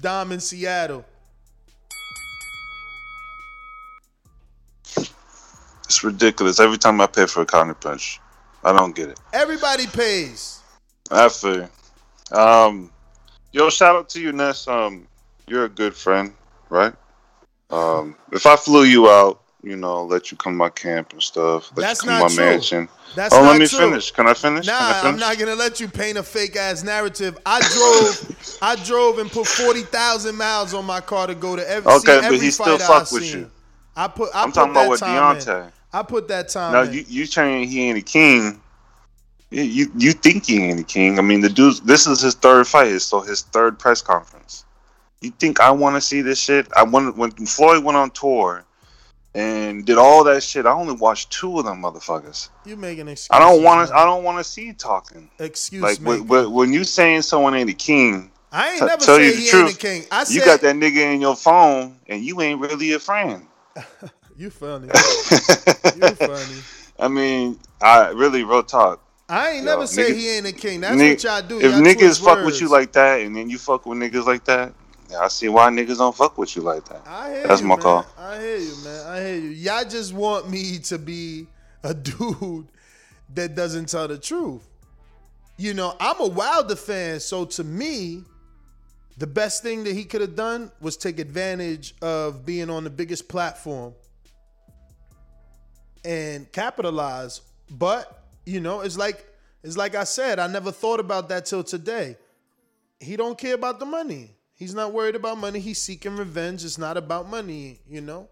Dom 0.00 0.32
in 0.32 0.40
Seattle. 0.40 1.04
It's 5.90 6.04
ridiculous. 6.04 6.60
Every 6.60 6.78
time 6.78 7.00
I 7.00 7.08
pay 7.08 7.26
for 7.26 7.40
a 7.42 7.44
counter 7.44 7.74
punch, 7.74 8.20
I 8.62 8.72
don't 8.72 8.94
get 8.94 9.08
it. 9.08 9.18
Everybody 9.32 9.88
pays. 9.88 10.60
I 11.10 11.28
feel. 11.28 11.68
Um, 12.30 12.92
yo, 13.50 13.70
shout 13.70 13.96
out 13.96 14.08
to 14.10 14.20
you, 14.20 14.30
Ness. 14.30 14.68
Um, 14.68 15.08
you're 15.48 15.64
a 15.64 15.68
good 15.68 15.92
friend, 15.92 16.32
right? 16.68 16.94
Um, 17.70 18.14
if 18.30 18.46
I 18.46 18.54
flew 18.54 18.84
you 18.84 19.10
out, 19.10 19.42
you 19.64 19.74
know, 19.74 20.04
let 20.04 20.30
you 20.30 20.36
come 20.36 20.52
to 20.52 20.56
my 20.58 20.68
camp 20.68 21.12
and 21.12 21.20
stuff, 21.20 21.72
let 21.76 21.82
That's 21.82 22.04
you 22.04 22.08
come 22.10 22.20
not 22.20 22.30
my 22.30 22.36
true. 22.36 22.44
mansion. 22.44 22.88
That's 23.16 23.34
oh, 23.34 23.42
let 23.42 23.58
me 23.58 23.66
true. 23.66 23.90
finish. 23.90 24.12
Can 24.12 24.28
I 24.28 24.34
finish? 24.34 24.68
Nah, 24.68 24.78
Can 24.78 25.06
I 25.06 25.08
I'm 25.08 25.18
not 25.18 25.38
gonna 25.38 25.56
let 25.56 25.80
you 25.80 25.88
paint 25.88 26.18
a 26.18 26.22
fake 26.22 26.54
ass 26.54 26.84
narrative. 26.84 27.36
I 27.44 27.58
drove, 27.62 28.58
I 28.62 28.76
drove 28.76 29.18
and 29.18 29.28
put 29.28 29.48
forty 29.48 29.82
thousand 29.82 30.36
miles 30.36 30.72
on 30.72 30.84
my 30.84 31.00
car 31.00 31.26
to 31.26 31.34
go 31.34 31.56
to 31.56 31.68
every. 31.68 31.90
Okay, 31.90 31.98
see 31.98 32.06
but 32.06 32.22
every 32.22 32.38
he 32.38 32.50
still 32.52 32.78
fuck 32.78 33.10
with 33.10 33.24
seen. 33.24 33.40
you. 33.40 33.50
I 33.96 34.06
put. 34.06 34.30
I 34.32 34.44
I'm 34.44 34.50
put 34.50 34.54
talking 34.54 34.70
about 34.70 34.88
with 34.90 35.00
time 35.00 35.36
in. 35.36 35.72
I 35.92 36.02
put 36.02 36.28
that 36.28 36.48
time. 36.48 36.72
No, 36.72 36.82
in. 36.82 36.92
you 36.92 37.04
you 37.08 37.26
saying 37.26 37.68
he 37.68 37.88
ain't 37.88 37.98
a 37.98 38.02
king. 38.02 38.60
You, 39.52 39.90
you 39.96 40.12
think 40.12 40.46
he 40.46 40.62
ain't 40.62 40.78
a 40.78 40.84
king? 40.84 41.18
I 41.18 41.22
mean, 41.22 41.40
the 41.40 41.48
dude. 41.48 41.78
This 41.78 42.06
is 42.06 42.20
his 42.20 42.34
third 42.34 42.68
fight, 42.68 43.00
so 43.00 43.20
his 43.20 43.42
third 43.42 43.78
press 43.80 44.00
conference. 44.00 44.64
You 45.20 45.32
think 45.32 45.60
I 45.60 45.70
want 45.72 45.96
to 45.96 46.00
see 46.00 46.22
this 46.22 46.40
shit? 46.40 46.68
I 46.76 46.84
wanted 46.84 47.16
when 47.16 47.32
Floyd 47.32 47.82
went 47.82 47.96
on 47.96 48.10
tour 48.12 48.64
and 49.34 49.84
did 49.84 49.98
all 49.98 50.22
that 50.24 50.42
shit. 50.42 50.66
I 50.66 50.72
only 50.72 50.94
watched 50.94 51.32
two 51.32 51.58
of 51.58 51.64
them 51.64 51.82
motherfuckers. 51.82 52.48
You 52.64 52.76
making 52.76 53.08
excuses. 53.08 53.28
I 53.30 53.38
don't 53.40 53.62
want 53.64 53.88
to. 53.88 53.94
I 53.94 54.04
don't 54.04 54.22
want 54.22 54.38
to 54.38 54.44
see 54.44 54.66
you 54.66 54.72
talking. 54.72 55.28
Excuse 55.40 55.82
Like 55.82 56.00
me. 56.00 56.20
when, 56.20 56.52
when 56.52 56.72
you 56.72 56.84
saying 56.84 57.22
someone 57.22 57.54
ain't 57.54 57.70
a 57.70 57.74
king. 57.74 58.30
I 58.52 58.70
ain't 58.70 58.80
t- 58.80 58.86
never 58.86 59.04
tell 59.04 59.20
you 59.20 59.32
the 59.32 59.36
he 59.36 59.48
truth, 59.48 59.68
ain't 59.68 59.74
a 59.74 59.78
king. 59.78 60.04
I 60.10 60.24
you 60.28 60.44
got 60.44 60.60
that 60.60 60.76
nigga 60.76 61.14
in 61.14 61.20
your 61.20 61.36
phone, 61.36 61.96
and 62.08 62.24
you 62.24 62.40
ain't 62.40 62.60
really 62.60 62.92
a 62.92 62.98
friend. 62.98 63.46
you 64.40 64.48
funny. 64.50 64.86
you 65.96 66.08
funny. 66.16 66.60
I 66.98 67.08
mean, 67.08 67.58
I 67.80 68.08
really 68.08 68.42
real 68.42 68.62
talk. 68.62 69.02
I 69.28 69.50
ain't 69.50 69.64
Yo, 69.64 69.70
never 69.72 69.86
say 69.86 70.10
niggas- 70.10 70.16
he 70.16 70.28
ain't 70.30 70.46
a 70.46 70.52
king. 70.52 70.80
That's 70.80 70.96
Ni- 70.96 71.10
what 71.10 71.22
y'all 71.24 71.42
do. 71.42 71.58
If 71.60 71.72
y'all 71.72 71.80
niggas 71.80 72.18
fuck 72.24 72.36
words. 72.38 72.46
with 72.46 72.60
you 72.62 72.68
like 72.70 72.92
that, 72.92 73.20
and 73.20 73.36
then 73.36 73.50
you 73.50 73.58
fuck 73.58 73.84
with 73.86 73.98
niggas 73.98 74.24
like 74.26 74.44
that, 74.46 74.72
I 75.18 75.28
see 75.28 75.48
why 75.48 75.68
niggas 75.70 75.98
don't 75.98 76.16
fuck 76.16 76.38
with 76.38 76.56
you 76.56 76.62
like 76.62 76.84
that. 76.86 77.02
I 77.06 77.32
hear 77.32 77.46
That's 77.46 77.60
you, 77.60 77.66
my 77.68 77.76
man. 77.76 77.82
call. 77.82 78.06
I 78.18 78.38
hear 78.40 78.56
you, 78.56 78.76
man. 78.84 79.06
I 79.06 79.20
hear 79.20 79.36
you. 79.36 79.48
Y'all 79.50 79.84
just 79.84 80.12
want 80.14 80.48
me 80.48 80.78
to 80.78 80.98
be 80.98 81.46
a 81.82 81.92
dude 82.08 82.66
that 83.34 83.54
doesn't 83.54 83.88
tell 83.90 84.08
the 84.08 84.18
truth. 84.18 84.62
You 85.58 85.74
know, 85.74 85.94
I'm 86.00 86.18
a 86.20 86.26
Wilder 86.28 86.76
fan, 86.76 87.20
so 87.20 87.44
to 87.44 87.62
me, 87.64 88.24
the 89.18 89.26
best 89.26 89.62
thing 89.62 89.84
that 89.84 89.94
he 89.94 90.04
could 90.04 90.22
have 90.22 90.34
done 90.34 90.72
was 90.80 90.96
take 90.96 91.18
advantage 91.18 91.94
of 92.00 92.46
being 92.46 92.70
on 92.70 92.84
the 92.84 92.90
biggest 92.90 93.28
platform 93.28 93.92
and 96.04 96.50
capitalize. 96.52 97.40
But, 97.70 98.24
you 98.44 98.60
know, 98.60 98.80
it's 98.80 98.98
like 98.98 99.26
it's 99.62 99.76
like 99.76 99.94
I 99.94 100.04
said, 100.04 100.38
I 100.38 100.46
never 100.46 100.72
thought 100.72 101.00
about 101.00 101.28
that 101.28 101.46
till 101.46 101.62
today. 101.62 102.16
He 102.98 103.16
don't 103.16 103.36
care 103.36 103.54
about 103.54 103.78
the 103.78 103.86
money. 103.86 104.30
He's 104.54 104.74
not 104.74 104.92
worried 104.92 105.14
about 105.14 105.38
money. 105.38 105.58
He's 105.58 105.80
seeking 105.80 106.16
revenge. 106.16 106.64
It's 106.64 106.78
not 106.78 106.96
about 106.96 107.28
money, 107.28 107.80
you 107.88 108.00
know. 108.00 108.28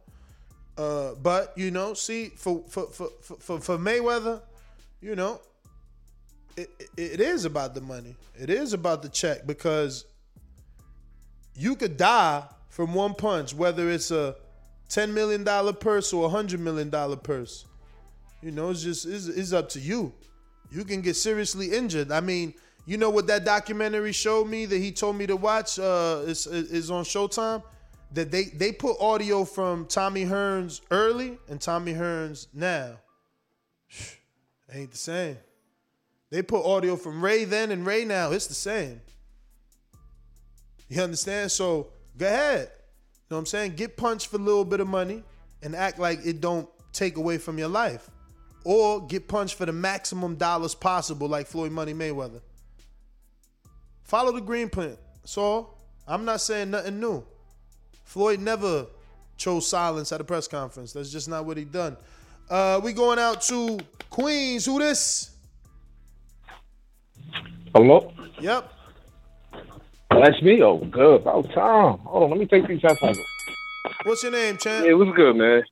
Uh, 0.76 1.14
but 1.14 1.52
you 1.56 1.70
know, 1.70 1.94
see, 1.94 2.28
for 2.28 2.62
for 2.68 2.86
for 2.86 3.08
for, 3.20 3.60
for, 3.60 3.78
Mayweather, 3.78 4.40
you 5.00 5.16
know, 5.16 5.40
it, 6.56 6.70
it 6.96 7.20
is 7.20 7.44
about 7.44 7.74
the 7.74 7.80
money. 7.80 8.14
It 8.38 8.48
is 8.50 8.72
about 8.72 9.02
the 9.02 9.08
check 9.08 9.46
because 9.46 10.04
you 11.56 11.74
could 11.74 11.96
die 11.96 12.44
from 12.68 12.94
one 12.94 13.14
punch, 13.14 13.54
whether 13.54 13.90
it's 13.90 14.10
a 14.10 14.36
ten 14.88 15.12
million 15.12 15.44
dollar 15.44 15.72
purse 15.72 16.12
or 16.12 16.26
a 16.26 16.28
hundred 16.28 16.60
million 16.60 16.90
dollar 16.90 17.16
purse. 17.16 17.64
You 18.42 18.52
know, 18.52 18.70
it's 18.70 18.82
just 18.82 19.06
it's, 19.06 19.26
it's 19.26 19.52
up 19.52 19.68
to 19.70 19.80
you. 19.80 20.12
You 20.70 20.84
can 20.84 21.00
get 21.00 21.16
seriously 21.16 21.72
injured. 21.72 22.12
I 22.12 22.20
mean, 22.20 22.54
you 22.86 22.96
know 22.96 23.10
what 23.10 23.26
that 23.26 23.44
documentary 23.44 24.12
showed 24.12 24.46
me 24.48 24.66
that 24.66 24.78
he 24.78 24.92
told 24.92 25.16
me 25.16 25.26
to 25.26 25.36
watch 25.36 25.78
uh, 25.78 26.22
is 26.26 26.46
is 26.46 26.90
on 26.90 27.04
Showtime. 27.04 27.62
That 28.12 28.30
they 28.30 28.44
they 28.44 28.72
put 28.72 28.96
audio 29.00 29.44
from 29.44 29.86
Tommy 29.86 30.24
Hearns 30.24 30.80
early 30.90 31.38
and 31.48 31.60
Tommy 31.60 31.92
Hearns 31.92 32.46
now. 32.54 32.96
Ain't 34.72 34.92
the 34.92 34.96
same. 34.96 35.36
They 36.30 36.42
put 36.42 36.64
audio 36.64 36.96
from 36.96 37.24
Ray 37.24 37.44
then 37.44 37.70
and 37.70 37.86
Ray 37.86 38.04
now. 38.04 38.32
It's 38.32 38.46
the 38.46 38.54
same. 38.54 39.00
You 40.88 41.02
understand? 41.02 41.50
So 41.50 41.88
go 42.16 42.26
ahead. 42.26 42.70
You 43.28 43.34
know 43.34 43.36
what 43.36 43.40
I'm 43.40 43.46
saying? 43.46 43.74
Get 43.74 43.98
punched 43.98 44.28
for 44.28 44.36
a 44.36 44.40
little 44.40 44.64
bit 44.64 44.80
of 44.80 44.88
money 44.88 45.22
and 45.62 45.76
act 45.76 45.98
like 45.98 46.24
it 46.24 46.40
don't 46.40 46.66
take 46.94 47.18
away 47.18 47.36
from 47.36 47.58
your 47.58 47.68
life. 47.68 48.08
Or 48.64 49.06
get 49.06 49.28
punched 49.28 49.56
for 49.56 49.66
the 49.66 49.72
maximum 49.72 50.36
dollars 50.36 50.74
possible, 50.74 51.28
like 51.28 51.46
Floyd 51.46 51.72
Money 51.72 51.92
Mayweather. 51.92 52.40
Follow 54.02 54.32
the 54.32 54.40
green 54.40 54.70
print. 54.70 54.98
So 55.24 55.74
I'm 56.06 56.24
not 56.24 56.40
saying 56.40 56.70
nothing 56.70 57.00
new. 57.00 57.22
Floyd 58.04 58.40
never 58.40 58.86
chose 59.36 59.68
silence 59.68 60.10
at 60.10 60.22
a 60.22 60.24
press 60.24 60.48
conference. 60.48 60.94
That's 60.94 61.12
just 61.12 61.28
not 61.28 61.44
what 61.44 61.58
he 61.58 61.64
done. 61.64 61.98
Uh, 62.48 62.80
we 62.82 62.94
going 62.94 63.18
out 63.18 63.42
to 63.42 63.78
Queens. 64.08 64.64
Who 64.64 64.78
this? 64.78 65.36
Hello? 67.74 68.10
Yep. 68.40 68.72
That's 70.10 70.40
me. 70.42 70.62
Oh, 70.62 70.78
good. 70.78 71.22
About 71.22 71.44
time. 71.52 71.98
Hold 71.98 72.24
on, 72.24 72.30
let 72.30 72.38
me 72.38 72.46
take 72.46 72.66
these 72.66 72.82
out. 72.84 72.96
What's 74.04 74.22
your 74.22 74.32
name, 74.32 74.56
champ? 74.56 74.86
Yeah, 74.86 74.94
what's 74.94 75.14
good, 75.16 75.36
man? 75.36 75.62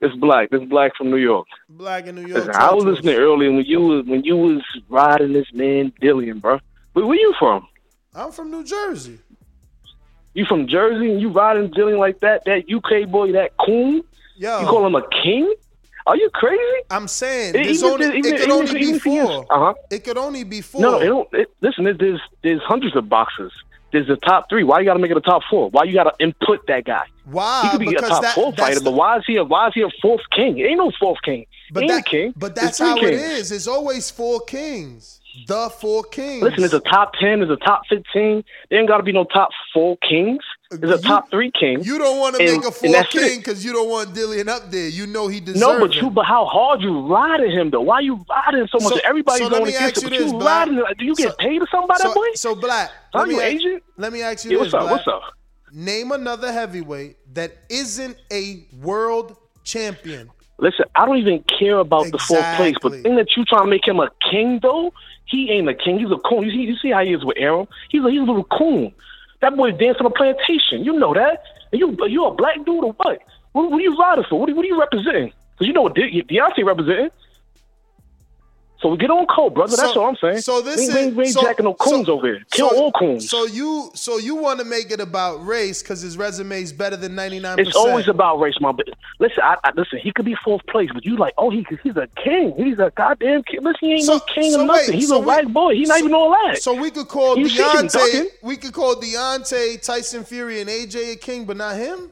It's 0.00 0.14
Black. 0.16 0.48
It's 0.50 0.64
Black 0.64 0.96
from 0.96 1.10
New 1.10 1.18
York. 1.18 1.46
Black 1.68 2.06
in 2.06 2.14
New 2.14 2.22
York. 2.22 2.46
Listen, 2.46 2.54
I 2.54 2.72
was 2.72 2.84
listening 2.84 3.16
earlier 3.16 3.52
when 3.52 3.64
you 3.64 3.80
was 3.80 4.06
when 4.06 4.24
you 4.24 4.36
was 4.36 4.62
riding 4.88 5.32
this 5.32 5.46
man 5.52 5.92
Dillian, 6.02 6.40
bro. 6.40 6.58
Where, 6.94 7.06
where 7.06 7.18
you 7.18 7.34
from? 7.38 7.66
I'm 8.14 8.32
from 8.32 8.50
New 8.50 8.64
Jersey. 8.64 9.18
You 10.32 10.46
from 10.46 10.66
Jersey 10.68 11.10
and 11.10 11.20
you 11.20 11.30
riding 11.30 11.70
Dillian 11.70 11.98
like 11.98 12.20
that? 12.20 12.44
That 12.46 12.64
UK 12.72 13.10
boy, 13.10 13.32
that 13.32 13.56
coon? 13.58 14.02
Yo. 14.36 14.60
You 14.60 14.66
call 14.66 14.86
him 14.86 14.94
a 14.94 15.06
king? 15.22 15.54
Are 16.06 16.16
you 16.16 16.30
crazy? 16.32 16.62
I'm 16.90 17.08
saying 17.08 17.54
It- 17.54 17.66
even 17.66 17.84
only, 17.90 18.06
even 18.06 18.18
it 18.18 18.22
could 18.22 18.34
even 18.40 18.50
only 18.50 18.74
be 18.74 18.98
four. 18.98 19.46
Uh-huh. 19.50 19.74
It 19.90 20.04
could 20.04 20.18
only 20.18 20.44
be 20.44 20.60
four. 20.60 20.80
No, 20.80 20.98
it 21.00 21.06
don't. 21.06 21.28
It, 21.32 21.50
listen, 21.60 21.84
there's, 21.84 21.98
there's 21.98 22.20
there's 22.42 22.62
hundreds 22.62 22.96
of 22.96 23.08
boxers. 23.08 23.52
There's 23.92 24.06
the 24.06 24.16
top 24.16 24.48
three. 24.48 24.62
Why 24.62 24.78
you 24.78 24.84
got 24.84 24.94
to 24.94 25.00
make 25.00 25.10
it 25.10 25.16
a 25.16 25.20
top 25.20 25.42
four? 25.50 25.68
Why 25.70 25.82
you 25.82 25.92
got 25.94 26.04
to 26.04 26.12
input 26.24 26.64
that 26.68 26.84
guy? 26.84 27.02
Why? 27.24 27.62
He 27.64 27.70
could 27.70 27.80
be 27.80 27.94
a 27.94 28.00
top 28.00 28.22
that- 28.22 28.34
four 28.34 28.52
fighter, 28.52 28.80
but 28.80 28.92
why 28.94 29.18
is 29.18 29.24
he 29.26 29.36
a 29.36 29.44
why 29.44 29.68
is 29.68 29.74
he 29.74 29.82
a 29.82 29.88
fourth 30.00 30.22
king? 30.30 30.58
Ain't 30.60 30.78
no 30.78 30.92
fourth 30.98 31.18
king. 31.22 31.44
But 31.72 31.82
Ain't 31.84 31.92
that, 31.92 32.00
a 32.00 32.02
king. 32.04 32.34
but 32.36 32.54
that's 32.56 32.78
how 32.78 32.96
it 32.96 33.00
kings. 33.00 33.22
is. 33.22 33.52
It's 33.52 33.66
always 33.68 34.10
four 34.10 34.40
kings. 34.40 35.20
The 35.46 35.70
four 35.70 36.02
kings. 36.04 36.42
Listen, 36.42 36.60
there's 36.62 36.74
a 36.74 36.80
top 36.80 37.12
ten, 37.14 37.38
there's 37.40 37.50
a 37.50 37.56
top 37.56 37.82
fifteen. 37.88 38.42
There 38.68 38.78
ain't 38.80 38.88
got 38.88 38.96
to 38.96 39.02
be 39.04 39.12
no 39.12 39.24
top 39.24 39.50
four 39.72 39.96
kings. 39.98 40.42
There's 40.70 41.00
a 41.00 41.02
top 41.02 41.30
three 41.30 41.50
king. 41.50 41.82
You 41.82 41.98
don't 41.98 42.20
want 42.20 42.36
to 42.36 42.44
make 42.44 42.64
a 42.64 42.70
four 42.70 43.02
king 43.04 43.38
because 43.38 43.64
you 43.64 43.72
don't 43.72 43.90
want 43.90 44.14
Dillian 44.14 44.46
up 44.46 44.70
there. 44.70 44.88
You 44.88 45.06
know 45.08 45.26
he 45.26 45.40
deserves 45.40 45.60
No, 45.60 45.80
but 45.80 45.90
it. 45.96 46.00
you, 46.00 46.10
but 46.10 46.26
how 46.26 46.46
hard 46.46 46.80
you 46.80 47.08
riding 47.08 47.50
him 47.50 47.70
though? 47.70 47.80
Why 47.80 47.98
you 48.00 48.24
riding 48.30 48.68
so 48.68 48.78
much? 48.78 48.94
So- 48.94 49.00
Everybody's 49.04 49.48
so 49.48 49.50
going 49.50 49.66
against 49.66 50.00
him, 50.00 50.12
you 50.12 50.18
but 50.18 50.24
this, 50.24 50.32
you 50.32 50.38
riding. 50.38 50.82
Do 50.96 51.04
you 51.04 51.16
get 51.16 51.36
paid 51.38 51.60
or 51.60 51.66
something 51.72 51.88
by 51.88 51.96
so, 51.96 52.08
that 52.08 52.14
boy? 52.14 52.26
So 52.34 52.54
black. 52.54 52.90
Are 53.14 53.20
let 53.22 53.28
me 53.28 53.34
you 53.34 53.40
agent? 53.40 53.82
Let 53.96 54.12
me 54.12 54.22
ask 54.22 54.44
you 54.44 54.52
Yeah, 54.52 54.64
this, 54.64 54.72
what's 54.72 54.74
up? 54.74 54.80
Black. 54.82 55.06
What's 55.06 55.08
up? 55.08 55.22
Name 55.72 56.12
another 56.12 56.52
heavyweight 56.52 57.16
that 57.34 57.52
isn't 57.68 58.16
a 58.32 58.64
world 58.80 59.36
champion. 59.64 60.30
Listen, 60.58 60.84
I 60.94 61.04
don't 61.04 61.18
even 61.18 61.42
care 61.58 61.78
about 61.78 62.12
the 62.12 62.18
fourth 62.18 62.44
place, 62.56 62.76
but 62.80 62.92
the 62.92 63.02
thing 63.02 63.16
that 63.16 63.36
you 63.36 63.44
trying 63.44 63.64
to 63.64 63.70
make 63.70 63.86
him 63.88 63.98
a 63.98 64.10
king 64.30 64.60
though, 64.62 64.92
he 65.24 65.50
ain't 65.50 65.68
a 65.68 65.74
king. 65.74 65.98
He's 65.98 66.10
a 66.12 66.18
coon. 66.18 66.44
You 66.44 66.50
see, 66.50 66.58
you 66.58 66.76
see 66.76 66.90
how 66.90 67.02
he 67.02 67.12
is 67.12 67.24
with 67.24 67.38
Aaron. 67.40 67.66
He's 67.88 68.04
a 68.04 68.10
he's 68.10 68.20
a 68.20 68.24
little 68.24 68.44
coon. 68.44 68.92
That 69.40 69.56
boy 69.56 69.72
dancing 69.72 70.06
on 70.06 70.06
a 70.06 70.10
plantation. 70.10 70.84
You 70.84 70.92
know 70.92 71.14
that. 71.14 71.42
And 71.72 71.80
you 71.80 71.96
you 72.06 72.24
a 72.26 72.34
black 72.34 72.56
dude 72.64 72.84
or 72.84 72.92
what? 72.92 73.20
What, 73.52 73.70
what 73.70 73.78
are 73.78 73.82
you 73.82 73.96
riding 73.96 74.24
for? 74.28 74.38
What 74.38 74.50
are, 74.50 74.54
what 74.54 74.64
are 74.64 74.68
you 74.68 74.78
representing? 74.78 75.32
Because 75.52 75.66
you 75.66 75.72
know 75.72 75.82
what 75.82 75.94
De- 75.94 76.24
representing. 76.64 77.10
So 78.80 78.88
we 78.88 78.96
get 78.96 79.10
on 79.10 79.26
code, 79.26 79.52
brother. 79.54 79.76
That's 79.76 79.92
So- 79.92 80.00
all 80.02 80.08
I'm 80.08 80.16
saying. 80.16 80.40
So 80.40 80.62
this 80.62 80.78
we, 80.78 80.84
is 81.00 81.14
we, 81.14 81.26
so- 81.26 81.42
jacking 81.42 81.64
no 81.64 81.74
coons 81.74 82.06
so- 82.06 82.14
over 82.14 82.26
here. 82.26 82.42
Kill 82.50 82.70
so- 82.70 82.76
all 82.84 82.92
coons. 82.92 83.28
So 83.28 83.44
you 83.44 83.90
so 83.94 84.16
you 84.16 84.34
want 84.36 84.58
to 84.60 84.64
make 84.64 84.90
it 84.90 85.00
about 85.00 85.44
race 85.46 85.82
because 85.82 86.00
his 86.00 86.16
resume 86.16 86.62
is 86.62 86.72
better 86.72 86.96
than 86.96 87.14
ninety 87.14 87.40
nine 87.40 87.58
It's 87.58 87.76
always 87.76 88.08
about 88.08 88.40
race, 88.40 88.54
my. 88.60 88.72
But 88.72 88.88
listen, 89.18 89.42
I, 89.42 89.56
I 89.64 89.72
listen. 89.76 89.98
He 89.98 90.12
could 90.12 90.24
be 90.24 90.34
fourth 90.42 90.64
place, 90.66 90.88
but 90.94 91.04
you 91.04 91.16
like, 91.16 91.34
oh, 91.36 91.50
he 91.50 91.66
he's 91.82 91.96
a 91.96 92.06
king. 92.16 92.54
He's 92.56 92.78
a 92.78 92.90
goddamn 92.96 93.42
king. 93.42 93.60
Listen, 93.62 93.88
he 93.88 93.94
ain't 93.96 94.06
no 94.06 94.20
king 94.20 94.54
or 94.54 94.64
nothing. 94.64 94.86
wait, 94.88 94.94
he's 94.94 95.10
a 95.10 95.18
we- 95.18 95.26
white 95.26 95.52
boy. 95.52 95.74
He's 95.74 95.88
not 95.88 95.98
even 95.98 96.14
all 96.14 96.30
that. 96.30 96.62
So 96.62 96.72
we 96.74 96.90
could 96.90 97.08
call 97.08 97.36
You 97.38 97.46
Deontay. 97.46 98.26
We 98.42 98.56
could 98.56 98.72
call 98.72 98.94
Deontay, 98.96 99.82
Tyson 99.82 100.24
Fury, 100.24 100.60
and 100.60 100.70
AJ 100.70 101.12
a 101.12 101.16
king, 101.16 101.44
but 101.44 101.56
not 101.58 101.76
him. 101.76 102.10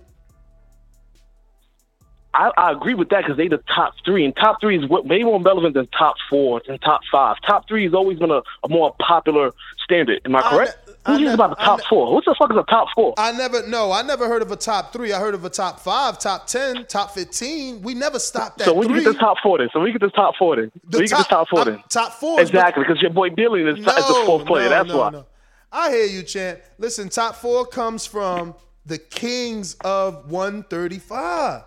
I, 2.35 2.51
I 2.57 2.73
agree 2.73 2.95
with 2.95 3.09
that 3.09 3.23
because 3.25 3.37
they 3.37 3.49
the 3.49 3.59
top 3.75 3.95
three, 4.05 4.25
and 4.25 4.37
top 4.37 4.61
three 4.61 4.79
is 4.79 4.89
what 4.89 5.07
way 5.07 5.23
more 5.23 5.41
relevant 5.43 5.75
than 5.75 5.87
top 5.89 6.17
four 6.29 6.61
and 6.69 6.81
top 6.83 7.01
five. 7.11 7.37
Top 7.47 7.67
three 7.67 7.85
has 7.85 7.95
always 7.95 8.19
been 8.19 8.31
a, 8.31 8.43
a 8.65 8.69
more 8.69 8.95
popular 9.01 9.51
standard. 9.83 10.21
Am 10.25 10.37
I 10.37 10.43
correct? 10.43 10.77
Who 11.07 11.17
cares 11.19 11.33
about 11.35 11.51
the 11.51 11.65
top 11.65 11.81
four? 11.89 12.13
What 12.13 12.27
the 12.27 12.35
fuck 12.39 12.51
is 12.51 12.57
a 12.59 12.63
top 12.65 12.89
four? 12.95 13.15
I 13.17 13.33
never 13.33 13.67
no, 13.67 13.93
I 13.93 14.03
never 14.03 14.29
heard 14.29 14.43
of 14.43 14.53
a 14.53 14.57
top 14.57 14.93
three. 14.93 15.13
I 15.13 15.19
heard 15.19 15.35
of 15.35 15.45
a 15.47 15.49
top 15.51 15.81
five, 15.81 16.19
top 16.19 16.47
ten, 16.47 16.85
top 16.87 17.13
fifteen. 17.13 17.81
We 17.81 17.95
never 17.95 18.19
stopped 18.19 18.61
at 18.61 18.67
So 18.67 18.75
we 18.75 18.87
three. 18.87 18.97
get 19.03 19.13
this 19.13 19.17
top 19.19 19.39
four 19.43 19.57
then. 19.59 19.71
So 19.73 19.81
we 19.81 19.91
get 19.91 20.03
this 20.03 20.13
top 20.13 20.35
four 20.39 20.57
then. 20.57 20.71
The 20.91 20.99
we 20.99 21.07
get 21.07 21.17
this 21.17 21.27
top- 21.27 21.29
top 21.29 21.49
four 21.49 21.61
I'm- 21.61 21.83
top 21.89 22.13
four 22.13 22.41
Exactly, 22.43 22.85
because 22.85 23.01
your 23.01 23.11
boy 23.11 23.31
Billy 23.31 23.63
is, 23.63 23.79
is 23.79 23.85
the 23.87 24.23
fourth 24.27 24.45
player. 24.45 24.65
no, 24.65 24.71
That's 24.71 24.89
no, 24.91 24.99
why. 24.99 25.11
no. 25.11 25.27
I 25.73 25.91
hear 25.91 26.05
you, 26.07 26.23
Champ. 26.23 26.61
Listen, 26.77 27.09
top 27.09 27.37
four 27.37 27.65
comes 27.67 28.05
from 28.05 28.55
the 28.85 28.99
kings 28.99 29.75
of 29.85 30.31
135. 30.31 31.63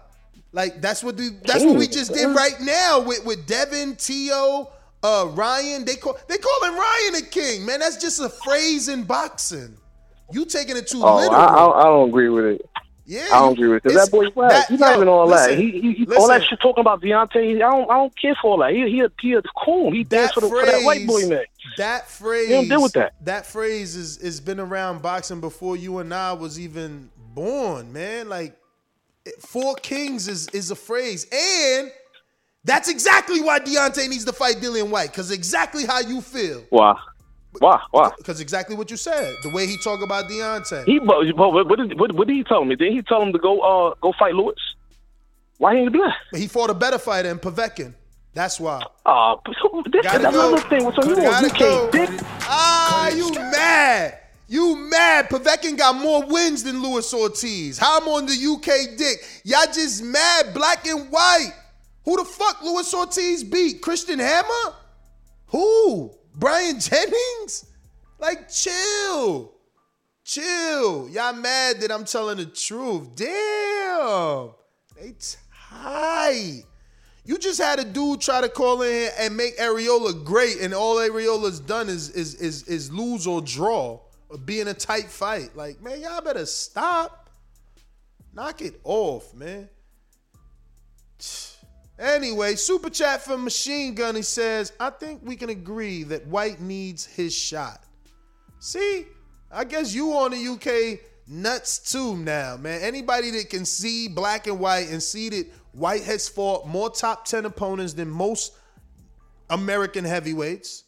Like 0.53 0.81
that's 0.81 1.03
what 1.03 1.17
the, 1.17 1.29
that's 1.43 1.63
what 1.63 1.77
we 1.77 1.87
just 1.87 2.13
did 2.13 2.35
right 2.35 2.59
now 2.59 2.99
with 3.01 3.25
with 3.25 3.45
Devin, 3.47 3.95
Tio, 3.95 4.69
uh, 5.01 5.27
Ryan. 5.31 5.85
They 5.85 5.95
call 5.95 6.17
they 6.27 6.37
calling 6.37 6.77
Ryan 6.77 7.15
a 7.15 7.21
king, 7.25 7.65
man. 7.65 7.79
That's 7.79 7.97
just 7.97 8.19
a 8.19 8.29
phrase 8.29 8.89
in 8.89 9.03
boxing. 9.03 9.77
You 10.31 10.45
taking 10.45 10.77
it 10.77 10.87
too 10.87 11.01
Oh, 11.03 11.15
literal. 11.17 11.35
I, 11.35 11.45
I, 11.45 11.81
I 11.81 11.83
don't 11.85 12.09
agree 12.09 12.29
with 12.29 12.45
it. 12.45 12.69
Yeah, 13.05 13.27
I 13.33 13.39
don't 13.39 13.53
agree 13.53 13.67
with 13.67 13.85
it. 13.85 13.93
That 13.93 14.09
boy's 14.09 14.33
whack. 14.35 14.51
that- 14.51 14.67
He's 14.69 14.79
not 14.79 14.91
yo, 14.91 14.95
even 14.97 15.07
all 15.09 15.27
listen, 15.27 15.49
that. 15.51 15.59
He, 15.59 15.71
he, 15.81 15.93
he 16.05 16.15
all 16.15 16.27
that 16.29 16.43
shit 16.43 16.59
talking 16.61 16.79
about 16.81 17.01
Deontay. 17.01 17.55
I 17.55 17.59
don't, 17.59 17.91
I 17.91 17.95
don't 17.95 18.17
care 18.17 18.35
for 18.41 18.51
all 18.51 18.57
that. 18.59 18.71
He, 18.71 18.89
he, 18.89 19.01
a, 19.01 19.09
he 19.19 19.33
a 19.33 19.41
coon. 19.65 19.93
He 19.93 20.05
danced 20.05 20.35
for, 20.35 20.39
the, 20.41 20.47
for 20.47 20.65
that 20.65 20.83
white 20.83 21.05
boy 21.05 21.27
man. 21.27 21.43
That 21.77 22.07
phrase. 22.07 22.49
don't 22.49 22.69
deal 22.69 22.81
with 22.81 22.93
that. 22.93 23.13
That 23.25 23.45
phrase 23.45 23.95
is 23.97 24.21
has 24.21 24.39
been 24.39 24.59
around 24.61 25.01
boxing 25.01 25.41
before 25.41 25.75
you 25.75 25.97
and 25.97 26.13
I 26.13 26.31
was 26.33 26.57
even 26.59 27.09
born, 27.33 27.91
man. 27.91 28.29
Like 28.29 28.57
four 29.39 29.75
kings 29.75 30.27
is 30.27 30.47
is 30.49 30.71
a 30.71 30.75
phrase, 30.75 31.25
and 31.31 31.91
that's 32.63 32.89
exactly 32.89 33.41
why 33.41 33.59
Deontay 33.59 34.09
needs 34.09 34.25
to 34.25 34.33
fight 34.33 34.57
Dillian 34.57 34.89
Whyte, 34.89 35.11
because 35.11 35.31
exactly 35.31 35.85
how 35.85 35.99
you 35.99 36.21
feel, 36.21 36.63
Why? 36.69 36.95
Why? 37.59 37.81
Why? 37.91 38.11
because 38.17 38.39
exactly 38.39 38.75
what 38.75 38.89
you 38.89 38.97
said, 38.97 39.35
the 39.43 39.49
way 39.49 39.67
he 39.67 39.77
talk 39.77 40.01
about 40.01 40.29
Deontay. 40.29 40.85
He, 40.85 40.99
but, 40.99 41.17
what, 41.35 41.77
did, 41.79 41.99
what, 41.99 42.11
what 42.13 42.27
did 42.27 42.35
he 42.37 42.43
tell 42.43 42.63
me? 42.65 42.75
Did 42.75 42.93
he 42.93 43.01
tell 43.01 43.21
him 43.21 43.33
to 43.33 43.39
go 43.39 43.59
uh 43.59 43.93
go 44.01 44.13
fight 44.17 44.33
Luis? 44.35 44.55
Why 45.57 45.77
he 45.77 45.89
do 45.89 45.99
that? 45.99 46.37
He 46.39 46.47
fought 46.47 46.69
a 46.71 46.73
better 46.73 46.97
fighter 46.97 47.29
in 47.29 47.37
Povetkin. 47.37 47.93
That's 48.33 48.59
why. 48.59 48.81
Uh, 49.05 49.35
so 49.61 49.83
this 49.91 50.03
that's 50.03 50.17
go. 50.23 50.29
another 50.29 50.61
thing. 50.69 50.81
So 50.81 51.03
you 51.07 51.15
Gotta 51.17 51.47
want 51.47 51.59
go. 51.59 51.85
UK 51.87 51.91
dick? 51.91 52.09
Ah, 52.43 53.09
you 53.09 53.31
mad? 53.33 54.17
You 54.51 54.75
mad? 54.75 55.29
Povetkin 55.29 55.77
got 55.77 55.95
more 55.95 56.25
wins 56.25 56.63
than 56.63 56.83
Luis 56.83 57.13
Ortiz. 57.13 57.77
How 57.77 58.01
I'm 58.01 58.07
on 58.09 58.25
the 58.25 58.33
UK 58.33 58.97
dick? 58.97 59.23
Y'all 59.45 59.65
just 59.73 60.03
mad, 60.03 60.53
black 60.53 60.85
and 60.85 61.09
white. 61.09 61.53
Who 62.03 62.17
the 62.17 62.25
fuck 62.25 62.61
Luis 62.61 62.93
Ortiz 62.93 63.45
beat? 63.45 63.81
Christian 63.81 64.19
Hammer? 64.19 64.75
Who? 65.47 66.11
Bryant 66.35 66.81
Jennings? 66.81 67.65
Like, 68.19 68.49
chill. 68.49 69.53
Chill. 70.25 71.07
Y'all 71.07 71.31
mad 71.31 71.79
that 71.79 71.89
I'm 71.89 72.03
telling 72.03 72.35
the 72.35 72.45
truth. 72.45 73.15
Damn. 73.15 74.49
They 74.97 75.15
tight. 75.71 76.63
You 77.23 77.37
just 77.37 77.61
had 77.61 77.79
a 77.79 77.85
dude 77.85 78.19
try 78.19 78.41
to 78.41 78.49
call 78.49 78.81
in 78.81 79.11
and 79.17 79.37
make 79.37 79.57
Arreola 79.59 80.25
great, 80.25 80.59
and 80.59 80.73
all 80.73 80.97
Arreola's 80.97 81.61
done 81.61 81.87
is 81.87 82.09
is 82.09 82.35
is 82.35 82.63
is 82.63 82.91
lose 82.91 83.25
or 83.25 83.41
draw 83.41 84.01
be 84.37 84.59
in 84.59 84.67
a 84.67 84.73
tight 84.73 85.09
fight. 85.09 85.55
Like, 85.55 85.81
man, 85.81 86.01
y'all 86.01 86.21
better 86.21 86.45
stop. 86.45 87.29
Knock 88.33 88.61
it 88.61 88.79
off, 88.83 89.33
man. 89.33 89.69
Anyway, 91.99 92.55
super 92.55 92.89
chat 92.89 93.21
from 93.21 93.43
Machine 93.43 93.93
Gun. 93.93 94.15
He 94.15 94.23
says, 94.23 94.73
I 94.79 94.89
think 94.89 95.21
we 95.23 95.35
can 95.35 95.49
agree 95.51 96.01
that 96.05 96.25
Whyte 96.25 96.59
needs 96.59 97.05
his 97.05 97.31
shot. 97.31 97.83
See, 98.57 99.05
I 99.51 99.65
guess 99.65 99.93
you 99.93 100.11
on 100.13 100.31
the 100.31 100.47
UK 100.47 100.99
nuts 101.27 101.91
too 101.91 102.17
now, 102.17 102.57
man. 102.57 102.81
Anybody 102.81 103.29
that 103.31 103.51
can 103.51 103.65
see 103.65 104.07
black 104.07 104.47
and 104.47 104.59
white 104.59 104.89
and 104.89 105.01
see 105.01 105.29
that 105.29 105.51
Whyte 105.73 106.03
has 106.03 106.27
fought 106.27 106.67
more 106.67 106.89
top 106.89 107.25
10 107.25 107.45
opponents 107.45 107.93
than 107.93 108.09
most 108.09 108.53
American 109.51 110.03
heavyweights. 110.03 110.85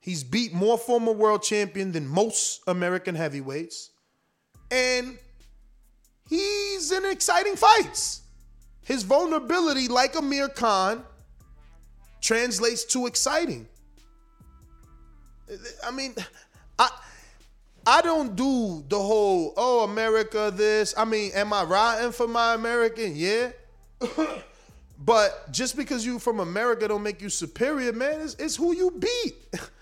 He's 0.00 0.24
beat 0.24 0.54
more 0.54 0.78
former 0.78 1.12
world 1.12 1.42
champion 1.42 1.92
than 1.92 2.08
most 2.08 2.62
American 2.66 3.14
heavyweights. 3.14 3.90
And 4.70 5.18
he's 6.28 6.90
in 6.90 7.04
exciting 7.04 7.54
fights. 7.54 8.22
His 8.82 9.02
vulnerability, 9.02 9.88
like 9.88 10.16
Amir 10.16 10.48
Khan, 10.48 11.04
translates 12.22 12.84
to 12.86 13.06
exciting. 13.06 13.68
I 15.86 15.90
mean, 15.90 16.14
I 16.78 16.88
I 17.86 18.00
don't 18.02 18.34
do 18.36 18.84
the 18.88 18.98
whole 18.98 19.52
oh 19.56 19.84
America 19.84 20.50
this. 20.54 20.94
I 20.96 21.04
mean, 21.04 21.32
am 21.34 21.52
I 21.52 21.64
riding 21.64 22.12
for 22.12 22.26
my 22.26 22.54
American? 22.54 23.14
Yeah. 23.16 23.50
but 24.98 25.52
just 25.52 25.76
because 25.76 26.06
you 26.06 26.18
from 26.18 26.40
America 26.40 26.88
don't 26.88 27.02
make 27.02 27.20
you 27.20 27.28
superior, 27.28 27.92
man. 27.92 28.22
It's, 28.22 28.34
it's 28.34 28.56
who 28.56 28.74
you 28.74 28.90
beat. 28.92 29.34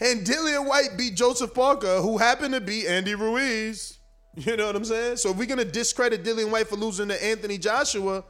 and 0.00 0.24
Dillian 0.26 0.66
Whyte 0.66 0.96
beat 0.96 1.14
Joseph 1.14 1.54
Parker, 1.54 2.00
who 2.00 2.18
happened 2.18 2.54
to 2.54 2.60
beat 2.60 2.86
Andy 2.86 3.14
Ruiz. 3.14 3.98
You 4.36 4.56
know 4.56 4.66
what 4.66 4.76
I'm 4.76 4.84
saying? 4.84 5.16
So 5.16 5.30
if 5.30 5.38
we're 5.38 5.46
gonna 5.46 5.64
discredit 5.64 6.22
Dillian 6.22 6.50
Whyte 6.50 6.68
for 6.68 6.76
losing 6.76 7.08
to 7.08 7.24
Anthony 7.24 7.56
Joshua, 7.56 8.22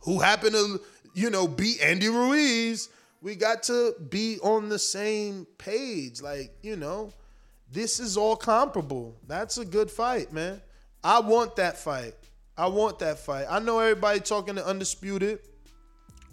who 0.00 0.18
happened 0.18 0.52
to, 0.52 0.80
you 1.14 1.30
know, 1.30 1.46
beat 1.46 1.80
Andy 1.80 2.08
Ruiz, 2.08 2.88
we 3.22 3.36
got 3.36 3.62
to 3.64 3.94
be 4.10 4.38
on 4.40 4.68
the 4.68 4.78
same 4.78 5.46
page. 5.56 6.20
Like, 6.20 6.52
you 6.62 6.76
know, 6.76 7.12
this 7.72 7.98
is 7.98 8.16
all 8.16 8.36
comparable. 8.36 9.16
That's 9.26 9.56
a 9.58 9.64
good 9.64 9.90
fight, 9.90 10.32
man. 10.32 10.60
I 11.02 11.20
want 11.20 11.56
that 11.56 11.78
fight. 11.78 12.14
I 12.56 12.66
want 12.66 12.98
that 12.98 13.18
fight. 13.18 13.46
I 13.48 13.58
know 13.58 13.78
everybody 13.80 14.20
talking 14.20 14.54
to 14.56 14.66
Undisputed, 14.66 15.38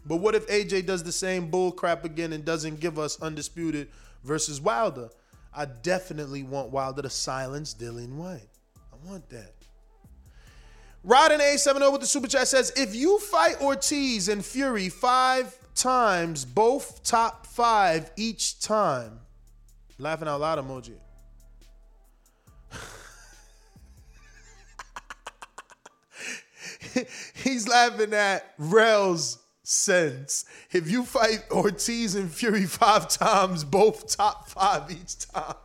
but 0.06 0.18
what 0.18 0.36
if 0.36 0.48
AJ 0.48 0.86
does 0.86 1.04
the 1.04 1.12
same 1.12 1.50
bull 1.50 1.72
crap 1.72 2.06
again 2.06 2.34
and 2.34 2.44
doesn't 2.44 2.80
give 2.80 3.00
us 3.00 3.22
Undisputed 3.22 3.88
versus 4.24 4.62
Wilder? 4.62 5.10
I 5.54 5.66
definitely 5.66 6.44
want 6.44 6.70
Wilder 6.72 7.02
to 7.02 7.10
silence 7.10 7.74
Dillian 7.74 8.16
Whyte. 8.16 8.48
I 8.92 9.10
want 9.10 9.30
that. 9.30 9.54
Rodden 11.06 11.40
A70 11.40 11.92
with 11.92 12.02
the 12.02 12.08
super 12.08 12.28
chat 12.28 12.48
says, 12.48 12.72
if 12.76 12.94
you 12.94 13.20
fight 13.20 13.60
Ortiz 13.60 14.30
and 14.30 14.46
Fury 14.46 14.88
five 14.90 15.58
times, 15.74 16.46
both 16.46 17.04
top 17.04 17.48
five 17.48 18.12
each 18.16 18.60
time. 18.60 19.20
Laughing 19.98 20.28
out 20.28 20.42
loud 20.42 20.60
emoji. 20.60 20.98
He's 27.44 27.68
laughing 27.68 28.14
at 28.14 28.54
Rel's 28.58 29.40
sense. 29.72 30.46
If 30.72 30.90
you 30.90 31.04
fight 31.04 31.44
Ortiz 31.52 32.16
and 32.16 32.32
Fury 32.32 32.66
five 32.66 33.08
times, 33.08 33.64
both 33.64 34.16
top 34.16 34.50
five 34.50 34.92
each 34.92 35.20
time. 35.20 35.56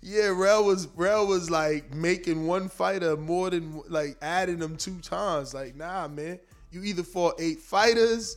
Yeah, 0.00 0.28
Rel 0.28 0.64
was 0.64 0.86
Rel 0.94 1.26
was 1.26 1.50
like 1.50 1.92
making 1.94 2.46
one 2.46 2.68
fighter 2.68 3.16
more 3.16 3.50
than 3.50 3.82
like 3.88 4.16
adding 4.22 4.58
them 4.58 4.76
two 4.76 4.98
times. 5.00 5.54
Like, 5.54 5.74
nah, 5.74 6.06
man. 6.08 6.38
You 6.70 6.84
either 6.84 7.02
fought 7.02 7.40
eight 7.40 7.60
fighters 7.60 8.36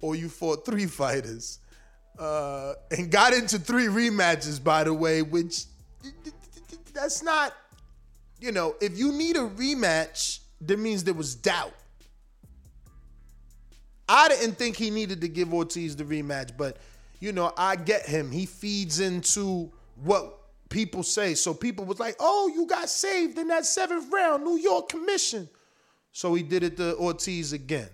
or 0.00 0.16
you 0.16 0.28
fought 0.28 0.64
three 0.64 0.86
fighters. 0.86 1.58
Uh, 2.18 2.74
and 2.90 3.10
got 3.10 3.32
into 3.32 3.58
three 3.58 3.86
rematches, 3.86 4.62
by 4.62 4.84
the 4.84 4.92
way, 4.92 5.22
which 5.22 5.64
that's 6.92 7.22
not, 7.22 7.54
you 8.40 8.52
know, 8.52 8.74
if 8.80 8.98
you 8.98 9.12
need 9.12 9.36
a 9.36 9.40
rematch, 9.40 10.40
that 10.62 10.78
means 10.78 11.04
there 11.04 11.14
was 11.14 11.34
doubt. 11.34 11.72
I 14.12 14.28
didn't 14.28 14.56
think 14.56 14.76
he 14.76 14.90
needed 14.90 15.20
to 15.20 15.28
give 15.28 15.54
Ortiz 15.54 15.94
the 15.94 16.02
rematch, 16.02 16.56
but 16.56 16.78
you 17.20 17.30
know, 17.30 17.52
I 17.56 17.76
get 17.76 18.06
him. 18.06 18.32
He 18.32 18.44
feeds 18.44 18.98
into 18.98 19.70
what 20.02 20.36
people 20.68 21.04
say. 21.04 21.34
So 21.34 21.54
people 21.54 21.84
was 21.84 22.00
like, 22.00 22.16
"Oh, 22.18 22.50
you 22.52 22.66
got 22.66 22.88
saved 22.88 23.38
in 23.38 23.46
that 23.48 23.66
seventh 23.66 24.12
round, 24.12 24.42
New 24.44 24.56
York 24.56 24.88
Commission." 24.88 25.48
So 26.10 26.34
he 26.34 26.42
did 26.42 26.64
it 26.64 26.76
to 26.78 26.96
Ortiz 26.96 27.52
again. 27.52 27.88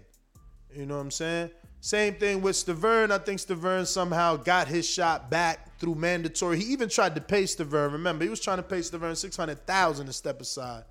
You 0.74 0.86
know 0.86 0.94
what 0.94 1.02
I'm 1.02 1.10
saying? 1.10 1.50
Same 1.82 2.14
thing 2.14 2.40
with 2.40 2.56
Stiverne. 2.56 3.10
I 3.10 3.18
think 3.18 3.38
Stiverne 3.38 3.86
somehow 3.86 4.36
got 4.36 4.68
his 4.68 4.88
shot 4.88 5.30
back 5.30 5.78
through 5.78 5.96
mandatory. 5.96 6.58
He 6.58 6.72
even 6.72 6.88
tried 6.88 7.14
to 7.16 7.20
pay 7.20 7.42
Stiverne. 7.42 7.92
Remember, 7.92 8.24
he 8.24 8.30
was 8.30 8.40
trying 8.40 8.56
to 8.56 8.62
pay 8.62 8.78
Stiverne 8.78 9.16
six 9.18 9.36
hundred 9.36 9.66
thousand 9.66 10.06
to 10.06 10.14
step 10.14 10.40
aside. 10.40 10.84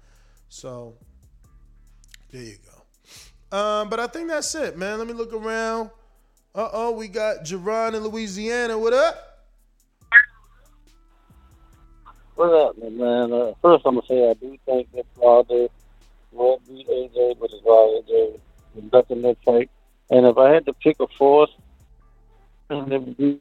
So 0.50 0.94
there 2.32 2.44
you 2.44 2.58
go. 2.64 2.75
Um, 3.52 3.90
but 3.90 4.00
I 4.00 4.08
think 4.08 4.28
that's 4.28 4.54
it, 4.56 4.78
man. 4.78 4.98
Let 4.98 5.08
me 5.08 5.14
look 5.14 5.34
around. 5.34 5.90
Uh 6.54 6.70
oh, 6.72 6.92
we 6.92 7.08
got 7.08 7.44
Jerron 7.44 7.96
in 7.96 8.04
Louisiana. 8.04 8.78
What 8.78 8.94
up? 8.94 9.48
What 12.36 12.54
up, 12.54 12.78
man? 12.78 13.32
Uh, 13.32 13.54
first, 13.62 13.86
I'm 13.86 13.96
gonna 13.96 14.08
say 14.08 14.30
I 14.30 14.34
do 14.34 14.58
think 14.66 14.92
that 14.94 15.06
Wilder 15.18 15.68
will 16.32 16.62
beat 16.68 16.88
AJ, 16.88 17.40
but 17.40 17.52
it's 17.52 17.64
why 17.64 18.02
AJ 18.02 18.40
is 18.78 18.84
ducking 18.92 19.22
that 19.22 19.38
fight. 19.44 19.70
And 20.10 20.26
if 20.26 20.38
I 20.38 20.52
had 20.52 20.66
to 20.66 20.74
pick 20.74 21.00
a 21.00 21.08
fourth, 21.18 21.50
and 22.70 22.92
it 22.92 23.02
would 23.02 23.18
be 23.18 23.40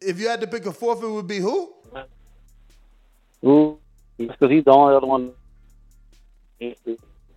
If 0.00 0.18
you 0.18 0.28
had 0.28 0.40
to 0.40 0.46
pick 0.46 0.66
a 0.66 0.72
fourth, 0.72 1.02
it 1.02 1.08
would 1.08 1.28
be 1.28 1.38
who? 1.38 1.72
who, 3.40 3.78
because 4.18 4.50
he's 4.50 4.64
the 4.64 4.70
only 4.70 4.96
other 4.96 5.06
one. 5.06 5.32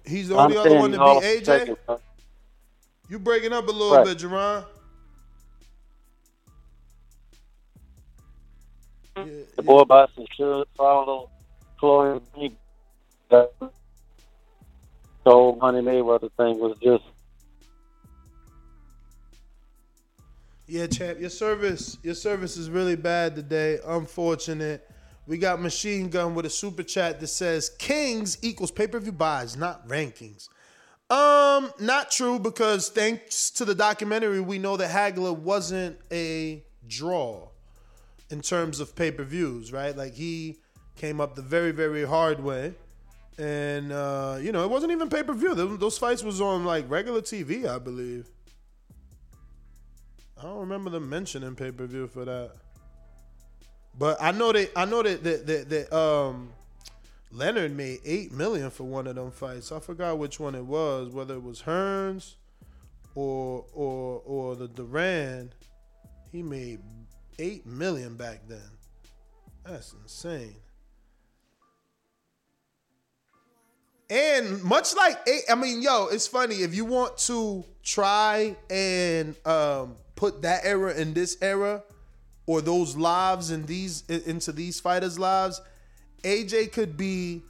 He's 0.06 0.30
the 0.30 0.36
only 0.36 0.58
other 0.58 0.76
one 0.76 0.92
to 0.92 1.00
he's 1.00 1.22
beat 1.22 1.22
AJ. 1.22 1.46
second, 1.46 1.78
You 3.10 3.20
breaking 3.20 3.54
up 3.54 3.68
a 3.68 3.72
little 3.72 3.98
Right. 3.98 4.04
bit, 4.04 4.18
Jerron. 4.20 4.66
The 9.58 9.64
boy 9.64 9.84
Boston 9.86 10.26
should 10.38 10.66
follow 10.78 11.30
Floyd. 11.80 12.24
That 13.32 13.52
the 13.60 13.72
whole 15.26 15.56
Money 15.58 15.82
Mayweather 15.82 16.32
thing 16.38 16.60
was 16.60 16.78
just 16.84 17.04
Yeah, 20.68 20.88
champ, 20.88 21.20
your 21.20 21.30
service, 21.30 21.98
your 22.04 22.16
service 22.16 22.58
is 22.58 22.70
really 22.70 22.96
bad 22.96 23.36
today. 23.36 23.80
Unfortunate. 23.86 24.90
We 25.28 25.38
got 25.38 25.60
Machine 25.62 26.10
Gun 26.10 26.36
with 26.36 26.46
a 26.46 26.50
super 26.50 26.84
chat 26.84 27.20
that 27.20 27.28
says 27.28 27.70
Kings 27.70 28.38
equals 28.42 28.72
pay-per-view 28.72 29.14
buys, 29.14 29.58
not 29.58 29.88
rankings. 29.88 30.50
Um, 31.10 31.72
not 31.80 32.12
true 32.12 32.40
because 32.40 32.90
thanks 32.90 33.50
to 33.52 33.66
the 33.66 33.76
documentary, 33.76 34.42
we 34.42 34.58
know 34.58 34.78
that 34.78 34.90
Hagler 34.90 35.38
wasn't 35.38 35.98
a 36.12 36.64
draw 36.88 37.50
in 38.30 38.42
terms 38.42 38.80
of 38.80 38.96
pay-per-views, 38.96 39.72
right? 39.72 39.96
Like 39.96 40.14
he 40.14 40.58
came 40.96 41.20
up 41.22 41.36
the 41.36 41.42
very, 41.42 41.72
very 41.72 42.06
hard 42.06 42.44
way. 42.44 42.74
And 43.38 43.92
uh, 43.92 44.38
you 44.42 44.52
know, 44.52 44.64
it 44.64 44.70
wasn't 44.70 44.92
even 44.92 45.10
pay-per-view. 45.10 45.56
Those, 45.56 45.78
those 45.80 45.98
fights 45.98 46.24
was 46.24 46.40
on 46.40 46.66
like 46.66 46.90
regular 46.90 47.22
TV, 47.22 47.68
I 47.68 47.80
believe. 47.80 48.30
I 50.38 50.44
don't 50.44 50.60
remember 50.60 50.90
them 50.90 51.10
mentioning 51.10 51.56
pay 51.56 51.72
per 51.72 51.86
view 51.86 52.08
for 52.08 52.26
that. 52.26 52.52
But 53.98 54.18
I 54.22 54.32
know 54.32 54.52
they 54.52 54.70
I 54.76 54.86
know 54.86 55.02
that 55.04 55.24
that, 55.24 55.48
that, 55.48 55.70
that 55.70 55.98
um 55.98 56.50
Leonard 57.32 57.76
made 57.76 58.00
eight 58.06 58.32
million 58.32 58.70
for 58.70 58.84
one 58.84 59.08
of 59.08 59.16
them 59.16 59.32
fights. 59.32 59.72
I 59.72 59.80
forgot 59.80 60.18
which 60.18 60.40
one 60.40 60.56
it 60.56 60.66
was, 60.66 61.10
whether 61.10 61.36
it 61.36 61.44
was 61.44 61.62
Hearns 61.62 62.36
or 63.14 63.66
or 63.74 64.22
or 64.26 64.56
the 64.56 64.68
Duran. 64.68 65.54
He 66.32 66.42
made 66.42 66.80
eight 67.40 67.66
million 67.66 68.16
back 68.16 68.42
then. 68.48 68.70
That's 69.66 69.94
insane. 69.94 70.56
And 74.10 74.64
much 74.64 74.96
like 74.96 75.18
eight, 75.28 75.44
I 75.50 75.56
mean, 75.56 75.82
yo, 75.82 76.08
it's 76.08 76.28
funny 76.28 76.56
if 76.58 76.76
you 76.76 76.86
want 76.86 77.18
to 77.20 77.66
try 77.84 78.56
and 78.70 79.36
um, 79.48 79.96
put 80.16 80.44
that 80.44 80.64
era 80.64 80.94
in 80.94 81.14
this 81.14 81.38
era, 81.42 81.84
or 82.46 82.62
those 82.62 82.96
lives 82.96 83.52
in 83.52 83.66
these 83.66 84.04
into 84.08 84.52
these 84.52 84.80
fighters' 84.80 85.18
lives. 85.18 85.62
AJ 86.24 86.72
could 86.72 86.98
be 86.98 87.42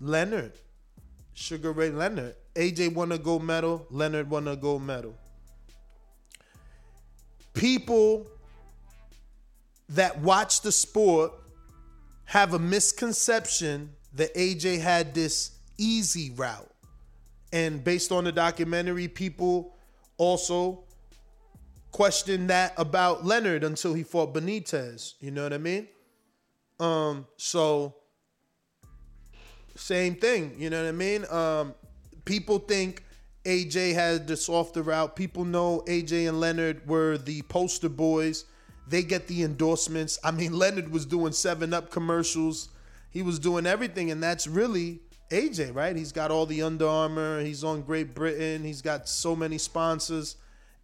Leonard, 0.00 0.52
Sugar 1.34 1.72
Ray 1.72 1.90
Leonard. 1.90 2.36
AJ 2.54 2.94
won 2.94 3.12
a 3.12 3.18
gold 3.18 3.44
medal. 3.44 3.86
Leonard 3.90 4.30
won 4.30 4.48
a 4.48 4.56
gold 4.56 4.82
medal. 4.82 5.14
People 7.54 8.26
that 9.90 10.20
watch 10.20 10.60
the 10.60 10.72
sport 10.72 11.32
have 12.24 12.54
a 12.54 12.58
misconception 12.58 13.90
that 14.14 14.34
AJ 14.34 14.80
had 14.80 15.14
this 15.14 15.52
easy 15.78 16.30
route. 16.30 16.70
And 17.52 17.82
based 17.82 18.12
on 18.12 18.24
the 18.24 18.32
documentary, 18.32 19.08
people 19.08 19.74
also 20.18 20.84
questioned 21.92 22.50
that 22.50 22.74
about 22.76 23.24
Leonard 23.24 23.64
until 23.64 23.94
he 23.94 24.02
fought 24.02 24.34
Benitez. 24.34 25.14
You 25.20 25.30
know 25.30 25.42
what 25.42 25.52
I 25.52 25.58
mean? 25.58 25.88
Um, 26.80 27.26
so 27.36 27.94
same 29.74 30.14
thing, 30.14 30.54
you 30.58 30.70
know 30.70 30.82
what 30.82 30.88
I 30.88 30.92
mean? 30.92 31.24
Um, 31.30 31.74
people 32.24 32.58
think 32.58 33.04
AJ 33.44 33.94
had 33.94 34.26
the 34.26 34.36
softer 34.36 34.82
route. 34.82 35.16
People 35.16 35.44
know 35.44 35.82
AJ 35.86 36.28
and 36.28 36.40
Leonard 36.40 36.86
were 36.86 37.16
the 37.18 37.42
poster 37.42 37.88
boys. 37.88 38.44
They 38.88 39.02
get 39.02 39.26
the 39.26 39.42
endorsements. 39.42 40.18
I 40.22 40.30
mean, 40.30 40.52
Leonard 40.58 40.90
was 40.90 41.06
doing 41.06 41.32
7 41.32 41.72
Up 41.72 41.90
commercials. 41.90 42.68
He 43.10 43.22
was 43.22 43.38
doing 43.38 43.66
everything, 43.66 44.10
and 44.10 44.22
that's 44.22 44.46
really 44.46 45.00
AJ, 45.30 45.74
right? 45.74 45.96
He's 45.96 46.12
got 46.12 46.30
all 46.30 46.46
the 46.46 46.62
Under 46.62 46.86
Armour. 46.86 47.40
He's 47.42 47.64
on 47.64 47.82
Great 47.82 48.14
Britain. 48.14 48.64
He's 48.64 48.82
got 48.82 49.08
so 49.08 49.34
many 49.34 49.58
sponsors. 49.58 50.36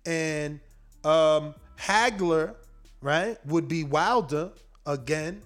And 0.07 0.61
um, 1.05 1.55
Hagler, 1.79 2.55
right, 3.01 3.37
would 3.47 3.69
be 3.69 3.85
Wilder 3.85 4.53
again. 4.87 5.43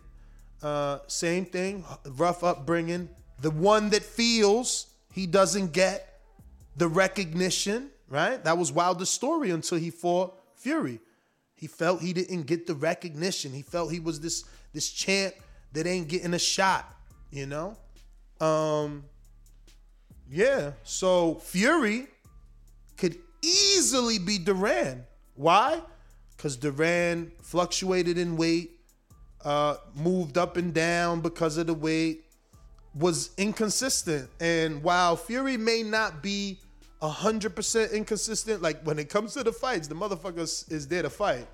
Uh, 0.62 0.98
same 1.06 1.44
thing, 1.44 1.84
rough 2.16 2.42
upbringing. 2.42 3.08
The 3.40 3.50
one 3.50 3.90
that 3.90 4.02
feels 4.02 4.86
he 5.12 5.26
doesn't 5.26 5.72
get 5.72 6.20
the 6.76 6.88
recognition, 6.88 7.90
right? 8.08 8.42
That 8.42 8.58
was 8.58 8.72
Wilder's 8.72 9.10
story 9.10 9.50
until 9.50 9.78
he 9.78 9.90
fought 9.90 10.38
Fury. 10.56 11.00
He 11.54 11.66
felt 11.66 12.00
he 12.00 12.12
didn't 12.12 12.42
get 12.42 12.66
the 12.66 12.74
recognition. 12.74 13.52
He 13.52 13.62
felt 13.62 13.92
he 13.92 14.00
was 14.00 14.20
this 14.20 14.44
this 14.72 14.90
champ 14.90 15.34
that 15.72 15.86
ain't 15.86 16.08
getting 16.08 16.34
a 16.34 16.38
shot, 16.38 16.88
you 17.30 17.46
know? 17.46 17.76
Um 18.40 19.04
yeah, 20.30 20.72
so 20.84 21.36
Fury 21.36 22.06
could 22.96 23.16
easily 23.42 24.18
be 24.18 24.38
Duran. 24.38 25.04
Why? 25.38 25.80
Cuz 26.36 26.56
Duran 26.56 27.32
fluctuated 27.42 28.18
in 28.18 28.36
weight, 28.36 28.80
uh 29.44 29.76
moved 29.94 30.36
up 30.36 30.56
and 30.56 30.74
down 30.74 31.20
because 31.20 31.56
of 31.56 31.68
the 31.68 31.74
weight, 31.74 32.24
was 32.94 33.30
inconsistent. 33.36 34.28
And 34.40 34.82
while 34.82 35.16
Fury 35.16 35.56
may 35.56 35.82
not 35.82 36.22
be 36.22 36.58
100% 37.00 37.92
inconsistent 37.92 38.60
like 38.62 38.82
when 38.82 38.98
it 38.98 39.08
comes 39.08 39.34
to 39.34 39.44
the 39.44 39.52
fights, 39.52 39.86
the 39.86 39.94
motherfucker 39.94 40.42
is 40.72 40.88
there 40.88 41.02
to 41.02 41.10
fight. 41.10 41.46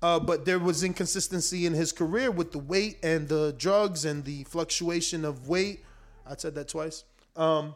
Uh, 0.00 0.18
but 0.18 0.44
there 0.44 0.58
was 0.58 0.84
inconsistency 0.84 1.66
in 1.66 1.74
his 1.74 1.92
career 1.92 2.30
with 2.30 2.52
the 2.52 2.58
weight 2.58 2.98
and 3.02 3.28
the 3.28 3.54
drugs 3.58 4.04
and 4.04 4.24
the 4.24 4.44
fluctuation 4.44 5.24
of 5.24 5.48
weight. 5.48 5.84
I 6.24 6.36
said 6.36 6.54
that 6.54 6.68
twice. 6.68 7.04
Um, 7.36 7.74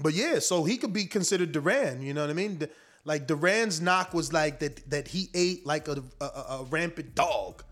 but 0.00 0.14
yeah, 0.14 0.38
so 0.38 0.64
he 0.64 0.76
could 0.76 0.92
be 0.92 1.04
considered 1.04 1.52
Duran. 1.52 2.02
You 2.02 2.14
know 2.14 2.22
what 2.22 2.30
I 2.30 2.34
mean? 2.34 2.68
Like 3.04 3.26
Duran's 3.26 3.80
knock 3.80 4.14
was 4.14 4.32
like 4.32 4.60
that 4.60 4.88
that 4.90 5.08
he 5.08 5.28
ate 5.34 5.66
like 5.66 5.88
a, 5.88 6.02
a, 6.20 6.24
a 6.24 6.66
rampant 6.70 7.14
dog. 7.14 7.62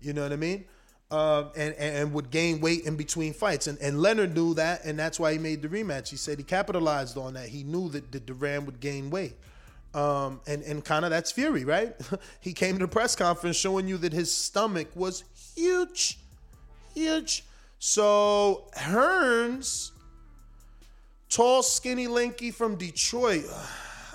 You 0.00 0.12
know 0.12 0.22
what 0.22 0.32
I 0.32 0.36
mean? 0.36 0.64
Um, 1.10 1.50
and, 1.56 1.74
and 1.74 1.96
and 1.96 2.12
would 2.12 2.30
gain 2.30 2.60
weight 2.60 2.84
in 2.84 2.96
between 2.96 3.32
fights. 3.32 3.66
And 3.66 3.78
and 3.80 4.00
Leonard 4.00 4.34
knew 4.34 4.54
that, 4.54 4.84
and 4.84 4.98
that's 4.98 5.18
why 5.18 5.32
he 5.32 5.38
made 5.38 5.62
the 5.62 5.68
rematch. 5.68 6.10
He 6.10 6.16
said 6.16 6.38
he 6.38 6.44
capitalized 6.44 7.16
on 7.16 7.34
that. 7.34 7.48
He 7.48 7.62
knew 7.64 7.88
that, 7.90 8.12
that 8.12 8.26
Duran 8.26 8.66
would 8.66 8.80
gain 8.80 9.10
weight. 9.10 9.34
Um, 9.94 10.40
and 10.46 10.62
and 10.62 10.84
kind 10.84 11.04
of 11.04 11.10
that's 11.10 11.32
Fury, 11.32 11.64
right? 11.64 11.94
he 12.40 12.52
came 12.52 12.78
to 12.78 12.86
the 12.86 12.88
press 12.88 13.16
conference 13.16 13.56
showing 13.56 13.88
you 13.88 13.98
that 13.98 14.12
his 14.12 14.34
stomach 14.34 14.88
was 14.94 15.24
huge, 15.54 16.18
huge. 16.94 17.44
So 17.78 18.68
Hearns, 18.76 19.90
tall, 21.28 21.62
skinny, 21.62 22.06
lanky 22.06 22.50
from 22.50 22.76
Detroit. 22.76 23.44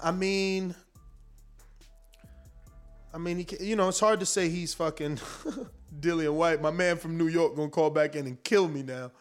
I 0.04 0.12
mean, 0.12 0.76
I 3.14 3.18
mean, 3.18 3.40
he, 3.40 3.48
you 3.66 3.76
know, 3.76 3.90
it's 3.90 4.00
hard 4.00 4.20
to 4.20 4.26
say 4.26 4.50
he's 4.50 4.74
fucking 4.74 5.18
Dillian 6.00 6.34
Whyte. 6.34 6.62
My 6.62 6.72
man 6.72 6.98
from 6.98 7.18
New 7.18 7.28
York 7.28 7.56
gonna 7.56 7.70
call 7.70 7.90
back 7.90 8.16
in 8.16 8.28
and 8.28 8.42
kill 8.44 8.68
me 8.68 8.84
now. 8.84 9.12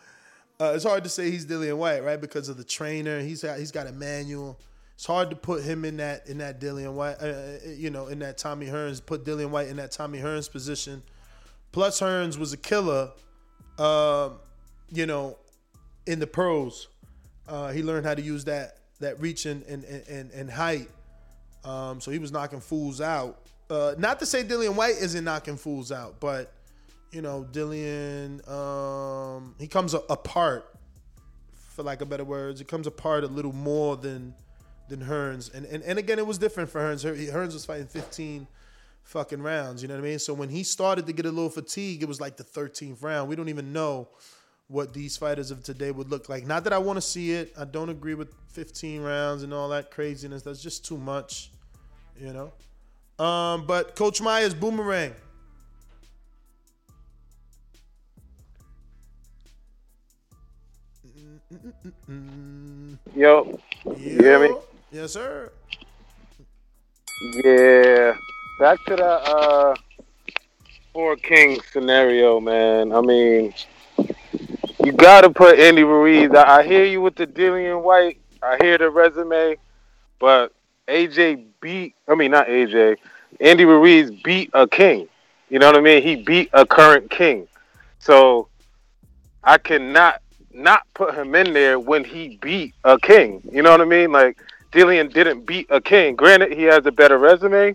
Uh, 0.60 0.72
it's 0.74 0.84
hard 0.84 1.04
to 1.04 1.10
say 1.10 1.30
he's 1.30 1.46
Dillian 1.46 1.76
Whyte, 1.76 2.02
right? 2.02 2.20
Because 2.20 2.48
of 2.48 2.56
the 2.56 2.64
trainer. 2.64 3.20
He's 3.20 3.42
got, 3.42 3.58
he's 3.58 3.72
got 3.72 3.86
Emanuel. 3.86 4.58
It's 4.94 5.06
hard 5.06 5.28
to 5.30 5.36
put 5.36 5.62
him 5.62 5.84
in 5.84 5.98
that 5.98 6.26
in 6.26 6.38
that 6.38 6.60
Dillian 6.60 6.94
Whyte, 6.94 7.16
uh, 7.20 7.26
uh, 7.26 7.58
you 7.76 7.90
know, 7.90 8.06
in 8.06 8.18
that 8.20 8.38
Tommy 8.38 8.66
Hearns. 8.66 9.04
Put 9.04 9.24
Dillian 9.24 9.50
Whyte 9.50 9.68
in 9.68 9.76
that 9.76 9.92
Tommy 9.92 10.18
Hearns 10.18 10.50
position. 10.50 11.02
Plus, 11.72 12.00
Hearns 12.00 12.38
was 12.38 12.54
a 12.54 12.56
killer, 12.56 13.12
uh, 13.78 14.30
you 14.90 15.04
know, 15.04 15.36
in 16.06 16.18
the 16.18 16.26
pros. 16.26 16.88
Uh, 17.46 17.72
he 17.72 17.82
learned 17.82 18.06
how 18.06 18.14
to 18.14 18.22
use 18.22 18.44
that 18.44 18.78
that 19.00 19.20
reach 19.20 19.46
and 19.46 19.62
and 19.64 19.84
and, 19.84 20.30
and 20.30 20.50
height. 20.50 20.88
Um, 21.64 22.00
so 22.00 22.10
he 22.10 22.18
was 22.18 22.32
knocking 22.32 22.60
fools 22.60 23.00
out. 23.00 23.40
Uh, 23.68 23.94
not 23.98 24.20
to 24.20 24.26
say 24.26 24.44
Dillian 24.44 24.76
Whyte 24.76 24.94
isn't 25.00 25.24
knocking 25.24 25.56
fools 25.56 25.90
out, 25.90 26.20
but 26.20 26.52
you 27.10 27.22
know, 27.22 27.46
Dillian, 27.50 28.46
um, 28.48 29.54
he 29.58 29.66
comes 29.66 29.94
apart, 29.94 30.72
for 31.70 31.82
lack 31.82 32.00
of 32.00 32.08
better 32.08 32.24
words. 32.24 32.60
It 32.60 32.68
comes 32.68 32.86
apart 32.86 33.24
a 33.24 33.26
little 33.26 33.52
more 33.52 33.96
than 33.96 34.34
than 34.88 35.00
Hearns. 35.00 35.52
And 35.52 35.66
and, 35.66 35.82
and 35.82 35.98
again, 35.98 36.18
it 36.18 36.26
was 36.26 36.38
different 36.38 36.70
for 36.70 36.80
Hearns. 36.80 37.04
Hearns 37.32 37.52
was 37.52 37.64
fighting 37.64 37.86
15 37.86 38.46
fucking 39.02 39.42
rounds. 39.42 39.82
You 39.82 39.88
know 39.88 39.94
what 39.94 40.04
I 40.04 40.08
mean? 40.08 40.18
So 40.18 40.34
when 40.34 40.48
he 40.48 40.62
started 40.62 41.06
to 41.06 41.12
get 41.12 41.26
a 41.26 41.30
little 41.30 41.50
fatigue, 41.50 42.02
it 42.02 42.08
was 42.08 42.20
like 42.20 42.36
the 42.36 42.44
13th 42.44 43.02
round. 43.02 43.28
We 43.28 43.36
don't 43.36 43.48
even 43.48 43.72
know 43.72 44.08
what 44.68 44.92
these 44.92 45.16
fighters 45.16 45.50
of 45.50 45.62
today 45.62 45.90
would 45.90 46.10
look 46.10 46.28
like. 46.28 46.46
Not 46.46 46.64
that 46.64 46.72
I 46.72 46.78
want 46.78 46.96
to 46.96 47.00
see 47.00 47.32
it. 47.32 47.52
I 47.58 47.64
don't 47.64 47.88
agree 47.88 48.14
with 48.14 48.32
15 48.48 49.02
rounds 49.02 49.42
and 49.42 49.54
all 49.54 49.68
that 49.68 49.90
craziness. 49.90 50.42
That's 50.42 50.62
just 50.62 50.84
too 50.84 50.98
much, 50.98 51.50
you 52.20 52.32
know. 52.32 53.24
Um, 53.24 53.66
but 53.66 53.96
Coach 53.96 54.20
Myers 54.20 54.54
boomerang. 54.54 55.14
Yo, 63.14 63.58
you 63.84 63.94
hear 63.94 64.38
me? 64.40 64.54
Yes, 64.90 65.12
sir. 65.12 65.50
Yeah. 67.44 68.14
Back 68.58 68.84
to 68.86 68.96
the 68.96 69.06
uh 69.06 69.74
four 70.92 71.16
Kings 71.16 71.62
scenario, 71.72 72.40
man. 72.40 72.92
I 72.92 73.00
mean, 73.00 73.54
you 74.86 74.92
gotta 74.92 75.28
put 75.28 75.58
Andy 75.58 75.82
Ruiz. 75.82 76.30
I, 76.30 76.58
I 76.58 76.62
hear 76.62 76.84
you 76.84 77.00
with 77.00 77.16
the 77.16 77.26
Dillian 77.26 77.82
Whyte. 77.82 78.20
I 78.40 78.56
hear 78.60 78.78
the 78.78 78.88
resume, 78.88 79.56
but 80.20 80.52
AJ 80.86 81.44
beat. 81.60 81.96
I 82.06 82.14
mean, 82.14 82.30
not 82.30 82.46
AJ. 82.46 82.98
Andy 83.40 83.64
Ruiz 83.64 84.12
beat 84.22 84.50
a 84.54 84.68
king. 84.68 85.08
You 85.50 85.58
know 85.58 85.66
what 85.66 85.76
I 85.76 85.80
mean? 85.80 86.04
He 86.04 86.14
beat 86.14 86.50
a 86.52 86.64
current 86.64 87.10
king. 87.10 87.48
So 87.98 88.46
I 89.42 89.58
cannot 89.58 90.22
not 90.52 90.82
put 90.94 91.16
him 91.16 91.34
in 91.34 91.52
there 91.52 91.80
when 91.80 92.04
he 92.04 92.38
beat 92.40 92.72
a 92.84 92.96
king. 92.96 93.42
You 93.50 93.62
know 93.62 93.72
what 93.72 93.80
I 93.80 93.86
mean? 93.86 94.12
Like 94.12 94.38
Dillian 94.70 95.12
didn't 95.12 95.46
beat 95.46 95.66
a 95.68 95.80
king. 95.80 96.14
Granted, 96.14 96.52
he 96.52 96.62
has 96.62 96.86
a 96.86 96.92
better 96.92 97.18
resume, 97.18 97.74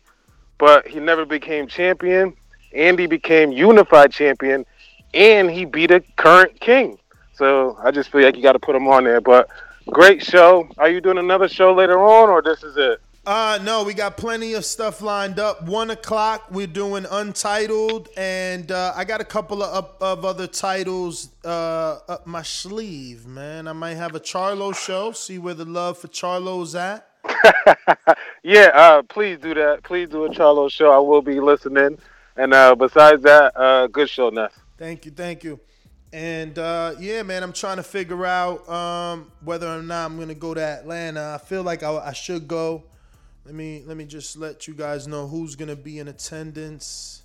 but 0.57 0.87
he 0.87 1.01
never 1.01 1.25
became 1.25 1.67
champion. 1.67 2.37
Andy 2.73 3.05
became 3.05 3.51
unified 3.51 4.13
champion, 4.13 4.65
and 5.13 5.51
he 5.51 5.65
beat 5.65 5.91
a 5.91 5.99
current 6.15 6.57
king. 6.61 6.97
So 7.41 7.75
I 7.83 7.89
just 7.89 8.11
feel 8.11 8.21
like 8.21 8.35
you 8.35 8.43
got 8.43 8.51
to 8.51 8.59
put 8.59 8.73
them 8.73 8.87
on 8.87 9.03
there. 9.03 9.19
But 9.19 9.49
great 9.89 10.23
show. 10.23 10.69
Are 10.77 10.87
you 10.91 11.01
doing 11.01 11.17
another 11.17 11.47
show 11.47 11.73
later 11.73 11.97
on, 11.97 12.29
or 12.29 12.43
this 12.43 12.61
is 12.61 12.77
it? 12.77 13.01
Uh 13.25 13.57
no, 13.63 13.83
we 13.83 13.95
got 13.95 14.15
plenty 14.15 14.53
of 14.53 14.63
stuff 14.63 15.01
lined 15.01 15.39
up. 15.39 15.63
One 15.63 15.89
o'clock, 15.89 16.51
we're 16.51 16.67
doing 16.67 17.07
Untitled, 17.09 18.09
and 18.15 18.71
uh, 18.71 18.93
I 18.95 19.05
got 19.05 19.21
a 19.21 19.23
couple 19.23 19.63
of 19.63 19.73
up, 19.73 19.97
of 20.01 20.23
other 20.23 20.45
titles 20.45 21.29
uh, 21.43 21.97
up 22.07 22.27
my 22.27 22.43
sleeve, 22.43 23.25
man. 23.25 23.67
I 23.67 23.73
might 23.73 23.95
have 23.95 24.13
a 24.13 24.19
Charlo 24.19 24.75
show. 24.75 25.11
See 25.11 25.39
where 25.39 25.55
the 25.55 25.65
love 25.65 25.97
for 25.97 26.09
Charlo's 26.09 26.75
at. 26.75 27.07
Yeah, 28.43 28.69
uh, 28.73 29.01
please 29.03 29.39
do 29.39 29.55
that. 29.55 29.83
Please 29.83 30.09
do 30.09 30.25
a 30.25 30.29
Charlo 30.29 30.71
show. 30.71 30.91
I 30.91 30.99
will 30.99 31.21
be 31.23 31.39
listening. 31.39 31.97
And 32.35 32.53
uh, 32.53 32.75
besides 32.75 33.23
that, 33.23 33.55
uh, 33.55 33.87
good 33.87 34.09
show, 34.09 34.29
Ness. 34.29 34.51
Thank 34.77 35.05
you, 35.05 35.11
thank 35.11 35.43
you. 35.43 35.59
And 36.13 36.59
uh, 36.59 36.95
yeah, 36.99 37.23
man, 37.23 37.41
I'm 37.41 37.53
trying 37.53 37.77
to 37.77 37.83
figure 37.83 38.25
out 38.25 38.67
um, 38.67 39.31
whether 39.43 39.67
or 39.67 39.81
not 39.81 40.07
I'm 40.07 40.19
gonna 40.19 40.35
go 40.35 40.53
to 40.53 40.61
Atlanta. 40.61 41.37
I 41.41 41.45
feel 41.45 41.63
like 41.63 41.83
I, 41.83 41.95
I 41.95 42.11
should 42.11 42.47
go. 42.47 42.83
Let 43.45 43.55
me 43.55 43.83
let 43.85 43.95
me 43.95 44.05
just 44.05 44.37
let 44.37 44.67
you 44.67 44.73
guys 44.73 45.07
know 45.07 45.25
who's 45.27 45.55
gonna 45.55 45.75
be 45.75 45.99
in 45.99 46.09
attendance. 46.09 47.23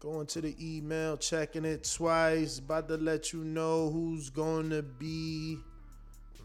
Going 0.00 0.26
to 0.28 0.40
the 0.40 0.54
email, 0.60 1.16
checking 1.16 1.64
it 1.64 1.88
twice. 1.92 2.58
About 2.58 2.88
to 2.88 2.96
let 2.96 3.32
you 3.32 3.44
know 3.44 3.90
who's 3.90 4.30
gonna 4.30 4.82
be. 4.82 5.58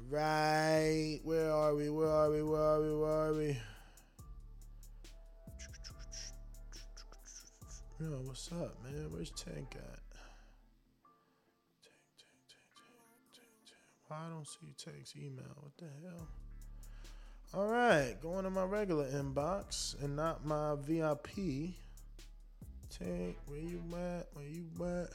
Right, 0.09 1.21
where 1.23 1.51
are 1.51 1.73
we? 1.73 1.89
Where 1.89 2.07
are 2.07 2.29
we? 2.29 2.43
Where 2.43 2.61
are 2.61 2.81
we? 2.81 2.95
Where 2.95 3.09
are 3.09 3.33
we? 3.33 3.57
Yo, 7.99 8.07
what's 8.25 8.51
up, 8.51 8.77
man? 8.83 9.07
Where's 9.11 9.31
Tank 9.31 9.75
at? 9.75 10.02
I 14.13 14.29
don't 14.29 14.47
see 14.47 14.73
text, 14.77 15.15
email? 15.15 15.45
What 15.55 15.77
the 15.77 15.85
hell? 16.03 16.27
All 17.55 17.67
right, 17.67 18.15
going 18.21 18.43
to 18.45 18.49
my 18.49 18.63
regular 18.63 19.05
inbox 19.11 20.01
and 20.03 20.15
not 20.15 20.45
my 20.45 20.75
VIP. 20.75 21.75
Tank, 22.89 23.37
where 23.47 23.59
you 23.59 23.81
at? 23.93 24.27
Where 24.33 24.45
you 24.45 24.65
at? 24.81 25.09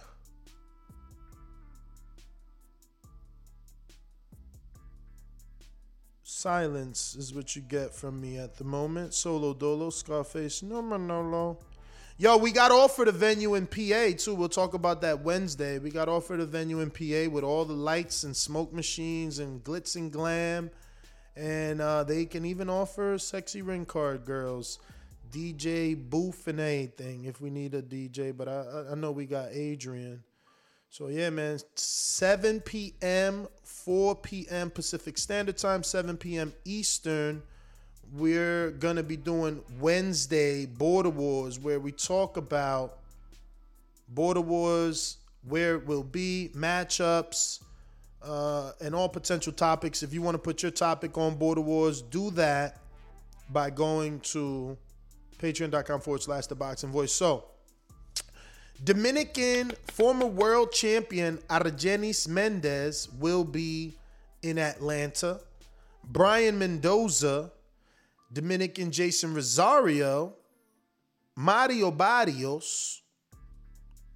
Silence 6.23 7.17
is 7.17 7.35
what 7.35 7.57
you 7.57 7.63
get 7.63 7.93
from 7.93 8.21
me 8.21 8.39
at 8.39 8.57
the 8.57 8.65
moment. 8.65 9.15
Solo 9.15 9.55
Dolo, 9.55 9.91
Scarface, 9.91 10.63
no 10.63 10.81
Manolo. 10.81 11.59
Yo, 12.21 12.37
we 12.37 12.51
got 12.51 12.73
offered 12.73 13.07
a 13.07 13.13
venue 13.13 13.55
in 13.55 13.65
PA 13.65 14.09
too. 14.19 14.35
We'll 14.35 14.49
talk 14.49 14.75
about 14.75 15.03
that 15.03 15.21
Wednesday. 15.21 15.79
We 15.79 15.91
got 15.91 16.09
offered 16.09 16.41
a 16.41 16.47
venue 16.47 16.81
in 16.81 16.91
PA 16.91 17.31
with 17.33 17.45
all 17.45 17.65
the 17.65 17.75
lights 17.75 18.25
and 18.25 18.37
smoke 18.37 18.73
machines 18.73 19.39
and 19.39 19.63
glitz 19.63 19.95
and 19.95 20.11
glam. 20.11 20.73
And 21.37 21.81
uh, 21.81 22.03
they 22.03 22.25
can 22.27 22.45
even 22.45 22.69
offer 22.69 23.19
sexy 23.19 23.63
ring 23.63 23.85
card 23.87 24.25
girls, 24.25 24.81
DJ 25.31 25.95
booth 26.11 26.49
and 26.49 26.59
anything 26.59 27.25
if 27.27 27.41
we 27.41 27.51
need 27.51 27.75
a 27.75 27.83
DJ. 27.83 28.37
But 28.37 28.49
I, 28.49 28.63
I- 28.63 28.93
I 28.93 28.95
know 28.97 29.13
we 29.13 29.25
got 29.25 29.51
Adrian. 29.53 30.25
So 30.91 31.07
yeah, 31.07 31.31
man, 31.31 31.61
7 31.77 32.61
p.m., 32.63 33.47
4 33.63 34.17
p.m. 34.17 34.71
Pacific 34.71 35.19
Standard 35.19 35.57
Time, 35.57 35.85
7 35.85 36.17
p.m. 36.17 36.53
Eastern. 36.65 37.43
We're 38.13 38.71
gonna 38.71 39.03
be 39.03 39.17
doing 39.17 39.63
Wednesday 39.79 40.67
Border 40.67 41.11
Wars, 41.11 41.59
where 41.59 41.79
we 41.79 41.93
talk 41.93 42.37
about 42.37 42.99
Border 44.09 44.41
Wars, 44.41 45.19
where 45.47 45.77
it 45.77 45.87
will 45.87 46.03
be, 46.03 46.51
matchups, 46.55 47.61
uh, 48.23 48.73
and 48.81 48.95
all 48.95 49.09
potential 49.09 49.53
topics. 49.53 50.03
If 50.03 50.13
you 50.13 50.23
want 50.23 50.35
to 50.35 50.39
put 50.39 50.63
your 50.63 50.73
topic 50.73 51.17
on 51.19 51.37
Border 51.37 51.61
Wars, 51.61 52.03
do 52.03 52.31
that 52.33 52.81
by 53.51 53.71
going 53.71 54.21
to 54.21 54.77
patreon.com 55.39 56.01
forward 56.01 56.23
slash 56.23 56.47
the 56.47 56.55
boxing 56.55 56.91
voice. 56.91 57.13
So, 57.13 57.45
Dominican 58.83 59.73
former 59.89 60.27
world 60.27 60.73
champion 60.73 61.39
Argenis 61.49 62.29
Mendez 62.29 63.09
will 63.19 63.45
be 63.45 63.97
in 64.43 64.59
Atlanta. 64.59 65.41
Brian 66.05 66.59
Mendoza, 66.59 67.51
Dominican 68.33 68.91
Jason 68.91 69.35
Rosario, 69.35 70.35
Mario 71.37 71.91
Barrios, 71.91 73.03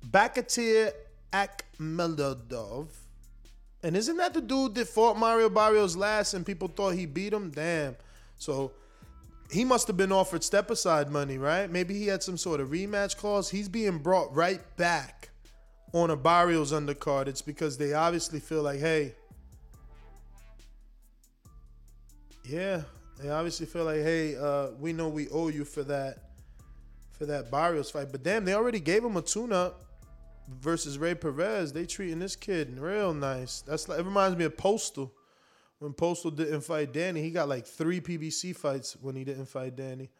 Batyr 0.08 0.92
Akhmedov. 1.32 2.88
And 3.82 3.96
isn't 3.96 4.16
that 4.16 4.34
the 4.34 4.40
dude 4.40 4.74
that 4.76 4.88
fought 4.88 5.16
Mario 5.16 5.48
Barrios 5.48 5.96
last 5.96 6.34
and 6.34 6.46
people 6.46 6.68
thought 6.68 6.90
he 6.94 7.06
beat 7.06 7.32
him? 7.32 7.50
Damn. 7.50 7.96
So 8.38 8.72
he 9.50 9.64
must 9.64 9.86
have 9.86 9.96
been 9.96 10.12
offered 10.12 10.44
step 10.44 10.70
aside 10.70 11.10
money, 11.10 11.38
right? 11.38 11.70
Maybe 11.70 11.94
he 11.94 12.06
had 12.06 12.22
some 12.22 12.36
sort 12.36 12.60
of 12.60 12.68
rematch 12.68 13.16
clause. 13.16 13.50
He's 13.50 13.68
being 13.68 13.98
brought 13.98 14.34
right 14.34 14.60
back 14.76 15.30
on 15.92 16.10
a 16.10 16.16
Barrios 16.16 16.72
undercard. 16.72 17.26
It's 17.26 17.42
because 17.42 17.76
they 17.76 17.92
obviously 17.92 18.40
feel 18.40 18.62
like, 18.62 18.80
hey, 18.80 19.14
yeah, 22.44 22.82
they 23.20 23.30
obviously 23.30 23.66
feel 23.66 23.84
like, 23.84 24.00
hey, 24.00 24.36
uh, 24.36 24.68
we 24.78 24.92
know 24.92 25.08
we 25.08 25.28
owe 25.28 25.48
you 25.48 25.64
for 25.64 25.82
that, 25.84 26.30
for 27.12 27.26
that 27.26 27.50
Barrios 27.50 27.90
fight. 27.90 28.08
But 28.10 28.22
damn, 28.22 28.44
they 28.44 28.54
already 28.54 28.80
gave 28.80 29.04
him 29.04 29.16
a 29.16 29.22
tune-up 29.22 29.84
versus 30.60 30.98
Ray 30.98 31.14
Perez. 31.14 31.72
They 31.72 31.86
treating 31.86 32.18
this 32.18 32.36
kid 32.36 32.78
real 32.78 33.14
nice. 33.14 33.62
That's 33.62 33.88
like 33.88 34.00
it 34.00 34.04
reminds 34.04 34.36
me 34.36 34.44
of 34.44 34.56
Postal. 34.56 35.12
When 35.78 35.92
Postal 35.92 36.30
didn't 36.30 36.60
fight 36.60 36.92
Danny, 36.92 37.22
he 37.22 37.30
got 37.30 37.48
like 37.48 37.66
three 37.66 38.00
PBC 38.00 38.54
fights 38.54 38.96
when 39.00 39.16
he 39.16 39.24
didn't 39.24 39.46
fight 39.46 39.76
Danny. 39.76 40.10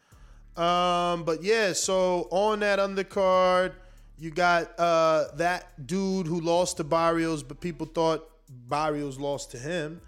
Um, 0.57 1.23
but 1.23 1.41
yeah, 1.41 1.73
so 1.73 2.27
on 2.31 2.59
that 2.59 2.79
undercard, 2.79 3.73
you 4.19 4.29
got 4.29 4.77
uh 4.79 5.25
that 5.35 5.87
dude 5.87 6.27
who 6.27 6.39
lost 6.39 6.77
to 6.77 6.83
Barrios, 6.83 7.43
but 7.43 7.59
people 7.59 7.87
thought 7.87 8.29
Barrios 8.49 9.19
lost 9.19 9.51
to 9.51 9.57
him. 9.57 10.01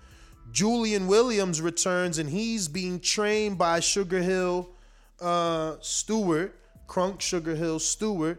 Julian 0.55 1.07
Williams 1.07 1.59
returns 1.59 2.17
and 2.17 2.29
he's 2.29 2.69
being 2.69 3.01
trained 3.01 3.57
by 3.57 3.81
Sugar 3.81 4.21
Hill 4.21 4.69
uh, 5.19 5.75
Steward, 5.81 6.53
Kronk 6.87 7.19
Sugar 7.19 7.55
Hill 7.55 7.77
Steward. 7.77 8.37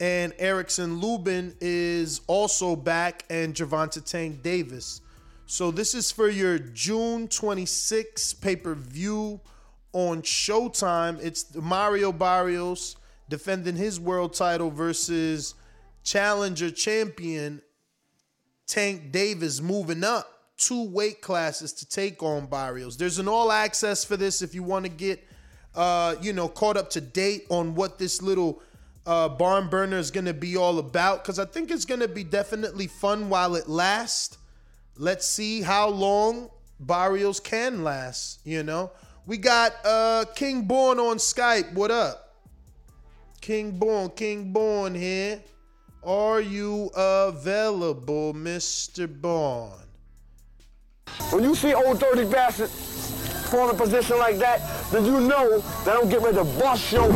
And 0.00 0.32
Erickson 0.38 0.98
Lubin 0.98 1.54
is 1.60 2.22
also 2.26 2.74
back, 2.74 3.24
and 3.28 3.52
Gervonta 3.52 4.02
Tank 4.02 4.42
Davis. 4.42 5.02
So 5.44 5.70
this 5.70 5.94
is 5.94 6.10
for 6.10 6.30
your 6.30 6.58
June 6.58 7.28
26 7.28 8.32
pay 8.34 8.56
per 8.56 8.74
view 8.74 9.38
on 9.92 10.22
Showtime. 10.22 11.22
It's 11.22 11.54
Mario 11.54 12.12
Barrios 12.12 12.96
defending 13.28 13.76
his 13.76 14.00
world 14.00 14.32
title 14.32 14.70
versus 14.70 15.54
challenger 16.02 16.70
champion 16.70 17.60
Tank 18.66 19.12
Davis 19.12 19.60
moving 19.60 20.02
up 20.02 20.37
two 20.58 20.88
weight 20.88 21.22
classes 21.22 21.72
to 21.72 21.88
take 21.88 22.22
on 22.22 22.46
Barrios. 22.46 22.96
There's 22.96 23.18
an 23.18 23.28
all 23.28 23.50
access 23.50 24.04
for 24.04 24.16
this 24.16 24.42
if 24.42 24.54
you 24.54 24.62
want 24.62 24.84
to 24.84 24.90
get 24.90 25.24
uh, 25.74 26.16
you 26.20 26.32
know, 26.32 26.48
caught 26.48 26.76
up 26.76 26.90
to 26.90 27.00
date 27.00 27.46
on 27.50 27.74
what 27.74 27.98
this 27.98 28.20
little 28.20 28.60
uh, 29.06 29.28
barn 29.28 29.68
burner 29.68 29.96
is 29.96 30.10
going 30.10 30.24
to 30.24 30.34
be 30.34 30.56
all 30.56 30.78
about 30.78 31.22
because 31.22 31.38
I 31.38 31.44
think 31.44 31.70
it's 31.70 31.84
going 31.84 32.00
to 32.00 32.08
be 32.08 32.24
definitely 32.24 32.88
fun 32.88 33.28
while 33.28 33.54
it 33.54 33.68
lasts. 33.68 34.38
Let's 34.96 35.26
see 35.26 35.62
how 35.62 35.88
long 35.88 36.50
Barrios 36.80 37.38
can 37.38 37.84
last, 37.84 38.40
you 38.44 38.64
know. 38.64 38.90
We 39.26 39.38
got 39.38 39.72
uh, 39.84 40.24
King 40.34 40.62
Born 40.62 40.98
on 40.98 41.18
Skype. 41.18 41.72
What 41.74 41.90
up? 41.90 42.34
King 43.40 43.78
Born, 43.78 44.10
King 44.10 44.52
Born 44.52 44.94
here. 44.94 45.40
Are 46.02 46.40
you 46.40 46.90
available, 46.96 48.34
Mr. 48.34 49.08
Born? 49.08 49.87
When 51.30 51.44
you 51.44 51.54
see 51.54 51.74
old 51.74 52.00
dirty 52.00 52.24
bastard 52.24 52.70
form 52.70 53.70
a 53.70 53.74
position 53.74 54.18
like 54.18 54.38
that, 54.38 54.60
then 54.90 55.04
you 55.04 55.20
know 55.20 55.60
that 55.84 55.96
I'm 55.96 56.08
getting 56.08 56.24
ready 56.24 56.36
to 56.38 56.44
bust 56.44 56.92
your 56.92 57.08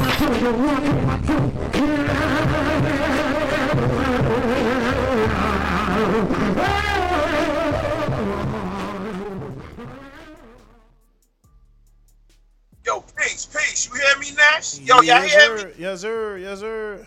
Yo, 12.84 13.00
peace, 13.16 13.46
peace. 13.46 13.88
You 13.88 14.00
hear 14.00 14.18
me, 14.18 14.32
Nash? 14.36 14.78
Yo, 14.80 14.96
y'all 14.96 15.04
yes, 15.04 15.32
hear 15.32 15.58
sir. 15.58 15.66
me? 15.68 15.74
Yes, 15.78 16.00
sir. 16.00 16.36
Yes, 16.38 16.60
sir. 16.60 17.06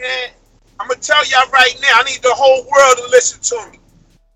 Man, 0.00 0.28
I'm 0.80 0.88
gonna 0.88 1.00
tell 1.00 1.24
y'all 1.26 1.48
right 1.52 1.78
now. 1.80 1.88
I 1.94 2.02
need 2.04 2.20
the 2.22 2.34
whole 2.34 2.64
world 2.64 2.96
to 2.98 3.08
listen 3.10 3.40
to 3.40 3.70
me. 3.70 3.78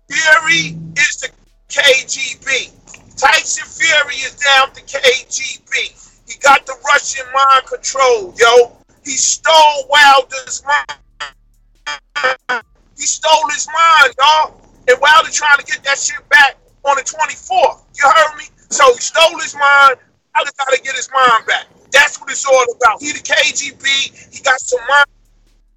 Fury 0.09 0.75
is 0.97 1.17
the 1.17 1.29
KGB. 1.69 2.73
Tyson 3.15 3.67
Fury 3.67 4.15
is 4.15 4.35
down 4.35 4.73
to 4.73 4.81
KGB. 4.81 6.25
He 6.27 6.37
got 6.39 6.65
the 6.65 6.75
Russian 6.85 7.25
mind 7.33 7.65
control, 7.67 8.33
yo. 8.37 8.75
He 9.03 9.11
stole 9.11 9.87
Wilder's 9.89 10.63
mind. 10.65 10.99
He 12.97 13.05
stole 13.05 13.49
his 13.49 13.67
mind, 13.67 14.13
y'all. 14.19 14.61
And 14.87 14.99
Wilder 14.99 15.29
trying 15.31 15.57
to 15.57 15.65
get 15.65 15.83
that 15.83 15.99
shit 15.99 16.27
back 16.29 16.57
on 16.83 16.95
the 16.95 17.03
24th. 17.03 17.81
You 17.95 18.09
heard 18.09 18.37
me? 18.37 18.45
So 18.69 18.91
he 18.93 18.99
stole 18.99 19.39
his 19.39 19.53
mind. 19.55 19.97
Wilder 20.35 20.51
got 20.57 20.73
to 20.73 20.81
get 20.81 20.95
his 20.95 21.09
mind 21.13 21.45
back. 21.45 21.67
That's 21.91 22.19
what 22.19 22.31
it's 22.31 22.45
all 22.45 22.65
about. 22.75 23.01
He 23.01 23.11
the 23.11 23.19
KGB. 23.19 24.33
He 24.33 24.41
got 24.41 24.59
some 24.59 24.79
mind 24.87 25.05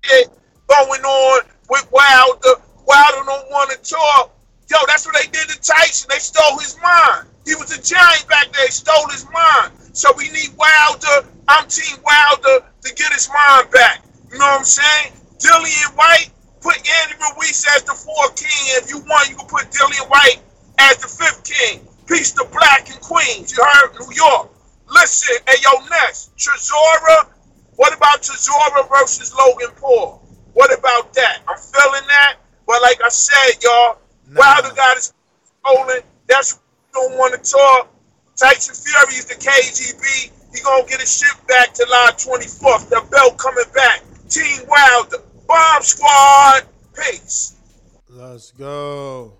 shit 0.04 0.28
going 0.68 1.02
on 1.02 1.42
with 1.68 1.90
Wilder. 1.92 2.62
Wilder 2.86 3.24
don't 3.24 3.50
want 3.50 3.70
to 3.70 3.78
talk. 3.90 4.34
Yo, 4.70 4.78
that's 4.86 5.06
what 5.06 5.14
they 5.14 5.28
did 5.30 5.48
to 5.48 5.60
Tyson. 5.60 6.08
They 6.10 6.18
stole 6.18 6.58
his 6.58 6.76
mind. 6.80 7.28
He 7.44 7.54
was 7.54 7.70
a 7.76 7.82
giant 7.82 8.26
back 8.28 8.52
there. 8.52 8.64
They 8.64 8.70
stole 8.70 9.08
his 9.10 9.26
mind. 9.30 9.72
So 9.92 10.12
we 10.16 10.30
need 10.30 10.50
Wilder. 10.56 11.28
I'm 11.48 11.68
Team 11.68 11.98
Wilder 12.04 12.64
to 12.82 12.94
get 12.94 13.12
his 13.12 13.28
mind 13.28 13.70
back. 13.70 14.04
You 14.30 14.38
know 14.38 14.46
what 14.46 14.60
I'm 14.60 14.64
saying? 14.64 15.12
Dillian 15.38 15.96
Whyte, 15.96 16.30
put 16.60 16.76
Andy 16.76 17.14
Ruiz 17.20 17.66
as 17.74 17.82
the 17.82 17.92
fourth 17.92 18.36
king. 18.36 18.80
If 18.80 18.88
you 18.88 19.00
want, 19.00 19.28
you 19.28 19.36
can 19.36 19.46
put 19.46 19.70
Dillian 19.70 20.08
Whyte 20.08 20.40
as 20.78 20.98
the 20.98 21.08
fifth 21.08 21.44
king. 21.44 21.86
Peace 22.06 22.32
to 22.32 22.44
Black 22.52 22.88
and 22.90 23.00
Queens. 23.00 23.56
You 23.56 23.64
heard 23.64 23.92
New 23.98 24.14
York. 24.14 24.50
Listen, 24.88 25.36
hey 25.48 25.56
yo, 25.62 25.84
next. 25.88 26.34
Chisora. 26.36 27.26
What 27.76 27.96
about 27.96 28.22
Chisora 28.22 28.88
versus 28.88 29.34
Logan 29.34 29.74
Paul? 29.76 30.22
What 30.52 30.72
about 30.76 31.12
that? 31.14 31.40
I'm 31.48 31.58
feeling 31.58 32.06
that. 32.08 32.36
But 32.66 32.82
like 32.82 33.00
I 33.04 33.08
said, 33.08 33.62
y'all, 33.62 33.98
Wilder 34.34 34.74
got 34.74 34.96
his 34.96 35.12
stolen. 35.60 36.00
That's 36.28 36.54
what 36.54 36.62
we 37.02 37.08
don't 37.08 37.18
want 37.18 37.42
to 37.42 37.50
talk. 37.50 37.88
Tyson 38.36 38.74
Fury 38.74 39.18
is 39.18 39.26
the 39.26 39.34
KGB. 39.34 40.32
He 40.54 40.62
gonna 40.62 40.86
get 40.86 41.00
his 41.00 41.18
shit 41.18 41.46
back 41.46 41.72
to 41.74 41.84
July 41.84 42.10
24th. 42.12 42.88
The 42.88 43.06
belt 43.10 43.38
coming 43.38 43.64
back. 43.74 44.02
Team 44.28 44.66
Wilder. 44.68 45.18
Bomb 45.46 45.82
Squad. 45.82 46.62
Peace. 46.94 47.56
Let's 48.08 48.50
go. 48.52 49.34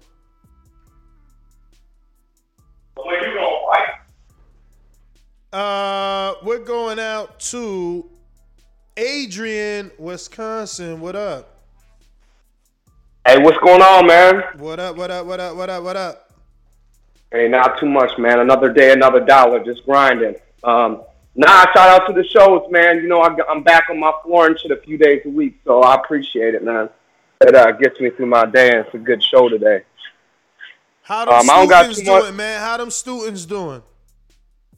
When 2.96 3.14
you 3.14 3.34
gonna 3.34 3.56
fight? 3.70 5.58
Uh, 5.58 6.34
we're 6.42 6.64
going 6.64 6.98
out 6.98 7.38
to 7.40 8.08
Adrian, 8.96 9.90
Wisconsin. 9.98 11.00
What 11.00 11.16
up? 11.16 11.51
Hey, 13.26 13.38
what's 13.38 13.58
going 13.58 13.82
on, 13.82 14.06
man? 14.06 14.42
What 14.58 14.80
up? 14.80 14.96
What 14.96 15.10
up? 15.10 15.26
What 15.26 15.38
up? 15.40 15.56
What 15.56 15.70
up? 15.70 15.82
What 15.84 15.96
up? 15.96 16.30
Hey, 17.30 17.48
not 17.48 17.78
too 17.78 17.86
much, 17.88 18.18
man. 18.18 18.40
Another 18.40 18.72
day, 18.72 18.92
another 18.92 19.20
dollar, 19.20 19.62
just 19.64 19.84
grinding. 19.84 20.34
Um, 20.64 21.02
nah, 21.34 21.60
shout 21.72 21.76
out 22.02 22.06
to 22.08 22.12
the 22.12 22.24
shows, 22.24 22.62
man. 22.70 22.96
You 22.96 23.08
know, 23.08 23.20
I, 23.22 23.34
I'm 23.48 23.62
back 23.62 23.84
on 23.90 23.98
my 24.00 24.12
floor 24.24 24.46
and 24.46 24.58
shit 24.58 24.70
a 24.72 24.76
few 24.76 24.98
days 24.98 25.22
a 25.24 25.28
week, 25.28 25.58
so 25.64 25.82
I 25.82 25.94
appreciate 25.94 26.54
it, 26.54 26.64
man. 26.64 26.88
It 27.40 27.54
uh, 27.54 27.72
gets 27.72 27.98
me 28.00 28.10
through 28.10 28.26
my 28.26 28.44
day, 28.46 28.70
and 28.70 28.84
it's 28.86 28.94
a 28.94 28.98
good 28.98 29.22
show 29.22 29.48
today. 29.48 29.82
How 31.02 31.24
them 31.24 31.34
Um, 31.34 31.50
I 31.50 31.54
don't 31.60 31.68
got 31.68 31.84
students 31.84 32.00
too 32.02 32.10
much- 32.12 32.22
doing, 32.24 32.36
man? 32.36 32.60
How 32.60 32.76
them 32.76 32.90
students 32.90 33.46
doing? 33.46 33.82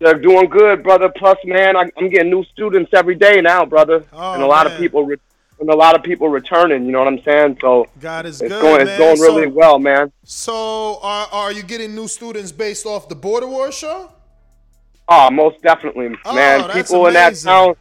They're 0.00 0.18
doing 0.18 0.48
good, 0.50 0.82
brother. 0.82 1.08
Plus, 1.08 1.38
man, 1.44 1.76
I, 1.76 1.90
I'm 1.96 2.08
getting 2.10 2.30
new 2.30 2.44
students 2.44 2.90
every 2.92 3.14
day 3.14 3.40
now, 3.40 3.64
brother, 3.64 4.04
Oh, 4.12 4.34
and 4.34 4.42
a 4.42 4.46
lot 4.46 4.66
man. 4.66 4.74
of 4.74 4.80
people, 4.80 5.04
re- 5.06 5.16
and 5.60 5.70
a 5.70 5.74
lot 5.76 5.94
of 5.94 6.02
people 6.02 6.28
returning. 6.28 6.84
You 6.86 6.92
know 6.92 6.98
what 7.00 7.08
I'm 7.08 7.22
saying? 7.22 7.58
So 7.60 7.86
God 8.00 8.26
is 8.26 8.40
it's 8.40 8.52
good, 8.52 8.62
going, 8.62 8.84
man. 8.84 8.88
it's 8.88 8.98
going 8.98 9.20
really 9.20 9.48
So- 9.48 9.54
well, 9.54 9.78
man. 9.78 10.12
So, 10.24 10.98
are 11.02 11.28
are 11.32 11.52
you 11.52 11.62
getting 11.62 11.94
new 11.94 12.08
students 12.08 12.52
based 12.52 12.86
off 12.86 13.08
the 13.08 13.14
Border 13.14 13.46
War 13.46 13.70
show? 13.72 14.10
Oh, 15.08 15.30
most 15.30 15.60
definitely, 15.62 16.08
man. 16.08 16.62
that's 16.66 16.90
People 16.90 17.06
in 17.06 17.14
that 17.14 17.36
town, 17.36 17.74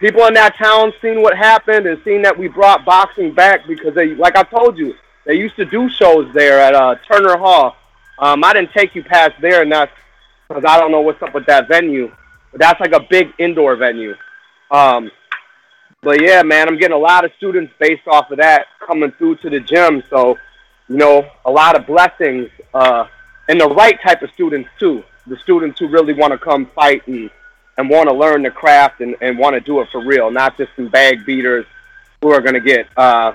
people 0.00 0.26
in 0.26 0.34
that 0.34 0.54
town, 0.56 0.92
seen 1.00 1.22
what 1.22 1.34
happened 1.36 1.86
and 1.86 1.98
seen 2.04 2.22
that 2.22 2.36
we 2.38 2.48
brought 2.48 2.84
boxing 2.84 3.32
back 3.32 3.66
because 3.66 3.94
they, 3.94 4.14
like 4.14 4.36
I 4.36 4.42
told 4.42 4.76
you, 4.76 4.94
they 5.24 5.34
used 5.34 5.56
to 5.56 5.64
do 5.64 5.88
shows 5.88 6.32
there 6.34 6.60
at 6.60 6.74
uh, 6.74 6.96
Turner 7.10 7.38
Hall. 7.38 7.74
Um, 8.18 8.44
I 8.44 8.52
didn't 8.52 8.72
take 8.72 8.94
you 8.94 9.02
past 9.02 9.32
there, 9.40 9.62
and 9.62 9.72
that's 9.72 9.92
because 10.48 10.64
I 10.66 10.78
don't 10.78 10.92
know 10.92 11.00
what's 11.00 11.22
up 11.22 11.34
with 11.34 11.46
that 11.46 11.68
venue. 11.68 12.12
But 12.52 12.60
that's 12.60 12.80
like 12.80 12.92
a 12.92 13.00
big 13.00 13.32
indoor 13.38 13.76
venue. 13.76 14.14
Um, 14.70 15.10
but 16.06 16.22
yeah, 16.22 16.44
man, 16.44 16.68
I'm 16.68 16.78
getting 16.78 16.94
a 16.94 17.00
lot 17.00 17.24
of 17.24 17.32
students 17.36 17.72
based 17.80 18.06
off 18.06 18.30
of 18.30 18.38
that 18.38 18.68
coming 18.78 19.10
through 19.10 19.38
to 19.38 19.50
the 19.50 19.58
gym. 19.58 20.04
So, 20.08 20.38
you 20.88 20.98
know, 20.98 21.28
a 21.44 21.50
lot 21.50 21.74
of 21.74 21.84
blessings, 21.84 22.48
uh, 22.72 23.08
and 23.48 23.60
the 23.60 23.66
right 23.66 24.00
type 24.00 24.22
of 24.22 24.30
students 24.30 24.70
too. 24.78 25.02
The 25.26 25.36
students 25.38 25.80
who 25.80 25.88
really 25.88 26.12
want 26.12 26.30
to 26.30 26.38
come 26.38 26.66
fight 26.66 27.04
and 27.08 27.28
and 27.76 27.90
want 27.90 28.08
to 28.08 28.14
learn 28.14 28.44
the 28.44 28.52
craft 28.52 29.00
and, 29.00 29.16
and 29.20 29.36
want 29.36 29.54
to 29.54 29.60
do 29.60 29.80
it 29.80 29.88
for 29.90 30.00
real, 30.00 30.30
not 30.30 30.56
just 30.56 30.70
some 30.76 30.86
bag 30.86 31.26
beaters 31.26 31.66
who 32.22 32.30
are 32.30 32.40
going 32.40 32.54
to 32.54 32.60
get 32.60 32.86
uh, 32.96 33.34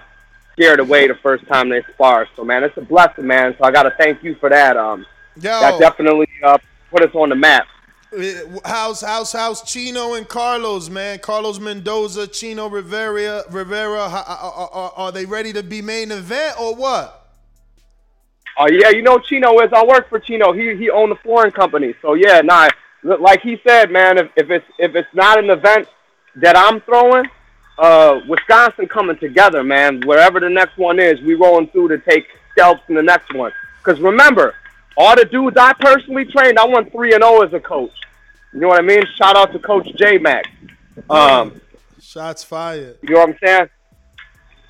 scared 0.54 0.80
away 0.80 1.10
the 1.10 1.16
first 1.16 1.46
time 1.48 1.68
they 1.68 1.82
spar. 1.94 2.26
So, 2.38 2.46
man, 2.46 2.64
it's 2.64 2.78
a 2.78 2.82
blessing, 2.82 3.28
man. 3.28 3.54
So 3.58 3.66
I 3.66 3.72
got 3.72 3.84
to 3.84 3.92
thank 3.92 4.24
you 4.24 4.36
for 4.36 4.48
that. 4.48 4.78
Um, 4.78 5.06
Yo. 5.36 5.60
That 5.60 5.78
definitely 5.78 6.30
uh, 6.42 6.58
put 6.90 7.04
us 7.04 7.14
on 7.16 7.28
the 7.28 7.36
map. 7.36 7.68
How's 8.66 9.02
how's 9.02 9.32
how's 9.32 9.62
Chino 9.62 10.16
and 10.16 10.28
Carlos, 10.28 10.90
man? 10.90 11.20
Carlos 11.20 11.60
Mendoza, 11.60 12.28
Chino 12.28 12.68
Rivera, 12.68 13.44
Rivera. 13.50 14.02
Are, 14.02 14.26
are, 14.28 14.94
are 14.98 15.12
they 15.14 15.26
ready 15.26 15.54
to 15.54 15.64
be 15.64 15.82
main 15.82 16.12
event 16.12 16.60
or 16.60 16.76
what? 16.76 17.30
Oh 18.58 18.68
yeah, 18.68 18.90
you 18.90 19.02
know 19.02 19.18
Chino 19.18 19.58
is. 19.62 19.72
I 19.72 19.86
work 19.86 20.10
for 20.10 20.20
Chino. 20.20 20.52
He 20.52 20.76
he 20.76 20.90
owned 20.90 21.12
the 21.12 21.16
flooring 21.16 21.52
company. 21.52 21.94
So 22.02 22.16
yeah, 22.16 22.42
nah. 22.42 22.68
Like 23.04 23.42
he 23.42 23.60
said, 23.66 23.92
man, 23.92 24.18
if, 24.18 24.30
if 24.36 24.52
it's 24.52 24.66
if 24.78 24.94
it's 24.96 25.14
not 25.14 25.40
an 25.40 25.50
event 25.50 25.88
that 26.36 26.58
I'm 26.58 26.82
throwing, 26.82 27.26
uh, 27.78 28.20
Wisconsin 28.28 28.90
coming 28.90 29.18
together, 29.18 29.64
man. 29.64 30.02
Wherever 30.02 30.42
the 30.42 30.50
next 30.50 30.78
one 30.78 31.00
is, 31.00 31.22
we 31.22 31.36
rolling 31.36 31.70
through 31.70 31.88
to 31.88 31.98
take 31.98 32.28
scalps 32.52 32.84
in 32.90 32.96
the 32.96 33.04
next 33.04 33.34
one. 33.34 33.54
Because 33.78 34.02
remember, 34.02 34.54
all 34.98 35.16
the 35.16 35.26
dudes 35.26 35.58
I 35.58 35.74
personally 35.74 36.26
trained, 36.26 36.60
I 36.60 36.66
won 36.66 36.90
three 36.92 37.14
and 37.14 37.24
zero 37.24 37.42
as 37.42 37.54
a 37.54 37.60
coach. 37.60 37.92
You 38.54 38.60
know 38.60 38.68
what 38.70 38.80
I 38.80 38.86
mean? 38.86 39.04
Shout 39.18 39.36
out 39.38 39.52
to 39.54 39.60
Coach 39.60 39.88
J 39.98 40.18
Mac. 40.18 40.46
Um, 41.10 41.62
Shots 42.02 42.44
fired. 42.44 42.98
you 43.02 43.14
know 43.16 43.20
what 43.22 43.30
I'm 43.30 43.38
saying? 43.44 43.70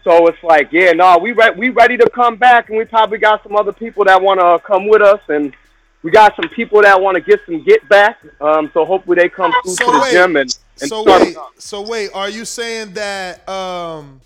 So 0.03 0.27
it's 0.27 0.41
like, 0.43 0.69
yeah, 0.71 0.91
no, 0.93 1.17
we 1.19 1.31
re- 1.31 1.53
we 1.57 1.69
ready 1.69 1.95
to 1.97 2.09
come 2.09 2.35
back, 2.35 2.69
and 2.69 2.77
we 2.77 2.85
probably 2.85 3.17
got 3.19 3.43
some 3.43 3.55
other 3.55 3.71
people 3.71 4.03
that 4.05 4.21
want 4.21 4.39
to 4.39 4.59
come 4.65 4.87
with 4.87 5.01
us, 5.01 5.19
and 5.29 5.55
we 6.03 6.09
got 6.11 6.35
some 6.35 6.49
people 6.49 6.81
that 6.81 6.99
want 6.99 7.15
to 7.15 7.21
get 7.21 7.39
some 7.45 7.63
get 7.63 7.87
back. 7.87 8.19
Um, 8.39 8.69
so 8.73 8.83
hopefully 8.85 9.15
they 9.17 9.29
come 9.29 9.51
through 9.63 9.73
So 9.73 9.85
to 9.91 9.99
the 9.99 10.07
gym 10.11 10.35
and, 10.37 10.57
and 10.81 10.89
so 10.89 11.03
start- 11.03 11.21
wait, 11.21 11.35
so 11.57 11.81
wait, 11.87 12.09
are 12.15 12.29
you 12.29 12.45
saying 12.45 12.93
that 12.93 13.47
um, 13.47 14.21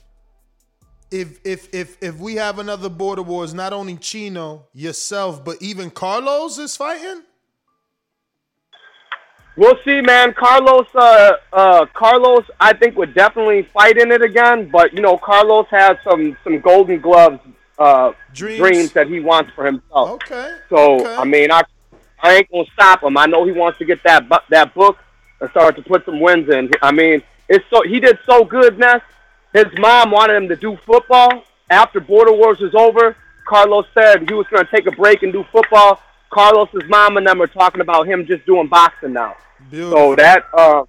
if 1.16 1.40
if 1.46 1.74
if 1.74 1.98
if 2.02 2.18
we 2.18 2.36
have 2.36 2.60
another 2.60 2.90
border 2.90 3.22
wars, 3.22 3.54
not 3.54 3.74
only 3.74 3.96
Chino, 3.96 4.68
yourself, 4.74 5.44
but 5.44 5.62
even 5.62 5.90
Carlos 5.90 6.58
is 6.58 6.76
fighting? 6.76 7.24
We'll 9.58 9.78
see, 9.86 10.02
man. 10.02 10.34
Carlos, 10.34 10.88
uh, 10.94 11.32
uh, 11.54 11.86
Carlos, 11.94 12.44
I 12.60 12.74
think 12.74 12.98
would 12.98 13.14
definitely 13.14 13.64
fight 13.74 13.98
in 13.98 14.12
it 14.12 14.22
again. 14.22 14.70
But 14.70 14.94
you 14.94 15.02
know, 15.02 15.18
Carlos 15.18 15.68
has 15.72 15.98
some 16.04 16.38
some 16.44 16.60
Golden 16.60 17.00
Gloves 17.00 17.40
uh, 17.80 18.12
Dreams. 18.34 18.92
that 18.92 19.08
he 19.08 19.22
wants 19.22 19.52
for 19.56 19.66
himself. 19.66 20.22
Okay. 20.24 20.56
So 20.70 21.00
okay. 21.02 21.16
I 21.16 21.24
mean, 21.24 21.52
I 21.52 21.62
I 22.22 22.36
ain't 22.36 22.52
gonna 22.52 22.66
stop 22.74 23.04
him. 23.04 23.18
I 23.18 23.26
know 23.26 23.46
he 23.46 23.54
wants 23.54 23.80
to 23.80 23.86
get 23.86 24.04
that 24.04 24.28
bu- 24.28 24.46
that 24.50 24.74
book 24.74 24.98
and 25.40 25.50
start 25.52 25.78
to 25.78 25.82
put 25.82 26.04
some 26.06 26.20
wins 26.20 26.50
in. 26.50 26.72
I 26.82 26.92
mean, 26.92 27.24
it's 27.48 27.64
so 27.70 27.84
he 27.84 28.02
did 28.02 28.20
so 28.26 28.44
good, 28.44 28.78
Ness. 28.78 29.02
His 29.56 29.68
mom 29.78 30.12
wanted 30.12 30.36
him 30.36 30.50
to 30.50 30.58
do 30.58 30.78
football 30.86 31.46
after 31.70 32.02
Border 32.02 32.34
Wars 32.34 32.60
was 32.60 32.76
over. 32.76 33.16
Carlos 33.48 33.86
said 33.94 34.28
he 34.28 34.34
was 34.34 34.46
going 34.48 34.66
to 34.66 34.70
take 34.70 34.86
a 34.86 34.92
break 34.92 35.24
and 35.24 35.32
do 35.32 35.46
football. 35.50 36.02
Carlos's 36.30 36.84
mom 36.90 37.16
and 37.16 37.26
them 37.26 37.42
are 37.42 37.48
talking 37.48 37.80
about 37.80 38.06
him 38.06 38.26
just 38.26 38.46
doing 38.46 38.68
boxing 38.68 39.14
now. 39.14 39.38
So 39.92 40.14
that 40.16 40.44
uh, 40.54 40.84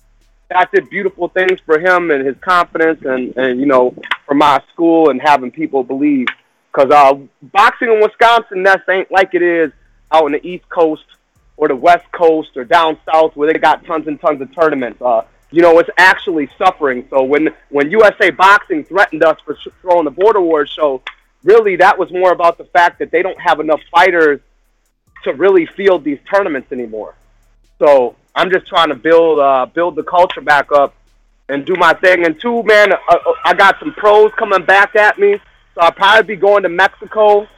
that 0.51 0.73
did 0.73 0.91
beautiful 0.91 1.29
things 1.29 1.61
for 1.65 1.79
him 1.79 2.11
and 2.11 2.27
his 2.27 2.35
confidence, 2.41 3.05
and 3.05 3.37
and 3.37 3.61
you 3.61 3.67
know, 3.67 3.95
for 4.27 4.35
my 4.35 4.61
school 4.73 5.11
and 5.11 5.23
having 5.23 5.53
people 5.53 5.85
believe. 5.85 6.27
Because 6.73 6.91
uh, 6.91 7.15
boxing 7.43 7.93
in 7.93 8.01
Wisconsin, 8.01 8.65
Ness 8.65 8.81
ain't 8.91 9.13
like 9.13 9.35
it 9.35 9.43
is 9.43 9.71
out 10.11 10.25
on 10.25 10.33
the 10.33 10.45
East 10.45 10.69
Coast 10.69 11.05
or 11.57 11.69
the 11.69 11.77
West 11.77 12.11
Coast 12.11 12.57
or 12.57 12.65
down 12.65 12.99
south 13.13 13.37
where 13.37 13.53
they 13.53 13.61
got 13.61 13.87
tons 13.87 14.09
and 14.09 14.21
tons 14.21 14.41
of 14.41 14.53
tournaments. 14.57 15.01
Uh, 15.01 15.23
you 15.57 15.63
know, 15.63 15.79
it's 15.79 15.89
actually 15.97 16.51
suffering. 16.59 17.07
So 17.09 17.23
when 17.23 17.49
when 17.71 17.91
USA 17.91 18.29
Boxing 18.29 18.85
threatened 18.85 19.25
us 19.25 19.39
for 19.43 19.57
throwing 19.81 20.05
the 20.05 20.11
Border 20.11 20.43
Wars 20.43 20.69
show, 20.69 21.01
really 21.45 21.77
that 21.77 21.99
was 21.99 22.13
more 22.13 22.31
about 22.31 22.59
the 22.59 22.65
fact 22.65 22.99
that 22.99 23.11
they 23.11 23.23
don't 23.23 23.41
have 23.41 23.59
enough 23.59 23.81
fighters 23.91 24.39
to 25.25 25.33
really 25.33 25.65
field 25.65 26.05
these 26.05 26.19
tournaments 26.31 26.73
anymore. 26.73 27.15
So 27.79 28.17
I'm 28.35 28.51
just 28.51 28.67
trying 28.67 28.91
to 28.91 28.95
build 28.95 29.39
uh, 29.39 29.65
build 29.73 29.97
the 29.97 30.03
culture 30.03 30.43
back 30.43 30.73
up 30.73 30.95
and 31.49 31.65
do 31.65 31.75
my 31.75 31.95
thing. 31.95 32.27
And 32.27 32.39
two, 32.39 32.63
man, 32.65 32.93
uh, 32.93 32.97
uh, 33.09 33.33
I 33.43 33.55
got 33.55 33.79
some 33.79 33.95
pros 33.95 34.33
coming 34.37 34.63
back 34.67 34.95
at 34.95 35.19
me, 35.19 35.41
so 35.75 35.81
I'll 35.81 35.93
probably 35.93 36.35
be 36.35 36.39
going 36.39 36.65
to 36.65 36.69
Mexico 36.69 37.49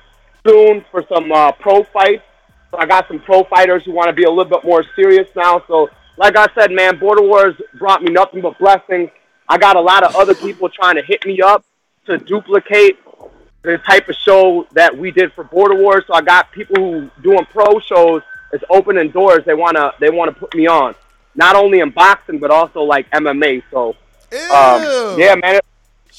soon 0.46 0.84
for 0.92 1.04
some 1.12 1.32
uh, 1.32 1.50
pro 1.50 1.82
fights. 1.82 2.22
So 2.70 2.78
I 2.78 2.86
got 2.86 3.08
some 3.08 3.18
pro 3.18 3.42
fighters 3.42 3.84
who 3.84 3.90
want 3.90 4.06
to 4.06 4.12
be 4.12 4.22
a 4.22 4.30
little 4.30 4.44
bit 4.44 4.62
more 4.62 4.84
serious 4.94 5.28
now. 5.34 5.64
So, 5.66 5.90
like 6.18 6.36
I 6.36 6.48
said, 6.54 6.72
man, 6.72 6.98
Border 6.98 7.22
Wars 7.22 7.54
brought 7.78 8.02
me 8.02 8.10
nothing 8.10 8.42
but 8.42 8.58
blessings. 8.58 9.10
I 9.48 9.56
got 9.56 9.76
a 9.76 9.80
lot 9.80 10.02
of 10.02 10.14
other 10.16 10.34
people 10.34 10.68
trying 10.68 10.96
to 10.96 11.02
hit 11.02 11.24
me 11.24 11.40
up 11.40 11.64
to 12.06 12.18
duplicate 12.18 12.98
the 13.62 13.78
type 13.78 14.08
of 14.08 14.16
show 14.16 14.66
that 14.72 14.96
we 14.96 15.10
did 15.10 15.32
for 15.32 15.44
Border 15.44 15.76
Wars. 15.76 16.04
So 16.06 16.14
I 16.14 16.20
got 16.20 16.50
people 16.52 16.76
who 16.76 17.10
doing 17.22 17.44
pro 17.46 17.78
shows. 17.80 18.22
It's 18.52 18.64
opening 18.68 19.10
doors. 19.10 19.44
They 19.44 19.54
wanna 19.54 19.92
they 20.00 20.10
wanna 20.10 20.32
put 20.32 20.54
me 20.54 20.66
on, 20.66 20.94
not 21.34 21.54
only 21.54 21.80
in 21.80 21.90
boxing 21.90 22.38
but 22.38 22.50
also 22.50 22.82
like 22.82 23.10
MMA. 23.10 23.62
So 23.70 23.90
um, 23.90 25.18
yeah, 25.18 25.34
man. 25.36 25.60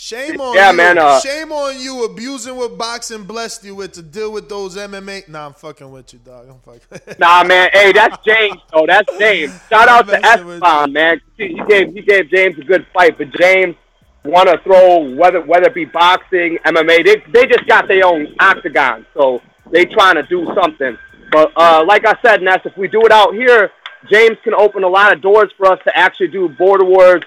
Shame 0.01 0.39
on 0.39 0.55
Yeah, 0.55 0.71
you. 0.71 0.77
man, 0.77 0.97
uh, 0.97 1.19
Shame 1.19 1.51
on 1.51 1.77
you 1.77 2.05
abusing 2.05 2.55
what 2.55 2.77
boxing 2.77 3.25
blessed 3.25 3.65
you 3.65 3.75
with 3.75 3.91
to 3.93 4.01
deal 4.01 4.31
with 4.31 4.47
those 4.47 4.77
MMA. 4.77 5.27
Nah, 5.27 5.47
I'm 5.47 5.53
fucking 5.53 5.91
with 5.91 6.13
you, 6.13 6.19
dog. 6.19 6.47
I'm 6.49 6.59
fucking. 6.59 7.15
Nah, 7.19 7.43
man. 7.43 7.69
Hey, 7.73 7.91
that's 7.91 8.15
James. 8.25 8.55
though. 8.71 8.85
that's 8.87 9.17
James. 9.17 9.51
Shout 9.69 9.89
out 9.89 10.07
to 10.07 10.25
Esteban, 10.25 10.93
man. 10.93 11.19
He 11.35 11.61
gave 11.67 11.91
he 11.93 12.01
gave 12.01 12.29
James 12.29 12.57
a 12.57 12.63
good 12.63 12.87
fight, 12.93 13.17
but 13.17 13.29
James 13.33 13.75
want 14.23 14.47
to 14.47 14.57
throw 14.59 14.99
whether 15.17 15.41
whether 15.41 15.67
it 15.67 15.73
be 15.75 15.83
boxing, 15.83 16.57
MMA. 16.65 17.03
They 17.03 17.21
they 17.33 17.45
just 17.47 17.67
got 17.67 17.89
their 17.89 18.05
own 18.05 18.33
octagon, 18.39 19.05
so 19.13 19.41
they 19.69 19.83
trying 19.83 20.15
to 20.15 20.23
do 20.23 20.49
something. 20.55 20.97
But 21.29 21.51
uh, 21.57 21.83
like 21.85 22.05
I 22.05 22.15
said, 22.21 22.41
Ness, 22.41 22.61
if 22.63 22.77
we 22.77 22.87
do 22.87 23.01
it 23.01 23.11
out 23.11 23.33
here, 23.33 23.69
James 24.09 24.37
can 24.45 24.53
open 24.53 24.85
a 24.85 24.89
lot 24.89 25.11
of 25.11 25.21
doors 25.21 25.51
for 25.57 25.69
us 25.69 25.79
to 25.83 25.91
actually 25.93 26.29
do 26.29 26.47
border 26.47 26.85
wars 26.85 27.21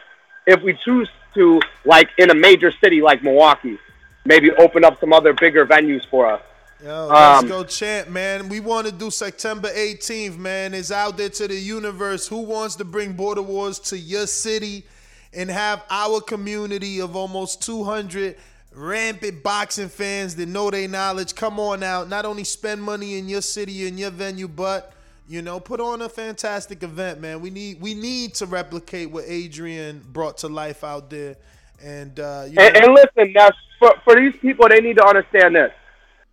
if 0.47 0.63
we 0.63 0.73
choose 0.87 1.07
to, 1.35 1.61
like 1.85 2.11
in 2.19 2.31
a 2.31 2.35
major 2.35 2.73
city 2.83 3.01
like 3.03 3.23
Milwaukee. 3.23 3.79
Maybe 4.25 4.51
open 4.53 4.85
up 4.85 5.01
some 5.01 5.13
other 5.13 5.33
bigger 5.33 5.67
venues 5.67 6.07
for 6.09 6.27
us. 6.31 6.43
Yo, 6.85 7.07
let's 7.07 7.43
Um, 7.43 7.49
go 7.49 7.65
chant, 7.65 8.11
man. 8.11 8.49
We 8.49 8.61
want 8.61 8.87
to 8.87 8.93
do 8.93 9.11
September 9.11 9.69
18th, 9.75 10.37
man. 10.37 10.75
It's 10.75 10.91
out 10.91 11.17
there 11.17 11.29
to 11.29 11.49
the 11.49 11.55
universe. 11.57 12.27
Who 12.29 12.39
wants 12.43 12.77
to 12.77 12.85
bring 12.85 13.13
Border 13.13 13.43
Wars 13.43 13.79
to 13.81 13.99
your 13.99 14.27
city 14.27 14.85
and 15.33 15.51
have 15.51 15.83
our 15.91 16.21
community 16.21 17.01
of 17.01 17.15
almost 17.17 17.63
200 17.63 18.37
rampant 18.75 19.43
boxing 19.43 19.89
fans 19.89 20.35
that 20.37 20.47
know 20.49 20.71
their 20.71 20.89
knowledge 20.89 21.35
come 21.35 21.59
on 21.61 21.83
out? 21.83 22.09
Not 22.09 22.25
only 22.25 22.45
spend 22.45 22.83
money 22.83 23.19
in 23.19 23.29
your 23.29 23.43
city 23.43 23.87
and 23.87 23.99
your 23.99 24.11
venue, 24.11 24.49
but 24.49 24.93
you 25.33 25.41
know, 25.41 25.59
put 25.59 25.81
on 25.81 26.03
a 26.03 26.11
fantastic 26.11 26.83
event, 26.83 27.19
man. 27.19 27.41
We 27.41 27.49
need 27.49 27.81
we 27.81 27.95
need 27.95 28.35
to 28.35 28.45
replicate 28.45 29.11
what 29.11 29.25
Adrian 29.27 30.03
brought 30.13 30.37
to 30.39 30.49
life 30.49 30.85
out 30.85 31.09
there. 31.09 31.37
And 31.83 32.21
uh, 32.21 32.45
you 32.51 32.59
And, 32.59 32.75
know, 32.75 32.81
and 32.81 32.93
listen, 32.93 33.33
now 33.33 33.49
for, 33.79 33.95
for 34.05 34.15
these 34.15 34.37
people, 34.43 34.69
they 34.69 34.81
need 34.81 34.99
to 34.99 35.07
understand 35.07 35.57
this. 35.57 35.73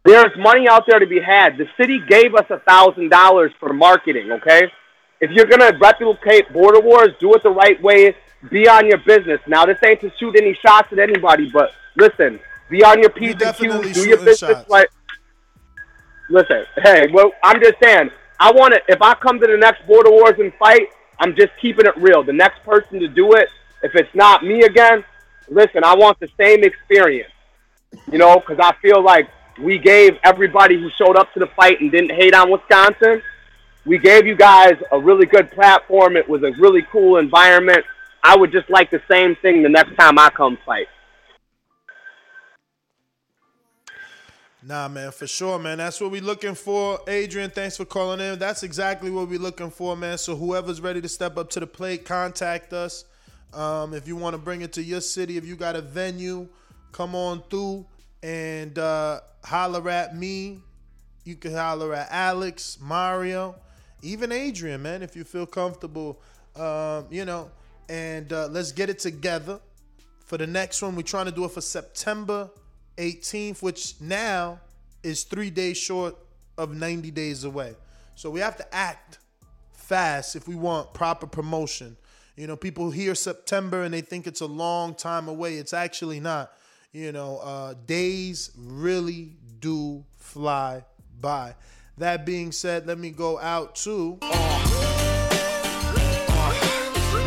There's 0.04 0.38
money 0.38 0.68
out 0.68 0.84
there 0.86 1.00
to 1.00 1.08
be 1.08 1.22
had. 1.22 1.58
The 1.58 1.66
city 1.78 2.02
gave 2.10 2.36
us 2.36 2.46
a 2.50 2.60
thousand 2.60 3.10
dollars 3.10 3.54
for 3.58 3.72
marketing. 3.72 4.34
Okay, 4.34 4.70
if 5.22 5.32
you're 5.32 5.46
gonna 5.46 5.78
replicate 5.80 6.52
border 6.52 6.82
wars, 6.82 7.10
do 7.22 7.34
it 7.36 7.44
the 7.44 7.52
right 7.52 7.82
way. 7.82 8.14
Be 8.52 8.68
on 8.68 8.86
your 8.86 8.98
business. 9.00 9.40
Now, 9.48 9.66
this 9.66 9.78
ain't 9.86 10.02
to 10.02 10.12
shoot 10.20 10.36
any 10.36 10.56
shots 10.56 10.92
at 10.92 11.00
anybody, 11.00 11.50
but 11.50 11.72
listen, 11.96 12.38
be 12.70 12.84
on 12.84 13.00
your 13.00 13.12
p's 13.12 13.36
and 13.42 13.56
q's. 13.56 13.94
Do 13.94 14.10
your 14.10 14.18
business 14.18 14.40
shots. 14.40 14.70
like. 14.70 14.90
Listen, 16.30 16.66
hey, 16.84 17.08
well, 17.14 17.32
I'm 17.44 17.62
just 17.62 17.76
saying. 17.82 18.12
I 18.40 18.52
want 18.52 18.74
to. 18.74 18.82
If 18.88 19.02
I 19.02 19.14
come 19.16 19.40
to 19.40 19.48
the 19.48 19.58
next 19.58 19.86
border 19.86 20.12
wars 20.12 20.36
and 20.40 20.54
fight, 20.56 20.90
I'm 21.20 21.36
just 21.36 21.52
keeping 21.62 21.86
it 21.86 21.96
real. 21.98 22.24
The 22.24 22.34
next 22.34 22.64
person 22.64 23.00
to 23.00 23.08
do 23.08 23.34
it, 23.34 23.50
if 23.84 23.96
it's 23.96 24.14
not 24.16 24.44
me 24.44 24.64
again, 24.64 25.04
listen, 25.50 25.84
I 25.84 25.96
want 25.96 26.20
the 26.20 26.30
same 26.38 26.64
experience. 26.64 27.32
You 28.12 28.20
know, 28.20 28.40
because 28.40 28.60
I 28.60 28.74
feel 28.82 29.02
like 29.04 29.30
we 29.60 29.78
gave 29.78 30.18
everybody 30.24 30.80
who 30.80 30.90
showed 30.92 31.18
up 31.18 31.34
to 31.34 31.40
the 31.40 31.48
fight 31.48 31.82
and 31.82 31.92
didn't 31.92 32.12
hate 32.12 32.34
on 32.34 32.50
Wisconsin. 32.50 33.22
We 33.86 33.98
gave 33.98 34.26
you 34.26 34.36
guys 34.36 34.76
a 34.92 35.00
really 35.00 35.26
good 35.26 35.52
platform. 35.52 36.16
It 36.16 36.28
was 36.28 36.44
a 36.44 36.52
really 36.60 36.84
cool 36.92 37.18
environment. 37.18 37.84
I 38.24 38.36
would 38.38 38.52
just 38.52 38.70
like 38.70 38.92
the 38.92 39.02
same 39.10 39.36
thing 39.38 39.64
the 39.64 39.70
next 39.70 39.96
time 39.96 40.20
I 40.20 40.30
come 40.30 40.58
fight. 40.66 40.88
Nah, 44.62 44.90
man, 44.90 45.12
for 45.12 45.26
sure, 45.26 45.58
man. 45.58 45.78
That's 45.78 46.02
what 46.02 46.12
we're 46.12 46.22
looking 46.22 46.54
for. 46.54 47.00
Adrian, 47.08 47.50
thanks 47.50 47.78
for 47.78 47.86
calling 47.86 48.20
in. 48.20 48.38
That's 48.40 48.64
exactly 48.64 49.10
what 49.10 49.30
we're 49.30 49.40
looking 49.40 49.72
for, 49.72 49.96
man. 49.96 50.18
So 50.18 50.36
whoever's 50.36 50.82
ready 50.82 51.00
to 51.02 51.08
step 51.08 51.38
up 51.38 51.50
to 51.52 51.62
the 51.62 51.68
plate, 51.68 52.04
contact 52.04 52.74
us. 52.74 53.06
Um, 53.54 53.94
if 53.94 54.08
you 54.08 54.18
want 54.18 54.34
to 54.34 54.38
bring 54.38 54.62
it 54.62 54.74
to 54.74 54.84
your 54.84 55.02
city, 55.02 55.38
if 55.38 55.46
you 55.46 55.56
got 55.56 55.78
a 55.78 55.82
venue, 55.82 56.48
come 56.92 57.16
on 57.16 57.42
through 57.50 57.86
and 58.22 58.78
uh, 58.78 59.22
holler 59.46 59.90
at 59.90 60.16
me. 60.16 60.60
You 61.24 61.36
can 61.36 61.54
holler 61.54 61.94
at 61.94 62.10
Alex, 62.12 62.78
Mario, 62.82 63.56
even 64.02 64.32
Adrian, 64.32 64.82
man, 64.82 65.04
if 65.04 65.16
you 65.16 65.24
feel 65.24 65.46
comfortable 65.46 66.22
Um, 66.56 67.06
you 67.10 67.24
know, 67.24 67.50
and 67.88 68.34
uh, 68.34 68.48
let's 68.48 68.74
get 68.74 68.90
it 68.90 69.00
together 69.00 69.60
for 70.26 70.38
the 70.38 70.48
next 70.48 70.82
one. 70.82 70.96
We're 70.96 71.04
trying 71.04 71.28
to 71.28 71.32
do 71.32 71.46
it 71.46 71.52
for 71.52 71.62
September 71.62 72.50
18th, 73.00 73.62
which 73.62 74.00
now 74.00 74.60
is 75.02 75.24
three 75.24 75.50
days 75.50 75.78
short 75.78 76.16
of 76.58 76.76
90 76.76 77.10
days 77.12 77.46
away. 77.46 77.76
So 78.16 78.30
we 78.30 78.42
have 78.42 78.58
to 78.58 78.76
act 78.76 79.20
fast 79.72 80.36
if 80.36 80.48
we 80.48 80.56
want 80.56 80.94
proper 80.94 81.26
promotion. 81.26 81.98
You 82.36 82.48
know, 82.48 82.56
people 82.56 82.92
hear 82.92 83.16
September 83.16 83.84
and 83.84 83.94
they 83.94 84.02
think 84.02 84.28
it's 84.28 84.42
a 84.42 84.46
long 84.46 84.94
time 84.94 85.28
away. 85.28 85.56
It's 85.56 85.74
actually 85.74 86.20
not. 86.20 86.52
You 86.92 87.12
know, 87.12 87.38
uh, 87.38 87.76
days 87.86 88.52
really 88.58 89.38
do 89.60 90.04
fly 90.18 90.84
by. 91.20 91.56
That 91.98 92.26
being 92.26 92.52
said, 92.52 92.88
let 92.88 92.98
me 92.98 93.12
go 93.12 93.40
out 93.40 93.76
to. 93.78 94.18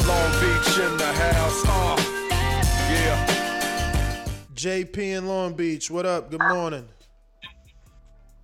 Long 0.06 0.32
Beach 0.40 0.78
in 0.78 0.96
the 0.96 1.12
JP 4.62 4.98
in 4.98 5.26
Long 5.26 5.54
Beach. 5.54 5.90
What 5.90 6.06
up? 6.06 6.30
Good 6.30 6.40
morning. 6.40 6.86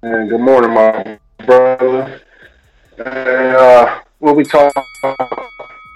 And 0.02 0.28
good 0.28 0.40
morning, 0.40 0.74
my 0.74 1.16
brother. 1.46 2.20
And 2.96 3.56
uh, 3.56 4.00
what 4.18 4.34
we 4.34 4.42
talk? 4.42 4.74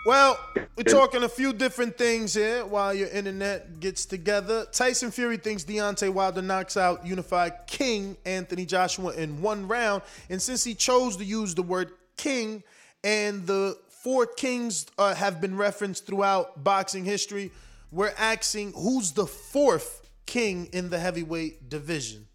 Well, 0.07 0.39
we're 0.77 0.85
talking 0.85 1.25
a 1.25 1.29
few 1.29 1.53
different 1.53 1.99
things 1.99 2.35
here 2.35 2.65
while 2.65 2.95
your 2.95 3.09
internet 3.09 3.81
gets 3.81 4.07
together. 4.07 4.65
Tyson 4.71 5.11
Fury 5.11 5.39
thinks 5.39 5.65
Deontay 5.65 6.11
Wilder 6.11 6.41
knocks 6.41 6.77
out 6.77 7.05
unified 7.05 7.55
king 7.67 8.17
Anthony 8.25 8.65
Joshua 8.65 9.13
in 9.15 9.43
one 9.43 9.67
round. 9.67 10.03
And 10.31 10.41
since 10.41 10.63
he 10.63 10.77
chose 10.77 11.17
to 11.17 11.25
use 11.25 11.53
the 11.57 11.65
word 11.65 11.91
king 12.17 12.63
and 13.03 13.45
the 13.45 13.77
four 13.89 14.27
kings 14.27 14.87
uh, 14.99 15.17
have 15.17 15.41
been 15.41 15.57
referenced 15.57 16.07
throughout 16.07 16.63
boxing 16.63 17.05
history, 17.05 17.51
we're 17.91 18.15
asking 18.17 18.75
who's 18.75 19.11
the 19.11 19.27
fourth 19.27 20.02
king 20.27 20.69
in 20.73 20.91
the 20.91 20.99
heavyweight 20.99 21.69
division? 21.69 22.29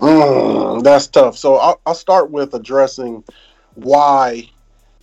Mm, 0.00 0.82
that's 0.82 1.06
tough. 1.06 1.38
So 1.38 1.56
I'll, 1.56 1.80
I'll 1.86 1.94
start 1.94 2.30
with 2.30 2.54
addressing 2.54 3.22
why 3.74 4.50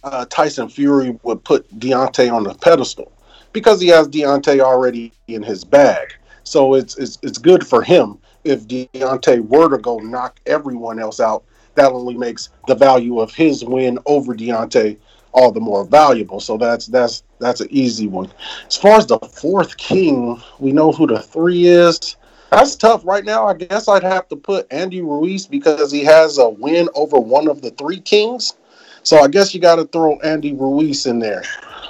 uh, 0.03 0.25
Tyson 0.25 0.69
Fury 0.69 1.17
would 1.23 1.43
put 1.43 1.67
Deontay 1.79 2.31
on 2.31 2.43
the 2.43 2.53
pedestal 2.53 3.11
because 3.53 3.81
he 3.81 3.88
has 3.88 4.07
Deontay 4.07 4.59
already 4.59 5.13
in 5.27 5.41
his 5.41 5.63
bag. 5.63 6.13
So 6.43 6.73
it's 6.73 6.97
it's 6.97 7.17
it's 7.21 7.38
good 7.38 7.65
for 7.65 7.81
him 7.81 8.17
if 8.43 8.67
Deontay 8.67 9.47
were 9.47 9.69
to 9.69 9.77
go 9.77 9.99
knock 9.99 10.39
everyone 10.45 10.99
else 10.99 11.19
out. 11.19 11.43
That 11.75 11.91
only 11.91 12.17
makes 12.17 12.49
the 12.67 12.75
value 12.75 13.19
of 13.19 13.33
his 13.33 13.63
win 13.63 13.99
over 14.05 14.33
Deontay 14.33 14.97
all 15.32 15.51
the 15.51 15.59
more 15.59 15.85
valuable. 15.85 16.40
So 16.40 16.58
that's 16.58 16.88
that's 16.88 17.24
that's 17.40 17.61
an 17.61 17.67
easy 17.69 18.08
one. 18.08 18.32
As 18.67 18.75
far 18.75 18.98
as 18.98 19.08
the 19.08 19.19
fourth 19.19 19.77
king, 19.77 20.41
we 20.59 20.72
know 20.72 20.91
who 20.91 21.08
the 21.08 21.22
three 21.22 21.67
is. 21.67 22.17
That's 22.51 22.75
tough 22.75 23.06
right 23.06 23.24
now. 23.24 23.45
I 23.45 23.53
guess 23.53 23.88
I'd 23.88 24.03
have 24.03 24.27
to 24.30 24.35
put 24.35 24.72
Andy 24.72 25.01
Ruiz 25.01 25.45
because 25.45 25.91
he 25.91 26.03
has 26.03 26.40
a 26.40 26.49
win 26.49 26.90
over 26.95 27.19
one 27.19 27.48
of 27.48 27.61
the 27.61 27.72
three 27.72 27.99
kings. 27.99 28.56
So 29.03 29.19
I 29.19 29.27
guess 29.27 29.53
you 29.53 29.61
got 29.61 29.75
to 29.75 29.85
throw 29.85 30.19
Andy 30.19 30.53
Ruiz 30.53 31.06
in 31.06 31.19
there. 31.19 31.43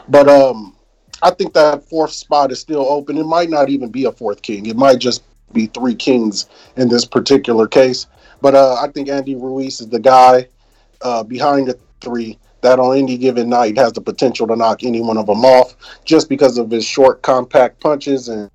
But 0.09 0.27
um, 0.27 0.75
I 1.21 1.31
think 1.31 1.53
that 1.53 1.83
fourth 1.83 2.11
spot 2.11 2.51
is 2.51 2.59
still 2.59 2.85
open. 2.89 3.17
It 3.17 3.25
might 3.25 3.49
not 3.49 3.69
even 3.69 3.89
be 3.89 4.05
a 4.05 4.11
fourth 4.11 4.41
king. 4.41 4.65
It 4.65 4.75
might 4.75 4.99
just 4.99 5.23
be 5.53 5.67
three 5.67 5.95
kings 5.95 6.47
in 6.75 6.89
this 6.89 7.05
particular 7.05 7.67
case. 7.67 8.07
But 8.41 8.55
uh, 8.55 8.75
I 8.75 8.87
think 8.89 9.09
Andy 9.09 9.35
Ruiz 9.35 9.81
is 9.81 9.87
the 9.87 9.99
guy 9.99 10.47
uh, 11.01 11.23
behind 11.23 11.67
the 11.67 11.79
three 12.01 12.37
that 12.61 12.79
on 12.79 12.97
any 12.97 13.17
given 13.17 13.49
night 13.49 13.77
has 13.77 13.93
the 13.93 14.01
potential 14.01 14.47
to 14.47 14.55
knock 14.55 14.83
any 14.83 15.01
one 15.01 15.17
of 15.17 15.27
them 15.27 15.45
off 15.45 15.75
just 16.05 16.29
because 16.29 16.57
of 16.57 16.69
his 16.69 16.85
short, 16.85 17.21
compact 17.21 17.79
punches 17.79 18.27
and 18.27 18.49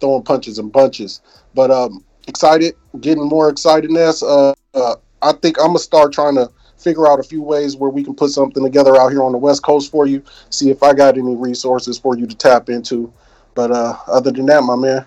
throwing 0.00 0.22
punches 0.22 0.58
and 0.58 0.72
bunches. 0.72 1.20
But 1.54 1.70
um, 1.70 2.04
excited, 2.26 2.74
getting 3.00 3.28
more 3.28 3.52
excitedness. 3.52 4.22
Uh, 4.22 4.54
uh, 4.74 4.96
I 5.22 5.32
think 5.32 5.58
I'm 5.58 5.68
gonna 5.68 5.78
start 5.78 6.12
trying 6.12 6.36
to 6.36 6.50
figure 6.76 7.08
out 7.08 7.18
a 7.18 7.24
few 7.24 7.42
ways 7.42 7.76
where 7.76 7.90
we 7.90 8.04
can 8.04 8.14
put 8.14 8.30
something 8.30 8.62
together 8.62 8.96
out 8.96 9.10
here 9.10 9.22
on 9.22 9.32
the 9.32 9.38
West 9.38 9.62
Coast 9.62 9.90
for 9.90 10.06
you. 10.06 10.22
See 10.50 10.70
if 10.70 10.82
I 10.82 10.94
got 10.94 11.18
any 11.18 11.34
resources 11.34 11.98
for 11.98 12.16
you 12.16 12.26
to 12.26 12.36
tap 12.36 12.68
into. 12.68 13.12
But 13.54 13.72
uh, 13.72 13.96
other 14.06 14.30
than 14.30 14.46
that, 14.46 14.62
my 14.62 14.76
man, 14.76 15.04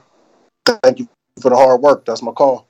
thank 0.65 0.99
you 0.99 1.07
for 1.39 1.49
the 1.49 1.55
hard 1.55 1.81
work. 1.81 2.05
That's 2.05 2.21
my 2.21 2.33
call. 2.33 2.67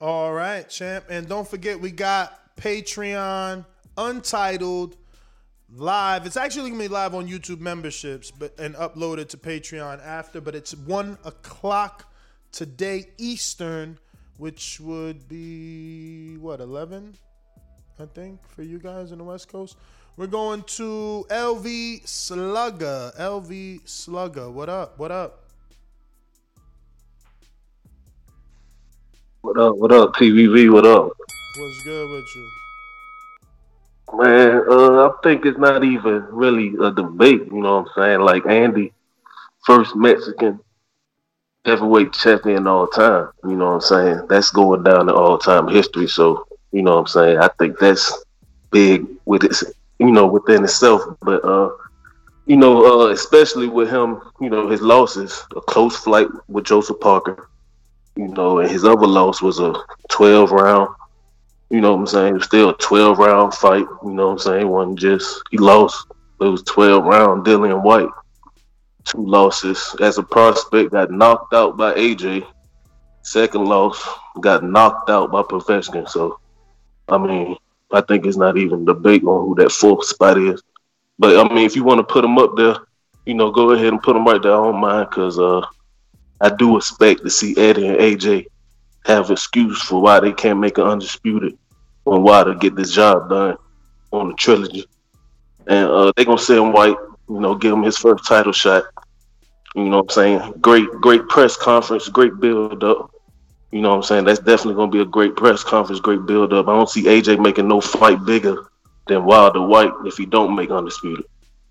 All 0.00 0.32
right, 0.32 0.68
champ. 0.68 1.06
And 1.08 1.28
don't 1.28 1.46
forget, 1.46 1.80
we 1.80 1.90
got 1.90 2.56
Patreon 2.56 3.64
Untitled 3.96 4.96
live. 5.74 6.26
It's 6.26 6.36
actually 6.36 6.70
gonna 6.70 6.82
be 6.82 6.88
live 6.88 7.14
on 7.14 7.28
YouTube 7.28 7.60
memberships, 7.60 8.30
but 8.30 8.58
and 8.58 8.74
uploaded 8.74 9.28
to 9.28 9.36
Patreon 9.36 10.04
after. 10.04 10.40
But 10.40 10.54
it's 10.54 10.74
one 10.74 11.18
o'clock 11.24 12.12
today 12.52 13.10
Eastern, 13.18 13.98
which 14.38 14.80
would 14.80 15.28
be 15.28 16.36
what 16.38 16.60
eleven, 16.60 17.14
I 17.98 18.06
think, 18.06 18.40
for 18.48 18.62
you 18.62 18.78
guys 18.78 19.12
in 19.12 19.18
the 19.18 19.24
West 19.24 19.48
Coast. 19.48 19.76
We're 20.16 20.26
going 20.26 20.62
to 20.64 21.24
LV 21.30 22.06
Slugger. 22.06 23.12
LV 23.18 23.88
Slugger. 23.88 24.50
What 24.50 24.68
up? 24.68 24.98
What 24.98 25.10
up? 25.10 25.44
What 29.40 29.58
up? 29.58 29.76
What 29.76 29.90
up? 29.90 30.14
TVV. 30.14 30.70
What 30.70 30.86
up? 30.86 31.12
What's 31.56 31.84
good 31.84 32.10
with 32.10 32.24
you? 32.36 32.61
Man, 34.14 34.62
uh, 34.68 35.08
I 35.08 35.10
think 35.22 35.46
it's 35.46 35.58
not 35.58 35.84
even 35.84 36.26
really 36.30 36.74
a 36.82 36.90
debate. 36.90 37.46
You 37.46 37.62
know 37.62 37.80
what 37.80 37.88
I'm 37.96 38.02
saying? 38.02 38.20
Like 38.20 38.44
Andy, 38.46 38.92
first 39.64 39.96
Mexican 39.96 40.60
heavyweight 41.64 42.12
champion 42.12 42.66
all 42.66 42.86
time. 42.88 43.30
You 43.44 43.56
know 43.56 43.66
what 43.66 43.74
I'm 43.74 43.80
saying? 43.80 44.26
That's 44.28 44.50
going 44.50 44.82
down 44.82 45.06
to 45.06 45.14
all 45.14 45.38
time 45.38 45.66
history. 45.66 46.08
So 46.08 46.46
you 46.72 46.82
know 46.82 46.92
what 46.96 47.00
I'm 47.00 47.06
saying? 47.06 47.38
I 47.38 47.48
think 47.58 47.78
that's 47.78 48.24
big 48.70 49.06
with 49.24 49.44
it. 49.44 49.56
You 49.98 50.10
know, 50.10 50.26
within 50.26 50.64
itself. 50.64 51.02
But 51.22 51.42
uh, 51.44 51.70
you 52.44 52.56
know, 52.56 52.84
uh, 52.84 53.12
especially 53.12 53.68
with 53.68 53.88
him, 53.88 54.20
you 54.40 54.50
know, 54.50 54.68
his 54.68 54.82
losses, 54.82 55.42
a 55.56 55.60
close 55.62 55.96
fight 55.96 56.28
with 56.48 56.64
Joseph 56.64 57.00
Parker. 57.00 57.48
You 58.16 58.28
know, 58.28 58.58
and 58.58 58.70
his 58.70 58.84
other 58.84 59.06
loss 59.06 59.40
was 59.40 59.58
a 59.58 59.74
12 60.10 60.50
round 60.50 60.94
you 61.72 61.80
know 61.80 61.92
what 61.92 62.00
I'm 62.00 62.06
saying? 62.06 62.28
It 62.28 62.34
was 62.34 62.44
still 62.44 62.68
a 62.68 62.76
12 62.76 63.18
round 63.18 63.54
fight. 63.54 63.86
You 64.04 64.10
know 64.12 64.26
what 64.26 64.32
I'm 64.32 64.38
saying? 64.38 64.68
Wasn't 64.68 64.98
just, 64.98 65.42
he 65.50 65.56
lost. 65.56 66.06
It 66.38 66.44
was 66.44 66.62
12 66.64 67.02
round, 67.02 67.46
Dillian 67.46 67.82
Whyte. 67.82 68.10
Two 69.04 69.24
losses. 69.24 69.96
As 69.98 70.18
a 70.18 70.22
prospect, 70.22 70.92
got 70.92 71.10
knocked 71.10 71.54
out 71.54 71.78
by 71.78 71.94
AJ. 71.94 72.46
Second 73.22 73.64
loss, 73.64 74.06
got 74.42 74.62
knocked 74.62 75.08
out 75.08 75.32
by 75.32 75.40
Povetkin. 75.40 76.06
So, 76.06 76.38
I 77.08 77.16
mean, 77.16 77.56
I 77.90 78.02
think 78.02 78.26
it's 78.26 78.36
not 78.36 78.58
even 78.58 78.84
debate 78.84 79.24
on 79.24 79.46
who 79.46 79.54
that 79.54 79.72
fourth 79.72 80.04
spot 80.04 80.36
is. 80.36 80.62
But, 81.18 81.38
I 81.38 81.54
mean, 81.54 81.64
if 81.64 81.74
you 81.74 81.84
want 81.84 82.06
to 82.06 82.12
put 82.12 82.24
him 82.24 82.36
up 82.36 82.54
there, 82.54 82.76
you 83.24 83.32
know, 83.32 83.50
go 83.50 83.70
ahead 83.70 83.86
and 83.86 84.02
put 84.02 84.14
him 84.14 84.26
right 84.26 84.42
there. 84.42 84.52
I 84.52 84.56
don't 84.56 84.76
mind 84.76 85.08
because 85.08 85.38
uh, 85.38 85.64
I 86.38 86.50
do 86.50 86.76
expect 86.76 87.22
to 87.22 87.30
see 87.30 87.56
Eddie 87.56 87.86
and 87.86 87.96
AJ 87.96 88.46
have 89.06 89.30
excuse 89.30 89.80
for 89.80 90.02
why 90.02 90.20
they 90.20 90.32
can't 90.32 90.60
make 90.60 90.76
an 90.76 90.84
undisputed 90.84 91.56
on 92.04 92.22
why 92.22 92.44
to 92.44 92.54
get 92.54 92.74
this 92.74 92.92
job 92.92 93.28
done 93.28 93.56
on 94.12 94.28
the 94.28 94.34
trilogy. 94.34 94.86
And 95.66 95.88
uh, 95.88 96.12
they're 96.16 96.24
gonna 96.24 96.38
send 96.38 96.72
Whyte, 96.72 96.96
you 97.28 97.40
know, 97.40 97.54
give 97.54 97.72
him 97.72 97.82
his 97.82 97.96
first 97.96 98.26
title 98.26 98.52
shot. 98.52 98.84
You 99.74 99.84
know 99.84 99.98
what 99.98 100.02
I'm 100.04 100.08
saying? 100.10 100.54
Great, 100.60 100.90
great 101.00 101.28
press 101.28 101.56
conference, 101.56 102.08
great 102.08 102.38
build 102.40 102.84
up. 102.84 103.10
You 103.70 103.80
know 103.80 103.90
what 103.90 103.96
I'm 103.96 104.02
saying? 104.02 104.24
That's 104.24 104.38
definitely 104.38 104.74
gonna 104.74 104.90
be 104.90 105.00
a 105.00 105.06
great 105.06 105.36
press 105.36 105.62
conference, 105.62 106.00
great 106.00 106.26
build 106.26 106.52
up. 106.52 106.68
I 106.68 106.76
don't 106.76 106.88
see 106.88 107.04
AJ 107.04 107.40
making 107.40 107.68
no 107.68 107.80
fight 107.80 108.24
bigger 108.24 108.70
than 109.06 109.24
Wilder 109.24 109.62
Whyte 109.62 109.92
if 110.04 110.16
he 110.16 110.26
don't 110.26 110.54
make 110.54 110.70
undisputed. 110.70 111.24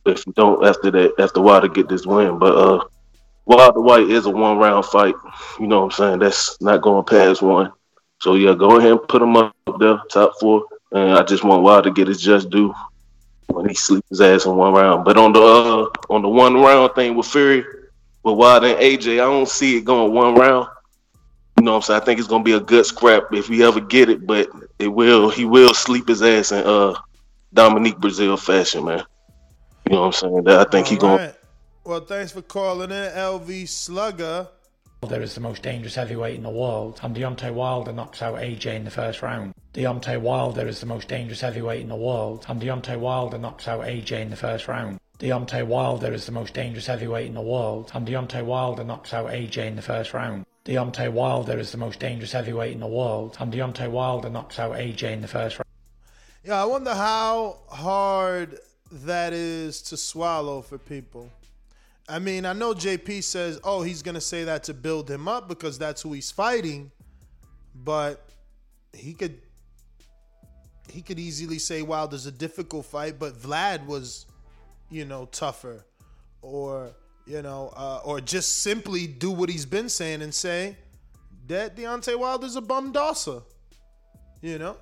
If 0.05 0.23
he 0.23 0.31
don't 0.31 0.65
after 0.65 0.89
that, 0.91 1.13
after 1.19 1.41
Wilder 1.41 1.67
get 1.67 1.89
this 1.89 2.05
win. 2.05 2.39
But 2.39 2.55
uh 2.57 2.83
Wilder 3.45 3.81
Whyte 3.81 4.09
is 4.09 4.25
a 4.25 4.31
one 4.31 4.57
round 4.57 4.85
fight. 4.85 5.15
You 5.59 5.67
know 5.67 5.81
what 5.81 5.85
I'm 5.85 5.91
saying? 5.91 6.19
That's 6.19 6.59
not 6.61 6.81
going 6.81 7.05
past 7.05 7.41
one. 7.41 7.71
So 8.21 8.35
yeah, 8.35 8.53
go 8.53 8.77
ahead 8.77 8.91
and 8.91 9.07
put 9.07 9.23
him 9.23 9.35
up 9.35 9.55
there, 9.79 9.99
top 10.11 10.39
four. 10.39 10.63
And 10.91 11.13
I 11.13 11.23
just 11.23 11.43
want 11.43 11.63
Wilder 11.63 11.89
to 11.89 11.93
get 11.93 12.07
his 12.07 12.21
just 12.21 12.51
due 12.51 12.71
when 13.47 13.67
he 13.67 13.73
sleeps 13.73 14.09
his 14.09 14.21
ass 14.21 14.45
in 14.45 14.55
one 14.55 14.73
round. 14.73 15.05
But 15.05 15.17
on 15.17 15.33
the 15.33 15.41
uh, 15.41 15.87
on 16.13 16.21
the 16.21 16.29
one 16.29 16.53
round 16.53 16.93
thing 16.93 17.15
with 17.15 17.25
Fury, 17.25 17.65
with 18.23 18.37
Wilder 18.37 18.67
and 18.67 18.79
AJ, 18.79 19.13
I 19.13 19.25
don't 19.25 19.49
see 19.49 19.77
it 19.77 19.85
going 19.85 20.13
one 20.13 20.35
round. 20.35 20.67
You 21.57 21.63
know 21.63 21.71
what 21.71 21.77
I'm 21.77 21.81
saying? 21.81 22.01
I 22.01 22.05
think 22.05 22.19
it's 22.19 22.27
gonna 22.27 22.43
be 22.43 22.53
a 22.53 22.59
good 22.59 22.85
scrap 22.85 23.23
if 23.33 23.49
we 23.49 23.63
ever 23.63 23.81
get 23.81 24.09
it, 24.09 24.27
but 24.27 24.49
it 24.77 24.87
will 24.87 25.31
he 25.31 25.45
will 25.45 25.73
sleep 25.73 26.07
his 26.07 26.21
ass 26.21 26.51
in 26.51 26.63
uh 26.63 26.93
Dominique 27.51 27.97
Breazeale 27.97 28.39
fashion, 28.39 28.85
man. 28.85 29.03
You 29.89 29.95
know 29.95 30.01
what 30.01 30.05
I'm 30.05 30.13
saying? 30.13 30.43
That 30.43 30.67
I 30.67 30.69
think 30.69 30.85
All 30.85 30.93
he 30.93 30.97
right. 30.97 31.01
gonna 31.01 31.33
Well, 31.85 32.01
thanks 32.01 32.31
for 32.31 32.43
calling 32.43 32.91
in, 32.91 33.11
LV 33.13 33.67
Slugger. 33.67 34.47
Wilder 35.03 35.23
is 35.23 35.33
the 35.33 35.41
most 35.41 35.63
dangerous 35.63 35.95
heavyweight 35.95 36.35
in 36.35 36.43
the 36.43 36.49
world, 36.51 36.99
and 37.01 37.15
Deontay 37.15 37.51
Wilder 37.51 37.91
knocks 37.91 38.21
out 38.21 38.35
AJ 38.35 38.75
in 38.75 38.83
the 38.83 38.91
first 38.91 39.23
round. 39.23 39.55
Deontay 39.73 40.21
Wilder 40.21 40.67
is 40.67 40.79
the 40.79 40.85
most 40.85 41.07
dangerous 41.07 41.41
heavyweight 41.41 41.81
in 41.81 41.89
the 41.89 41.95
world, 41.95 42.45
and 42.47 42.61
Deontay 42.61 42.99
Wilder 42.99 43.39
knocks 43.39 43.67
out 43.67 43.81
AJ 43.81 44.21
in 44.21 44.29
the 44.29 44.35
first 44.35 44.67
round. 44.67 44.99
Deontay 45.17 45.65
Wilder 45.65 46.13
is 46.13 46.27
the 46.27 46.31
most 46.31 46.53
dangerous 46.53 46.85
heavyweight 46.85 47.25
in 47.25 47.33
the 47.33 47.41
world, 47.41 47.89
and 47.95 48.07
Deontay 48.07 48.45
Wilder 48.45 48.83
knocks 48.83 49.11
out 49.11 49.31
AJ 49.31 49.65
in 49.65 49.75
the 49.75 49.81
first 49.81 50.13
round. 50.13 50.45
Deontay 50.65 51.11
Wilder 51.11 51.57
is 51.57 51.71
the 51.71 51.79
most 51.79 51.99
dangerous 51.99 52.33
heavyweight 52.33 52.73
in 52.73 52.79
the 52.79 52.85
world, 52.85 53.37
and 53.39 53.51
Deontay 53.51 53.89
Wilder 53.89 54.29
knocks 54.29 54.59
out 54.59 54.73
AJ 54.73 55.13
in 55.13 55.21
the 55.21 55.27
first 55.27 55.57
round. 55.57 55.67
Yeah, 56.45 56.61
I 56.61 56.65
wonder 56.65 56.93
how 56.93 57.57
hard 57.69 58.59
that 58.91 59.33
is 59.33 59.81
to 59.83 59.97
swallow 59.97 60.61
for 60.61 60.77
people. 60.77 61.31
I 62.09 62.19
mean, 62.19 62.45
I 62.45 62.53
know 62.53 62.73
JP 62.73 63.23
says, 63.23 63.59
oh, 63.63 63.81
he's 63.83 64.01
going 64.01 64.15
to 64.15 64.21
say 64.21 64.43
that 64.45 64.63
to 64.65 64.73
build 64.73 65.09
him 65.09 65.27
up 65.27 65.47
because 65.47 65.77
that's 65.77 66.01
who 66.01 66.11
he's 66.13 66.31
fighting, 66.31 66.91
but 67.75 68.29
he 68.93 69.13
could 69.13 69.39
he 70.91 71.01
could 71.01 71.19
easily 71.19 71.57
say 71.57 71.81
Wilder's 71.81 72.25
a 72.25 72.31
difficult 72.31 72.85
fight, 72.85 73.17
but 73.17 73.33
Vlad 73.39 73.85
was, 73.85 74.25
you 74.89 75.05
know, 75.05 75.25
tougher 75.31 75.85
or, 76.41 76.91
you 77.25 77.41
know, 77.41 77.71
uh, 77.77 78.01
or 78.03 78.19
just 78.19 78.57
simply 78.61 79.07
do 79.07 79.31
what 79.31 79.47
he's 79.47 79.65
been 79.65 79.87
saying 79.87 80.21
and 80.21 80.33
say 80.33 80.75
that 81.47 81.77
Deontay 81.77 82.19
Wilder's 82.19 82.57
a 82.57 82.61
bum 82.61 82.91
dosser, 82.91 83.41
you 84.41 84.57
know? 84.57 84.75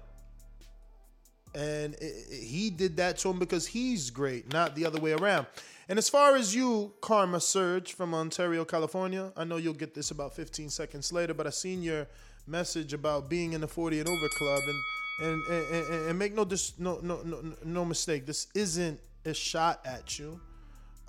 And 1.53 1.93
it, 1.95 1.98
it- 2.30 2.43
he 2.43 2.72
did 2.72 2.98
that 2.98 3.19
to 3.19 3.30
him 3.30 3.38
because 3.38 3.67
he's 3.67 4.09
great, 4.09 4.51
not 4.51 4.75
the 4.75 4.85
other 4.88 4.99
way 4.99 5.11
around. 5.11 5.45
And 5.90 5.98
as 5.98 6.08
far 6.08 6.35
as 6.35 6.56
you, 6.56 6.93
Karma 7.01 7.42
Surge 7.42 7.93
from 7.93 8.14
Ontario, 8.14 8.64
California, 8.64 9.34
I 9.35 9.43
know 9.43 9.58
you'll 9.58 9.74
get 9.74 9.95
this 9.95 10.11
about 10.11 10.35
15 10.35 10.69
seconds 10.69 11.11
later, 11.11 11.34
but 11.34 11.48
I 11.48 11.50
seen 11.50 11.82
your 11.82 12.08
message 12.45 12.93
about 12.93 13.27
being 13.27 13.53
in 13.53 13.61
the 13.61 13.68
40 13.68 14.00
and 14.00 14.08
over 14.08 14.27
club, 14.38 14.61
and 14.68 14.84
and 15.22 15.43
and, 15.48 15.88
and, 15.88 16.09
and 16.09 16.19
make 16.19 16.35
no, 16.35 16.45
dis, 16.45 16.74
no 16.77 17.00
no 17.01 17.22
no 17.24 17.56
no 17.66 17.85
mistake, 17.85 18.27
this 18.27 18.48
isn't 18.53 19.00
a 19.26 19.34
shot 19.34 19.82
at 19.84 20.19
you. 20.19 20.40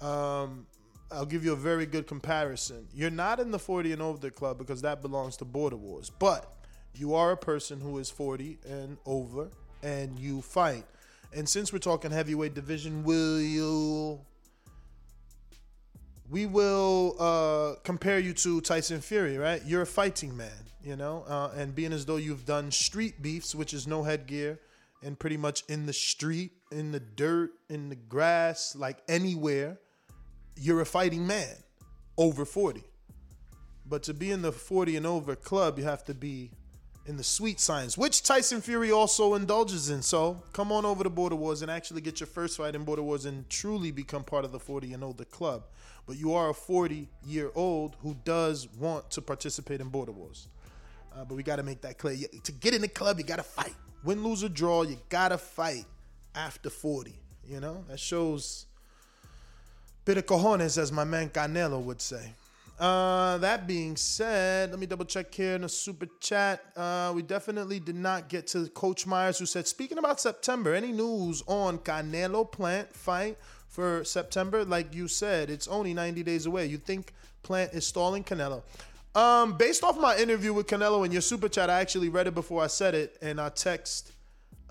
Um, 0.01 0.67
I'll 1.13 1.27
give 1.27 1.45
you 1.45 1.53
a 1.53 1.57
very 1.57 1.85
good 1.85 2.07
comparison. 2.07 2.89
You're 2.95 3.11
not 3.11 3.39
in 3.39 3.51
the 3.51 3.59
40 3.59 3.93
and 3.93 4.01
over 4.01 4.31
club 4.31 4.57
because 4.57 4.81
that 4.81 5.03
belongs 5.03 5.37
to 5.39 5.45
Border 5.45 5.77
Wars, 5.77 6.11
but 6.19 6.55
you 6.95 7.15
are 7.15 7.33
a 7.33 7.37
person 7.37 7.83
who 7.83 7.99
is 7.99 8.09
40 8.09 8.59
and 8.67 8.97
over, 9.05 9.51
and 9.83 10.19
you 10.19 10.41
fight. 10.41 10.87
And 11.35 11.47
since 11.47 11.71
we're 11.71 11.81
talking 11.81 12.11
heavyweight 12.11 12.55
division, 12.55 13.05
will 13.05 13.41
you? 13.43 14.21
We 16.31 16.47
will 16.47 17.17
uh, 17.19 17.81
compare 17.83 18.21
you 18.21 18.33
to 18.35 18.61
Tyson 18.61 19.01
Fury, 19.01 19.37
right? 19.37 19.61
You're 19.67 19.83
a 19.83 19.87
fighting 19.87 20.37
man, 20.37 20.53
you 20.81 20.95
know, 20.95 21.25
uh, 21.27 21.51
and 21.57 21.75
being 21.75 21.93
as 21.93 22.07
though 22.07 22.17
you've 22.17 22.47
done 22.47 22.71
street 22.71 23.21
beefs, 23.21 23.53
which 23.53 23.75
is 23.75 23.89
no 23.89 24.05
headgear, 24.05 24.61
and 25.03 25.19
pretty 25.19 25.37
much 25.37 25.65
in 25.69 25.87
the 25.87 25.93
street, 25.93 26.53
in 26.71 26.93
the 26.93 27.01
dirt, 27.01 27.51
in 27.69 27.89
the 27.89 27.97
grass, 27.97 28.77
like 28.77 28.99
anywhere, 29.09 29.81
you're 30.57 30.81
a 30.81 30.87
fighting 30.87 31.27
man 31.27 31.57
over 32.17 32.45
40. 32.45 32.85
But 33.85 34.05
to 34.05 34.15
be 34.15 34.31
in 34.31 34.41
the 34.41 34.53
40 34.53 34.97
and 34.99 35.07
over 35.07 35.35
club, 35.35 35.81
you 35.81 35.85
have 35.85 36.05
to 36.05 36.15
be 36.15 36.53
in 37.07 37.17
the 37.17 37.25
sweet 37.25 37.59
science, 37.59 37.99
which 37.99 38.23
Tyson 38.23 38.61
Fury 38.61 38.93
also 38.93 39.35
indulges 39.35 39.91
in. 39.91 40.01
So 40.01 40.45
come 40.53 40.71
on 40.71 40.85
over 40.85 41.03
to 41.03 41.11
Border 41.11 41.35
Wars 41.35 41.63
and 41.63 41.71
actually 41.73 42.03
get 42.03 42.21
your 42.21 42.29
first 42.29 42.57
fight 42.57 42.77
in 42.77 42.85
Border 42.85 43.03
Wars 43.03 43.25
and 43.25 43.51
truly 43.51 43.91
become 43.91 44.23
part 44.23 44.45
of 44.45 44.53
the 44.53 44.61
40 44.61 44.93
and 44.93 45.03
older 45.03 45.25
club. 45.25 45.65
But 46.11 46.19
you 46.19 46.35
are 46.35 46.51
a 46.51 46.55
40 46.55 47.07
year 47.25 47.53
old 47.55 47.95
who 48.03 48.17
does 48.25 48.67
want 48.81 49.09
to 49.13 49.23
participate 49.23 49.81
in 49.81 49.91
Border 49.91 50.11
Wars. 50.11 50.49
Uh, 51.15 51.25
but 51.25 51.37
we 51.37 51.45
got 51.45 51.57
to 51.57 51.63
make 51.63 51.83
that 51.83 51.99
clear. 51.99 52.15
You- 52.15 52.27
To 52.43 52.51
get 52.51 52.75
in 52.75 52.81
the 52.81 52.89
club, 52.89 53.19
you 53.19 53.25
got 53.25 53.37
to 53.37 53.45
fight. 53.45 53.77
Win, 54.03 54.25
lose, 54.25 54.43
or 54.43 54.49
draw, 54.49 54.83
you 54.83 54.97
got 55.09 55.29
to 55.29 55.39
fight 55.39 55.85
after 56.35 56.69
40. 56.69 57.15
You 57.47 57.61
know, 57.61 57.85
that 57.89 58.01
shows 58.01 58.67
bit 60.05 60.19
of 60.19 60.27
cojones, 60.27 60.79
as 60.79 60.91
my 60.91 61.05
man 61.05 61.29
Canelo 61.29 61.81
would 61.81 62.01
say. 62.01 62.33
Uh, 62.77 63.39
that 63.39 63.69
being 63.69 63.95
said, 63.95 64.71
let 64.73 64.81
me 64.81 64.87
double 64.87 65.05
check 65.05 65.33
here 65.33 65.55
in 65.55 65.61
the 65.63 65.69
super 65.69 66.09
chat. 66.19 66.61
Uh, 66.77 67.13
we 67.15 67.23
definitely 67.23 67.79
did 67.79 67.95
not 67.95 68.29
get 68.29 68.49
to 68.49 68.67
Coach 68.71 69.07
Myers, 69.07 69.39
who 69.39 69.47
said, 69.47 69.69
speaking 69.69 69.99
about 69.99 70.21
September, 70.21 70.75
any 70.75 70.91
news 70.91 71.45
on 71.47 71.79
Canelo 71.79 72.51
Plant 72.51 72.93
fight 72.97 73.39
for 73.71 74.05
September? 74.05 74.65
Like 74.65 74.95
you 74.95 75.09
said, 75.09 75.49
it's 75.49 75.67
only 75.69 75.95
90 75.95 76.23
days 76.23 76.45
away. 76.45 76.67
You 76.67 76.77
think 76.77 77.15
Plant 77.43 77.73
is 77.73 77.87
stalling 77.87 78.23
Canelo? 78.23 78.63
Um, 79.15 79.57
based 79.57 79.83
off 79.83 79.99
my 79.99 80.17
interview 80.17 80.53
with 80.53 80.67
Canelo 80.67 81.05
in 81.07 81.11
your 81.11 81.23
super 81.23 81.49
chat, 81.49 81.71
I 81.71 81.81
actually 81.81 82.11
read 82.11 82.27
it 82.27 82.35
before 82.35 82.63
I 82.63 82.67
said 82.67 82.95
it, 82.95 83.17
and 83.23 83.41
I 83.41 83.49
text 83.49 84.13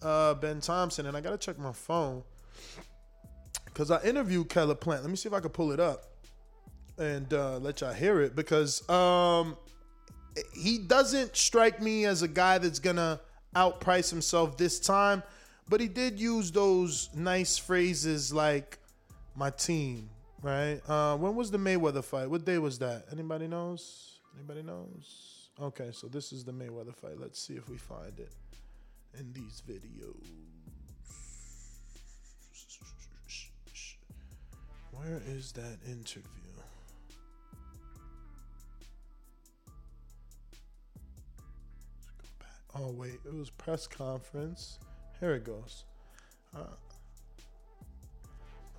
uh, 0.01 0.33
Ben 0.35 0.61
Thompson, 0.61 1.07
and 1.07 1.17
I 1.17 1.21
gotta 1.21 1.37
check 1.37 1.57
my 1.57 1.73
phone 1.73 2.23
because 3.65 3.91
I 3.91 4.01
interviewed 4.03 4.49
Caleb 4.49 4.79
Plant. 4.79 5.01
Let 5.01 5.09
me 5.09 5.17
see 5.17 5.27
if 5.27 5.33
I 5.33 5.39
can 5.39 5.49
pull 5.49 5.71
it 5.71 5.79
up 5.79 6.05
and 6.97 7.33
uh, 7.33 7.57
let 7.59 7.81
y'all 7.81 7.93
hear 7.93 8.21
it 8.21 8.35
because 8.35 8.87
um, 8.89 9.57
he 10.53 10.77
doesn't 10.77 11.35
strike 11.35 11.81
me 11.81 12.05
as 12.05 12.21
a 12.21 12.27
guy 12.27 12.57
that's 12.57 12.79
gonna 12.79 13.19
outprice 13.55 14.09
himself 14.09 14.57
this 14.57 14.79
time, 14.79 15.23
but 15.67 15.81
he 15.81 15.87
did 15.87 16.19
use 16.19 16.51
those 16.51 17.09
nice 17.13 17.57
phrases 17.57 18.33
like 18.33 18.78
"my 19.35 19.49
team." 19.49 20.09
Right? 20.41 20.79
Uh, 20.87 21.17
when 21.17 21.35
was 21.35 21.51
the 21.51 21.57
Mayweather 21.57 22.03
fight? 22.03 22.29
What 22.29 22.45
day 22.45 22.57
was 22.59 22.79
that? 22.79 23.05
Anybody 23.11 23.47
knows? 23.47 24.19
Anybody 24.37 24.61
knows? 24.61 25.49
Okay, 25.61 25.89
so 25.91 26.07
this 26.07 26.31
is 26.31 26.45
the 26.45 26.53
Mayweather 26.53 26.95
fight. 26.95 27.19
Let's 27.19 27.41
see 27.41 27.55
if 27.55 27.67
we 27.67 27.77
find 27.77 28.17
it 28.17 28.31
in 29.17 29.33
these 29.33 29.61
videos. 29.67 30.29
Where 34.91 35.21
is 35.27 35.51
that 35.53 35.77
interview? 35.85 36.23
Oh 42.75 42.91
wait, 42.91 43.19
it 43.25 43.33
was 43.33 43.49
press 43.49 43.87
conference. 43.87 44.79
Here 45.19 45.33
it 45.33 45.43
goes. 45.43 45.85
Uh, 46.55 46.75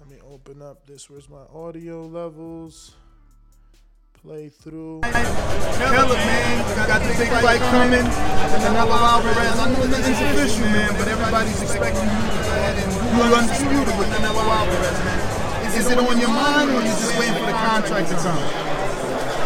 let 0.01 0.09
me 0.09 0.17
open 0.33 0.63
up 0.63 0.87
this. 0.87 1.11
Where's 1.11 1.29
my 1.29 1.45
audio 1.53 2.07
levels? 2.07 2.97
Play 4.23 4.49
through. 4.49 5.01
Killer, 5.05 6.17
man. 6.17 6.89
Got 6.89 7.05
the 7.05 7.13
big 7.21 7.29
fight 7.45 7.61
coming. 7.69 8.09
Canelo 8.65 8.97
Alvarez. 8.97 9.57
I 9.61 9.69
know 9.69 9.85
nothing's 9.85 10.21
official, 10.25 10.65
man, 10.73 10.97
but 10.97 11.07
everybody's 11.07 11.61
expecting 11.61 12.09
you 12.09 12.17
to 12.17 12.41
go 12.41 12.53
ahead 12.57 12.77
and 12.81 12.89
do 12.97 13.29
undisputed 13.29 13.95
with 14.01 14.09
Canelo 14.09 14.41
Alvarez, 14.41 14.99
man. 15.05 15.77
Is 15.77 15.87
it 15.87 15.99
on 15.99 16.17
your 16.19 16.33
mind, 16.33 16.71
or 16.71 16.81
you 16.81 16.97
just 16.97 17.19
waiting 17.21 17.37
for 17.37 17.47
the 17.47 17.53
contract 17.61 18.09
to 18.09 18.17
come? 18.17 18.41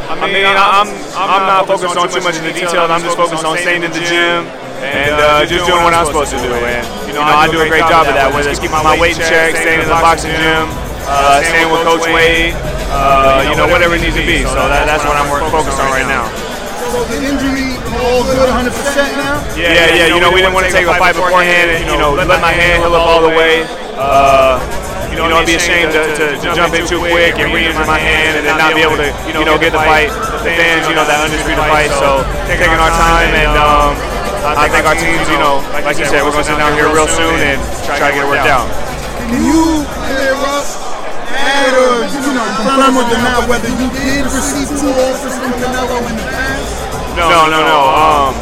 I 0.07 0.31
mean, 0.31 0.47
I'm 0.47 0.86
I'm 1.18 1.47
not 1.50 1.66
focused 1.66 1.97
on 1.97 2.07
too 2.08 2.23
much 2.23 2.36
of 2.39 2.44
the 2.47 2.52
details. 2.52 2.91
I'm 2.91 3.02
just 3.02 3.16
focused 3.16 3.44
on 3.44 3.58
staying 3.58 3.83
in 3.83 3.91
the 3.91 4.02
gym 4.07 4.47
and 4.86 5.18
uh, 5.18 5.47
just 5.47 5.66
doing 5.66 5.83
what 5.83 5.94
I'm 5.94 6.07
supposed 6.07 6.31
to 6.31 6.39
do. 6.39 6.47
And 6.55 6.86
you 7.14 7.22
know, 7.22 7.38
I 7.38 7.46
do 7.46 7.62
a 7.62 7.68
great 7.70 7.86
job 7.86 8.10
of 8.10 8.14
that. 8.18 8.34
Whether 8.34 8.50
it's 8.50 8.58
keeping 8.58 8.82
my 8.82 8.98
weight 8.98 9.14
in 9.14 9.22
check, 9.22 9.54
staying 9.54 9.80
in 9.80 9.88
the 9.88 9.98
boxing 10.02 10.34
gym, 10.34 10.66
uh, 11.06 11.38
staying 11.46 11.70
with 11.70 11.86
Coach 11.86 12.10
Wade, 12.10 12.58
uh, 12.90 13.46
you 13.46 13.54
know, 13.54 13.70
whatever 13.70 13.94
it 13.94 14.02
needs 14.02 14.18
to 14.18 14.26
be. 14.26 14.42
So 14.42 14.58
that, 14.58 14.90
that's 14.90 15.06
what 15.06 15.14
I'm 15.14 15.30
focused 15.50 15.78
on 15.78 15.94
right 15.94 16.08
now. 16.10 16.26
So 16.90 17.06
the 17.06 17.22
injury 17.22 17.78
all 17.94 18.22
good, 18.26 18.50
100% 18.50 18.70
now? 19.14 19.38
Yeah, 19.54 19.94
yeah. 19.94 20.10
You 20.10 20.18
know, 20.18 20.34
we 20.34 20.42
didn't 20.42 20.54
want 20.54 20.66
to 20.66 20.74
take 20.74 20.86
a 20.90 20.94
fight 20.98 21.14
beforehand 21.14 21.70
and 21.70 21.86
you 21.86 21.96
know 21.96 22.14
let 22.14 22.26
my 22.26 22.52
hand 22.52 22.82
heal 22.82 22.94
up 22.94 23.06
all 23.06 23.22
the 23.22 23.30
way. 23.30 23.62
Uh, 23.94 24.58
you 25.14 25.22
know, 25.22 25.30
I'd 25.30 25.46
be 25.46 25.54
ashamed 25.54 25.94
to, 25.94 26.02
to, 26.18 26.26
to 26.42 26.48
jump 26.58 26.74
in 26.74 26.82
too 26.90 26.98
quick 26.98 27.38
and 27.38 27.54
re-injure 27.54 27.86
my 27.86 28.02
hand 28.02 28.34
and 28.34 28.42
then 28.42 28.58
not 28.58 28.74
be 28.74 28.82
able 28.82 28.98
to, 28.98 29.14
you 29.30 29.46
know, 29.46 29.54
get 29.54 29.70
the 29.70 29.78
fight, 29.78 30.10
the 30.42 30.50
fans, 30.50 30.90
you 30.90 30.98
know, 30.98 31.06
that 31.06 31.22
undisputed 31.22 31.62
fight. 31.70 31.94
So 31.94 32.26
taking 32.50 32.66
our 32.66 32.90
time 32.98 33.30
and 33.30 33.54
um, 33.54 33.94
I 34.44 34.68
think 34.68 34.84
our 34.84 34.92
teams, 34.92 35.24
you 35.32 35.40
know, 35.40 35.64
like 35.73 35.97
you 35.97 36.05
said, 36.05 36.20
we're 36.20 36.36
gonna 36.36 36.44
sit 36.44 36.60
down 36.60 36.76
here 36.76 36.92
real 36.92 37.08
soon 37.08 37.32
and 37.40 37.56
try 37.89 37.97
to 37.97 38.12
get 38.12 38.24
it 38.24 38.28
worked 38.28 38.44
out. 38.44 38.68
Can 39.24 39.40
you 39.40 39.89
clear 39.89 40.36
up, 40.36 40.68
add 41.32 41.73
or, 41.73 42.05
you 42.05 42.32
know, 42.36 42.44
confirm 42.60 42.92
or 42.92 43.06
deny 43.08 43.40
whether 43.48 43.73
you 43.73 43.89
did 43.97 44.28
receive 44.28 44.68
two 44.68 44.92
offers 44.92 45.32
from 45.40 45.48
Canelo 45.56 45.97
in 46.12 46.14
the 46.20 46.26
past? 46.28 47.16
No, 47.16 47.48
no, 47.48 47.64
no. 47.64 47.81
Um, 47.89 48.32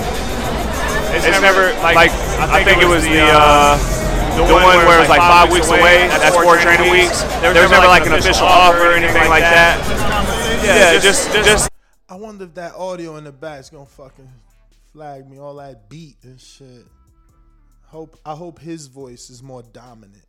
it's 1.14 1.40
never 1.40 1.70
like 1.86 2.10
I 2.50 2.64
think 2.64 2.82
it 2.82 2.88
was 2.88 3.04
the 3.04 3.22
uh, 3.22 3.78
the 4.34 4.42
one 4.42 4.82
where 4.82 4.98
it 4.98 5.06
was 5.06 5.12
like 5.12 5.22
five 5.22 5.52
weeks 5.52 5.68
away. 5.70 6.08
That's 6.08 6.34
four 6.34 6.56
training 6.58 6.90
weeks. 6.90 7.22
There 7.44 7.54
was 7.54 7.70
never 7.70 7.86
like 7.86 8.06
an 8.06 8.14
official 8.14 8.46
offer 8.46 8.90
or 8.90 8.94
anything 8.98 9.28
like 9.28 9.46
that. 9.46 9.78
Yeah, 10.64 10.98
just 10.98 11.30
just 11.32 11.70
I 12.08 12.16
wonder 12.16 12.44
if 12.44 12.54
that 12.54 12.74
audio 12.74 13.16
in 13.16 13.24
the 13.24 13.32
back 13.32 13.60
is 13.60 13.70
gonna 13.70 13.86
fucking 13.86 14.28
flag 14.92 15.28
me, 15.28 15.38
all 15.38 15.56
that 15.56 15.88
beat 15.88 16.16
and 16.22 16.40
shit. 16.40 16.84
Hope 17.86 18.18
I 18.24 18.34
hope 18.34 18.58
his 18.58 18.86
voice 18.86 19.30
is 19.30 19.42
more 19.42 19.62
dominant. 19.62 20.24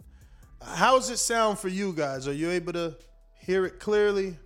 How 0.62 0.96
does 0.98 1.10
it 1.10 1.18
sound 1.18 1.60
for 1.60 1.68
you 1.68 1.94
guys? 1.94 2.28
Are 2.28 2.34
you 2.34 2.50
able 2.50 2.74
to 2.74 2.96
hear 3.40 3.66
it 3.66 3.80
clearly? 3.80 4.38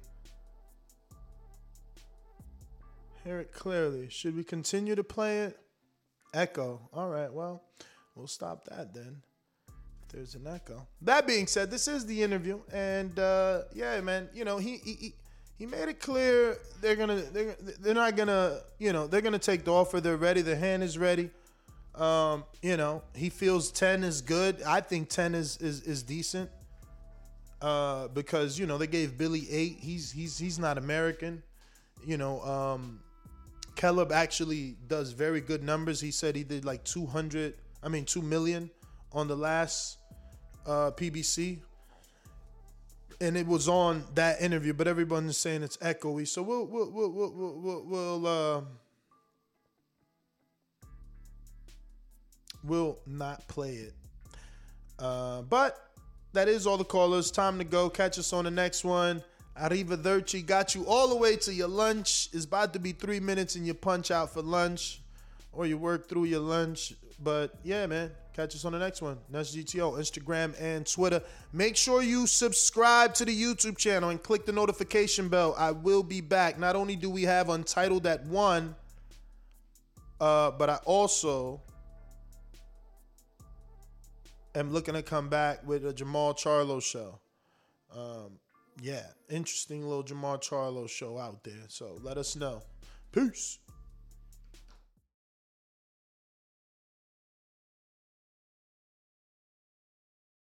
hear 3.28 3.40
it 3.40 3.52
clearly. 3.52 4.08
Should 4.10 4.38
we 4.38 4.44
continue 4.44 4.96
to 4.96 5.04
play 5.04 5.42
it? 5.42 5.60
Echo. 6.34 6.80
All 6.94 7.10
right, 7.10 7.32
well, 7.32 7.62
we'll 8.16 8.28
stop 8.28 8.66
that 8.70 8.94
then. 8.94 9.22
There's 10.14 10.36
an 10.36 10.48
echo. 10.48 10.88
That 11.02 11.28
being 11.28 11.46
said, 11.46 11.70
this 11.70 11.90
is 11.90 12.06
the 12.06 12.24
interview, 12.24 12.62
and 12.72 13.20
uh, 13.20 13.64
yeah, 13.74 14.00
man, 14.00 14.30
you 14.34 14.46
know 14.46 14.58
he, 14.58 14.78
he 14.78 14.94
he 14.94 15.14
he 15.58 15.66
made 15.66 15.90
it 15.90 16.00
clear 16.00 16.58
they're 16.82 16.96
gonna 16.96 17.22
they're 17.34 17.56
they're 17.80 17.94
not 17.94 18.16
gonna 18.16 18.60
you 18.80 18.94
know 18.94 19.08
they're 19.08 19.22
gonna 19.22 19.40
take 19.40 19.66
the 19.66 19.74
offer. 19.74 20.00
They're 20.00 20.18
ready. 20.18 20.42
The 20.42 20.56
hand 20.56 20.84
is 20.84 20.98
ready. 20.98 21.32
Um, 21.96 22.44
you 22.62 22.78
know 22.78 23.04
he 23.16 23.30
feels 23.30 23.72
ten 23.72 24.04
is 24.04 24.22
good. 24.22 24.62
I 24.64 24.82
think 24.82 25.10
ten 25.10 25.34
is 25.34 25.58
is 25.58 25.82
is 25.82 26.04
decent. 26.04 26.50
Uh, 27.60 28.08
because 28.10 28.60
you 28.60 28.68
know 28.68 28.78
they 28.78 28.86
gave 28.86 29.18
Billy 29.18 29.48
eight. 29.50 29.78
He's 29.80 30.12
he's 30.12 30.38
he's 30.38 30.60
not 30.60 30.78
American. 30.78 31.42
You 32.06 32.18
know, 32.18 32.42
um, 32.42 33.00
Caleb 33.76 34.12
actually 34.12 34.76
does 34.88 35.12
very 35.12 35.42
good 35.42 35.64
numbers. 35.64 36.00
He 36.00 36.12
said 36.12 36.36
he 36.36 36.44
did 36.44 36.66
like 36.66 36.84
200, 36.84 37.56
I 37.84 37.90
mean 37.90 38.06
2 38.06 38.22
million 38.22 38.70
on 39.12 39.28
the 39.28 39.36
last 39.36 39.98
uh, 40.66 40.92
PBC. 40.92 41.60
And 43.20 43.36
it 43.36 43.48
was 43.48 43.68
on 43.68 44.04
that 44.14 44.42
interview, 44.42 44.74
but 44.74 44.88
everyone's 44.88 45.38
saying 45.38 45.64
it's 45.64 45.78
echoey. 45.78 46.28
So 46.28 46.44
we'll 46.44 46.66
we'll 46.66 46.92
we'll 46.92 47.12
we'll 47.12 47.32
we'll, 47.34 47.84
we'll 47.86 48.28
uh, 48.28 48.62
we'll 52.64 53.00
not 53.08 53.48
play 53.48 53.74
it. 53.74 53.94
Uh, 55.00 55.42
but 55.44 55.90
that 56.34 56.48
is 56.48 56.68
all 56.68 56.78
the 56.78 56.84
callers. 56.84 57.32
Time 57.32 57.58
to 57.58 57.64
go. 57.64 57.90
Catch 57.90 58.20
us 58.20 58.34
on 58.34 58.46
the 58.46 58.52
next 58.52 58.84
one. 58.84 59.24
Arrivederci 59.60 60.46
got 60.46 60.76
you 60.76 60.86
all 60.86 61.08
the 61.08 61.16
way 61.16 61.36
to 61.38 61.54
your 61.54 61.68
lunch. 61.68 62.30
It's 62.32 62.46
about 62.46 62.74
to 62.74 62.80
be 62.80 62.92
three 62.92 63.20
minutes 63.20 63.56
and 63.56 63.66
you 63.66 63.74
punch 63.74 64.12
out 64.12 64.32
for 64.34 64.42
lunch 64.44 65.02
or 65.52 65.66
you 65.66 65.78
work 65.78 66.08
through 66.08 66.26
your 66.26 66.42
lunch. 66.42 66.94
But 67.24 67.56
yeah, 67.64 67.88
man, 67.88 68.12
catch 68.38 68.54
us 68.54 68.66
on 68.66 68.72
the 68.72 68.78
next 68.78 69.02
one. 69.02 69.18
That's 69.32 69.56
GTO, 69.56 69.98
Instagram 69.98 70.54
and 70.62 70.86
Twitter. 70.86 71.24
Make 71.54 71.76
sure 71.76 72.04
you 72.04 72.28
subscribe 72.28 73.16
to 73.16 73.26
the 73.26 73.36
YouTube 73.36 73.78
channel 73.78 74.12
and 74.12 74.22
click 74.22 74.46
the 74.46 74.52
notification 74.52 75.28
bell. 75.28 75.56
I 75.58 75.72
will 75.72 76.04
be 76.04 76.22
back. 76.22 76.60
Not 76.60 76.76
only 76.76 76.96
do 76.96 77.10
we 77.10 77.24
have 77.24 77.50
Untitled 77.50 78.06
at 78.06 78.24
one, 78.28 78.76
uh, 80.22 80.52
but 80.52 80.70
I 80.70 80.76
also 80.86 81.62
am 84.54 84.72
looking 84.72 84.94
to 84.94 85.02
come 85.02 85.30
back 85.30 85.66
with 85.66 85.84
a 85.88 85.94
Jermall 85.94 86.38
Charlo 86.38 86.82
show. 86.82 87.20
Um, 87.96 88.38
yeah, 88.80 89.08
interesting 89.32 89.82
little 89.82 90.04
Jermall 90.04 90.40
Charlo 90.44 90.88
show 90.88 91.18
out 91.18 91.44
there. 91.44 91.66
So 91.70 91.98
let 92.04 92.18
us 92.18 92.36
know. 92.36 92.62
Peace. 93.12 93.58